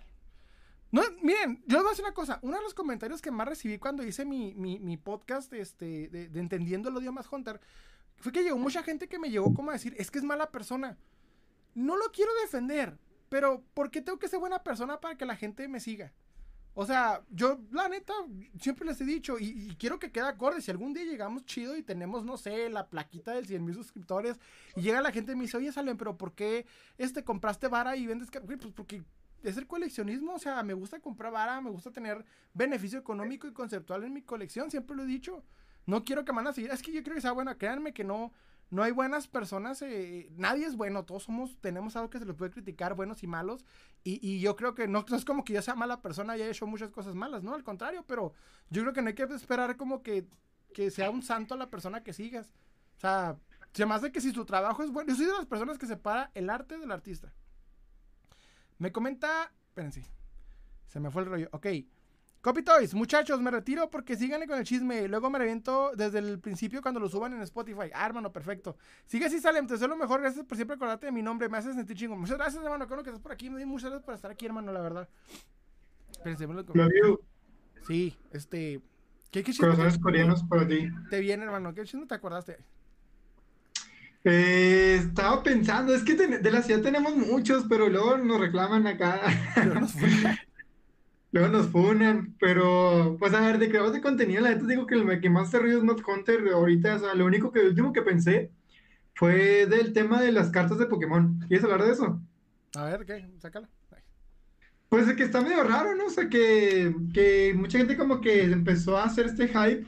No, 0.91 1.01
miren, 1.21 1.63
yo 1.67 1.77
les 1.77 1.83
voy 1.83 1.87
a 1.87 1.89
decir 1.91 2.05
una 2.05 2.13
cosa. 2.13 2.39
Uno 2.41 2.57
de 2.57 2.63
los 2.63 2.73
comentarios 2.73 3.21
que 3.21 3.31
más 3.31 3.47
recibí 3.47 3.77
cuando 3.77 4.03
hice 4.03 4.25
mi, 4.25 4.53
mi, 4.53 4.97
podcast 4.97 5.51
este, 5.53 6.09
de, 6.09 6.39
Entendiendo 6.39 6.89
el 6.89 6.97
odio 6.97 7.13
más 7.13 7.31
Hunter 7.31 7.61
fue 8.17 8.31
que 8.31 8.43
llegó 8.43 8.57
mucha 8.57 8.83
gente 8.83 9.07
que 9.07 9.17
me 9.17 9.29
llegó 9.29 9.53
como 9.53 9.71
a 9.71 9.73
decir, 9.73 9.95
es 9.97 10.11
que 10.11 10.19
es 10.19 10.23
mala 10.23 10.51
persona. 10.51 10.97
No 11.73 11.95
lo 11.95 12.11
quiero 12.11 12.31
defender, 12.41 12.99
pero 13.29 13.63
¿por 13.73 13.89
qué 13.89 14.01
tengo 14.01 14.19
que 14.19 14.27
ser 14.27 14.39
buena 14.39 14.63
persona 14.63 14.99
para 14.99 15.17
que 15.17 15.25
la 15.25 15.35
gente 15.35 15.67
me 15.67 15.79
siga? 15.79 16.13
O 16.73 16.85
sea, 16.85 17.21
yo, 17.29 17.59
la 17.71 17.89
neta, 17.89 18.13
siempre 18.59 18.85
les 18.85 18.99
he 19.01 19.05
dicho, 19.05 19.37
y, 19.39 19.75
quiero 19.77 19.99
que 19.99 20.11
quede 20.11 20.27
acorde, 20.27 20.61
si 20.61 20.71
algún 20.71 20.93
día 20.93 21.03
llegamos 21.03 21.45
chido 21.45 21.75
y 21.75 21.83
tenemos, 21.83 22.23
no 22.23 22.37
sé, 22.37 22.69
la 22.69 22.87
plaquita 22.87 23.33
del 23.33 23.45
100 23.45 23.65
mil 23.65 23.75
suscriptores, 23.75 24.39
y 24.77 24.81
llega 24.81 25.01
la 25.01 25.11
gente 25.11 25.33
y 25.33 25.35
me 25.35 25.43
dice, 25.43 25.57
oye, 25.57 25.71
Salen, 25.71 25.97
pero 25.97 26.17
¿por 26.17 26.33
qué 26.33 26.65
este, 26.97 27.25
compraste 27.25 27.67
vara 27.67 27.97
y 27.97 28.05
vendes? 28.05 28.29
Pues 28.31 28.59
porque 28.73 29.03
es 29.43 29.57
el 29.57 29.67
coleccionismo, 29.67 30.35
o 30.35 30.39
sea, 30.39 30.61
me 30.63 30.73
gusta 30.73 30.99
comprar 30.99 31.31
vara, 31.31 31.61
me 31.61 31.69
gusta 31.69 31.91
tener 31.91 32.23
beneficio 32.53 32.99
económico 32.99 33.47
y 33.47 33.53
conceptual 33.53 34.03
en 34.03 34.13
mi 34.13 34.21
colección, 34.21 34.69
siempre 34.71 34.95
lo 34.95 35.03
he 35.03 35.07
dicho. 35.07 35.43
No 35.85 36.03
quiero 36.03 36.23
que 36.25 36.31
me 36.31 36.37
van 36.37 36.47
a 36.47 36.53
seguir, 36.53 36.71
es 36.71 36.81
que 36.81 36.91
yo 36.91 37.03
creo 37.03 37.15
que 37.15 37.21
sea 37.21 37.31
bueno, 37.31 37.57
créanme 37.57 37.93
que 37.93 38.03
no, 38.03 38.31
no 38.69 38.83
hay 38.83 38.91
buenas 38.91 39.27
personas, 39.27 39.81
eh, 39.81 40.29
nadie 40.37 40.65
es 40.65 40.75
bueno, 40.75 41.03
todos 41.03 41.23
somos, 41.23 41.57
tenemos 41.59 41.95
algo 41.95 42.09
que 42.09 42.19
se 42.19 42.25
les 42.25 42.35
puede 42.35 42.51
criticar, 42.51 42.95
buenos 42.95 43.23
y 43.23 43.27
malos, 43.27 43.65
y, 44.03 44.39
yo 44.39 44.55
creo 44.55 44.73
que 44.75 44.87
no, 44.87 45.05
es 45.11 45.25
como 45.25 45.43
que 45.43 45.53
yo 45.53 45.61
sea 45.61 45.75
mala 45.75 46.01
persona 46.01 46.37
y 46.37 46.41
haya 46.41 46.51
hecho 46.51 46.65
muchas 46.67 46.91
cosas 46.91 47.15
malas, 47.15 47.43
no, 47.43 47.53
al 47.53 47.63
contrario, 47.63 48.03
pero 48.07 48.33
yo 48.69 48.81
creo 48.81 48.93
que 48.93 49.01
no 49.01 49.09
hay 49.09 49.15
que 49.15 49.23
esperar 49.23 49.75
como 49.75 50.01
que, 50.01 50.25
que 50.73 50.89
sea 50.89 51.09
un 51.09 51.21
santo 51.21 51.55
la 51.57 51.69
persona 51.69 52.03
que 52.03 52.13
sigas. 52.13 52.53
O 52.97 52.99
sea, 53.01 53.37
se 53.73 53.85
me 53.85 53.93
hace 53.93 54.11
que 54.11 54.21
si 54.21 54.31
su 54.31 54.45
trabajo 54.45 54.83
es 54.83 54.91
bueno, 54.91 55.09
yo 55.09 55.15
soy 55.15 55.25
de 55.25 55.33
las 55.33 55.45
personas 55.45 55.77
que 55.77 55.87
separa 55.87 56.31
el 56.33 56.49
arte 56.49 56.77
del 56.77 56.91
artista. 56.91 57.33
Me 58.81 58.91
comenta. 58.91 59.53
Espérense. 59.67 60.03
Se 60.87 60.99
me 60.99 61.11
fue 61.11 61.21
el 61.21 61.29
rollo. 61.29 61.49
Ok. 61.51 61.67
Copy 62.41 62.63
Toys, 62.63 62.95
muchachos, 62.95 63.39
me 63.39 63.51
retiro 63.51 63.91
porque 63.91 64.15
síganle 64.15 64.47
con 64.47 64.57
el 64.57 64.63
chisme. 64.63 65.07
Luego 65.07 65.29
me 65.29 65.37
reviento 65.37 65.91
desde 65.95 66.17
el 66.17 66.39
principio 66.39 66.81
cuando 66.81 66.99
lo 66.99 67.07
suban 67.07 67.31
en 67.33 67.43
Spotify. 67.43 67.91
Ah, 67.93 68.07
hermano, 68.07 68.33
perfecto. 68.33 68.75
Sigue 69.05 69.25
así, 69.27 69.39
Salem, 69.39 69.67
te 69.67 69.73
deseo 69.73 69.87
lo 69.87 69.95
mejor. 69.95 70.21
Gracias 70.21 70.43
por 70.43 70.55
siempre 70.55 70.77
acordarte 70.77 71.05
de 71.05 71.11
mi 71.11 71.21
nombre. 71.21 71.47
Me 71.47 71.59
haces 71.59 71.75
sentir 71.75 71.95
chingo. 71.95 72.15
Muchas 72.15 72.37
gracias, 72.39 72.63
hermano. 72.63 72.87
Creo 72.87 73.03
que 73.03 73.11
estás 73.11 73.21
por 73.21 73.31
aquí. 73.31 73.51
Muchas 73.51 73.91
gracias 73.91 74.03
por 74.03 74.15
estar 74.15 74.31
aquí, 74.31 74.47
hermano, 74.47 74.71
la 74.71 74.81
verdad. 74.81 75.07
Espérense, 76.09 76.47
me 76.47 76.55
lo 76.55 76.65
Sí, 77.85 78.17
este. 78.31 78.81
¿Qué, 79.29 79.43
qué 79.43 79.55
Corazones 79.55 79.99
coreanos 79.99 80.43
para 80.43 80.67
ti. 80.67 80.89
Te 81.11 81.19
viene, 81.19 81.45
hermano. 81.45 81.75
¿Qué 81.75 81.83
chisme 81.83 82.07
te 82.07 82.15
acordaste? 82.15 82.57
Eh, 84.23 84.97
estaba 84.99 85.41
pensando, 85.41 85.95
es 85.95 86.03
que 86.03 86.15
de 86.15 86.51
la 86.51 86.61
ciudad 86.61 86.81
tenemos 86.81 87.15
muchos, 87.15 87.65
pero 87.67 87.89
luego 87.89 88.17
nos 88.17 88.39
reclaman 88.39 88.87
acá. 88.87 89.19
Luego 91.33 91.47
nos 91.47 91.67
funan, 91.67 92.35
pero 92.41 93.15
pues 93.17 93.33
a 93.33 93.39
ver, 93.39 93.57
de 93.57 93.69
creadores 93.69 93.93
de 93.93 94.01
contenido, 94.01 94.41
la 94.41 94.49
neta 94.49 94.67
digo 94.67 94.85
que 94.85 94.95
el 94.95 95.21
que 95.21 95.29
más 95.29 95.49
se 95.49 95.59
ríe 95.59 95.77
es 95.77 95.83
Not 95.83 96.01
Hunter 96.05 96.45
ahorita, 96.51 96.95
o 96.95 96.99
sea, 96.99 97.15
lo 97.15 97.25
único 97.25 97.53
que, 97.53 97.61
el 97.61 97.67
último 97.69 97.93
que 97.93 98.01
pensé 98.01 98.51
fue 99.15 99.65
del 99.65 99.93
tema 99.93 100.21
de 100.21 100.33
las 100.33 100.49
cartas 100.49 100.77
de 100.77 100.87
Pokémon. 100.87 101.39
¿Quieres 101.47 101.63
hablar 101.63 101.85
de 101.85 101.93
eso? 101.93 102.21
A 102.75 102.83
ver, 102.83 103.05
¿qué? 103.05 103.29
Sácala. 103.39 103.69
Pues 104.89 105.07
es 105.07 105.15
que 105.15 105.23
está 105.23 105.39
medio 105.39 105.63
raro, 105.63 105.95
¿no? 105.95 106.07
O 106.07 106.09
sea, 106.09 106.27
que, 106.27 106.93
que 107.13 107.53
mucha 107.55 107.77
gente 107.77 107.95
como 107.95 108.19
que 108.19 108.43
empezó 108.43 108.97
a 108.97 109.05
hacer 109.05 109.27
este 109.27 109.47
hype 109.47 109.87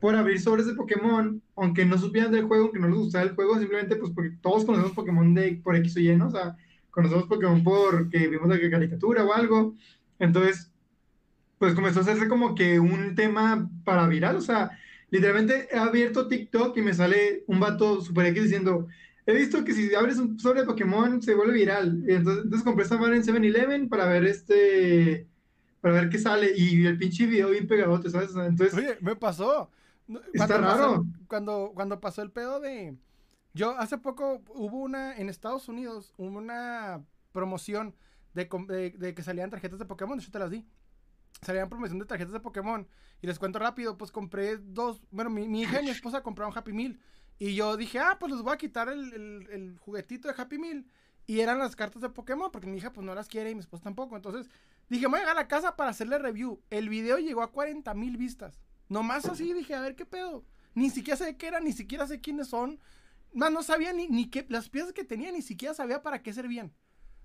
por 0.00 0.14
abrir 0.14 0.40
sobres 0.40 0.66
de 0.66 0.74
Pokémon, 0.74 1.40
aunque 1.56 1.84
no 1.84 1.98
supieran 1.98 2.32
del 2.32 2.44
juego, 2.44 2.70
que 2.70 2.78
no 2.78 2.88
les 2.88 2.96
gustaba 2.96 3.24
el 3.24 3.34
juego, 3.34 3.58
simplemente 3.58 3.96
pues 3.96 4.12
porque 4.12 4.36
todos 4.40 4.64
conocemos 4.64 4.92
Pokémon 4.92 5.34
de, 5.34 5.60
por 5.62 5.76
X 5.76 5.96
o 5.96 6.00
Y, 6.00 6.16
¿no? 6.16 6.28
O 6.28 6.30
sea, 6.30 6.56
conocemos 6.90 7.24
Pokémon 7.24 7.62
porque 7.64 8.28
vimos 8.28 8.48
la 8.48 8.70
caricatura 8.70 9.24
o 9.24 9.32
algo. 9.32 9.74
Entonces, 10.18 10.70
pues 11.58 11.74
comenzó 11.74 12.00
a 12.00 12.02
hacerse 12.02 12.28
como 12.28 12.54
que 12.54 12.78
un 12.78 13.14
tema 13.14 13.70
para 13.84 14.06
viral, 14.06 14.36
o 14.36 14.40
sea, 14.40 14.70
literalmente 15.10 15.68
he 15.70 15.78
abierto 15.78 16.28
TikTok 16.28 16.76
y 16.76 16.82
me 16.82 16.94
sale 16.94 17.44
un 17.46 17.60
vato 17.60 18.00
super 18.00 18.26
X 18.26 18.44
diciendo, 18.44 18.88
he 19.26 19.34
visto 19.34 19.64
que 19.64 19.72
si 19.72 19.94
abres 19.94 20.18
un 20.18 20.38
sobre 20.38 20.60
de 20.60 20.66
Pokémon 20.66 21.22
se 21.22 21.34
vuelve 21.34 21.54
viral, 21.54 22.04
entonces, 22.06 22.62
compré 22.62 22.84
esta 22.84 22.98
madre 22.98 23.16
en 23.16 23.22
7-Eleven 23.22 23.88
para 23.88 24.06
ver 24.06 24.24
este, 24.24 25.26
para 25.84 26.00
ver 26.00 26.08
qué 26.08 26.18
sale, 26.18 26.52
y 26.56 26.86
el 26.86 26.96
pinche 26.96 27.26
video 27.26 27.50
bien 27.50 27.68
pegadote, 27.68 28.08
¿sabes? 28.08 28.30
Entonces... 28.30 28.72
Oye, 28.74 28.96
me 29.00 29.16
pasó. 29.16 29.70
Está 30.32 30.56
raro. 30.58 31.04
cuando, 31.28 31.72
cuando 31.74 32.00
pasó 32.00 32.22
el 32.22 32.30
pedo 32.30 32.58
de... 32.58 32.96
Yo 33.52 33.78
hace 33.78 33.98
poco 33.98 34.42
hubo 34.54 34.78
una, 34.78 35.14
en 35.16 35.28
Estados 35.28 35.68
Unidos, 35.68 36.14
hubo 36.16 36.38
una 36.38 37.04
promoción 37.32 37.94
de, 38.32 38.48
de, 38.68 38.90
de 38.96 39.14
que 39.14 39.22
salían 39.22 39.50
tarjetas 39.50 39.78
de 39.78 39.84
Pokémon, 39.84 40.18
yo 40.18 40.30
te 40.30 40.38
las 40.38 40.50
di 40.50 40.66
salían 41.42 41.68
promoción 41.68 41.98
de 41.98 42.06
tarjetas 42.06 42.32
de 42.32 42.40
Pokémon. 42.40 42.86
Y 43.20 43.26
les 43.26 43.38
cuento 43.38 43.58
rápido, 43.58 43.96
pues 43.96 44.10
compré 44.10 44.58
dos. 44.58 45.00
Bueno, 45.10 45.30
mi, 45.30 45.60
hija 45.60 45.80
y 45.80 45.84
mi 45.84 45.90
esposa 45.90 46.22
compraron 46.22 46.56
Happy 46.56 46.72
Meal. 46.72 46.98
Y 47.38 47.54
yo 47.54 47.76
dije, 47.76 47.98
ah, 47.98 48.16
pues 48.18 48.32
les 48.32 48.42
voy 48.42 48.54
a 48.54 48.58
quitar 48.58 48.88
el, 48.88 49.76
juguetito 49.80 50.28
de 50.28 50.34
Happy 50.36 50.58
Meal. 50.58 50.84
Y 51.26 51.40
eran 51.40 51.58
las 51.58 51.74
cartas 51.74 52.02
de 52.02 52.10
Pokémon, 52.10 52.50
porque 52.52 52.66
mi 52.66 52.76
hija 52.76 52.92
pues 52.92 53.04
no 53.04 53.14
las 53.14 53.28
quiere 53.28 53.50
y 53.50 53.54
mi 53.54 53.60
esposa 53.60 53.84
tampoco. 53.84 54.16
Entonces 54.16 54.50
dije, 54.88 55.06
voy 55.06 55.16
a 55.16 55.20
llegar 55.20 55.36
a 55.36 55.40
la 55.40 55.48
casa 55.48 55.76
para 55.76 55.90
hacerle 55.90 56.18
review. 56.18 56.62
El 56.70 56.88
video 56.88 57.18
llegó 57.18 57.42
a 57.42 57.52
40 57.52 57.92
mil 57.94 58.16
vistas. 58.16 58.60
Nomás 58.88 59.24
así 59.26 59.52
dije, 59.52 59.74
a 59.74 59.80
ver 59.80 59.96
qué 59.96 60.06
pedo. 60.06 60.44
Ni 60.74 60.90
siquiera 60.90 61.16
sé 61.16 61.36
qué 61.36 61.46
era, 61.46 61.60
ni 61.60 61.72
siquiera 61.72 62.06
sé 62.06 62.20
quiénes 62.20 62.48
son. 62.48 62.78
Más 63.32 63.50
no 63.50 63.62
sabía 63.62 63.92
ni, 63.92 64.08
ni 64.08 64.30
qué, 64.30 64.46
las 64.48 64.68
piezas 64.68 64.92
que 64.92 65.04
tenía, 65.04 65.32
ni 65.32 65.42
siquiera 65.42 65.74
sabía 65.74 66.02
para 66.02 66.22
qué 66.22 66.32
servían. 66.32 66.72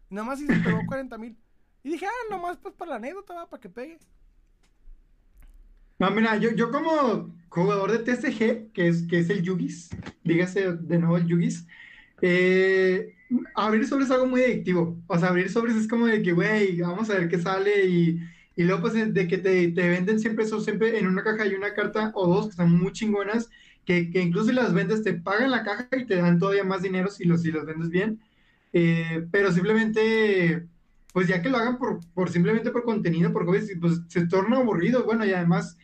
Nomás 0.09 0.41
y 0.41 0.47
se 0.47 0.55
pegó 0.55 0.79
40 0.87 1.17
mil. 1.17 1.37
Y 1.83 1.89
dije, 1.89 2.05
ah, 2.05 2.29
nomás 2.29 2.57
pues 2.57 2.73
para 2.73 2.91
la 2.91 2.97
anécdota, 2.97 3.47
para 3.49 3.61
que 3.61 3.69
pegue. 3.69 3.99
No, 5.99 6.09
mira, 6.11 6.37
yo, 6.37 6.51
yo 6.51 6.71
como 6.71 7.35
jugador 7.49 7.91
de 7.91 7.99
TCG, 7.99 8.71
que 8.71 8.87
es, 8.87 9.03
que 9.03 9.19
es 9.19 9.29
el 9.29 9.41
Yugis, 9.41 9.89
dígase 10.23 10.73
de 10.73 10.97
nuevo 10.97 11.17
el 11.17 11.27
Yugis, 11.27 11.67
eh, 12.21 13.15
abrir 13.55 13.87
sobres 13.87 14.07
es 14.07 14.11
algo 14.11 14.27
muy 14.27 14.41
adictivo. 14.41 14.97
O 15.07 15.17
sea, 15.17 15.29
abrir 15.29 15.49
sobres 15.49 15.75
es 15.75 15.87
como 15.87 16.07
de 16.07 16.21
que, 16.21 16.33
güey, 16.33 16.79
vamos 16.81 17.09
a 17.09 17.15
ver 17.15 17.29
qué 17.29 17.39
sale 17.39 17.85
y, 17.85 18.19
y 18.55 18.63
luego 18.63 18.81
pues 18.81 18.93
de 18.93 19.27
que 19.27 19.37
te, 19.37 19.69
te, 19.69 19.89
venden 19.89 20.19
siempre 20.19 20.45
eso, 20.45 20.59
siempre 20.61 20.99
en 20.99 21.07
una 21.07 21.23
caja 21.23 21.43
hay 21.43 21.53
una 21.53 21.73
carta 21.73 22.11
o 22.15 22.27
dos 22.27 22.45
que 22.45 22.51
están 22.51 22.71
muy 22.71 22.91
chingonas, 22.91 23.49
que, 23.85 24.09
que, 24.11 24.21
incluso 24.21 24.49
si 24.49 24.53
las 24.53 24.73
vendes 24.73 25.03
te 25.03 25.13
pagan 25.13 25.51
la 25.51 25.63
caja 25.63 25.87
y 25.97 26.05
te 26.05 26.15
dan 26.17 26.39
todavía 26.39 26.63
más 26.63 26.81
dinero 26.81 27.09
si, 27.09 27.25
los, 27.25 27.41
si 27.41 27.51
las 27.51 27.65
vendes 27.65 27.89
bien. 27.89 28.19
Eh, 28.73 29.25
pero 29.31 29.51
simplemente 29.51 30.67
pues 31.13 31.27
ya 31.27 31.41
que 31.41 31.49
lo 31.49 31.57
hagan 31.57 31.77
por, 31.77 31.99
por 32.13 32.29
simplemente 32.29 32.71
por 32.71 32.83
contenido, 32.83 33.33
porque 33.33 33.61
pues, 33.79 34.01
se 34.07 34.27
torna 34.27 34.57
aburrido, 34.57 35.03
bueno, 35.03 35.25
y 35.25 35.31
además, 35.31 35.77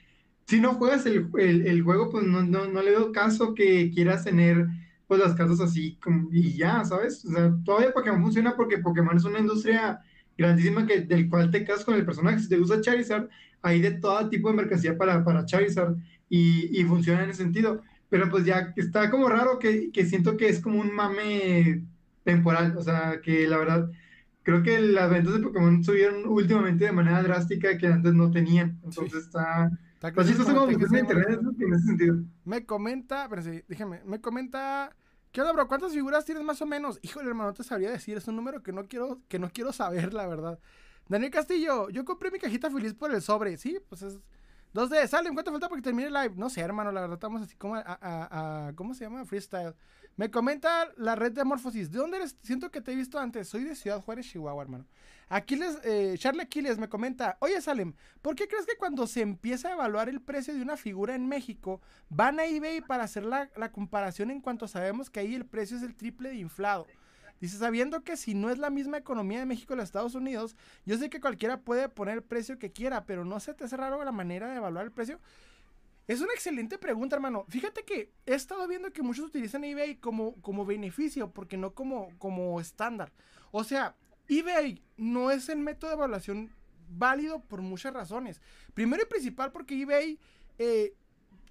si 0.48 0.60
no 0.60 0.76
juegas 0.76 1.06
el, 1.06 1.30
el, 1.38 1.82
juego, 1.82 2.10
pues 2.12 2.26
no, 2.26 2.44
no, 2.44 2.68
no, 2.68 2.82
le 2.82 2.92
veo 2.92 3.12
caso 3.12 3.56
que 3.56 3.92
quieras 3.94 4.24
tener 4.24 4.68
pues 5.08 5.20
las 5.20 5.36
cartas 5.36 5.60
así 5.62 5.98
como, 6.02 6.30
y 6.32 6.58
ya, 6.58 6.84
¿sabes? 6.86 7.24
O 7.26 7.32
sea, 7.32 7.54
todavía 7.64 7.94
Pokémon 7.94 8.22
funciona 8.22 8.56
porque 8.56 8.80
Pokémon 8.80 9.18
es 9.18 9.24
una 9.26 9.40
industria 9.40 10.02
grandísima 10.38 10.86
que, 10.86 11.02
del 11.02 11.30
cual 11.30 11.52
te 11.52 11.64
casas 11.64 11.86
con 11.86 11.96
el 11.96 12.06
personaje. 12.06 12.40
Si 12.40 12.50
te 12.50 12.58
gusta 12.58 12.82
Charizard, 12.82 13.30
hay 13.62 13.82
de 13.82 13.92
todo 13.92 14.30
tipo 14.30 14.50
de 14.50 14.56
mercancía 14.58 14.98
para, 14.98 15.24
para 15.24 15.46
Charizard 15.46 15.96
y, 16.30 16.80
y 16.80 16.84
funciona 16.86 17.24
en 17.24 17.30
ese 17.30 17.44
sentido. 17.44 17.84
Pero 18.10 18.30
pues 18.30 18.46
ya 18.46 18.74
está 18.76 19.10
como 19.12 19.30
raro 19.30 19.60
que, 19.60 19.92
que 19.92 20.06
siento 20.06 20.38
que 20.38 20.48
es 20.50 20.60
como 20.62 20.80
un 20.80 20.94
mame 20.94 21.84
temporal, 22.24 22.76
o 22.78 22.82
sea, 22.84 23.22
que 23.22 23.48
la 23.48 23.58
verdad 23.58 23.90
creo 24.44 24.64
que 24.64 24.80
las 24.80 25.10
ventas 25.10 25.34
de 25.34 25.42
Pokémon 25.42 25.84
subieron 25.84 26.28
últimamente 26.28 26.86
de 26.86 26.92
manera 26.92 27.24
drástica 27.24 27.78
que 27.78 27.88
antes 27.88 28.14
no 28.14 28.32
tenían. 28.32 28.80
Entonces 28.84 29.26
está. 29.26 29.72
Internet 31.00 31.40
sentido. 31.86 32.18
Me 32.44 32.66
comenta, 32.66 33.28
pero 33.30 33.42
sí, 33.42 33.64
déjame, 33.68 34.04
me 34.04 34.22
comenta. 34.22 34.96
¿Qué 35.32 35.42
onda, 35.42 35.54
bro? 35.54 35.68
¿Cuántas 35.68 35.92
figuras 35.94 36.26
tienes 36.26 36.44
más 36.44 36.62
o 36.62 36.66
menos? 36.66 37.00
Híjole, 37.02 37.28
hermano, 37.28 37.50
no 37.50 37.54
te 37.54 37.64
sabría 37.64 37.92
decir. 37.92 38.18
Es 38.18 38.28
un 38.28 38.36
número 38.36 38.64
que 38.64 38.72
no 38.72 38.86
quiero, 38.88 39.22
que 39.28 39.40
no 39.40 39.50
quiero 39.50 39.74
saber, 39.74 40.14
la 40.14 40.28
verdad. 40.28 40.60
Daniel 41.08 41.32
Castillo, 41.32 41.90
yo 41.90 42.06
compré 42.06 42.32
mi 42.32 42.40
cajita 42.40 42.72
feliz 42.72 42.94
por 42.94 43.14
el 43.14 43.22
sobre. 43.22 43.58
Sí, 43.58 43.80
pues 43.90 44.02
es. 44.02 44.20
Dos 44.74 44.90
de, 44.90 45.08
salen, 45.08 45.34
¿cuánto 45.34 45.52
falta 45.52 45.70
para 45.70 45.80
que 45.80 45.84
termine 45.84 46.08
el 46.08 46.14
live? 46.14 46.34
No 46.36 46.50
sé, 46.50 46.60
hermano, 46.60 46.92
la 46.92 47.00
verdad, 47.00 47.16
estamos 47.16 47.42
así 47.42 47.56
como 47.56 47.76
a, 47.76 47.80
a, 47.80 48.68
a 48.68 48.74
¿cómo 48.76 48.94
se 48.94 49.06
llama? 49.06 49.24
Freestyle. 49.24 49.74
Me 50.18 50.32
comenta 50.32 50.90
la 50.96 51.16
red 51.16 51.34
de 51.34 51.42
Amorfosis. 51.42 51.92
¿De 51.92 51.98
dónde 51.98 52.18
eres? 52.18 52.38
Siento 52.42 52.72
que 52.72 52.80
te 52.80 52.94
he 52.94 52.96
visto 52.96 53.20
antes. 53.20 53.50
Soy 53.50 53.66
de 53.66 53.76
Ciudad 53.76 54.02
Juárez, 54.02 54.28
Chihuahua, 54.28 54.64
hermano. 54.64 54.86
Aquiles, 55.28 55.80
eh, 55.84 56.16
Charlie 56.18 56.44
Aquiles 56.44 56.78
me 56.78 56.88
comenta. 56.88 57.38
Oye, 57.42 57.60
Salem, 57.60 57.94
¿por 58.22 58.36
qué 58.36 58.48
crees 58.48 58.66
que 58.66 58.78
cuando 58.78 59.08
se 59.08 59.22
empieza 59.22 59.70
a 59.70 59.74
evaluar 59.74 60.08
el 60.08 60.22
precio 60.22 60.54
de 60.54 60.62
una 60.62 60.78
figura 60.78 61.16
en 61.16 61.28
México, 61.28 61.82
van 62.10 62.40
a 62.40 62.46
eBay 62.46 62.82
para 62.82 63.04
hacer 63.04 63.24
la, 63.26 63.50
comparación 63.72 64.32
en 64.32 64.40
cuanto 64.40 64.68
sabemos 64.68 65.10
que 65.10 65.20
ahí 65.20 65.36
el 65.36 65.46
precio 65.46 65.76
es 65.78 65.84
el 65.84 65.96
triple 65.96 66.30
de 66.30 66.36
inflado? 66.36 66.88
Dice, 67.42 67.58
sabiendo 67.58 68.02
que 68.04 68.16
si 68.16 68.34
no 68.34 68.50
es 68.50 68.58
la 68.58 68.70
misma 68.70 68.98
economía 68.98 69.40
de 69.40 69.46
México 69.46 69.74
y 69.74 69.78
los 69.78 69.86
Estados 69.86 70.16
Unidos, 70.16 70.56
yo 70.86 70.98
sé 70.98 71.10
que 71.10 71.20
cualquiera 71.20 71.60
puede 71.60 71.90
poner 71.90 72.16
el 72.16 72.24
precio 72.24 72.58
que 72.58 72.72
quiera, 72.72 73.06
pero 73.06 73.26
¿no 73.26 73.40
se 73.42 73.54
te 73.54 73.66
hace 73.66 73.76
raro 73.76 74.02
la 74.04 74.14
manera 74.14 74.50
de 74.50 74.56
evaluar 74.56 74.86
el 74.86 74.92
precio? 74.92 75.20
Es 76.08 76.22
una 76.22 76.34
excelente 76.34 76.78
pregunta, 76.78 77.16
hermano. 77.16 77.46
Fíjate 77.50 77.84
que 77.84 78.12
he 78.26 78.36
estado 78.36 78.68
viendo 78.68 78.92
que 78.94 79.02
muchos 79.02 79.26
utilizan 79.26 79.64
eBay 79.64 79.96
como, 79.96 80.40
como 80.42 80.66
beneficio, 80.66 81.32
porque 81.32 81.58
no 81.58 81.74
como, 81.74 82.10
como 82.20 82.60
estándar. 82.62 83.12
O 83.52 83.64
sea, 83.64 83.96
eBay 84.28 84.84
no 84.98 85.32
es 85.32 85.50
el 85.50 85.60
método 85.60 85.90
de 85.90 85.96
evaluación 85.98 86.52
válido 86.90 87.42
por 87.44 87.62
muchas 87.62 87.94
razones. 87.94 88.42
Primero 88.74 89.04
y 89.04 89.08
principal 89.08 89.52
porque 89.52 89.82
eBay, 89.82 90.20
eh, 90.60 90.94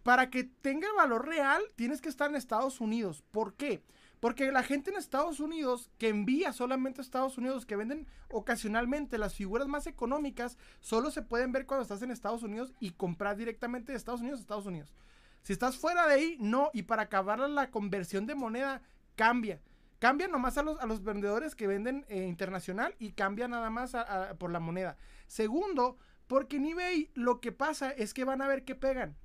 para 0.05 0.31
que 0.31 0.45
tenga 0.45 0.93
valor 0.93 1.27
real, 1.27 1.61
tienes 1.75 2.01
que 2.01 2.09
estar 2.09 2.31
en 2.31 2.37
Estados 2.37 2.81
Unidos. 2.81 3.25
¿Por 3.33 3.55
qué? 3.55 3.83
Porque 4.25 4.51
la 4.51 4.63
gente 4.63 4.91
en 4.91 4.97
Estados 4.97 5.39
Unidos, 5.39 5.91
que 5.99 6.09
envía 6.09 6.55
solamente 6.55 6.99
a 6.99 7.05
Estados 7.05 7.37
Unidos, 7.37 7.67
que 7.67 7.77
venden 7.77 8.07
ocasionalmente 8.31 9.19
las 9.19 9.35
figuras 9.35 9.69
más 9.69 9.87
económicas, 9.87 10.57
solo 10.81 11.11
se 11.11 11.21
pueden 11.21 11.53
ver 11.53 11.67
cuando 11.67 11.83
estás 11.83 12.01
en 12.01 12.11
Estados 12.11 12.43
Unidos 12.43 12.73
y 12.81 12.93
comprar 12.93 13.37
directamente 13.37 13.93
de 13.93 13.99
Estados 13.99 14.23
Unidos 14.23 14.39
a 14.39 14.41
Estados 14.41 14.65
Unidos. 14.65 14.95
Si 15.43 15.53
estás 15.53 15.77
fuera 15.77 16.07
de 16.07 16.15
ahí, 16.15 16.37
no. 16.41 16.71
Y 16.73 16.85
para 16.85 17.03
acabar 17.03 17.39
la 17.39 17.71
conversión 17.71 18.25
de 18.25 18.35
moneda, 18.35 18.81
cambia. 19.15 19.61
Cambia 19.99 20.27
nomás 20.27 20.57
a 20.57 20.63
los, 20.63 20.81
a 20.81 20.87
los 20.87 21.05
vendedores 21.05 21.55
que 21.55 21.67
venden 21.67 22.07
eh, 22.09 22.25
internacional 22.25 22.95
y 22.99 23.13
cambia 23.13 23.47
nada 23.47 23.69
más 23.69 23.95
por 24.39 24.51
la 24.51 24.59
moneda. 24.59 24.97
Segundo, 25.27 25.99
porque 26.29 26.57
en 26.57 26.65
eBay 26.65 27.11
lo 27.13 27.43
que 27.43 27.53
pasa 27.53 27.91
es 27.91 28.15
que 28.15 28.25
van 28.25 28.41
a 28.41 28.49
ver 28.49 28.65
qué 28.65 28.75
pegan. 28.75 29.19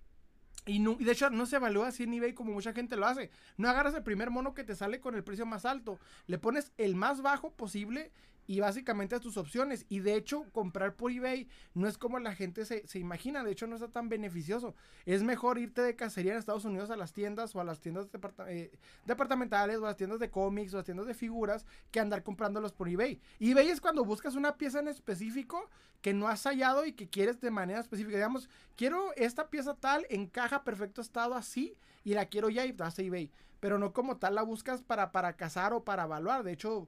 Y, 0.70 1.04
de 1.04 1.12
hecho 1.12 1.30
no 1.32 1.46
se 1.48 1.56
evalúa 1.56 1.88
así 1.88 2.04
en 2.04 2.14
eBay 2.14 2.34
como 2.34 2.52
mucha 2.52 2.74
gente 2.74 2.96
lo 2.96 3.08
hace. 3.08 3.32
No 3.58 3.70
agarras 3.70 3.96
el 3.96 4.04
primer 4.04 4.30
mono 4.30 4.54
que 4.54 4.64
te 4.64 4.76
sale 4.76 5.00
con 5.00 5.16
el 5.16 5.24
precio 5.24 5.46
más 5.46 5.66
alto. 5.66 6.00
Le 6.28 6.38
pones 6.38 6.72
el 6.78 6.96
más 6.96 7.22
bajo 7.22 7.52
posible 7.52 8.12
y 8.50 8.62
básicamente 8.62 9.20
tus 9.20 9.38
opciones. 9.38 9.86
Y 9.90 10.00
de 10.00 10.16
hecho, 10.16 10.50
comprar 10.52 10.96
por 10.96 11.12
eBay 11.12 11.48
no 11.76 11.88
es 11.88 12.00
como 12.00 12.18
la 12.18 12.34
gente 12.34 12.66
se, 12.66 12.84
imagina. 12.98 13.44
De 13.44 13.52
hecho, 13.52 13.68
no 13.68 13.76
está 13.76 13.90
tan 13.90 14.10
beneficioso. 14.10 14.74
Es 15.06 15.22
mejor 15.22 15.60
irte 15.60 15.84
de 15.84 15.96
cacería 15.96 16.32
en 16.32 16.40
Estados 16.40 16.66
Unidos 16.66 16.90
a 16.90 16.96
las 16.96 17.14
tiendas 17.14 17.56
o 17.56 17.62
a 17.62 17.64
las 17.64 17.80
tiendas 17.80 18.08
eh, 18.48 18.72
departamentales 19.06 19.78
o 19.78 19.86
a 19.86 19.90
las 19.90 19.98
tiendas 19.98 20.18
de 20.18 20.32
cómics 20.32 20.74
o 20.74 20.78
a 20.78 20.80
las 20.80 20.86
tiendas 20.86 21.06
de 21.06 21.14
figuras 21.14 21.68
que 21.92 22.00
andar 22.00 22.24
comprándolos 22.24 22.74
por 22.74 22.90
eBay. 22.90 23.22
eBay 23.40 23.70
es 23.70 23.80
cuando 23.80 24.04
buscas 24.04 24.34
una 24.34 24.58
pieza 24.58 24.80
en 24.80 24.88
específico 24.88 25.70
que 26.02 26.16
no 26.16 26.28
has 26.28 26.42
hallado 26.42 26.88
y 26.88 26.94
que 26.94 27.08
quieres 27.08 27.40
de 27.42 27.52
manera 27.52 27.80
específica. 27.80 28.18
Digamos, 28.18 28.50
quiero 28.76 29.14
esta 29.16 29.52
pieza 29.52 29.76
tal, 29.76 30.08
encaja 30.10 30.64
perfecto 30.64 31.02
estado 31.02 31.36
así 31.36 31.78
y 32.04 32.16
la 32.16 32.26
quiero 32.26 32.50
ya 32.50 32.66
y 32.66 32.72
vas 32.72 32.98
a 32.98 33.04
eBay. 33.04 33.32
Pero 33.60 33.78
no 33.78 33.94
como 33.94 34.18
tal 34.18 34.34
la 34.34 34.42
buscas 34.42 34.82
para, 34.82 35.12
para 35.12 35.34
cazar 35.34 35.72
o 35.74 35.84
para 35.84 36.06
evaluar. 36.06 36.44
De 36.44 36.54
hecho, 36.54 36.88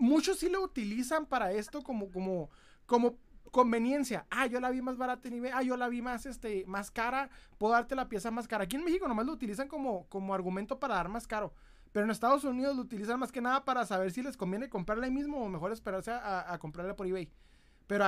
muchos 0.00 0.38
sí 0.38 0.48
lo 0.48 0.62
utilizan 0.62 1.26
para 1.26 1.52
esto 1.52 1.82
como, 1.82 2.10
como, 2.10 2.50
como 2.86 3.18
conveniencia. 3.50 4.26
Ah, 4.30 4.46
yo 4.46 4.58
la 4.60 4.70
vi 4.70 4.82
más 4.82 4.96
barata 4.96 5.28
en 5.28 5.34
eBay. 5.34 5.52
Ah, 5.54 5.62
yo 5.62 5.76
la 5.76 5.88
vi 5.88 6.02
más, 6.02 6.26
este, 6.26 6.64
más 6.66 6.90
cara. 6.90 7.30
Puedo 7.58 7.74
darte 7.74 7.94
la 7.94 8.08
pieza 8.08 8.30
más 8.30 8.48
cara. 8.48 8.64
Aquí 8.64 8.76
en 8.76 8.84
México 8.84 9.06
nomás 9.06 9.26
lo 9.26 9.32
utilizan 9.32 9.68
como, 9.68 10.06
como 10.08 10.34
argumento 10.34 10.80
para 10.80 10.94
dar 10.94 11.08
más 11.08 11.26
caro. 11.26 11.52
Pero 11.92 12.04
en 12.04 12.10
Estados 12.10 12.44
Unidos 12.44 12.76
lo 12.76 12.82
utilizan 12.82 13.18
más 13.18 13.30
que 13.32 13.40
nada 13.40 13.64
para 13.64 13.84
saber 13.84 14.10
si 14.12 14.22
les 14.22 14.36
conviene 14.36 14.68
comprarla 14.68 15.06
ahí 15.06 15.10
mismo 15.10 15.42
o 15.42 15.48
mejor 15.48 15.72
esperarse 15.72 16.12
a, 16.12 16.56
comprarla 16.60 16.94
por 16.96 17.06
eBay. 17.06 17.28
Pero 17.88 18.04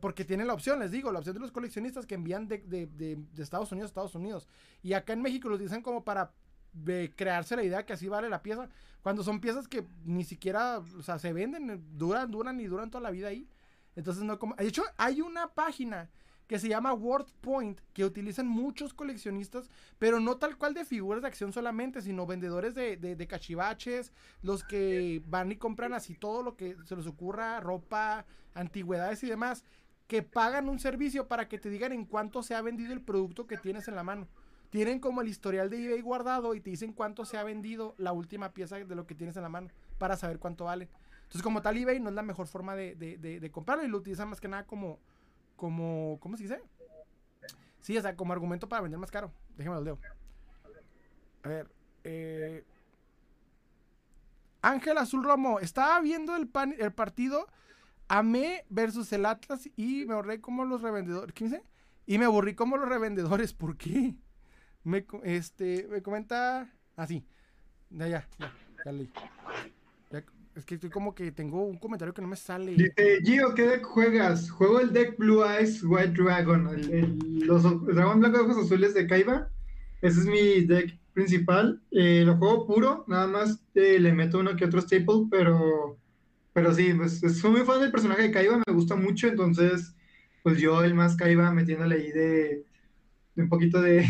porque 0.00 0.24
tienen 0.24 0.46
la 0.46 0.54
opción, 0.54 0.78
les 0.78 0.90
digo, 0.90 1.12
la 1.12 1.18
opción 1.18 1.34
de 1.34 1.40
los 1.40 1.52
coleccionistas 1.52 2.06
que 2.06 2.14
envían 2.14 2.48
de, 2.48 2.58
de, 2.58 2.86
de 2.86 3.42
Estados 3.42 3.70
Unidos 3.72 3.88
a 3.88 3.90
Estados 3.90 4.14
Unidos. 4.14 4.48
Y 4.82 4.94
acá 4.94 5.12
en 5.12 5.20
México 5.20 5.50
lo 5.50 5.56
utilizan 5.56 5.82
como 5.82 6.02
para 6.02 6.32
de 6.72 7.12
crearse 7.14 7.56
la 7.56 7.62
idea 7.62 7.84
que 7.84 7.92
así 7.92 8.08
vale 8.08 8.28
la 8.28 8.42
pieza, 8.42 8.68
cuando 9.02 9.22
son 9.22 9.40
piezas 9.40 9.68
que 9.68 9.86
ni 10.04 10.24
siquiera, 10.24 10.78
o 10.78 11.02
sea, 11.02 11.18
se 11.18 11.32
venden, 11.32 11.82
duran, 11.96 12.30
duran 12.30 12.60
y 12.60 12.66
duran 12.66 12.90
toda 12.90 13.02
la 13.02 13.10
vida 13.10 13.28
ahí. 13.28 13.48
Entonces 13.96 14.22
no 14.22 14.38
como, 14.38 14.54
de 14.54 14.66
hecho 14.66 14.84
hay 14.96 15.20
una 15.20 15.48
página 15.48 16.10
que 16.46 16.58
se 16.58 16.68
llama 16.68 16.92
World 16.92 17.30
Point, 17.40 17.80
que 17.92 18.04
utilizan 18.04 18.48
muchos 18.48 18.92
coleccionistas, 18.92 19.70
pero 19.98 20.18
no 20.18 20.36
tal 20.36 20.56
cual 20.56 20.74
de 20.74 20.84
figuras 20.84 21.22
de 21.22 21.28
acción 21.28 21.52
solamente, 21.52 22.02
sino 22.02 22.26
vendedores 22.26 22.74
de, 22.74 22.96
de, 22.96 23.26
cachivaches, 23.28 24.12
los 24.42 24.64
que 24.64 25.22
van 25.26 25.52
y 25.52 25.56
compran 25.56 25.92
así 25.92 26.14
todo 26.14 26.42
lo 26.42 26.56
que 26.56 26.76
se 26.86 26.96
les 26.96 27.06
ocurra, 27.06 27.60
ropa, 27.60 28.26
antigüedades 28.54 29.22
y 29.22 29.28
demás, 29.28 29.64
que 30.08 30.24
pagan 30.24 30.68
un 30.68 30.80
servicio 30.80 31.28
para 31.28 31.48
que 31.48 31.58
te 31.58 31.70
digan 31.70 31.92
en 31.92 32.04
cuánto 32.04 32.42
se 32.42 32.56
ha 32.56 32.62
vendido 32.62 32.92
el 32.92 33.00
producto 33.00 33.46
que 33.46 33.56
tienes 33.56 33.86
en 33.86 33.94
la 33.94 34.02
mano 34.02 34.26
tienen 34.70 35.00
como 35.00 35.20
el 35.20 35.28
historial 35.28 35.68
de 35.68 35.84
eBay 35.84 36.00
guardado 36.00 36.54
y 36.54 36.60
te 36.60 36.70
dicen 36.70 36.92
cuánto 36.92 37.24
se 37.24 37.36
ha 37.36 37.42
vendido 37.42 37.94
la 37.98 38.12
última 38.12 38.52
pieza 38.52 38.76
de 38.76 38.94
lo 38.94 39.06
que 39.06 39.14
tienes 39.14 39.36
en 39.36 39.42
la 39.42 39.48
mano 39.48 39.68
para 39.98 40.16
saber 40.16 40.38
cuánto 40.38 40.64
vale. 40.64 40.88
Entonces, 41.22 41.42
como 41.42 41.60
tal, 41.60 41.76
eBay 41.76 42.00
no 42.00 42.08
es 42.08 42.14
la 42.14 42.22
mejor 42.22 42.46
forma 42.46 42.74
de, 42.74 42.94
de, 42.96 43.50
comprarlo 43.50 43.84
y 43.84 43.88
lo 43.88 43.98
utilizan 43.98 44.28
más 44.28 44.40
que 44.40 44.48
nada 44.48 44.66
como, 44.66 44.98
como, 45.56 46.18
¿cómo 46.20 46.36
se 46.36 46.44
dice? 46.44 46.62
Sí, 47.80 47.96
o 47.96 48.02
sea, 48.02 48.16
como 48.16 48.32
argumento 48.32 48.68
para 48.68 48.82
vender 48.82 48.98
más 48.98 49.10
caro. 49.10 49.32
Déjame 49.56 49.76
lo 49.76 49.82
leo. 49.82 49.98
A 51.42 51.48
ver, 51.48 51.70
eh, 52.04 52.64
Ángel 54.62 54.98
Azul 54.98 55.24
Romo, 55.24 55.60
estaba 55.60 56.00
viendo 56.00 56.36
el, 56.36 56.48
pan, 56.48 56.74
el 56.78 56.92
partido 56.92 57.46
AME 58.08 58.64
versus 58.68 59.12
el 59.12 59.24
Atlas 59.24 59.68
y 59.76 60.04
me 60.06 60.14
aburrí 60.14 60.40
como 60.40 60.64
los 60.64 60.82
revendedores. 60.82 61.34
¿Qué 61.34 61.44
dice? 61.44 61.62
Y 62.06 62.18
me 62.18 62.24
aburrí 62.24 62.54
como 62.54 62.76
los 62.76 62.88
revendedores. 62.88 63.54
¿Por 63.54 63.76
qué? 63.76 64.16
Me, 64.84 65.04
este, 65.24 65.86
me 65.90 66.02
comenta 66.02 66.72
así. 66.96 67.24
Ah, 67.98 68.06
ya, 68.06 68.28
ya, 68.38 68.52
ya, 68.84 68.92
es 70.56 70.64
que 70.64 70.74
estoy 70.74 70.90
como 70.90 71.14
que 71.14 71.30
tengo 71.32 71.64
un 71.64 71.78
comentario 71.78 72.12
que 72.12 72.22
no 72.22 72.28
me 72.28 72.36
sale. 72.36 72.72
Dice, 72.72 73.20
Gio, 73.22 73.54
¿qué 73.54 73.66
deck 73.66 73.84
juegas? 73.84 74.50
Juego 74.50 74.80
el 74.80 74.92
deck 74.92 75.16
Blue 75.16 75.44
Eyes 75.44 75.82
White 75.84 76.22
Dragon, 76.22 76.68
el, 76.68 77.18
los 77.46 77.62
dragón 77.86 78.20
blanco 78.20 78.42
ojos 78.42 78.58
azules 78.58 78.92
de 78.94 79.06
Kaiba. 79.06 79.48
Ese 80.02 80.20
es 80.20 80.26
mi 80.26 80.66
deck 80.66 80.98
principal. 81.12 81.80
Eh, 81.92 82.24
lo 82.26 82.36
juego 82.36 82.66
puro, 82.66 83.04
nada 83.06 83.26
más 83.26 83.62
eh, 83.74 83.98
le 84.00 84.12
meto 84.12 84.40
uno 84.40 84.56
que 84.56 84.64
otro 84.64 84.80
staple, 84.80 85.28
pero, 85.30 85.98
pero 86.52 86.74
sí, 86.74 86.92
pues 86.94 87.20
soy 87.20 87.52
muy 87.52 87.60
fan 87.62 87.80
del 87.80 87.92
personaje 87.92 88.22
de 88.22 88.30
Kaiba, 88.30 88.60
me 88.66 88.72
gusta 88.74 88.96
mucho, 88.96 89.28
entonces, 89.28 89.94
pues 90.42 90.58
yo 90.58 90.82
el 90.82 90.94
más 90.94 91.16
Kaiba 91.16 91.52
metiéndole 91.52 91.94
ahí 91.94 92.10
de 92.10 92.64
un 93.42 93.48
poquito 93.48 93.80
de, 93.82 94.04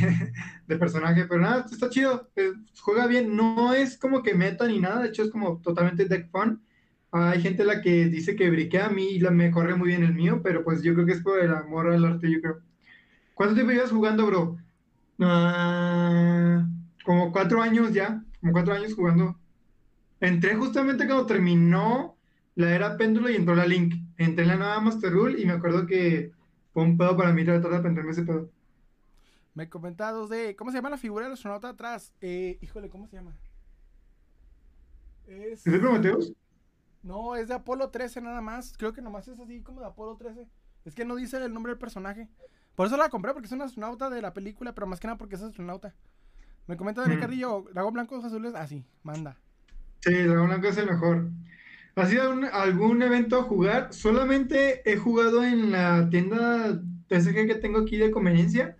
personaje, 0.78 1.26
pero 1.26 1.40
nada, 1.40 1.66
está 1.70 1.88
chido, 1.88 2.30
eh, 2.36 2.52
juega 2.80 3.06
bien, 3.06 3.36
no 3.36 3.74
es 3.74 3.98
como 3.98 4.22
que 4.22 4.34
meta 4.34 4.66
ni 4.66 4.80
nada, 4.80 5.02
de 5.02 5.08
hecho 5.08 5.22
es 5.22 5.30
como 5.30 5.58
totalmente 5.58 6.04
deck 6.04 6.30
fun. 6.30 6.62
Hay 7.12 7.42
gente 7.42 7.64
la 7.64 7.82
que 7.82 8.06
dice 8.06 8.36
que 8.36 8.50
briquea 8.50 8.86
a 8.86 8.90
mí 8.90 9.08
y 9.08 9.18
la, 9.18 9.30
me 9.32 9.50
corre 9.50 9.74
muy 9.74 9.88
bien 9.88 10.04
el 10.04 10.14
mío, 10.14 10.40
pero 10.42 10.62
pues 10.62 10.82
yo 10.82 10.94
creo 10.94 11.06
que 11.06 11.12
es 11.12 11.22
por 11.22 11.40
el 11.40 11.52
amor 11.52 11.90
al 11.90 12.04
arte, 12.04 12.30
yo 12.30 12.40
creo. 12.40 12.60
¿Cuánto 13.34 13.54
tiempo 13.54 13.72
llevas 13.72 13.90
jugando, 13.90 14.26
bro? 14.26 14.58
Ah, 15.18 16.66
como 17.04 17.32
cuatro 17.32 17.62
años 17.62 17.92
ya, 17.92 18.22
como 18.40 18.52
cuatro 18.52 18.74
años 18.74 18.94
jugando. 18.94 19.36
Entré 20.20 20.54
justamente 20.54 21.06
cuando 21.06 21.26
terminó 21.26 22.16
la 22.54 22.74
era 22.74 22.96
péndulo 22.96 23.30
y 23.30 23.36
entró 23.36 23.54
la 23.54 23.66
Link. 23.66 23.94
Entré 24.16 24.44
en 24.44 24.48
la 24.48 24.56
nueva 24.56 24.80
Master 24.80 25.12
Rule 25.12 25.40
y 25.40 25.46
me 25.46 25.54
acuerdo 25.54 25.86
que 25.86 26.32
fue 26.72 26.82
un 26.84 26.96
pedo 26.96 27.16
para 27.16 27.32
mí 27.32 27.44
tratar 27.44 27.70
de 27.70 27.76
aprenderme 27.78 28.12
ese 28.12 28.22
pedo. 28.22 28.50
Me 29.60 29.68
comentados 29.68 30.30
de. 30.30 30.56
¿Cómo 30.56 30.70
se 30.70 30.78
llama 30.78 30.88
la 30.88 30.96
figura 30.96 31.26
del 31.26 31.34
astronauta 31.34 31.68
atrás? 31.68 32.14
Eh, 32.22 32.56
híjole, 32.62 32.88
¿cómo 32.88 33.06
se 33.08 33.16
llama? 33.16 33.36
Es. 35.26 35.64
de 35.64 35.78
Prometheus? 35.78 36.32
No, 37.02 37.36
es 37.36 37.48
de 37.48 37.52
Apolo 37.52 37.90
13 37.90 38.22
nada 38.22 38.40
más. 38.40 38.72
Creo 38.78 38.94
que 38.94 39.02
nomás 39.02 39.28
es 39.28 39.38
así 39.38 39.60
como 39.60 39.80
de 39.80 39.86
Apolo 39.86 40.16
13. 40.16 40.48
Es 40.86 40.94
que 40.94 41.04
no 41.04 41.14
dice 41.14 41.44
el 41.44 41.52
nombre 41.52 41.72
del 41.72 41.78
personaje. 41.78 42.26
Por 42.74 42.86
eso 42.86 42.96
la 42.96 43.10
compré, 43.10 43.34
porque 43.34 43.48
es 43.48 43.52
un 43.52 43.60
astronauta 43.60 44.08
de 44.08 44.22
la 44.22 44.32
película, 44.32 44.74
pero 44.74 44.86
más 44.86 44.98
que 44.98 45.08
nada 45.08 45.18
porque 45.18 45.34
es 45.34 45.42
astronauta. 45.42 45.94
Me 46.66 46.78
comenta 46.78 47.02
Daniel 47.02 47.18
mm. 47.18 47.20
Carrillo, 47.20 47.64
Dragón 47.74 47.92
Blanco 47.92 48.14
ojos 48.14 48.28
azules, 48.28 48.54
así, 48.54 48.86
ah, 48.86 48.98
manda. 49.02 49.36
Sí, 49.98 50.22
Dragón 50.22 50.46
Blanco 50.46 50.68
es 50.68 50.78
el 50.78 50.86
mejor. 50.86 51.28
¿Ha 51.96 52.06
sido 52.06 52.32
algún 52.54 53.02
evento 53.02 53.38
a 53.38 53.42
jugar? 53.42 53.92
Solamente 53.92 54.90
he 54.90 54.96
jugado 54.96 55.44
en 55.44 55.70
la 55.70 56.08
tienda 56.08 56.80
PSG 57.10 57.46
que 57.46 57.56
tengo 57.56 57.80
aquí 57.80 57.98
de 57.98 58.10
conveniencia. 58.10 58.78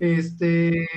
Este, 0.00 0.88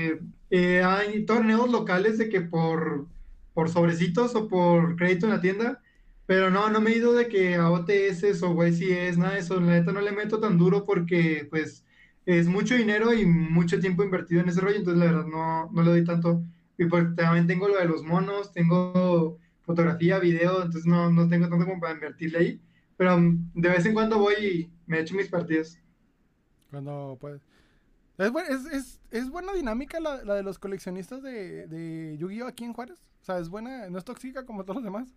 eh, 0.49 0.81
hay 0.84 1.25
torneos 1.25 1.69
locales 1.69 2.17
de 2.17 2.30
que 2.30 2.41
por, 2.41 3.07
por 3.53 3.69
sobrecitos 3.69 4.34
o 4.35 4.47
por 4.47 4.95
crédito 4.95 5.27
en 5.27 5.34
la 5.34 5.41
tienda, 5.41 5.81
pero 6.25 6.49
no, 6.49 6.69
no 6.69 6.81
me 6.81 6.91
he 6.91 6.97
ido 6.97 7.13
de 7.13 7.27
que 7.27 7.55
a 7.55 7.69
OTS 7.69 8.41
o 8.43 8.65
YCS, 8.65 9.17
nada 9.17 9.34
de 9.34 9.39
eso, 9.39 9.59
la 9.59 9.73
neta 9.73 9.91
no 9.91 10.01
le 10.01 10.13
meto 10.13 10.39
tan 10.39 10.57
duro 10.57 10.85
porque 10.85 11.47
pues 11.49 11.85
es 12.25 12.47
mucho 12.47 12.75
dinero 12.75 13.13
y 13.13 13.25
mucho 13.25 13.80
tiempo 13.80 14.03
invertido 14.03 14.41
en 14.41 14.49
ese 14.49 14.61
rollo, 14.61 14.77
entonces 14.77 14.99
la 14.99 15.11
verdad 15.11 15.27
no, 15.27 15.69
no 15.71 15.84
le 15.84 15.91
doy 15.91 16.03
tanto. 16.05 16.41
Y 16.77 16.85
pues 16.85 17.13
también 17.15 17.45
tengo 17.45 17.67
lo 17.67 17.77
de 17.77 17.85
los 17.85 18.03
monos, 18.03 18.53
tengo 18.53 19.38
fotografía, 19.63 20.19
video, 20.19 20.63
entonces 20.63 20.85
no, 20.85 21.11
no 21.11 21.27
tengo 21.27 21.49
tanto 21.49 21.65
como 21.65 21.80
para 21.80 21.93
invertirle 21.93 22.38
ahí, 22.38 22.61
pero 22.97 23.15
um, 23.15 23.49
de 23.53 23.69
vez 23.69 23.85
en 23.85 23.93
cuando 23.93 24.17
voy 24.17 24.34
y 24.41 24.71
me 24.88 24.99
echo 24.99 25.15
mis 25.15 25.27
partidas. 25.27 25.77
Cuando 26.71 27.17
puedes. 27.19 27.52
Es, 28.18 28.65
es, 28.72 28.99
es, 29.10 29.30
buena 29.30 29.53
dinámica 29.53 29.99
la, 29.99 30.18
de 30.35 30.44
los 30.44 30.60
coleccionistas 30.60 31.23
de, 31.23 31.68
de 31.68 32.15
Yu-Gi-Oh! 32.19 32.48
aquí 32.48 32.64
en 32.64 32.73
Juárez. 32.73 32.99
O 33.22 33.26
sea, 33.26 33.40
es 33.40 33.49
buena, 33.49 33.90
no 33.90 33.98
es 33.98 34.06
tóxica 34.06 34.45
como 34.45 34.64
todos 34.64 34.76
los 34.76 34.84
demás. 34.84 35.07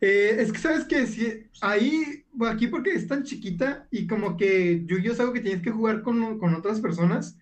Eh, 0.00 0.36
es 0.40 0.50
que 0.50 0.58
sabes 0.58 0.84
que 0.84 1.06
si 1.06 1.46
ahí, 1.60 2.24
aquí 2.48 2.66
porque 2.66 2.92
es 2.92 3.06
tan 3.06 3.22
chiquita 3.22 3.86
y 3.92 4.08
como 4.08 4.36
que 4.36 4.84
Yu-Gi-Oh! 4.84 5.12
es 5.12 5.20
algo 5.20 5.32
que 5.32 5.40
tienes 5.40 5.62
que 5.62 5.70
jugar 5.70 6.02
con, 6.02 6.40
con 6.40 6.54
otras 6.54 6.80
personas, 6.80 7.36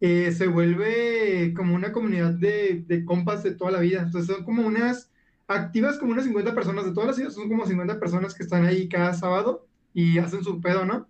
eh, 0.00 0.30
se 0.30 0.46
vuelve 0.46 1.52
como 1.56 1.74
una 1.74 1.90
comunidad 1.90 2.34
de, 2.34 2.84
de, 2.86 3.04
compas 3.04 3.42
de 3.42 3.52
toda 3.52 3.72
la 3.72 3.80
vida. 3.80 4.02
Entonces 4.02 4.32
son 4.32 4.44
como 4.44 4.64
unas 4.64 5.10
activas, 5.48 5.98
como 5.98 6.12
unas 6.12 6.24
50 6.24 6.54
personas 6.54 6.84
de 6.84 6.92
todas 6.92 7.08
las 7.08 7.16
ciudades, 7.16 7.34
son 7.34 7.48
como 7.48 7.66
50 7.66 7.98
personas 7.98 8.32
que 8.32 8.44
están 8.44 8.64
ahí 8.64 8.88
cada 8.88 9.12
sábado 9.12 9.66
y 9.92 10.18
hacen 10.18 10.44
su 10.44 10.60
pedo, 10.60 10.84
¿no? 10.84 11.08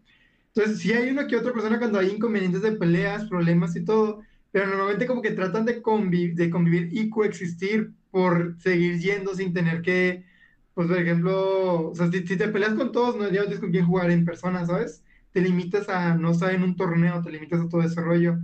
Entonces, 0.57 0.81
sí 0.81 0.93
hay 0.95 1.11
una 1.11 1.27
que 1.27 1.37
otra 1.37 1.53
persona 1.53 1.79
cuando 1.79 1.99
hay 1.99 2.09
inconvenientes 2.09 2.63
de 2.63 2.73
peleas, 2.73 3.27
problemas 3.27 3.77
y 3.77 3.85
todo, 3.85 4.23
pero 4.53 4.67
normalmente 4.67 5.07
como 5.07 5.21
que 5.21 5.33
tratan 5.33 5.67
de, 5.67 5.83
convivir, 5.83 6.35
de 6.35 6.49
convivir 6.49 6.89
y 6.93 7.11
coexistir 7.11 7.93
por 8.11 8.57
seguir 8.59 8.99
yendo 8.99 9.35
sin 9.35 9.53
tener 9.53 9.83
que, 9.83 10.25
pues, 10.73 10.89
por 10.89 10.99
ejemplo, 10.99 11.91
o 11.91 11.95
sea, 11.95 12.11
si, 12.11 12.23
te 12.23 12.49
peleas 12.49 12.73
con 12.73 12.91
todos, 12.91 13.17
no, 13.17 13.25
ya 13.29 13.43
tienes 13.43 13.59
con 13.61 13.71
quién 13.71 13.85
jugar 13.85 14.11
en 14.11 14.25
persona, 14.25 14.65
¿sabes? 14.65 15.05
Te 15.33 15.43
limitas 15.43 15.91
a 15.91 16.15
no 16.15 16.31
estar 16.31 16.55
en 16.55 16.63
un 16.63 16.75
torneo, 16.75 17.21
te 17.23 17.31
limitas 17.33 17.61
a 17.61 17.69
todo 17.69 17.83
ese 17.83 18.01
rollo. 18.01 18.39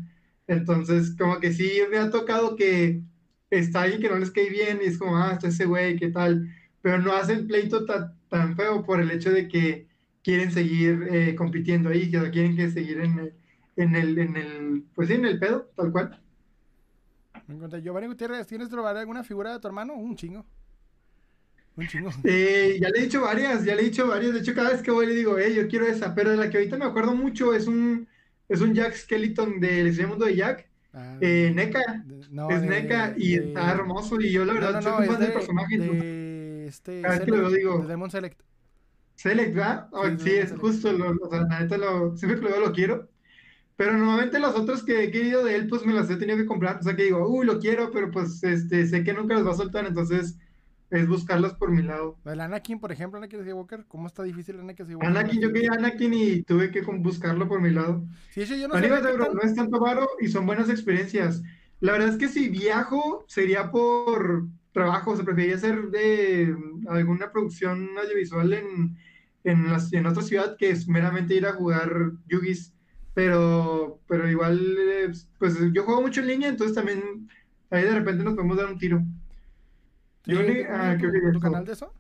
Entonces, 0.47 1.17
como 1.17 1.41
que 1.41 1.53
sí 1.55 1.81
me 1.91 1.97
ha 1.97 2.11
tocado 2.11 2.57
que 2.57 3.03
está 3.49 3.83
alguien 3.83 4.03
que 4.03 4.11
no 4.11 4.19
les 4.19 4.31
cae 4.31 4.51
bien 4.51 4.81
y 4.83 4.87
es 4.89 4.99
como, 4.99 5.17
ah, 5.17 5.33
está 5.33 5.49
ese 5.49 5.65
güey, 5.65 5.97
¿qué 5.97 6.09
tal? 6.11 6.51
Pero 6.83 6.99
no 6.99 7.15
hacen 7.15 7.47
pleito 7.47 7.87
tan, 7.87 8.13
tan 8.29 8.55
feo 8.55 8.85
por 8.85 9.01
el 9.01 9.11
hecho 9.11 9.31
de 9.31 9.49
que 9.49 9.92
quieren 10.23 10.51
seguir 10.53 11.09
eh, 11.11 11.35
compitiendo 11.35 11.89
ahí, 11.91 12.11
que 12.11 12.31
quieren 12.31 12.57
que 12.57 12.71
seguir 12.71 13.01
en 13.01 13.19
el, 13.19 13.35
en 13.77 13.97
el, 13.97 14.19
en 14.19 14.37
el, 14.37 14.85
pues 14.95 15.09
sí, 15.09 15.15
en 15.15 15.25
el 15.27 15.39
pedo, 15.39 15.71
tal 15.77 15.91
cual. 15.93 16.19
Giovanni 17.83 18.07
Gutiérrez, 18.07 18.47
¿tienes 18.47 18.69
trobar 18.69 18.97
alguna 18.97 19.25
figura 19.25 19.53
de 19.53 19.61
tu 19.61 19.67
hermano? 19.69 19.95
Un 19.95 20.17
chingo. 20.17 20.47
Un 21.77 21.87
chingo. 21.87 22.11
Eh, 22.25 22.79
ya 22.81 22.89
le 22.91 22.99
he 22.99 23.03
dicho 23.03 23.21
varias, 23.23 23.65
ya 23.65 23.75
le 23.75 23.83
he 23.83 23.85
dicho 23.87 24.07
varias. 24.07 24.33
De 24.35 24.41
hecho, 24.41 24.55
cada 24.55 24.71
vez 24.71 24.83
que 24.83 24.91
voy 24.91 25.07
le 25.07 25.15
digo, 25.15 25.39
eh, 25.39 25.55
yo 25.55 25.67
quiero 25.69 25.87
esa. 25.87 26.15
Pero 26.15 26.31
de 26.31 26.37
la 26.37 26.49
que 26.51 26.59
ahorita 26.59 26.77
me 26.79 26.85
acuerdo 26.85 27.15
mucho 27.15 27.53
es 27.55 27.67
un, 27.67 28.07
es 28.49 28.61
un 28.61 28.75
Jack 28.75 28.95
Skeleton 28.95 29.61
del 29.61 29.87
Extremo 29.89 30.11
Mundo 30.11 30.27
de 30.27 30.37
Jack. 30.37 30.69
Ah, 30.95 31.17
Eh, 31.21 31.51
NECA. 31.55 32.05
no, 32.31 32.51
es 32.51 32.61
de- 32.61 32.67
NECA 32.69 33.15
y 33.17 33.37
de- 33.39 33.49
está 33.49 33.73
hermoso. 33.73 34.21
Y 34.21 34.31
yo, 34.31 34.45
la 34.45 34.53
verdad, 34.55 34.75
no, 34.75 34.83
soy 34.83 34.91
no, 34.93 34.97
un 34.99 35.03
es 35.05 35.11
fan 35.11 35.19
del 35.21 35.29
de, 35.29 35.35
personaje. 35.35 36.67
este 36.67 37.01
Cada 37.03 37.15
vez 37.17 37.25
que 37.25 37.31
lo 37.31 37.51
digo. 37.51 37.79
de 37.83 37.89
Demon 37.89 38.11
Select. 38.11 38.41
Select, 39.23 39.55
¿verdad? 39.55 39.89
Oh, 39.93 40.05
Sí, 40.05 40.17
sí, 40.19 40.25
sí, 40.25 40.31
es 40.31 40.49
Select. 40.49 40.61
justo, 40.61 40.93
lo, 40.93 41.11
o 41.13 41.31
sea, 41.31 41.43
la 41.43 41.61
neta 41.61 41.79
lo, 41.79 42.17
siempre 42.17 42.41
que 42.41 42.45
lo 42.45 42.51
veo 42.51 42.67
lo 42.67 42.73
quiero. 42.73 43.09
Pero 43.77 43.97
normalmente 43.97 44.41
los 44.41 44.57
otros 44.57 44.83
que 44.83 45.05
he 45.05 45.11
querido 45.13 45.45
de 45.45 45.55
él, 45.55 45.69
pues 45.69 45.87
me 45.87 45.93
los 45.93 46.11
he 46.11 46.17
tenido 46.17 46.37
que 46.37 46.45
comprar. 46.45 46.79
O 46.79 46.83
sea, 46.83 46.97
que 46.97 47.05
digo, 47.05 47.29
uy, 47.29 47.47
lo 47.47 47.61
quiero, 47.61 47.93
pero 47.93 48.11
pues 48.11 48.43
este, 48.43 48.85
sé 48.85 49.05
que 49.05 49.13
nunca 49.13 49.35
los 49.35 49.47
va 49.47 49.53
a 49.53 49.57
soltar, 49.57 49.87
entonces 49.87 50.39
es 50.91 51.09
buscarlos 51.09 51.55
por 51.55 51.71
mi 51.71 51.83
lado. 51.83 52.19
El 52.25 52.41
Anakin, 52.41 52.81
por 52.81 52.91
ejemplo, 52.91 53.19
Anakin 53.19 53.43
Skywalker, 53.43 53.85
¿cómo 53.87 54.09
está 54.09 54.25
difícil 54.25 54.59
Anakin 54.59 54.87
Skywalker? 54.87 55.09
Anakin, 55.09 55.41
yo 55.41 55.53
quería 55.53 55.73
Anakin 55.73 56.15
y 56.15 56.43
tuve 56.43 56.73
que 56.73 56.83
buscarlo 56.83 57.47
por 57.47 57.61
mi 57.61 57.71
lado. 57.71 58.05
Sí, 58.31 58.43
hecho, 58.43 58.57
yo 58.57 58.67
no 58.67 58.75
sé 58.77 58.89
no 58.89 59.43
es 59.43 59.55
tanto 59.55 59.79
varo 59.79 60.09
y 60.21 60.27
son 60.27 60.47
buenas 60.47 60.69
experiencias. 60.69 61.43
La 61.79 61.93
verdad 61.93 62.09
es 62.09 62.17
que 62.17 62.29
si 62.29 62.49
viajo 62.49 63.25
sería 63.29 63.71
por 63.71 64.49
trabajo, 64.73 65.13
o 65.13 65.17
sea, 65.17 65.25
preferiría 65.25 65.57
hacer 65.57 65.91
de 65.91 66.57
alguna 66.89 67.31
producción 67.31 67.89
audiovisual 67.97 68.53
en, 68.53 68.97
en, 69.45 69.71
las- 69.71 69.93
en 69.93 70.07
otra 70.07 70.23
ciudad 70.23 70.57
que 70.57 70.71
es 70.71 70.87
meramente 70.89 71.35
ir 71.35 71.47
a 71.47 71.53
jugar 71.55 72.13
Yugis. 72.29 72.73
Pero, 73.15 74.01
pero 74.09 74.27
igual, 74.31 74.59
eh, 74.79 75.13
pues 75.39 75.57
yo 75.75 75.85
juego 75.85 76.01
mucho 76.01 76.21
en 76.23 76.29
línea, 76.29 76.49
entonces 76.49 76.75
también 76.75 77.29
ahí 77.69 77.83
de 77.83 77.95
repente 77.95 78.25
nos 78.25 78.35
podemos 78.35 78.57
dar 78.57 78.67
un 78.73 78.79
tiro. 78.79 79.03
Yo 80.25 80.41
le- 80.41 80.65
¿tienes 80.65 80.67
ah, 80.71 80.97
tu- 81.33 81.41
canal 81.41 81.65
de 81.67 81.73
eso? 81.75 81.93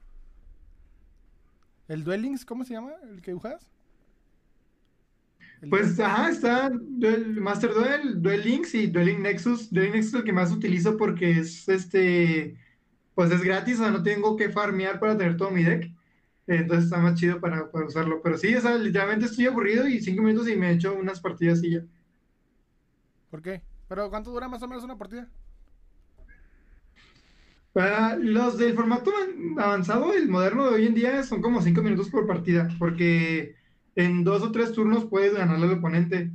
¿El 1.88 2.02
Duel 2.04 2.22
Links, 2.22 2.44
cómo 2.46 2.64
se 2.64 2.72
llama? 2.72 2.92
¿El 3.10 3.20
que 3.20 3.32
dibujas? 3.32 3.66
Pues, 5.68 5.96
Duel- 5.96 6.06
ajá, 6.06 6.30
está 6.30 6.70
Duel, 6.72 7.40
Master 7.40 7.72
Duel, 7.74 8.22
Duel 8.22 8.42
Links 8.42 8.74
y 8.74 8.86
Duel 8.86 9.06
Link 9.06 9.18
Nexus. 9.20 9.70
Duel 9.70 9.86
Link 9.86 9.94
Nexus 9.96 10.14
es 10.14 10.20
el 10.20 10.24
que 10.24 10.32
más 10.32 10.50
utilizo 10.50 10.96
porque 10.96 11.30
es 11.38 11.68
este, 11.68 12.56
pues 13.14 13.30
es 13.30 13.42
gratis, 13.42 13.74
o 13.80 13.82
sea, 13.82 13.90
no 13.92 14.02
tengo 14.02 14.36
que 14.36 14.48
farmear 14.50 14.98
para 14.98 15.16
tener 15.16 15.36
todo 15.36 15.50
mi 15.50 15.62
deck. 15.62 15.90
Entonces 16.46 16.84
está 16.86 16.98
más 16.98 17.14
chido 17.18 17.40
para, 17.40 17.70
para 17.70 17.86
usarlo. 17.86 18.20
Pero 18.22 18.38
sí, 18.38 18.54
o 18.54 18.60
sea, 18.60 18.76
literalmente 18.76 19.26
estoy 19.26 19.46
aburrido 19.46 19.88
y 19.88 20.00
cinco 20.00 20.22
minutos 20.22 20.48
y 20.48 20.56
me 20.56 20.72
echo 20.72 20.94
unas 20.94 21.20
partidas 21.20 21.62
y 21.64 21.72
ya. 21.72 21.84
¿Por 23.30 23.42
qué? 23.42 23.62
¿Pero 23.88 24.10
cuánto 24.10 24.30
dura 24.30 24.48
más 24.48 24.62
o 24.62 24.68
menos 24.68 24.84
una 24.84 24.96
partida? 24.98 25.28
Para 27.72 28.16
los 28.16 28.58
del 28.58 28.74
formato 28.74 29.10
an- 29.16 29.58
avanzado, 29.58 30.12
el 30.12 30.28
moderno 30.28 30.64
de 30.66 30.74
hoy 30.74 30.86
en 30.86 30.94
día, 30.94 31.22
son 31.22 31.40
como 31.40 31.62
cinco 31.62 31.82
minutos 31.82 32.10
por 32.10 32.26
partida, 32.26 32.68
porque 32.78 33.54
en 33.94 34.24
dos 34.24 34.42
o 34.42 34.52
tres 34.52 34.72
turnos 34.72 35.06
puedes 35.06 35.34
ganarle 35.34 35.66
al 35.66 35.78
oponente. 35.78 36.30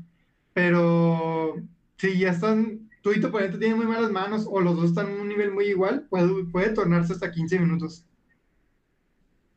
Pero 0.53 1.55
si 1.97 2.17
ya 2.19 2.31
están, 2.31 2.89
tú 3.03 3.11
y 3.13 3.21
tu 3.21 3.27
oponente 3.27 3.59
tienen 3.59 3.77
muy 3.77 3.85
malas 3.87 4.11
manos, 4.11 4.47
o 4.49 4.61
los 4.61 4.75
dos 4.75 4.85
están 4.85 5.09
en 5.11 5.21
un 5.21 5.27
nivel 5.29 5.51
muy 5.53 5.65
igual, 5.67 6.07
puede, 6.09 6.45
puede 6.45 6.69
tornarse 6.71 7.13
hasta 7.13 7.31
15 7.31 7.59
minutos. 7.59 8.03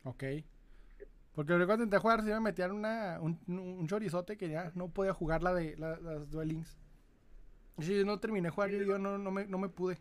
Ok. 0.05 0.25
Porque 1.35 1.55
luego 1.55 1.73
intenté 1.75 1.99
jugar, 1.99 2.23
sí 2.23 2.29
me 2.29 2.41
metían 2.41 2.73
una, 2.73 3.19
un, 3.21 3.39
chorizote 3.87 4.37
que 4.37 4.49
ya 4.49 4.73
no 4.75 4.89
podía 4.89 5.15
jugar 5.15 5.43
la 5.43 5.55
de 5.55 5.77
la- 5.77 5.99
las 5.99 6.31
Duel 6.31 6.65
yo 7.97 8.05
no 8.05 8.19
terminé 8.19 8.49
de 8.49 8.51
jugar 8.51 8.71
yo 8.71 8.99
no, 8.99 9.17
no, 9.17 9.31
me, 9.31 9.47
no 9.47 9.59
me 9.59 9.69
pude. 9.69 9.97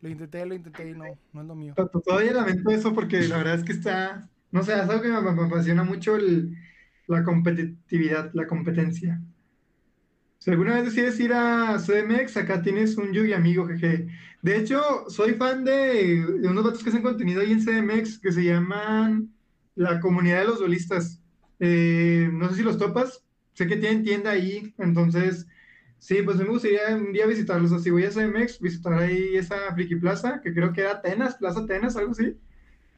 Lo 0.00 0.08
intenté, 0.08 0.46
lo 0.46 0.54
intenté 0.54 0.90
y 0.90 0.94
no, 0.94 1.04
no 1.32 1.40
es 1.42 1.46
lo 1.46 1.54
mío. 1.54 1.74
To- 1.76 1.88
to- 1.88 2.00
Todavía 2.00 2.32
lamento 2.32 2.70
eso 2.70 2.94
porque 2.94 3.28
la 3.28 3.38
verdad 3.38 3.56
es 3.56 3.64
que 3.64 3.72
está, 3.72 4.30
no 4.50 4.62
sé, 4.62 4.72
es 4.74 4.88
algo 4.88 5.02
que 5.02 5.08
me, 5.08 5.20
me 5.20 5.42
apasiona 5.44 5.84
mucho 5.84 6.16
el- 6.16 6.56
la 7.06 7.22
competitividad, 7.22 8.30
la 8.32 8.46
competencia. 8.46 9.20
Si 10.44 10.50
alguna 10.50 10.74
vez 10.74 10.84
decides 10.84 11.18
ir 11.20 11.32
a 11.32 11.78
CDMX, 11.78 12.36
acá 12.36 12.60
tienes 12.60 12.98
un 12.98 13.14
Yugi 13.14 13.32
amigo, 13.32 13.66
jeje. 13.66 14.08
De 14.42 14.58
hecho, 14.58 15.08
soy 15.08 15.32
fan 15.32 15.64
de, 15.64 16.22
unos 16.42 16.64
vatos 16.64 16.82
que 16.84 16.90
hacen 16.90 17.00
contenido 17.00 17.40
ahí 17.40 17.52
en 17.52 17.64
CDMX 17.64 18.18
que 18.18 18.30
se 18.30 18.44
llaman 18.44 19.32
la 19.74 20.00
comunidad 20.00 20.40
de 20.40 20.44
los 20.44 20.58
duelistas. 20.58 21.18
Eh, 21.60 22.28
no 22.30 22.50
sé 22.50 22.56
si 22.56 22.62
los 22.62 22.76
topas, 22.76 23.24
sé 23.54 23.66
que 23.66 23.78
tienen 23.78 24.04
tienda 24.04 24.32
ahí, 24.32 24.74
entonces, 24.76 25.46
sí, 25.98 26.16
pues 26.22 26.36
me 26.36 26.44
gustaría 26.44 26.94
un 26.94 27.14
día 27.14 27.24
visitarlos. 27.24 27.72
Así 27.72 27.88
voy 27.88 28.04
a 28.04 28.10
CDMX, 28.10 28.60
visitar 28.60 28.92
ahí 28.92 29.36
esa 29.36 29.72
Friki 29.74 29.96
Plaza, 29.96 30.42
que 30.42 30.52
creo 30.52 30.74
que 30.74 30.82
era 30.82 30.90
Atenas, 30.90 31.36
Plaza 31.36 31.60
Atenas, 31.60 31.96
algo 31.96 32.10
así, 32.12 32.36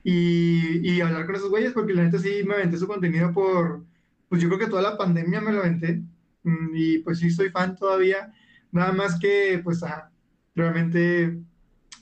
y, 0.03 0.79
y 0.91 1.01
hablar 1.01 1.27
con 1.27 1.37
esos 1.37 1.51
güeyes, 1.51 1.73
porque 1.75 1.95
la 1.95 2.03
neta 2.03 2.19
sí 2.19 2.43
me 2.45 2.55
aventé 2.55 2.77
su 2.77 2.89
contenido 2.89 3.33
por, 3.33 3.85
pues 4.29 4.43
yo 4.43 4.49
creo 4.49 4.59
que 4.59 4.67
toda 4.67 4.83
la 4.83 4.99
pandemia 4.99 5.41
me 5.41 5.53
lo 5.53 5.61
aventé. 5.61 6.03
Mm, 6.47 6.71
Y 6.75 6.99
pues 7.01 7.19
sí, 7.19 7.31
soy 7.31 7.51
fan 7.51 7.77
todavía. 7.77 8.33
Nada 8.73 8.93
más 8.93 9.19
que, 9.19 9.61
pues, 9.65 9.83
ajá, 9.83 10.13
realmente 10.55 11.41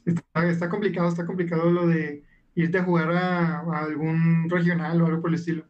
está, 0.04 0.48
está 0.50 0.68
complicado, 0.68 1.08
está 1.08 1.26
complicado 1.26 1.70
lo 1.70 1.86
de 1.86 2.24
irte 2.54 2.78
a 2.78 2.84
jugar 2.84 3.10
a, 3.12 3.60
a 3.60 3.84
algún 3.84 4.48
regional 4.50 5.00
o 5.02 5.06
algo 5.06 5.20
por 5.22 5.30
el 5.30 5.36
estilo. 5.36 5.66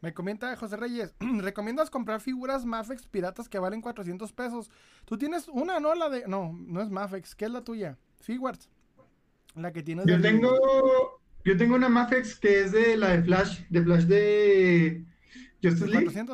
Me 0.00 0.14
comenta 0.14 0.54
José 0.56 0.76
Reyes, 0.76 1.14
¿recomiendas 1.20 1.90
comprar 1.90 2.20
figuras 2.20 2.64
Mafex 2.64 3.06
piratas 3.08 3.48
que 3.48 3.58
valen 3.58 3.80
400 3.80 4.32
pesos? 4.32 4.70
Tú 5.04 5.18
tienes 5.18 5.48
una, 5.48 5.80
¿no? 5.80 5.94
La 5.94 6.08
de... 6.08 6.26
No, 6.28 6.52
no 6.52 6.80
es 6.82 6.90
Mafex, 6.90 7.34
¿qué 7.34 7.46
es 7.46 7.50
la 7.50 7.62
tuya? 7.64 7.98
Figuarts. 8.20 8.68
La 9.54 9.72
que 9.72 9.82
tienes 9.82 10.06
Yo 10.06 10.20
tengo, 10.20 11.20
yo 11.44 11.56
tengo 11.56 11.74
una 11.74 11.88
Mafex 11.88 12.38
que 12.38 12.60
es 12.60 12.72
de 12.72 12.96
la 12.96 13.08
de 13.16 13.22
Flash, 13.22 13.62
de 13.70 13.82
Flash 13.82 14.04
de 14.04 15.04
Justice 15.62 15.86
de 15.86 15.90
League. 15.90 16.24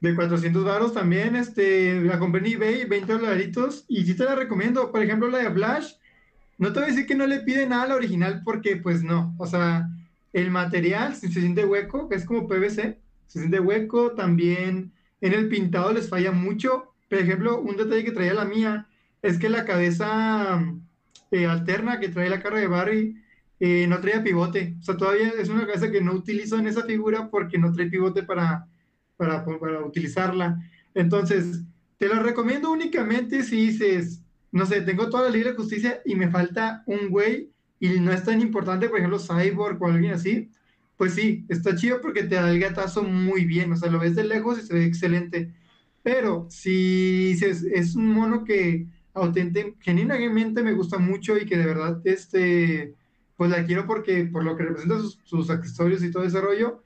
400. 0.00 0.02
De 0.02 0.14
400 0.14 0.64
varos 0.64 0.94
también, 0.94 1.36
este, 1.36 2.00
la 2.00 2.18
compré 2.18 2.40
en 2.40 2.54
eBay, 2.54 2.84
20 2.86 3.12
dolaritos, 3.12 3.84
y 3.88 4.04
sí 4.04 4.14
te 4.14 4.24
la 4.24 4.34
recomiendo. 4.34 4.90
Por 4.90 5.02
ejemplo, 5.02 5.28
la 5.28 5.38
de 5.38 5.50
Flash, 5.50 5.92
no 6.58 6.72
te 6.72 6.80
voy 6.80 6.88
a 6.88 6.92
decir 6.92 7.06
que 7.06 7.14
no 7.14 7.26
le 7.26 7.40
pide 7.40 7.66
nada 7.66 7.84
a 7.84 7.88
la 7.88 7.96
original, 7.96 8.42
porque 8.44 8.76
pues 8.76 9.02
no, 9.02 9.34
o 9.38 9.46
sea, 9.46 9.88
el 10.32 10.50
material 10.50 11.14
se, 11.14 11.28
se 11.28 11.40
siente 11.40 11.64
hueco, 11.64 12.08
es 12.10 12.24
como 12.24 12.48
PVC, 12.48 12.98
se 13.26 13.38
siente 13.38 13.60
hueco, 13.60 14.12
también 14.12 14.92
en 15.20 15.32
el 15.34 15.48
pintado 15.48 15.92
les 15.92 16.08
falla 16.08 16.32
mucho. 16.32 16.94
Por 17.08 17.18
ejemplo, 17.18 17.60
un 17.60 17.76
detalle 17.76 18.04
que 18.04 18.12
traía 18.12 18.34
la 18.34 18.44
mía 18.44 18.86
es 19.22 19.38
que 19.38 19.48
la 19.48 19.64
cabeza 19.64 20.64
eh, 21.30 21.46
alterna 21.46 22.00
que 22.00 22.08
trae 22.08 22.30
la 22.30 22.42
cara 22.42 22.58
de 22.58 22.66
Barry 22.66 23.16
eh, 23.58 23.86
no 23.86 24.00
traía 24.00 24.22
pivote. 24.22 24.76
O 24.80 24.82
sea, 24.82 24.96
todavía 24.96 25.32
es 25.38 25.48
una 25.48 25.66
cabeza 25.66 25.90
que 25.90 26.00
no 26.00 26.12
utilizo 26.12 26.58
en 26.58 26.66
esa 26.66 26.84
figura 26.84 27.28
porque 27.30 27.58
no 27.58 27.72
trae 27.72 27.88
pivote 27.88 28.22
para, 28.22 28.66
para, 29.20 29.44
para 29.44 29.84
utilizarla. 29.84 30.58
Entonces, 30.94 31.60
te 31.98 32.08
lo 32.08 32.22
recomiendo 32.22 32.70
únicamente 32.70 33.42
si 33.42 33.66
dices, 33.66 34.22
no 34.50 34.64
sé, 34.64 34.80
tengo 34.80 35.10
toda 35.10 35.24
la 35.24 35.36
Liga 35.36 35.50
de 35.50 35.56
Justicia 35.56 36.00
y 36.06 36.14
me 36.14 36.30
falta 36.30 36.82
un 36.86 37.10
güey 37.10 37.50
y 37.78 38.00
no 38.00 38.12
es 38.12 38.24
tan 38.24 38.40
importante, 38.40 38.88
por 38.88 38.98
ejemplo, 38.98 39.18
Cyborg 39.18 39.80
o 39.82 39.86
alguien 39.86 40.14
así, 40.14 40.50
pues 40.96 41.14
sí, 41.14 41.44
está 41.48 41.76
chido 41.76 42.00
porque 42.00 42.22
te 42.22 42.36
da 42.36 42.50
el 42.50 42.58
gatazo 42.58 43.02
muy 43.02 43.44
bien, 43.44 43.72
o 43.72 43.76
sea, 43.76 43.90
lo 43.90 43.98
ves 43.98 44.16
de 44.16 44.24
lejos 44.24 44.58
y 44.58 44.62
se 44.62 44.74
ve 44.74 44.84
excelente. 44.86 45.52
Pero 46.02 46.46
si 46.48 47.32
dices, 47.32 47.62
es 47.62 47.94
un 47.94 48.08
mono 48.08 48.44
que 48.44 48.86
genuinamente 49.80 50.62
me 50.62 50.72
gusta 50.72 50.98
mucho 50.98 51.36
y 51.36 51.44
que 51.44 51.58
de 51.58 51.66
verdad, 51.66 52.00
este, 52.04 52.94
pues 53.36 53.50
la 53.50 53.64
quiero 53.66 53.86
porque 53.86 54.24
por 54.24 54.42
lo 54.44 54.56
que 54.56 54.64
representa 54.64 54.98
sus, 54.98 55.18
sus 55.24 55.50
accesorios 55.50 56.02
y 56.02 56.10
todo 56.10 56.24
ese 56.24 56.40
rollo, 56.40 56.82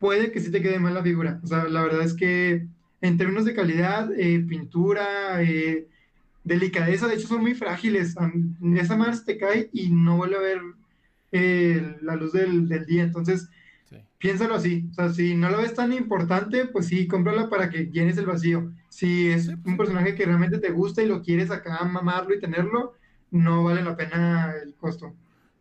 puede 0.00 0.32
que 0.32 0.40
sí 0.40 0.50
te 0.50 0.62
quede 0.62 0.80
mal 0.80 0.94
la 0.94 1.04
figura. 1.04 1.40
O 1.44 1.46
sea, 1.46 1.68
la 1.68 1.82
verdad 1.84 2.02
es 2.02 2.14
que 2.14 2.66
en 3.02 3.16
términos 3.18 3.44
de 3.44 3.54
calidad, 3.54 4.10
eh, 4.18 4.40
pintura, 4.40 5.42
eh, 5.42 5.86
delicadeza, 6.44 7.06
de 7.06 7.14
hecho 7.14 7.28
son 7.28 7.42
muy 7.42 7.54
frágiles. 7.54 8.16
Esa 8.76 9.14
se 9.14 9.24
te 9.24 9.38
cae 9.38 9.70
y 9.72 9.90
no 9.90 10.16
vuelve 10.16 10.36
a 10.36 10.40
ver 10.40 10.60
eh, 11.32 11.96
la 12.02 12.16
luz 12.16 12.32
del, 12.32 12.68
del 12.68 12.86
día. 12.86 13.04
Entonces, 13.04 13.48
Sí. 13.84 13.96
piénsalo 14.18 14.54
así. 14.54 14.86
O 14.92 14.94
sea, 14.94 15.12
si 15.12 15.34
no 15.34 15.50
lo 15.50 15.58
ves 15.58 15.74
tan 15.74 15.92
importante, 15.92 16.66
pues 16.66 16.86
sí, 16.86 17.08
cómprala 17.08 17.48
para 17.50 17.70
que 17.70 17.86
llenes 17.86 18.16
el 18.18 18.26
vacío. 18.26 18.72
Si 18.88 19.28
es 19.30 19.46
pues 19.46 19.58
un 19.64 19.76
personaje 19.76 20.14
que 20.14 20.24
realmente 20.26 20.58
te 20.58 20.70
gusta 20.70 21.02
y 21.02 21.06
lo 21.08 21.22
quieres 21.22 21.50
acá 21.50 21.82
mamarlo 21.84 22.34
y 22.34 22.40
tenerlo, 22.40 22.94
no 23.32 23.64
vale 23.64 23.82
la 23.82 23.96
pena 23.96 24.54
el 24.62 24.74
costo. 24.76 25.14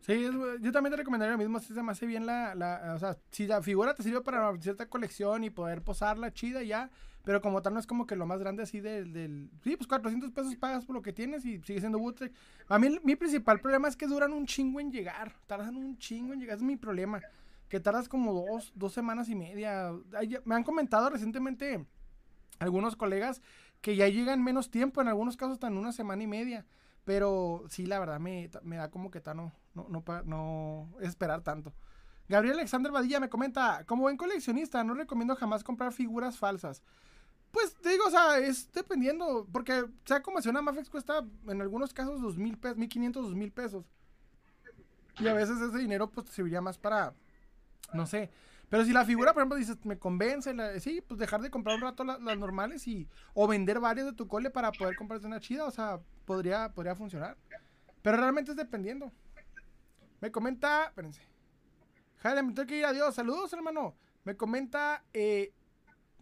Sí, 0.10 0.26
es- 0.26 0.62
yo 0.62 0.72
también 0.72 0.92
te 0.92 0.98
recomendaría 0.98 1.34
lo 1.34 1.38
mismo, 1.38 1.60
si 1.60 1.72
se 1.74 1.84
me 1.84 1.94
bien 2.08 2.26
la, 2.26 2.56
la, 2.56 2.94
o 2.96 3.00
sea, 3.00 3.16
si 3.30 3.46
la 3.46 3.62
figura 3.62 3.94
te 3.94 4.02
sirve 4.02 4.22
para 4.22 4.60
cierta 4.60 4.88
colección 4.90 5.44
y 5.44 5.52
poder 5.52 5.84
posarla 5.84 6.34
chida 6.34 6.64
ya, 6.64 6.90
pero 7.24 7.42
como 7.42 7.62
tal 7.62 7.76
no 7.76 7.80
es 7.80 7.86
como 7.86 8.08
que 8.08 8.16
lo 8.16 8.26
más 8.26 8.40
grande 8.40 8.64
así 8.64 8.80
del, 8.80 9.14
del 9.14 9.52
sí, 9.64 9.76
pues 9.78 9.88
400 9.88 10.32
pesos 10.32 10.56
pagas 10.56 10.84
por 10.86 10.96
lo 10.96 11.04
que 11.04 11.14
tienes 11.14 11.46
y 11.46 11.62
sigue 11.62 11.80
siendo 11.80 12.00
bootleg. 12.00 12.32
A 12.70 12.80
mí 12.80 12.98
mi 13.04 13.16
principal 13.16 13.60
problema 13.62 13.88
es 13.88 13.96
que 13.96 14.08
duran 14.08 14.34
un 14.34 14.48
chingo 14.48 14.80
en 14.80 14.92
llegar, 14.92 15.36
tardan 15.46 15.76
un 15.78 15.98
chingo 16.00 16.34
en 16.34 16.40
llegar, 16.40 16.58
es 16.58 16.64
mi 16.64 16.76
problema, 16.76 17.22
que 17.68 17.80
tardas 17.80 18.10
como 18.10 18.34
dos, 18.34 18.72
dos 18.76 18.94
semanas 18.94 19.30
y 19.30 19.36
media. 19.36 19.92
Me 20.46 20.56
han 20.56 20.64
comentado 20.64 21.12
recientemente 21.12 21.86
algunos 22.60 22.96
colegas 22.96 23.42
que 23.82 23.96
ya 23.96 24.08
llegan 24.08 24.44
menos 24.44 24.72
tiempo, 24.72 25.02
en 25.02 25.08
algunos 25.08 25.38
casos 25.38 25.54
hasta 25.54 25.68
en 25.68 25.78
una 25.78 25.92
semana 25.94 26.24
y 26.24 26.28
media. 26.28 26.66
Pero 27.06 27.64
sí, 27.70 27.86
la 27.86 28.00
verdad 28.00 28.20
me, 28.20 28.50
me 28.64 28.76
da 28.78 28.92
como 28.92 29.12
que 29.12 29.22
no, 29.74 29.88
no, 30.26 30.90
esperar 31.02 31.42
tanto. 31.42 31.74
Gabriel 32.28 32.58
Alexander 32.58 32.92
Badilla 32.92 33.20
me 33.20 33.30
comenta, 33.30 33.84
como 33.86 34.04
buen 34.04 34.18
coleccionista, 34.18 34.84
no 34.84 34.94
recomiendo 34.94 35.36
jamás 35.36 35.64
comprar 35.64 35.92
figuras 35.92 36.38
falsas. 36.38 36.84
Pues 37.52 37.74
te 37.82 37.90
digo, 37.90 38.06
o 38.06 38.12
sea, 38.12 38.38
es 38.38 38.72
dependiendo, 38.72 39.48
porque 39.52 39.86
sea 40.06 40.22
como 40.22 40.40
si 40.42 40.50
una 40.50 40.62
Mafex 40.62 40.90
cuesta 40.90 41.26
en 41.48 41.62
algunos 41.62 41.94
casos 41.94 42.22
dos 42.22 42.38
mil 42.38 42.58
pesos, 42.58 42.78
mil 42.78 42.90
quinientos, 42.90 43.24
dos 43.24 43.36
mil 43.36 43.52
pesos. 43.52 43.86
Y 45.20 45.28
a 45.28 45.34
veces 45.34 45.60
ese 45.60 45.78
dinero 45.80 46.10
pues 46.10 46.28
te 46.28 46.32
serviría 46.32 46.62
más 46.62 46.78
para, 46.78 47.14
no 47.94 48.06
sé. 48.06 48.30
Pero 48.70 48.86
si 48.86 48.94
la 48.94 49.04
figura, 49.04 49.34
por 49.34 49.42
ejemplo, 49.42 49.58
dices, 49.58 49.84
me 49.84 49.98
convence, 49.98 50.54
sí, 50.80 51.02
pues 51.02 51.20
dejar 51.20 51.42
de 51.42 51.50
comprar 51.50 51.76
un 51.76 51.82
rato 51.82 52.04
las 52.04 52.38
normales 52.38 52.88
y, 52.88 53.08
o 53.34 53.48
vender 53.48 53.80
varias 53.80 54.06
de 54.06 54.14
tu 54.14 54.28
cole 54.28 54.52
para 54.52 54.72
poder 54.72 54.96
comprarte 54.96 55.26
una 55.26 55.40
chida, 55.40 55.66
o 55.66 55.72
sea, 55.72 56.00
podría, 56.26 56.70
podría 56.70 56.96
funcionar. 56.96 57.36
Pero 58.04 58.18
realmente 58.18 58.52
es 58.52 58.58
dependiendo. 58.58 59.12
Me 60.22 60.32
comenta, 60.32 60.86
espérense. 60.86 61.22
Jaime, 62.18 62.44
me 62.44 62.54
tengo 62.54 62.68
que 62.68 62.80
ir, 62.80 62.86
adiós, 62.86 63.16
saludos 63.16 63.54
hermano. 63.54 63.96
Me 64.24 64.36
comenta, 64.36 65.04
eh, 65.14 65.54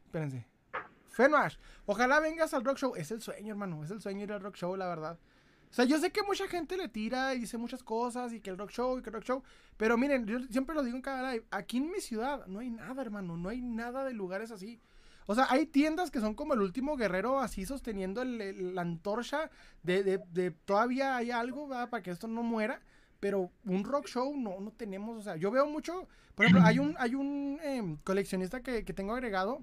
espérense. 0.05 0.45
Fenoash, 1.09 1.57
ojalá 1.87 2.19
vengas 2.19 2.53
al 2.53 2.63
rock 2.63 2.77
show. 2.77 2.95
Es 2.95 3.09
el 3.11 3.21
sueño, 3.21 3.51
hermano. 3.51 3.83
Es 3.83 3.89
el 3.89 4.01
sueño 4.01 4.23
ir 4.23 4.31
al 4.31 4.41
rock 4.41 4.55
show, 4.55 4.75
la 4.75 4.87
verdad. 4.87 5.17
O 5.69 5.73
sea, 5.73 5.85
yo 5.85 5.97
sé 5.97 6.11
que 6.11 6.23
mucha 6.23 6.47
gente 6.47 6.77
le 6.77 6.87
tira 6.87 7.33
y 7.33 7.39
dice 7.39 7.57
muchas 7.57 7.83
cosas 7.83 8.31
y 8.33 8.39
que 8.39 8.49
el 8.49 8.57
rock 8.57 8.71
show 8.71 8.99
y 8.99 9.01
que 9.01 9.09
el 9.09 9.15
rock 9.15 9.23
show. 9.23 9.43
Pero 9.75 9.97
miren, 9.97 10.25
yo 10.27 10.39
siempre 10.49 10.75
lo 10.75 10.83
digo 10.83 10.95
en 10.95 11.01
cada 11.01 11.31
live. 11.31 11.45
Aquí 11.51 11.77
en 11.77 11.91
mi 11.91 11.99
ciudad 11.99 12.45
no 12.45 12.59
hay 12.59 12.69
nada, 12.69 13.01
hermano. 13.01 13.35
No 13.35 13.49
hay 13.49 13.61
nada 13.61 14.03
de 14.05 14.13
lugares 14.13 14.51
así. 14.51 14.79
O 15.25 15.35
sea, 15.35 15.47
hay 15.49 15.65
tiendas 15.65 16.09
que 16.09 16.21
son 16.21 16.35
como 16.35 16.53
el 16.53 16.61
último 16.61 16.95
guerrero 16.95 17.39
así 17.39 17.65
sosteniendo 17.65 18.23
la 18.23 18.81
antorcha 18.81 19.49
de, 19.83 20.03
de, 20.03 20.51
todavía 20.51 21.17
hay 21.17 21.31
algo 21.31 21.67
para 21.67 22.01
que 22.01 22.11
esto 22.11 22.27
no 22.29 22.43
muera. 22.43 22.81
Pero 23.19 23.51
un 23.65 23.83
rock 23.83 24.07
show 24.07 24.35
no, 24.37 24.59
no 24.59 24.71
tenemos. 24.71 25.17
O 25.17 25.21
sea, 25.21 25.35
yo 25.35 25.51
veo 25.51 25.65
mucho. 25.67 26.07
Por 26.35 26.45
ejemplo, 26.45 26.65
hay 26.65 26.79
un, 26.79 26.95
hay 26.99 27.15
un 27.15 27.59
em, 27.63 27.97
coleccionista 28.03 28.61
que, 28.61 28.85
que 28.85 28.93
tengo 28.93 29.13
agregado 29.13 29.59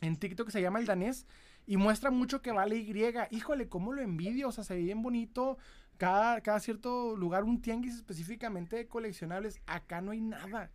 en 0.00 0.16
TikTok 0.16 0.46
que 0.46 0.52
se 0.52 0.62
llama 0.62 0.78
el 0.78 0.86
danés 0.86 1.26
y 1.68 1.76
muestra 1.76 2.10
mucho 2.10 2.40
que 2.40 2.50
vale 2.50 2.76
Y. 2.76 2.94
Híjole, 3.30 3.68
cómo 3.68 3.92
lo 3.92 4.00
envidio, 4.00 4.48
o 4.48 4.52
sea, 4.52 4.64
se 4.64 4.74
ve 4.74 4.82
bien 4.82 5.02
bonito. 5.02 5.58
Cada, 5.98 6.40
cada 6.40 6.60
cierto 6.60 7.14
lugar, 7.14 7.44
un 7.44 7.60
tianguis 7.60 7.96
específicamente 7.96 8.76
de 8.76 8.86
coleccionables. 8.86 9.60
Acá 9.66 10.00
no 10.00 10.12
hay 10.12 10.20
nada. 10.20 10.70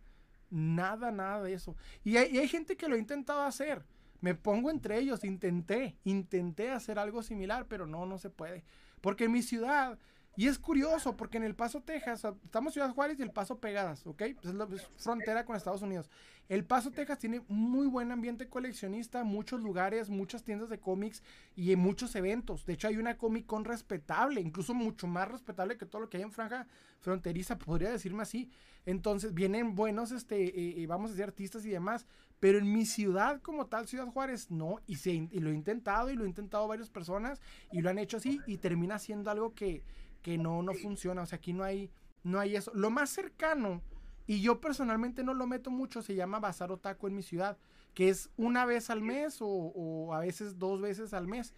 Nada, 0.50 1.10
nada 1.10 1.42
de 1.42 1.54
eso. 1.54 1.74
Y 2.04 2.16
hay, 2.16 2.30
y 2.32 2.38
hay 2.38 2.46
gente 2.46 2.76
que 2.76 2.86
lo 2.88 2.94
ha 2.94 2.98
intentado 2.98 3.42
hacer. 3.42 3.84
Me 4.20 4.36
pongo 4.36 4.70
entre 4.70 4.98
ellos, 4.98 5.24
intenté, 5.24 5.96
intenté 6.04 6.70
hacer 6.70 7.00
algo 7.00 7.24
similar, 7.24 7.66
pero 7.66 7.86
no, 7.86 8.06
no 8.06 8.16
se 8.18 8.30
puede. 8.30 8.62
Porque 9.00 9.24
en 9.24 9.32
mi 9.32 9.42
ciudad 9.42 9.98
y 10.36 10.48
es 10.48 10.58
curioso 10.58 11.16
porque 11.16 11.36
en 11.36 11.44
El 11.44 11.54
Paso, 11.54 11.80
Texas, 11.80 12.24
estamos 12.44 12.70
en 12.70 12.74
Ciudad 12.74 12.94
Juárez 12.94 13.18
y 13.18 13.22
El 13.22 13.30
Paso 13.30 13.58
pegadas, 13.58 14.06
¿ok? 14.06 14.22
Pues 14.34 14.46
es, 14.46 14.54
la, 14.54 14.66
frontera 14.96 15.44
con 15.44 15.56
Estados 15.56 15.82
Unidos. 15.82 16.10
El 16.48 16.64
Paso, 16.64 16.90
Texas 16.90 17.18
tiene 17.18 17.42
muy 17.48 17.86
buen 17.86 18.12
ambiente 18.12 18.48
coleccionista, 18.48 19.24
muchos 19.24 19.60
lugares, 19.60 20.10
muchas 20.10 20.42
tiendas 20.44 20.68
de 20.68 20.78
cómics 20.78 21.22
y 21.56 21.74
muchos 21.76 22.14
eventos. 22.16 22.66
De 22.66 22.74
hecho, 22.74 22.88
hay 22.88 22.98
una 22.98 23.16
Comic 23.16 23.46
Con 23.46 23.64
respetable, 23.64 24.40
incluso 24.40 24.74
mucho 24.74 25.06
más 25.06 25.28
respetable 25.28 25.78
que 25.78 25.86
todo 25.86 26.02
lo 26.02 26.10
que 26.10 26.18
hay 26.18 26.22
en 26.22 26.32
Franja 26.32 26.66
Fronteriza, 27.00 27.58
podría 27.58 27.90
decirme 27.90 28.22
así. 28.22 28.50
Entonces, 28.84 29.32
vienen 29.32 29.74
buenos, 29.74 30.12
este, 30.12 30.44
eh, 30.44 30.82
eh, 30.82 30.86
vamos 30.86 31.10
a 31.10 31.12
decir, 31.12 31.24
artistas 31.24 31.64
y 31.64 31.70
demás. 31.70 32.06
Pero 32.40 32.58
en 32.58 32.70
mi 32.70 32.84
ciudad 32.84 33.40
como 33.40 33.66
tal, 33.66 33.86
Ciudad 33.88 34.06
Juárez, 34.06 34.50
no. 34.50 34.80
Y, 34.86 34.96
se, 34.96 35.12
y 35.12 35.38
lo 35.38 35.50
he 35.50 35.54
intentado 35.54 36.10
y 36.10 36.16
lo 36.16 36.24
he 36.24 36.28
intentado 36.28 36.68
varias 36.68 36.90
personas 36.90 37.40
y 37.72 37.80
lo 37.80 37.88
han 37.88 37.98
hecho 37.98 38.18
así 38.18 38.40
y 38.46 38.58
termina 38.58 38.98
siendo 38.98 39.30
algo 39.30 39.54
que 39.54 39.82
que 40.24 40.38
no, 40.38 40.62
no 40.62 40.72
funciona. 40.72 41.22
O 41.22 41.26
sea, 41.26 41.36
aquí 41.36 41.52
no 41.52 41.62
hay, 41.62 41.90
no 42.24 42.40
hay 42.40 42.56
eso. 42.56 42.72
Lo 42.74 42.90
más 42.90 43.10
cercano, 43.10 43.82
y 44.26 44.40
yo 44.40 44.58
personalmente 44.58 45.22
no 45.22 45.34
lo 45.34 45.46
meto 45.46 45.70
mucho, 45.70 46.00
se 46.00 46.14
llama 46.14 46.40
Bazar 46.40 46.72
Otaku 46.72 47.06
en 47.06 47.14
mi 47.14 47.22
ciudad, 47.22 47.58
que 47.92 48.08
es 48.08 48.30
una 48.36 48.64
vez 48.64 48.88
al 48.88 49.02
mes 49.02 49.36
o, 49.40 50.14
a 50.14 50.20
veces 50.20 50.58
dos 50.58 50.80
veces 50.80 51.12
al 51.12 51.28
mes. 51.28 51.52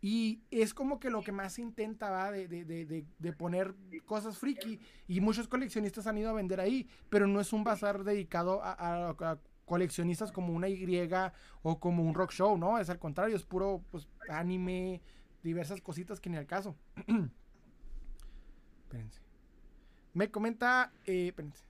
Y 0.00 0.42
es 0.50 0.74
como 0.74 0.98
que 0.98 1.10
lo 1.10 1.22
que 1.22 1.30
más 1.30 1.60
intenta 1.60 2.10
va 2.10 2.32
de, 2.32 2.48
de, 2.48 2.64
de, 2.64 3.06
de, 3.18 3.32
poner 3.32 3.74
cosas 4.04 4.36
friki. 4.36 4.80
Y 5.06 5.20
muchos 5.20 5.46
coleccionistas 5.46 6.08
han 6.08 6.18
ido 6.18 6.30
a 6.30 6.34
vender 6.34 6.60
ahí, 6.60 6.88
pero 7.08 7.28
no 7.28 7.40
es 7.40 7.52
un 7.52 7.62
bazar 7.62 8.02
dedicado 8.02 8.60
a, 8.62 9.38
coleccionistas 9.64 10.32
como 10.32 10.54
una 10.54 10.68
Y 10.68 11.10
o 11.62 11.78
como 11.78 12.02
un 12.02 12.14
rock 12.14 12.32
show, 12.32 12.58
¿no? 12.58 12.78
Es 12.78 12.90
al 12.90 12.98
contrario, 12.98 13.36
es 13.36 13.44
puro 13.44 13.84
pues, 13.90 14.08
anime, 14.28 15.02
diversas 15.44 15.80
cositas 15.80 16.20
que 16.20 16.30
ni 16.30 16.36
al 16.36 16.46
caso. 16.46 16.74
Espérense. 18.88 19.20
Me 20.14 20.30
comenta. 20.30 20.90
Eh, 21.04 21.28
espérense. 21.28 21.62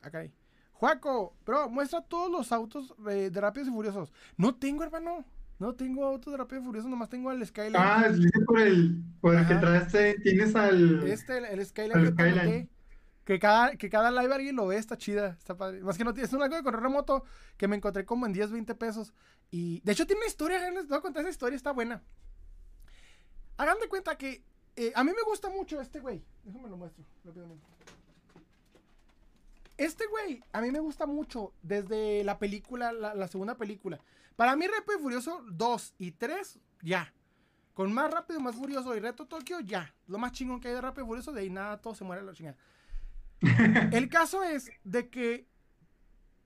Acá 0.00 0.20
hay. 0.20 0.32
Juaco, 0.72 1.36
bro, 1.44 1.68
muestra 1.68 2.00
todos 2.00 2.30
los 2.30 2.50
autos 2.50 2.94
eh, 3.08 3.30
de 3.30 3.40
Rápidos 3.40 3.68
y 3.68 3.72
Furiosos. 3.72 4.12
No 4.38 4.54
tengo, 4.54 4.82
hermano. 4.82 5.24
No 5.58 5.74
tengo 5.74 6.04
autos 6.04 6.32
de 6.32 6.38
Rápidos 6.38 6.62
y 6.62 6.66
Furiosos, 6.66 6.90
nomás 6.90 7.10
tengo 7.10 7.30
al 7.30 7.46
Skyline. 7.46 7.76
Ah, 7.76 8.06
es 8.08 8.18
por 8.46 8.60
el, 8.60 9.04
por 9.20 9.34
el 9.34 9.46
que 9.46 9.54
traste. 9.56 10.14
Tienes 10.20 10.56
al. 10.56 11.06
Este, 11.06 11.38
el, 11.52 11.64
Skyline. 11.64 12.68
Que 13.24 13.38
cada, 13.38 13.76
que 13.76 13.88
cada 13.88 14.10
live 14.10 14.34
alguien 14.34 14.56
lo 14.56 14.66
ve, 14.66 14.78
está 14.78 14.96
chida, 14.96 15.36
está 15.38 15.56
padre. 15.56 15.82
Más 15.82 15.96
que 15.96 16.02
no 16.02 16.10
es 16.10 16.32
un 16.32 16.42
algo 16.42 16.56
de 16.56 16.62
correr 16.64 16.80
remoto 16.80 17.22
que 17.56 17.68
me 17.68 17.76
encontré 17.76 18.04
como 18.04 18.26
en 18.26 18.32
10, 18.32 18.50
20 18.50 18.74
pesos. 18.74 19.12
Y 19.50 19.80
de 19.82 19.92
hecho 19.92 20.06
tiene 20.06 20.20
una 20.20 20.26
historia, 20.26 20.70
les 20.70 20.88
voy 20.88 20.98
a 20.98 21.00
contar 21.00 21.20
esa 21.20 21.30
historia, 21.30 21.56
está 21.56 21.70
buena. 21.70 22.02
Hagan 23.58 23.78
de 23.78 23.88
cuenta 23.88 24.16
que 24.16 24.42
eh, 24.76 24.92
a 24.94 25.04
mí 25.04 25.12
me 25.14 25.22
gusta 25.22 25.50
mucho 25.50 25.80
este 25.80 26.00
güey. 26.00 26.22
Déjame 26.44 26.68
lo 26.68 26.76
muestro 26.76 27.04
rápidamente. 27.24 27.66
Este 29.76 30.06
güey, 30.06 30.42
a 30.52 30.60
mí 30.60 30.70
me 30.70 30.80
gusta 30.80 31.06
mucho 31.06 31.52
desde 31.62 32.22
la 32.24 32.38
película, 32.38 32.92
la, 32.92 33.26
segunda 33.28 33.56
película. 33.56 33.98
Para 34.36 34.54
mí, 34.54 34.66
Rápido 34.66 34.98
y 34.98 35.02
Furioso 35.02 35.44
2 35.50 35.94
y 35.98 36.12
3, 36.12 36.60
ya. 36.82 37.12
Con 37.74 37.92
más 37.92 38.10
rápido, 38.10 38.38
más 38.38 38.54
furioso 38.54 38.94
y 38.94 39.00
Reto 39.00 39.26
Tokio, 39.26 39.60
ya. 39.60 39.94
Lo 40.06 40.18
más 40.18 40.32
chingón 40.32 40.60
que 40.60 40.68
hay 40.68 40.74
de 40.74 40.80
Rápido 40.80 41.04
y 41.04 41.08
Furioso, 41.08 41.32
de 41.32 41.40
ahí 41.40 41.50
nada, 41.50 41.80
todo 41.80 41.94
se 41.94 42.04
muere 42.04 42.22
la 42.22 42.32
chingada. 42.32 42.56
El 43.92 44.08
caso 44.08 44.44
es 44.44 44.70
de 44.84 45.08
que 45.08 45.48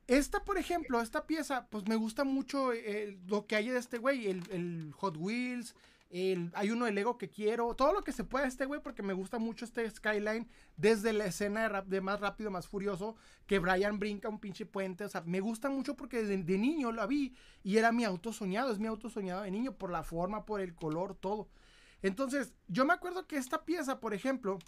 esta, 0.07 0.45
por 0.45 0.57
ejemplo, 0.57 1.01
esta 1.01 1.27
pieza, 1.27 1.67
pues 1.69 1.87
me 1.89 1.97
gusta 1.97 2.25
mucho 2.25 2.73
eh, 2.73 3.19
lo 3.27 3.47
que 3.47 3.57
hay 3.57 3.69
de 3.69 3.79
este 3.79 3.99
güey, 3.99 4.29
el, 4.29 4.43
el 4.51 4.93
Hot 4.97 5.17
Wheels, 5.19 5.75
hay 6.11 6.71
uno 6.71 6.85
de 6.85 6.93
Lego 6.93 7.19
que 7.19 7.29
quiero. 7.29 7.75
Todo 7.75 7.93
lo 7.93 8.05
que 8.05 8.13
se 8.13 8.25
pueda 8.25 8.47
este 8.47 8.65
güey, 8.65 8.81
porque 8.81 9.03
me 9.03 9.13
gusta 9.13 9.39
mucho 9.39 9.65
este 9.65 9.89
Skyline. 9.91 10.49
Desde 10.77 11.13
la 11.13 11.27
escena 11.27 11.69
de, 11.69 11.83
de, 11.83 12.01
más 12.01 12.21
rápido, 12.21 12.51
más 12.51 12.69
furioso. 12.69 13.17
Que 13.47 13.59
Brian 13.59 13.99
brinca 13.99 14.29
un 14.29 14.39
pinche 14.39 14.67
puente. 14.67 15.05
O 15.05 15.09
sea, 15.09 15.23
me 15.23 15.41
gusta 15.41 15.69
mucho 15.69 15.97
porque 15.97 16.23
de, 16.23 16.39
de, 16.39 16.59
niño 16.59 16.93
lo 16.93 17.07
vi. 17.09 17.35
Y 17.65 17.77
era 17.77 17.93
mi 17.93 18.05
auto 18.05 18.33
soñado. 18.33 18.73
Es 18.73 18.79
mi 18.79 18.87
auto 18.87 19.11
soñado 19.11 19.43
de 19.43 19.51
niño. 19.51 19.73
Por 19.73 19.91
la 19.91 20.03
forma, 20.05 20.47
por 20.47 20.61
el 20.61 20.75
color, 20.75 21.15
todo. 21.17 21.49
Entonces, 22.03 22.55
yo 22.69 22.85
me 22.85 22.95
acuerdo 22.95 23.27
que 23.27 23.37
esta 23.37 23.65
pieza, 23.65 23.99
por 24.01 24.15
ejemplo. 24.15 24.59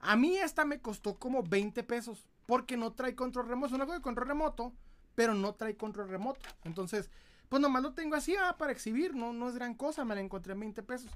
A 0.00 0.16
mí 0.16 0.36
esta 0.36 0.64
me 0.64 0.80
costó 0.80 1.18
como 1.18 1.42
20 1.42 1.82
pesos. 1.84 2.28
Porque 2.46 2.76
no 2.76 2.92
trae 2.92 3.14
control 3.14 3.48
remoto. 3.48 3.74
Es 3.74 3.80
una 3.80 3.94
de 3.94 4.02
control 4.02 4.28
remoto. 4.28 4.72
Pero 5.14 5.32
no 5.34 5.54
trae 5.54 5.76
control 5.76 6.08
remoto. 6.08 6.40
Entonces 6.64 7.08
pues 7.54 7.62
nomás 7.62 7.84
lo 7.84 7.92
tengo 7.92 8.16
así 8.16 8.34
ah, 8.34 8.56
para 8.58 8.72
exhibir, 8.72 9.14
no, 9.14 9.32
no 9.32 9.48
es 9.48 9.54
gran 9.54 9.74
cosa, 9.74 10.04
me 10.04 10.16
la 10.16 10.20
encontré 10.20 10.54
en 10.54 10.58
20 10.58 10.82
pesos. 10.82 11.12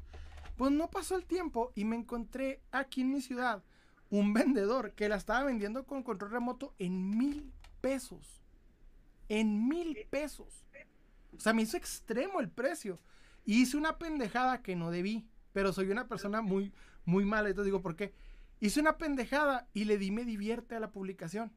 Pues 0.57 0.71
no 0.71 0.89
pasó 0.89 1.17
el 1.17 1.25
tiempo 1.25 1.73
y 1.75 1.85
me 1.85 1.97
encontré 1.97 2.63
aquí 2.71 3.01
en 3.01 3.11
mi 3.11 3.21
ciudad 3.21 3.65
un 4.09 4.33
vendedor 4.33 4.93
que 4.93 5.09
la 5.09 5.17
estaba 5.17 5.43
vendiendo 5.43 5.85
con 5.85 6.05
control 6.05 6.31
remoto 6.31 6.77
en 6.79 7.19
mil 7.19 7.53
pesos. 7.81 8.41
En 9.29 9.67
mil 9.67 9.99
pesos. 10.11 10.65
O 11.37 11.41
sea, 11.41 11.53
me 11.53 11.63
hizo 11.63 11.77
extremo 11.77 12.39
el 12.39 12.49
precio. 12.49 13.01
Y 13.45 13.63
hice 13.63 13.77
una 13.77 13.99
pendejada 13.99 14.63
que 14.63 14.77
no 14.77 14.93
debí. 14.93 15.27
Pero 15.53 15.73
soy 15.73 15.91
una 15.91 16.07
persona 16.07 16.41
muy, 16.41 16.73
muy 17.05 17.25
mala. 17.25 17.49
Entonces 17.49 17.67
digo, 17.67 17.83
¿por 17.83 17.97
qué? 17.97 18.15
Hice 18.61 18.79
una 18.79 18.97
pendejada 18.97 19.67
y 19.75 19.87
le 19.87 19.99
di 19.99 20.13
me 20.13 20.25
divierte 20.25 20.77
a 20.77 20.81
la 20.81 20.93
publicación. 20.93 21.51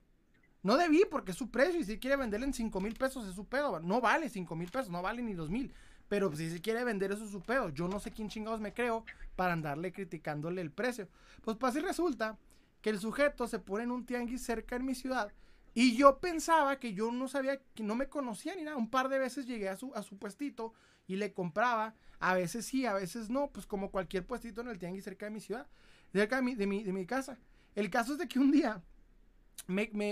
No 0.64 0.77
debí 0.77 1.03
porque 1.09 1.31
es 1.31 1.38
su 1.38 1.49
precio 1.49 1.80
y 1.80 1.83
si 1.83 1.98
quiere 1.98 2.17
venderle 2.17 2.45
en 2.45 2.53
5 2.53 2.80
mil 2.81 2.93
pesos 2.95 3.27
es 3.27 3.35
su 3.35 3.45
pedo. 3.45 3.80
No 3.80 3.99
vale 4.01 4.30
5 4.30 4.56
mil 4.56 4.69
pesos, 4.69 4.90
no 4.90 5.01
vale 5.01 5.22
ni 5.22 5.33
2 5.33 5.49
mil. 5.49 5.73
Pero 6.07 6.33
si 6.35 6.49
se 6.49 6.61
quiere 6.61 6.83
vender 6.83 7.11
eso 7.11 7.23
es 7.25 7.31
su 7.31 7.41
pedo. 7.41 7.69
Yo 7.69 7.88
no 7.88 7.99
sé 7.99 8.11
quién 8.11 8.30
chingados 8.30 8.59
me 8.59 8.73
creo 8.73 9.06
para 9.35 9.53
andarle 9.53 9.91
criticándole 9.91 10.61
el 10.61 10.72
precio. 10.72 11.07
Pues 11.43 11.57
pues 11.57 11.75
así 11.75 11.85
resulta 11.85 12.38
que 12.81 12.90
el 12.90 12.99
sujeto 12.99 13.48
se 13.48 13.59
pone 13.59 13.85
en 13.85 13.91
un 13.91 14.06
tianguis 14.06 14.43
cerca 14.43 14.75
en 14.75 14.85
mi 14.85 14.95
ciudad 14.95 15.31
y 15.73 15.95
yo 15.95 16.19
pensaba 16.19 16.80
que 16.80 16.93
yo 16.93 17.11
no 17.11 17.27
sabía, 17.27 17.61
que 17.73 17.83
no 17.83 17.95
me 17.95 18.09
conocía 18.09 18.56
ni 18.56 18.64
nada. 18.64 18.77
Un 18.77 18.90
par 18.90 19.07
de 19.09 19.19
veces 19.19 19.45
llegué 19.45 19.69
a 19.69 19.77
su, 19.77 19.93
a 19.95 20.03
su 20.03 20.17
puestito 20.17 20.73
y 21.07 21.15
le 21.15 21.33
compraba. 21.33 21.95
A 22.19 22.33
veces 22.33 22.65
sí, 22.65 22.85
a 22.85 22.93
veces 22.93 23.30
no. 23.30 23.49
Pues 23.51 23.65
como 23.65 23.90
cualquier 23.90 24.25
puestito 24.25 24.61
en 24.61 24.67
el 24.67 24.77
tianguis 24.77 25.06
cerca 25.06 25.25
de 25.25 25.31
mi 25.31 25.40
ciudad, 25.40 25.67
cerca 26.11 26.38
de 26.38 26.41
mi, 26.41 26.56
de 26.56 26.67
mi, 26.67 26.83
de 26.83 26.91
mi 26.93 27.06
casa. 27.06 27.40
El 27.73 27.90
caso 27.90 28.14
es 28.14 28.19
de 28.19 28.27
que 28.27 28.38
un 28.38 28.51
día 28.51 28.83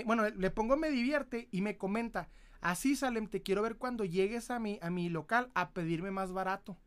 bueno, 0.04 0.28
le 0.28 0.50
pongo 0.50 0.76
me 0.76 0.90
divierte 0.90 1.48
y 1.50 1.60
me 1.60 1.76
comenta, 1.76 2.28
así 2.60 2.96
Salem, 2.96 3.28
te 3.28 3.42
quiero 3.42 3.62
ver 3.62 3.76
cuando 3.76 4.04
llegues 4.04 4.50
a 4.50 4.58
mi, 4.58 4.78
a 4.82 4.90
mi 4.90 5.08
local 5.08 5.50
a 5.54 5.70
pedirme 5.70 6.10
más 6.10 6.32
barato. 6.32 6.78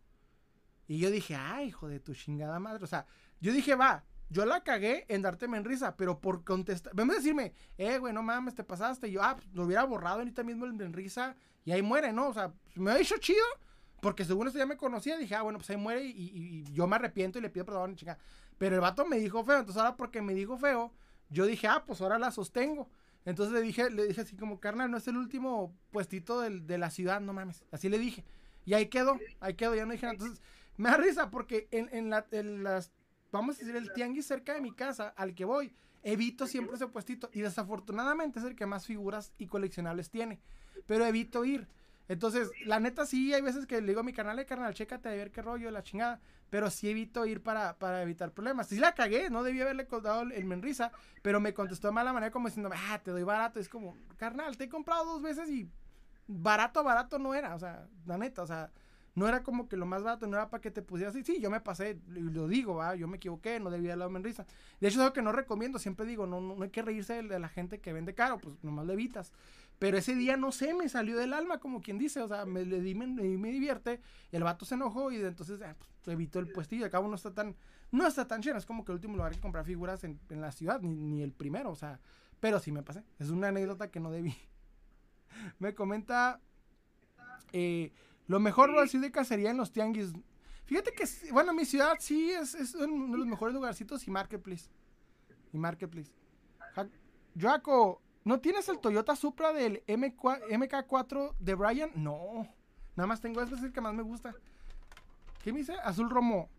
Y 0.87 0.99
yo 0.99 1.11
dije, 1.11 1.35
ay, 1.35 1.67
hijo 1.67 1.87
de 1.87 1.99
tu 1.99 2.13
chingada 2.13 2.59
madre. 2.59 2.83
O 2.83 2.87
sea, 2.87 3.05
yo 3.39 3.53
dije, 3.53 3.75
va, 3.75 4.03
yo 4.29 4.45
la 4.45 4.63
cagué 4.63 5.05
en 5.09 5.21
darte 5.21 5.45
en 5.45 5.63
risa, 5.63 5.95
pero 5.95 6.19
por 6.19 6.43
contestar, 6.43 6.93
vamos 6.95 7.15
a 7.15 7.17
decirme, 7.19 7.53
eh, 7.77 7.97
güey, 7.99 8.13
no 8.13 8.23
mames, 8.23 8.55
te 8.55 8.63
pasaste. 8.63 9.07
Y 9.07 9.11
yo, 9.11 9.23
ah, 9.23 9.35
pues, 9.35 9.47
lo 9.53 9.63
hubiera 9.63 9.83
borrado 9.85 10.19
ahorita 10.19 10.43
mismo 10.43 10.65
el 10.65 10.93
risa 10.93 11.35
y 11.65 11.71
ahí 11.71 11.81
muere, 11.81 12.11
¿no? 12.11 12.27
O 12.27 12.33
sea, 12.33 12.53
me 12.75 12.91
ha 12.91 12.95
dicho 12.95 13.15
chido, 13.19 13.45
porque 14.01 14.25
según 14.25 14.47
esto 14.47 14.59
ya 14.59 14.65
me 14.65 14.77
conocía, 14.77 15.17
dije, 15.17 15.35
ah, 15.35 15.43
bueno, 15.43 15.59
pues 15.59 15.69
ahí 15.69 15.77
muere 15.77 16.03
y, 16.03 16.63
yo 16.73 16.87
me 16.87 16.95
arrepiento 16.95 17.39
y 17.39 17.41
le 17.41 17.49
pido 17.49 17.65
perdón, 17.65 17.95
chica. 17.95 18.17
Pero 18.57 18.75
el 18.75 18.81
vato 18.81 19.05
me 19.05 19.17
dijo 19.17 19.43
feo, 19.43 19.59
entonces 19.59 19.81
ahora 19.81 19.95
porque 19.95 20.21
me 20.21 20.33
dijo 20.33 20.57
feo, 20.57 20.91
yo 21.29 21.45
dije, 21.45 21.67
ah, 21.67 21.83
pues 21.85 22.01
ahora 22.01 22.19
la 22.19 22.31
sostengo. 22.31 22.89
Entonces 23.25 23.53
le 23.53 23.61
dije, 23.61 23.89
le 23.89 24.07
dije 24.07 24.21
así 24.21 24.35
como, 24.35 24.59
carnal, 24.59 24.91
no 24.91 24.97
es 24.97 25.07
el 25.07 25.17
último 25.17 25.73
puestito 25.91 26.41
de 26.41 26.77
la 26.77 26.89
ciudad, 26.89 27.21
no 27.21 27.33
mames. 27.33 27.63
Así 27.71 27.89
le 27.89 27.97
dije. 27.97 28.25
Y 28.65 28.73
ahí 28.73 28.87
quedó, 28.87 29.19
ahí 29.39 29.55
quedó, 29.55 29.75
ya 29.75 29.85
no 29.85 29.91
dije 29.91 30.05
nada. 30.05 30.13
Entonces, 30.13 30.41
me 30.77 30.89
da 30.89 30.97
risa 30.97 31.29
porque 31.29 31.67
en, 31.71 31.89
en, 31.91 32.09
la, 32.09 32.25
las, 32.31 32.91
vamos 33.31 33.55
a 33.55 33.59
decir, 33.59 33.75
el 33.75 33.91
tianguis 33.93 34.25
cerca 34.25 34.53
de 34.53 34.61
mi 34.61 34.71
casa 34.71 35.09
al 35.09 35.35
que 35.35 35.45
voy, 35.45 35.73
evito 36.01 36.47
siempre 36.47 36.75
ese 36.75 36.87
puestito. 36.87 37.29
Y 37.33 37.41
desafortunadamente 37.41 38.39
es 38.39 38.45
el 38.45 38.55
que 38.55 38.65
más 38.65 38.85
figuras 38.85 39.33
y 39.37 39.47
coleccionables 39.47 40.09
tiene. 40.09 40.39
Pero 40.85 41.05
evito 41.05 41.45
ir. 41.45 41.67
Entonces, 42.09 42.51
la 42.65 42.79
neta 42.79 43.05
sí, 43.05 43.33
hay 43.33 43.41
veces 43.41 43.65
que 43.65 43.79
le 43.79 43.87
digo 43.87 44.01
a 44.01 44.03
mi 44.03 44.13
canal, 44.13 44.45
carnal, 44.45 44.73
chécate 44.73 45.07
a 45.09 45.13
ver 45.13 45.31
qué 45.31 45.41
rollo, 45.41 45.71
la 45.71 45.83
chingada. 45.83 46.19
Pero 46.53 46.69
sí 46.69 46.87
evito 46.87 47.25
ir 47.25 47.41
para, 47.41 47.79
para 47.79 48.03
evitar 48.03 48.31
problemas. 48.31 48.67
Sí 48.67 48.77
la 48.77 48.93
cagué, 48.93 49.31
no 49.31 49.41
debí 49.41 49.59
haberle 49.59 49.87
dado 50.03 50.21
el, 50.21 50.45
menrisa, 50.45 50.91
pero 51.23 51.39
me 51.39 51.51
contestó 51.51 51.87
de 51.87 51.93
mala 51.93 52.13
manera 52.13 52.31
como 52.31 52.47
diciendo, 52.47 52.69
ah, 52.71 53.01
te 53.03 53.09
doy 53.09 53.23
barato. 53.23 53.59
Es 53.59 53.67
como, 53.67 53.97
carnal, 54.17 54.55
te 54.55 54.65
he 54.65 54.69
comprado 54.69 55.03
dos 55.03 55.23
veces 55.23 55.49
y 55.49 55.67
barato, 56.27 56.83
barato 56.83 57.17
no 57.17 57.33
era. 57.33 57.55
O 57.55 57.59
sea, 57.59 57.87
la 58.05 58.19
neta, 58.19 58.43
o 58.43 58.45
sea, 58.45 58.69
no 59.15 59.27
era 59.27 59.41
como 59.41 59.67
que 59.67 59.77
lo 59.77 59.87
más 59.87 60.03
barato, 60.03 60.27
no 60.27 60.37
era 60.37 60.51
para 60.51 60.61
que 60.61 60.69
te 60.69 60.83
pusieras 60.83 61.15
así. 61.15 61.23
Sí, 61.23 61.41
yo 61.41 61.49
me 61.49 61.59
pasé, 61.59 61.99
lo 62.07 62.47
digo, 62.47 62.75
¿va? 62.75 62.93
yo 62.93 63.07
me 63.07 63.17
equivoqué, 63.17 63.59
no 63.59 63.71
debía 63.71 63.93
haberle 63.93 64.13
dado 64.13 64.23
risa. 64.23 64.45
De 64.79 64.89
hecho, 64.89 64.99
es 64.99 65.01
algo 65.01 65.13
que 65.13 65.23
no 65.23 65.31
recomiendo, 65.31 65.79
siempre 65.79 66.05
digo, 66.05 66.27
no, 66.27 66.39
no, 66.39 66.61
hay 66.61 66.69
que 66.69 66.83
reírse 66.83 67.23
de, 67.23 67.39
la 67.39 67.49
gente 67.49 67.79
que 67.79 67.93
vende 67.93 68.13
caro, 68.13 68.37
pues 68.37 68.63
nomás 68.63 68.85
lo 68.85 68.93
evitas. 68.93 69.31
Pero 69.83 69.97
ese 69.97 70.15
día, 70.15 70.37
no 70.37 70.53
sé, 70.53 70.73
me 70.73 70.87
salió 70.87 71.17
del 71.17 71.33
alma, 71.33 71.59
como 71.59 71.81
quien 71.81 71.97
dice, 71.97 72.21
o 72.21 72.27
sea, 72.29 72.45
me, 72.45 72.63
le 72.63 72.79
di, 72.79 72.95
me, 72.95 73.05
me 73.05 73.51
divierte, 73.51 73.99
y 74.31 74.35
el 74.37 74.41
vato 74.41 74.63
se 74.63 74.75
enojó 74.75 75.11
y 75.11 75.17
entonces 75.17 75.59
pues, 75.59 76.07
evitó 76.07 76.39
el 76.39 76.47
puestillo, 76.47 76.85
acabo 76.85 77.09
no 77.09 77.15
está 77.15 77.33
tan, 77.33 77.53
no 77.91 78.07
está 78.07 78.25
tan 78.25 78.41
lleno, 78.41 78.57
es 78.57 78.65
como 78.65 78.85
que 78.85 78.93
el 78.93 78.95
último 78.95 79.17
lugar 79.17 79.33
que 79.33 79.41
comprar 79.41 79.65
figuras 79.65 80.05
en, 80.05 80.21
en 80.29 80.39
la 80.39 80.53
ciudad, 80.53 80.79
ni, 80.79 80.95
ni 80.95 81.21
el 81.21 81.33
primero, 81.33 81.69
o 81.69 81.75
sea, 81.75 81.99
pero 82.39 82.61
sí 82.61 82.71
me 82.71 82.81
pasé, 82.81 83.03
es 83.19 83.29
una 83.29 83.49
anécdota 83.49 83.91
que 83.91 83.99
no 83.99 84.09
debí. 84.09 84.33
me 85.59 85.75
comenta... 85.75 86.39
Eh, 87.51 87.91
lo 88.27 88.39
mejor 88.39 88.73
va 88.73 88.83
a 88.83 88.85
de 88.85 89.11
cacería 89.11 89.51
en 89.51 89.57
los 89.57 89.73
tianguis. 89.73 90.13
Fíjate 90.63 90.93
que, 90.93 91.03
bueno, 91.33 91.51
mi 91.51 91.65
ciudad 91.65 91.97
sí 91.99 92.31
es, 92.31 92.55
es 92.55 92.73
uno 92.75 93.11
de 93.11 93.17
los 93.17 93.27
mejores 93.27 93.53
lugarcitos 93.53 94.07
y 94.07 94.11
Marketplace. 94.11 94.69
Y 95.51 95.57
Marketplace. 95.57 96.13
Joaco, 97.37 98.02
¿no 98.23 98.39
tienes 98.39 98.69
el 98.69 98.79
Toyota 98.79 99.15
Supra 99.15 99.53
del 99.53 99.83
MK4 99.85 101.35
de 101.39 101.55
Brian? 101.55 101.91
No. 101.95 102.47
Nada 102.95 103.07
más 103.07 103.21
tengo 103.21 103.41
es 103.41 103.51
el 103.63 103.71
que 103.71 103.81
más 103.81 103.93
me 103.93 104.03
gusta. 104.03 104.33
¿Qué 105.43 105.51
me 105.51 105.59
dice? 105.59 105.73
Azul 105.83 106.09
Romo. 106.09 106.49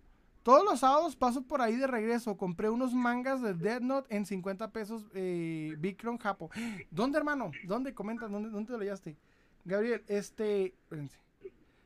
Todos 0.43 0.63
los 0.63 0.81
sábados 0.81 1.17
paso 1.17 1.43
por 1.43 1.63
ahí 1.63 1.77
de 1.77 1.87
regreso. 1.87 2.37
Compré 2.37 2.69
unos 2.69 2.93
mangas 2.93 3.41
de 3.41 3.55
Dead 3.55 3.81
Note 3.81 4.15
en 4.15 4.27
50 4.27 4.73
pesos 4.73 5.07
eh, 5.15 5.75
Japo. 6.21 6.51
¿Dónde, 6.91 7.17
hermano? 7.17 7.51
¿Dónde? 7.65 7.95
Comenta, 7.95 8.29
¿dónde, 8.29 8.51
dónde 8.51 8.67
te 8.67 8.79
lo 8.79 8.85
hallaste? 8.85 9.17
Gabriel, 9.65 10.05
este... 10.07 10.67
Espérense. 10.67 11.19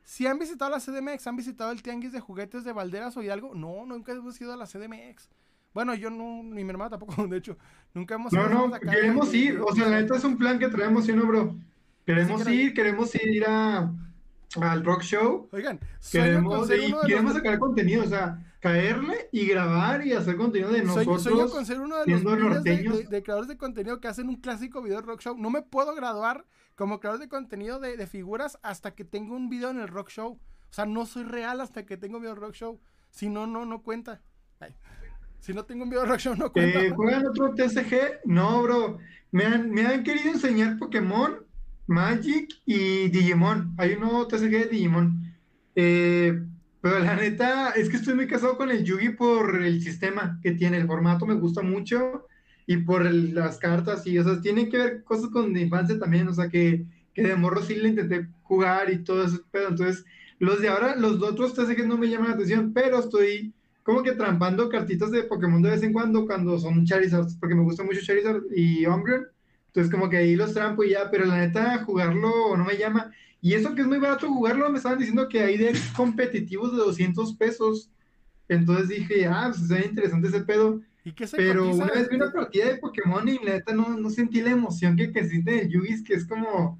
Si 0.02 0.26
han 0.26 0.38
visitado 0.38 0.70
la 0.70 0.80
CDMX, 0.80 1.26
han 1.26 1.36
visitado 1.36 1.70
el 1.70 1.82
tianguis 1.82 2.12
de 2.12 2.20
juguetes 2.20 2.64
de 2.64 2.72
Valderas 2.72 3.16
o 3.18 3.20
algo, 3.20 3.54
no, 3.54 3.84
nunca 3.84 4.12
hemos 4.12 4.40
ido 4.40 4.54
a 4.54 4.56
la 4.56 4.66
CDMX. 4.66 5.28
Bueno, 5.78 5.94
yo 5.94 6.10
no, 6.10 6.42
ni 6.42 6.64
mi 6.64 6.70
hermana 6.70 6.90
tampoco, 6.90 7.24
de 7.28 7.36
hecho, 7.36 7.56
nunca 7.94 8.16
hemos. 8.16 8.32
No, 8.32 8.48
no, 8.48 8.80
queremos 8.80 9.32
ir, 9.32 9.60
o 9.60 9.72
sea, 9.72 9.88
la 9.88 10.00
neta 10.00 10.16
es 10.16 10.24
un 10.24 10.36
plan 10.36 10.58
que 10.58 10.66
traemos, 10.66 11.06
¿sí 11.06 11.12
no, 11.12 11.24
bro? 11.24 11.54
Queremos 12.04 12.48
ir, 12.48 12.74
queremos 12.74 13.14
ir 13.14 13.44
a, 13.46 13.88
al 14.60 14.84
rock 14.84 15.02
show. 15.02 15.48
Oigan, 15.52 15.78
queremos, 16.10 16.68
y 16.68 16.92
queremos 17.06 17.32
sacar 17.32 17.60
contenido, 17.60 18.02
o 18.02 18.08
sea, 18.08 18.44
caerle 18.58 19.28
y 19.30 19.46
grabar 19.46 20.04
y 20.04 20.14
hacer 20.14 20.36
contenido 20.36 20.72
de 20.72 20.82
nosotros. 20.82 21.22
Sueño 21.22 21.48
con 21.48 21.64
ser 21.64 21.78
uno 21.78 21.98
de 21.98 22.06
los 22.10 22.64
de, 22.64 23.06
de, 23.08 23.22
creadores 23.22 23.46
de 23.46 23.56
contenido 23.56 24.00
que 24.00 24.08
hacen 24.08 24.28
un 24.28 24.40
clásico 24.40 24.82
video 24.82 24.96
de 24.96 25.06
rock 25.06 25.20
show. 25.20 25.38
No 25.38 25.48
me 25.48 25.62
puedo 25.62 25.94
graduar 25.94 26.44
como 26.74 26.98
creador 26.98 27.20
de 27.20 27.28
contenido 27.28 27.78
de, 27.78 28.04
figuras 28.08 28.58
hasta 28.64 28.96
que 28.96 29.04
tengo 29.04 29.36
un 29.36 29.48
video 29.48 29.70
en 29.70 29.78
el 29.78 29.86
rock 29.86 30.10
show. 30.10 30.32
O 30.32 30.72
sea, 30.72 30.86
no 30.86 31.06
soy 31.06 31.22
real 31.22 31.60
hasta 31.60 31.86
que 31.86 31.96
tengo 31.96 32.18
video 32.18 32.34
rock 32.34 32.54
show. 32.54 32.80
Si 33.10 33.28
no, 33.28 33.46
no, 33.46 33.64
no 33.64 33.84
cuenta. 33.84 34.22
Si 35.40 35.52
no 35.52 35.64
tengo 35.64 35.84
un 35.84 35.90
video 35.90 36.18
show, 36.18 36.34
no 36.36 36.52
cuenta. 36.52 36.80
Eh, 36.80 36.90
¿Juegan 36.90 37.26
otro 37.26 37.54
TCG? 37.54 38.24
No, 38.24 38.62
bro. 38.62 38.98
Me 39.30 39.44
han, 39.44 39.70
me 39.70 39.86
han 39.86 40.02
querido 40.02 40.30
enseñar 40.30 40.78
Pokémon, 40.78 41.38
Magic 41.86 42.48
y 42.66 43.08
Digimon. 43.08 43.74
Hay 43.78 43.92
un 43.94 44.00
nuevo 44.00 44.26
TCG 44.26 44.50
de 44.50 44.66
Digimon. 44.66 45.34
Eh, 45.74 46.42
pero 46.80 46.98
la 47.00 47.16
neta, 47.16 47.70
es 47.70 47.88
que 47.88 47.96
estoy 47.96 48.14
muy 48.14 48.26
casado 48.26 48.56
con 48.56 48.70
el 48.70 48.84
Yugi 48.84 49.10
por 49.10 49.62
el 49.62 49.82
sistema 49.82 50.38
que 50.42 50.52
tiene. 50.52 50.78
El 50.78 50.86
formato 50.86 51.26
me 51.26 51.34
gusta 51.34 51.62
mucho 51.62 52.26
y 52.66 52.76
por 52.76 53.10
las 53.10 53.56
cartas 53.56 54.06
y, 54.06 54.18
o 54.18 54.24
sea, 54.24 54.42
tienen 54.42 54.70
que 54.70 54.76
ver 54.76 55.02
cosas 55.02 55.30
con 55.30 55.50
mi 55.52 55.62
infancia 55.62 55.98
también, 55.98 56.28
o 56.28 56.34
sea, 56.34 56.50
que, 56.50 56.84
que 57.14 57.22
de 57.22 57.34
morro 57.34 57.62
sí 57.62 57.74
le 57.74 57.88
intenté 57.88 58.28
jugar 58.42 58.92
y 58.92 59.02
todo 59.02 59.24
eso, 59.24 59.40
pero 59.50 59.68
entonces 59.68 60.04
los 60.38 60.60
de 60.60 60.68
ahora, 60.68 60.94
los 60.94 61.22
otros 61.22 61.54
que 61.54 61.86
no 61.86 61.96
me 61.96 62.10
llaman 62.10 62.28
la 62.28 62.34
atención, 62.34 62.74
pero 62.74 62.98
estoy 62.98 63.54
como 63.88 64.02
que 64.02 64.12
trampando 64.12 64.68
cartitas 64.68 65.10
de 65.10 65.22
Pokémon 65.22 65.62
de 65.62 65.70
vez 65.70 65.82
en 65.82 65.94
cuando 65.94 66.26
cuando 66.26 66.58
son 66.58 66.84
Charizard, 66.84 67.26
porque 67.40 67.54
me 67.54 67.62
gusta 67.62 67.82
mucho 67.82 68.02
Charizard 68.02 68.42
y 68.54 68.84
Umbreon, 68.84 69.26
entonces 69.68 69.90
como 69.90 70.10
que 70.10 70.18
ahí 70.18 70.36
los 70.36 70.52
trampo 70.52 70.84
y 70.84 70.90
ya, 70.90 71.10
pero 71.10 71.24
la 71.24 71.38
neta 71.38 71.82
jugarlo 71.86 72.54
no 72.54 72.66
me 72.66 72.76
llama. 72.76 73.10
Y 73.40 73.54
eso 73.54 73.74
que 73.74 73.80
es 73.80 73.86
muy 73.86 73.96
barato 73.96 74.28
jugarlo, 74.28 74.68
me 74.68 74.76
estaban 74.76 74.98
diciendo 74.98 75.26
que 75.26 75.40
hay 75.40 75.56
de 75.56 75.74
competitivos 75.96 76.72
de 76.72 76.76
200 76.76 77.32
pesos. 77.36 77.90
Entonces 78.46 78.88
dije, 78.88 79.26
ah, 79.26 79.50
pues 79.56 79.70
es 79.70 79.86
interesante 79.86 80.28
ese 80.28 80.40
pedo. 80.42 80.82
Pero 81.34 81.74
una 81.74 81.86
vez 81.86 82.10
vi 82.10 82.16
una 82.16 82.30
partida 82.30 82.66
de 82.66 82.76
Pokémon 82.76 83.26
y 83.26 83.42
la 83.42 83.52
neta 83.52 83.72
no, 83.72 83.96
no 83.96 84.10
sentí 84.10 84.42
la 84.42 84.50
emoción 84.50 84.96
que, 84.96 85.10
que 85.10 85.26
siente 85.26 85.62
el 85.62 85.70
Yugi, 85.70 86.04
que 86.04 86.12
es 86.12 86.26
como, 86.26 86.78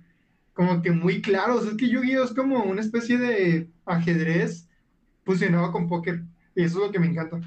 como 0.52 0.82
que 0.82 0.90
muy 0.90 1.22
claro. 1.22 1.56
O 1.56 1.62
sea, 1.62 1.70
es 1.70 1.78
que 1.78 1.88
Yugi 1.88 2.12
es 2.16 2.34
como 2.34 2.64
una 2.64 2.82
especie 2.82 3.16
de 3.16 3.70
ajedrez 3.86 4.68
fusionado 5.24 5.72
con 5.72 5.88
póker. 5.88 6.22
Y 6.58 6.64
eso 6.64 6.80
es 6.80 6.86
lo 6.86 6.90
que 6.90 6.98
me 6.98 7.06
encanta. 7.06 7.40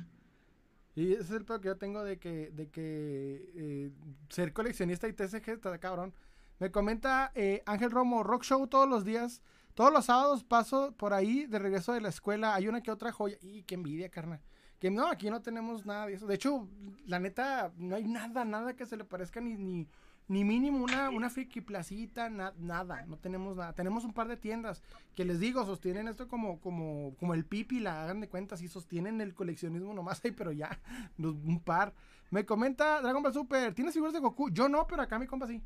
Y 0.95 1.11
ese 1.11 1.23
es 1.23 1.31
el 1.31 1.43
peor 1.43 1.59
que 1.59 1.67
yo 1.67 1.75
tengo 1.75 2.01
de 2.01 2.17
que, 2.17 2.49
de 2.51 2.69
que 2.69 3.51
eh, 3.55 3.91
ser 4.29 4.53
coleccionista 4.53 5.05
y 5.09 5.11
TCG 5.11 5.49
está 5.49 5.77
cabrón. 5.79 6.13
Me 6.59 6.71
comenta 6.71 7.33
eh, 7.35 7.61
Ángel 7.65 7.91
Romo, 7.91 8.23
Rock 8.23 8.43
Show 8.43 8.67
todos 8.67 8.87
los 8.87 9.03
días. 9.03 9.41
Todos 9.73 9.91
los 9.91 10.05
sábados 10.05 10.45
paso 10.45 10.93
por 10.95 11.13
ahí 11.13 11.45
de 11.45 11.59
regreso 11.59 11.91
de 11.91 11.99
la 11.99 12.07
escuela. 12.07 12.55
Hay 12.55 12.69
una 12.69 12.79
que 12.79 12.89
otra 12.89 13.11
joya. 13.11 13.35
Y 13.41 13.63
qué 13.63 13.75
envidia, 13.75 14.07
carnal. 14.07 14.39
Que 14.79 14.89
no, 14.89 15.07
aquí 15.07 15.29
no 15.29 15.41
tenemos 15.41 15.85
nada 15.85 16.05
de 16.05 16.13
eso. 16.13 16.25
De 16.25 16.35
hecho, 16.35 16.69
la 17.05 17.19
neta, 17.19 17.73
no 17.75 17.97
hay 17.97 18.07
nada, 18.07 18.45
nada 18.45 18.77
que 18.77 18.85
se 18.85 18.95
le 18.95 19.03
parezca 19.03 19.41
ni, 19.41 19.57
ni, 19.57 19.89
ni 20.31 20.45
mínimo 20.45 20.81
una, 20.81 21.09
una 21.09 21.29
friki 21.29 21.59
placita, 21.59 22.29
nada. 22.29 23.05
No 23.05 23.17
tenemos 23.17 23.57
nada. 23.57 23.73
Tenemos 23.73 24.05
un 24.05 24.13
par 24.13 24.29
de 24.29 24.37
tiendas 24.37 24.81
que 25.13 25.25
les 25.25 25.41
digo, 25.41 25.65
sostienen 25.65 26.07
esto 26.07 26.29
como, 26.29 26.61
como, 26.61 27.13
como 27.19 27.33
el 27.33 27.43
pipi, 27.43 27.81
la 27.81 28.03
hagan 28.03 28.21
de 28.21 28.29
cuenta, 28.29 28.55
sí 28.55 28.69
sostienen 28.69 29.19
el 29.19 29.33
coleccionismo 29.33 29.93
nomás 29.93 30.23
ahí, 30.23 30.31
pero 30.31 30.53
ya, 30.53 30.79
un 31.17 31.59
par. 31.59 31.93
Me 32.29 32.45
comenta 32.45 33.01
Dragon 33.01 33.21
Ball 33.21 33.33
Super, 33.33 33.73
¿tienes 33.73 33.93
figuras 33.93 34.13
de 34.13 34.21
Goku? 34.21 34.49
Yo 34.51 34.69
no, 34.69 34.87
pero 34.87 35.01
acá 35.01 35.19
mi 35.19 35.27
compa 35.27 35.47
sí. 35.47 35.61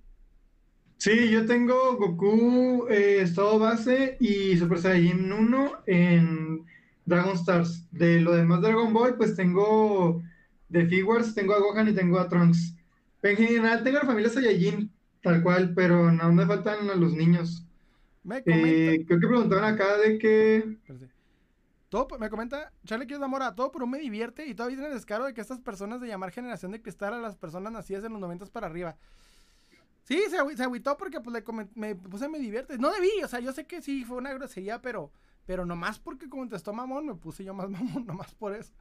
Sí, 0.97 1.29
yo 1.29 1.45
tengo 1.45 1.95
Goku, 1.97 2.87
eh, 2.89 3.19
estado 3.21 3.59
base 3.59 4.17
y 4.19 4.57
Super 4.57 4.79
Saiyan 4.79 5.31
1 5.31 5.71
en 5.85 6.65
Dragon 7.05 7.35
Stars. 7.35 7.87
De 7.91 8.19
lo 8.19 8.31
demás 8.31 8.61
Dragon 8.61 8.91
Ball, 8.91 9.15
pues 9.15 9.35
tengo 9.35 10.23
de 10.69 10.87
Figures, 10.87 11.35
tengo 11.35 11.53
a 11.53 11.59
Gohan 11.59 11.89
y 11.89 11.93
tengo 11.93 12.17
a 12.17 12.27
Trunks. 12.27 12.74
En 13.25 13.37
general 13.37 13.83
tengo 13.83 13.97
la 13.97 14.05
familia 14.05 14.29
Saiyajin, 14.29 14.91
tal 15.21 15.41
cual, 15.41 15.73
pero 15.73 16.11
no 16.11 16.31
me 16.31 16.45
faltan 16.45 16.89
a 16.89 16.95
los 16.95 17.13
niños. 17.13 17.65
Me 18.23 18.37
eh, 18.45 19.03
creo 19.07 19.19
que 19.19 19.27
preguntaban 19.27 19.73
acá 19.73 19.97
de 19.97 20.17
que... 20.17 20.77
Todo, 21.89 22.19
me 22.19 22.29
comenta, 22.29 22.71
Charlie 22.85 23.07
quiero 23.07 23.21
Zamora, 23.21 23.55
todo 23.55 23.71
pero 23.71 23.87
me 23.87 23.99
divierte 23.99 24.45
y 24.45 24.53
todavía 24.53 24.77
tiene 24.77 24.89
el 24.89 24.95
descaro 24.95 25.25
de 25.25 25.33
que 25.33 25.41
estas 25.41 25.59
personas 25.59 26.01
de 26.01 26.07
llamar 26.07 26.31
generación 26.31 26.71
de 26.71 26.81
cristal 26.81 27.13
a 27.13 27.19
las 27.19 27.35
personas 27.35 27.71
nacidas 27.71 28.03
en 28.03 28.11
los 28.11 28.21
90 28.21 28.45
para 28.47 28.67
arriba. 28.67 28.95
Sí, 30.03 30.21
se, 30.29 30.57
se 30.57 30.63
agüitó 30.63 30.97
porque 30.97 31.21
pues 31.21 31.33
le 31.33 31.67
me 31.75 31.95
puse 31.95 32.27
me 32.27 32.39
divierte. 32.39 32.77
No 32.77 32.91
debí, 32.91 33.09
o 33.23 33.27
sea, 33.27 33.39
yo 33.39 33.53
sé 33.53 33.65
que 33.65 33.81
sí 33.81 34.03
fue 34.03 34.17
una 34.17 34.33
grosería, 34.33 34.81
pero 34.81 35.11
pero 35.45 35.65
nomás 35.65 35.99
porque 35.99 36.27
contestó 36.27 36.73
mamón, 36.73 37.05
me 37.05 37.15
puse 37.15 37.43
yo 37.43 37.53
más 37.53 37.69
mamón, 37.71 38.05
nomás 38.05 38.33
por 38.35 38.53
eso. 38.53 38.73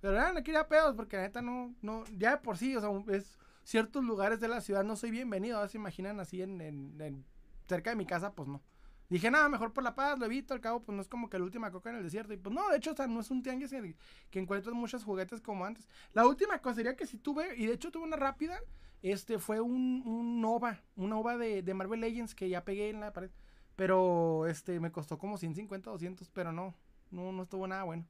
Pero 0.00 0.14
ya 0.14 0.32
no 0.32 0.42
quería 0.42 0.68
pedos 0.68 0.94
porque 0.94 1.16
la 1.16 1.22
neta 1.22 1.42
no, 1.42 1.74
no, 1.82 2.04
ya 2.16 2.32
de 2.32 2.36
por 2.38 2.56
sí, 2.56 2.76
o 2.76 2.80
sea, 2.80 3.14
es 3.14 3.38
ciertos 3.70 4.02
lugares 4.02 4.40
de 4.40 4.48
la 4.48 4.60
ciudad 4.60 4.82
no 4.82 4.96
soy 4.96 5.12
bienvenido. 5.12 5.56
Ahora 5.56 5.68
se 5.68 5.78
imaginan 5.78 6.18
así 6.18 6.42
en, 6.42 7.24
cerca 7.68 7.90
de 7.90 7.96
mi 7.96 8.04
casa, 8.04 8.32
pues 8.32 8.48
no. 8.48 8.60
Dije, 9.08 9.30
nada, 9.30 9.48
mejor 9.48 9.72
por 9.72 9.84
la 9.84 9.94
paz, 9.94 10.18
lo 10.18 10.26
evito, 10.26 10.54
al 10.54 10.60
cabo, 10.60 10.82
pues 10.82 10.94
no 10.94 11.02
es 11.02 11.08
como 11.08 11.28
que 11.28 11.38
la 11.38 11.44
última 11.44 11.70
coca 11.70 11.90
en 11.90 11.96
el 11.96 12.02
desierto. 12.02 12.32
Y 12.32 12.36
pues 12.36 12.52
no, 12.54 12.68
de 12.68 12.76
hecho, 12.76 12.94
no 13.08 13.20
es 13.20 13.30
un 13.30 13.42
tianguis 13.42 13.70
que, 13.70 13.96
que 14.30 14.38
encuentras 14.40 14.74
muchos 14.74 15.04
juguetes 15.04 15.40
como 15.40 15.64
antes. 15.64 15.88
La 16.12 16.26
última 16.26 16.58
cosa 16.58 16.76
sería 16.76 16.96
que 16.96 17.06
si 17.06 17.18
tuve, 17.18 17.56
y 17.56 17.66
de 17.66 17.74
hecho 17.74 17.92
tuve 17.92 18.04
una 18.04 18.16
rápida, 18.16 18.58
este 19.02 19.38
fue 19.38 19.60
un, 19.60 20.02
un 20.04 20.40
Nova, 20.40 20.80
un 20.96 21.10
Nova 21.10 21.36
de, 21.36 21.62
Marvel 21.74 22.00
Legends 22.00 22.34
que 22.34 22.48
ya 22.48 22.64
pegué 22.64 22.90
en 22.90 23.00
la 23.00 23.12
pared. 23.12 23.30
Pero 23.76 24.46
este 24.46 24.80
me 24.80 24.90
costó 24.90 25.16
como 25.16 25.38
150, 25.38 25.90
200, 25.90 26.28
pero 26.30 26.52
no, 26.52 26.74
no, 27.10 27.30
no 27.30 27.44
estuvo 27.44 27.68
nada 27.68 27.84
bueno. 27.84 28.04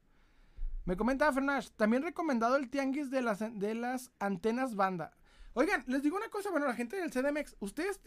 Me 0.85 0.97
comenta 0.97 1.31
Fernández, 1.31 1.71
también 1.73 2.01
recomendado 2.01 2.55
el 2.55 2.69
tianguis 2.69 3.11
de 3.11 3.21
las, 3.21 3.39
de 3.39 3.75
las 3.75 4.11
antenas 4.19 4.75
banda. 4.75 5.13
Oigan, 5.53 5.83
les 5.87 6.01
digo 6.01 6.17
una 6.17 6.29
cosa, 6.29 6.49
bueno, 6.49 6.65
la 6.65 6.73
gente 6.73 6.95
del 6.95 7.11
CDMX, 7.11 7.55
ustedes, 7.59 7.99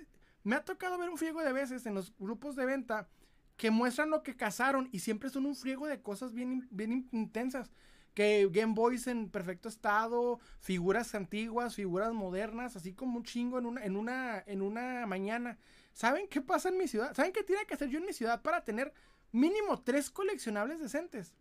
me 0.44 0.56
ha 0.56 0.64
tocado 0.64 0.96
ver 0.98 1.10
un 1.10 1.18
friego 1.18 1.42
de 1.42 1.52
veces 1.52 1.84
en 1.86 1.94
los 1.94 2.14
grupos 2.18 2.56
de 2.56 2.64
venta 2.64 3.08
que 3.56 3.70
muestran 3.70 4.10
lo 4.10 4.22
que 4.22 4.36
cazaron 4.36 4.88
y 4.92 5.00
siempre 5.00 5.30
son 5.30 5.46
un 5.46 5.54
friego 5.54 5.86
de 5.86 6.00
cosas 6.00 6.32
bien, 6.32 6.66
bien 6.70 7.08
intensas. 7.12 7.70
Que 8.14 8.48
Game 8.50 8.74
Boys 8.74 9.08
en 9.08 9.28
perfecto 9.28 9.68
estado, 9.68 10.38
figuras 10.60 11.14
antiguas, 11.16 11.74
figuras 11.74 12.12
modernas, 12.12 12.76
así 12.76 12.92
como 12.92 13.16
un 13.16 13.24
chingo 13.24 13.58
en 13.58 13.66
una, 13.66 13.84
en 13.84 13.96
una, 13.96 14.44
en 14.46 14.62
una 14.62 15.04
mañana. 15.06 15.58
¿Saben 15.92 16.28
qué 16.28 16.40
pasa 16.40 16.68
en 16.68 16.78
mi 16.78 16.86
ciudad? 16.86 17.14
¿Saben 17.14 17.32
qué 17.32 17.42
tiene 17.42 17.66
que 17.66 17.74
hacer 17.74 17.88
yo 17.88 17.98
en 17.98 18.06
mi 18.06 18.12
ciudad 18.12 18.40
para 18.40 18.64
tener 18.64 18.92
mínimo 19.32 19.82
tres 19.82 20.10
coleccionables 20.10 20.78
decentes? 20.78 21.34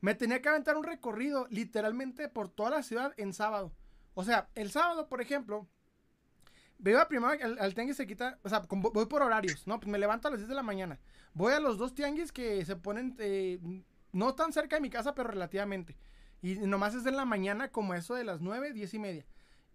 Me 0.00 0.14
tenía 0.14 0.40
que 0.40 0.48
aventar 0.48 0.76
un 0.76 0.84
recorrido 0.84 1.46
literalmente 1.50 2.28
por 2.28 2.48
toda 2.48 2.70
la 2.70 2.82
ciudad 2.82 3.12
en 3.18 3.34
sábado. 3.34 3.72
O 4.14 4.24
sea, 4.24 4.48
el 4.54 4.70
sábado, 4.70 5.08
por 5.08 5.20
ejemplo, 5.20 5.66
veo 6.78 7.00
a 7.00 7.08
primero 7.08 7.32
al, 7.32 7.58
al 7.58 7.74
tianguis 7.74 7.96
se 7.96 8.06
quita, 8.06 8.38
o 8.42 8.48
sea, 8.48 8.60
voy 8.68 9.06
por 9.06 9.22
horarios, 9.22 9.66
¿no? 9.66 9.78
Pues 9.80 9.90
me 9.90 9.98
levanto 9.98 10.28
a 10.28 10.30
las 10.30 10.40
10 10.40 10.48
de 10.48 10.54
la 10.54 10.62
mañana. 10.62 10.98
Voy 11.34 11.52
a 11.52 11.60
los 11.60 11.78
dos 11.78 11.94
tianguis 11.94 12.32
que 12.32 12.64
se 12.64 12.76
ponen 12.76 13.16
eh, 13.18 13.58
no 14.12 14.34
tan 14.34 14.52
cerca 14.52 14.76
de 14.76 14.82
mi 14.82 14.90
casa, 14.90 15.14
pero 15.14 15.30
relativamente. 15.30 15.96
Y 16.42 16.56
nomás 16.56 16.94
es 16.94 17.04
de 17.04 17.12
la 17.12 17.24
mañana 17.24 17.70
como 17.70 17.94
eso 17.94 18.14
de 18.14 18.24
las 18.24 18.40
9, 18.40 18.72
10 18.72 18.94
y 18.94 18.98
media. 18.98 19.26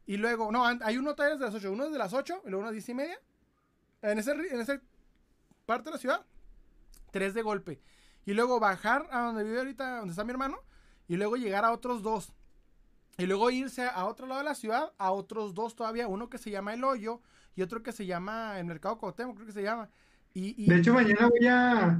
Y 0.05 0.17
luego, 0.17 0.51
no, 0.51 0.65
hay 0.65 0.97
uno 0.97 1.13
de 1.13 1.37
las 1.37 1.53
8, 1.53 1.71
uno 1.71 1.85
es 1.85 1.91
de 1.91 1.97
las 1.97 2.13
8 2.13 2.43
y 2.45 2.49
luego 2.49 2.61
uno 2.61 2.71
10 2.71 2.89
y 2.89 2.93
media. 2.93 3.19
En 4.01 4.19
ese, 4.19 4.31
en 4.31 4.59
esa 4.59 4.79
parte 5.65 5.85
de 5.85 5.91
la 5.91 5.97
ciudad, 5.97 6.25
tres 7.11 7.33
de 7.33 7.41
golpe 7.41 7.81
y 8.27 8.33
luego 8.33 8.59
bajar 8.59 9.07
a 9.09 9.21
donde 9.21 9.45
vive 9.45 9.59
ahorita, 9.59 9.99
donde 9.99 10.11
está 10.11 10.25
mi 10.25 10.31
hermano, 10.31 10.59
y 11.07 11.15
luego 11.15 11.37
llegar 11.37 11.63
a 11.63 11.71
otros 11.71 12.03
dos. 12.03 12.33
Y 13.19 13.25
luego 13.25 13.49
irse 13.49 13.83
a 13.83 14.05
otro 14.05 14.27
lado 14.27 14.41
de 14.41 14.45
la 14.45 14.53
ciudad, 14.53 14.93
a 14.99 15.11
otros 15.11 15.55
dos 15.55 15.75
todavía, 15.75 16.07
uno 16.07 16.29
que 16.29 16.37
se 16.37 16.51
llama 16.51 16.75
El 16.75 16.83
Hoyo 16.83 17.21
y 17.55 17.63
otro 17.63 17.81
que 17.81 17.91
se 17.91 18.05
llama 18.05 18.59
el 18.59 18.65
Mercado 18.65 18.99
Cotemo, 18.99 19.33
creo 19.33 19.47
que 19.47 19.53
se 19.53 19.63
llama. 19.63 19.89
Y, 20.35 20.67
De 20.67 20.75
hecho, 20.75 20.93
mañana 20.93 21.27
voy 21.27 21.47
a 21.47 21.99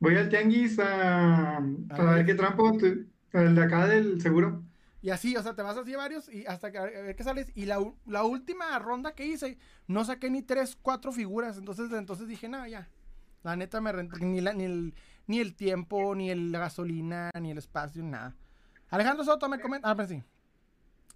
voy 0.00 0.16
al 0.16 0.28
tianguis 0.28 0.78
a, 0.78 1.56
a, 1.56 2.02
ver 2.14 2.26
qué 2.26 2.34
trampo, 2.34 2.76
el 3.32 3.54
de 3.54 3.62
acá 3.62 3.86
del 3.86 4.20
seguro. 4.20 4.62
Y 5.00 5.08
así, 5.08 5.34
o 5.34 5.42
sea, 5.42 5.54
te 5.54 5.62
vas 5.62 5.78
así 5.78 5.94
varios 5.94 6.28
y 6.28 6.44
hasta 6.44 6.70
que 6.70 6.76
a 6.76 6.84
ver 6.84 7.16
qué 7.16 7.24
sales. 7.24 7.50
Y 7.54 7.64
la, 7.64 7.82
la, 8.04 8.24
última 8.24 8.78
ronda 8.78 9.14
que 9.14 9.26
hice, 9.26 9.56
no 9.86 10.04
saqué 10.04 10.28
ni 10.28 10.42
tres, 10.42 10.76
cuatro 10.80 11.10
figuras. 11.10 11.56
Entonces, 11.56 11.90
entonces 11.92 12.28
dije, 12.28 12.50
no, 12.50 12.66
ya. 12.66 12.90
La 13.42 13.56
neta 13.56 13.80
me 13.80 13.92
rentó. 13.92 14.18
Ni, 14.18 14.42
la, 14.42 14.52
ni, 14.52 14.64
el, 14.64 14.94
ni 15.26 15.38
el 15.38 15.54
tiempo, 15.54 16.14
ni 16.14 16.30
el, 16.30 16.52
la 16.52 16.58
gasolina, 16.58 17.30
ni 17.40 17.50
el 17.50 17.56
espacio, 17.56 18.02
nada. 18.02 18.36
Alejandro 18.90 19.24
Soto 19.24 19.48
me 19.48 19.58
comenta. 19.58 19.90
Ah, 19.90 19.96
pues 19.96 20.10
sí. 20.10 20.22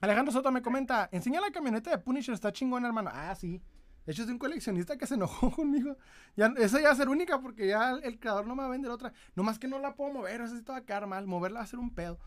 Alejandro 0.04 0.32
Soto 0.32 0.50
me 0.50 0.62
comenta. 0.62 1.08
Enseña 1.12 1.40
la 1.40 1.50
camioneta 1.50 1.90
de 1.90 1.98
Punisher, 1.98 2.34
está 2.34 2.52
chingón, 2.52 2.84
hermano. 2.84 3.10
Ah, 3.12 3.34
sí. 3.34 3.60
De 4.06 4.12
hecho, 4.12 4.22
es 4.22 4.26
de 4.26 4.34
un 4.34 4.38
coleccionista 4.38 4.98
que 4.98 5.06
se 5.06 5.14
enojó 5.14 5.50
conmigo. 5.56 5.96
Esa 6.36 6.80
ya 6.80 6.88
va 6.88 6.92
a 6.92 6.96
ser 6.96 7.08
única 7.08 7.40
porque 7.40 7.68
ya 7.68 7.92
el, 8.02 8.18
creador 8.18 8.46
no 8.46 8.54
me 8.54 8.62
va 8.62 8.68
a 8.68 8.72
vender 8.72 8.90
otra. 8.90 9.12
Nomás 9.34 9.58
que 9.58 9.68
no 9.68 9.78
la 9.78 9.94
puedo 9.94 10.12
mover, 10.12 10.42
así 10.42 10.62
te 10.62 10.72
va 10.72 10.96
a 10.96 11.06
mal. 11.06 11.26
Moverla 11.26 11.60
va 11.60 11.64
a 11.64 11.68
ser 11.68 11.78
un 11.78 11.94
pedo. 11.94 12.18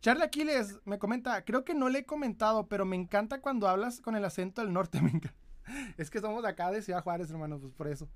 Charlie 0.00 0.24
Aquiles 0.24 0.80
me 0.84 0.98
comenta, 0.98 1.44
creo 1.44 1.64
que 1.64 1.74
no 1.74 1.88
le 1.88 2.00
he 2.00 2.04
comentado, 2.04 2.66
pero 2.66 2.84
me 2.84 2.96
encanta 2.96 3.40
cuando 3.40 3.68
hablas 3.68 4.00
con 4.00 4.16
el 4.16 4.24
acento 4.24 4.60
del 4.60 4.72
norte, 4.72 5.00
me 5.02 5.10
encanta. 5.10 5.34
Es 5.96 6.10
que 6.10 6.20
somos 6.20 6.42
de 6.42 6.48
acá 6.48 6.70
de 6.70 6.82
Ciudad 6.82 7.02
Juárez, 7.02 7.30
hermano, 7.30 7.58
pues 7.60 7.72
por 7.72 7.86
eso. 7.86 8.08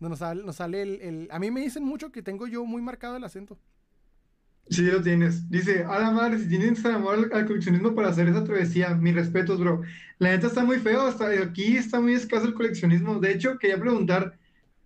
Nos 0.00 0.18
sale, 0.18 0.42
nos 0.42 0.56
sale 0.56 0.82
el, 0.82 1.28
A 1.30 1.38
mí 1.38 1.50
me 1.50 1.60
dicen 1.60 1.84
mucho 1.84 2.10
que 2.10 2.22
tengo 2.22 2.46
yo 2.46 2.64
muy 2.64 2.82
marcado 2.82 3.16
el 3.16 3.24
acento. 3.24 3.58
Sí, 4.68 4.82
lo 4.82 5.00
tienes. 5.00 5.48
Dice, 5.48 5.84
a 5.84 5.98
la 6.00 6.10
madre, 6.10 6.38
si 6.38 6.48
tienes 6.48 6.84
amor 6.84 7.30
al, 7.32 7.46
coleccionismo 7.46 7.94
para 7.94 8.08
hacer 8.08 8.28
esa 8.28 8.42
travesía, 8.42 8.94
mis 8.94 9.14
respetos, 9.14 9.60
bro. 9.60 9.82
La 10.18 10.30
neta 10.30 10.48
está 10.48 10.64
muy 10.64 10.78
feo, 10.78 11.02
hasta 11.02 11.28
aquí 11.40 11.76
está 11.76 12.00
muy 12.00 12.14
escaso 12.14 12.46
el 12.46 12.54
coleccionismo. 12.54 13.20
De 13.20 13.32
hecho, 13.32 13.58
quería 13.58 13.78
preguntar 13.78 14.36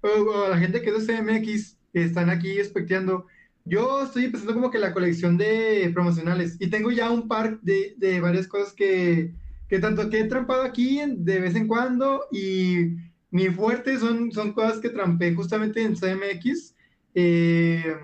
a 0.02 0.48
la 0.50 0.58
gente 0.58 0.82
que 0.82 0.90
es 0.90 1.06
de 1.06 1.16
CMX, 1.16 1.78
que 1.92 2.04
están 2.04 2.28
aquí 2.28 2.58
especteando. 2.58 3.26
Yo 3.64 4.02
estoy 4.02 4.24
empezando 4.26 4.54
como 4.54 4.70
que 4.70 4.78
la 4.78 4.92
colección 4.92 5.38
de 5.38 5.90
promocionales 5.94 6.56
y 6.60 6.68
tengo 6.68 6.90
ya 6.90 7.10
un 7.10 7.28
par 7.28 7.60
de, 7.60 7.94
de 7.98 8.20
varias 8.20 8.46
cosas 8.48 8.72
que, 8.74 9.32
que 9.68 9.78
tanto 9.78 10.10
que 10.10 10.20
he 10.20 10.24
trampado 10.24 10.62
aquí 10.62 11.00
de 11.06 11.40
vez 11.40 11.54
en 11.54 11.68
cuando 11.68 12.24
y 12.32 12.96
mi 13.30 13.48
fuerte 13.48 13.98
son, 13.98 14.32
son 14.32 14.52
cosas 14.52 14.80
que 14.80 14.90
trampé 14.90 15.34
justamente 15.34 15.82
en 15.82 15.94
CMX 15.94 16.74
eh, 17.14 17.96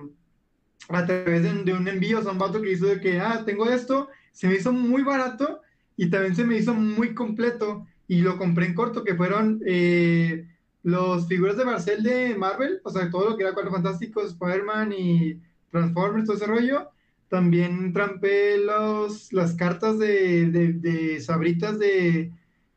a 0.89 1.07
través 1.07 1.43
de, 1.43 1.73
un 1.73 1.89
envío. 1.89 2.23
Son 2.23 2.39
vato 2.39 2.61
que 2.61 2.73
hizo 2.73 2.87
de 2.87 3.01
que, 3.01 3.21
ah, 3.21 3.43
tengo 3.45 3.69
esto, 3.69 4.09
se 4.33 4.49
me 4.49 4.55
hizo 4.55 4.73
muy 4.73 5.03
barato 5.03 5.61
y 5.97 6.11
también 6.11 6.37
se 6.37 6.45
me 6.45 6.57
hizo 6.57 6.75
muy 6.75 7.15
completo 7.15 7.87
y 8.09 8.21
lo 8.21 8.39
compré 8.39 8.67
en 8.67 8.75
corto, 8.75 9.03
que 9.03 9.15
fueron 9.15 9.61
eh, 9.67 10.47
los 10.83 11.27
figuras 11.27 11.57
de 11.57 11.65
Marcel 11.65 12.03
de 12.03 12.37
Marvel, 12.37 12.81
o 12.85 12.91
sea, 12.91 13.11
todo 13.11 13.31
lo 13.31 13.37
que 13.37 13.43
era 13.43 13.55
Cuatro 13.55 13.73
Fantásticos, 13.73 14.33
Spider-Man 14.33 14.93
y 14.97 15.41
Transformers, 15.71 16.27
todo 16.27 16.37
ese 16.37 16.47
rollo. 16.47 16.91
También 17.29 17.93
trampé 17.93 18.59
los, 18.59 19.33
las 19.33 19.55
cartas 19.55 19.99
de, 19.99 20.51
de, 20.51 20.73
de 20.75 21.21
sabritas 21.21 21.79
de, 21.79 22.31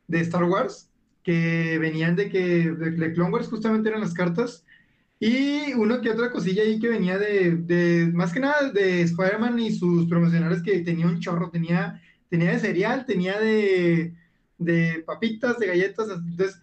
de 0.07 0.19
Star 0.21 0.43
Wars 0.45 0.89
que 1.23 1.77
venían 1.79 2.15
de 2.15 2.29
que 2.29 2.71
de, 2.71 3.13
Clone 3.13 3.31
Wars 3.31 3.47
justamente 3.47 3.89
eran 3.89 4.01
las 4.01 4.13
cartas. 4.13 4.65
Y 5.19 5.73
uno 5.73 5.99
que 5.99 6.09
otra 6.09 6.31
cosilla 6.31 6.63
ahí 6.63 6.79
que 6.79 6.87
venía 6.87 7.17
de, 7.17 7.57
de 7.57 8.09
más 8.13 8.31
que 8.31 8.39
nada 8.39 8.71
de 8.71 9.01
Spider-Man 9.01 9.59
y 9.59 9.73
sus 9.73 10.07
promocionales 10.07 10.61
que 10.61 10.79
tenía 10.79 11.07
un 11.07 11.19
chorro, 11.19 11.49
tenía, 11.49 12.01
tenía 12.29 12.51
de 12.51 12.59
cereal, 12.59 13.05
tenía 13.05 13.37
de, 13.39 14.13
de 14.57 15.03
papitas, 15.05 15.59
de 15.59 15.67
galletas, 15.67 16.07
entonces 16.09 16.61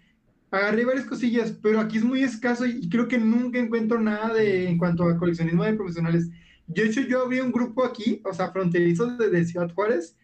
agarré 0.51 0.87
varias 0.87 1.07
cosillas, 1.07 1.53
pero 1.63 1.81
aquí 1.81 1.99
es 1.99 2.05
muy 2.05 2.23
escaso 2.23 2.65
y 2.65 2.89
creo 2.89 3.09
que 3.09 3.19
nunca 3.19 3.59
encuentro 3.59 4.01
nada 4.01 4.33
de 4.33 4.69
en 4.69 4.79
cuanto 4.79 5.05
a 5.05 5.19
coleccionismo 5.19 5.65
de 5.65 5.75
profesionales. 5.75 6.31
De 6.67 6.85
hecho, 6.85 7.03
yo 7.03 7.23
abrí 7.23 7.41
un 7.41 7.53
grupo 7.53 7.85
aquí, 7.85 8.23
o 8.25 8.33
sea, 8.33 8.53
fronterizo 8.53 9.19
de 9.19 9.45
Ciudad 9.45 9.73
Juárez, 9.75 10.17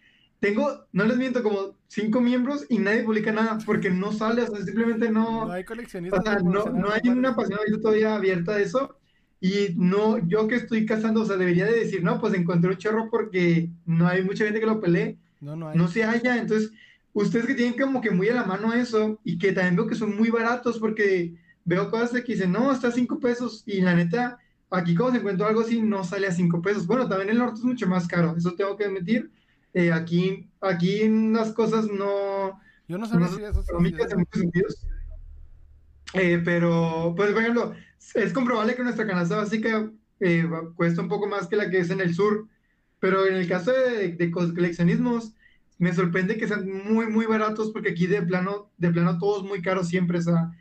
tengo, 0.42 0.88
no 0.90 1.04
les 1.04 1.16
miento, 1.16 1.40
como 1.44 1.76
cinco 1.86 2.20
miembros 2.20 2.66
y 2.68 2.78
nadie 2.78 3.04
publica 3.04 3.30
nada 3.30 3.58
porque 3.64 3.90
no 3.90 4.10
sale, 4.10 4.42
o 4.42 4.46
sea, 4.48 4.64
simplemente 4.64 5.08
no. 5.08 5.46
No 5.46 5.52
hay 5.52 5.64
coleccionistas. 5.64 6.18
O 6.18 6.22
sea, 6.24 6.38
no, 6.40 6.64
no 6.64 6.90
hay 6.90 7.08
una 7.08 7.36
pasión 7.36 7.60
todavía 7.80 8.16
abierta 8.16 8.54
a 8.54 8.60
eso. 8.60 8.98
Y 9.40 9.74
no, 9.76 10.18
yo 10.26 10.48
que 10.48 10.56
estoy 10.56 10.84
cazando, 10.84 11.22
o 11.22 11.24
sea, 11.24 11.36
debería 11.36 11.66
de 11.66 11.78
decir, 11.78 12.02
no, 12.02 12.20
pues 12.20 12.34
encontré 12.34 12.70
un 12.70 12.76
chorro 12.76 13.08
porque 13.08 13.70
no 13.86 14.08
hay 14.08 14.24
mucha 14.24 14.44
gente 14.44 14.58
que 14.58 14.66
lo 14.66 14.80
pelee. 14.80 15.16
No, 15.40 15.54
no 15.54 15.68
hay. 15.68 15.78
No 15.78 15.86
se 15.86 16.02
halla. 16.02 16.36
Entonces, 16.36 16.72
ustedes 17.12 17.46
que 17.46 17.54
tienen 17.54 17.78
como 17.78 18.00
que 18.00 18.10
muy 18.10 18.28
a 18.28 18.34
la 18.34 18.44
mano 18.44 18.72
eso 18.72 19.20
y 19.22 19.38
que 19.38 19.52
también 19.52 19.76
veo 19.76 19.86
que 19.86 19.94
son 19.94 20.16
muy 20.16 20.30
baratos 20.30 20.80
porque 20.80 21.36
veo 21.64 21.88
cosas 21.88 22.14
de 22.14 22.24
que 22.24 22.32
dicen, 22.32 22.50
no, 22.50 22.72
está 22.72 22.88
a 22.88 22.92
cinco 22.92 23.20
pesos 23.20 23.62
y 23.64 23.80
la 23.80 23.94
neta, 23.94 24.40
aquí 24.70 24.96
como 24.96 25.12
se 25.12 25.18
encuentra 25.18 25.46
algo 25.46 25.60
así, 25.60 25.80
no 25.80 26.02
sale 26.02 26.26
a 26.26 26.32
cinco 26.32 26.60
pesos. 26.60 26.84
Bueno, 26.84 27.08
también 27.08 27.30
el 27.30 27.38
norte 27.38 27.60
es 27.60 27.64
mucho 27.64 27.86
más 27.86 28.08
caro, 28.08 28.34
eso 28.36 28.54
tengo 28.54 28.76
que 28.76 28.86
admitir 28.86 29.30
eh, 29.74 29.92
aquí, 29.92 30.50
aquí 30.60 31.08
las 31.08 31.52
cosas 31.52 31.86
no... 31.86 32.60
Yo 32.88 32.98
no 32.98 33.06
sabía 33.06 33.28
si 33.28 33.42
eso 33.42 33.64
en 33.78 33.82
muchos 33.82 34.10
sentidos. 34.32 34.86
Eh, 36.14 36.42
pero, 36.44 37.14
pues, 37.16 37.32
por 37.32 37.40
ejemplo, 37.40 37.72
es 38.14 38.32
comprobable 38.32 38.74
que 38.74 38.82
nuestra 38.82 39.06
canasta 39.06 39.36
básica 39.36 39.90
eh, 40.20 40.48
cuesta 40.76 41.00
un 41.00 41.08
poco 41.08 41.26
más 41.26 41.46
que 41.46 41.56
la 41.56 41.70
que 41.70 41.78
es 41.78 41.90
en 41.90 42.00
el 42.00 42.14
sur, 42.14 42.48
pero 43.00 43.26
en 43.26 43.34
el 43.34 43.48
caso 43.48 43.72
de, 43.72 44.12
de, 44.12 44.30
coleccionismos, 44.30 45.34
me 45.78 45.94
sorprende 45.94 46.36
que 46.36 46.46
sean 46.46 46.68
muy, 46.68 47.06
muy 47.06 47.24
baratos 47.24 47.70
porque 47.70 47.90
aquí 47.90 48.06
de 48.06 48.22
plano, 48.22 48.70
de 48.76 48.90
plano 48.90 49.18
todos 49.18 49.42
muy 49.42 49.62
caros 49.62 49.88
siempre, 49.88 50.18
o 50.18 50.22
sea, 50.22 50.52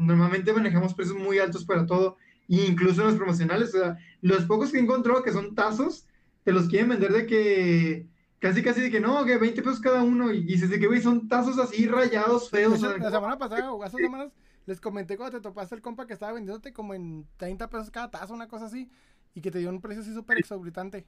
normalmente 0.00 0.52
manejamos 0.52 0.92
precios 0.92 1.16
muy 1.16 1.38
altos 1.38 1.64
para 1.64 1.86
todo, 1.86 2.16
incluso 2.48 3.00
en 3.00 3.06
los 3.08 3.16
promocionales, 3.16 3.74
o 3.74 3.78
sea, 3.78 3.98
los 4.20 4.44
pocos 4.44 4.72
que 4.72 4.80
encontró 4.80 5.22
que 5.22 5.32
son 5.32 5.54
tazos, 5.54 6.06
te 6.44 6.52
los 6.52 6.68
quieren 6.68 6.90
vender 6.90 7.12
de 7.12 7.26
que 7.26 8.08
casi 8.38 8.62
casi 8.62 8.82
de 8.82 8.90
que 8.90 9.00
no, 9.00 9.24
que 9.24 9.38
20 9.38 9.62
pesos 9.62 9.80
cada 9.80 10.02
uno 10.02 10.32
y 10.32 10.44
dices 10.44 10.70
de 10.70 10.78
que 10.78 10.86
güey, 10.86 11.02
son 11.02 11.28
tazos 11.28 11.58
así 11.58 11.86
rayados 11.86 12.50
feos. 12.50 12.80
la 12.82 13.10
semana 13.10 13.38
pasada 13.38 13.72
o 13.72 13.82
hace 13.84 13.98
semanas 14.00 14.32
les 14.66 14.80
comenté 14.80 15.16
cuando 15.16 15.38
te 15.38 15.42
topaste 15.42 15.74
el 15.74 15.82
compa 15.82 16.06
que 16.06 16.14
estaba 16.14 16.32
vendiéndote 16.32 16.72
como 16.72 16.94
en 16.94 17.28
30 17.36 17.68
pesos 17.70 17.90
cada 17.90 18.10
tazo, 18.10 18.34
una 18.34 18.48
cosa 18.48 18.66
así, 18.66 18.90
y 19.34 19.40
que 19.42 19.50
te 19.50 19.58
dio 19.58 19.70
un 19.70 19.80
precio 19.80 20.02
así 20.02 20.14
súper 20.14 20.38
exorbitante. 20.38 21.06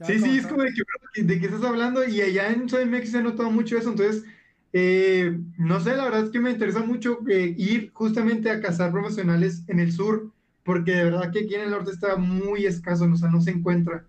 sí, 0.00 0.18
sí, 0.20 0.38
es 0.38 0.46
como 0.46 0.62
de 0.62 0.70
que, 0.72 1.22
de 1.22 1.40
qué 1.40 1.46
estás 1.46 1.64
hablando 1.64 2.04
y 2.04 2.20
allá 2.20 2.50
en 2.52 2.66
México 2.90 3.10
se 3.12 3.18
ha 3.18 3.22
notado 3.22 3.50
mucho 3.50 3.76
eso, 3.78 3.90
entonces 3.90 4.24
Eh, 4.72 5.40
no 5.58 5.80
sé, 5.80 5.96
la 5.96 6.04
verdad 6.04 6.24
es 6.24 6.30
que 6.30 6.40
me 6.40 6.52
interesa 6.52 6.80
mucho 6.84 7.20
eh, 7.28 7.54
ir 7.58 7.90
justamente 7.92 8.50
a 8.50 8.60
cazar 8.60 8.92
promocionales 8.92 9.64
en 9.68 9.80
el 9.80 9.92
sur, 9.92 10.32
porque 10.64 10.92
de 10.92 11.04
verdad 11.04 11.32
que 11.32 11.40
aquí 11.40 11.56
en 11.56 11.62
el 11.62 11.70
norte 11.70 11.90
está 11.92 12.16
muy 12.16 12.66
escaso, 12.66 13.06
o 13.06 13.16
sea, 13.16 13.30
no 13.30 13.40
se 13.42 13.50
encuentra. 13.52 14.06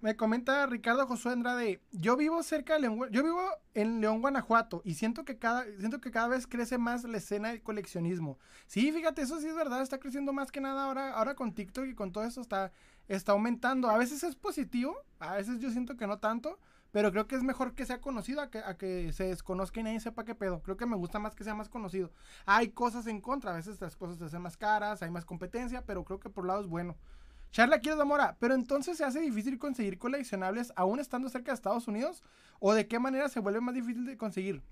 Me 0.00 0.16
comenta 0.16 0.64
Ricardo 0.66 1.06
Josué 1.08 1.32
Andrade, 1.32 1.80
yo 1.90 2.16
vivo 2.16 2.42
cerca 2.44 2.74
de 2.74 2.80
León, 2.80 3.00
yo 3.10 3.24
vivo 3.24 3.42
en 3.74 4.00
León, 4.00 4.20
Guanajuato, 4.20 4.80
y 4.84 4.94
siento 4.94 5.24
que 5.24 5.38
cada, 5.38 5.64
siento 5.78 6.00
que 6.00 6.12
cada 6.12 6.28
vez 6.28 6.46
crece 6.46 6.78
más 6.78 7.02
la 7.02 7.16
escena 7.16 7.48
del 7.48 7.62
coleccionismo. 7.62 8.38
Sí, 8.66 8.92
fíjate, 8.92 9.22
eso 9.22 9.40
sí 9.40 9.48
es 9.48 9.56
verdad, 9.56 9.82
está 9.82 9.98
creciendo 9.98 10.32
más 10.32 10.52
que 10.52 10.60
nada 10.60 10.84
ahora, 10.84 11.14
ahora 11.14 11.34
con 11.34 11.52
TikTok 11.52 11.86
y 11.86 11.94
con 11.96 12.12
todo 12.12 12.22
eso 12.22 12.40
está, 12.40 12.70
está 13.08 13.32
aumentando. 13.32 13.90
A 13.90 13.98
veces 13.98 14.22
es 14.22 14.36
positivo, 14.36 14.96
a 15.18 15.34
veces 15.34 15.58
yo 15.58 15.70
siento 15.72 15.96
que 15.96 16.06
no 16.06 16.20
tanto, 16.20 16.60
pero 16.92 17.10
creo 17.10 17.26
que 17.26 17.34
es 17.34 17.42
mejor 17.42 17.74
que 17.74 17.84
sea 17.84 18.00
conocido 18.00 18.40
a 18.40 18.50
que, 18.50 18.58
a 18.58 18.76
que 18.76 19.12
se 19.12 19.24
desconozca 19.24 19.80
y 19.80 19.82
nadie 19.82 19.98
sepa 19.98 20.24
qué 20.24 20.36
pedo. 20.36 20.62
Creo 20.62 20.76
que 20.76 20.86
me 20.86 20.94
gusta 20.94 21.18
más 21.18 21.34
que 21.34 21.42
sea 21.42 21.54
más 21.54 21.68
conocido. 21.68 22.12
Hay 22.46 22.68
cosas 22.68 23.08
en 23.08 23.20
contra, 23.20 23.50
a 23.50 23.56
veces 23.56 23.80
las 23.80 23.96
cosas 23.96 24.18
se 24.18 24.26
hacen 24.26 24.42
más 24.42 24.56
caras, 24.56 25.02
hay 25.02 25.10
más 25.10 25.24
competencia, 25.24 25.84
pero 25.84 26.04
creo 26.04 26.20
que 26.20 26.30
por 26.30 26.46
lado 26.46 26.60
es 26.60 26.68
bueno. 26.68 26.96
Charla 27.52 27.80
quiero 27.80 27.98
Zamora, 27.98 28.36
pero 28.40 28.54
entonces 28.54 28.96
se 28.96 29.04
hace 29.04 29.20
difícil 29.20 29.58
conseguir 29.58 29.98
coleccionables 29.98 30.72
aún 30.74 30.98
estando 30.98 31.28
cerca 31.28 31.52
de 31.52 31.56
Estados 31.56 31.86
Unidos 31.86 32.22
o 32.60 32.72
de 32.72 32.88
qué 32.88 32.98
manera 32.98 33.28
se 33.28 33.40
vuelve 33.40 33.60
más 33.60 33.74
difícil 33.74 34.06
de 34.06 34.16
conseguir. 34.16 34.62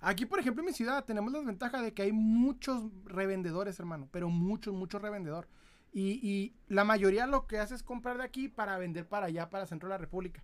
Aquí, 0.00 0.24
por 0.24 0.38
ejemplo, 0.38 0.62
en 0.62 0.66
mi 0.66 0.72
ciudad 0.72 1.04
tenemos 1.04 1.32
la 1.32 1.40
ventaja 1.40 1.82
de 1.82 1.92
que 1.92 2.02
hay 2.02 2.12
muchos 2.12 2.84
revendedores, 3.04 3.78
hermano, 3.78 4.08
pero 4.10 4.30
muchos, 4.30 4.72
muchos 4.72 5.02
revendedores. 5.02 5.50
Y, 5.92 6.12
y, 6.26 6.56
la 6.68 6.84
mayoría 6.84 7.26
lo 7.26 7.46
que 7.46 7.58
hace 7.58 7.74
es 7.74 7.82
comprar 7.82 8.16
de 8.18 8.24
aquí 8.24 8.48
para 8.48 8.78
vender 8.78 9.06
para 9.06 9.26
allá, 9.26 9.50
para 9.50 9.64
el 9.64 9.68
centro 9.68 9.88
de 9.88 9.94
la 9.94 9.98
República. 9.98 10.42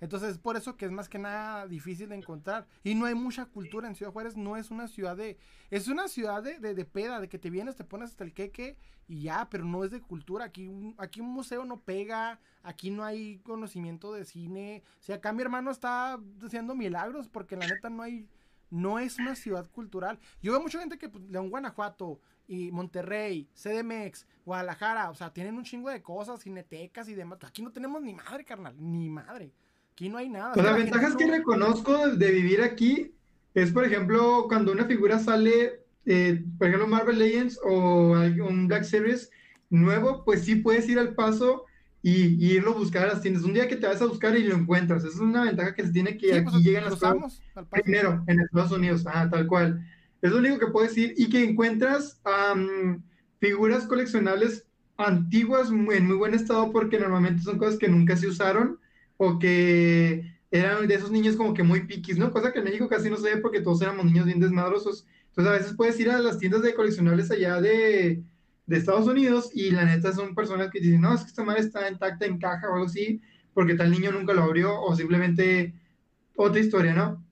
Entonces, 0.00 0.38
por 0.38 0.56
eso 0.56 0.76
que 0.76 0.84
es 0.84 0.90
más 0.90 1.08
que 1.08 1.18
nada 1.18 1.66
difícil 1.66 2.08
de 2.08 2.16
encontrar. 2.16 2.66
Y 2.84 2.94
no 2.94 3.06
hay 3.06 3.14
mucha 3.14 3.46
cultura 3.46 3.88
en 3.88 3.94
Ciudad 3.94 4.12
Juárez, 4.12 4.36
no 4.36 4.56
es 4.56 4.70
una 4.70 4.88
ciudad 4.88 5.16
de. 5.16 5.38
Es 5.70 5.88
una 5.88 6.08
ciudad 6.08 6.42
de, 6.42 6.58
de, 6.58 6.84
peda, 6.84 7.20
de 7.20 7.28
que 7.28 7.38
te 7.38 7.50
vienes, 7.50 7.76
te 7.76 7.84
pones 7.84 8.10
hasta 8.10 8.24
el 8.24 8.32
queque 8.32 8.76
y 9.06 9.22
ya, 9.22 9.48
pero 9.50 9.64
no 9.64 9.84
es 9.84 9.90
de 9.90 10.00
cultura. 10.00 10.46
Aquí, 10.46 10.70
aquí 10.98 11.20
un 11.20 11.30
museo 11.30 11.64
no 11.64 11.80
pega, 11.80 12.40
aquí 12.62 12.90
no 12.90 13.04
hay 13.04 13.38
conocimiento 13.38 14.12
de 14.12 14.24
cine. 14.24 14.82
O 15.00 15.02
sea, 15.02 15.16
acá 15.16 15.32
mi 15.32 15.42
hermano 15.42 15.70
está 15.70 16.18
haciendo 16.42 16.74
milagros 16.74 17.28
porque 17.28 17.56
la 17.56 17.66
neta 17.66 17.90
no 17.90 18.02
hay. 18.02 18.28
No 18.70 18.98
es 18.98 19.18
una 19.18 19.34
ciudad 19.34 19.66
cultural. 19.70 20.18
Yo 20.42 20.52
veo 20.52 20.60
mucha 20.60 20.78
gente 20.78 20.98
que, 20.98 21.08
pues, 21.08 21.24
León, 21.24 21.48
Guanajuato, 21.48 22.20
y 22.48 22.72
Monterrey, 22.72 23.46
CDMX, 23.54 24.26
Guadalajara, 24.44 25.10
o 25.10 25.14
sea, 25.14 25.32
tienen 25.32 25.56
un 25.56 25.64
chingo 25.64 25.90
de 25.90 26.02
cosas, 26.02 26.42
cinetecas 26.42 27.08
y 27.08 27.14
demás. 27.14 27.38
Aquí 27.44 27.62
no 27.62 27.70
tenemos 27.70 28.02
ni 28.02 28.14
madre, 28.14 28.44
carnal, 28.44 28.74
ni 28.78 29.10
madre. 29.10 29.52
Aquí 29.98 30.08
no 30.08 30.18
hay 30.18 30.28
nada. 30.28 30.52
Pues 30.52 30.64
la 30.64 30.74
ventaja 30.74 31.08
es 31.08 31.16
que 31.16 31.26
reconozco 31.26 32.06
de, 32.10 32.30
vivir 32.30 32.62
aquí 32.62 33.10
es, 33.52 33.72
por 33.72 33.84
ejemplo, 33.84 34.44
cuando 34.46 34.70
una 34.70 34.84
figura 34.84 35.18
sale, 35.18 35.80
eh, 36.06 36.44
por 36.56 36.68
ejemplo, 36.68 36.86
Marvel 36.86 37.18
Legends 37.18 37.58
o 37.64 38.12
un 38.12 38.68
Black 38.68 38.84
Series 38.84 39.28
nuevo, 39.70 40.24
pues 40.24 40.44
sí 40.44 40.54
puedes 40.54 40.88
ir 40.88 41.00
al 41.00 41.16
paso 41.16 41.64
y, 42.00 42.36
irlo 42.46 42.70
a 42.70 42.78
buscar 42.78 43.06
a 43.06 43.14
las 43.14 43.22
tiendas. 43.22 43.42
Un 43.42 43.54
día 43.54 43.66
que 43.66 43.74
te 43.74 43.88
vas 43.88 44.00
a 44.00 44.06
buscar 44.06 44.36
y 44.36 44.44
lo 44.44 44.54
encuentras. 44.54 45.02
Esa 45.02 45.14
es 45.14 45.20
una 45.20 45.42
ventaja 45.42 45.74
que 45.74 45.82
se 45.82 45.90
tiene 45.90 46.16
que 46.16 46.32
aquí 46.32 46.48
pues, 46.48 46.62
llegan 46.62 46.84
las 46.84 46.94
cosas 46.94 47.42
primero 47.68 48.22
en 48.28 48.38
Estados 48.38 48.70
Unidos, 48.70 49.04
ah, 49.04 49.28
tal 49.28 49.48
cual. 49.48 49.84
Es 50.22 50.30
lo 50.30 50.38
único 50.38 50.60
que 50.60 50.68
puedes 50.68 50.94
decir 50.94 51.14
y 51.16 51.28
que 51.28 51.42
encuentras 51.42 52.20
figuras 53.40 53.84
coleccionables 53.84 54.64
antiguas 54.96 55.70
en 55.70 56.06
muy 56.06 56.16
buen 56.16 56.34
estado 56.34 56.70
porque 56.70 57.00
normalmente 57.00 57.42
son 57.42 57.58
cosas 57.58 57.80
que 57.80 57.88
nunca 57.88 58.16
se 58.16 58.28
usaron 58.28 58.78
o 59.18 59.38
que 59.38 60.32
eran 60.50 60.88
de 60.88 60.94
esos 60.94 61.10
niños 61.10 61.36
como 61.36 61.52
que 61.52 61.62
muy 61.62 61.86
piquis, 61.86 62.16
¿no? 62.16 62.30
Cosa 62.30 62.52
que 62.52 62.60
en 62.60 62.64
México 62.64 62.88
casi 62.88 63.10
no 63.10 63.18
se 63.18 63.34
ve 63.34 63.40
porque 63.42 63.60
todos 63.60 63.82
éramos 63.82 64.06
niños 64.06 64.24
bien 64.24 64.40
desmadrosos. 64.40 65.06
Entonces 65.28 65.52
a 65.52 65.58
veces 65.58 65.76
puedes 65.76 66.00
ir 66.00 66.10
a 66.10 66.20
las 66.20 66.38
tiendas 66.38 66.62
de 66.62 66.74
coleccionables 66.74 67.30
allá 67.30 67.60
de, 67.60 68.22
de 68.66 68.76
Estados 68.76 69.06
Unidos 69.06 69.50
y 69.52 69.70
la 69.70 69.84
neta 69.84 70.12
son 70.12 70.34
personas 70.34 70.70
que 70.70 70.80
dicen, 70.80 71.02
no, 71.02 71.14
es 71.14 71.22
que 71.22 71.28
esta 71.28 71.44
madre 71.44 71.60
está 71.60 71.90
intacta 71.90 72.24
en 72.24 72.38
caja 72.38 72.70
o 72.70 72.74
algo 72.74 72.86
así, 72.86 73.20
porque 73.52 73.74
tal 73.74 73.90
niño 73.90 74.12
nunca 74.12 74.32
lo 74.32 74.44
abrió 74.44 74.80
o 74.80 74.96
simplemente 74.96 75.74
otra 76.36 76.60
historia, 76.60 76.94
¿no? 76.94 77.22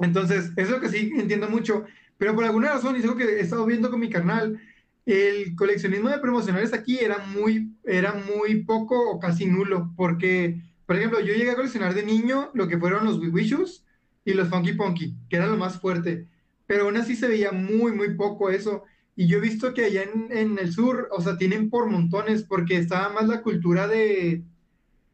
Entonces, 0.00 0.46
eso 0.46 0.52
es 0.56 0.70
lo 0.70 0.80
que 0.80 0.88
sí 0.88 1.12
entiendo 1.16 1.48
mucho, 1.48 1.84
pero 2.18 2.34
por 2.34 2.44
alguna 2.44 2.72
razón, 2.72 2.96
y 2.96 2.98
es 2.98 3.04
algo 3.04 3.16
que 3.16 3.24
he 3.24 3.40
estado 3.40 3.64
viendo 3.66 3.90
con 3.90 4.00
mi 4.00 4.10
carnal, 4.10 4.60
el 5.06 5.54
coleccionismo 5.56 6.08
de 6.08 6.18
promocionales 6.18 6.72
aquí 6.72 6.98
era 6.98 7.18
muy, 7.18 7.76
era 7.84 8.14
muy 8.14 8.64
poco 8.64 9.10
o 9.10 9.18
casi 9.18 9.46
nulo, 9.46 9.92
porque 9.96 10.60
por 10.86 10.96
ejemplo, 10.96 11.20
yo 11.20 11.34
llegué 11.34 11.50
a 11.50 11.56
coleccionar 11.56 11.94
de 11.94 12.04
niño 12.04 12.50
lo 12.54 12.68
que 12.68 12.78
fueron 12.78 13.04
los 13.04 13.18
Wishus 13.18 13.84
y 14.24 14.34
los 14.34 14.48
Funky 14.48 14.74
Punky, 14.74 15.16
que 15.28 15.36
era 15.36 15.46
lo 15.46 15.56
más 15.56 15.80
fuerte. 15.80 16.28
Pero 16.66 16.84
aún 16.84 16.96
así 16.96 17.16
se 17.16 17.28
veía 17.28 17.52
muy, 17.52 17.92
muy 17.92 18.14
poco 18.14 18.50
eso. 18.50 18.84
Y 19.14 19.26
yo 19.26 19.38
he 19.38 19.40
visto 19.40 19.74
que 19.74 19.84
allá 19.84 20.04
en, 20.30 20.58
el 20.58 20.72
sur, 20.72 21.08
o 21.10 21.20
sea, 21.20 21.36
tienen 21.36 21.70
por 21.70 21.88
montones, 21.90 22.44
porque 22.44 22.76
estaba 22.76 23.12
más 23.12 23.28
la 23.28 23.42
cultura 23.42 23.86
de, 23.86 24.42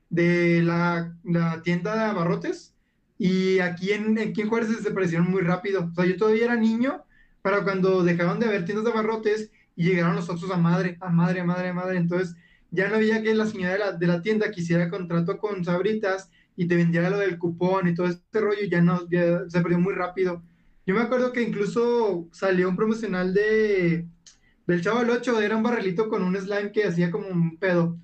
de 0.08 0.62
la, 0.62 1.16
tienda 1.62 1.94
de 1.94 2.04
abarrotes. 2.10 2.74
Y 3.18 3.58
aquí 3.58 3.92
en, 3.92 4.18
aquí 4.18 4.42
en 4.42 4.48
Juárez 4.48 4.68
se 4.68 4.76
desaparecieron 4.76 5.30
muy 5.30 5.42
rápido. 5.42 5.88
O 5.90 5.94
sea, 5.94 6.06
yo 6.06 6.16
todavía 6.16 6.44
era 6.44 6.56
niño 6.56 7.04
para 7.42 7.64
cuando 7.64 8.04
dejaron 8.04 8.38
de 8.38 8.46
haber 8.46 8.64
tiendas 8.64 8.84
de 8.84 8.92
abarrotes 8.92 9.50
y 9.74 9.84
llegaron 9.84 10.16
los 10.16 10.28
otros 10.28 10.50
a 10.50 10.56
madre, 10.56 10.96
a 11.00 11.08
madre, 11.08 11.40
a 11.40 11.44
madre, 11.44 11.68
a 11.68 11.74
madre. 11.74 11.98
Entonces, 11.98 12.36
ya 12.70 12.88
no 12.88 12.96
había 12.96 13.22
que 13.22 13.34
la 13.34 13.46
señora 13.46 13.72
de 13.72 13.78
la, 13.78 13.92
de 13.92 14.06
la 14.06 14.22
tienda 14.22 14.50
quisiera 14.50 14.90
contrato 14.90 15.38
con 15.38 15.64
Sabritas 15.64 16.30
y 16.56 16.66
te 16.66 16.76
vendiera 16.76 17.10
lo 17.10 17.18
del 17.18 17.38
cupón 17.38 17.88
y 17.88 17.94
todo 17.94 18.06
este 18.06 18.40
rollo, 18.40 18.64
ya 18.68 18.80
no, 18.80 19.08
ya 19.08 19.48
se 19.48 19.60
perdió 19.60 19.78
muy 19.78 19.94
rápido. 19.94 20.42
Yo 20.86 20.94
me 20.94 21.00
acuerdo 21.00 21.32
que 21.32 21.42
incluso 21.42 22.28
salió 22.32 22.68
un 22.68 22.76
promocional 22.76 23.32
de 23.34 24.06
del 24.68 24.82
Chavo 24.82 24.98
del 24.98 25.10
8, 25.10 25.40
era 25.40 25.56
un 25.56 25.62
barrilito 25.62 26.10
con 26.10 26.22
un 26.22 26.36
slime 26.36 26.72
que 26.72 26.84
hacía 26.84 27.10
como 27.10 27.26
un 27.26 27.56
pedo. 27.56 27.96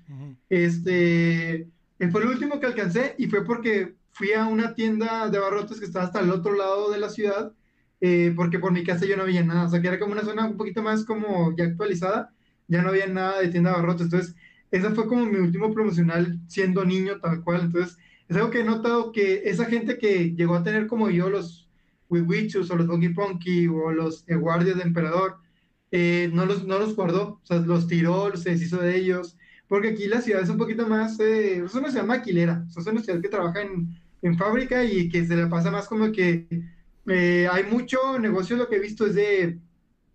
Este, 0.49 1.69
fue 2.11 2.21
el 2.23 2.27
último 2.27 2.59
que 2.59 2.65
alcancé 2.65 3.13
y 3.19 3.27
fue 3.27 3.45
porque 3.45 3.93
fui 4.13 4.33
a 4.33 4.47
una 4.47 4.73
tienda 4.73 5.29
de 5.29 5.37
barrotes 5.37 5.79
que 5.79 5.85
estaba 5.85 6.05
hasta 6.05 6.21
el 6.21 6.31
otro 6.31 6.55
lado 6.55 6.89
de 6.89 6.97
la 6.97 7.09
ciudad, 7.09 7.53
eh, 8.01 8.33
porque 8.35 8.57
por 8.57 8.71
mi 8.71 8.83
casa 8.83 9.05
yo 9.05 9.15
no 9.15 9.23
había 9.23 9.43
nada, 9.43 9.65
o 9.65 9.69
sea 9.69 9.79
que 9.79 9.87
era 9.87 9.99
como 9.99 10.13
una 10.13 10.23
zona 10.23 10.45
un 10.45 10.57
poquito 10.57 10.81
más 10.81 11.05
como 11.05 11.55
ya 11.55 11.65
actualizada, 11.65 12.33
ya 12.67 12.81
no 12.81 12.89
había 12.89 13.05
nada 13.05 13.41
de 13.41 13.49
tienda 13.49 13.69
de 13.69 13.77
barrotes, 13.77 14.05
entonces 14.05 14.35
esa 14.75 14.91
fue 14.91 15.07
como 15.07 15.25
mi 15.25 15.37
último 15.37 15.73
promocional 15.73 16.39
siendo 16.47 16.83
niño 16.85 17.19
tal 17.19 17.43
cual. 17.43 17.61
Entonces, 17.61 17.97
es 18.27 18.35
algo 18.35 18.49
que 18.49 18.61
he 18.61 18.63
notado 18.63 19.11
que 19.11 19.43
esa 19.45 19.65
gente 19.65 19.97
que 19.97 20.35
llegó 20.35 20.55
a 20.55 20.63
tener 20.63 20.87
como 20.87 21.09
yo 21.09 21.29
los 21.29 21.69
Wiwichus 22.09 22.69
o 22.71 22.75
los 22.75 22.87
Donkey 22.87 23.13
Punky 23.13 23.67
o 23.67 23.91
los 23.91 24.25
Guardias 24.27 24.77
de 24.77 24.83
Emperador, 24.83 25.37
eh, 25.91 26.29
no, 26.33 26.45
los, 26.45 26.65
no 26.65 26.79
los 26.79 26.95
guardó, 26.95 27.39
o 27.41 27.45
sea, 27.45 27.59
los 27.59 27.87
tiró, 27.87 28.35
se 28.35 28.51
deshizo 28.51 28.77
de 28.77 28.97
ellos, 28.97 29.37
porque 29.67 29.89
aquí 29.89 30.07
la 30.07 30.21
ciudad 30.21 30.41
es 30.41 30.49
un 30.49 30.57
poquito 30.57 30.87
más, 30.87 31.19
eh, 31.19 31.63
es 31.63 31.73
una 31.73 31.89
ciudad 31.89 32.05
maquilera, 32.05 32.65
es 32.67 32.85
una 32.85 33.01
ciudad 33.01 33.21
que 33.21 33.29
trabaja 33.29 33.61
en, 33.61 33.95
en 34.21 34.37
fábrica 34.37 34.83
y 34.83 35.09
que 35.09 35.25
se 35.25 35.35
le 35.35 35.47
pasa 35.47 35.71
más 35.71 35.87
como 35.87 36.11
que 36.11 36.47
eh, 37.07 37.47
hay 37.51 37.63
mucho 37.63 38.19
negocio, 38.19 38.57
lo 38.57 38.67
que 38.67 38.77
he 38.77 38.79
visto 38.79 39.05
es 39.05 39.15
de, 39.15 39.59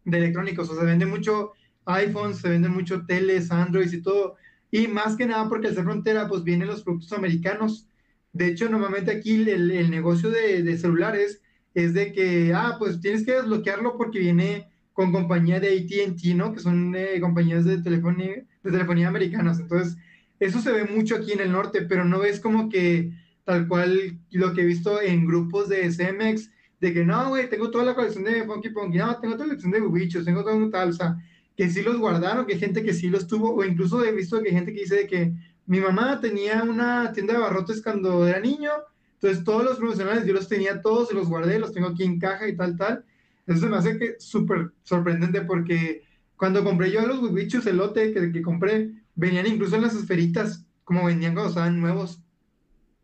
de 0.04 0.18
electrónicos, 0.18 0.68
o 0.68 0.74
sea, 0.74 0.82
se 0.82 0.86
vende 0.86 1.06
mucho 1.06 1.52
iPhones, 1.86 2.38
se 2.38 2.48
venden 2.50 2.72
mucho 2.72 3.06
teles, 3.06 3.50
Androids 3.50 3.92
y 3.92 4.02
todo, 4.02 4.36
y 4.70 4.88
más 4.88 5.16
que 5.16 5.26
nada 5.26 5.48
porque 5.48 5.68
al 5.68 5.74
ser 5.74 5.84
frontera, 5.84 6.28
pues 6.28 6.44
vienen 6.44 6.68
los 6.68 6.82
productos 6.82 7.12
americanos. 7.12 7.86
De 8.32 8.46
hecho, 8.48 8.68
normalmente 8.68 9.10
aquí 9.10 9.42
el, 9.42 9.70
el 9.70 9.90
negocio 9.90 10.30
de, 10.30 10.62
de, 10.62 10.78
celulares 10.78 11.42
es 11.74 11.94
de 11.94 12.12
que, 12.12 12.52
ah, 12.54 12.76
pues 12.78 13.00
tienes 13.00 13.24
que 13.24 13.32
desbloquearlo 13.32 13.96
porque 13.96 14.20
viene 14.20 14.68
con 14.92 15.12
compañía 15.12 15.60
de 15.60 15.78
ATT, 15.78 16.36
¿no? 16.36 16.52
Que 16.52 16.60
son 16.60 16.94
eh, 16.94 17.20
compañías 17.20 17.64
de 17.64 17.82
telefonía, 17.82 18.44
de 18.62 18.70
telefonía 18.70 19.08
americanas. 19.08 19.58
Entonces, 19.58 19.96
eso 20.38 20.60
se 20.60 20.72
ve 20.72 20.84
mucho 20.84 21.16
aquí 21.16 21.32
en 21.32 21.40
el 21.40 21.52
norte, 21.52 21.82
pero 21.82 22.04
no 22.04 22.24
es 22.24 22.40
como 22.40 22.68
que 22.68 23.12
tal 23.44 23.66
cual 23.66 24.18
lo 24.30 24.52
que 24.52 24.62
he 24.62 24.66
visto 24.66 25.00
en 25.02 25.26
grupos 25.26 25.68
de 25.68 25.90
CMX, 25.90 26.50
de 26.80 26.94
que 26.94 27.04
no, 27.04 27.28
güey, 27.30 27.48
tengo 27.48 27.70
toda 27.70 27.84
la 27.84 27.94
colección 27.94 28.24
de 28.24 28.44
Funky 28.44 28.70
Punky, 28.70 28.98
no, 28.98 29.18
tengo 29.20 29.34
toda 29.34 29.46
la 29.46 29.56
colección 29.56 29.72
de 29.72 29.80
bichos, 29.80 30.24
tengo 30.24 30.42
todo 30.42 30.56
un 30.56 30.70
tal, 30.70 30.90
o 30.90 30.92
sea, 30.92 31.16
que 31.60 31.68
sí 31.68 31.82
los 31.82 31.98
guardaron, 31.98 32.46
que 32.46 32.54
hay 32.54 32.58
gente 32.58 32.82
que 32.82 32.94
sí 32.94 33.10
los 33.10 33.26
tuvo, 33.26 33.54
o 33.54 33.62
incluso 33.62 34.02
he 34.02 34.12
visto 34.12 34.40
que 34.40 34.48
hay 34.48 34.54
gente 34.54 34.72
que 34.72 34.80
dice 34.80 35.06
que 35.06 35.34
mi 35.66 35.78
mamá 35.78 36.18
tenía 36.18 36.62
una 36.62 37.12
tienda 37.12 37.34
de 37.34 37.40
barrotes 37.40 37.82
cuando 37.82 38.26
era 38.26 38.40
niño, 38.40 38.70
entonces 39.12 39.44
todos 39.44 39.62
los 39.62 39.76
profesionales 39.76 40.24
yo 40.24 40.32
los 40.32 40.48
tenía 40.48 40.80
todos, 40.80 41.12
y 41.12 41.14
los 41.14 41.28
guardé, 41.28 41.58
los 41.58 41.74
tengo 41.74 41.88
aquí 41.88 42.02
en 42.04 42.18
caja 42.18 42.48
y 42.48 42.56
tal, 42.56 42.78
tal. 42.78 43.04
Eso 43.46 43.68
me 43.68 43.76
hace 43.76 43.98
que 43.98 44.14
súper 44.18 44.72
sorprendente 44.84 45.42
porque 45.42 46.02
cuando 46.34 46.64
compré 46.64 46.90
yo 46.92 47.06
los 47.06 47.30
bichos, 47.34 47.66
el 47.66 47.76
lote 47.76 48.14
que, 48.14 48.32
que 48.32 48.40
compré, 48.40 48.92
venían 49.14 49.46
incluso 49.46 49.76
en 49.76 49.82
las 49.82 49.94
esferitas, 49.94 50.64
como 50.84 51.04
venían 51.04 51.34
cuando 51.34 51.50
estaban 51.50 51.78
nuevos, 51.78 52.22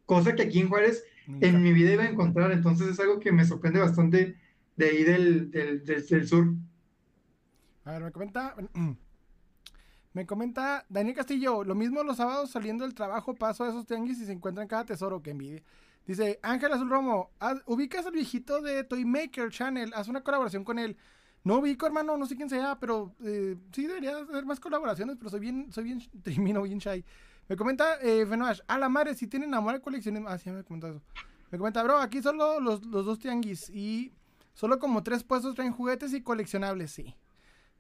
cosa 0.07 0.35
que 0.35 0.45
aquí 0.45 0.61
en 0.61 0.71
Juárez 0.71 1.05
en 1.43 1.63
mi 1.63 1.75
vida 1.75 1.93
iba 1.93 2.05
a 2.05 2.09
encontrar, 2.09 2.51
entonces 2.53 2.89
es 2.89 3.01
algo 3.01 3.21
que 3.21 3.33
me 3.33 3.45
sorprende 3.45 3.81
bastante 3.81 4.35
de 4.77 4.87
ahí 4.87 5.05
del, 5.05 5.51
del, 5.51 5.85
del 5.85 6.27
sur. 6.27 6.55
A 7.87 7.93
ver, 7.93 8.03
me 8.03 8.13
comenta. 8.13 8.55
Me 10.13 10.25
comenta 10.25 10.87
Daniel 10.89 11.15
Castillo, 11.15 11.63
lo 11.63 11.75
mismo 11.75 12.03
los 12.03 12.17
sábados 12.17 12.51
saliendo 12.51 12.85
del 12.85 12.95
trabajo 12.95 13.35
paso 13.35 13.65
a 13.65 13.69
esos 13.69 13.85
tianguis 13.85 14.19
y 14.19 14.25
se 14.25 14.33
encuentran 14.33 14.67
cada 14.67 14.87
tesoro, 14.87 15.23
que 15.23 15.33
envidia. 15.33 15.63
Dice, 16.07 16.41
Ángel 16.43 16.73
Azul 16.73 16.89
Romo, 16.89 17.33
ubicas 17.67 18.07
al 18.07 18.13
viejito 18.13 18.63
de 18.63 18.83
Toy 18.83 19.05
Maker 19.05 19.51
Channel, 19.51 19.93
haz 19.95 20.09
una 20.09 20.23
colaboración 20.23 20.65
con 20.65 20.79
él. 20.79 20.97
No 21.45 21.59
ubico, 21.59 21.85
hermano, 21.85 22.17
no 22.17 22.25
sé 22.25 22.35
quién 22.35 22.49
sea, 22.49 22.81
pero 22.81 23.15
eh, 23.23 23.59
sí 23.73 23.87
debería 23.87 24.17
hacer 24.17 24.47
más 24.47 24.59
colaboraciones, 24.59 25.17
pero 25.19 25.29
soy 25.29 25.41
bien, 25.41 25.71
soy 25.71 25.85
bien 25.85 26.03
trimino, 26.23 26.63
bien 26.63 26.79
shy. 26.79 27.05
Me 27.47 27.57
comenta 27.57 28.01
eh, 28.01 28.25
Fenoash, 28.25 28.61
a 28.69 28.79
la 28.79 28.89
madre, 28.89 29.15
si 29.15 29.27
tienen 29.27 29.53
amor 29.53 29.75
a 29.75 29.81
colecciones. 29.81 30.23
Ah, 30.27 30.39
sí, 30.39 30.49
me 30.51 30.65
comenta 30.65 30.89
eso. 30.89 31.03
Me 31.51 31.59
comenta, 31.59 31.83
bro, 31.83 31.99
aquí 31.99 32.23
solo 32.23 32.59
los 32.59 32.81
dos 32.81 33.19
tianguis 33.19 33.69
y 33.69 34.15
solo 34.55 34.79
como 34.79 35.03
tres 35.03 35.23
puestos 35.25 35.55
traen 35.55 35.73
juguetes 35.73 36.15
y 36.15 36.23
coleccionables, 36.23 36.91
sí. 36.91 37.15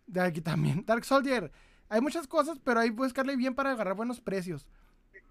De 0.07 0.21
aquí 0.21 0.41
también. 0.41 0.85
Dark 0.87 1.05
Soldier, 1.05 1.51
hay 1.89 2.01
muchas 2.01 2.27
cosas, 2.27 2.59
pero 2.63 2.81
hay 2.81 2.91
que 2.91 2.97
buscarle 2.97 3.37
bien 3.37 3.55
para 3.55 3.73
agarrar 3.73 3.97
buenos 3.97 4.21
precios. 4.21 4.67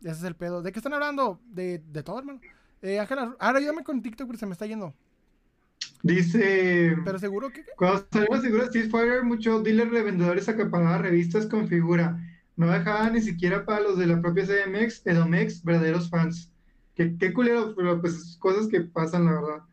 Ese 0.02 0.12
es 0.12 0.24
el 0.24 0.36
pedo. 0.36 0.62
¿De 0.62 0.72
qué 0.72 0.80
están 0.80 0.94
hablando? 0.94 1.40
De, 1.46 1.80
de 1.80 2.04
todo, 2.04 2.20
hermano. 2.20 2.42
Eh, 2.82 3.00
Ángela, 3.00 3.36
ahora 3.40 3.60
ayúdame 3.60 3.84
con 3.84 4.02
TikTok 4.02 4.28
porque 4.28 4.40
se 4.40 4.46
me 4.46 4.52
está 4.52 4.66
yendo. 4.66 4.94
Dice. 6.04 6.96
Pero 7.04 7.20
seguro 7.20 7.50
que. 7.50 7.66
Cuando 7.78 8.06
salió 8.12 8.28
la 8.30 8.42
figura 8.42 8.64
Street 8.66 8.92
Fighter, 8.92 9.24
muchos 9.24 9.64
dealers 9.64 9.92
revendedores 9.92 10.48
acaparaban 10.48 11.02
revistas 11.02 11.48
con 11.48 11.68
figura. 11.68 12.20
No 12.58 12.68
dejaban 12.68 13.14
ni 13.14 13.22
siquiera 13.22 13.66
para 13.66 13.82
los 13.82 13.98
de 13.98 14.08
la 14.08 14.22
propia 14.22 14.46
CMX, 14.46 15.06
Edomex, 15.06 15.64
verdaderos 15.64 16.10
fans. 16.10 16.52
Qué, 16.96 17.18
qué 17.18 17.34
culero, 17.34 17.74
pero 17.76 18.00
pues 18.00 18.38
cosas 18.40 18.68
que 18.68 18.82
pasan, 18.82 19.26
la 19.26 19.34
verdad. 19.34 19.64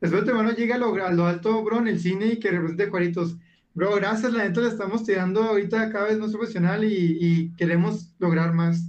Espero 0.00 0.24
que 0.24 0.30
hermano 0.30 0.52
llegue 0.52 0.72
a 0.72 0.78
lo, 0.78 0.94
a 0.94 1.12
lo, 1.12 1.26
alto, 1.26 1.62
bro, 1.62 1.78
en 1.78 1.88
el 1.88 2.00
cine 2.00 2.26
y 2.26 2.40
que 2.40 2.50
represente 2.50 2.88
Juaritos. 2.88 3.36
Bro, 3.76 3.94
gracias, 3.96 4.32
la 4.32 4.44
neta 4.44 4.62
le 4.62 4.68
estamos 4.68 5.04
tirando 5.04 5.42
ahorita 5.42 5.92
cada 5.92 6.06
vez 6.06 6.18
más 6.18 6.32
profesional 6.32 6.82
y, 6.82 7.18
y 7.20 7.50
queremos 7.56 8.10
lograr 8.18 8.54
más. 8.54 8.88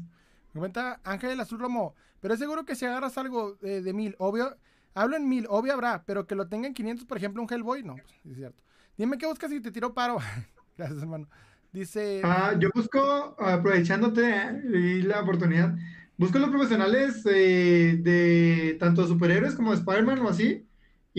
Comenta 0.53 1.01
Ángel 1.03 1.37
Azul 1.41 1.59
Romo, 1.59 1.93
pero 2.21 2.33
es 2.33 2.39
seguro 2.39 2.63
que 2.63 2.73
si 2.73 2.85
agarras 2.85 3.17
algo 3.17 3.55
de, 3.55 3.91
mil, 3.91 4.15
obvio, 4.17 4.55
hablo 4.93 5.17
en 5.17 5.27
mil, 5.27 5.45
obvio 5.49 5.73
habrá, 5.73 6.05
pero 6.05 6.25
que 6.25 6.35
lo 6.35 6.47
tenga 6.47 6.67
en 6.67 6.73
500, 6.73 7.05
por 7.05 7.17
ejemplo, 7.17 7.41
un 7.41 7.51
Hellboy, 7.51 7.83
no, 7.83 7.95
pues, 7.95 8.13
es 8.31 8.37
cierto. 8.37 8.63
Dime 8.97 9.17
qué 9.17 9.25
buscas 9.25 9.51
y 9.51 9.59
te 9.59 9.73
tiro 9.73 9.93
paro. 9.93 10.19
Gracias, 10.77 11.01
hermano. 11.01 11.27
Dice. 11.73 12.21
Ah, 12.23 12.55
yo 12.57 12.69
busco, 12.73 13.35
aprovechándote 13.39 14.25
eh, 14.25 14.61
y 14.73 15.01
la 15.01 15.19
oportunidad, 15.19 15.75
busco 16.17 16.39
los 16.39 16.49
profesionales 16.49 17.23
eh, 17.25 17.99
de 18.01 18.77
tanto 18.79 19.05
superhéroes 19.05 19.53
como 19.53 19.73
Spider-Man 19.73 20.19
o 20.19 20.29
así. 20.29 20.65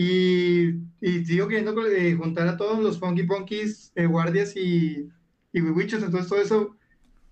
Y, 0.01 0.75
y 1.01 1.25
sigo 1.25 1.49
queriendo 1.49 1.85
eh, 1.85 2.15
juntar 2.15 2.47
a 2.47 2.55
todos 2.55 2.79
los 2.79 2.97
Funky 3.01 3.23
Punkies, 3.23 3.91
eh, 3.95 4.05
guardias 4.05 4.55
y, 4.55 5.09
y 5.51 5.61
Wiwichos, 5.61 6.01
entonces 6.01 6.29
todo 6.29 6.39
eso 6.39 6.77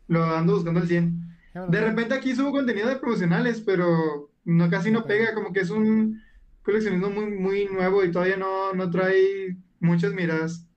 lo 0.09 0.25
ando 0.25 0.55
buscando 0.55 0.81
al 0.81 0.87
100. 0.89 1.37
De 1.69 1.79
repente 1.79 2.13
aquí 2.13 2.35
subo 2.35 2.51
contenido 2.51 2.89
de 2.89 2.97
profesionales, 2.97 3.63
pero 3.65 4.33
no 4.43 4.69
casi 4.69 4.91
no 4.91 5.05
pega, 5.05 5.33
como 5.33 5.53
que 5.53 5.61
es 5.61 5.69
un 5.69 6.21
coleccionismo 6.61 7.09
muy, 7.09 7.31
muy 7.31 7.65
nuevo 7.67 8.03
y 8.03 8.11
todavía 8.11 8.35
no, 8.35 8.73
no 8.73 8.91
trae 8.91 9.55
muchas 9.79 10.11
miradas. 10.11 10.67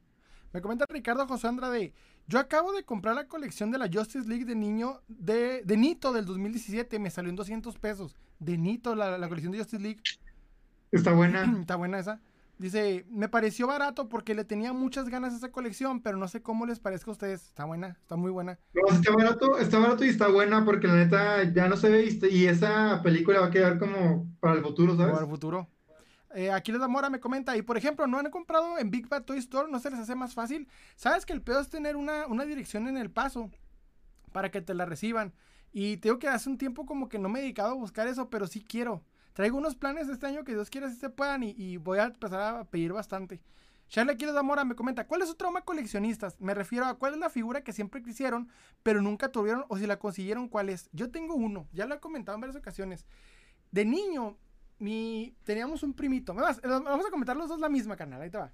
Me 0.52 0.60
comenta 0.60 0.86
Ricardo 0.88 1.26
José 1.26 1.48
Andrade. 1.48 1.92
Yo 2.28 2.38
acabo 2.38 2.72
de 2.72 2.84
comprar 2.84 3.16
la 3.16 3.26
colección 3.26 3.72
de 3.72 3.78
la 3.78 3.90
Justice 3.92 4.28
League 4.28 4.44
de 4.44 4.54
niño 4.54 5.02
de, 5.08 5.62
de 5.64 5.76
Nito 5.76 6.12
del 6.12 6.24
2017. 6.24 7.00
Me 7.00 7.10
salió 7.10 7.30
en 7.30 7.36
200 7.36 7.76
pesos. 7.78 8.14
De 8.38 8.56
Nito, 8.56 8.94
la, 8.94 9.18
la 9.18 9.28
colección 9.28 9.50
de 9.50 9.58
Justice 9.58 9.82
League. 9.82 10.00
Está 10.92 11.12
buena. 11.12 11.44
Está 11.60 11.76
buena 11.76 11.98
esa. 11.98 12.20
Dice, 12.58 13.06
me 13.08 13.26
pareció 13.30 13.66
barato 13.66 14.10
porque 14.10 14.34
le 14.34 14.44
tenía 14.44 14.74
muchas 14.74 15.08
ganas 15.08 15.32
a 15.32 15.38
esa 15.38 15.50
colección, 15.50 16.02
pero 16.02 16.18
no 16.18 16.28
sé 16.28 16.42
cómo 16.42 16.66
les 16.66 16.78
parezca 16.78 17.10
a 17.10 17.12
ustedes. 17.12 17.46
Está 17.46 17.64
buena, 17.64 17.96
está 18.02 18.16
muy 18.16 18.30
buena. 18.30 18.58
No, 18.74 18.94
está 18.94 19.12
barato, 19.14 19.58
está 19.58 19.78
barato 19.78 20.04
y 20.04 20.10
está 20.10 20.28
buena 20.28 20.62
porque 20.66 20.86
la 20.86 20.96
neta 20.96 21.50
ya 21.54 21.68
no 21.68 21.78
se 21.78 21.88
ve 21.88 22.18
y 22.30 22.46
esa 22.46 23.00
película 23.02 23.40
va 23.40 23.46
a 23.46 23.50
quedar 23.50 23.78
como 23.78 24.26
para 24.40 24.56
el 24.56 24.62
futuro, 24.62 24.94
¿sabes? 24.94 25.12
Para 25.12 25.24
el 25.24 25.30
futuro. 25.30 25.68
Eh, 26.34 26.52
aquí 26.52 26.70
les 26.70 26.80
Mora 26.86 27.08
me 27.08 27.18
comenta, 27.18 27.56
y 27.56 27.62
por 27.62 27.78
ejemplo, 27.78 28.06
¿no 28.06 28.18
han 28.18 28.30
comprado 28.30 28.78
en 28.78 28.90
Big 28.90 29.08
Bad 29.08 29.24
Toy 29.24 29.38
Store? 29.38 29.70
¿No 29.70 29.80
se 29.80 29.90
les 29.90 29.98
hace 29.98 30.14
más 30.14 30.34
fácil? 30.34 30.68
¿Sabes 30.96 31.24
que 31.24 31.32
el 31.32 31.40
peor 31.40 31.62
es 31.62 31.70
tener 31.70 31.96
una, 31.96 32.26
una 32.26 32.44
dirección 32.44 32.86
en 32.88 32.98
el 32.98 33.10
paso 33.10 33.50
para 34.32 34.50
que 34.50 34.60
te 34.60 34.74
la 34.74 34.84
reciban? 34.84 35.32
Y 35.72 35.96
tengo 35.96 36.18
que 36.18 36.28
hace 36.28 36.50
un 36.50 36.58
tiempo 36.58 36.84
como 36.84 37.08
que 37.08 37.18
no 37.18 37.30
me 37.30 37.38
he 37.38 37.42
dedicado 37.42 37.70
a 37.70 37.74
buscar 37.74 38.06
eso, 38.06 38.28
pero 38.28 38.46
sí 38.46 38.62
quiero. 38.62 39.02
Traigo 39.32 39.58
unos 39.58 39.76
planes 39.76 40.08
este 40.08 40.26
año 40.26 40.44
que 40.44 40.52
Dios 40.52 40.70
quiera 40.70 40.88
si 40.90 40.96
se 40.96 41.10
puedan 41.10 41.42
y, 41.42 41.76
voy 41.76 41.98
a 41.98 42.04
empezar 42.04 42.56
a 42.56 42.64
pedir 42.64 42.92
bastante. 42.92 43.40
Charlie 43.88 44.12
Aquiles 44.12 44.34
Zamora 44.34 44.64
me 44.64 44.76
comenta, 44.76 45.06
¿cuál 45.06 45.22
es 45.22 45.28
su 45.28 45.34
trauma 45.34 45.62
coleccionistas? 45.62 46.40
Me 46.40 46.54
refiero 46.54 46.86
a 46.86 46.94
cuál 46.94 47.14
es 47.14 47.18
la 47.18 47.28
figura 47.28 47.62
que 47.62 47.72
siempre 47.72 48.02
quisieron, 48.02 48.48
pero 48.84 49.02
nunca 49.02 49.32
tuvieron, 49.32 49.64
o 49.68 49.78
si 49.78 49.86
la 49.86 49.98
consiguieron, 49.98 50.48
cuál 50.48 50.68
es. 50.68 50.88
Yo 50.92 51.10
tengo 51.10 51.34
uno, 51.34 51.66
ya 51.72 51.86
lo 51.86 51.96
he 51.96 52.00
comentado 52.00 52.36
en 52.36 52.40
varias 52.42 52.56
ocasiones. 52.56 53.04
De 53.72 53.84
niño, 53.84 54.36
mi, 54.78 55.34
teníamos 55.42 55.82
un 55.82 55.92
primito. 55.92 56.34
vamos 56.34 57.06
a 57.06 57.10
comentar 57.10 57.36
los 57.36 57.48
dos 57.48 57.58
la 57.58 57.68
misma, 57.68 57.96
canal, 57.96 58.22
ahí 58.22 58.30
te 58.30 58.38
va. 58.38 58.52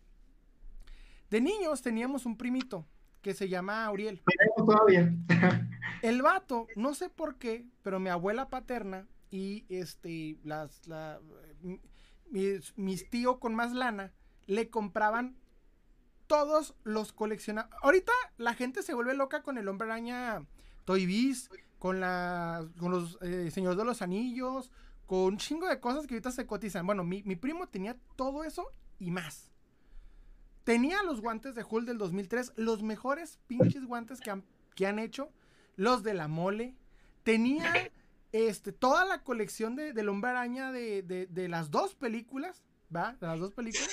De 1.31 1.41
niños 1.41 1.83
teníamos 1.83 2.25
un 2.25 2.37
primito 2.37 2.87
que 3.21 3.35
se 3.35 3.49
llama 3.49 3.85
Auriel. 3.85 4.23
Todavía. 4.57 5.13
El 6.03 6.23
vato, 6.23 6.67
no 6.77 6.95
sé 6.95 7.11
por 7.11 7.37
qué, 7.37 7.67
pero 7.83 7.99
mi 7.99 8.09
abuela 8.09 8.49
paterna 8.49 9.07
y 9.37 9.67
este, 9.69 10.39
mis, 12.31 13.11
tíos 13.11 13.39
con 13.39 13.55
más 13.55 13.73
lana 13.73 14.13
le 14.47 14.71
compraban 14.71 15.37
todos 16.27 16.75
los 16.85 17.13
coleccionables. 17.13 17.73
Ahorita 17.83 18.13
la 18.39 18.55
gente 18.55 18.83
se 18.83 18.95
vuelve 18.95 19.15
loca 19.15 19.43
con 19.43 19.59
el 19.59 19.69
hombre 19.69 19.89
araña 19.89 20.47
Toy 20.87 21.05
Biz, 21.05 21.51
con, 21.79 22.01
la, 22.01 22.67
con 22.79 22.91
los 22.91 23.19
eh, 23.21 23.51
Señores 23.51 23.77
de 23.77 23.85
los 23.85 24.01
Anillos, 24.01 24.71
con 25.05 25.19
un 25.19 25.37
chingo 25.37 25.69
de 25.69 25.81
cosas 25.81 26.07
que 26.07 26.15
ahorita 26.15 26.31
se 26.31 26.47
cotizan. 26.47 26.87
Bueno, 26.87 27.05
mi, 27.05 27.23
primo 27.37 27.69
tenía 27.69 27.97
todo 28.17 28.43
eso 28.43 28.73
y 28.99 29.11
más. 29.11 29.53
Tenía 30.65 31.03
los 31.03 31.21
guantes 31.21 31.55
de 31.55 31.63
Hulk 31.63 31.87
del 31.87 31.99
2003, 31.99 32.55
los 32.57 32.83
mejores 32.83 33.39
pinches 33.47 33.85
guantes 33.85 34.21
que 34.21 34.31
han, 34.31 34.45
que 34.75 34.87
han 34.87 34.99
hecho, 34.99 35.31
los 35.77 36.03
de 36.03 36.15
la 36.15 36.27
mole. 36.27 36.75
Tenía 37.23 37.91
este, 38.33 38.73
toda 38.73 39.05
la 39.05 39.23
colección 39.23 39.77
de, 39.77 39.93
del 39.93 40.09
Hombre 40.09 40.31
Araña 40.31 40.73
de, 40.73 41.03
de, 41.03 41.49
las 41.49 41.71
dos 41.71 41.95
películas, 41.95 42.65
¿va? 42.95 43.17
De 43.21 43.27
las 43.27 43.41
dos 43.41 43.53
películas. 43.53 43.91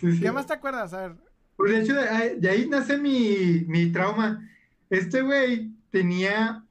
¿Qué 0.00 0.32
más 0.32 0.46
te 0.46 0.54
acuerdas? 0.54 0.92
A 0.94 1.08
ver. 1.08 1.16
Pues 1.56 1.72
de 1.72 1.80
hecho, 1.80 1.94
de, 1.94 2.50
ahí 2.50 2.68
nace 2.68 2.98
mi, 2.98 3.64
mi 3.66 3.92
trauma. 3.92 4.48
Este 4.90 5.22
güey 5.22 5.72
tenía 5.90 6.64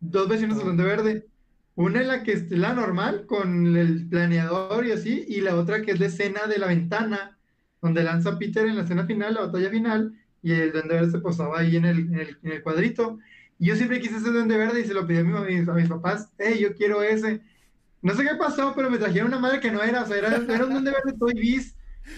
dos 0.00 0.28
versiones 0.28 0.58
de 0.58 0.64
Duende 0.64 0.84
Verde. 0.84 1.26
Una 1.74 2.00
en 2.00 2.08
la 2.08 2.22
que 2.24 2.32
es 2.32 2.50
la 2.50 2.72
normal, 2.72 3.26
con 3.26 3.76
el 3.76 4.08
planeador 4.08 4.84
y 4.86 4.92
así, 4.92 5.24
y 5.28 5.40
la 5.40 5.54
otra 5.54 5.82
que 5.82 5.92
es 5.92 6.00
la 6.00 6.06
escena 6.06 6.46
de 6.48 6.58
la 6.58 6.66
ventana, 6.66 7.38
donde 7.80 8.02
lanza 8.02 8.38
Peter 8.38 8.66
en 8.66 8.76
la 8.76 8.82
escena 8.82 9.06
final, 9.06 9.34
la 9.34 9.42
batalla 9.42 9.70
final, 9.70 10.12
y 10.42 10.52
el 10.52 10.72
Duende 10.72 10.94
Verde 10.94 11.10
se 11.12 11.18
posaba 11.20 11.60
ahí 11.60 11.76
en 11.76 11.84
el, 11.84 11.98
en 11.98 12.14
el, 12.14 12.38
en 12.42 12.52
el 12.52 12.62
cuadrito. 12.62 13.18
Yo 13.58 13.74
siempre 13.74 14.00
quise 14.00 14.16
ese 14.16 14.30
duende 14.30 14.56
verde 14.56 14.80
y 14.80 14.84
se 14.84 14.94
lo 14.94 15.06
pedí 15.06 15.18
a, 15.18 15.24
mis, 15.24 15.68
a 15.68 15.72
mis 15.72 15.88
papás, 15.88 16.30
hey, 16.38 16.58
yo 16.60 16.74
quiero 16.74 17.02
ese. 17.02 17.42
No 18.00 18.14
sé 18.14 18.22
qué 18.22 18.36
pasó, 18.36 18.72
pero 18.76 18.88
me 18.90 18.98
trajeron 18.98 19.28
una 19.28 19.40
madre 19.40 19.58
que 19.58 19.72
no 19.72 19.82
era, 19.82 20.02
o 20.02 20.06
sea, 20.06 20.16
era, 20.16 20.36
era 20.36 20.64
un 20.64 20.70
duende 20.70 20.92
verde 20.92 21.18
Toy 21.18 21.34
Biz, 21.34 21.76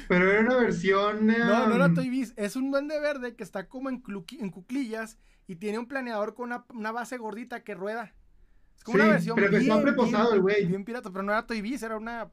pero 0.08 0.30
era 0.30 0.40
una 0.40 0.56
versión... 0.56 1.26
No, 1.26 1.66
no 1.68 1.74
era 1.74 1.86
um, 1.86 1.94
Toy 1.94 2.10
Biz, 2.10 2.34
es 2.36 2.56
un 2.56 2.70
duende 2.70 3.00
verde 3.00 3.34
que 3.34 3.42
está 3.42 3.68
como 3.68 3.88
en, 3.88 4.02
en 4.38 4.50
cuclillas 4.50 5.18
y 5.46 5.56
tiene 5.56 5.78
un 5.78 5.86
planeador 5.86 6.34
con 6.34 6.46
una, 6.46 6.66
una, 6.74 6.92
base 6.92 7.16
gordita 7.16 7.64
que 7.64 7.74
rueda. 7.74 8.14
Es 8.76 8.84
como 8.84 8.96
una 8.96 9.06
versión 9.06 9.36
pero 9.36 9.48
bien, 9.48 9.62
está 9.62 9.80
preposado 9.80 10.34
el 10.34 10.42
güey. 10.42 10.66
Bien 10.66 10.84
pirata, 10.84 11.10
pero 11.10 11.22
no 11.22 11.32
era 11.32 11.46
Toy 11.46 11.62
Biz, 11.62 11.82
era 11.82 11.96
una... 11.96 12.30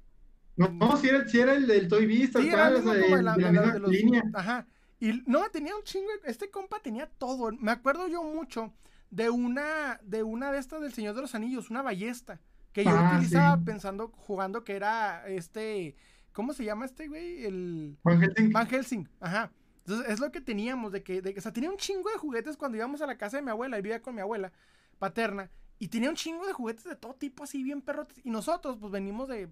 No, 0.58 0.70
no, 0.70 0.98
si 0.98 1.08
era, 1.08 1.26
si 1.28 1.40
era 1.40 1.54
el 1.54 1.68
del 1.68 1.88
Toy 1.88 2.06
Biz, 2.06 2.32
tal 2.34 2.50
cual, 2.50 2.76
o 2.76 2.82
sea, 2.82 2.94
de, 2.94 3.10
la, 3.10 3.38
la, 3.38 3.38
misma 3.38 3.88
línea. 3.88 4.24
Ajá. 4.34 4.68
Y 5.00 5.24
no, 5.28 5.50
tenía 5.52 5.76
un 5.76 5.84
chingo, 5.84 6.10
este 6.26 6.50
compa 6.50 6.82
tenía 6.82 7.06
todo. 7.06 7.52
Me 7.60 7.72
acuerdo 7.72 8.08
yo 8.08 8.24
mucho 8.24 8.74
de 9.10 9.30
una 9.30 10.00
de 10.04 10.24
una 10.24 10.52
de 10.52 10.60
estas 10.60 10.82
del 10.82 10.94
Señor 10.94 11.16
de 11.16 11.22
los 11.22 11.36
Anillos, 11.36 11.70
una 11.70 11.82
ballesta 11.82 12.40
que 12.74 12.84
yo 12.84 12.92
ah, 12.92 13.14
utilizaba 13.14 13.64
pensando 13.64 14.10
jugando 14.10 14.64
que 14.64 14.76
era 14.76 15.28
este 15.28 15.96
¿cómo 16.32 16.54
se 16.54 16.66
llama 16.66 16.86
este 16.86 17.08
güey? 17.08 17.46
El 17.46 17.98
Van 18.04 18.22
Helsing. 18.22 18.52
Van 18.52 18.68
Helsing, 18.68 19.10
ajá. 19.20 19.52
Entonces 19.80 20.10
es 20.10 20.20
lo 20.20 20.32
que 20.32 20.42
teníamos 20.42 20.92
de 20.92 21.02
que 21.02 21.22
de, 21.22 21.34
o 21.38 21.42
sea, 21.42 21.54
tenía 21.54 21.72
un 21.72 21.78
chingo 21.78 22.10
de 22.10 22.18
juguetes 22.18 22.58
cuando 22.58 22.78
íbamos 22.78 23.02
a 23.02 23.08
la 23.08 23.18
casa 23.18 23.38
de 23.38 23.44
mi 23.44 23.50
abuela, 23.50 23.80
y 23.80 23.82
vivía 23.82 24.02
con 24.02 24.16
mi 24.16 24.22
abuela 24.22 24.52
paterna 25.00 25.50
y 25.80 25.88
tenía 25.88 26.10
un 26.10 26.16
chingo 26.16 26.46
de 26.46 26.54
juguetes 26.54 26.84
de 26.84 26.96
todo 26.96 27.14
tipo 27.14 27.44
así 27.44 27.64
bien 27.64 27.82
perrotes 27.82 28.20
y 28.24 28.30
nosotros 28.30 28.78
pues 28.80 28.92
venimos 28.92 29.28
de 29.28 29.50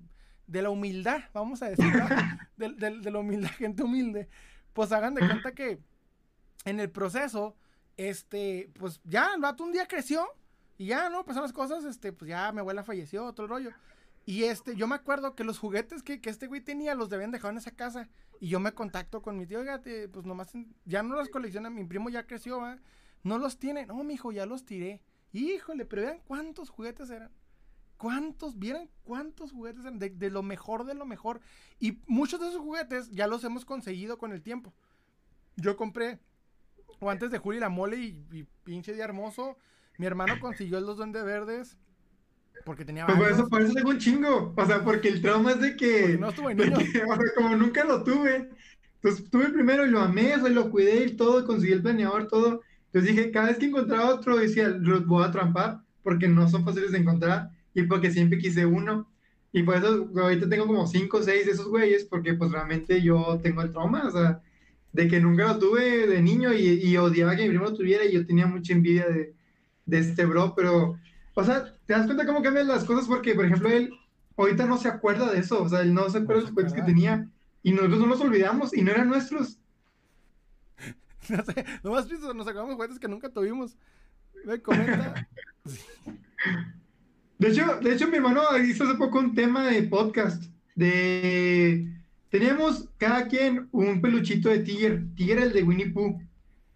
de 0.48 0.62
la 0.62 0.70
humildad, 0.70 1.22
vamos 1.34 1.62
a 1.64 1.70
decir, 1.70 1.92
de, 2.58 2.70
de, 2.74 3.00
de 3.00 3.12
la 3.12 3.20
humildad, 3.20 3.50
gente 3.50 3.84
humilde, 3.84 4.30
pues 4.74 4.92
hagan 4.92 5.16
de 5.16 5.22
cuenta 5.22 5.54
que 5.54 5.80
en 6.66 6.80
el 6.80 6.92
proceso 6.92 7.56
este, 7.98 8.72
pues 8.78 9.02
ya 9.04 9.34
el 9.36 9.42
vato 9.42 9.64
un 9.64 9.72
día 9.72 9.88
creció 9.88 10.28
y 10.78 10.88
ya, 10.88 11.10
¿no? 11.10 11.26
Pasaron 11.26 11.44
las 11.44 11.54
cosas, 11.54 11.86
este, 11.86 12.12
pues 12.12 12.30
ya 12.30 12.52
mi 12.52 12.60
abuela 12.60 12.84
falleció, 12.84 13.32
todo 13.34 13.44
el 13.44 13.50
rollo. 13.50 13.72
Y 14.26 14.46
este, 14.46 14.76
yo 14.76 14.88
me 14.88 14.96
acuerdo 14.96 15.36
que 15.36 15.44
los 15.44 15.60
juguetes 15.60 16.02
que, 16.02 16.20
este 16.24 16.48
güey 16.48 16.62
tenía 16.62 16.96
los 16.96 17.10
debían 17.10 17.32
dejar 17.32 17.52
en 17.52 17.60
esa 17.60 17.72
casa. 17.72 18.10
Y 18.40 18.50
yo 18.50 18.60
me 18.60 18.74
contacto 18.74 19.22
con 19.22 19.38
mi 19.38 19.46
tío, 19.46 19.60
oiga, 19.60 19.82
pues 19.82 20.26
nomás, 20.26 20.52
ya 20.84 21.04
no 21.04 21.16
los 21.16 21.30
colecciona, 21.30 21.70
mi 21.70 21.86
primo 21.86 22.10
ya 22.10 22.26
creció, 22.26 22.62
No 23.24 23.38
los 23.38 23.60
tiene, 23.60 23.86
no, 23.86 24.04
mijo, 24.04 24.32
ya 24.32 24.46
los 24.46 24.66
tiré. 24.66 25.02
Híjole, 25.32 25.86
pero 25.86 26.02
vean 26.04 26.22
cuántos 26.26 26.70
juguetes 26.70 27.10
eran. 27.10 27.32
cuántos, 27.98 28.58
vieron 28.58 28.90
cuántos 29.04 29.52
juguetes 29.52 29.84
de, 29.84 30.10
de, 30.10 30.30
lo 30.30 30.44
mejor 30.44 30.86
de 30.86 30.96
lo 30.96 31.06
mejor. 31.06 31.40
Y 31.80 32.00
muchos 32.08 32.40
de 32.40 32.48
esos 32.48 32.62
juguetes 32.62 33.12
ya 33.12 33.28
los 33.28 33.44
hemos 33.44 33.64
conseguido 33.64 34.18
con 34.18 34.32
el 34.32 34.42
tiempo. 34.42 34.74
Yo 35.56 35.78
compré, 35.78 36.20
o 37.00 37.10
antes 37.10 37.32
de 37.32 37.38
Juli 37.38 37.60
la 37.60 37.70
mole 37.70 37.98
y, 37.98 38.46
pinche 38.64 38.94
día 38.94 39.06
hermoso, 39.06 39.58
mi 39.98 40.06
hermano 40.06 40.40
consiguió 40.40 40.80
los 40.82 40.98
duendes 40.98 41.24
verdes. 41.24 41.78
Porque 42.64 42.86
tenía 42.86 43.06
pues 43.06 43.18
por 43.18 43.32
eso, 43.32 43.48
por 43.50 43.62
eso 43.62 43.74
tengo 43.74 43.90
un 43.90 44.00
chingo. 44.00 44.54
O 44.56 44.66
sea, 44.66 44.84
porque 44.84 45.10
el 45.10 45.22
trauma 45.22 45.52
es 45.52 45.62
de 45.62 45.76
que. 45.76 46.18
no 46.18 46.30
estuve 46.30 46.56
niño. 46.56 46.78
o 47.10 47.16
sea, 47.16 47.34
como 47.36 47.56
nunca 47.56 47.84
lo 47.84 48.04
tuve. 48.04 48.50
Entonces 48.96 49.30
tuve 49.30 49.46
el 49.46 49.54
primero 49.54 49.86
y 49.86 49.92
lo 49.92 50.00
amé, 50.00 50.36
o 50.36 50.40
sea, 50.40 50.50
lo 50.50 50.72
cuidé 50.72 51.06
y 51.06 51.16
todo, 51.16 51.46
conseguí 51.46 51.74
el 51.74 51.84
planeador, 51.84 52.28
todo. 52.28 52.62
Entonces 52.88 53.16
dije, 53.16 53.32
cada 53.32 53.48
vez 53.48 53.58
que 53.58 53.68
encontraba 53.68 54.10
otro, 54.10 54.38
decía, 54.38 54.70
los 54.70 55.06
voy 55.06 55.24
a 55.24 55.32
trampar, 55.32 55.82
porque 56.02 56.28
no 56.28 56.50
son 56.50 56.66
fáciles 56.66 56.92
de 56.92 57.00
encontrar 57.00 57.52
y 57.76 57.84
porque 57.84 58.10
siempre 58.10 58.40
quise 58.40 58.66
uno. 58.66 59.08
Y 59.52 59.64
por 59.64 59.76
eso 59.76 60.10
ahorita 60.16 60.50
tengo 60.50 60.66
como 60.66 60.88
cinco 60.88 61.18
o 61.18 61.24
seis 61.24 61.46
de 61.46 61.52
esos 61.52 61.68
güeyes, 61.68 62.06
porque 62.06 62.34
pues 62.34 62.52
realmente 62.52 63.02
yo 63.02 63.40
tengo 63.44 63.62
el 63.62 63.72
trauma, 63.72 64.08
o 64.08 64.12
sea, 64.12 64.42
de 64.96 65.10
que 65.10 65.20
nunca 65.20 65.46
lo 65.46 65.60
tuve 65.60 66.08
de 66.08 66.22
niño 66.22 66.54
y, 66.54 66.82
y 66.82 66.96
odiaba 66.96 67.36
que 67.36 67.44
mi 67.44 67.50
primo 67.50 67.66
lo 67.66 67.74
tuviera 67.74 68.06
y 68.06 68.14
yo 68.14 68.26
tenía 68.26 68.48
mucha 68.48 68.72
envidia 68.72 69.06
de, 69.06 69.36
de 69.86 70.00
este 70.00 70.26
bro, 70.26 70.54
pero, 70.56 70.98
o 71.34 71.44
sea, 71.44 71.76
te 71.86 71.94
das 71.94 72.06
cuenta 72.06 72.26
cómo 72.26 72.42
cambian 72.42 72.70
las 72.70 72.86
cosas 72.86 73.06
porque, 73.06 73.36
por 73.36 73.46
ejemplo, 73.46 73.68
él 73.68 73.92
ahorita 74.38 74.66
no 74.66 74.78
se 74.78 74.88
acuerda 74.88 75.30
de 75.30 75.40
eso, 75.40 75.62
o 75.62 75.68
sea, 75.68 75.82
él 75.82 75.94
no 75.94 76.10
se 76.10 76.20
acuerda 76.20 76.36
de 76.36 76.42
los 76.44 76.52
juguetes 76.52 76.74
que 76.74 76.82
tenía 76.82 77.30
y 77.62 77.74
nosotros 77.74 78.00
no 78.00 78.06
los 78.06 78.22
olvidamos 78.22 78.74
y 78.74 78.84
no 78.84 78.92
eran 78.92 79.10
nuestros. 79.10 79.60
no 81.30 81.44
sé, 81.44 81.66
nomás 81.84 82.08
nos 82.34 82.48
acabamos 82.48 82.76
juguetes 82.76 82.98
que 82.98 83.10
nunca 83.10 83.28
tuvimos. 83.28 83.76
Me 84.46 84.62
comenta. 84.62 85.28
De 87.38 87.50
hecho, 87.50 87.80
de 87.82 87.94
hecho, 87.94 88.08
mi 88.08 88.16
hermano 88.16 88.44
hizo 88.66 88.86
hace 88.86 88.96
poco 88.96 89.20
un 89.20 89.36
tema 89.36 89.68
de 89.68 89.84
podcast. 89.84 90.42
De 90.74 91.86
teníamos 92.30 92.90
cada 92.98 93.28
quien 93.28 93.68
un 93.72 94.02
peluchito 94.02 94.50
de 94.50 94.60
Tiger, 94.60 95.04
Tiger 95.16 95.40
el 95.40 95.54
de 95.54 95.64
Winnie 95.64 95.92
Pooh. 95.92 96.20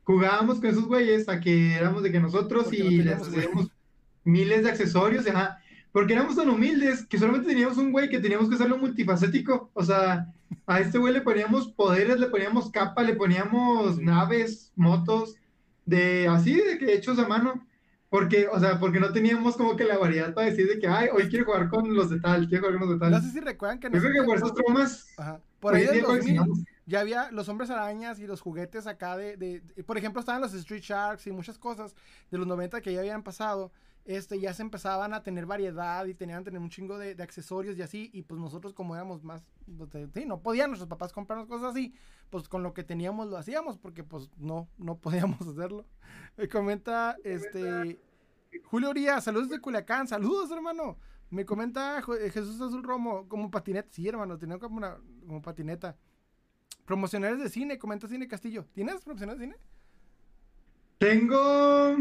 Jugábamos 0.03 0.59
con 0.59 0.69
esos 0.69 0.85
güeyes 0.85 1.29
a 1.29 1.39
que 1.39 1.73
éramos 1.73 2.03
de 2.03 2.11
que 2.11 2.19
nosotros 2.19 2.71
y 2.73 3.03
les 3.03 3.21
hacíamos 3.21 3.69
miles 4.23 4.63
de 4.63 4.69
accesorios, 4.69 5.27
ajá. 5.27 5.59
Porque 5.91 6.13
éramos 6.13 6.35
tan 6.35 6.49
humildes 6.49 7.05
que 7.05 7.17
solamente 7.17 7.49
teníamos 7.49 7.77
un 7.77 7.91
güey 7.91 8.09
que 8.09 8.19
teníamos 8.19 8.49
que 8.49 8.55
hacerlo 8.55 8.77
multifacético. 8.77 9.69
O 9.73 9.83
sea, 9.83 10.31
a 10.67 10.79
este 10.79 10.97
güey 10.97 11.13
le 11.13 11.21
poníamos 11.21 11.67
poderes, 11.67 12.19
le 12.19 12.27
poníamos 12.27 12.69
capa, 12.71 13.03
le 13.03 13.15
poníamos 13.15 13.99
naves, 13.99 14.71
motos, 14.75 15.35
de 15.85 16.27
así, 16.27 16.53
de 16.53 16.77
que 16.77 16.93
hechos 16.93 17.17
a 17.19 17.27
mano. 17.27 17.65
Porque, 18.09 18.47
o 18.47 18.59
sea, 18.59 18.79
porque 18.79 18.99
no 18.99 19.11
teníamos 19.11 19.55
como 19.55 19.75
que 19.75 19.83
la 19.83 19.97
variedad 19.97 20.33
para 20.33 20.47
decir 20.47 20.67
de 20.67 20.79
que, 20.79 20.87
ay, 20.87 21.09
hoy 21.13 21.29
quiero 21.29 21.45
jugar 21.45 21.69
con 21.69 21.93
los 21.93 22.09
de 22.09 22.19
tal, 22.19 22.47
quiero 22.47 22.63
jugar 22.63 22.79
con 22.79 22.89
los 22.89 22.99
de 22.99 23.05
tal. 23.05 23.11
No 23.11 23.21
sé 23.21 23.31
si 23.31 23.39
recuerdan 23.39 23.79
que... 23.79 23.89
Yo 23.91 23.99
creo 23.99 24.13
que 24.13 24.23
por 24.23 24.37
esos 24.37 24.53
traumas... 24.53 25.07
Ajá. 25.17 25.39
Por 25.59 25.75
ahí 25.75 25.85
del 25.85 26.01
2000 26.01 26.65
ya 26.89 27.01
había 27.01 27.29
los 27.31 27.47
hombres 27.49 27.69
arañas 27.69 28.19
y 28.19 28.25
los 28.25 28.41
juguetes 28.41 28.87
acá 28.87 29.15
de, 29.15 29.37
de, 29.37 29.61
Por 29.83 29.97
ejemplo, 29.99 30.19
estaban 30.19 30.41
los 30.41 30.55
Street 30.55 30.81
Sharks 30.81 31.27
y 31.27 31.31
muchas 31.31 31.59
cosas 31.59 31.95
de 32.31 32.37
los 32.39 32.47
90 32.47 32.81
que 32.81 32.91
ya 32.91 32.99
habían 32.99 33.21
pasado. 33.21 33.71
Este, 34.09 34.39
ya 34.39 34.55
se 34.55 34.63
empezaban 34.63 35.13
a 35.13 35.21
tener 35.21 35.45
variedad 35.45 36.03
y 36.07 36.15
tenían 36.15 36.43
tener 36.43 36.59
un 36.59 36.71
chingo 36.71 36.97
de, 36.97 37.13
de, 37.13 37.21
accesorios 37.21 37.77
y 37.77 37.83
así. 37.83 38.09
Y 38.11 38.23
pues 38.23 38.41
nosotros 38.41 38.73
como 38.73 38.95
éramos 38.95 39.23
más... 39.23 39.43
Pues, 39.77 39.91
sí, 40.15 40.25
no 40.25 40.41
podían 40.41 40.71
nuestros 40.71 40.89
papás 40.89 41.13
comprarnos 41.13 41.47
cosas 41.47 41.73
así. 41.73 41.93
Pues 42.31 42.49
con 42.49 42.63
lo 42.63 42.73
que 42.73 42.83
teníamos 42.83 43.27
lo 43.27 43.37
hacíamos 43.37 43.77
porque 43.77 44.03
pues 44.03 44.31
no, 44.37 44.67
no 44.79 44.97
podíamos 44.99 45.39
hacerlo. 45.41 45.85
Me 46.37 46.49
comenta, 46.49 47.17
este... 47.23 47.99
Julio 48.63 48.89
Urias, 48.89 49.25
saludos 49.25 49.49
de 49.49 49.61
Culiacán, 49.61 50.07
saludos 50.07 50.49
hermano. 50.49 50.97
Me 51.29 51.45
comenta 51.45 51.99
eh, 51.99 52.31
Jesús 52.31 52.59
Azul 52.59 52.81
Romo, 52.81 53.29
como 53.29 53.51
patineta. 53.51 53.89
Sí, 53.91 54.07
hermano, 54.07 54.39
tenía 54.39 54.57
como 54.57 54.77
una 54.77 54.97
como 55.27 55.43
patineta. 55.43 55.95
Promocionales 56.83 57.37
de 57.37 57.49
cine, 57.49 57.77
comenta 57.77 58.07
Cine 58.07 58.27
Castillo. 58.27 58.65
¿Tienes 58.73 59.03
promocionales 59.03 59.39
de 59.39 59.45
cine? 59.45 59.57
Tengo. 60.99 61.97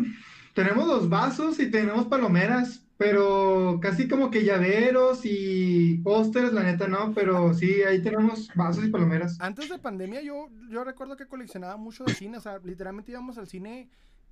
Tenemos 0.55 0.87
los 0.87 1.09
vasos 1.09 1.59
y 1.61 1.71
tenemos 1.71 2.07
palomeras, 2.07 2.85
pero 2.97 3.79
casi 3.81 4.09
como 4.09 4.31
que 4.31 4.45
llaveros 4.45 5.21
y 5.23 5.99
pósteres, 6.03 6.53
la 6.53 6.65
neta 6.65 6.89
no, 6.89 7.15
pero 7.15 7.55
sí, 7.55 7.83
ahí 7.85 8.03
tenemos 8.03 8.51
vasos 8.57 8.85
y 8.85 8.91
palomeras. 8.91 9.41
Antes 9.41 9.69
de 9.69 9.79
pandemia, 9.79 10.21
yo, 10.21 10.49
yo 10.69 10.83
recuerdo 10.83 11.17
que 11.17 11.27
coleccionaba 11.27 11.77
mucho 11.77 12.05
de 12.05 12.15
cine, 12.15 12.39
o 12.39 12.41
sea, 12.41 12.59
literalmente 12.59 13.13
íbamos 13.13 13.39
al 13.39 13.47
cine 13.47 13.89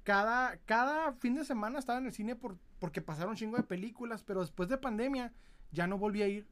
cada, 0.06 0.56
cada 0.66 1.12
fin 1.14 1.34
de 1.34 1.44
semana 1.44 1.80
estaba 1.80 1.98
en 1.98 2.06
el 2.06 2.12
cine 2.12 2.36
por, 2.36 2.56
porque 2.78 3.02
pasaron 3.02 3.30
un 3.30 3.36
chingo 3.36 3.56
de 3.56 3.64
películas, 3.64 4.22
pero 4.22 4.40
después 4.40 4.68
de 4.68 4.78
pandemia 4.78 5.32
ya 5.72 5.88
no 5.88 5.98
volví 5.98 6.22
a 6.22 6.28
ir 6.28 6.46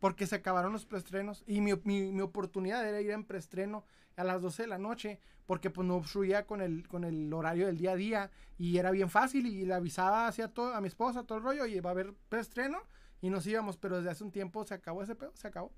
porque 0.00 0.26
se 0.26 0.34
acabaron 0.34 0.72
los 0.72 0.86
preestrenos 0.86 1.44
y 1.46 1.60
mi, 1.60 1.72
mi, 1.84 2.20
oportunidad 2.20 2.86
era 2.86 3.00
ir 3.00 3.10
en 3.10 3.24
preestreno 3.24 3.84
a 4.16 4.24
las 4.24 4.42
12 4.42 4.62
de 4.62 4.68
la 4.68 4.78
noche 4.78 5.20
porque 5.46 5.70
pues 5.70 5.86
no 5.86 5.96
obstruía 5.96 6.46
con 6.46 6.60
el, 6.60 6.88
con 6.88 7.04
el 7.04 7.32
horario 7.32 7.66
del 7.66 7.78
día 7.78 7.92
a 7.92 7.96
día 7.96 8.30
y 8.58 8.78
era 8.78 8.90
bien 8.90 9.08
fácil 9.08 9.46
y 9.46 9.64
le 9.64 9.74
avisaba 9.74 10.26
hacia 10.26 10.48
todo, 10.48 10.74
a 10.74 10.80
mi 10.80 10.88
esposa 10.88 11.24
todo 11.24 11.38
el 11.38 11.44
rollo 11.44 11.66
y 11.66 11.78
va 11.80 11.90
a 11.90 11.92
haber 11.92 12.14
preestreno 12.28 12.78
y 13.22 13.30
nos 13.30 13.46
íbamos, 13.46 13.76
pero 13.76 13.96
desde 13.96 14.10
hace 14.10 14.24
un 14.24 14.32
tiempo 14.32 14.64
se 14.64 14.74
acabó 14.74 15.02
ese 15.02 15.14
pedo, 15.14 15.32
se 15.34 15.48
acabó. 15.48 15.72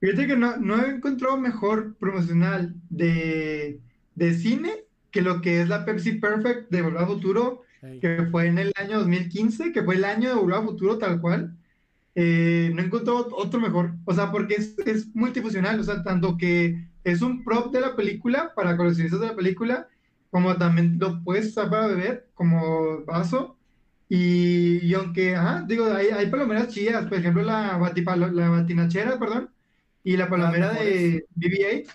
Fíjate 0.00 0.26
que 0.26 0.36
no, 0.36 0.56
no 0.56 0.84
he 0.84 0.90
encontrado 0.90 1.36
mejor 1.38 1.94
promocional 1.96 2.74
de, 2.90 3.80
de 4.14 4.34
cine 4.34 4.84
que 5.10 5.22
lo 5.22 5.40
que 5.40 5.62
es 5.62 5.68
la 5.68 5.84
Pepsi 5.84 6.12
Perfect 6.12 6.70
de 6.70 6.82
Volver 6.82 7.02
a 7.02 7.06
Futuro, 7.06 7.62
que 8.00 8.26
fue 8.30 8.48
en 8.48 8.58
el 8.58 8.72
año 8.76 8.98
2015, 8.98 9.72
que 9.72 9.82
fue 9.82 9.94
el 9.94 10.04
año 10.04 10.28
de 10.28 10.34
Volver 10.34 10.56
a 10.56 10.62
Futuro 10.62 10.98
tal 10.98 11.20
cual, 11.20 11.56
eh, 12.14 12.70
no 12.74 12.82
encontró 12.82 13.26
otro 13.32 13.60
mejor. 13.60 13.94
O 14.04 14.12
sea, 14.12 14.30
porque 14.30 14.54
es, 14.56 14.78
es, 14.80 15.14
multifuncional, 15.14 15.80
o 15.80 15.84
sea, 15.84 16.02
tanto 16.02 16.36
que 16.36 16.86
es 17.06 17.22
un 17.22 17.44
prop 17.44 17.72
de 17.72 17.80
la 17.80 17.94
película 17.96 18.52
para 18.54 18.76
coleccionistas 18.76 19.20
de 19.20 19.28
la 19.28 19.36
película, 19.36 19.88
como 20.30 20.56
también 20.56 20.98
lo 20.98 21.22
puedes 21.22 21.46
usar 21.48 21.70
para 21.70 21.86
beber 21.86 22.28
como 22.34 23.04
vaso. 23.04 23.56
Y, 24.08 24.78
y 24.86 24.94
aunque, 24.94 25.36
ajá, 25.36 25.64
digo, 25.68 25.86
hay, 25.86 26.08
hay 26.08 26.26
palomeras 26.30 26.68
chidas, 26.68 27.06
por 27.06 27.18
ejemplo, 27.18 27.42
la, 27.42 27.78
la 27.78 28.48
batinachera, 28.50 29.18
perdón, 29.18 29.50
y 30.04 30.16
la 30.16 30.28
palomera 30.28 30.72
de 30.72 31.26
BB-8, 31.36 31.92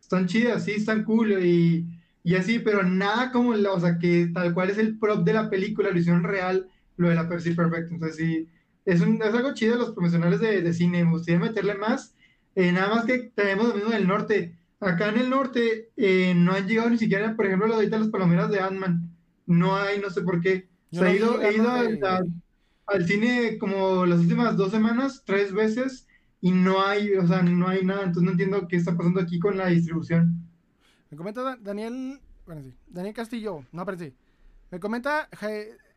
están 0.00 0.26
chidas, 0.26 0.64
sí, 0.64 0.72
están 0.72 1.04
cool. 1.04 1.32
Y, 1.44 1.86
y 2.22 2.34
así, 2.34 2.58
pero 2.58 2.82
nada 2.82 3.32
como, 3.32 3.54
la, 3.54 3.72
o 3.72 3.80
sea, 3.80 3.98
que 3.98 4.30
tal 4.34 4.52
cual 4.54 4.70
es 4.70 4.78
el 4.78 4.98
prop 4.98 5.24
de 5.24 5.32
la 5.32 5.50
película, 5.50 5.90
lo 5.90 5.98
hicieron 5.98 6.24
real, 6.24 6.68
lo 6.96 7.08
de 7.08 7.14
la 7.14 7.28
Pepsi 7.28 7.54
Perfect. 7.54 7.90
Entonces, 7.90 8.16
sí, 8.16 8.48
es, 8.84 9.00
un, 9.00 9.22
es 9.22 9.34
algo 9.34 9.54
chido 9.54 9.76
los 9.76 9.92
profesionales 9.92 10.40
de, 10.40 10.60
de, 10.62 10.72
cine, 10.74 11.04
me 11.04 11.12
gustaría 11.12 11.40
meterle 11.40 11.74
más. 11.74 12.14
Eh, 12.54 12.72
nada 12.72 12.94
más 12.94 13.04
que 13.04 13.32
tenemos 13.34 13.68
lo 13.68 13.74
mismo 13.74 13.90
del 13.90 14.06
norte. 14.06 14.56
Acá 14.80 15.08
en 15.08 15.18
el 15.18 15.30
norte 15.30 15.90
eh, 15.96 16.34
no 16.34 16.52
han 16.52 16.66
llegado 16.66 16.90
ni 16.90 16.98
siquiera, 16.98 17.36
por 17.36 17.46
ejemplo, 17.46 17.74
ahorita 17.74 17.98
las 17.98 18.08
palomeras 18.08 18.50
de 18.50 18.60
Ant-Man. 18.60 19.10
No 19.46 19.76
hay, 19.76 20.00
no 20.00 20.10
sé 20.10 20.22
por 20.22 20.40
qué. 20.40 20.68
Se 20.90 21.04
ha 21.04 21.14
ido, 21.14 21.40
he 21.40 21.54
ido 21.54 21.70
al, 21.70 22.00
al, 22.86 23.06
cine 23.06 23.58
como 23.58 24.04
las 24.04 24.20
últimas 24.20 24.56
dos 24.56 24.70
semanas, 24.70 25.22
tres 25.24 25.52
veces, 25.52 26.06
y 26.40 26.50
no 26.50 26.84
hay, 26.84 27.14
o 27.14 27.26
sea, 27.26 27.42
no 27.42 27.68
hay 27.68 27.84
nada. 27.84 28.00
Entonces 28.02 28.24
no 28.24 28.30
entiendo 28.32 28.68
qué 28.68 28.76
está 28.76 28.96
pasando 28.96 29.20
aquí 29.20 29.38
con 29.38 29.56
la 29.56 29.68
distribución. 29.68 30.42
Me 31.10 31.16
comenta 31.16 31.56
Daniel, 31.60 32.20
bueno, 32.46 32.62
sí, 32.62 32.74
Daniel 32.88 33.14
Castillo, 33.14 33.64
no, 33.72 33.84
pero 33.84 33.98
sí. 33.98 34.12
Me 34.70 34.80
comenta 34.80 35.28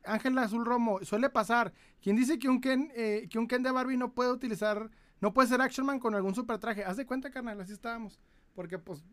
Ángel 0.04 0.38
Azul 0.38 0.66
Romo, 0.66 1.00
suele 1.04 1.30
pasar. 1.30 1.74
¿Quién 2.02 2.16
dice 2.16 2.38
que 2.38 2.50
un 2.50 2.62
Ken, 2.62 2.92
eh, 2.96 3.28
que 3.30 3.40
un 3.40 3.48
Ken 3.48 3.64
de 3.64 3.72
Barbie 3.72 3.98
no 3.98 4.14
puede 4.14 4.32
utilizar, 4.32 4.90
no 5.26 5.34
puede 5.34 5.48
ser 5.48 5.60
Action 5.60 5.88
Man 5.88 5.98
con 5.98 6.14
algún 6.14 6.36
super 6.36 6.60
traje? 6.60 6.84
Haz 6.84 6.98
de 6.98 7.06
cuenta, 7.08 7.32
carnal, 7.32 7.60
así 7.60 7.74
estábamos. 7.74 8.20
Porque 8.54 8.78
pues, 8.78 9.04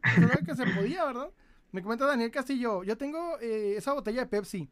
que 0.47 0.55
se 0.55 0.67
podía, 0.67 1.07
¿verdad? 1.07 1.31
Me 1.71 1.83
comenta 1.83 2.05
Daniel 2.05 2.31
Castillo, 2.31 2.85
yo 2.85 2.99
tengo 2.99 3.39
eh, 3.41 3.77
esa 3.79 3.95
botella 3.95 4.21
de 4.21 4.27
Pepsi. 4.27 4.69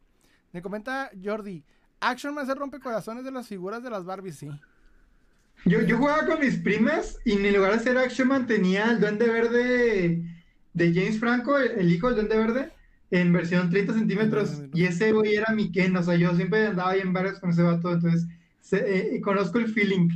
Me 0.51 0.61
comenta 0.61 1.09
Jordi, 1.19 1.63
Action 1.99 2.35
Man 2.35 2.45
se 2.45 2.53
rompe 2.53 2.79
corazones 2.79 3.25
de 3.25 3.31
las 3.31 3.47
figuras 3.47 3.81
de 3.81 3.89
las 3.89 4.05
Barbies, 4.05 4.35
sí. 4.35 4.51
Yo, 5.65 5.81
yo 5.81 5.97
jugaba 5.97 6.27
con 6.27 6.41
mis 6.41 6.57
primas 6.57 7.17
y 7.25 7.31
en 7.31 7.55
lugar 7.55 7.73
de 7.73 7.79
ser 7.79 7.97
Action 7.97 8.27
Man 8.27 8.45
tenía 8.45 8.91
el 8.91 8.99
duende 8.99 9.27
verde 9.27 10.23
de 10.73 10.93
James 10.93 11.19
Franco, 11.19 11.57
el, 11.57 11.91
hijo 11.91 12.13
del 12.13 12.27
Duende 12.27 12.37
Verde, 12.37 12.71
en 13.09 13.33
versión 13.33 13.71
30 13.71 13.95
centímetros. 13.95 14.61
Y 14.75 14.83
ese 14.83 15.11
güey 15.11 15.33
era 15.33 15.51
mi 15.55 15.71
Ken, 15.71 15.97
o 15.97 16.03
sea, 16.03 16.13
yo 16.17 16.35
siempre 16.35 16.67
andaba 16.67 16.91
ahí 16.91 16.99
en 16.99 17.13
varios 17.13 17.39
con 17.39 17.49
ese 17.49 17.63
vato, 17.63 17.91
entonces 17.91 18.27
eh, 18.73 19.19
conozco 19.23 19.57
el 19.57 19.69
feeling. 19.69 20.09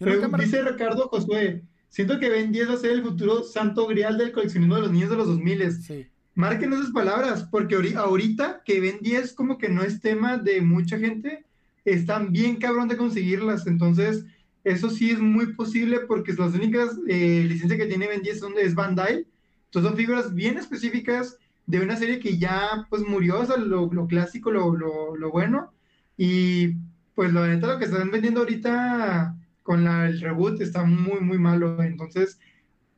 Pero 0.00 0.28
dice 0.38 0.62
Ricardo 0.62 1.08
Josué, 1.08 1.62
siento 1.90 2.18
que 2.18 2.30
Ben 2.30 2.50
10 2.50 2.70
va 2.70 2.74
a 2.74 2.78
ser 2.78 2.92
el 2.92 3.02
futuro 3.02 3.44
santo 3.44 3.86
grial 3.86 4.16
del 4.16 4.32
coleccionismo 4.32 4.76
de 4.76 4.80
los 4.80 4.92
niños 4.92 5.10
de 5.10 5.16
los 5.16 5.26
2000. 5.26 5.72
Sí. 5.72 6.06
Marquen 6.34 6.72
esas 6.72 6.90
palabras, 6.90 7.46
porque 7.50 7.74
ahorita 7.96 8.62
que 8.64 8.80
Ben 8.80 8.98
10 9.02 9.34
como 9.34 9.58
que 9.58 9.68
no 9.68 9.82
es 9.82 10.00
tema 10.00 10.38
de 10.38 10.62
mucha 10.62 10.98
gente, 10.98 11.44
están 11.84 12.32
bien 12.32 12.56
cabrón 12.56 12.88
de 12.88 12.96
conseguirlas, 12.96 13.66
entonces 13.66 14.24
eso 14.64 14.88
sí 14.90 15.10
es 15.10 15.18
muy 15.18 15.54
posible 15.54 16.00
porque 16.00 16.32
las 16.32 16.54
únicas 16.54 16.90
eh, 17.06 17.44
licencias 17.46 17.78
que 17.78 17.86
tiene 17.86 18.08
Ben 18.08 18.22
10 18.22 18.40
son 18.40 18.54
de 18.54 18.68
Bandai, 18.72 19.26
entonces 19.66 19.88
son 19.88 19.96
figuras 19.96 20.34
bien 20.34 20.56
específicas 20.56 21.36
de 21.66 21.80
una 21.80 21.96
serie 21.96 22.20
que 22.20 22.38
ya 22.38 22.86
pues 22.88 23.02
murió, 23.02 23.40
o 23.40 23.46
sea, 23.46 23.56
lo, 23.56 23.92
lo 23.92 24.06
clásico, 24.06 24.50
lo, 24.50 24.74
lo, 24.74 25.16
lo, 25.16 25.30
bueno. 25.30 25.72
Y 26.16 26.74
pues 27.14 27.32
la 27.32 27.46
neta 27.46 27.68
lo 27.68 27.78
que 27.78 27.84
están 27.84 28.10
vendiendo 28.10 28.40
ahorita 28.40 29.36
con 29.62 29.84
la, 29.84 30.06
el 30.06 30.20
reboot 30.20 30.60
está 30.60 30.84
muy, 30.84 31.20
muy 31.20 31.38
malo. 31.38 31.82
Entonces, 31.82 32.38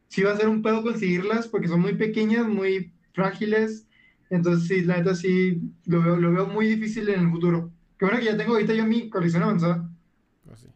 sí 0.08 0.22
va 0.22 0.32
a 0.32 0.36
ser 0.36 0.48
un 0.48 0.62
pedo 0.62 0.82
conseguirlas 0.82 1.48
porque 1.48 1.68
son 1.68 1.80
muy 1.80 1.94
pequeñas, 1.94 2.46
muy 2.46 2.92
frágiles. 3.12 3.86
Entonces, 4.30 4.68
sí, 4.68 4.82
la 4.82 4.98
neta 4.98 5.14
sí 5.14 5.60
lo 5.84 6.02
veo, 6.02 6.16
lo 6.16 6.32
veo 6.32 6.46
muy 6.46 6.66
difícil 6.66 7.08
en 7.08 7.20
el 7.20 7.30
futuro. 7.30 7.70
Qué 7.98 8.06
bueno 8.06 8.18
que 8.18 8.26
ya 8.26 8.36
tengo 8.36 8.52
ahorita 8.52 8.74
yo 8.74 8.84
mi 8.84 9.08
colección 9.10 9.42
avanzada. 9.42 9.88
Pues 10.44 10.60
sí. 10.60 10.68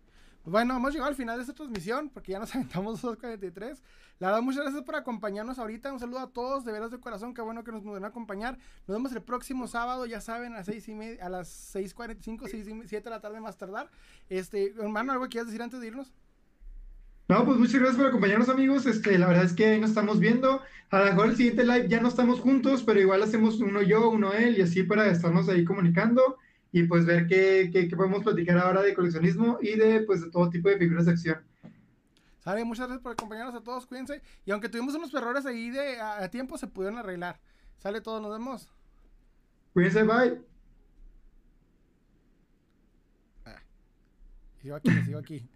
Bueno, 0.44 0.76
hemos 0.76 0.92
llegado 0.92 1.08
al 1.08 1.16
final 1.16 1.36
de 1.36 1.42
esta 1.42 1.54
transmisión 1.54 2.08
porque 2.10 2.32
ya 2.32 2.38
nos 2.38 2.54
aventamos 2.54 3.02
2.43. 3.02 3.78
La 4.18 4.28
verdad, 4.28 4.42
muchas 4.42 4.62
gracias 4.62 4.82
por 4.82 4.96
acompañarnos 4.96 5.58
ahorita. 5.58 5.92
Un 5.92 6.00
saludo 6.00 6.20
a 6.20 6.30
todos, 6.30 6.64
de 6.64 6.72
veras 6.72 6.90
de 6.90 6.98
corazón. 6.98 7.34
Qué 7.34 7.42
bueno 7.42 7.62
que 7.64 7.70
nos 7.70 7.82
pudieron 7.82 8.06
acompañar. 8.06 8.56
Nos 8.86 8.96
vemos 8.96 9.12
el 9.12 9.22
próximo 9.22 9.68
sábado, 9.68 10.06
ya 10.06 10.22
saben, 10.22 10.54
a, 10.54 10.64
seis 10.64 10.88
y 10.88 10.94
media, 10.94 11.26
a 11.26 11.28
las 11.28 11.74
6.45, 11.74 12.48
6 12.48 12.66
y 12.66 12.88
7 12.88 13.04
de 13.04 13.10
la 13.10 13.20
tarde 13.20 13.40
más 13.40 13.58
tardar. 13.58 13.90
Este, 14.30 14.72
hermano, 14.78 15.12
¿algo 15.12 15.28
quieras 15.28 15.48
decir 15.48 15.62
antes 15.62 15.80
de 15.80 15.88
irnos? 15.88 16.14
No, 17.28 17.44
pues 17.44 17.58
muchas 17.58 17.74
gracias 17.74 17.96
por 17.96 18.06
acompañarnos, 18.06 18.48
amigos. 18.48 18.86
Este, 18.86 19.18
la 19.18 19.26
verdad 19.26 19.44
es 19.44 19.52
que 19.52 19.78
nos 19.78 19.90
estamos 19.90 20.18
viendo. 20.18 20.62
A 20.90 21.00
lo 21.00 21.04
mejor 21.06 21.26
el 21.26 21.36
siguiente 21.36 21.64
live 21.64 21.88
ya 21.88 22.00
no 22.00 22.08
estamos 22.08 22.40
juntos, 22.40 22.84
pero 22.84 22.98
igual 22.98 23.22
hacemos 23.22 23.60
uno 23.60 23.82
yo, 23.82 24.08
uno 24.08 24.32
él, 24.32 24.56
y 24.56 24.62
así 24.62 24.82
para 24.82 25.10
estarnos 25.10 25.48
ahí 25.50 25.64
comunicando 25.64 26.38
y 26.72 26.84
pues 26.84 27.04
ver 27.04 27.26
qué, 27.26 27.70
qué, 27.72 27.88
qué 27.88 27.96
podemos 27.96 28.22
platicar 28.22 28.58
ahora 28.58 28.82
de 28.82 28.94
coleccionismo 28.94 29.58
y 29.60 29.76
de 29.76 30.00
pues 30.00 30.22
de 30.22 30.30
todo 30.30 30.48
tipo 30.48 30.68
de 30.70 30.78
figuras 30.78 31.04
de 31.04 31.12
acción. 31.12 31.38
Sale, 32.46 32.64
muchas 32.64 32.86
gracias 32.86 33.02
por 33.02 33.10
acompañarnos 33.10 33.56
a 33.56 33.60
todos, 33.60 33.86
cuídense. 33.88 34.22
Y 34.44 34.52
aunque 34.52 34.68
tuvimos 34.68 34.94
unos 34.94 35.12
errores 35.12 35.44
ahí 35.46 35.68
de 35.68 36.00
a, 36.00 36.30
tiempo, 36.30 36.56
se 36.56 36.68
pudieron 36.68 36.96
arreglar. 36.96 37.40
Sale 37.76 38.00
todo, 38.00 38.20
nos 38.20 38.30
vemos. 38.30 38.68
Cuídense, 39.72 40.04
bye. 40.04 40.40
Ah, 43.44 43.60
sigo 44.62 44.76
aquí, 44.76 44.90
sigo 45.04 45.18
aquí. 45.18 45.48